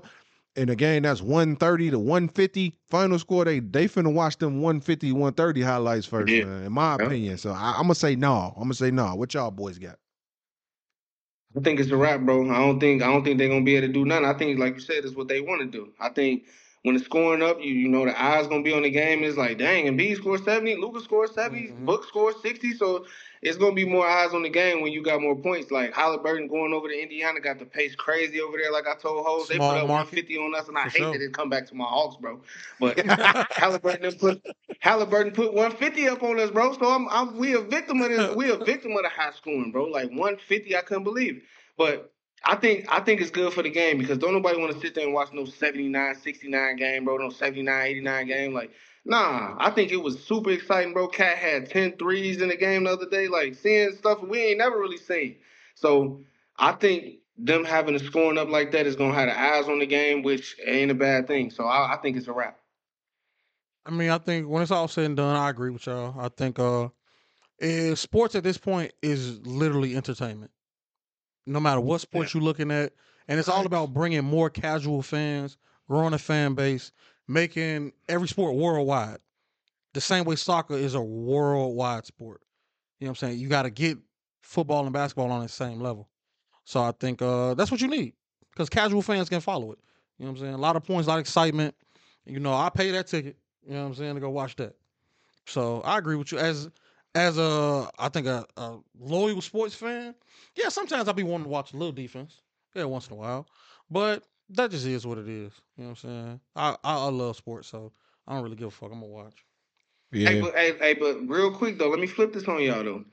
and 0.56 0.68
a 0.70 0.76
game 0.76 1.02
that's 1.02 1.22
one 1.22 1.56
thirty 1.56 1.90
to 1.90 1.98
one 1.98 2.28
fifty 2.28 2.76
final 2.88 3.18
score, 3.18 3.44
they 3.44 3.60
they 3.60 3.86
finna 3.88 4.12
watch 4.12 4.38
them 4.38 4.60
150, 4.62 5.12
130 5.12 5.62
highlights 5.62 6.06
first, 6.06 6.36
Yeah. 6.36 6.42
man. 6.42 6.64
In 6.64 6.72
my 6.72 6.94
Yeah. 6.98 7.06
opinion, 7.06 7.38
so 7.38 7.52
I, 7.52 7.74
I'm 7.76 7.82
gonna 7.84 7.94
say 7.94 8.16
no. 8.16 8.52
I'm 8.56 8.64
gonna 8.64 8.74
say 8.74 8.90
no. 8.90 9.14
What 9.14 9.34
y'all 9.34 9.50
boys 9.50 9.78
got? 9.78 9.98
I 11.56 11.60
think 11.60 11.80
it's 11.80 11.90
a 11.90 11.96
wrap, 11.96 12.20
bro. 12.22 12.50
I 12.50 12.58
don't 12.58 12.80
think 12.80 13.02
I 13.02 13.06
don't 13.12 13.24
think 13.24 13.38
they're 13.38 13.48
gonna 13.48 13.64
be 13.64 13.76
able 13.76 13.88
to 13.88 13.92
do 13.92 14.04
nothing. 14.04 14.24
I 14.26 14.34
think, 14.34 14.58
like 14.58 14.74
you 14.74 14.80
said, 14.80 15.04
it's 15.04 15.14
what 15.16 15.28
they 15.28 15.40
want 15.40 15.60
to 15.62 15.66
do. 15.66 15.92
I 16.00 16.08
think 16.10 16.44
when 16.82 16.96
it's 16.96 17.04
scoring 17.04 17.42
up, 17.42 17.58
you 17.60 17.72
you 17.72 17.88
know 17.88 18.04
the 18.04 18.20
eyes 18.20 18.46
gonna 18.48 18.62
be 18.62 18.72
on 18.72 18.82
the 18.82 18.90
game. 18.90 19.22
It's 19.22 19.36
like, 19.36 19.58
dang, 19.58 19.86
Embiid 19.86 20.16
scored 20.16 20.44
seventy, 20.44 20.74
Lucas 20.76 21.04
scored 21.04 21.30
70 21.32 21.68
Mhm. 21.68 21.84
Book 21.84 22.06
scored 22.06 22.34
sixty. 22.42 22.72
So 22.72 23.06
it's 23.40 23.56
gonna 23.56 23.74
be 23.74 23.84
more 23.84 24.06
eyes 24.06 24.32
on 24.34 24.42
the 24.42 24.48
game 24.48 24.80
when 24.82 24.92
you 24.92 25.02
got 25.02 25.20
more 25.20 25.36
points. 25.36 25.70
Like 25.70 25.94
Halliburton 25.94 26.48
going 26.48 26.72
over 26.72 26.88
to 26.88 27.00
Indiana 27.00 27.40
got 27.40 27.58
the 27.60 27.64
pace 27.66 27.94
crazy 27.94 28.40
over 28.40 28.56
there. 28.56 28.72
Like 28.72 28.86
I 28.88 28.96
told 28.96 29.24
Hose, 29.24 29.48
they 29.48 29.58
put 29.58 29.76
up 29.76 29.88
one 29.88 30.06
fifty 30.06 30.36
on 30.38 30.54
us, 30.54 30.68
and 30.68 30.76
I 30.76 30.84
For 30.84 30.90
hate 30.90 30.98
sure. 30.98 31.12
that 31.12 31.22
it 31.22 31.32
come 31.32 31.48
back 31.48 31.66
to 31.68 31.74
my 31.74 31.84
Hawks, 31.84 32.16
bro. 32.20 32.40
But 32.80 32.98
Halliburton 33.52 34.14
put 34.18 34.42
Halliburton 34.80 35.32
put 35.32 35.54
150 35.54 36.08
up 36.08 36.22
on 36.24 36.40
us, 36.40 36.50
bro. 36.50 36.72
So 36.72 36.88
I'm, 36.90 37.08
I'm 37.10 37.36
we 37.36 37.54
a 37.54 37.60
victim 37.60 38.00
of 38.02 38.08
this. 38.10 38.34
We 38.34 38.50
a 38.50 38.56
victim 38.56 38.92
of 38.92 39.02
the 39.02 39.08
high 39.08 39.32
scoring, 39.32 39.70
bro. 39.70 39.84
Like 39.84 40.08
150, 40.10 40.76
I 40.76 40.80
couldn't 40.80 41.04
believe 41.04 41.36
it. 41.38 41.42
But 41.76 42.11
I 42.44 42.56
think 42.56 42.86
I 42.88 43.00
think 43.00 43.20
it's 43.20 43.30
good 43.30 43.52
for 43.52 43.62
the 43.62 43.70
game 43.70 43.98
because 43.98 44.18
don't 44.18 44.32
nobody 44.32 44.58
want 44.58 44.72
to 44.72 44.80
sit 44.80 44.94
there 44.94 45.04
and 45.04 45.14
watch 45.14 45.32
no 45.32 45.44
79, 45.44 46.14
69 46.16 46.76
game, 46.76 47.04
bro. 47.04 47.16
No 47.16 47.30
79, 47.30 47.86
89 47.86 48.26
game. 48.26 48.52
Like, 48.52 48.72
nah, 49.04 49.54
I 49.58 49.70
think 49.70 49.92
it 49.92 50.02
was 50.02 50.22
super 50.24 50.50
exciting, 50.50 50.92
bro. 50.92 51.08
Cat 51.08 51.36
had 51.36 51.70
10 51.70 51.98
threes 51.98 52.42
in 52.42 52.48
the 52.48 52.56
game 52.56 52.84
the 52.84 52.92
other 52.92 53.08
day. 53.08 53.28
Like, 53.28 53.54
seeing 53.54 53.92
stuff 53.92 54.22
we 54.22 54.42
ain't 54.42 54.58
never 54.58 54.78
really 54.78 54.98
seen. 54.98 55.36
So 55.74 56.24
I 56.58 56.72
think 56.72 57.18
them 57.38 57.64
having 57.64 57.94
the 57.94 58.00
scoring 58.00 58.38
up 58.38 58.48
like 58.48 58.72
that 58.72 58.86
is 58.86 58.96
gonna 58.96 59.14
have 59.14 59.28
the 59.28 59.38
eyes 59.38 59.68
on 59.68 59.78
the 59.78 59.86
game, 59.86 60.22
which 60.22 60.56
ain't 60.66 60.90
a 60.90 60.94
bad 60.94 61.26
thing. 61.26 61.50
So 61.50 61.64
I, 61.64 61.94
I 61.94 61.96
think 61.98 62.16
it's 62.16 62.28
a 62.28 62.32
wrap. 62.32 62.58
I 63.86 63.90
mean, 63.90 64.10
I 64.10 64.18
think 64.18 64.48
when 64.48 64.62
it's 64.62 64.70
all 64.70 64.88
said 64.88 65.04
and 65.04 65.16
done, 65.16 65.36
I 65.36 65.50
agree 65.50 65.70
with 65.70 65.86
y'all. 65.86 66.14
I 66.18 66.28
think 66.28 66.58
uh, 66.58 66.88
sports 67.94 68.34
at 68.34 68.44
this 68.44 68.58
point 68.58 68.92
is 69.02 69.44
literally 69.46 69.96
entertainment. 69.96 70.50
No 71.46 71.60
matter 71.60 71.80
what 71.80 72.00
sport 72.00 72.32
you're 72.32 72.42
looking 72.42 72.70
at, 72.70 72.92
and 73.28 73.38
it's 73.38 73.48
all 73.48 73.66
about 73.66 73.92
bringing 73.92 74.24
more 74.24 74.50
casual 74.50 75.02
fans, 75.02 75.56
growing 75.88 76.14
a 76.14 76.18
fan 76.18 76.54
base, 76.54 76.92
making 77.28 77.92
every 78.08 78.28
sport 78.28 78.54
worldwide. 78.54 79.18
The 79.94 80.00
same 80.00 80.24
way 80.24 80.36
soccer 80.36 80.74
is 80.74 80.94
a 80.94 81.02
worldwide 81.02 82.06
sport. 82.06 82.40
You 82.98 83.06
know 83.06 83.10
what 83.10 83.22
I'm 83.22 83.28
saying? 83.28 83.40
You 83.40 83.48
got 83.48 83.62
to 83.62 83.70
get 83.70 83.98
football 84.42 84.84
and 84.84 84.92
basketball 84.92 85.30
on 85.30 85.42
the 85.42 85.48
same 85.48 85.80
level. 85.80 86.08
So 86.64 86.80
I 86.82 86.92
think 86.92 87.20
uh, 87.20 87.54
that's 87.54 87.70
what 87.70 87.80
you 87.80 87.88
need 87.88 88.14
because 88.50 88.68
casual 88.68 89.02
fans 89.02 89.28
can 89.28 89.40
follow 89.40 89.72
it. 89.72 89.78
You 90.18 90.26
know 90.26 90.32
what 90.32 90.38
I'm 90.38 90.44
saying? 90.44 90.54
A 90.54 90.58
lot 90.58 90.76
of 90.76 90.84
points, 90.84 91.06
a 91.06 91.10
lot 91.10 91.16
of 91.16 91.20
excitement. 91.20 91.74
You 92.24 92.38
know, 92.38 92.54
I 92.54 92.70
pay 92.70 92.90
that 92.92 93.08
ticket. 93.08 93.36
You 93.66 93.74
know 93.74 93.82
what 93.82 93.88
I'm 93.88 93.94
saying 93.94 94.14
to 94.14 94.20
go 94.20 94.30
watch 94.30 94.56
that. 94.56 94.76
So 95.46 95.80
I 95.82 95.98
agree 95.98 96.16
with 96.16 96.30
you 96.32 96.38
as 96.38 96.70
as 97.14 97.38
a 97.38 97.90
I 97.98 98.08
think 98.08 98.26
a, 98.26 98.46
a 98.56 98.78
loyal 98.98 99.40
sports 99.40 99.74
fan. 99.74 100.14
Yeah, 100.56 100.68
sometimes 100.68 101.08
I'll 101.08 101.14
be 101.14 101.22
wanting 101.22 101.44
to 101.44 101.50
watch 101.50 101.72
a 101.72 101.76
little 101.76 101.92
defense. 101.92 102.42
Yeah, 102.74 102.84
once 102.84 103.06
in 103.08 103.14
a 103.14 103.16
while, 103.16 103.46
but 103.90 104.24
that 104.50 104.70
just 104.70 104.86
is 104.86 105.06
what 105.06 105.18
it 105.18 105.28
is. 105.28 105.52
You 105.76 105.84
know 105.84 105.90
what 105.90 105.90
I'm 105.90 105.96
saying? 105.96 106.40
I 106.56 106.70
I, 106.84 106.94
I 106.94 107.10
love 107.10 107.36
sports, 107.36 107.68
so 107.68 107.92
I 108.26 108.34
don't 108.34 108.42
really 108.42 108.56
give 108.56 108.68
a 108.68 108.70
fuck. 108.70 108.92
I'm 108.92 109.00
gonna 109.00 109.06
watch. 109.12 109.44
Hey, 110.24 110.34
Yeah, 110.34 110.40
but, 110.40 110.54
hey, 110.54 110.76
hey, 110.78 110.94
but 110.94 111.28
real 111.28 111.50
quick 111.52 111.78
though, 111.78 111.88
let 111.88 111.98
me 112.00 112.06
flip 112.06 112.32
this 112.32 112.48
on 112.48 112.62
y'all 112.62 112.84
though. 112.84 113.04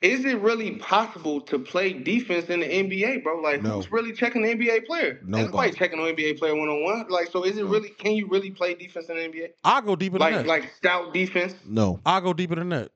Is 0.00 0.24
it 0.24 0.40
really 0.40 0.76
possible 0.76 1.40
to 1.42 1.58
play 1.58 1.92
defense 1.92 2.46
in 2.46 2.60
the 2.60 2.66
NBA, 2.66 3.24
bro? 3.24 3.40
Like, 3.40 3.62
No. 3.62 3.70
who's 3.70 3.90
really 3.90 4.12
checking 4.12 4.42
the 4.42 4.48
NBA 4.50 4.86
player? 4.86 5.20
Nobody. 5.24 5.46
Nobody 5.50 5.72
checking 5.72 5.98
an 5.98 6.06
NBA 6.06 6.38
player 6.38 6.54
one 6.54 6.68
on 6.68 6.84
one. 6.84 7.06
Like, 7.08 7.32
so 7.32 7.42
is 7.44 7.58
it 7.58 7.64
No. 7.64 7.70
really? 7.70 7.88
Can 7.90 8.12
you 8.12 8.28
really 8.28 8.52
play 8.52 8.74
defense 8.74 9.08
in 9.08 9.16
the 9.16 9.22
NBA? 9.24 9.48
I'll 9.64 9.82
go 9.82 9.96
deeper 9.96 10.18
than 10.18 10.20
Like, 10.20 10.34
that. 10.36 10.46
like 10.46 10.72
stout 10.76 11.12
defense. 11.12 11.54
no. 11.64 12.00
I'll 12.06 12.20
go 12.20 12.32
deeper 12.32 12.54
than 12.54 12.68
that. 12.68 12.92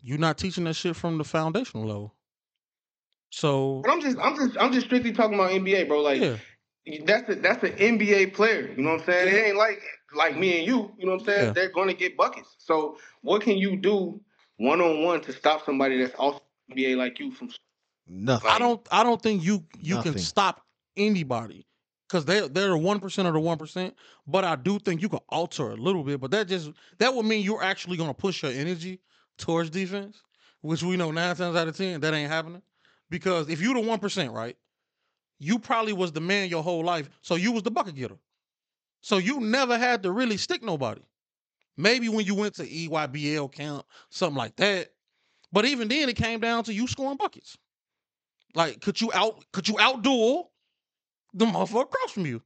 You're 0.00 0.18
not 0.18 0.38
teaching 0.38 0.64
that 0.64 0.74
shit 0.74 0.96
from 0.96 1.18
the 1.18 1.24
foundational 1.24 1.86
level. 1.86 2.14
So 3.30 3.82
But 3.84 3.92
I'm 3.92 4.00
just, 4.00 4.18
I'm 4.18 4.34
just, 4.36 4.56
I'm 4.58 4.72
just 4.72 4.86
strictly 4.86 5.12
talking 5.12 5.34
about 5.34 5.50
NBA, 5.50 5.88
bro. 5.88 6.00
Like, 6.00 6.20
yeah, 6.20 6.36
that's 7.04 7.28
a, 7.30 7.34
that's 7.36 7.62
an 7.64 7.72
NBA 7.72 8.34
player. 8.34 8.72
You 8.76 8.82
know 8.82 8.90
what 8.92 9.00
I'm 9.00 9.06
saying? 9.06 9.28
It 9.34 9.38
ain't 9.48 9.56
like 9.56 9.80
like 10.14 10.36
me 10.38 10.58
and 10.58 10.66
you. 10.66 10.92
You 10.98 11.06
know 11.06 11.12
what 11.12 11.20
I'm 11.20 11.26
saying? 11.26 11.44
Yeah. 11.48 11.52
They're 11.52 11.70
going 11.72 11.88
to 11.88 11.94
get 11.94 12.16
buckets. 12.16 12.54
So 12.58 12.98
what 13.22 13.42
can 13.42 13.56
you 13.56 13.76
do 13.76 14.20
one 14.58 14.80
on 14.80 15.02
one 15.02 15.20
to 15.22 15.32
stop 15.32 15.64
somebody 15.64 15.98
that's 15.98 16.14
also 16.14 16.40
NBA 16.72 16.96
like 16.96 17.18
you 17.18 17.30
from? 17.32 17.50
Nothing. 18.06 18.50
I 18.50 18.58
don't 18.58 18.86
I 18.90 19.02
don't 19.02 19.20
think 19.22 19.42
you 19.44 19.64
you 19.78 19.96
Nothing. 19.96 20.12
can 20.14 20.20
stop 20.22 20.62
anybody 20.96 21.66
because 22.08 22.24
they 22.24 22.46
they're 22.48 22.70
the 22.70 22.76
one 22.78 23.00
percent 23.00 23.28
of 23.28 23.34
the 23.34 23.40
one 23.40 23.58
percent. 23.58 23.94
But 24.26 24.44
I 24.44 24.56
do 24.56 24.78
think 24.78 25.02
you 25.02 25.08
can 25.08 25.20
alter 25.28 25.70
a 25.70 25.76
little 25.76 26.02
bit. 26.04 26.20
But 26.20 26.30
that 26.32 26.48
just 26.48 26.72
that 26.98 27.14
would 27.14 27.26
mean 27.26 27.44
you're 27.44 27.62
actually 27.62 27.96
going 27.96 28.10
to 28.10 28.14
push 28.14 28.42
your 28.42 28.52
energy 28.52 29.00
towards 29.38 29.70
defense, 29.70 30.22
which 30.60 30.82
we 30.82 30.96
know 30.96 31.10
nine 31.10 31.36
times 31.36 31.56
out 31.56 31.68
of 31.68 31.76
ten 31.76 32.00
that 32.00 32.14
ain't 32.14 32.30
happening. 32.30 32.62
Because 33.10 33.48
if 33.48 33.60
you're 33.60 33.74
the 33.74 33.80
one 33.80 33.98
percent, 33.98 34.32
right, 34.32 34.56
you 35.38 35.58
probably 35.58 35.92
was 35.92 36.12
the 36.12 36.20
man 36.20 36.48
your 36.48 36.62
whole 36.62 36.84
life, 36.84 37.08
so 37.22 37.34
you 37.36 37.52
was 37.52 37.62
the 37.62 37.70
bucket 37.70 37.94
getter. 37.94 38.18
So 39.00 39.18
you 39.18 39.40
never 39.40 39.78
had 39.78 40.02
to 40.04 40.12
really 40.12 40.36
stick 40.36 40.62
nobody. 40.62 41.02
Maybe 41.76 42.08
when 42.08 42.26
you 42.26 42.34
went 42.34 42.54
to 42.56 42.64
EYBL 42.64 43.52
camp, 43.52 43.84
something 44.10 44.36
like 44.36 44.56
that. 44.56 44.90
But 45.52 45.64
even 45.66 45.88
then, 45.88 46.08
it 46.08 46.16
came 46.16 46.40
down 46.40 46.64
to 46.64 46.72
you 46.72 46.86
scoring 46.86 47.16
buckets. 47.16 47.56
Like, 48.54 48.80
could 48.80 49.00
you 49.00 49.10
out 49.14 49.44
could 49.52 49.68
you 49.68 49.74
outduel 49.74 50.48
the 51.34 51.46
motherfucker 51.46 51.82
across 51.82 52.10
from 52.10 52.26
you? 52.26 52.42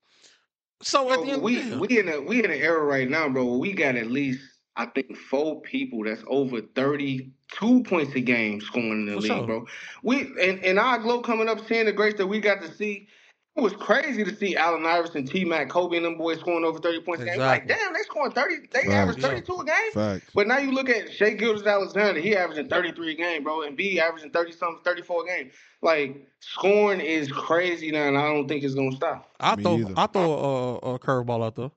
So 0.82 1.10
at 1.12 1.24
the 1.24 1.32
end, 1.32 1.42
we 1.42 1.60
of 1.60 1.70
the 1.70 1.78
we 1.78 1.98
in 1.98 2.08
a 2.08 2.20
we 2.20 2.44
in 2.44 2.50
an 2.50 2.60
era 2.60 2.84
right 2.84 3.08
now, 3.08 3.28
bro. 3.28 3.44
Where 3.44 3.58
we 3.58 3.72
got 3.72 3.96
at 3.96 4.10
least 4.10 4.40
I 4.76 4.86
think 4.86 5.16
four 5.16 5.60
people 5.62 6.04
that's 6.04 6.22
over 6.28 6.60
thirty 6.60 7.32
two 7.52 7.82
points 7.84 8.14
a 8.14 8.20
game 8.20 8.60
scoring 8.60 8.92
in 8.92 9.06
the 9.06 9.12
For 9.14 9.20
league, 9.20 9.32
sure. 9.32 9.46
bro. 9.46 9.66
We 10.02 10.20
and, 10.40 10.62
and 10.64 10.78
our 10.78 10.98
glow 10.98 11.20
coming 11.22 11.48
up, 11.48 11.66
seeing 11.66 11.86
the 11.86 11.92
greats 11.92 12.18
that 12.18 12.26
we 12.26 12.40
got 12.40 12.60
to 12.62 12.72
see. 12.72 13.08
It 13.56 13.62
was 13.62 13.72
crazy 13.72 14.22
to 14.22 14.36
see 14.36 14.54
Allen 14.54 14.84
Iverson, 14.84 15.24
T 15.26 15.42
Mac, 15.46 15.70
Kobe, 15.70 15.96
and 15.96 16.04
them 16.04 16.18
boys 16.18 16.38
scoring 16.40 16.64
over 16.64 16.78
thirty 16.78 17.00
points 17.00 17.22
a 17.22 17.26
game. 17.26 17.38
Like, 17.38 17.66
damn, 17.66 17.94
they 17.94 18.00
scoring 18.00 18.32
thirty. 18.32 18.56
They 18.70 18.80
Right. 18.80 18.90
average 18.90 19.16
Yeah. 19.18 19.28
thirty 19.28 19.40
two 19.40 19.58
a 19.60 19.64
game. 19.64 19.92
Facts. 19.94 20.30
But 20.34 20.46
now 20.46 20.58
you 20.58 20.72
look 20.72 20.90
at 20.90 21.10
Shai 21.10 21.30
Gilgeous-Alexander, 21.30 22.20
he 22.20 22.36
averaging 22.36 22.68
33 22.68 23.12
a 23.12 23.14
game, 23.14 23.42
bro, 23.44 23.60
Embiid 23.60 23.96
averaging 23.98 24.30
30 24.30 24.52
something, 24.52 24.82
34 24.84 25.24
a 25.24 25.26
game. 25.26 25.50
Like 25.80 26.28
scoring 26.40 27.00
is 27.00 27.32
crazy 27.32 27.90
now, 27.90 28.08
and 28.08 28.18
I 28.18 28.24
don't 28.30 28.46
think 28.46 28.62
it's 28.62 28.74
gonna 28.74 28.92
stop. 28.94 29.30
I 29.40 29.56
Me 29.56 29.62
throw 29.62 29.78
either. 29.78 29.94
I 29.96 30.06
throw 30.06 30.32
a, 30.34 30.74
a 30.94 30.98
curveball 30.98 31.42
out 31.44 31.54
there. 31.56 31.70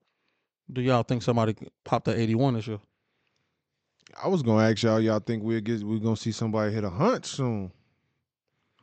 Do 0.71 0.81
y'all 0.81 1.03
think 1.03 1.23
somebody 1.23 1.53
popped 1.53 1.83
pop 1.85 2.03
that 2.05 2.17
eighty 2.17 2.35
one 2.35 2.55
this 2.55 2.67
year? 2.67 2.79
I 4.21 4.27
was 4.27 4.43
gonna 4.43 4.69
ask 4.69 4.83
y'all. 4.83 4.99
Y'all 4.99 5.19
think 5.19 5.43
we'll 5.43 5.61
get 5.61 5.81
we're 5.81 5.99
gonna 5.99 6.17
see 6.17 6.33
somebody 6.33 6.73
hit 6.73 6.83
a 6.83 6.89
hunt 6.89 7.25
soon? 7.25 7.71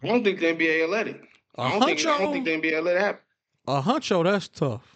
I 0.03 0.07
don't 0.09 0.25
think 0.25 0.41
the 0.41 0.47
NBA 0.47 0.83
will 0.83 0.89
let 0.93 1.09
it. 1.09 1.21
A 1.59 1.63
I 1.63 1.71
don't 1.71 1.85
think 1.85 2.01
I 2.01 2.03
huncho, 2.03 2.19
don't 2.19 2.33
think 2.33 2.45
the 2.45 2.51
NBA 2.61 2.77
will 2.77 2.83
let 2.83 2.97
it 2.97 3.01
happen. 3.01 3.21
a 3.69 3.83
huncho, 3.83 4.13
oh, 4.17 4.23
that's 4.23 4.49
tough. 4.49 4.93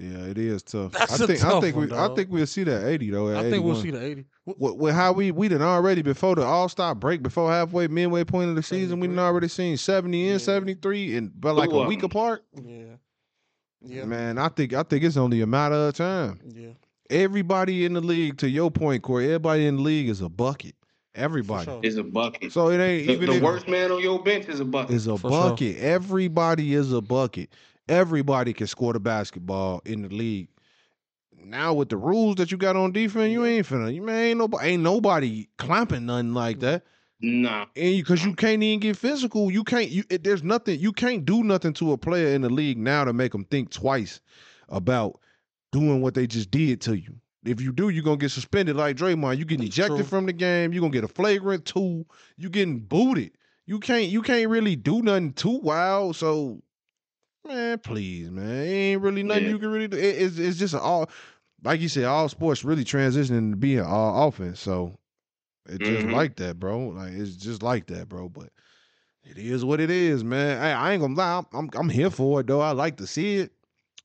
Yeah, 0.00 0.26
it 0.26 0.38
is 0.38 0.62
tough. 0.62 0.92
That's 0.92 1.20
I 1.20 1.24
a 1.24 1.26
think 1.26 1.44
I 1.44 1.50
tough 1.50 1.62
think 1.64 1.76
one, 1.76 1.88
we 1.88 1.92
I 1.96 2.06
dog. 2.06 2.16
think 2.16 2.30
we'll 2.30 2.46
see 2.46 2.62
that 2.64 2.86
eighty 2.86 3.10
though. 3.10 3.30
At 3.30 3.44
I 3.46 3.50
think 3.50 3.64
we'll 3.64 3.74
see 3.74 3.90
the 3.90 4.00
eighty. 4.04 4.26
with, 4.46 4.76
with 4.76 4.94
how 4.94 5.12
we 5.12 5.32
we 5.32 5.48
done 5.48 5.60
already 5.60 6.02
before 6.02 6.36
the 6.36 6.44
All 6.44 6.68
Star 6.68 6.94
break, 6.94 7.20
before 7.22 7.50
halfway 7.50 7.88
midway 7.88 8.22
point 8.22 8.48
of 8.50 8.54
the 8.56 8.62
season, 8.62 9.00
we 9.00 9.08
done 9.08 9.18
already 9.18 9.48
seen 9.48 9.76
seventy 9.76 10.22
and 10.28 10.32
Yeah. 10.40 10.44
seventy 10.44 10.74
three, 10.74 11.16
and 11.16 11.32
but 11.40 11.54
like 11.56 11.70
Two 11.70 11.78
a 11.78 11.82
of 11.82 11.88
week 11.88 12.00
them. 12.02 12.10
apart. 12.12 12.44
Yeah, 12.54 12.84
yeah, 13.82 14.04
Man, 14.04 14.38
I 14.38 14.48
think 14.50 14.72
I 14.72 14.84
think 14.84 15.02
it's 15.02 15.16
only 15.16 15.40
a 15.40 15.46
matter 15.48 15.74
of 15.74 15.94
time. 15.94 16.38
yeah. 16.48 16.70
Everybody 17.10 17.84
in 17.84 17.94
the 17.94 18.00
league, 18.00 18.36
to 18.38 18.48
your 18.48 18.70
point, 18.70 19.02
Koree, 19.02 19.24
everybody 19.24 19.66
in 19.66 19.76
the 19.76 19.82
league 19.82 20.08
is 20.10 20.20
a 20.20 20.28
bucket. 20.28 20.76
Everybody. 21.18 21.64
sure. 21.64 21.80
Is 21.82 21.96
a 21.96 22.04
bucket. 22.04 22.52
So 22.52 22.68
it 22.70 22.78
ain't 22.80 23.06
The, 23.06 23.12
even 23.12 23.26
the 23.30 23.36
if- 23.36 23.42
worst 23.42 23.68
man 23.68 23.90
on 23.92 24.00
your 24.02 24.22
bench 24.22 24.48
is 24.48 24.60
a 24.60 24.64
bucket. 24.64 24.94
is 24.94 25.06
a 25.06 25.16
For 25.18 25.30
sure. 25.30 25.50
bucket. 25.50 25.76
Everybody 25.78 26.74
is 26.74 26.92
a 26.92 27.00
bucket. 27.00 27.50
Everybody 27.88 28.52
can 28.52 28.66
score 28.66 28.92
the 28.92 29.00
basketball 29.00 29.82
in 29.84 30.02
the 30.02 30.08
league. 30.08 30.48
Now 31.44 31.72
with 31.74 31.88
the 31.88 31.96
rules 31.96 32.36
that 32.36 32.50
you 32.50 32.58
got 32.58 32.76
on 32.76 32.92
defense, 32.92 33.32
you 33.32 33.44
ain't 33.44 33.66
finna. 33.66 33.94
You 33.94 34.02
man 34.02 34.24
ain't 34.26 34.38
nobody 34.38 34.68
ain't 34.68 34.82
nobody 34.82 35.46
clamping 35.56 36.06
nothing 36.06 36.34
like 36.34 36.60
that. 36.60 36.82
nah. 37.20 37.62
And 37.76 37.96
because 37.96 38.24
you, 38.24 38.34
can't 38.34 38.62
even 38.62 38.80
get 38.80 38.96
physical, 38.96 39.50
you 39.50 39.64
can't. 39.64 39.88
You 39.90 40.04
it, 40.10 40.22
there's 40.24 40.42
nothing. 40.42 40.78
You 40.78 40.92
can't 40.92 41.24
do 41.24 41.42
nothing 41.44 41.72
to 41.74 41.92
a 41.92 41.96
player 41.98 42.28
in 42.34 42.42
the 42.42 42.50
league 42.50 42.76
now 42.78 43.04
to 43.04 43.12
make 43.12 43.32
them 43.32 43.44
think 43.44 43.70
twice 43.70 44.20
about 44.68 45.18
doing 45.72 46.02
what 46.02 46.14
they 46.14 46.26
just 46.26 46.50
did 46.50 46.80
to 46.82 46.98
you. 46.98 47.14
If 47.44 47.60
you 47.60 47.72
do, 47.72 47.88
you're 47.88 48.02
gonna 48.02 48.16
get 48.16 48.30
suspended 48.30 48.76
like 48.76 48.96
Draymond. 48.96 49.38
You 49.38 49.44
getting 49.44 49.66
ejected 49.66 49.98
True. 49.98 50.04
from 50.06 50.26
the 50.26 50.32
game. 50.32 50.72
You're 50.72 50.80
gonna 50.80 50.92
get 50.92 51.04
a 51.04 51.08
flagrant 51.08 51.64
two. 51.64 52.04
You 52.36 52.50
getting 52.50 52.80
booted. 52.80 53.32
You 53.66 53.78
can't. 53.78 54.08
You 54.08 54.22
can't 54.22 54.48
really 54.50 54.76
do 54.76 55.02
nothing 55.02 55.32
too 55.34 55.58
wild. 55.58 56.16
So, 56.16 56.62
man, 57.46 57.78
please, 57.78 58.30
man, 58.30 58.48
it 58.48 58.70
ain't 58.70 59.02
really 59.02 59.22
nothing 59.22 59.44
Yeah. 59.44 59.50
you 59.50 59.58
can 59.58 59.70
really 59.70 59.88
do. 59.88 59.96
It- 59.96 60.16
it's 60.22 60.38
it's 60.38 60.58
just 60.58 60.74
all, 60.74 61.08
like 61.62 61.80
you 61.80 61.88
said, 61.88 62.04
all 62.04 62.28
sports 62.28 62.64
really 62.64 62.84
transitioning 62.84 63.50
to 63.52 63.56
being 63.56 63.80
all 63.80 64.28
offense. 64.28 64.58
So 64.60 64.98
it's 65.68 65.78
just 65.78 66.06
Mhm. 66.06 66.12
like 66.12 66.36
that, 66.36 66.58
bro. 66.58 66.88
Like 66.88 67.12
it's 67.12 67.36
just 67.36 67.62
like 67.62 67.86
that, 67.86 68.08
bro. 68.08 68.28
But 68.28 68.50
it 69.22 69.38
is 69.38 69.64
what 69.64 69.80
it 69.80 69.90
is, 69.90 70.24
man. 70.24 70.60
Hey, 70.60 70.72
I 70.72 70.92
ain't 70.92 71.02
gonna 71.02 71.14
lie. 71.14 71.38
I'm, 71.38 71.46
I'm 71.52 71.70
I'm 71.74 71.88
here 71.88 72.10
for 72.10 72.40
it 72.40 72.46
though. 72.48 72.60
I 72.60 72.72
like 72.72 72.96
to 72.96 73.06
see 73.06 73.36
it. 73.36 73.52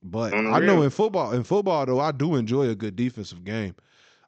But 0.03 0.33
I 0.33 0.59
know 0.59 0.81
in 0.81 0.89
football, 0.89 1.31
in 1.31 1.43
football 1.43 1.85
though, 1.85 1.99
I 1.99 2.11
do 2.11 2.35
enjoy 2.35 2.69
a 2.69 2.75
good 2.75 2.95
defensive 2.95 3.43
game. 3.43 3.75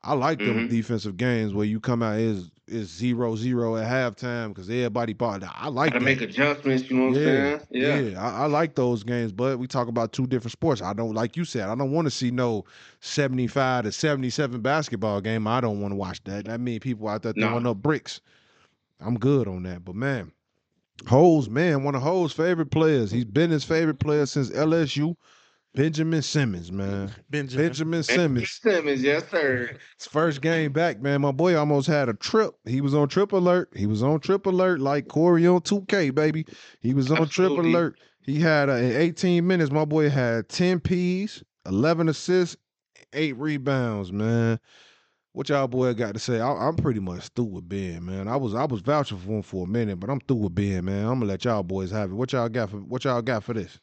I 0.03 0.13
like 0.13 0.37
them 0.37 0.67
Mhm. 0.67 0.69
defensive 0.69 1.17
games 1.17 1.53
where 1.53 1.65
you 1.65 1.79
come 1.79 2.03
out 2.03 2.19
is 2.19 2.51
is 2.67 2.89
zero 2.89 3.35
zero 3.35 3.75
at 3.75 3.87
halftime 3.87 4.49
because 4.49 4.69
everybody 4.69 5.13
bought. 5.13 5.43
I 5.43 5.67
like 5.67 5.93
Gotta 5.93 6.03
make 6.05 6.21
adjustments, 6.21 6.89
you 6.89 6.97
know 6.97 7.09
what 7.09 7.19
yeah, 7.21 7.53
I'm 7.53 7.59
saying? 7.71 8.13
Yeah. 8.13 8.21
I, 8.21 8.43
I 8.43 8.45
like 8.47 8.73
those 8.75 9.03
games, 9.03 9.31
but 9.31 9.59
we 9.59 9.67
talk 9.67 9.87
about 9.87 10.13
two 10.13 10.25
different 10.25 10.51
sports. 10.51 10.81
I 10.81 10.93
don't 10.93 11.13
like 11.13 11.37
you 11.37 11.45
said. 11.45 11.69
I 11.69 11.75
don't 11.75 11.91
want 11.91 12.05
to 12.05 12.11
see 12.11 12.31
no 12.31 12.65
seventy-five 13.01 13.83
to 13.83 13.91
seventy-seven 13.91 14.61
basketball 14.61 15.21
game. 15.21 15.45
I 15.47 15.61
don't 15.61 15.79
want 15.81 15.91
to 15.91 15.95
watch 15.95 16.23
that. 16.23 16.45
That 16.45 16.59
mean 16.59 16.79
people 16.79 17.07
out 17.07 17.21
there 17.23 17.33
throwing 17.33 17.67
up 17.67 17.77
bricks. 17.77 18.21
I'm 18.99 19.17
good 19.19 19.47
on 19.47 19.63
that, 19.63 19.83
but 19.85 19.93
man, 19.95 20.31
Hoes, 21.07 21.49
man, 21.49 21.83
one 21.83 21.93
of 21.95 22.01
Hoes' 22.01 22.31
favorite 22.31 22.71
players. 22.71 23.11
He's 23.11 23.25
been 23.25 23.51
his 23.51 23.63
favorite 23.63 23.99
player 23.99 24.25
since 24.25 24.49
LSU. 24.51 25.15
Benjamin 25.75 26.21
Simmons, 26.21 26.71
man. 26.71 27.11
Benjamin. 27.29 27.67
Benjamin 27.67 28.03
Simmons. 28.03 28.51
Simmons, 28.51 29.01
yes, 29.01 29.23
sir. 29.29 29.77
His 29.97 30.07
first 30.07 30.41
game 30.41 30.71
back, 30.71 31.01
man. 31.01 31.21
My 31.21 31.31
boy 31.31 31.55
almost 31.57 31.87
had 31.87 32.09
a 32.09 32.13
trip. 32.13 32.55
He 32.65 32.81
was 32.81 32.93
on 32.93 33.09
trip 33.09 33.31
alert. 33.31 33.69
He 33.75 33.85
was 33.85 34.01
on 34.01 34.19
trip 34.19 34.45
alert 34.45 34.79
like 34.79 35.07
Koree 35.07 35.53
on 35.53 35.61
2K, 35.61 36.13
baby. 36.15 36.45
He 36.79 36.93
was 36.93 37.11
on 37.11 37.27
trip 37.27 37.51
alert. 37.51 37.99
He 38.21 38.39
had 38.39 38.69
uh, 38.69 38.73
in 38.73 38.95
18 38.95 39.45
minutes, 39.45 39.71
my 39.71 39.85
boy 39.85 40.09
had 40.09 40.49
10 40.49 40.79
P's, 40.79 41.43
11 41.67 42.09
assists, 42.09 42.57
eight 43.13 43.37
rebounds, 43.37 44.11
man. 44.11 44.59
What 45.33 45.49
y'all 45.49 45.67
boy 45.67 45.93
got 45.93 46.13
to 46.13 46.19
say? 46.19 46.39
I, 46.39 46.49
I'm 46.49 46.75
pretty 46.75 47.01
much 47.01 47.27
through 47.29 47.45
with 47.45 47.67
Ben, 47.67 48.05
man. 48.05 48.27
I 48.29 48.37
was 48.37 48.55
I 48.55 48.63
was 48.63 48.79
vouching 48.79 49.17
for 49.17 49.31
him 49.31 49.41
for 49.41 49.65
a 49.65 49.67
minute, 49.67 49.99
but 49.99 50.09
I'm 50.09 50.21
through 50.21 50.37
with 50.37 50.55
Ben, 50.55 50.85
man. 50.85 51.05
I'm 51.05 51.19
gonna 51.19 51.25
let 51.25 51.43
y'all 51.43 51.61
boys 51.61 51.91
have 51.91 52.09
it. 52.09 52.15
What 52.15 52.31
y'all 52.31 52.47
got 52.47 52.69
for 52.69 52.77
what 52.77 53.03
y'all 53.03 53.21
got 53.21 53.43
for 53.43 53.53
this? 53.53 53.79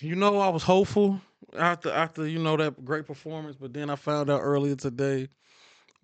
You 0.00 0.14
know, 0.16 0.38
I 0.38 0.48
was 0.48 0.62
hopeful 0.62 1.20
after 1.58 1.90
after 1.90 2.26
you 2.26 2.38
know 2.38 2.56
that 2.56 2.84
great 2.84 3.06
performance, 3.06 3.56
but 3.56 3.72
then 3.72 3.90
I 3.90 3.96
found 3.96 4.30
out 4.30 4.40
earlier 4.40 4.76
today 4.76 5.28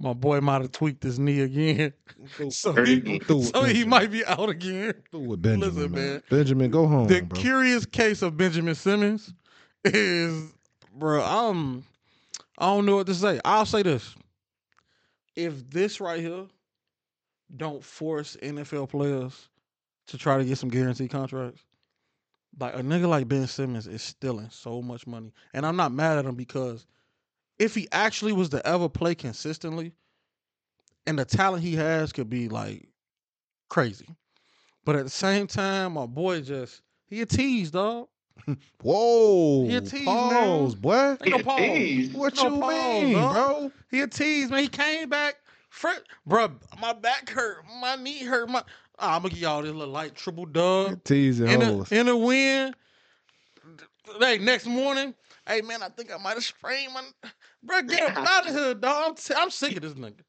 my 0.00 0.12
boy 0.12 0.40
might 0.40 0.62
have 0.62 0.72
tweaked 0.72 1.02
his 1.02 1.18
knee 1.18 1.40
again, 1.40 1.92
so 2.50 2.72
he, 2.84 2.94
it. 2.94 3.06
I'm 3.08 3.20
through 3.20 3.36
with 3.38 3.52
so 3.54 3.64
he 3.64 3.84
might 3.84 4.10
be 4.10 4.24
out 4.24 4.48
again. 4.48 4.94
with 5.12 5.42
Benjamin, 5.42 5.74
Listen, 5.74 5.92
man. 5.92 6.10
man. 6.10 6.22
Benjamin, 6.30 6.70
go 6.70 6.86
home, 6.86 7.08
the 7.08 7.22
bro. 7.22 7.40
curious 7.40 7.84
case 7.84 8.22
of 8.22 8.36
Benjamin 8.36 8.74
Simmons 8.74 9.32
is, 9.84 10.52
bro. 10.94 11.22
I'm, 11.22 11.84
I 12.58 12.66
don't 12.66 12.86
know 12.86 12.96
what 12.96 13.06
to 13.08 13.14
say. 13.14 13.40
I'll 13.44 13.66
say 13.66 13.82
this: 13.82 14.14
if 15.34 15.68
this 15.70 16.00
right 16.00 16.20
here 16.20 16.46
don't 17.56 17.82
force 17.82 18.36
NFL 18.42 18.90
players 18.90 19.48
to 20.06 20.16
try 20.18 20.38
to 20.38 20.44
get 20.44 20.58
some 20.58 20.68
guaranteed 20.68 21.10
contracts, 21.10 21.62
like 22.58 22.74
a 22.74 22.78
nigga 22.78 23.08
like 23.08 23.28
Ben 23.28 23.46
Simmons 23.46 23.86
is 23.86 24.02
stealing 24.02 24.48
so 24.50 24.82
much 24.82 25.06
money, 25.06 25.32
and 25.52 25.64
I'm 25.66 25.76
not 25.76 25.92
mad 25.92 26.18
at 26.18 26.24
him 26.26 26.34
because 26.34 26.86
if 27.58 27.74
he 27.74 27.88
actually 27.92 28.32
was 28.32 28.48
to 28.50 28.66
ever 28.66 28.88
play 28.88 29.14
consistently, 29.14 29.92
and 31.06 31.18
the 31.18 31.24
talent 31.24 31.62
he 31.62 31.74
has 31.76 32.12
could 32.12 32.28
be 32.30 32.48
like 32.48 32.88
crazy, 33.68 34.08
but 34.84 34.96
at 34.96 35.04
the 35.04 35.10
same 35.10 35.46
time, 35.46 35.94
my 35.94 36.06
boy 36.06 36.40
just 36.40 36.82
he 37.06 37.20
a 37.22 37.26
tease, 37.26 37.70
dog. 37.70 38.08
Whoa, 38.82 39.66
He 39.66 39.74
a 39.74 39.80
tease, 39.80 40.04
pause, 40.04 40.74
man. 40.74 40.80
boy. 40.80 41.16
Ain't 41.20 41.30
no 41.30 41.38
pause. 41.40 41.58
Jeez. 41.60 42.14
What 42.14 42.36
No 42.36 42.44
you 42.44 42.50
pause, 42.60 43.02
mean, 43.02 43.12
dog. 43.12 43.34
bro? 43.34 43.72
He 43.90 44.00
a 44.00 44.06
tease, 44.06 44.50
man. 44.50 44.60
He 44.62 44.68
came 44.68 45.08
back, 45.08 45.36
fr- 45.70 45.88
bro. 46.26 46.50
My 46.80 46.92
back 46.92 47.28
hurt, 47.30 47.64
my 47.80 47.96
knee 47.96 48.22
hurt. 48.24 48.48
My 48.48 48.62
I'm 48.98 49.22
gonna 49.22 49.30
give 49.30 49.38
y'all 49.38 49.62
this 49.62 49.72
little 49.72 49.92
light 49.92 50.14
triple 50.14 50.46
dub 50.46 51.02
Teasing 51.04 51.48
in 51.48 51.60
hoes. 51.60 51.92
a 51.92 52.00
in 52.00 52.08
a 52.08 52.16
win. 52.16 52.74
Hey, 54.18 54.38
next 54.38 54.66
morning, 54.66 55.14
hey 55.46 55.60
man, 55.60 55.82
I 55.82 55.88
think 55.88 56.12
I 56.12 56.16
might 56.16 56.34
have 56.34 56.44
sprained 56.44 56.92
my. 56.92 57.02
Bro, 57.62 57.82
get 57.82 58.10
him 58.10 58.16
out 58.16 58.48
of 58.48 58.54
here, 58.54 58.74
dog. 58.74 59.04
I'm, 59.08 59.14
t- 59.14 59.34
I'm 59.36 59.50
sick 59.50 59.76
of 59.76 59.82
this 59.82 59.94
nigga. 59.94 60.20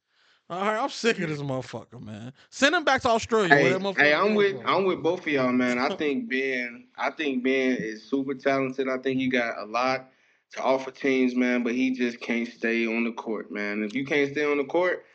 All 0.50 0.60
right, 0.62 0.82
I'm 0.82 0.90
sick 0.90 1.20
of 1.20 1.30
this 1.30 1.42
motherfucker, 1.42 2.02
man. 2.02 2.34
Send 2.50 2.74
him 2.74 2.84
back 2.84 3.04
to 3.04 3.10
Australia. 3.10 3.50
where 3.50 3.60
Hey, 3.60 3.70
that 3.70 3.82
motherfucker 3.82 4.02
hey, 4.02 4.14
I'm 4.14 4.36
with 4.36 4.58
from. 4.58 4.68
I'm 4.68 4.86
with 4.86 5.04
both 5.04 5.22
of 5.22 5.28
y'all, 5.28 5.52
man. 5.52 5.78
I 5.78 5.96
think 5.96 6.30
Ben, 6.30 6.88
I 6.98 7.12
think 7.12 7.44
Ben 7.44 7.78
is 7.78 8.04
super 8.04 8.34
talented. 8.34 8.90
I 8.90 8.98
think 8.98 9.20
he 9.20 9.28
got 9.28 9.60
a 9.60 9.66
lot 9.66 10.10
to 10.54 10.62
offer 10.64 10.90
teams, 10.90 11.36
man. 11.36 11.64
But 11.64 11.76
he 11.76 11.92
just 11.92 12.20
can't 12.20 12.48
stay 12.48 12.88
on 12.88 13.04
the 13.04 13.12
court, 13.12 13.52
man. 13.52 13.84
If 13.84 13.94
you 13.94 14.06
can't 14.06 14.32
stay 14.32 14.44
on 14.44 14.58
the 14.58 14.64
court, 14.66 15.06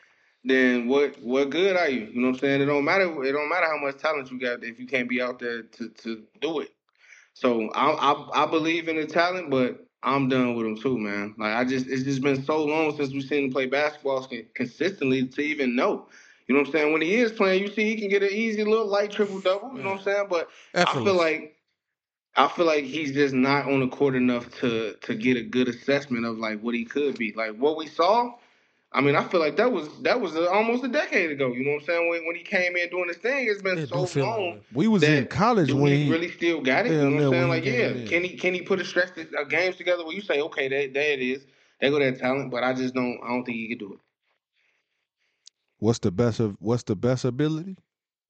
then 0.44 0.88
what 0.88 1.20
what 1.22 1.50
good 1.50 1.76
are 1.76 1.88
you? 1.88 2.06
You 2.06 2.20
know 2.20 2.28
what 2.28 2.34
I'm 2.34 2.40
saying? 2.40 2.60
It 2.60 2.66
don't 2.66 2.84
matter. 2.84 3.24
It 3.24 3.32
don't 3.32 3.48
matter 3.48 3.66
how 3.66 3.78
much 3.78 3.98
talent 3.98 4.30
you 4.30 4.38
got 4.38 4.62
if 4.62 4.78
you 4.78 4.86
can't 4.86 5.08
be 5.08 5.20
out 5.22 5.38
there 5.38 5.62
to 5.62 5.88
to 5.88 6.22
do 6.40 6.60
it. 6.60 6.70
So 7.32 7.70
I 7.70 7.90
I, 7.90 8.44
I 8.44 8.46
believe 8.46 8.88
in 8.88 8.96
the 8.96 9.06
talent, 9.06 9.50
but 9.50 9.86
I'm 10.02 10.28
done 10.28 10.54
with 10.54 10.66
him 10.66 10.76
too, 10.76 10.98
man. 10.98 11.34
Like 11.38 11.54
I 11.54 11.64
just 11.64 11.86
it's 11.86 12.04
just 12.04 12.22
been 12.22 12.42
so 12.42 12.62
long 12.62 12.94
since 12.96 13.12
we've 13.12 13.24
seen 13.24 13.44
him 13.44 13.52
play 13.52 13.66
basketball 13.66 14.28
consistently 14.54 15.26
to 15.26 15.40
even 15.40 15.74
know. 15.74 16.08
You 16.46 16.54
know 16.54 16.60
what 16.60 16.68
I'm 16.68 16.72
saying? 16.72 16.92
When 16.92 17.00
he 17.00 17.14
is 17.14 17.32
playing, 17.32 17.62
you 17.62 17.70
see 17.70 17.84
he 17.84 17.98
can 17.98 18.10
get 18.10 18.22
an 18.22 18.28
easy 18.30 18.64
little 18.64 18.86
light 18.86 19.10
triple 19.10 19.40
double. 19.40 19.74
You 19.74 19.82
know 19.82 19.92
what 19.92 19.98
I'm 20.00 20.04
saying? 20.04 20.26
But 20.28 20.50
I 20.74 20.92
feel 20.92 21.14
like 21.14 21.56
I 22.36 22.48
feel 22.48 22.66
like 22.66 22.84
he's 22.84 23.12
just 23.12 23.32
not 23.32 23.66
on 23.66 23.80
the 23.80 23.88
court 23.88 24.14
enough 24.14 24.50
to 24.60 24.94
to 25.02 25.14
get 25.14 25.38
a 25.38 25.42
good 25.42 25.68
assessment 25.68 26.26
of 26.26 26.36
like 26.36 26.60
what 26.60 26.74
he 26.74 26.84
could 26.84 27.16
be. 27.16 27.32
Like 27.32 27.56
what 27.56 27.76
we 27.78 27.86
saw. 27.86 28.34
I 28.94 29.00
mean, 29.00 29.16
I 29.16 29.24
feel 29.24 29.40
like 29.40 29.56
that 29.56 29.72
was 29.72 29.88
that 30.02 30.20
was 30.20 30.36
uh 30.36 30.46
almost 30.46 30.84
a 30.84 30.88
decade 30.88 31.32
ago. 31.32 31.52
You 31.52 31.64
know 31.64 31.72
what 31.72 31.80
I'm 31.80 31.86
saying? 31.86 32.08
When, 32.08 32.26
when 32.26 32.36
he 32.36 32.42
came 32.42 32.76
in 32.76 32.88
doing 32.90 33.08
his 33.08 33.16
thing, 33.16 33.48
it's 33.50 33.60
been 33.60 33.76
It 33.76 33.88
so 33.88 34.02
do 34.02 34.06
feel 34.06 34.26
like 34.26 34.38
long. 34.38 34.60
We 34.72 34.86
was 34.86 35.02
in 35.02 35.26
college 35.26 35.72
when 35.72 35.92
he 35.92 36.04
he 36.04 36.12
really 36.12 36.30
still 36.30 36.60
got 36.60 36.86
it? 36.86 36.92
Hell 36.92 37.10
you 37.10 37.10
know 37.10 37.30
what 37.30 37.36
I'm 37.36 37.48
saying? 37.48 37.48
Like, 37.48 37.64
yeah, 37.64 37.92
came 37.92 38.06
can 38.06 38.24
he 38.24 38.36
can 38.36 38.54
he 38.54 38.62
put 38.62 38.80
a 38.80 38.84
stretch 38.84 39.10
uh, 39.18 39.44
games 39.44 39.76
together 39.76 40.04
where 40.04 40.14
you 40.14 40.20
say, 40.22 40.40
okay, 40.40 40.68
there, 40.68 40.88
there 40.88 41.12
it 41.12 41.20
is. 41.20 41.44
They 41.80 41.90
go 41.90 41.98
that 41.98 42.20
talent, 42.20 42.52
but 42.52 42.62
I 42.62 42.72
just 42.72 42.94
don't. 42.94 43.18
I 43.24 43.28
don't 43.30 43.44
think 43.44 43.56
he 43.56 43.68
could 43.68 43.80
do 43.80 43.94
it. 43.94 43.98
What's 45.78 45.98
the 45.98 46.12
best 46.12 46.38
of 46.38 46.56
what's 46.60 46.84
the 46.84 46.94
best 46.94 47.24
ability? 47.24 47.76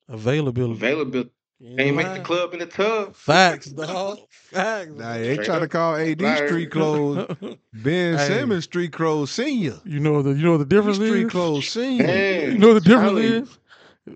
Availability. 0.08 0.72
Availability. 0.72 1.30
You 1.64 1.76
Can't 1.78 1.88
ain't 1.88 1.96
make 1.96 2.12
the 2.14 2.20
club 2.20 2.52
in 2.52 2.58
the 2.60 2.66
tub. 2.66 3.14
Facts, 3.16 3.66
dog. 3.72 4.18
Facts. 4.30 4.90
Nah, 4.90 5.14
they 5.14 5.32
Straight 5.32 5.46
try 5.46 5.58
to 5.58 5.68
call 5.68 5.96
AD 5.96 6.20
Right. 6.20 6.38
street 6.38 6.70
clothes. 6.70 7.26
Ben 7.72 8.18
Hey. 8.18 8.26
Simmons 8.26 8.64
street 8.64 8.92
clothes 8.92 9.30
senior. 9.30 9.80
You 9.84 9.98
know 10.00 10.22
the 10.22 10.30
you 10.32 10.44
know 10.44 10.58
the 10.58 10.64
He 10.64 10.66
difference 10.66 10.96
street 10.96 11.26
is. 11.26 11.32
clothes 11.32 11.66
senior. 11.68 12.06
Man, 12.06 12.52
You 12.52 12.58
know 12.58 12.74
the 12.74 12.80
difference 12.80 13.12
telling 13.12 13.24
you. 13.24 13.42
is. 13.42 13.58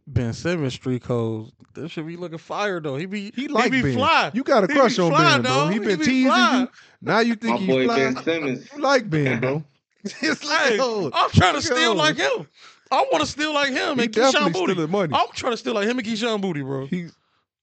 Ben 0.07 0.33
Simmons 0.35 0.75
street 0.75 1.03
Clothes. 1.03 1.51
That 1.75 1.91
should 1.91 2.07
be 2.07 2.17
looking 2.17 2.39
fire 2.39 2.81
though. 2.81 2.97
He 2.97 3.07
be 3.07 3.33
He 3.35 3.49
like 3.49 3.71
be 3.73 3.83
Ben. 3.83 3.95
fly. 3.95 4.31
You 4.35 4.45
got 4.45 4.65
a 4.65 4.69
He 4.69 4.75
crush 4.75 4.99
be 4.99 4.99
on 4.99 5.09
fly, 5.09 5.39
Ben, 5.39 5.43
bro. 5.47 5.65
dog. 5.65 5.73
He 5.73 5.79
He 5.79 5.87
been 5.87 5.99
be 5.99 6.05
teasing 6.05 6.33
fly. 6.33 6.61
you. 6.63 6.69
Now 7.01 7.21
you 7.21 7.35
think 7.37 7.59
My 7.59 7.67
he's 7.67 7.75
boy 7.75 7.85
fly. 7.85 7.97
Ben 7.97 8.17
Simmons. 8.23 8.69
You 8.77 8.83
like 8.83 9.09
Ben, 9.11 9.41
bro. 9.41 9.65
It's 10.05 10.45
like, 10.45 10.61
Hey, 10.71 10.79
oh, 10.81 11.11
I'm 11.13 11.31
trying 11.31 11.53
to 11.55 11.57
Look 11.57 11.65
steal 11.65 11.95
like 11.97 12.17
him. 12.17 12.47
I 12.91 13.07
want 13.13 13.21
to 13.25 13.27
steal 13.27 13.53
like 13.55 13.71
him 13.71 13.99
he 13.99 14.05
and 14.05 14.13
Kayshon 14.13 14.33
definitely 14.33 14.75
Boutte. 14.75 14.89
money. 14.89 15.15
I'm 15.15 15.29
trying 15.35 15.53
to 15.53 15.57
steal 15.57 15.75
like 15.75 15.89
him 15.89 15.99
and 15.99 16.07
Kayshon 16.07 16.41
Boutte, 16.41 16.63
bro. 16.63 16.87
He, 16.87 17.09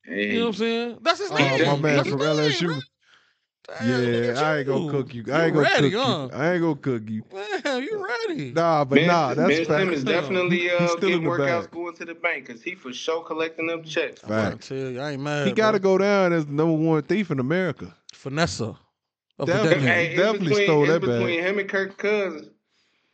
Hey, 0.06 0.34
You 0.34 0.40
know 0.40 0.46
what 0.46 0.48
I'm 0.50 0.54
saying? 0.60 0.98
That's 1.02 1.20
his 1.20 1.32
name. 1.32 1.62
oh, 1.62 1.76
my 1.76 1.82
man 1.82 1.96
That's 1.98 2.10
from 2.10 2.20
his 2.20 2.38
name, 2.38 2.50
LSU. 2.52 2.68
bro. 2.68 2.80
Damn, 3.68 4.36
Yeah, 4.36 4.42
I 4.42 4.58
ain't 4.60 4.68
gonna 4.68 4.92
cook 4.92 5.14
you. 5.16 5.24
You 5.26 5.34
I 5.34 5.46
ain't 5.46 5.54
gonna 5.54 5.66
ready, 5.66 5.90
cook 5.92 6.02
huh? 6.06 6.30
you. 6.32 6.38
I 6.38 6.52
ain't 6.54 6.62
gonna 6.62 6.76
cook 6.76 7.10
you. 7.10 7.24
Man, 7.34 7.84
you 7.84 8.06
ready? 8.28 8.52
Nah, 8.52 8.86
but 8.86 8.96
Ben, 8.96 9.08
nah, 9.08 9.34
that's 9.34 9.58
ben 9.58 9.66
fact. 9.66 9.80
Simmons 9.82 10.04
definitely 10.04 10.70
uh, 10.70 10.80
he's 10.82 10.92
still 10.92 11.10
getting 11.10 11.24
workouts 11.24 11.62
bag. 11.62 11.72
going 11.72 11.96
to 11.96 12.06
the 12.06 12.14
bank 12.14 12.46
because 12.46 12.62
he 12.62 12.76
for 12.76 12.94
sure 12.94 13.24
collecting 13.24 13.66
them 13.66 13.84
checks. 13.84 14.22
I'm 14.24 14.30
trying 14.30 14.52
Facts. 14.52 14.68
to 14.68 14.84
tell 14.84 14.92
you, 14.92 15.02
I 15.02 15.12
ain't 15.14 15.22
mad. 15.22 15.48
He 15.48 15.54
got 15.54 15.72
to 15.72 15.80
go 15.80 15.98
down 15.98 16.32
as 16.32 16.46
the 16.46 16.54
number 16.54 16.74
one 16.78 17.02
thief 17.02 17.32
in 17.32 17.40
America. 17.40 17.96
Vanessa. 18.14 18.78
Of 19.40 19.48
Definitely. 19.48 19.88
Hey, 19.88 20.16
Definitely 20.16 20.48
between, 20.50 20.68
stole 20.68 20.84
it's 20.84 20.92
that 20.94 21.00
bag. 21.02 21.20
between 21.20 21.40
him 21.42 21.60
and 21.60 21.68
Kirk 21.70 21.98
Cousins. 21.98 22.50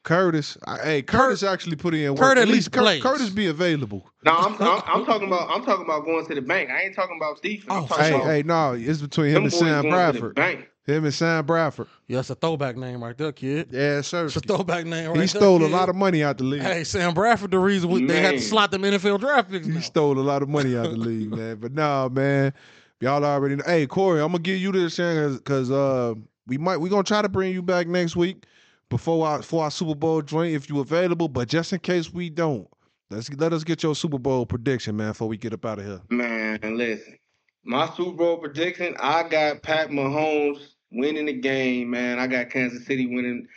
Curtis, 0.04 0.58
I- 0.66 0.80
hey, 0.80 1.02
Curtis 1.04 1.44
actually 1.44 1.76
put 1.76 1.94
in 1.94 2.12
work. 2.12 2.20
Kurt 2.20 2.38
at 2.40 2.48
least 2.48 2.72
Cur- 2.72 2.82
plays. 2.82 3.04
Curtis 3.04 3.30
be 3.30 3.48
available. 3.48 4.10
No, 4.26 4.32
I'm, 4.32 4.56
I'm 4.62 4.82
I'm 4.88 5.06
talking 5.06 5.28
about 5.28 5.50
I'm 5.52 5.64
talking 5.64 5.86
about 5.86 6.06
going 6.06 6.26
to 6.26 6.36
the 6.36 6.42
bank. 6.42 6.70
I 6.72 6.82
ain't 6.84 6.96
talking 6.96 7.18
about 7.18 7.38
Stephen. 7.38 7.72
I'm 7.72 7.84
Oh, 7.84 7.88
talking 7.88 8.04
Hey, 8.06 8.14
about 8.16 8.26
hey, 8.28 8.44
no, 8.44 8.74
it's 8.74 9.02
between 9.02 9.30
him 9.30 9.44
and 9.44 9.54
Sam 9.54 9.62
going 9.62 9.84
to 9.84 9.88
the 9.88 9.90
Bradford. 9.90 10.36
bank. 10.36 10.68
Him 10.88 11.06
and 11.06 11.14
Sam 11.14 11.46
Bradford. 11.46 11.88
Yeah, 12.08 12.18
that's 12.18 12.32
a 12.32 12.36
throwback 12.36 12.76
name 12.76 13.04
right 13.04 13.16
there, 13.16 13.32
kid. 13.32 13.70
Yeah, 13.72 14.02
sir. 14.02 14.26
It's 14.26 14.36
a 14.36 14.40
throwback 14.40 14.86
name 14.88 15.10
right 15.10 15.14
He 15.14 15.20
there. 15.20 15.28
stole 15.28 15.64
a 15.64 15.68
lot 15.68 15.90
of 15.90 15.96
money 15.96 16.24
out 16.24 16.40
the 16.40 16.44
league. 16.46 16.64
Hey, 16.64 16.84
Sam 16.84 17.14
Bradford, 17.14 17.52
the 17.52 17.60
reason 17.60 17.92
we, 17.92 18.04
they 18.06 18.20
had 18.20 18.32
to 18.32 18.42
slot 18.42 18.72
them 18.72 18.82
NFL 18.82 19.20
draft 19.20 19.52
picks. 19.52 19.68
He 19.68 19.80
stole 19.82 20.18
a 20.18 20.22
lot 20.22 20.42
of 20.42 20.50
money 20.50 20.76
out 20.76 20.90
the 20.90 20.98
league, 20.98 21.30
man. 21.36 21.58
But 21.58 21.74
nah, 21.74 22.10
man, 22.10 22.52
y'all 23.00 23.24
already 23.24 23.58
know. 23.58 23.64
Hey, 23.68 23.86
Koree, 23.86 24.16
I'm 24.26 24.32
gonna 24.32 24.40
give 24.40 24.58
you 24.58 24.72
this 24.72 24.96
chance 24.96 25.38
because 25.38 25.70
uh, 25.70 26.16
we 26.48 26.58
might 26.58 26.78
we 26.78 26.90
gonna 26.90 27.04
try 27.04 27.22
to 27.22 27.30
bring 27.30 27.54
you 27.54 27.62
back 27.62 27.88
next 27.88 28.16
week 28.16 28.46
before 28.92 29.26
our 29.26 29.42
for 29.42 29.64
our 29.64 29.72
Super 29.72 29.96
Bowl 29.96 30.22
joint 30.22 30.54
if 30.54 30.70
you 30.70 30.80
available. 30.82 31.28
But 31.28 31.48
just 31.48 31.74
in 31.74 31.80
case 31.80 32.14
we 32.14 32.30
don't, 32.30 32.68
let's 33.10 33.34
let 33.34 33.54
us 33.54 33.64
get 33.64 33.82
your 33.82 33.96
Super 33.96 34.20
Bowl 34.20 34.46
prediction, 34.46 34.96
man, 34.96 35.12
before 35.12 35.28
we 35.28 35.38
get 35.38 35.54
up 35.54 35.66
out 35.66 35.80
of 35.80 35.86
here. 35.86 36.02
Man, 36.10 36.60
listen. 36.62 37.18
My 37.64 37.90
Super 37.96 38.12
Bowl 38.12 38.38
prediction, 38.38 38.96
I 39.00 39.28
got 39.28 39.64
Pat 39.64 39.90
Mahomes 39.90 40.60
winning 40.92 41.26
the 41.26 41.34
game, 41.34 41.92
man. 41.92 42.20
I 42.20 42.28
got 42.28 42.50
Kansas 42.50 42.86
City 42.86 43.08
winning. 43.08 43.48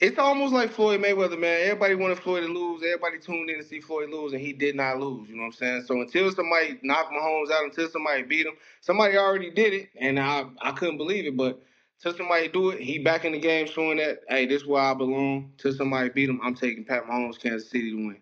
It's 0.00 0.18
almost 0.18 0.52
like 0.52 0.72
Floyd 0.72 1.00
Mayweather, 1.00 1.38
man. 1.38 1.60
Everybody 1.62 1.94
wanted 1.94 2.18
Floyd 2.18 2.42
to 2.42 2.52
lose. 2.52 2.82
Everybody 2.82 3.18
tuned 3.20 3.48
in 3.48 3.58
to 3.58 3.64
see 3.64 3.80
Floyd 3.80 4.10
lose, 4.10 4.32
and 4.32 4.40
he 4.40 4.52
did 4.52 4.74
not 4.74 4.98
lose. 4.98 5.28
You 5.28 5.36
know 5.36 5.42
what 5.42 5.48
I'm 5.48 5.52
saying? 5.52 5.84
So 5.86 6.00
until 6.00 6.32
somebody 6.32 6.78
knocked 6.82 7.12
Mahomes 7.12 7.50
out, 7.52 7.64
until 7.64 7.88
somebody 7.88 8.22
beat 8.22 8.46
him, 8.46 8.54
somebody 8.80 9.16
already 9.16 9.50
did 9.52 9.72
it, 9.72 9.90
and 10.00 10.18
I 10.18 10.46
I 10.60 10.72
couldn't 10.72 10.96
believe 10.96 11.26
it. 11.26 11.36
But 11.36 11.62
till 12.04 12.14
somebody 12.14 12.48
do 12.48 12.70
it, 12.70 12.80
he 12.80 12.98
back 12.98 13.24
in 13.24 13.32
the 13.32 13.38
game, 13.38 13.66
showing 13.66 13.96
that 13.96 14.20
hey, 14.28 14.44
this 14.46 14.62
is 14.62 14.68
where 14.68 14.82
I 14.82 14.94
belong. 14.94 15.52
Till 15.56 15.72
somebody 15.72 16.10
beat 16.10 16.28
him, 16.28 16.38
I'm 16.44 16.54
taking 16.54 16.84
Pat 16.84 17.06
Mahomes, 17.06 17.40
Kansas 17.40 17.70
City 17.70 17.90
to 17.90 17.96
win. 17.96 18.18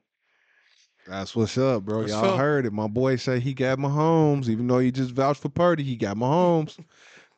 That's 1.06 1.34
what's 1.34 1.58
up, 1.58 1.84
bro. 1.84 2.02
That's 2.02 2.12
Y'all 2.12 2.26
up. 2.26 2.38
heard 2.38 2.64
it. 2.64 2.72
My 2.72 2.86
boy 2.86 3.16
say 3.16 3.40
he 3.40 3.52
got 3.54 3.78
Mahomes, 3.78 4.48
even 4.48 4.68
though 4.68 4.78
he 4.78 4.92
just 4.92 5.10
vouched 5.10 5.42
for 5.42 5.48
Purdy. 5.48 5.82
He 5.82 5.96
got 5.96 6.16
Mahomes. 6.16 6.78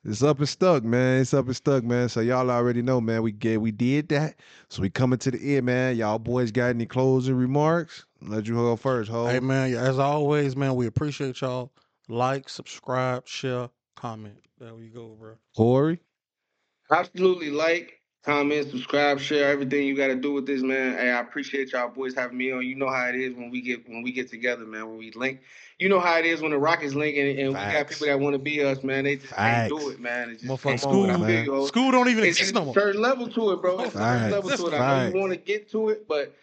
It's 0.05 0.23
up 0.23 0.39
and 0.39 0.49
stuck, 0.49 0.85
man. 0.85 1.23
It's 1.23 1.33
up 1.33 1.47
and 1.47 1.57
stuck, 1.57 1.83
man. 1.83 2.11
So 2.11 2.21
y'all 2.21 2.51
already 2.51 2.83
know, 2.83 3.01
man. 3.01 3.23
We 3.23 3.33
get 3.33 3.63
we 3.63 3.71
did 3.71 4.11
that. 4.11 4.35
So 4.69 4.83
we 4.83 4.91
coming 4.91 5.19
to 5.21 5.31
the 5.31 5.57
end, 5.57 5.65
man. 5.65 5.97
Y'all 5.97 6.19
boys 6.19 6.53
got 6.53 6.69
any 6.69 6.85
closing 6.85 7.37
remarks? 7.37 8.05
Let 8.21 8.47
you 8.47 8.55
go 8.55 8.77
first, 8.77 9.11
ho. 9.11 9.27
Hey 9.27 9.41
man, 9.41 9.73
as 9.75 9.99
always, 9.99 10.57
man, 10.57 10.75
we 10.75 10.87
appreciate 10.87 11.41
y'all. 11.41 11.73
Like, 12.07 12.51
subscribe, 12.51 13.27
share, 13.27 13.71
comment. 13.97 14.37
There 14.59 14.75
we 14.75 14.89
go, 14.89 15.17
bro. 15.19 15.37
Koree. 15.57 16.01
Absolutely 16.95 17.51
like, 17.51 18.01
comment, 18.25 18.71
subscribe, 18.71 19.19
share 19.19 19.51
everything 19.51 19.87
you 19.87 19.97
got 19.97 20.09
to 20.09 20.15
do 20.15 20.33
with 20.33 20.47
this, 20.47 20.63
man. 20.63 20.97
Hey, 20.97 21.11
I 21.11 21.21
appreciate 21.21 21.73
y'all 21.73 21.89
boys 21.89 22.15
having 22.15 22.39
me 22.39 22.53
on. 22.53 22.65
You 22.65 22.77
know 22.77 22.89
how 22.89 23.09
it 23.09 23.17
is 23.17 23.35
when 23.35 23.51
we 23.51 23.61
get 23.61 23.89
when 23.89 24.03
we 24.03 24.13
get 24.13 24.31
together, 24.31 24.65
man. 24.65 24.87
When 24.87 24.99
we 24.99 25.11
link, 25.13 25.41
you 25.79 25.89
know 25.89 25.99
how 25.99 26.19
it 26.19 26.25
is 26.25 26.41
when 26.41 26.53
the 26.53 26.59
Rockets 26.59 26.95
link, 26.95 27.17
and, 27.17 27.39
and 27.39 27.49
we 27.49 27.55
got 27.55 27.89
people 27.89 28.07
that 28.07 28.21
want 28.21 28.35
to 28.35 28.39
be 28.39 28.63
us, 28.63 28.83
man. 28.85 29.05
They 29.05 29.17
just 29.17 29.35
can't 29.35 29.69
do 29.69 29.91
it, 29.91 30.01
man. 30.01 30.31
It 30.31 30.41
just 30.41 30.47
Motherfucker, 30.47 30.81
school, 30.81 31.07
do 31.07 31.11
it. 31.11 31.15
I 31.15 31.17
feel 31.17 31.27
man. 31.27 31.45
you, 31.45 31.55
ho. 31.55 31.67
school 31.67 31.91
don't 31.91 32.09
even 32.09 32.25
It's, 32.25 32.39
exist 32.39 32.55
no 32.55 32.63
a 32.63 32.65
more. 32.67 32.75
certain 32.75 33.03
level 33.03 33.29
to 33.29 33.51
it, 33.53 33.61
bro. 33.61 33.81
It's 33.81 33.95
a 33.95 33.99
certain 33.99 34.31
Facts. 34.31 34.33
level 34.33 34.51
to 34.51 34.67
it. 34.67 34.75
I 34.75 34.79
know 34.79 34.79
Facts. 34.79 35.15
you 35.15 35.21
want 35.21 35.33
to 35.33 35.39
get 35.39 35.71
to 35.73 35.89
it, 35.89 36.09
but 36.09 36.35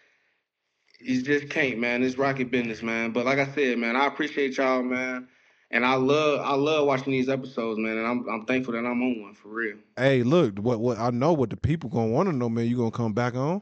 you 1.00 1.22
just 1.22 1.50
can't, 1.50 1.80
man. 1.80 2.04
It's 2.04 2.18
rocket 2.18 2.52
business, 2.52 2.84
man. 2.84 3.12
But 3.12 3.26
like 3.26 3.40
I 3.40 3.48
said, 3.56 3.78
man, 3.80 3.96
I 3.96 4.06
appreciate 4.06 4.58
y'all, 4.58 4.84
man. 4.84 5.28
And 5.74 5.86
I 5.86 5.96
love 5.96 6.42
I 6.42 6.54
love 6.54 6.86
watching 6.86 7.14
these 7.14 7.30
episodes, 7.30 7.80
man. 7.80 7.98
And 7.98 8.06
I'm 8.06 8.28
I'm 8.30 8.46
thankful 8.46 8.74
that 8.74 8.80
I'm 8.80 9.02
on 9.02 9.22
one 9.22 9.34
for 9.34 9.48
real. 9.50 9.78
Hey, 9.98 10.22
look, 10.22 10.60
what 10.60 10.80
what 10.80 11.00
I 11.00 11.10
know 11.12 11.34
what 11.34 11.50
the 11.50 11.58
people 11.58 11.90
gonna 11.90 12.12
want 12.12 12.28
to 12.30 12.36
know, 12.36 12.50
man. 12.50 12.68
You 12.68 12.78
gonna 12.78 12.92
come 12.92 13.14
back 13.14 13.36
on? 13.36 13.62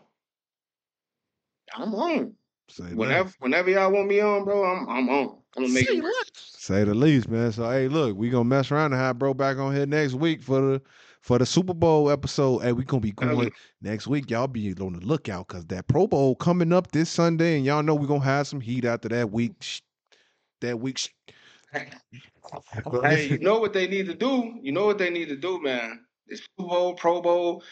I'm 1.75 1.93
on. 1.93 2.33
Say 2.67 2.83
Whenever 2.93 3.25
less. 3.25 3.35
whenever 3.39 3.69
y'all 3.69 3.91
want 3.91 4.07
me 4.07 4.19
on, 4.19 4.43
bro, 4.43 4.63
I'm 4.63 4.89
I'm 4.89 5.09
on. 5.09 5.37
I'm 5.55 5.63
gonna 5.63 5.73
make 5.73 5.87
See, 5.87 5.97
it 5.97 6.03
work. 6.03 6.13
Say 6.33 6.83
the 6.83 6.93
least, 6.93 7.29
man. 7.29 7.51
So 7.51 7.69
hey, 7.69 7.87
look, 7.87 8.17
we 8.17 8.29
gonna 8.29 8.43
mess 8.43 8.71
around 8.71 8.93
and 8.93 9.01
have 9.01 9.19
bro 9.19 9.33
back 9.33 9.57
on 9.57 9.75
here 9.75 9.85
next 9.85 10.13
week 10.13 10.41
for 10.41 10.61
the 10.61 10.81
for 11.21 11.37
the 11.37 11.45
Super 11.45 11.73
Bowl 11.73 12.09
episode. 12.09 12.59
Hey, 12.59 12.73
we 12.73 12.83
gonna 12.83 13.01
be 13.01 13.13
Hell 13.19 13.35
going 13.35 13.51
next 13.81 14.07
week. 14.07 14.29
Y'all 14.29 14.47
be 14.47 14.73
on 14.79 14.93
the 14.93 15.05
lookout 15.05 15.47
because 15.47 15.65
that 15.67 15.87
Pro 15.87 16.07
Bowl 16.07 16.35
coming 16.35 16.73
up 16.73 16.91
this 16.91 17.09
Sunday, 17.09 17.57
and 17.57 17.65
y'all 17.65 17.83
know 17.83 17.95
we 17.95 18.07
gonna 18.07 18.23
have 18.23 18.47
some 18.47 18.61
heat 18.61 18.85
after 18.85 19.09
that 19.09 19.31
week. 19.31 19.81
That 20.61 20.79
week. 20.79 21.09
shh. 21.77 22.29
Hey, 23.03 23.27
you 23.27 23.39
know 23.39 23.59
what 23.59 23.73
they 23.73 23.87
need 23.87 24.07
to 24.07 24.15
do? 24.15 24.59
You 24.61 24.71
know 24.73 24.85
what 24.87 24.97
they 24.99 25.09
need 25.09 25.29
to 25.29 25.37
do, 25.37 25.61
man? 25.61 26.01
The 26.27 26.37
Super 26.37 26.69
Bowl, 26.69 26.95
Pro 26.95 27.21
Bowl, 27.21 27.63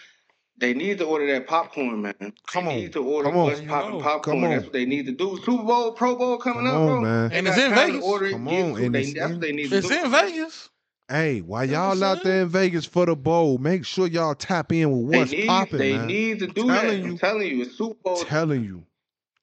they 0.58 0.74
need 0.74 1.00
to 1.00 1.06
order 1.06 1.28
that 1.34 1.48
popcorn, 1.48 2.02
man. 2.04 2.34
Come 2.48 2.68
they 2.68 2.76
on. 2.76 2.78
need 2.78 2.94
to 2.94 3.04
order 3.04 3.30
Come 3.30 3.38
on. 3.38 3.46
what's 3.48 3.62
You 3.62 3.70
popping 3.70 4.00
popcorn. 4.00 4.42
Come 4.42 4.44
That's 4.52 4.66
what 4.66 4.74
they 4.74 4.86
need 4.86 5.06
to 5.08 5.14
do. 5.14 5.40
Super 5.46 5.64
Bowl, 5.64 5.94
Pro 5.94 6.16
Bowl 6.18 6.38
coming 6.40 6.66
Come 6.66 6.68
up, 6.68 6.76
on, 6.78 6.86
bro. 6.86 7.02
man. 7.02 7.32
And 7.32 7.48
it's 7.48 7.58
in 7.58 7.74
Vegas. 7.74 8.04
Order 8.04 8.30
Come 8.32 8.48
get 8.48 8.66
on, 8.74 8.78
and 8.84 8.96
They, 8.96 9.00
it's 9.00 9.14
that's 9.14 9.34
in- 9.34 9.34
what 9.34 9.42
they 9.42 9.54
need 9.54 9.72
to 9.72 9.78
It's 9.78 9.90
do. 9.90 9.92
in 9.92 10.12
Vegas. 10.12 10.70
Hey, 11.10 11.42
while 11.42 11.66
You 11.66 11.72
know 11.72 11.90
what 11.90 11.90
y'all 11.90 12.04
I'm 12.04 12.04
out 12.04 12.24
there 12.24 12.42
in 12.44 12.50
Vegas 12.50 12.86
for 12.86 13.06
the 13.06 13.16
bowl, 13.16 13.60
make 13.60 13.86
sure 13.86 14.08
y'all 14.08 14.36
tap 14.36 14.72
in 14.74 14.92
with 14.92 15.06
They 15.12 15.20
what's 15.20 15.32
need, 15.32 15.36
popping, 15.36 15.80
they 15.80 15.90
man. 15.90 16.08
need 16.08 16.40
to 16.40 16.48
do 16.48 16.74
that. 16.74 16.84
Telling 16.84 17.04
I'm 17.04 17.14
you. 17.14 17.18
telling 17.18 17.48
you, 17.48 17.64
it's 17.64 17.78
Super 17.78 18.00
Bowl. 18.04 18.26
telling 18.26 18.64
you, 18.66 18.86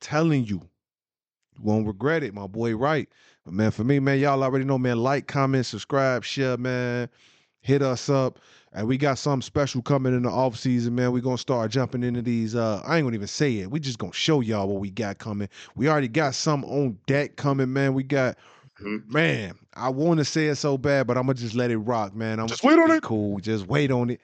telling 0.00 0.44
you, 0.44 0.62
you 1.56 1.62
won't 1.64 1.86
regret 1.86 2.22
it, 2.24 2.34
my 2.34 2.46
boy. 2.48 2.76
Right, 2.76 3.08
but 3.44 3.54
man, 3.54 3.70
for 3.70 3.84
me, 3.84 3.98
man, 4.00 4.18
y'all 4.18 4.42
already 4.42 4.64
know, 4.64 4.78
man. 4.78 4.98
Like, 4.98 5.26
comment, 5.26 5.66
subscribe, 5.66 6.24
share, 6.24 6.56
man. 6.56 7.08
Hit 7.60 7.82
us 7.82 8.10
up, 8.10 8.40
and 8.72 8.86
we 8.86 8.98
got 8.98 9.18
something 9.18 9.42
special 9.42 9.80
coming 9.80 10.14
in 10.14 10.22
the 10.22 10.30
off 10.30 10.56
season, 10.56 10.94
man. 10.94 11.12
We 11.12 11.20
gonna 11.20 11.38
start 11.38 11.70
jumping 11.70 12.02
into 12.02 12.20
these. 12.22 12.54
Uh, 12.54 12.82
I 12.84 12.96
ain't 12.96 13.06
gonna 13.06 13.16
even 13.16 13.26
say 13.26 13.58
it. 13.58 13.70
We 13.70 13.80
just 13.80 13.98
gonna 13.98 14.12
show 14.12 14.40
y'all 14.40 14.68
what 14.68 14.80
we 14.80 14.90
got 14.90 15.18
coming. 15.18 15.48
We 15.74 15.88
already 15.88 16.08
got 16.08 16.34
some 16.34 16.64
on 16.64 16.98
deck 17.06 17.36
coming, 17.36 17.72
man. 17.72 17.94
We 17.94 18.02
got. 18.02 18.36
Mhm. 18.82 19.08
Man, 19.10 19.54
I 19.74 19.88
want 19.88 20.18
to 20.18 20.24
say 20.24 20.48
it 20.48 20.56
so 20.56 20.76
bad, 20.76 21.06
but 21.06 21.16
I'm 21.16 21.24
gonna 21.24 21.34
just 21.34 21.54
let 21.54 21.70
it 21.70 21.78
rock, 21.78 22.14
man. 22.14 22.38
I'm 22.38 22.48
Just 22.48 22.64
wait 22.64 22.78
on 22.78 22.90
it. 22.90 23.02
Cool, 23.02 23.38
just 23.38 23.66
wait 23.66 23.90
on 23.90 24.10
it. 24.10 24.20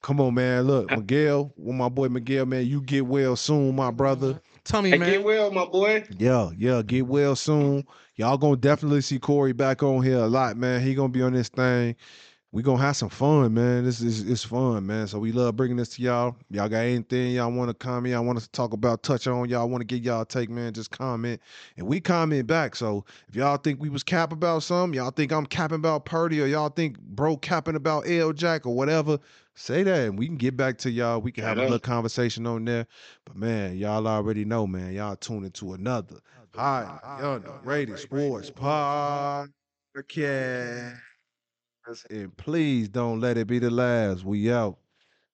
Come 0.00 0.20
on, 0.20 0.34
man. 0.34 0.62
Look, 0.64 0.90
Miguel, 0.96 1.52
well, 1.56 1.74
my 1.74 1.88
boy 1.88 2.08
Miguel, 2.08 2.46
man, 2.46 2.66
you 2.66 2.80
get 2.80 3.06
well 3.06 3.36
soon, 3.36 3.74
my 3.74 3.90
brother. 3.90 4.40
Tell 4.64 4.82
me, 4.82 4.90
Hey, 4.90 4.98
man. 4.98 5.10
get 5.10 5.24
well, 5.24 5.50
my 5.50 5.64
boy. 5.66 6.04
Yeah, 6.18 6.50
yeah, 6.56 6.82
get 6.82 7.06
well 7.06 7.36
soon. 7.36 7.84
Y'all 8.16 8.38
gonna 8.38 8.56
definitely 8.56 9.00
see 9.02 9.18
Koree 9.18 9.56
back 9.56 9.82
on 9.82 10.02
here 10.02 10.18
a 10.18 10.26
lot, 10.26 10.56
man. 10.56 10.80
He 10.80 10.94
gonna 10.94 11.08
be 11.08 11.22
on 11.22 11.32
this 11.32 11.48
thing. 11.48 11.96
We 12.54 12.62
gonna 12.62 12.80
have 12.80 12.96
some 12.96 13.08
fun, 13.08 13.52
man. 13.52 13.84
This 13.84 14.00
is 14.00 14.30
it's 14.30 14.44
fun, 14.44 14.86
man. 14.86 15.08
So 15.08 15.18
we 15.18 15.32
love 15.32 15.56
bringing 15.56 15.76
this 15.76 15.88
to 15.96 16.02
y'all. 16.02 16.36
Y'all 16.50 16.68
got 16.68 16.84
anything 16.84 17.32
y'all 17.32 17.50
want 17.50 17.68
to 17.68 17.74
comment? 17.74 18.12
Y'all 18.12 18.24
want 18.24 18.38
us 18.38 18.44
to 18.44 18.52
talk 18.52 18.72
about, 18.72 19.02
touch 19.02 19.26
on? 19.26 19.48
Y'all 19.48 19.68
want 19.68 19.80
to 19.80 19.84
get 19.84 20.04
y'all 20.04 20.24
take, 20.24 20.48
man? 20.48 20.72
Just 20.72 20.92
comment, 20.92 21.40
and 21.76 21.84
we 21.84 21.98
comment 21.98 22.46
back. 22.46 22.76
So 22.76 23.04
if 23.28 23.34
y'all 23.34 23.56
think 23.56 23.80
we 23.80 23.88
was 23.88 24.04
cap 24.04 24.30
about 24.32 24.62
something, 24.62 24.96
y'all 24.96 25.10
think 25.10 25.32
I'm 25.32 25.46
capping 25.46 25.74
about 25.74 26.04
Purdy, 26.04 26.40
or 26.40 26.46
y'all 26.46 26.68
think 26.68 27.00
bro 27.00 27.36
capping 27.36 27.74
about 27.74 28.08
L 28.08 28.32
Jack 28.32 28.66
or 28.66 28.76
whatever, 28.76 29.18
say 29.56 29.82
that, 29.82 30.06
and 30.06 30.16
we 30.16 30.26
can 30.26 30.36
get 30.36 30.56
back 30.56 30.78
to 30.78 30.92
y'all. 30.92 31.20
We 31.20 31.32
can 31.32 31.42
have 31.42 31.58
a 31.58 31.62
little 31.62 31.80
conversation 31.80 32.46
on 32.46 32.66
there. 32.66 32.86
But 33.24 33.34
man, 33.34 33.76
y'all 33.76 34.06
already 34.06 34.44
know, 34.44 34.64
man. 34.64 34.92
Y'all 34.92 35.16
tune 35.16 35.44
into 35.44 35.72
another 35.72 36.20
high 36.54 37.00
underrated 37.20 37.98
sports 37.98 38.52
podcast. 38.52 39.50
And 42.10 42.36
please 42.36 42.88
don't 42.88 43.20
let 43.20 43.36
it 43.36 43.46
be 43.46 43.58
the 43.58 43.70
last. 43.70 44.24
We 44.24 44.52
out. 44.52 44.78